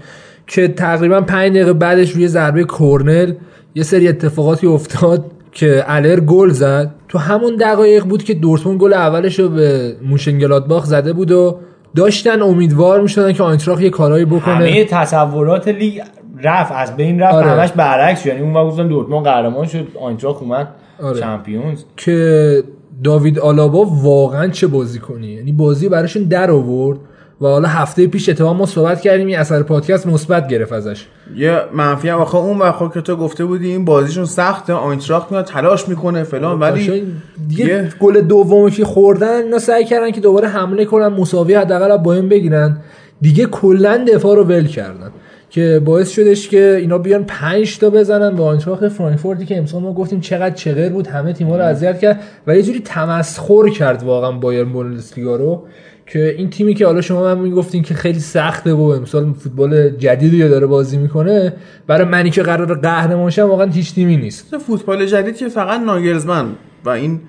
که 0.46 0.68
تقریبا 0.68 1.20
5 1.20 1.50
دقیقه 1.50 1.72
بعدش 1.72 2.10
روی 2.10 2.28
ضربه 2.28 2.64
کرنر 2.64 3.32
یه 3.74 3.82
سری 3.82 4.08
اتفاقاتی 4.08 4.66
افتاد 4.66 5.24
که 5.52 5.84
الر 5.86 6.20
گل 6.20 6.50
زد 6.50 6.94
تو 7.08 7.18
همون 7.18 7.56
دقایق 7.56 8.04
بود 8.04 8.22
که 8.22 8.34
دورتموند 8.34 8.80
گل 8.80 8.92
اولش 8.92 9.38
رو 9.38 9.48
به 9.48 9.96
موشنگلادباخ 10.02 10.84
زده 10.84 11.12
بود 11.12 11.30
و 11.30 11.58
داشتن 11.96 12.42
امیدوار 12.42 13.00
می‌شدن 13.00 13.32
که 13.32 13.42
آینتراخت 13.42 13.82
یه 13.82 13.90
کارایی 13.90 14.24
بکنه 14.24 14.54
همه 14.54 14.84
تصورات 14.84 15.68
لیگ 15.68 16.00
رفت 16.42 16.72
از 16.72 16.96
بین 16.96 17.20
رفت 17.20 17.34
آره. 17.34 17.46
همش 17.46 17.72
برعکس. 17.72 18.26
یعنی 18.26 18.40
اون 18.40 18.54
وقت 18.54 18.66
گفتن 18.66 18.88
دورتموند 18.88 19.24
قهرمان 19.24 19.66
شد 19.66 19.86
آینتراخت 20.00 20.42
اومد 20.42 20.68
آره. 21.02 21.20
چمپیونز 21.20 21.84
که 21.96 22.62
داوید 23.04 23.38
آلابا 23.38 23.84
واقعا 23.84 24.48
چه 24.48 24.66
بازی 24.66 24.98
کنی 24.98 25.26
یعنی 25.26 25.52
بازی 25.52 25.88
براشون 25.88 26.22
در 26.22 26.50
آورد 26.50 26.98
و 27.42 27.46
حالا 27.46 27.68
هفته 27.68 28.06
پیش 28.06 28.28
اتفاقا 28.28 28.52
ما 28.52 28.66
صحبت 28.66 29.00
کردیم 29.00 29.26
این 29.26 29.38
اثر 29.38 29.62
پادکست 29.62 30.06
مثبت 30.06 30.48
گرفت 30.48 30.72
ازش. 30.72 31.06
یه 31.36 31.60
منفی 31.74 32.08
هم 32.08 32.18
آخه 32.18 32.36
اون 32.36 32.58
وقت 32.58 32.94
که 32.94 33.00
تو 33.00 33.16
گفته 33.16 33.44
بودی 33.44 33.70
این 33.70 33.84
بازیشون 33.84 34.24
سخته 34.24 34.72
آینتراخت 34.72 35.32
میاد 35.32 35.44
تلاش 35.44 35.88
می‌کنه 35.88 36.22
فلان 36.22 36.60
ولی 36.60 37.02
دیگه 37.48 37.66
یه- 37.66 37.88
گل 38.00 38.20
دومی 38.20 38.70
که 38.70 38.84
خوردن 38.84 39.42
اینا 39.42 39.58
سعی 39.58 39.84
کردن 39.84 40.10
که 40.10 40.20
دوباره 40.20 40.48
حمله 40.48 40.84
کنن 40.84 41.06
مساوی 41.08 41.54
حداقل 41.54 41.96
با 41.96 42.14
این 42.14 42.28
بگیرن. 42.28 42.76
دیگه 43.20 43.46
کلا 43.46 44.04
دفاع 44.14 44.36
رو 44.36 44.44
ول 44.44 44.66
کردن. 44.66 45.10
که 45.50 45.82
باعث 45.84 46.10
شدش 46.10 46.48
که 46.48 46.76
اینا 46.80 46.98
بیان 46.98 47.24
5 47.24 47.78
تا 47.78 47.90
بزنن 47.90 48.36
به 48.36 48.42
آنتراخت 48.42 48.88
فرانکفورتی 48.88 49.46
که 49.46 49.58
امسال 49.58 49.82
ما 49.82 49.92
گفتیم 49.92 50.20
چقدر 50.20 50.54
چغر 50.54 50.88
بود 50.88 51.06
همه 51.06 51.32
تیم‌ها 51.32 51.56
رو 51.56 51.62
اذیت 51.62 51.98
کرد. 51.98 52.20
و 52.46 52.56
یه 52.56 52.62
جوری 52.62 52.80
تمسخر 52.80 53.68
کرد 53.68 54.02
واقعا 54.02 54.32
بایرن 54.32 54.72
بوندسلیگا 54.72 55.36
رو. 55.36 55.62
که 56.06 56.34
این 56.38 56.50
تیمی 56.50 56.74
که 56.74 56.86
حالا 56.86 57.00
شما 57.00 57.28
هم 57.28 57.38
می‌گفتین 57.38 57.82
که 57.82 57.94
خیلی 57.94 58.20
سخته 58.20 58.72
و 58.72 58.80
امسال 58.82 59.32
فوتبال 59.32 59.90
جدیدی 59.90 60.42
رو 60.42 60.48
داره 60.48 60.66
بازی 60.66 60.98
می‌کنه 60.98 61.52
برای 61.86 62.04
منی 62.04 62.30
که 62.30 62.42
قرار 62.42 62.74
قهرمان 62.74 63.30
شم 63.30 63.48
واقعا 63.48 63.66
هیچ 63.66 63.94
تیمی 63.94 64.16
نیست. 64.16 64.56
فوتبال 64.58 65.06
جدید 65.06 65.36
که 65.36 65.48
فقط 65.48 65.80
ناگرزمن 65.80 66.46
و 66.84 66.90
این 66.90 67.20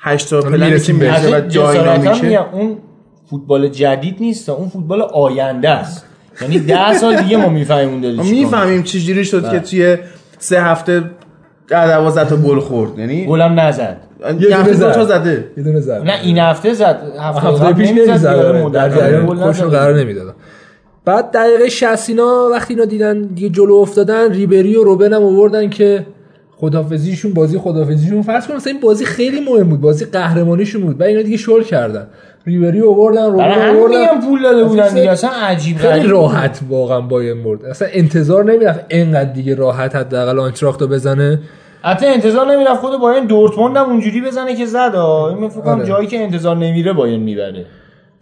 هشتا 0.00 0.40
پلنی 0.40 0.80
که. 0.80 0.92
میشه 0.92 1.36
و 1.36 1.40
جای 1.40 2.36
اون 2.36 2.78
فوتبال 3.30 3.68
جدید 3.68 4.16
نیست 4.20 4.48
اون 4.48 4.68
فوتبال 4.68 5.02
آینده 5.02 5.68
است. 5.68 6.06
یعنی 6.42 6.58
ده 6.58 6.94
سال 6.94 7.22
دیگه 7.22 7.36
ما 7.36 7.48
می‌فهمیم 7.48 8.04
اون. 8.04 8.26
می‌فهمیم 8.30 8.82
چه 8.82 9.00
جوری 9.00 9.24
شد 9.24 9.50
که 9.50 9.60
توی 9.60 9.96
سه 10.38 10.62
هفته 10.62 11.04
در 11.68 11.86
دوازده 11.86 12.28
تا 12.28 12.36
گل 12.36 12.60
خورد. 12.60 12.98
یعنی 12.98 13.26
گلم 13.26 13.60
نزد. 13.60 13.96
یه 14.26 14.32
دونه 14.32 14.56
هفته 14.56 14.72
زد. 14.72 15.02
زده. 15.02 15.44
یه 15.56 15.62
دونه 15.62 15.80
زد. 15.80 16.02
نه 16.04 16.12
این 16.22 16.38
هفته 16.38 16.74
زد. 16.74 17.02
هفته, 17.20 17.48
هفته 17.48 17.72
پیش 17.72 17.90
نمی‌زد، 17.90 18.72
در 18.72 18.88
جریان 18.88 19.42
نزد. 19.42 19.64
قرار 19.64 20.00
نمی‌دادن. 20.00 20.32
بعد 21.04 21.30
دقیقه 21.30 21.68
60 21.68 22.08
اینا 22.08 22.48
وقتی 22.52 22.74
اینا 22.74 22.84
دیدن 22.84 23.22
دیگه 23.22 23.48
جلو 23.48 23.74
افتادن 23.74 24.32
ریبری 24.32 24.76
و 24.76 24.84
روبن 24.84 25.12
هم 25.12 25.22
آوردن 25.22 25.70
که 25.70 26.06
خدافزیشون 26.56 27.32
بازی 27.32 27.58
خدافزیشون 27.58 28.22
فرض 28.22 28.46
کن 28.46 28.54
مثلا 28.54 28.72
این 28.72 28.80
بازی 28.80 29.04
خیلی 29.04 29.40
مهم 29.40 29.68
بود. 29.68 29.80
بازی 29.80 30.04
قهرمانیشون 30.04 30.82
بود. 30.82 30.98
بعد 30.98 31.08
اینا 31.08 31.22
دیگه 31.22 31.36
شل 31.36 31.62
کردن. 31.62 32.06
ریبری 32.46 32.80
رو 32.80 32.90
آوردن 32.90 33.32
رو 33.32 33.40
همین 33.40 33.76
آوردن. 33.76 34.20
پول 34.20 34.42
داده 34.42 34.64
بودن 34.64 34.88
دیگه. 34.88 35.10
اصلا 35.10 35.30
عجیب 35.30 35.76
خیلی 35.76 35.92
غریب 35.92 36.10
راحت 36.10 36.60
واقعا 36.68 37.00
باین 37.00 37.42
برد 37.42 37.64
اصلا 37.64 37.88
انتظار 37.92 38.44
نمی‌رفت 38.44 38.80
اینقدر 38.88 39.32
دیگه 39.32 39.54
راحت 39.54 39.96
حداقل 39.96 40.38
آنتراخت 40.38 40.82
رو 40.82 40.88
بزنه. 40.88 41.40
حتی 41.84 42.06
انتظار 42.06 42.52
نمی‌رفت 42.52 42.80
خود 42.80 43.00
بایرن 43.00 43.26
دورتموند 43.26 43.76
هم 43.76 43.90
اونجوری 43.90 44.20
بزنه 44.20 44.56
که 44.56 44.66
زد. 44.66 44.96
این 44.96 45.48
فکر 45.48 45.60
کنم 45.60 45.74
آره. 45.74 45.86
جایی 45.86 46.06
که 46.06 46.20
انتظار 46.20 46.56
نمیره 46.56 46.92
بایرن 46.92 47.20
می‌بره. 47.20 47.66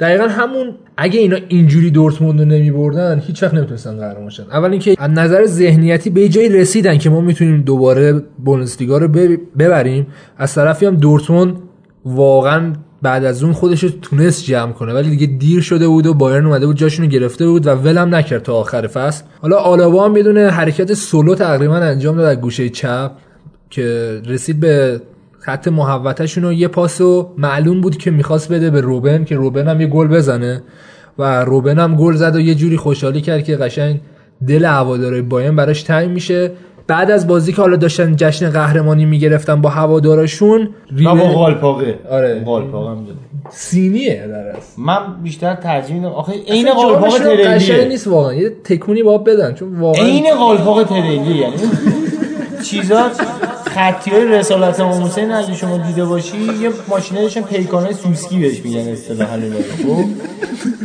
دقیقا 0.00 0.24
همون 0.24 0.74
اگه 0.96 1.20
اینا 1.20 1.36
اینجوری 1.48 1.90
دورتموند 1.90 2.38
رو 2.38 2.44
نمی 2.44 2.70
بردن 2.70 3.22
هیچ 3.26 3.42
وقت 3.42 3.54
نمی‌تونستن 3.54 3.96
قهرمان 3.96 4.30
شن. 4.30 4.42
اول 4.42 4.70
اینکه 4.70 4.94
از 4.98 5.10
نظر 5.10 5.46
ذهنیتی 5.46 6.10
به 6.10 6.20
یه 6.20 6.28
جایی 6.28 6.48
رسیدن 6.48 6.98
که 6.98 7.10
ما 7.10 7.20
می‌تونیم 7.20 7.62
دوباره 7.62 8.22
بوندسلیگا 8.44 8.98
رو 8.98 9.08
بب- 9.08 9.40
ببریم 9.58 10.06
از 10.36 10.54
طرفی 10.54 10.86
هم 10.86 10.96
دورتموند 10.96 11.56
واقعا 12.04 12.72
بعد 13.02 13.24
از 13.24 13.42
اون 13.42 13.52
خودش 13.52 13.84
رو 13.84 13.90
تونست 14.02 14.44
جمع 14.44 14.72
کنه. 14.72 14.92
ولی 14.92 15.10
دیگه 15.10 15.26
دیر 15.26 15.60
شده 15.60 15.88
بود 15.88 16.06
و 16.06 16.14
بایرن 16.14 16.46
اومده 16.46 16.66
بود 16.66 16.76
جاشون 16.76 17.04
رو 17.04 17.10
گرفته 17.10 17.46
بود 17.46 17.66
و 17.66 17.70
ولم 17.70 18.14
نکرد 18.14 18.42
تا 18.42 18.54
آخر 18.54 18.86
فصل. 18.86 19.24
حالا 19.42 19.56
آلابا 19.56 20.04
هم 20.04 20.12
بدون 20.12 20.38
حرکت 20.38 20.94
سولو 20.94 21.34
تقریبا 21.34 21.76
انجام 21.76 22.16
داد 22.16 22.26
از 22.26 22.40
گوشه 22.40 22.68
چپ. 22.68 23.10
که 23.70 24.20
رسید 24.26 24.60
به 24.60 25.00
خط 25.40 25.68
محوطهشون 25.68 26.44
و 26.44 26.52
یه 26.52 26.68
پاسو 26.68 27.28
معلوم 27.38 27.80
بود 27.80 27.96
که 27.96 28.10
می‌خواست 28.10 28.52
بده 28.52 28.70
به 28.70 28.80
روبن 28.80 29.24
که 29.24 29.36
روبن 29.36 29.68
هم 29.68 29.80
یه 29.80 29.86
گل 29.86 30.08
بزنه 30.08 30.62
و 31.18 31.44
روبن 31.44 31.78
هم 31.78 31.96
گل 31.96 32.14
زد 32.14 32.36
و 32.36 32.40
یه 32.40 32.54
جوری 32.54 32.76
خوشحالی 32.76 33.20
کرد 33.20 33.44
که 33.44 33.56
قشنگ 33.56 34.00
دل 34.48 34.64
هوادارای 34.64 35.22
باین 35.22 35.56
براش 35.56 35.82
تنگ 35.82 36.10
میشه. 36.10 36.50
بعد 36.86 37.10
از 37.10 37.26
بازی 37.26 37.52
که 37.52 37.62
حالا 37.62 37.76
داشتن 37.76 38.16
جشن 38.16 38.50
قهرمانی 38.50 39.04
می‌گرفتن 39.04 39.60
با 39.60 39.68
هوادارشون 39.68 40.68
نه 40.92 41.14
با 41.14 41.32
قالپاقه 41.32 41.98
آره. 42.10 42.42
قالپاقه 42.44 42.90
هم 42.90 43.06
سینیه 43.50 44.26
در 44.28 44.34
اصل. 44.34 44.82
من 44.82 44.98
بیشتر 45.22 45.54
ترجیح 45.54 45.96
میدم. 45.96 46.08
آخه 46.08 46.32
عین 46.48 46.72
قالپاق 46.72 47.18
تریلیه. 47.18 47.88
نیست 47.88 48.08
واقعا. 48.08 48.34
یه 48.34 48.50
تکونی 48.64 49.02
باید 49.02 49.24
بدن 49.24 49.54
چون 49.54 49.80
واقعا 49.80 50.04
عین 50.04 50.34
قالپاق 50.34 50.82
تریلی 50.84 51.34
یعنی 51.34 51.54
چیزا 52.64 53.10
خطی 53.74 54.10
های 54.10 54.24
رسالت 54.24 54.80
امام 54.80 55.04
حسین 55.04 55.32
اگه 55.32 55.54
شما 55.54 55.78
دیده 55.78 56.04
باشی 56.04 56.38
یه 56.38 56.70
ماشینه 56.88 57.22
داشتن 57.22 57.40
پیکانه 57.40 57.92
سوسکی 57.92 58.38
بهش 58.38 58.60
میگن 58.64 58.92
اصطلاحا 58.92 59.36
خب؟ 59.82 60.04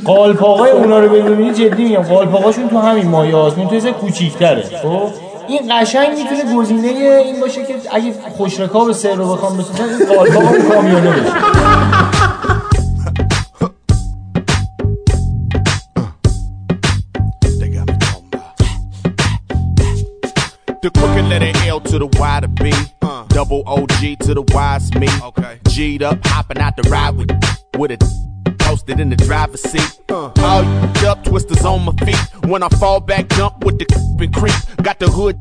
قالپاقای 0.06 0.72
اونا 0.72 1.00
رو 1.00 1.10
ببینی 1.10 1.54
جدی 1.54 1.84
میگم 1.84 2.02
قالپاقاشون 2.02 2.70
تو 2.70 2.80
همین 2.80 3.08
مایه 3.08 3.36
آسمون 3.36 3.68
تو 3.68 3.76
یه 3.76 3.92
کوچیک‌تره. 3.92 4.64
خب؟ 4.84 5.10
این 5.48 5.62
قشنگ 5.72 6.08
می‌تونه 6.10 6.56
گزینه 6.56 6.88
این 6.88 7.40
باشه 7.40 7.64
که 7.64 7.76
اگه 7.92 8.14
خوشرکاب 8.38 8.92
سر 8.92 9.14
رو 9.14 9.34
بخوام 9.34 9.58
بسازن 9.58 9.84
این 9.84 10.16
قالپاق 10.16 10.44
اون 10.52 10.70
کامیونه 10.70 11.12
بشه. 11.12 11.32
The 20.86 20.92
crooked 20.92 21.26
letter 21.26 21.52
L 21.68 21.80
to 21.80 21.98
the 21.98 22.06
Y 22.06 22.40
to 22.42 22.48
B. 22.48 22.72
Uh. 23.02 23.26
Double 23.30 23.64
OG 23.66 24.20
to 24.20 24.36
the 24.36 24.44
Y's 24.54 24.94
me. 24.94 25.08
Okay. 25.20 25.58
G'd 25.68 26.04
up, 26.04 26.24
hopping 26.24 26.60
out 26.60 26.78
the 26.78 26.84
ride 26.84 27.18
with 27.18 27.32
with 27.76 27.90
it. 27.90 28.04
Posted 28.60 29.00
in 29.00 29.10
the 29.10 29.16
driver's 29.16 29.64
seat. 29.64 30.00
Uh. 30.10 30.32
All 30.38 30.64
up, 31.08 31.24
twisters 31.24 31.66
on 31.66 31.86
my 31.86 31.94
feet. 32.06 32.20
When 32.46 32.62
I 32.62 32.70
fall 32.70 33.00
back, 33.00 33.30
jump 33.30 33.66
with 33.66 33.80
the 33.80 33.88
and 34.22 34.32
creep. 34.32 34.54
Got 34.84 35.00
the 35.00 35.08
hood 35.08 35.40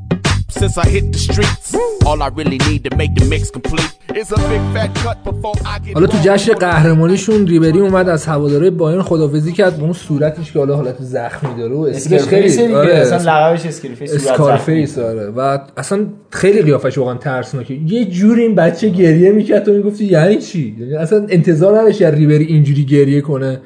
since 0.48 0.78
I 0.78 0.88
hit 0.88 1.12
the 1.12 1.18
streets. 1.18 1.63
All 2.08 2.20
I 2.22 2.28
really 2.40 2.60
need 2.68 2.82
to 2.88 2.92
make 3.00 3.12
the 3.20 3.26
mix 3.32 3.42
complete 3.58 3.92
is 4.20 4.28
a 4.38 4.40
big 4.50 4.64
fat 4.74 4.90
cut 5.02 5.18
before 5.30 5.56
I 5.72 5.78
get 5.84 5.94
حالا 5.94 6.06
تو. 6.06 6.18
جشن 6.24 6.52
قهرمانیشون 6.52 7.46
ریبری 7.46 7.80
اومد 7.80 8.08
از 8.08 8.26
هواداره 8.26 8.70
بایرن 8.70 9.02
خدافزی 9.02 9.52
کرد 9.52 9.76
به 9.76 9.82
اون 9.82 9.92
صورتش 9.92 10.52
که 10.52 10.58
حالا 10.58 10.76
حالت 10.76 10.96
زخمی 11.00 11.54
داره 11.58 11.74
و 11.74 11.80
اسکرفیس 11.80 12.58
آره، 12.58 12.94
اصلا 12.94 13.32
لقبش 13.32 13.66
اسکرفیس 13.66 14.10
صورت 14.10 14.30
اسکارفیس 14.30 14.98
آره. 14.98 15.26
و 15.36 15.58
اصلا 15.76 16.06
خیلی 16.30 16.62
قیافش 16.62 16.98
واقعا 16.98 17.14
ترسناکه. 17.14 17.74
یه 17.74 18.04
جوری 18.04 18.42
این 18.42 18.54
بچه 18.54 18.88
گریه 18.88 19.32
می‌کرد 19.32 19.64
تو 19.64 19.72
می‌گفتی 19.72 20.04
یعنی 20.04 20.36
چی؟ 20.36 20.76
یعنی 20.80 20.94
اصلا 20.94 21.26
انتظار 21.28 21.78
نداشتی 21.78 22.04
از 22.04 22.14
ریبری 22.14 22.44
اینجوری 22.44 22.84
گریه 22.84 23.20
کنه. 23.20 23.60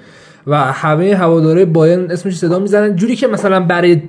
و 0.47 0.56
همه 0.56 1.14
هواداره 1.14 1.64
بایرن 1.64 2.10
اسمش 2.10 2.36
صدا 2.36 2.59
می‌زنن. 2.59 2.97
جوری 2.97 3.16
که 3.16 3.26
مثلا 3.26 3.60
برای 3.60 4.02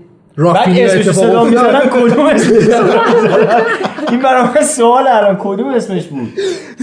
بعد 0.45 0.57
رافینیا 0.57 0.85
اسمش 0.85 1.07
اتفاق 1.07 1.25
صدا. 1.25 1.43
می‌زنن 1.43 1.89
کدوم 1.91 2.25
اسمش؟ 2.25 2.63
این 4.11 4.21
برای 4.21 4.43
من 4.43 4.61
سوال 4.61 5.07
الان 5.07 5.37
کدوم 5.39 5.67
اسمش 5.67 6.05
بود؟ 6.05 6.29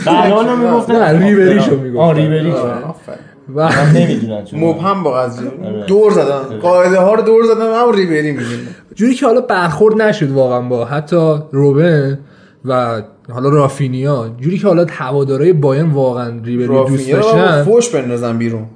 الان 0.06 0.48
رو 0.48 0.56
می‌گفتن 0.56 0.96
نه، 0.96 1.26
ریبریشو 1.26 1.76
می‌گفتن. 1.76 2.00
آه 2.00 2.14
ریبریشو. 2.14 2.56
و 3.54 3.68
نمی‌دونن 3.94 4.44
چون. 4.44 4.60
مبهم 4.60 5.02
با 5.02 5.12
قضیه. 5.12 5.50
دور 5.86 6.12
زدن. 6.12 6.58
قاعده 6.62 6.98
ها 6.98 7.14
رو 7.14 7.22
دور 7.22 7.44
زدن 7.44 7.80
همون 7.80 7.94
ریبری 7.94 8.32
میگیم. 8.32 8.68
جوری 8.94 9.14
که 9.14 9.26
حالا 9.26 9.40
برخورد 9.40 10.02
نشد 10.02 10.30
واقعا 10.30 10.60
با 10.60 10.84
حتی 10.84 11.34
روبن 11.52 12.18
و 12.64 13.02
حالا 13.32 13.48
رافینیا 13.48 14.30
جوری 14.40 14.58
که 14.58 14.66
حالا 14.66 14.86
هوادارهای 14.90 15.52
باین 15.52 15.90
واقعا 15.90 16.32
ریبری 16.44 16.66
دوست 16.66 17.10
داشتن. 17.10 17.62
فوش 17.62 17.88
بندازن 17.88 18.38
بیرون. 18.38 18.66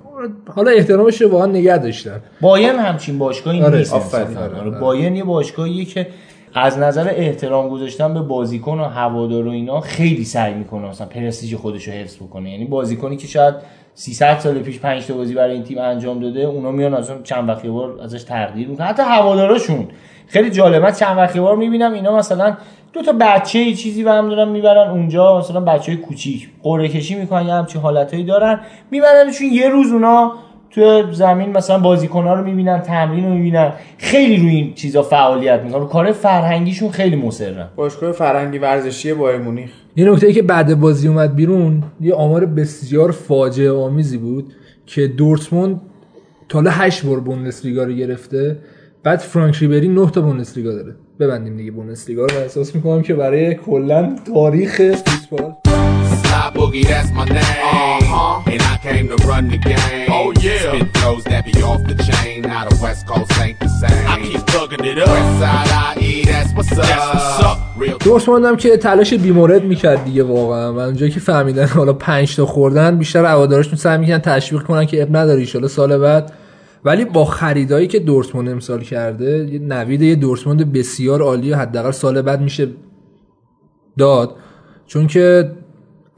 حالا 0.54 0.70
احترامش 0.70 1.22
رو 1.22 1.30
واقعا 1.30 1.46
نگه 1.46 1.78
داشتن. 1.78 2.20
باین 2.40 2.70
همچین 2.78 3.18
باشگاهی 3.18 3.62
آره، 3.62 3.78
نیست. 3.78 3.94
آفرین. 3.94 4.26
انصافاً. 4.26 4.44
آره، 4.44 4.60
آره، 4.60 4.80
باین 4.80 5.16
یه 5.16 5.24
باشگاهیه 5.24 5.84
که 5.84 6.06
از 6.54 6.78
نظر 6.78 7.08
احترام 7.16 7.68
گذاشتن 7.68 8.14
به 8.14 8.20
بازیکن 8.20 8.80
و 8.80 8.84
هوادار 8.84 9.46
و 9.46 9.50
اینا 9.50 9.80
خیلی 9.80 10.24
سعی 10.24 10.54
می‌کنه 10.54 10.88
مثلا 10.88 11.06
پرستیژ 11.06 11.54
خودش 11.54 11.88
رو 11.88 11.94
حفظ 11.94 12.16
بکنه. 12.16 12.50
یعنی 12.50 12.64
بازیکنی 12.64 13.16
که 13.16 13.26
شاید 13.26 13.54
300 13.94 14.38
سال 14.38 14.58
پیش 14.58 14.78
5 14.80 15.06
تا 15.06 15.14
بازی 15.14 15.34
برای 15.34 15.52
این 15.52 15.62
تیم 15.62 15.78
انجام 15.78 16.20
داده 16.20 16.40
اونا 16.40 16.70
میان 16.70 16.94
اصلا 16.94 17.16
چند 17.22 17.48
وقت 17.48 17.64
یه 17.64 17.70
بار 17.70 18.00
ازش 18.02 18.22
تقدیر 18.22 18.68
می‌کنن. 18.68 18.86
حتی 18.86 19.02
هواداراشون. 19.02 19.88
خیلی 20.26 20.50
جالب 20.50 20.82
من 20.82 20.92
چند 20.92 21.16
وقت 21.16 21.36
یه 21.36 21.42
بار 21.42 21.56
می‌بینم 21.56 21.92
اینا 21.92 22.16
مثلا 22.16 22.56
دو 22.92 23.02
تا 23.02 23.12
بچه 23.12 23.74
چیزی 23.74 24.04
به 24.04 24.10
هم 24.10 24.28
دارن 24.28 24.48
می‌برن 24.48 24.90
اونجا 24.90 25.38
مثلا 25.38 25.60
بچه 25.60 25.92
های 25.92 26.00
کوچیک. 26.00 26.48
قرعه 26.62 26.88
کشی 26.88 27.14
می‌کنن 27.14 27.46
یه 27.46 27.52
همچین 27.52 27.80
حالتهایی 27.80 28.24
دارن. 28.24 28.60
میبرنشون 28.90 29.46
یه 29.52 29.68
روز 29.68 29.92
اونا 29.92 30.32
تو 30.70 31.12
زمین 31.12 31.52
مثلا 31.52 31.78
بازیکن‌ها 31.78 32.34
رو 32.34 32.44
می‌بینن 32.44 32.80
تمرین 32.80 33.24
رو 33.24 33.30
می‌بینن. 33.30 33.72
خیلی 33.98 34.36
روی 34.36 34.50
این 34.50 34.74
چیزا 34.74 35.02
فعالیت 35.02 35.60
می‌کنن. 35.60 35.80
رو 35.80 35.86
کار 35.86 36.12
فرهنگیشون 36.12 36.90
خیلی 36.90 37.16
مصرن. 37.16 37.68
باشگاه 37.76 38.12
فرنگی 38.12 38.58
ورزشی 38.58 39.14
بایر 39.14 39.38
مونیخ. 39.38 39.70
یه 39.96 40.10
نکته 40.10 40.32
که 40.32 40.42
بعد 40.42 40.80
بازی 40.80 41.08
اومد 41.08 41.34
بیرون 41.34 41.82
یه 42.00 42.14
آمار 42.14 42.46
بسیار 42.46 43.10
فاجعه 43.10 43.72
آمیزی 43.72 44.18
بود 44.18 44.52
که 44.86 45.06
دورتموند 45.06 45.80
تا 46.48 46.58
حالا 46.58 46.70
8 46.70 47.06
بار 47.06 47.20
بوندسلیگا 47.20 47.84
رو 47.84 47.92
گرفته. 47.92 48.56
بعد 49.02 49.18
فرانک 49.18 49.56
ریبری 49.56 49.88
9 49.88 50.10
تا 50.10 50.20
بوندسلیگا 50.20 50.72
داره 50.72 50.94
ببندیم 51.20 51.56
دیگه 51.56 51.70
بوندسلیگا 51.70 52.26
رو 52.26 52.34
من 52.34 52.42
احساس 52.42 52.74
می‌کنم 52.74 53.02
که 53.02 53.14
برای 53.14 53.54
کلا 53.54 54.16
تاریخ 54.34 54.76
فوتبال 54.76 55.52
Boogie, 56.54 56.84
that's 56.92 57.10
my 57.18 57.24
name. 57.36 57.58
Uh-huh. 57.72 58.52
And 58.52 58.62
I 58.72 58.76
came 58.86 59.06
to 59.12 59.18
run 59.30 59.44
the 59.54 59.60
game. 59.70 60.08
Oh, 60.16 60.28
yeah. 60.46 60.72
Spit 60.72 60.88
flows 60.96 61.24
that 61.30 61.42
be 61.50 61.54
off 61.70 61.82
the 61.90 61.96
chain. 62.08 62.36
Now 62.52 62.62
the 62.68 62.76
West 62.84 63.02
Coast 63.10 63.32
ain't 63.44 63.58
the 63.64 63.70
same. 63.80 64.04
I 64.12 64.16
keep 64.26 64.42
thugging 64.52 64.84
it 64.90 64.98
up. 65.04 65.08
West 65.16 65.34
side 65.42 65.70
IE, 65.96 66.24
that's 66.30 66.50
what's 66.56 66.72
up. 66.72 66.86
That's 66.90 67.06
what's 67.14 67.42
up. 67.50 67.58
Real 67.80 67.98
دورتموند 68.04 68.44
هم 68.44 68.56
که 68.56 68.76
تلاش 68.76 69.14
بیمورد 69.14 69.64
می‌کرد 69.64 70.04
دیگه 70.04 70.22
واقعا 70.22 70.74
و 70.74 70.78
اونجایی 70.78 71.12
که 71.12 71.20
فهمیدن 71.20 71.66
حالا 71.66 71.92
5 71.92 72.36
تا 72.36 72.46
خوردن 72.46 72.98
بیشتر 72.98 73.24
هوادارشون 73.24 73.76
سعی 73.76 73.98
می‌کنن 73.98 74.18
تشویق 74.18 74.62
کنن 74.62 74.84
که 74.84 75.02
اب 75.02 75.16
نداره 75.16 75.46
ان 75.54 75.68
سال 75.68 75.98
بعد 75.98 76.32
ولی 76.84 77.04
با 77.04 77.24
خریدایی 77.24 77.86
که 77.86 77.98
دورتموند 77.98 78.48
امسال 78.48 78.80
کرده 78.80 79.48
یه 79.52 79.58
نوید 79.58 80.02
یه 80.02 80.14
دورتموند 80.14 80.72
بسیار 80.72 81.22
عالی 81.22 81.52
حداقل 81.52 81.90
سال 81.90 82.22
بعد 82.22 82.40
میشه 82.40 82.68
داد 83.98 84.34
چون 84.86 85.06
که 85.06 85.52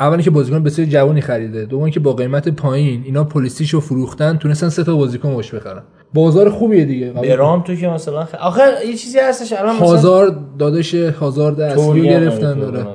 اولی 0.00 0.22
که 0.22 0.30
بازیکن 0.30 0.62
بسیار 0.62 0.88
جوانی 0.88 1.20
خریده 1.20 1.64
دوم 1.64 1.90
که 1.90 2.00
با 2.00 2.12
قیمت 2.12 2.48
پایین 2.48 3.02
اینا 3.04 3.24
پلیسیشو 3.24 3.80
فروختن 3.80 4.36
تونستن 4.36 4.68
سه 4.68 4.84
تا 4.84 4.96
بازیکن 4.96 5.34
باش 5.34 5.54
بخرن 5.54 5.82
بازار 6.14 6.50
خوبیه 6.50 6.84
دیگه. 6.84 7.10
برام 7.10 7.62
تو 7.62 7.74
که 7.74 7.88
مثلا 7.88 8.24
خ... 8.24 8.34
آخه 8.34 8.62
یه 8.86 8.94
چیزی 8.94 9.18
هستش 9.18 9.52
الان 9.52 9.76
مثلا 9.76 9.86
اصلی 9.86 10.10
رو 10.10 11.74
توری 11.74 12.08
هم 12.08 12.20
گرفتن 12.20 12.58
داره. 12.58 12.86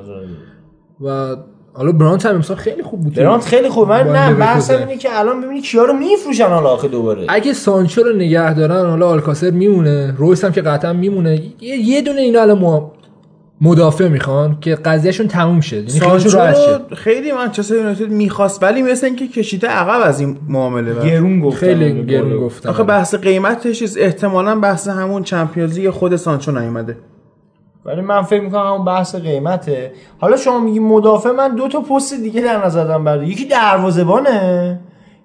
و 1.00 1.36
حالا 1.78 1.92
برانت 1.92 2.26
هم 2.26 2.34
امسال 2.34 2.56
خیلی 2.56 2.82
خوب 2.82 3.00
بود 3.00 3.14
برانت 3.14 3.44
خیلی 3.44 3.68
خوب. 3.68 3.88
من 3.88 4.02
نه. 4.02 4.34
بحثم 4.34 4.78
اینه 4.78 4.96
که 4.96 5.18
الان 5.18 5.40
ببینی 5.40 5.60
کیا 5.60 5.84
رو 5.84 5.92
میفروشن 5.92 6.46
حالا 6.46 6.68
آخه 6.68 6.88
دوباره. 6.88 7.26
اگه 7.28 7.52
سانچو 7.52 8.02
رو 8.02 8.16
نگه 8.16 8.54
دارن 8.54 8.90
حالا 8.90 9.08
آلکاسر 9.08 9.50
میمونه 9.50 10.14
رویس 10.18 10.44
هم 10.44 10.52
که 10.52 10.62
قطعا 10.62 10.92
میمونه. 10.92 11.42
یه, 11.60 12.02
دونه 12.02 12.20
اینا 12.20 12.42
الان 12.42 12.90
مدافع 13.60 14.08
می‌خوان 14.08 14.58
که 14.60 14.74
قضیهشون 14.74 15.28
تموم 15.28 15.60
شد 15.60 15.76
یعنی 15.76 15.90
سانچو 15.90 16.28
رو 16.38 16.96
خیلی 16.96 17.32
منچستر 17.32 17.74
یونایتد 17.74 18.10
می‌خواست 18.10 18.62
ولی 18.62 18.82
مثل 18.82 19.06
اینکه 19.06 19.28
کشیده 19.28 19.68
عقب 19.68 20.08
از 20.08 20.20
این 20.20 20.36
معامله 20.48 20.92
بر. 20.92 21.08
گرون 21.08 21.40
گفتن 21.40 21.58
خیلی 21.58 22.06
گرون. 22.06 22.36
گفتن. 22.36 22.68
آخه 22.68 22.82
بحث 22.82 23.14
قیمتش 23.14 23.96
احتمالا 23.96 24.60
بحث 24.60 24.88
همون 24.88 25.22
چمپیونز 25.22 25.78
لیگ 25.78 25.90
خود 25.90 26.16
سانچو 26.16 26.52
نیومده. 26.52 26.96
ولی 27.88 28.00
من 28.00 28.22
فکر 28.22 28.40
می‌کنم 28.40 28.66
همون 28.66 28.84
بحث 28.84 29.14
قیمته. 29.14 29.92
حالا 30.18 30.36
شما 30.36 30.58
میگی 30.58 30.78
مدافع 30.78 31.30
من 31.30 31.54
دو 31.54 31.68
تا 31.68 31.80
پست 31.80 32.14
دیگه 32.14 32.40
در 32.40 32.64
نظر 32.66 32.84
دارم 32.84 33.04
برای. 33.04 33.26
یکی 33.26 33.44
دروازه‌بانه. 33.44 34.80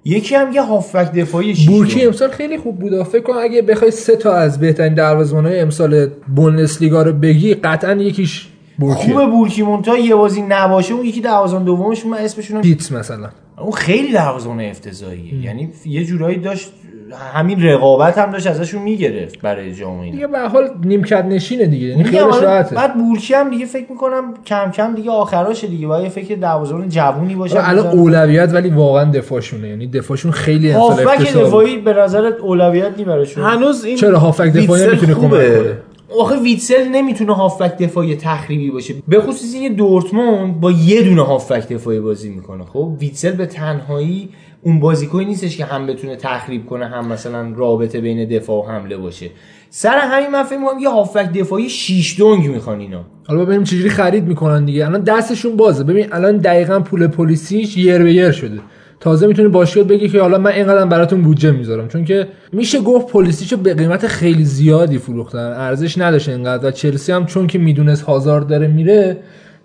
یکی 0.06 0.36
هم 0.36 0.54
یه 0.54 0.62
هافبک 0.62 1.12
دفاعی 1.12 1.56
شیش 1.56 1.70
بورکی. 1.70 2.06
امسال 2.06 2.30
خیلی 2.30 2.58
خوب 2.58 2.80
بود. 2.80 3.04
فکر 3.04 3.24
کنم 3.24 3.38
اگه 3.38 3.62
بخوای 3.62 3.92
سه 3.92 4.16
تا 4.16 4.34
از 4.34 4.60
بهترین 4.60 4.94
دروازه‌بان‌های 4.94 5.60
امسال 5.60 6.08
بوندسلیگا 6.36 7.02
رو 7.02 7.14
بگی 7.14 7.54
قطعا 7.54 7.94
یکیش 7.94 8.48
بورکی 8.80 9.12
خوبه 9.12 9.26
بورکی 9.26 9.62
مونتا 9.62 9.98
یه 9.98 10.16
بازی 10.16 10.42
نباشه 10.42 10.94
اون 10.94 11.06
یکی 11.06 11.22
دروازه‌بان 11.22 11.64
دومش 11.66 12.06
من 12.06 12.18
اسمشون 12.18 12.62
پیتس 12.62 12.92
مثلا. 12.92 13.30
اون 13.58 13.72
خیلی 13.72 14.12
دروازه‌بان 14.12 14.60
افتضاحیه. 14.62 15.46
یعنی 15.46 15.70
یه 15.86 16.06
جورایی 16.06 16.38
داشت 16.38 16.72
همین 17.14 17.64
رقابت 17.64 18.18
هم 18.18 18.32
داشت 18.32 18.48
ازشون 18.48 18.82
می‌گرفت 18.82 19.42
برای 19.42 19.76
جام 19.76 20.12
دیگه 20.12 20.28
به 20.28 20.38
هر 20.38 20.48
حال 20.48 20.70
نیمکت 20.84 21.26
نشینه 21.26 21.66
دیگه 21.66 21.88
یعنی 21.88 22.18
حالا 22.18 22.40
راحته. 22.40 22.76
بعد 22.76 22.98
بورکی 22.98 23.34
هم 23.34 23.50
دیگه 23.50 23.66
فکر 23.66 23.86
می‌کنم 23.92 24.34
کم 24.46 24.72
کم 24.72 24.96
دیگه 24.96 25.12
آخراشه 25.12 25.68
دیگه 25.68 25.88
باید 25.88 26.10
فکر 26.10 26.36
دروازه‌بان 26.36 26.90
جوونی 26.90 27.36
باشه. 27.36 27.62
حالا 27.62 27.82
الان 27.82 28.00
اولویت 28.00 28.54
ولی 28.54 28.70
واقعا 28.70 29.12
دفاعشونه 29.12 29.68
یعنی 29.70 29.88
دفاعشون 29.88 30.32
خیلی 30.32 30.72
هافبک. 30.72 31.34
دفاعی 31.34 31.78
به 31.78 31.94
نظرت 31.94 32.40
اولویت 32.40 32.98
نی 32.98 33.04
براشون؟ 33.04 33.44
هنوز 33.44 33.86
این 33.86 33.98
چرا 33.98 34.20
هافبک 34.20 34.54
دفاعی 34.54 34.82
ویتسل 34.82 34.92
می‌تونه 34.92 35.14
کمک 35.14 35.24
خوبه. 35.24 35.60
کنه؟ 35.60 35.78
آخه 36.20 36.40
ویتسل 36.40 36.88
نمی‌تونه 36.92 37.34
هافبک 37.36 37.78
دفاعی 37.78 38.16
تخریبی 38.16 38.72
باشه. 38.72 38.94
به 39.08 39.22
خصوص 39.22 39.54
این 39.54 39.74
دورتموند 39.74 40.60
با 40.60 40.72
یه 40.72 41.02
دونه 41.02 41.22
هافبک 41.22 41.68
دفاعی 41.68 42.00
بازی 42.00 42.30
می‌کنه. 42.30 42.64
خب 42.74 42.92
ویتسل 43.00 43.32
به 43.32 43.46
تنهایی 43.46 44.30
اون 44.64 44.80
بازیکنی 44.80 45.26
نیستش 45.26 45.58
که 45.58 45.66
هم 45.66 45.88
بتونه 45.88 46.16
تخریب 46.16 46.66
کنه 46.66 46.86
هم 46.86 47.08
مثلا 47.08 47.54
رابطه 47.56 48.02
بین 48.02 48.30
دفاع 48.30 48.66
و 48.66 48.70
حمله 48.70 48.98
باشه. 48.98 49.30
سر 49.70 49.98
همین 49.98 50.32
من 50.32 50.44
فکر 50.44 50.58
می‌کنم 50.58 50.80
یه 50.80 50.90
هافبک 50.90 51.34
دفاعی 51.34 51.70
شیش 51.70 52.20
دونگ 52.20 52.48
می‌خوان 52.48 52.80
اینا. 52.80 53.02
حالا 53.28 53.46
ببینیم 53.46 53.64
چجوری 53.64 53.90
خرید 53.90 54.28
می‌کنن 54.28 54.66
دیگه. 54.66 54.86
الان 54.86 55.02
دستشون 55.02 55.58
بازه. 55.58 55.84
ببین 55.84 56.08
الان 56.12 56.38
دقیقا 56.38 56.80
پول 56.80 57.08
پلیسیش 57.08 57.78
یر 57.78 58.04
به 58.04 58.14
یر 58.14 58.32
شده. 58.32 58.60
تازه 59.00 59.28
می‌تونه 59.28 59.48
باشگاه 59.48 59.84
بگی 59.84 60.10
که 60.10 60.22
حالا 60.22 60.38
من 60.38 60.52
اینقدر 60.52 60.86
براتون 60.86 61.22
بودجه 61.22 61.52
می‌ذارم. 61.52 61.88
چون 61.88 62.06
که 62.06 62.28
میشه 62.52 62.82
گفت 62.82 63.08
پلیسیشو 63.08 63.58
به 63.58 63.74
قیمت 63.74 64.08
خیلی 64.08 64.46
زیادی 64.46 64.98
فروختن. 64.98 65.54
ارزش 65.58 65.98
نداشت 65.98 66.30
اینقدر. 66.30 66.68
و 66.68 66.72
چلسی 66.72 67.12
هم 67.12 67.26
چون 67.26 67.48
که 67.48 67.60
می‌دونست 67.60 68.04
هازارد 68.04 68.48
داره 68.48 68.68
میره 68.68 69.18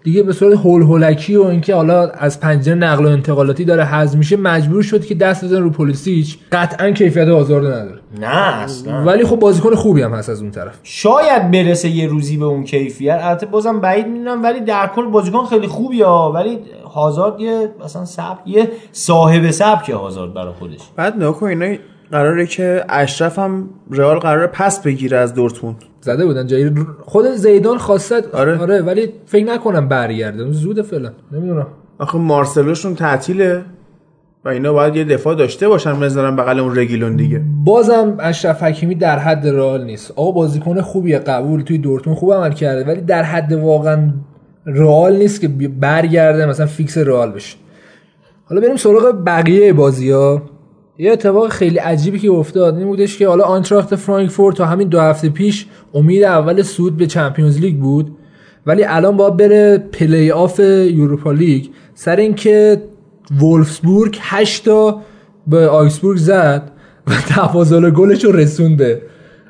دیگه 0.02 0.22
به 0.22 0.32
صورت 0.32 0.58
هول 0.58 0.82
هولکی 0.82 1.36
و 1.36 1.42
اینکه 1.42 1.74
حالا 1.74 2.08
از 2.08 2.40
پنجره 2.40 2.74
نقل 2.74 3.06
و 3.06 3.08
انتقالاتی 3.08 3.64
داره 3.64 3.84
حذف 3.84 4.14
میشه 4.16 4.36
مجبور 4.36 4.82
شد 4.82 5.04
که 5.04 5.14
دست 5.14 5.44
بزنه 5.44 5.60
رو 5.60 5.70
پلیسیچ 5.70 6.38
قطعا 6.52 6.90
کیفیت 6.90 7.28
هازارد 7.28 7.66
نداره. 7.66 8.00
نه 8.20 8.62
اصلا. 8.62 9.04
ولی 9.04 9.24
خب 9.24 9.36
بازیکن 9.36 9.74
خوبی 9.74 10.02
هم 10.02 10.14
هست 10.14 10.28
از 10.28 10.42
اون 10.42 10.50
طرف. 10.50 10.78
شاید 10.82 11.50
برسه 11.50 11.88
یه 11.88 12.06
روزی 12.06 12.36
به 12.36 12.44
اون 12.44 12.64
کیفیت. 12.64 13.20
البته 13.22 13.46
بازم 13.46 13.80
بعید 13.80 14.06
می‌دونم 14.06 14.42
ولی 14.42 14.60
در 14.60 14.86
کل 14.86 15.06
بازیکن 15.06 15.44
خیلی 15.44 15.66
خوبیه 15.66 16.06
ولی 16.06 16.58
هازارد 16.94 17.40
یه 17.40 17.70
مثلا 17.84 18.04
سبک 18.04 18.38
یه 18.46 18.68
صاحب 18.92 19.50
سبک 19.50 19.90
هازارد 19.90 20.34
برای 20.34 20.52
خودش. 20.58 20.80
بعد 20.96 21.22
نکن 21.22 21.46
اینا 21.46 21.76
قراره 22.12 22.46
که 22.46 22.84
اشرف 22.88 23.38
هم 23.38 23.68
رئال 23.90 24.18
قراره 24.18 24.46
پس 24.46 24.82
بگیره 24.82 25.18
از 25.18 25.34
دورتموند. 25.34 25.76
زده 26.00 26.26
بودن 26.26 26.46
جایی. 26.46 26.74
خود 27.00 27.26
زیدان 27.26 27.78
خواست 27.78 28.34
آره. 28.34 28.58
آره 28.58 28.82
ولی 28.82 29.12
فکر 29.26 29.44
نکنم 29.44 29.88
برگرده. 29.88 30.52
زود 30.52 30.82
فعلا. 30.82 31.10
نمی‌دونم. 31.32 31.66
آخه 31.98 32.18
مارسلوشون 32.18 32.94
تعطیله 32.94 33.62
و 34.44 34.48
اینا 34.48 34.72
باید 34.72 34.96
یه 34.96 35.04
دفاع 35.04 35.34
داشته 35.34 35.68
باشن 35.68 36.00
بذارن 36.00 36.36
بغل 36.36 36.58
اون 36.58 36.76
رگیلون 36.76 37.16
دیگه. 37.16 37.42
بازم 37.64 38.16
اشرف 38.18 38.62
حکیمی 38.62 38.94
در 38.94 39.18
حد 39.18 39.46
رئال 39.46 39.84
نیست. 39.84 40.10
آقا 40.16 40.30
بازیکن 40.30 40.80
خوبیه 40.80 41.18
قبول 41.18 41.62
توی 41.62 41.78
دورتموند 41.78 42.18
خوب 42.18 42.32
عمل 42.32 42.52
کرده 42.52 42.84
ولی 42.84 43.00
در 43.00 43.22
حد 43.22 43.52
واقعا 43.52 44.10
رئال 44.66 45.16
نیست 45.16 45.40
که 45.40 45.48
برگرده 45.80 46.46
مثلا 46.46 46.66
فیکس 46.66 46.98
رئال 46.98 47.30
بشه. 47.30 47.56
حالا 48.44 48.60
بریم 48.60 48.76
سراغ 48.76 49.22
بقیه 49.26 49.72
بازی 49.72 50.10
ها 50.10 50.42
یه 51.00 51.12
اتفاق 51.12 51.48
خیلی 51.48 51.78
عجیبی 51.78 52.18
که 52.18 52.30
افتاد 52.30 52.78
این 52.78 52.86
بودش 52.86 53.18
که 53.18 53.28
حالا 53.28 53.44
آنتراخت 53.44 53.96
فرانکفورت 53.96 54.56
تا 54.56 54.66
همین 54.66 54.88
دو 54.88 55.00
هفته 55.00 55.28
پیش 55.28 55.66
امید 55.94 56.22
اول 56.22 56.62
صعود 56.62 56.96
به 56.96 57.06
چمپیونز 57.06 57.58
لیگ 57.58 57.76
بود 57.76 58.16
ولی 58.66 58.84
الان 58.84 59.16
باید 59.16 59.36
بره 59.36 59.78
پلی 59.78 60.30
آف 60.30 60.58
یوروپا 60.58 61.32
لیگ. 61.32 61.64
سر 61.94 62.16
اینکه 62.16 62.82
وولفسبورگ 63.40 64.18
8 64.20 64.64
تا 64.64 65.02
به 65.46 65.68
آگسبورگ 65.68 66.18
زد 66.18 66.70
و 67.06 67.12
تفاضل 67.28 67.90
گلش 67.90 68.24
رو 68.24 68.32
رسوند 68.32 68.76
به 68.76 69.02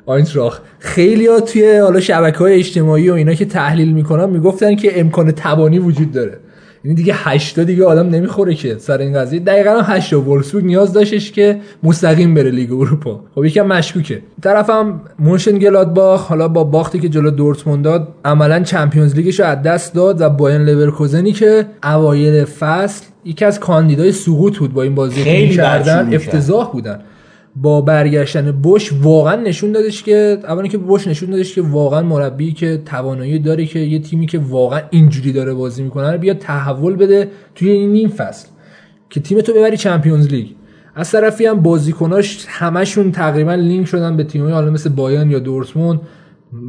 آینتراخت 0.05 0.59
خیلی 0.79 1.27
ها 1.27 1.39
توی 1.39 1.77
حالا 1.77 1.99
شبکه 1.99 2.37
های 2.37 2.53
اجتماعی 2.53 3.09
و 3.09 3.13
اینا 3.13 3.33
که 3.33 3.45
تحلیل 3.45 3.93
می‌کنن 3.93 4.29
می‌گفتن 4.29 4.75
که 4.75 4.99
امکان 4.99 5.31
تبانی 5.31 5.79
وجود 5.79 6.11
داره. 6.11 6.37
یعنی 6.83 6.95
دیگه 6.95 7.13
هشتا 7.17 7.63
دیگه 7.63 7.85
آدم 7.85 8.09
نمی‌خوره 8.09 8.55
که 8.55 8.75
سر 8.77 8.97
این 8.97 9.13
قضیه. 9.13 9.39
دقیقا 9.39 9.69
هم 9.69 9.95
هشتا. 9.95 10.21
وولفسبورگ 10.21 10.65
نیاز 10.65 10.93
داشتش 10.93 11.31
که 11.31 11.59
مستقیم 11.83 12.33
بره 12.33 12.51
لیگ 12.51 12.71
اروپا. 12.71 13.19
خب 13.35 13.45
یکم 13.45 13.67
مشکوکه. 13.67 14.21
طرفم 14.41 15.01
مونشن 15.19 15.57
گلادباخ 15.57 16.27
حالا 16.27 16.47
با 16.47 16.63
باختی 16.63 16.99
که 16.99 17.09
جلو 17.09 17.31
دورتموند 17.31 17.83
داد 17.83 18.07
عملا 18.25 18.63
چمپیونز 18.63 19.15
لیگش 19.15 19.39
رو 19.39 19.45
از 19.45 19.61
دست 19.61 19.93
داد 19.93 20.21
و 20.21 20.29
بایر 20.29 20.61
لورکوزنی 20.61 21.31
که 21.31 21.65
اوایل 21.83 22.45
فصل 22.45 23.05
یکی 23.25 23.45
از 23.45 23.59
کاندیدای 23.59 24.11
سقوط 24.11 24.57
بود 24.57 24.73
با 24.73 24.83
این 24.83 24.95
بازی 24.95 25.15
که 25.15 25.23
خیلی 25.23 25.55
کردن. 25.55 26.13
افتضاح 26.13 26.71
بودن. 26.71 26.99
با 27.55 27.81
برگشتن 27.81 28.51
بوش 28.51 28.93
واقعا 29.01 29.35
نشون 29.35 29.71
دادش 29.71 30.03
که 30.03 30.39
اولا 30.43 30.67
که 30.67 30.77
بوش 30.77 31.07
نشون 31.07 31.29
دادش 31.29 31.55
که 31.55 31.61
واقعا 31.61 32.01
مربی 32.01 32.51
که 32.51 32.81
توانایی 32.85 33.39
داره 33.39 33.65
که 33.65 33.79
یه 33.79 33.99
تیمی 33.99 34.25
که 34.25 34.39
واقعا 34.39 34.81
اینجوری 34.89 35.31
داره 35.31 35.53
بازی 35.53 35.83
می‌کنه 35.83 36.11
رو 36.11 36.17
بیاد 36.17 36.37
تحول 36.37 36.95
بده 36.95 37.31
توی 37.55 37.69
این 37.69 37.91
نیم 37.91 38.09
فصل 38.09 38.47
که 39.09 39.19
تیم 39.19 39.41
تو 39.41 39.53
ببری 39.53 39.77
چمپیونز 39.77 40.27
لیگ. 40.27 40.47
از 40.95 41.11
طرفی 41.11 41.45
هم 41.45 41.61
بازیکناش 41.61 42.45
همشون 42.47 43.11
تقریبا 43.11 43.53
لینک 43.53 43.87
شدن 43.87 44.17
به 44.17 44.23
تیم‌های 44.23 44.53
حالا 44.53 44.71
مثل 44.71 44.89
بایرن 44.89 45.31
یا 45.31 45.39
دورتموند. 45.39 46.01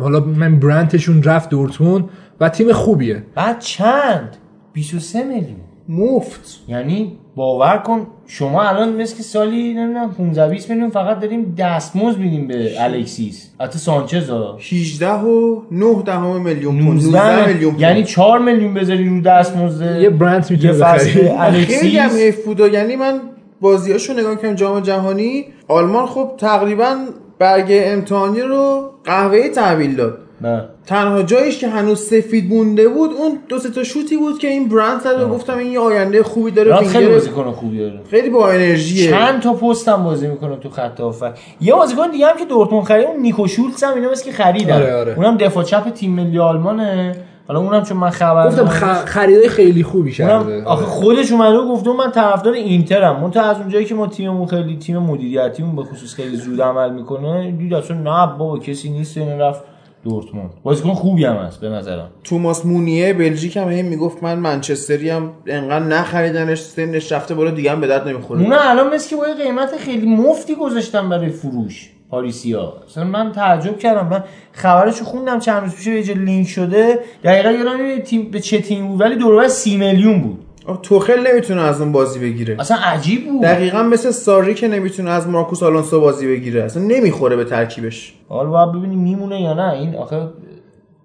حالا 0.01 0.21
من 0.21 0.59
برندشون 0.59 1.23
رفت 1.23 1.51
دورتموند 1.51 2.05
و 2.41 2.49
تیم 2.49 2.73
خوبیه. 2.73 3.23
بعد 3.35 3.61
چند؟ 3.61 4.37
23 4.73 5.25
میلیون. 5.25 5.57
مفت. 5.89 6.61
یعنی 6.69 7.19
باور 7.37 7.77
کن 7.77 8.07
شما 8.27 8.63
الان 8.63 8.93
مثل 9.03 9.17
که 9.17 9.23
سالی 9.23 9.75
نمی‌دونم 9.75 10.15
15 10.15 10.49
20 10.49 10.71
میلیون 10.71 10.91
فقط 10.91 11.21
داریم 11.21 11.55
دستمزد 11.59 12.19
میدیم 12.19 12.47
به 12.47 12.83
الکسیس. 12.83 13.51
حتی 13.61 13.79
سانچز 13.79 14.31
ها. 14.31 14.59
18 14.73 15.13
و 15.13 15.63
9 15.71 16.03
دهم 16.03 16.43
میلیون 16.43 16.79
پوند. 16.79 17.05
19 17.05 17.37
19 17.37 17.47
میلیون. 17.47 17.75
یعنی 17.79 18.05
4 18.05 18.39
میلیون 18.39 18.75
بذاری 18.75 19.09
رو 19.09 19.21
دستمزد. 19.21 20.01
یه 20.01 20.11
برند 20.11 20.47
می‌تونه 20.51 20.73
فصل 20.73 21.29
بخری. 21.29 21.65
خیلی 21.77 21.99
هم 21.99 22.09
الکسیس 22.09 22.23
حیف 22.23 22.45
بود. 22.45 22.61
یعنی 22.61 22.97
من 22.97 23.21
بازیاشو 23.61 24.13
نگاه 24.13 24.37
کردم 24.37 24.55
جام 24.55 24.81
جهانی. 24.81 25.45
آلمان 25.69 26.07
خب 26.07 26.31
تقریبا 26.39 26.97
برگه 27.39 27.83
امتحانی 27.87 28.41
رو 28.41 28.91
قهوه 29.05 29.49
تحویل 29.49 29.97
داد. 29.97 30.19
نه. 30.41 30.65
تنها 30.87 31.23
جایش 31.23 31.59
که 31.59 31.69
هنوز 31.69 32.01
سفید 32.01 32.55
مونده 32.55 32.89
بود 32.89 33.11
اون 33.19 33.39
دو 33.49 33.59
تا 33.59 33.85
شوتی 33.85 34.17
بود 34.17 34.39
که 34.39 34.49
این 34.49 34.69
برند 34.69 35.01
زد 35.01 35.23
و 35.23 35.29
گفتم 35.29 35.59
این 35.59 35.73
یه 35.73 35.81
آینده 35.81 36.23
خوبی 36.23 36.51
داره 36.51 36.77
خیلی 36.77 37.09
بازیکن 37.09 37.51
خوبی 37.51 37.79
داره. 37.79 38.01
خیلی 38.11 38.31
با 38.31 38.49
انرژیه. 38.49 39.11
چند 39.11 39.43
تا 39.43 39.53
پست 39.53 39.89
هم 39.89 40.05
بازی 40.05 40.27
می‌کنه 40.27 40.57
تو 40.57 40.71
خط 40.71 41.01
هافک. 41.01 41.39
یه 41.61 41.75
بازیکن 41.75 42.11
دیگه 42.11 42.27
هم 42.27 42.37
که 42.37 42.45
دورتموند 42.45 42.87
خرید 42.87 43.07
اون 43.07 43.21
نیکو 43.21 43.47
شولتز 43.47 43.85
هم 43.85 43.95
اینا 43.95 44.11
مثل 44.11 44.25
که 44.25 44.33
خریدن. 44.33 44.75
آره، 44.75 44.95
آره. 44.95 45.15
اونم 45.17 45.37
دفاع 45.37 45.65
چپ 45.65 45.91
تیم 45.91 46.13
ملی 46.13 46.39
آلمانه. 46.39 47.17
حالا 47.49 47.61
اونم 47.61 47.83
چون 47.83 47.97
من 47.97 48.11
خبر 48.11 48.49
گفتم. 48.49 48.67
خ... 48.67 49.05
خریدای 49.05 49.49
خیلی 49.49 49.83
خوبی 49.83 50.13
کرده 50.13 50.53
اونم 50.53 50.67
آخه 50.67 50.85
خودش 50.85 51.33
اومده 51.33 51.57
و 51.57 51.69
گفته 51.69 51.93
من 51.93 52.11
طرفدار 52.11 52.55
اینترم. 52.55 53.21
من 53.21 53.31
تا 53.31 53.43
از 53.43 53.57
اونجایی 53.57 53.85
که 53.85 53.95
ما 53.95 54.07
تیممون 54.07 54.47
خیلی 54.47 54.77
تیم 54.77 54.99
مدیریتیمون 54.99 55.77
به 55.77 55.83
خصوص 55.83 56.15
خیلی 56.15 56.37
زود 56.37 56.63
عمل 56.63 56.93
می‌کنه 56.93 57.53
دید 57.53 57.75
اصلا 57.75 57.97
نه 57.97 58.39
بابا 58.39 58.59
کسی 58.59 58.91
نیست 58.91 59.17
اینو 59.17 59.43
رفت. 59.43 59.65
دورتموند. 60.05 60.51
بازیکن 60.63 60.95
خوبی 60.95 61.25
هم 61.25 61.37
هست 61.37 61.61
به 61.61 61.69
نظرم. 61.69 62.11
توماس 62.25 62.67
مونیه 62.67 63.13
بلژیک 63.13 63.57
هم 63.57 63.69
هی 63.69 63.83
می‌گفت 63.83 64.23
من 64.23 64.39
منچستری 64.39 65.11
هم 65.11 65.33
انقدر 65.47 65.85
نخریدنش 65.85 66.61
سنش 66.61 67.13
رفته 67.13 67.35
بالا 67.35 67.51
دیگه 67.51 67.73
هم 67.73 67.81
به 67.81 67.87
درد 67.87 68.09
نمی‌خوره. 68.09 68.41
اون 68.41 68.53
الان 68.53 68.95
مثل 68.95 69.11
که 69.11 69.17
با 69.17 69.29
یه 69.29 69.35
قیمت 69.35 69.77
خیلی 69.77 70.07
مفتی 70.07 70.55
گذاشتن 70.55 71.09
برای 71.09 71.29
فروش 71.29 71.91
پاریسیا. 72.11 72.73
اصلا 72.89 73.05
من 73.05 73.33
تعجب 73.33 73.79
کردم. 73.79 74.09
من 74.09 74.25
خبرشو 74.53 75.05
خوندم 75.05 75.39
چند 75.39 75.63
روز 75.63 75.75
پیش 75.75 75.87
یه 75.87 76.15
لینک 76.15 76.49
شده. 76.49 76.99
دقیقا 77.25 77.51
یادم 77.51 77.99
تیم 77.99 78.31
به 78.31 78.41
چه 78.41 78.59
تیم 78.59 78.89
بود؟ 78.89 79.01
ولی 79.01 79.17
دور 79.17 79.35
و 79.35 79.37
بر 79.37 79.49
سی 79.49 79.77
میلیون 79.77 80.21
بود. 80.21 80.39
توخل 80.83 81.27
نمی‌تونه 81.27 81.63
از 81.63 81.81
اون 81.81 81.93
بازی 81.93 82.19
بگیره. 82.19 82.57
اصلا 82.59 82.77
عجیب 82.77 83.27
بود. 83.29 83.43
دقیقا 83.43 83.83
مثل 83.83 84.11
ساری 84.11 84.55
که 84.55 84.69
نمی‌تونه 84.69 85.11
از 85.11 85.29
مارکوس 85.29 85.63
آلونسو 85.63 86.01
بازی 86.01 86.27
بگیره. 86.27 86.63
اصلا 86.63 86.83
نمی‌خوره 86.83 87.37
به 87.37 87.45
ترکیبش. 87.45 88.15
حالا 88.29 88.51
باید 88.51 88.73
ببینیم 88.73 88.99
میمونه 88.99 89.41
یا 89.41 89.55
نه. 89.55 89.73
این 89.73 89.97
آخه 89.97 90.29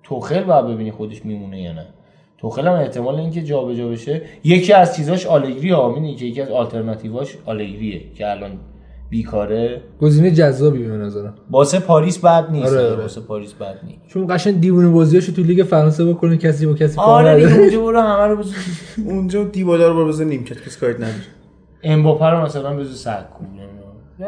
توخل 0.04 0.44
باید 0.44 0.66
ببینی 0.66 0.92
خودش 0.92 1.26
میمونه 1.26 1.62
یا 1.62 1.74
نه. 1.74 1.86
توخل 2.38 2.68
هم 2.68 2.74
احتمال 2.74 3.16
اینکه 3.16 3.42
جابجا 3.42 3.88
بشه. 3.88 4.22
یکی 4.44 4.74
از 4.74 4.96
چیزاش 4.96 5.26
آلگری 5.26 5.70
ها 5.70 5.94
که 6.18 6.26
یکی 6.26 6.42
از 6.42 6.50
آلترناتیواش 6.50 7.36
آلگریه 7.46 8.02
که 8.18 8.32
الان 8.32 8.52
بیکاره. 9.10 9.82
گزینه 10.02 10.32
جذابی 10.32 10.84
به 10.84 10.98
نظرم. 10.98 11.34
واسه 11.52 11.80
پاریس 11.80 12.18
بد 12.18 12.48
نیست. 12.52 12.74
آره، 12.74 12.86
آره. 12.92 13.02
واسه 13.02 13.22
پاریس 13.22 13.54
بد 13.54 13.80
نیست. 13.88 14.00
چون 14.08 14.28
قشنگ 14.30 14.60
دیوونه 14.60 14.90
بازیاشو 14.90 15.32
تو 15.32 15.44
لیگ 15.44 15.64
فرانسه 15.64 16.06
بکنه 16.06 16.38
کسی 16.38 16.66
با 16.66 16.74
کسی 16.74 16.96
کار 16.96 17.06
آره 17.28 17.36
دیگه 17.36 17.48
نداره. 17.48 17.62
اونجا 17.62 17.82
برو 17.82 18.02
همه 18.02 18.28
رو 18.28 18.36
بزن. 18.38 18.56
اونجا 19.10 19.44
دیبالا 19.44 19.88
رو 19.88 19.94
برو 19.96 20.08
بزن 20.08 20.24
نیمکت 20.28 20.66
کسی 20.66 20.80
کاریت 20.80 20.96
نداره. 20.98 21.14
امباپه 21.84 22.26
رو 22.26 22.42
مثلا 22.42 22.78
بزن 22.78 22.94
سگ 22.94 23.30
کن 23.40 23.46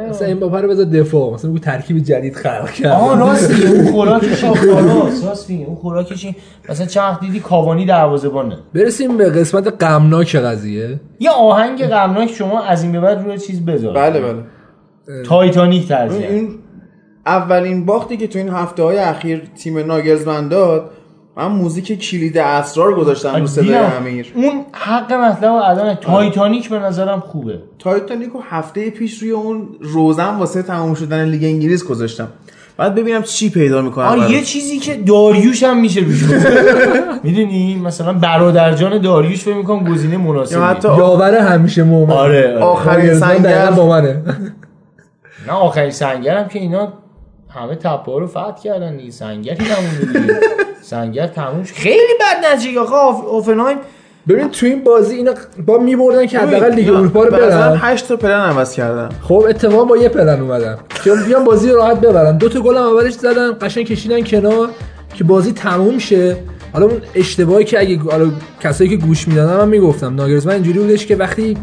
مثلا 0.10 0.28
امباپه 0.28 0.62
رو 0.62 0.70
بذار 0.70 0.86
دفاع 0.86 1.34
مثلا 1.34 1.50
بگو 1.52 1.60
ترکیب 1.60 2.00
جدید 2.00 2.36
خلق 2.36 2.72
کرد 2.72 2.92
آها 2.92 3.14
راست 3.14 3.52
میگه 3.52 3.70
اون 3.76 3.92
خوراکش 3.92 4.44
خلاص 4.46 5.26
راست 5.26 5.50
میگه 5.50 5.66
اون 5.66 5.76
خوراکش 5.76 6.28
مثلا 6.70 6.86
چند 6.86 7.04
وقت 7.04 7.20
دیدی 7.20 7.40
کاوانی 7.40 7.86
دروازه‌بانه؟ 7.86 8.58
برسیم 8.74 9.18
به 9.18 9.30
قسمت 9.30 9.84
غمناک 9.84 10.36
قضیه. 10.36 11.00
یه 11.20 11.30
آهنگ 11.30 11.86
غمناک 11.86 12.30
شما 12.30 12.62
از 12.62 12.84
این 12.84 12.92
به 12.92 13.00
بعد 13.00 13.24
روی 13.26 13.38
چیز 13.38 13.66
بذار. 13.66 13.94
بله 13.94 14.20
بله. 14.22 14.44
تایتانیک 15.26 15.88
ترجیح 15.88 16.28
این 16.30 16.50
اولین 17.26 17.86
باختی 17.86 18.18
که 18.18 18.28
تو 18.28 18.40
این 18.40 18.50
هفته 18.50 18.84
های 18.84 18.98
اخیر 18.98 19.42
تیم 19.64 19.78
ناگلزمن 19.78 20.48
داد 20.48 20.92
من 21.38 21.48
موزیک 21.48 22.00
کلید 22.00 22.38
اسرار 22.38 22.96
گذاشتم 22.96 23.36
رو 23.36 23.48
صدای. 23.48 23.76
امیر. 23.76 24.32
اون 24.36 24.66
حق 24.72 25.14
مطلب 25.14 25.52
الان 25.52 25.96
تایتانیک 25.96 26.70
به 26.70 26.80
نظرم 26.80 27.20
خوبه. 27.20 27.60
تایتانیک 27.80 28.30
رو 28.30 28.42
هفته 28.50 28.90
پیش 28.90 29.20
روی 29.22 29.32
اون 29.32 29.68
روزن 29.82 30.36
واسه 30.36 30.62
تمام 30.64 30.94
شدن 30.94 31.26
لیگ 31.26 31.44
انگلیس 31.44 31.84
گذاشتم. 31.84 32.28
بعد 32.78 32.96
ببینم 32.96 33.24
چی 33.24 33.50
پیدا 33.50 33.82
می‌کنم 33.82 34.06
آره 34.06 34.32
یه 34.32 34.42
چیزی 34.42 34.78
که 34.80 34.94
داریوش 34.96 35.64
هم 35.64 35.82
میشه 35.82 36.02
روش 36.02 36.24
می‌دونی؟ 37.24 37.82
مثلا 37.86 38.14
برادرجان 38.14 39.02
داریوش 39.02 39.44
فکر 39.44 39.56
می‌کنم 39.56 39.94
گزینه 39.94 40.18
مناسبی 40.18 40.60
یا 40.60 40.66
حتی 40.66 40.88
یاور 40.88 41.34
همیشه 41.38 41.84
مومن. 41.84 42.14
آره 42.14 42.54
آره. 42.54 42.64
آخرین 42.64 43.14
سنگر 43.14 43.72
با 43.72 43.88
منه. 43.88 44.22
نه 45.48 45.54
آخرین 45.54 45.92
سنگر 45.92 46.38
هم 46.38 46.48
که 46.48 46.60
اینا 46.60 46.94
همه 47.50 47.76
تپه 47.76 48.20
رو 48.20 48.28
فتح 48.28 48.62
کردن 48.64 48.98
دیگه. 48.98 49.24
نمونده 49.24 50.20
دیگه. 50.20 50.40
سنگر 50.82 51.28
تموم. 51.28 51.64
خیلی 51.64 52.14
بد 52.22 52.46
نتیجه. 52.54 52.80
آقا 52.80 53.28
اوفنهایم 53.28 53.78
ببین 54.28 54.52
تو 54.52 54.66
این 54.66 54.84
بازی 54.84 55.16
اینا 55.16 55.34
با 55.66 55.78
میبردن 55.78 56.26
که 56.26 56.40
حداقل 56.40 56.74
لیگ 56.74 56.90
اروپا 56.90 57.24
رو 57.24 57.32
برن. 57.32 57.78
8 57.82 58.08
تا 58.08 58.16
پلن 58.16 58.40
عوض 58.40 58.74
کردم 58.74 59.10
خب 59.22 59.46
اتفاقا 59.50 59.84
با 59.84 59.98
یه 59.98 60.10
پلن 60.10 60.42
اومدن. 60.42 60.78
که 61.04 61.12
بیان 61.28 61.44
بازی 61.44 61.72
راحت 61.72 62.02
ببرن. 62.02 62.38
دو 62.38 62.50
تا 62.50 62.60
گل 62.60 62.78
هم 62.78 62.84
اولش 62.84 63.14
زدن 63.14 63.58
قشنگ 63.62 63.86
کشیدن 63.86 64.24
کنار 64.24 64.70
که 65.14 65.24
بازی 65.24 65.52
تموم 65.52 65.98
شه. 65.98 66.38
حالا 66.74 66.86
اون 66.86 67.02
اشتباهی 67.16 67.66
که 67.66 67.80
اگه 67.80 68.00
حالا 68.00 68.32
کسایی 68.62 68.90
که 68.90 68.96
گوش 68.96 69.28
می‌دادن 69.28 69.58
من 69.58 69.68
می‌گفتم 69.68 70.16
ناگرزمن 70.16 70.54
اینجوری 70.54 70.80
بودش 70.80 71.06
که 71.06 71.16
وقتی 71.16 71.58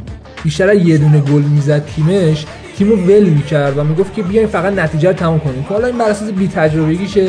بیشتر 0.45 0.75
یه 0.75 0.99
دونه 0.99 1.21
گل 1.21 1.43
می‌زد 1.43 1.85
تیمش 1.87 2.47
تیمو 2.79 2.97
ول 2.97 3.25
می‌کرد 3.25 3.79
و 3.79 3.85
می‌گفت 3.85 4.15
که 4.15 4.23
بیاین 4.23 4.47
فقط 4.47 4.73
نتیجه 4.73 5.09
رو 5.09 5.15
تموم 5.15 5.41
کنیم. 5.41 5.63
که 5.63 5.69
حالا 5.69 5.87
این 5.87 5.99
بر 5.99 6.09
اساس 6.09 6.31
بی 6.31 6.49
تجربگیشه 6.49 7.29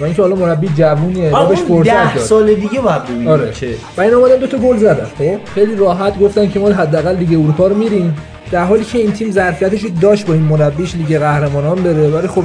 و 0.00 0.04
اینکه 0.04 0.22
حالا 0.22 0.36
مربی 0.36 0.70
جوونیه 0.76 1.36
و 1.36 1.46
بهش 1.46 1.58
فرصت 1.58 2.14
داد 2.14 2.24
سال 2.24 2.54
دیگه 2.54 2.80
باید 2.80 3.04
ببینیم 3.04 3.28
آره. 3.28 3.52
چه 3.52 3.74
و 3.96 4.00
این 4.00 4.14
اومدن 4.14 4.36
دو 4.36 4.46
تا 4.46 4.58
گل 4.58 4.76
زدن. 4.76 5.06
خب 5.18 5.38
خیلی 5.54 5.76
راحت 5.76 6.18
گفتن 6.18 6.48
که 6.48 6.60
ما 6.60 6.68
حداقل 6.68 7.16
لیگ 7.16 7.32
اروپا 7.32 7.66
رو 7.66 7.76
میریم. 7.76 8.16
در 8.50 8.64
حالی 8.64 8.84
که 8.84 8.98
این 8.98 9.12
تیم 9.12 9.30
ظرفیتش 9.30 9.82
رو 9.82 9.90
داشت 10.00 10.26
با 10.26 10.34
این 10.34 10.42
مربیش 10.42 10.94
لیگ 10.94 11.18
قهرمانان 11.18 11.82
بره. 11.82 12.08
ولی 12.08 12.28
خب 12.28 12.42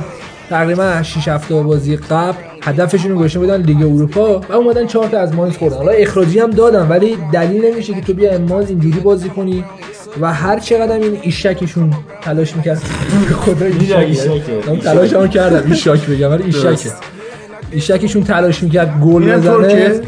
تقریبا 0.50 1.04
6 1.04 1.28
هفته 1.28 1.56
بازی 1.56 1.96
قبل 1.96 2.38
هدفشون 2.62 3.12
رو 3.12 3.18
گذاشته 3.18 3.40
بودن 3.40 3.62
لیگ 3.62 3.82
اروپا 3.82 4.42
و 4.50 4.54
اومدن 4.54 4.88
4 4.88 5.08
تا 5.08 5.20
از 5.20 5.36
ماینز 5.36 5.58
خوردن. 5.58 5.78
حالا 5.78 5.92
اخراجی 5.92 6.40
هم 6.40 6.50
دادن 6.50 6.88
ولی 6.88 7.18
دلیل 7.34 7.66
نمیشه 7.66 7.94
که 7.94 8.02
تو 8.02 8.14
بیا 8.14 8.32
اماز 8.32 8.70
اینجوری 8.70 9.00
بازی 9.00 9.30
کنی. 9.30 9.66
و 10.22 10.34
هر 10.34 10.60
چقدر 10.60 10.96
این 10.96 11.20
ایشکشون 11.22 11.94
تلاش 12.22 12.56
می‌کرد. 12.56 12.78
خدا 13.36 13.66
ایشکه. 13.66 14.62
تلاش 14.84 15.14
هم 15.14 15.28
کردم. 15.28 15.64
ایشاک 15.72 16.06
بگم. 16.06 16.32
ولی 16.32 16.44
ایشکه 16.44 16.92
ایشکشون 17.72 18.24
تلاش 18.24 18.64
می‌کرد 18.64 19.02
گل 19.02 19.32
بزنه. 19.32 20.02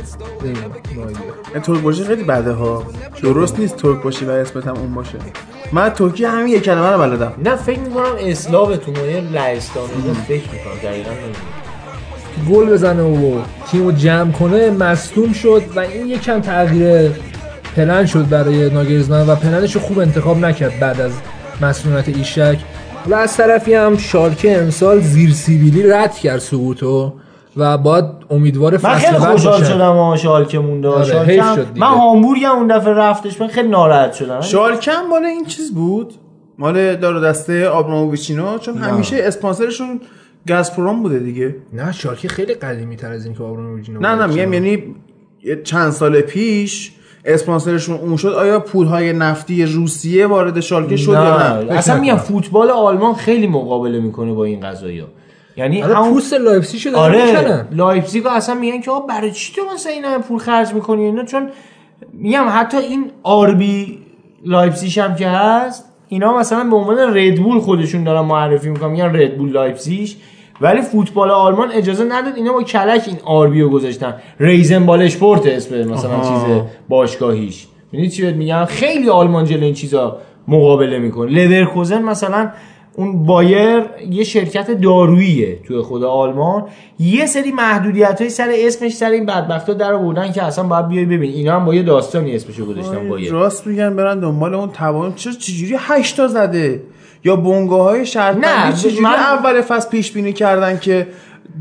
ترک 1.63 1.79
باشی 1.79 2.03
خیلی 2.03 2.23
بده 2.23 2.51
ها. 2.51 2.83
درست 3.23 3.59
نیست 3.59 3.75
ترک 3.75 4.03
باشی 4.03 4.25
و 4.25 4.29
اسمت 4.29 4.67
هم 4.67 4.75
اون 4.77 4.93
باشه. 4.93 5.17
من 5.71 5.89
ترکی 5.89 6.25
همین 6.25 6.47
یک 6.47 6.63
کلمه 6.63 6.87
رو 6.87 6.97
بلدم. 6.99 7.33
نه 7.45 7.55
فکر 7.55 7.79
می‌کنم 7.79 8.15
اسلاوتون 8.19 8.95
و 8.95 9.11
یه 9.11 9.21
لهستان 9.21 9.83
اینا 9.83 10.13
فکر 10.27 10.43
می‌کنم. 10.51 10.73
دقیقا 10.83 11.11
گل 12.51 12.65
بزنه 12.65 13.03
و 13.03 13.39
تیمو 13.71 13.91
جمع 13.91 14.31
کنه 14.31 14.69
مصدوم 14.69 15.33
شد 15.33 15.63
و 15.75 15.79
این 15.79 16.07
یکم 16.07 16.39
تغییر 16.41 17.11
پلن 17.75 18.05
شد 18.05 18.29
برای 18.29 18.69
ناگرزمن 18.69 19.27
و 19.27 19.35
پلنش 19.35 19.75
رو 19.75 19.81
خوب 19.81 19.99
انتخاب 19.99 20.37
نکرد 20.37 20.79
بعد 20.79 21.01
از 21.01 21.11
مسئولیت 21.61 22.09
ایشک. 22.09 22.57
و 23.07 23.13
از 23.13 23.37
طرفی 23.37 23.73
هم 23.73 23.97
شالکه 23.97 24.57
امسال 24.57 24.99
زیر 24.99 25.31
سیبیلی 25.31 25.87
رد 25.87 26.15
کرد 26.15 26.39
سقوطو 26.39 27.13
و 27.57 27.77
باید 27.77 28.05
امیدوار 28.29 28.71
من 28.71 28.77
فصل 28.77 29.05
خیلی 29.05 29.19
بعد 29.19 29.31
خوشحال. 29.31 29.63
شدم 29.63 29.95
ها 29.95 30.17
شالکه 30.17 30.59
مونده 30.59 30.87
آره، 30.87 31.05
شالکه 31.05 31.43
هم-. 31.43 31.59
من 31.75 31.87
هامبورگ 31.87 32.43
هم 32.43 32.55
اون 32.55 32.67
دفعه 32.67 32.93
رفتش 32.93 33.41
من 33.41 33.47
خیلی 33.47 33.67
ناراحت 33.67 34.13
شدم. 34.13 34.41
شالکم 34.41 35.01
مال 35.09 35.25
این 35.25 35.45
چیز 35.45 35.73
بود؟ 35.73 36.13
مال 36.59 36.95
دار 36.95 37.15
و 37.15 37.19
دسته 37.19 37.67
آبراموویچینو؟ 37.67 38.57
چون 38.57 38.77
همیشه 38.77 39.17
اسپانسرشون 39.19 40.01
گازپروم 40.47 41.03
بوده 41.03 41.19
دیگه. 41.19 41.55
نه 41.73 41.91
شالکه 41.91 42.27
خیلی 42.27 42.53
قدیمی 42.53 42.95
تر 42.95 43.11
از 43.11 43.25
این 43.25 43.35
که 43.35 43.43
آبراموویچ 43.43 43.89
نه 43.89 44.15
نه 44.15 44.25
میگم 44.25 44.53
یعنی 44.53 44.83
چند 45.63 45.91
سال 45.91 46.21
پیش 46.21 46.91
اسپانسرشون 47.25 47.97
اون 47.97 48.17
شد 48.17 48.27
آیا 48.27 48.59
پولهای 48.59 49.13
نفتی 49.13 49.65
روسیه 49.65 50.27
وارد 50.27 50.59
شالکه 50.59 50.97
شد 50.97 51.11
یا 51.11 51.59
نه؟ 51.59 51.63
نه 51.63 51.77
اصلا 51.77 51.99
میگم 51.99 52.13
نکنم. 52.13 52.25
فوتبال 52.25 52.69
آلمان 52.69 53.13
خیلی 53.13 53.47
مقابله 53.47 53.99
می‌کنه 53.99 54.33
با 54.33 54.43
این 54.43 54.59
قضايا 54.59 55.07
یعنی 55.57 55.83
آره 55.83 55.95
همون 55.95 56.13
پوست 56.13 56.33
لایپزیگ 56.33 56.79
شده 56.79 56.97
آره 56.97 57.67
لایپزیگ 57.71 58.27
اصلا 58.27 58.55
میگن 58.55 58.81
که 58.81 58.91
آقا 58.91 59.07
برای 59.07 59.31
چی 59.31 59.53
تو 59.55 59.61
مثلا 59.73 59.91
این 59.91 60.05
همه 60.05 60.23
پول 60.23 60.39
خرج 60.39 60.73
می‌کنی؟ 60.73 61.03
اینا 61.03 61.25
چون 61.25 61.49
میگم 62.13 62.45
حتی 62.49 62.77
این 62.77 63.11
آربی 63.23 63.99
لایپزیگ 64.45 64.99
هم 64.99 65.15
که 65.15 65.27
هست 65.27 65.85
اینا 66.07 66.37
مثلا 66.37 66.63
به 66.63 66.75
عنوان 66.75 67.17
ردبول 67.17 67.59
خودشون 67.59 68.03
دارن 68.03 68.21
معرفی 68.21 68.69
می‌کنن 68.69 68.91
میگن 68.91 69.15
ردبول 69.15 69.51
لایپزیگ. 69.51 70.09
ولی 70.61 70.81
فوتبال 70.81 71.31
آلمان 71.31 71.71
اجازه 71.71 72.03
نداد 72.03 72.35
اینا 72.35 72.53
با 72.53 72.63
کلک 72.63 73.03
این 73.07 73.17
آربی 73.25 73.61
رو 73.61 73.69
گذاشتن. 73.69 74.15
رازن 74.39 74.85
بال 74.85 75.01
اشپورت 75.01 75.47
اسم 75.47 75.83
مثلا 75.83 76.11
آها. 76.11 76.45
چیز 76.45 76.61
باشگاهیش. 76.89 77.67
می‌دونی 77.91 78.09
چی 78.09 78.21
بهت 78.21 78.35
میگم؟ 78.35 78.65
خیلی 78.65 79.09
آلمان 79.09 79.45
جلو 79.45 79.63
این 79.63 79.73
چیزا 79.73 80.17
مقابله 80.47 80.99
می‌کنه. 80.99 81.47
لورکوزن 81.47 82.01
مثلا 82.01 82.51
اون 82.95 83.25
بایر 83.25 83.83
یه 84.09 84.23
شرکت 84.23 84.71
داروییه 84.71 85.59
توی 85.67 85.81
خود 85.81 86.03
آلمان. 86.03 86.65
یه 86.99 87.25
سری 87.25 87.51
محدودیت 87.51 88.21
های 88.21 88.29
سر 88.29 88.51
اسمش 88.55 88.91
سر 88.91 89.09
این 89.09 89.25
بدبخت 89.25 89.67
ها 89.69 89.73
در 89.73 89.93
آوردن 89.93 90.31
که 90.31 90.43
اصلا 90.43 90.63
باید 90.63 90.87
بیای 90.87 91.05
ببین 91.05 91.31
اینا 91.31 91.55
هم 91.55 91.65
با 91.65 91.75
یه 91.75 91.83
داستانی 91.83 92.35
اسمشو 92.35 92.65
گذاشتن 92.65 93.09
بایر. 93.09 93.31
راست 93.31 93.67
میگن 93.67 93.95
برن 93.95 94.19
دنبال 94.19 94.53
اون 94.53 94.69
توان 94.69 95.13
چرا 95.15 95.33
چجوری 95.33 95.75
8 95.79 96.17
تا 96.17 96.27
زده؟ 96.27 96.81
یا 97.23 97.35
بونگاه 97.35 97.81
های 97.83 98.05
شرط 98.05 98.37
نه، 98.37 98.73
چجوری 98.73 98.99
من- 98.99 99.09
اول 99.09 99.61
فصل 99.61 99.89
پیش 99.89 100.11
بینی 100.11 100.33
کردن 100.33 100.77
که 100.79 101.07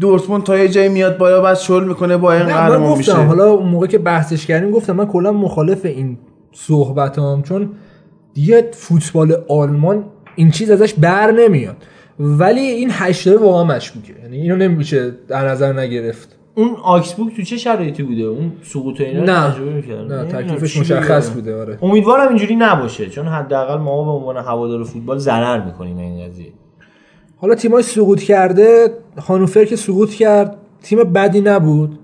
دورتموند 0.01 0.43
تا 0.43 0.59
یه 0.59 0.69
جایی 0.69 0.89
میاد 0.89 1.19
بالا 1.19 1.41
بعد 1.41 1.57
شل 1.57 1.85
می‌کنه 1.85 2.17
نه 2.17 2.23
من 2.23 2.45
قهرمان 2.47 2.99
میشه. 2.99 3.13
گفتم 3.13 3.27
حالا 3.27 3.51
اون 3.51 3.69
موقع 3.69 3.87
که 3.87 3.99
بحثش 3.99 4.47
کردیم 4.47 4.71
گفتم 4.71 4.93
من 4.93 5.07
کلا 5.07 5.33
مخالف 5.33 5.85
این 5.85 6.19
صحبتام 6.53 7.43
چون 7.43 7.71
دیگه 8.35 8.71
فوتبال 8.73 9.37
آلمان 9.49 10.05
این 10.37 10.51
چیز 10.51 10.71
ازش 10.71 10.95
بر 10.95 11.31
نمیاد. 11.31 11.77
ولی 12.21 12.61
این 12.61 12.89
هشتاد 12.93 13.35
واقعا 13.43 13.65
مشکوکه 13.77 14.13
یعنی 14.23 14.37
اینو 14.37 14.57
نمیشه 14.57 15.11
در 15.29 15.49
نظر 15.49 15.73
نگرفت. 15.73 16.37
اون 16.55 16.77
آکسبورگ 16.83 17.37
تو 17.37 17.43
چه 17.43 17.57
شرایطی 17.57 18.03
بوده 18.03 18.23
اون 18.23 18.53
سقوط 18.63 19.01
اینا 19.01 19.25
نه. 19.25 19.51
تجربه 19.51 19.73
می‌کرد. 19.73 20.13
نه 20.13 20.25
تکلیفش 20.25 20.77
مشخص. 20.77 21.31
بوده 21.31 21.61
آره 21.61 21.79
امیدوارم 21.83 22.29
اینجوری 22.29 22.57
نباشه 22.57 23.09
چون 23.09 23.27
حداقل 23.27 23.79
ما 23.79 24.05
به 24.05 24.11
عنوان 24.11 24.37
هوادار 24.37 24.85
فوتبال 24.85 25.19
ضرر 25.19 25.65
می‌کنیم 25.65 25.99
این 25.99 26.29
قضیه 26.29 26.53
حالا 27.37 27.55
تیمای 27.55 27.83
سقوط 27.83 28.23
کرده 28.23 28.95
هانوفر 29.29 29.65
که 29.65 29.77
سقوط 29.77 30.11
کرد 30.11 30.57
تیم 30.83 30.99
بدی 30.99 31.41
نبود 31.41 31.99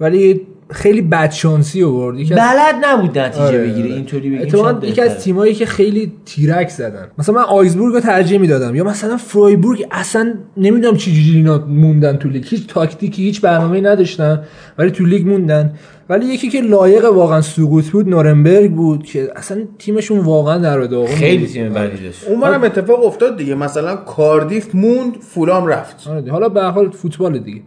ولی 0.00 0.46
خیلی 0.70 1.02
بدشانسی 1.02 1.82
آورد 1.82 2.18
یکی 2.18 2.34
از 2.34 2.40
بلد 2.40 2.74
نبود 2.84 3.18
نتیجه 3.18 3.44
آره، 3.44 3.58
بگیره 3.58 3.84
آره. 3.84 3.94
اینطوری 3.94 4.30
بگیم 4.30 4.42
اتفاقاً 4.42 4.86
یکی 4.86 5.00
از. 5.00 5.24
تیمایی 5.24 5.54
که 5.54 5.66
خیلی 5.66 6.12
تیرک 6.24 6.68
زدن 6.68 7.08
مثلا 7.18 7.34
من 7.34 7.42
آیزبورگ 7.42 7.94
رو 7.94 8.00
ترجیح 8.00 8.38
می‌دادم 8.38 8.74
یا 8.74 8.84
مثلا 8.84 9.16
فرویبورگ 9.16 9.86
اصلا 9.90 10.34
نمی‌دونم 10.56 10.96
چی 10.96 11.12
جوری 11.12 11.36
اینا 11.36 11.58
موندن 11.58 12.16
تو 12.16 12.28
لیگ 12.28 12.44
هیچ 12.46 12.66
تاکتیکی 12.66 13.22
هیچ 13.22 13.40
برنامه‌ای 13.40 13.82
نداشتن 13.82 14.42
ولی 14.78 14.90
تو 14.90 15.04
لیگ 15.04 15.26
موندن 15.26 15.72
ولی 16.08 16.26
یکی 16.26 16.48
که 16.48 16.60
لایق 16.60 17.04
واقعا 17.04 17.40
سقوط 17.40 17.86
بود 17.86 18.08
نورنبرگ 18.08 18.72
بود 18.72 19.04
که 19.06 19.30
اصلا 19.36 19.62
تیمشون 19.78 20.18
واقعا 20.18 20.58
در 20.58 20.80
داغون 20.80 21.06
خیلی. 21.06 21.46
تیم 21.46 21.72
بدی 21.72 22.04
داشت 22.04 22.28
اون 22.28 22.40
برم 22.40 22.62
اتفاق 22.62 23.04
افتاد 23.04 23.36
دیگه 23.36 23.54
مثلا 23.54 23.96
کاردیف 23.96 24.74
موند 24.74 25.16
فولام 25.20 25.66
رفت 25.66 26.08
آره. 26.08 26.30
حالا 26.30 26.48
به 26.48 26.60
هر 26.60 26.70
حال 26.70 26.90
فوتبال 26.90 27.38
دیگه 27.38 27.62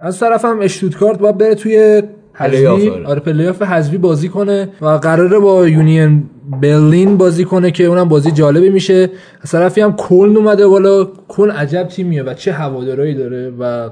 از 0.00 0.20
طرف 0.20 0.44
هم 0.44 0.60
اشتوتگارت 0.60 1.18
باید 1.18 1.38
بره 1.38 1.54
توی 1.54 2.02
حذفی 2.34 2.66
آره. 2.66 3.06
آره 3.06 3.20
پلی‌آف 3.20 3.62
حذفی 3.62 3.98
بازی 3.98 4.28
کنه 4.28 4.68
و 4.80 4.86
قراره 4.86 5.38
با 5.38 5.68
یونین 5.68 6.30
برلین 6.62 7.16
بازی 7.16 7.44
کنه 7.44 7.70
که 7.70 7.84
اونم 7.84 8.08
بازی 8.08 8.30
جالبی 8.30 8.68
میشه 8.68 9.10
از 9.40 9.50
طرفی 9.50 9.80
هم 9.80 9.96
کلن 9.96 10.36
اومده 10.36 10.66
بالا 10.66 11.08
کلن 11.28 11.50
عجب 11.50 11.82
تیمیه 11.82 12.22
و 12.22 12.34
چه 12.34 12.52
هوادارایی 12.52 13.14
داره 13.14 13.52
و 13.58 13.90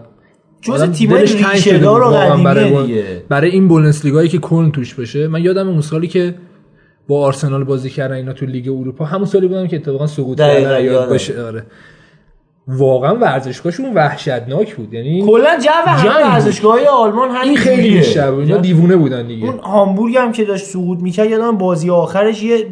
جز 0.63 0.83
تیمای 0.83 1.21
ریشه‌دار 1.21 2.03
و 2.03 2.43
برای, 2.45 2.87
دیگه. 2.87 3.05
برای 3.29 3.51
این 3.51 3.69
بوندسلیگایی 3.69 4.29
که 4.29 4.39
کلن 4.39 4.71
توش 4.71 4.95
بشه 4.95 5.29
من 5.29 5.43
یادم 5.43 5.69
اون 5.69 5.81
سالی 5.81 6.09
که 6.09 6.35
با 7.09 7.25
آرسنال 7.25 7.65
بازی 7.65 7.91
کردن 7.91 8.15
اینا 8.15 8.33
تو 8.33 8.47
لیگ 8.47 8.69
اروپا 8.69 9.05
همون 9.05 9.25
سالی 9.25 9.49
بودم 9.49 9.67
که 9.67 9.77
اتفاقا 9.77 10.07
سقوط 10.07 10.39
کردن 10.39 10.85
یاد. 10.85 11.09
باشه 11.09 11.43
آره 11.43 11.63
واقعا 12.79 13.15
ورزشگاهشون 13.15 13.95
وحشتناک 13.95 14.75
بود. 14.75 14.95
یعنی 14.95 15.27
کلا 15.27 15.59
جو. 15.59 15.71
ورزشگاه‌های 16.07 16.87
آلمان 16.87 17.31
همین 17.31 17.49
این 17.49 17.57
خیلی. 17.57 17.91
بیشتر 17.91 18.31
بود. 18.31 18.41
اینا 18.41 18.57
دیوونه 18.57 18.97
بودن 18.97 19.27
دیگه. 19.27 19.47
اون 19.47 19.59
هامبورگ 19.59 20.17
هم 20.17 20.33
که 20.33 20.45
داشت 20.45 20.65
سقوط 20.65 20.99
می‌کرد 20.99 21.31
یادم 21.31 21.59
بازی 21.59 21.91
آخرش 21.91 22.43
یه 22.43 22.67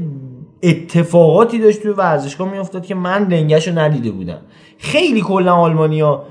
اتفاقاتی 0.63 1.59
داشت 1.59 1.83
توی 1.83 1.91
ورزشگاه 1.91 2.51
میافتاد 2.51 2.87
که 2.87 2.95
من 2.95 3.27
لنگش 3.31 3.69
رو 3.69 3.79
ندیده 3.79 4.11
بودم. 4.11 4.39
خیلی 4.79 5.21
کلا 5.21 5.55
آلمانیا 5.55 6.23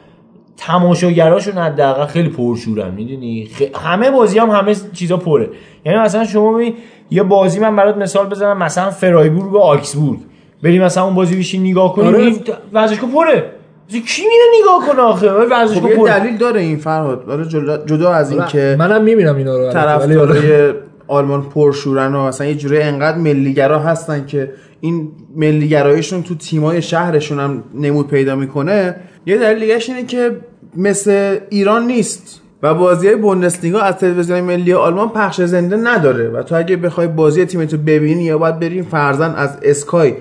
تماشاگراشون 0.58 1.58
حداقل 1.58 2.06
خیلی 2.06 2.30
پرشورن 2.30 2.94
می‌دونی؟ 2.94 3.50
خ... 3.56 3.62
همه 3.86 4.12
بازی 4.12 4.40
هم 4.40 4.50
همه 4.50 4.76
چیزا 4.94 5.18
پره. 5.18 5.50
یعنی 5.86 6.00
مثلا 6.00 6.26
شما 6.26 6.54
ببین 6.54 6.74
یه 7.10 7.24
بازی 7.24 7.60
من 7.60 7.76
برات 7.76 7.98
مثال 7.98 8.28
بزنم 8.28 8.58
مثلا 8.58 8.90
فرایبورگ 8.90 9.54
و 9.54 9.58
آکسبورگ. 9.58 10.20
بریم 10.64 10.84
مثلا 10.84 11.04
اون 11.04 11.16
بازی 11.16 11.40
بشین 11.40 11.62
نگاه 11.62 11.94
کنی 11.94 12.08
آره. 12.08 12.34
ورزشگاه 12.74 13.12
پره. 13.12 13.52
کی 13.92 14.22
میره 14.22 14.62
نگاه 14.62 14.88
کنه 14.88 15.02
آخه؟ 15.02 15.32
ورزشگاه 15.32 15.96
خب 15.96 16.08
دلیل 16.08 16.38
داره 16.38 16.62
این 16.62 16.78
فرهاد. 16.78 17.30
آره 17.30 17.46
جدا, 17.46 17.78
جدا 17.78 18.14
از 18.14 18.32
این 18.32 18.46
که 18.46 18.76
منم 18.80 19.04
می‌بینم 19.04 19.36
اینا 19.36 19.58
رو 19.58 19.64
ولی. 19.64 19.74
طرفدارای 19.74 20.74
آلمان 21.08 21.42
پرشورن 21.42 22.16
و 22.16 22.28
مثلا 22.28 22.48
یه 22.48 22.56
جوری 22.56 22.82
انقدر 22.82 23.18
ملیگرا 23.18 23.80
هستن 23.80 24.26
که 24.26 24.52
این 24.82 25.12
ملیگرایشون 25.36 26.24
تو 26.24 26.36
تیمای 26.36 26.82
شهرشون 26.82 27.40
هم 27.40 27.64
نمود 27.76 28.08
پیدا 28.08 28.36
می‌کنه. 28.36 28.96
یه 29.26 29.38
دلیل 29.38 29.60
دیگهش 29.60 29.90
اینه 29.90 30.06
که 30.06 30.32
مثل 30.76 31.38
ایران 31.50 31.88
نیست 31.88 32.42
و 32.64 32.74
بازی 32.74 33.08
های 33.08 33.16
بوندسلیگا 33.16 33.80
از 33.80 33.98
تلویزیون 33.98 34.42
ملی 34.42 34.74
آلمان 34.74 35.10
پخش 35.10 35.42
زنده 35.42 35.78
نداره. 35.78 36.30
و 36.30 36.44
تو 36.44 36.56
اگه 36.56 36.76
بخوای 36.76 37.08
بازی 37.08 37.46
تیمتو 37.46 37.78
ببینی 37.78 38.24
یا 38.24 38.38
باید 38.38 38.60
بریم 38.60 38.84
فرزن 38.84 39.36
از 39.36 39.58
اسکای 39.64 40.14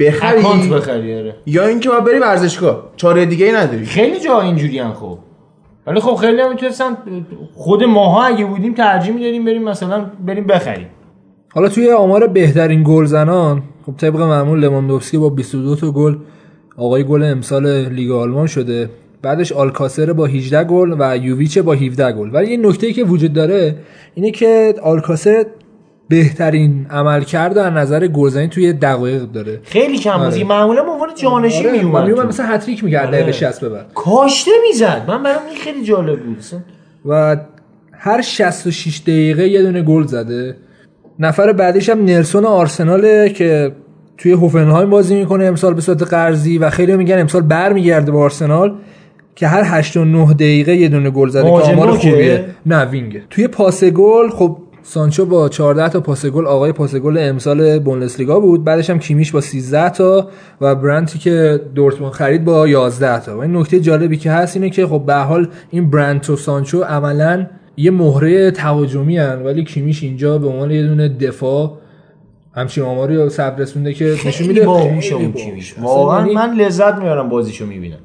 بخری. 0.00 0.38
اکانت 0.38 0.72
بخری 0.72 1.18
آره. 1.18 1.34
یا 1.46 1.66
اینکه 1.66 1.88
باید 1.88 2.04
بری 2.04 2.18
ورزشگاه. 2.18 2.82
چاره 2.96 3.26
دیگه 3.26 3.46
ای 3.46 3.52
نداری. 3.52 3.84
خیلی 3.84 4.20
جا 4.20 4.40
اینجوری 4.40 4.78
هم 4.78 4.92
خب. 4.92 5.18
ولی 5.86 6.00
خب 6.00 6.14
خیلی 6.14 6.40
هم 6.40 6.50
می‌تونستن 6.50 6.96
خود 7.54 7.84
ماها 7.84 8.24
اگه 8.24 8.44
بودیم 8.44 8.74
ترجیح 8.74 9.14
می‌دادیم 9.14 9.44
بریم 9.44 9.62
مثلا 9.62 10.04
بریم 10.26 10.46
بخریم. 10.46 10.86
حالا 11.54 11.68
توی 11.68 11.92
آمار 11.92 12.26
بهترین 12.26 12.82
گل 12.86 13.04
زنان 13.04 13.62
خب 13.86 13.92
طبق 13.96 14.20
معمول 14.20 14.60
لواندوفسکی 14.60 15.18
با 15.18 15.28
22 15.28 15.76
تا 15.76 15.90
گل 15.90 16.16
آقای 16.76 17.04
گل 17.04 17.22
امسال 17.22 17.88
لیگ 17.88 18.10
آلمان 18.10 18.46
شده. 18.46 18.90
بعدش 19.22 19.52
آلکاسر 19.52 20.12
با 20.12 20.26
18 20.26 20.64
گل 20.64 20.96
و 20.98 21.16
یوویچ 21.16 21.58
با 21.58 21.72
17 21.72 22.12
گل. 22.12 22.30
ولی 22.34 22.50
یه 22.50 22.56
نکته 22.56 22.92
که 22.92 23.04
وجود 23.04 23.32
داره 23.32 23.76
اینه 24.14 24.30
که 24.30 24.74
آلکاسر 24.82 25.46
بهترین 26.08 26.86
عملکرد 26.90 27.54
در 27.54 27.70
نظر 27.70 28.06
گلزنی 28.06 28.48
توی 28.48 28.72
دقایق 28.72 29.22
داره. 29.22 29.60
خیلی 29.62 29.98
کم 29.98 30.18
بازی 30.18 30.44
معمولا 30.44 30.82
به 30.82 30.90
عنوان 30.90 31.08
جانشین 31.14 31.66
آره، 31.66 31.78
میومد 31.78 32.06
میومد. 32.06 32.26
مثلا 32.26 32.46
هتریک 32.46 32.84
می‌کرد 32.84 33.06
آره. 33.06 33.16
دقیقه 33.16 33.32
60 33.32 33.60
به 33.60 33.68
بعد. 33.68 33.86
کاشته 33.94 34.50
می‌زد. 34.68 35.04
من 35.08 35.22
برام 35.22 35.42
این 35.48 35.58
خیلی 35.58 35.84
جالب 35.84 36.20
بود. 36.20 36.38
و 37.06 37.36
هر 37.92 38.22
66 38.22 39.00
دقیقه 39.00 39.48
یه 39.48 39.62
دونه 39.62 39.82
گل 39.82 40.06
زده. 40.06 40.56
نفر 41.18 41.52
بعدیش 41.52 41.88
هم 41.88 42.04
نلسون 42.04 42.44
آرسناله 42.44 43.28
که 43.28 43.72
توی 44.18 44.32
هوفنهایم 44.32 44.90
بازی 44.90 45.14
می‌کنه 45.14 45.44
امسال 45.44 45.74
به 45.74 45.80
صورت 45.80 46.02
قرضی 46.02 46.58
و 46.58 46.70
خیلی 46.70 46.96
میگن 46.96 47.18
امسال 47.18 47.42
برمیگرده 47.42 48.12
به 48.12 48.18
آرسنال 48.18 48.74
که 49.34 49.48
هر 49.48 49.62
8 49.64 49.96
و 49.96 50.04
9 50.04 50.32
دقیقه 50.32 50.76
یه 50.76 50.88
دونه 50.88 51.10
گل 51.10 51.28
زده 51.28 51.42
که 51.42 51.48
آمار؟ 51.48 51.90
خوبیه. 51.90 52.44
نه 52.66 52.84
وینگه 52.84 53.22
توی 53.30 53.48
پاس 53.48 53.84
گل 53.84 54.30
خب 54.30 54.58
سانچو 54.90 55.26
با 55.26 55.48
14 55.48 55.88
تا 55.88 56.00
پاس 56.00 56.26
گل 56.26 56.46
آقای 56.46 56.72
پاس 56.72 56.94
گل 56.94 57.18
امسال 57.20 57.78
بوندسلیگا 57.78 58.40
بود. 58.40 58.64
بعدش 58.64 58.90
هم 58.90 58.98
کیمیش 58.98 59.32
با 59.32 59.40
13 59.40 59.90
تا 59.90 60.28
و 60.60 60.74
برانتی 60.74 61.18
که 61.18 61.60
دورتموند 61.74 62.12
خرید 62.12 62.44
با 62.44 62.68
11 62.68 63.20
تا. 63.20 63.36
و 63.36 63.40
این 63.40 63.56
نکته 63.56 63.80
جالبی 63.80 64.16
که 64.16 64.30
هست 64.30 64.56
اینه 64.56 64.70
که 64.70 64.86
خب 64.86 65.02
به 65.06 65.14
حال 65.14 65.48
این 65.70 65.90
برانت 65.90 66.30
و 66.30 66.36
سانچو 66.36 66.82
عملا 66.82 67.46
یه 67.76 67.90
مهره 67.90 68.50
تهاجمی 68.50 69.18
هن 69.18 69.42
ولی 69.42 69.64
کیمیش 69.64 70.02
اینجا 70.02 70.38
به 70.38 70.48
عنوان 70.48 70.70
یه 70.70 70.86
دونه 70.86 71.08
دفاع 71.08 71.78
همچین 72.54 72.84
آماری 72.84 73.16
رو 73.16 73.28
ثبت 73.28 73.60
رسونده 73.60 73.94
که 73.94 74.16
نشون 74.26 74.46
میده. 74.46 74.66
باهوشه 74.66 75.14
اون. 75.14 75.32
کیمیش. 75.32 75.74
واقعا 75.78 76.20
یعنی 76.20 76.34
من 76.34 76.54
لذت 76.54 76.94
میارم 76.94 77.28
بازیشو 77.28 77.66
می‌بینم. 77.66 77.98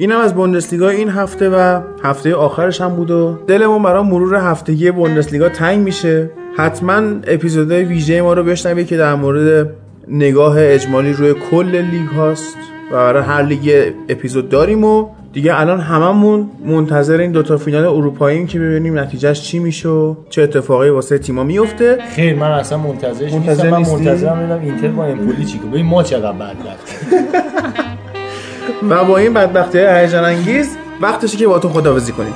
این 0.00 0.12
هم 0.12 0.20
از 0.20 0.34
بوندسلیگا 0.34 0.88
این 0.88 1.08
هفته 1.08 1.48
و 1.48 1.80
هفته 2.02 2.34
آخرش 2.34 2.80
هم 2.80 2.96
بود 2.96 3.10
و 3.10 3.38
دلمون 3.46 3.82
برای 3.82 4.02
مرور 4.02 4.34
هفتگی 4.34 4.90
بوندسلیگا 4.90 5.48
تنگ 5.48 5.78
میشه. 5.78 6.30
حتما 6.56 7.02
اپیزودهای 7.26 7.84
ویژه 7.84 8.22
ما 8.22 8.32
رو 8.32 8.44
بشنوید 8.44 8.86
که 8.86 8.96
در 8.96 9.14
مورد 9.14 9.70
نگاه 10.08 10.54
اجمالی 10.58 11.12
روی 11.12 11.34
کل 11.50 11.76
لیگ 11.76 12.08
هاست 12.08 12.56
و 12.92 12.94
برای 12.94 13.22
هر 13.22 13.42
لیگ 13.42 13.92
اپیزود 14.08 14.48
داریم 14.48 14.84
و 14.84 15.06
دیگه 15.32 15.60
الان 15.60 15.80
هممون 15.80 16.50
منتظر 16.66 17.16
این 17.16 17.32
دوتا 17.32 17.56
فینال 17.56 17.84
اروپاییم 17.84 18.46
که 18.46 18.58
ببینیم 18.58 18.98
نتیجهش 18.98 19.40
چی 19.40 19.58
میشه 19.58 19.88
و 19.88 20.14
چه 20.30 20.42
اتفاقی 20.42 20.88
واسه 20.88 21.18
تیما 21.18 21.44
میفته. 21.44 21.98
خیر 22.16 22.34
من 22.34 22.50
اصلا 22.50 22.78
منتظرش 22.78 23.32
منتظر 23.32 23.76
نیستم. 23.76 23.96
من؟ 23.96 23.98
منتظرم 23.98 24.38
ببینم 24.38 24.60
اینتر 24.60 24.88
با 24.88 25.04
امپولی 25.04 25.44
چی 25.44 25.58
کنه 25.58 25.70
ببین 25.70 25.86
ما 25.86 26.02
چقدر 26.02 26.32
بدبخت. 26.32 27.06
و 28.90 29.04
با 29.04 29.18
این 29.18 29.34
بدبختی 29.34 29.78
هیجان 29.78 30.24
انگیز 30.24 30.76
وقتشه 31.00 31.36
که 31.36 31.46
با 31.46 31.58
تو 31.58 31.68
خداحافظی 31.68 32.12
کنیم. 32.12 32.34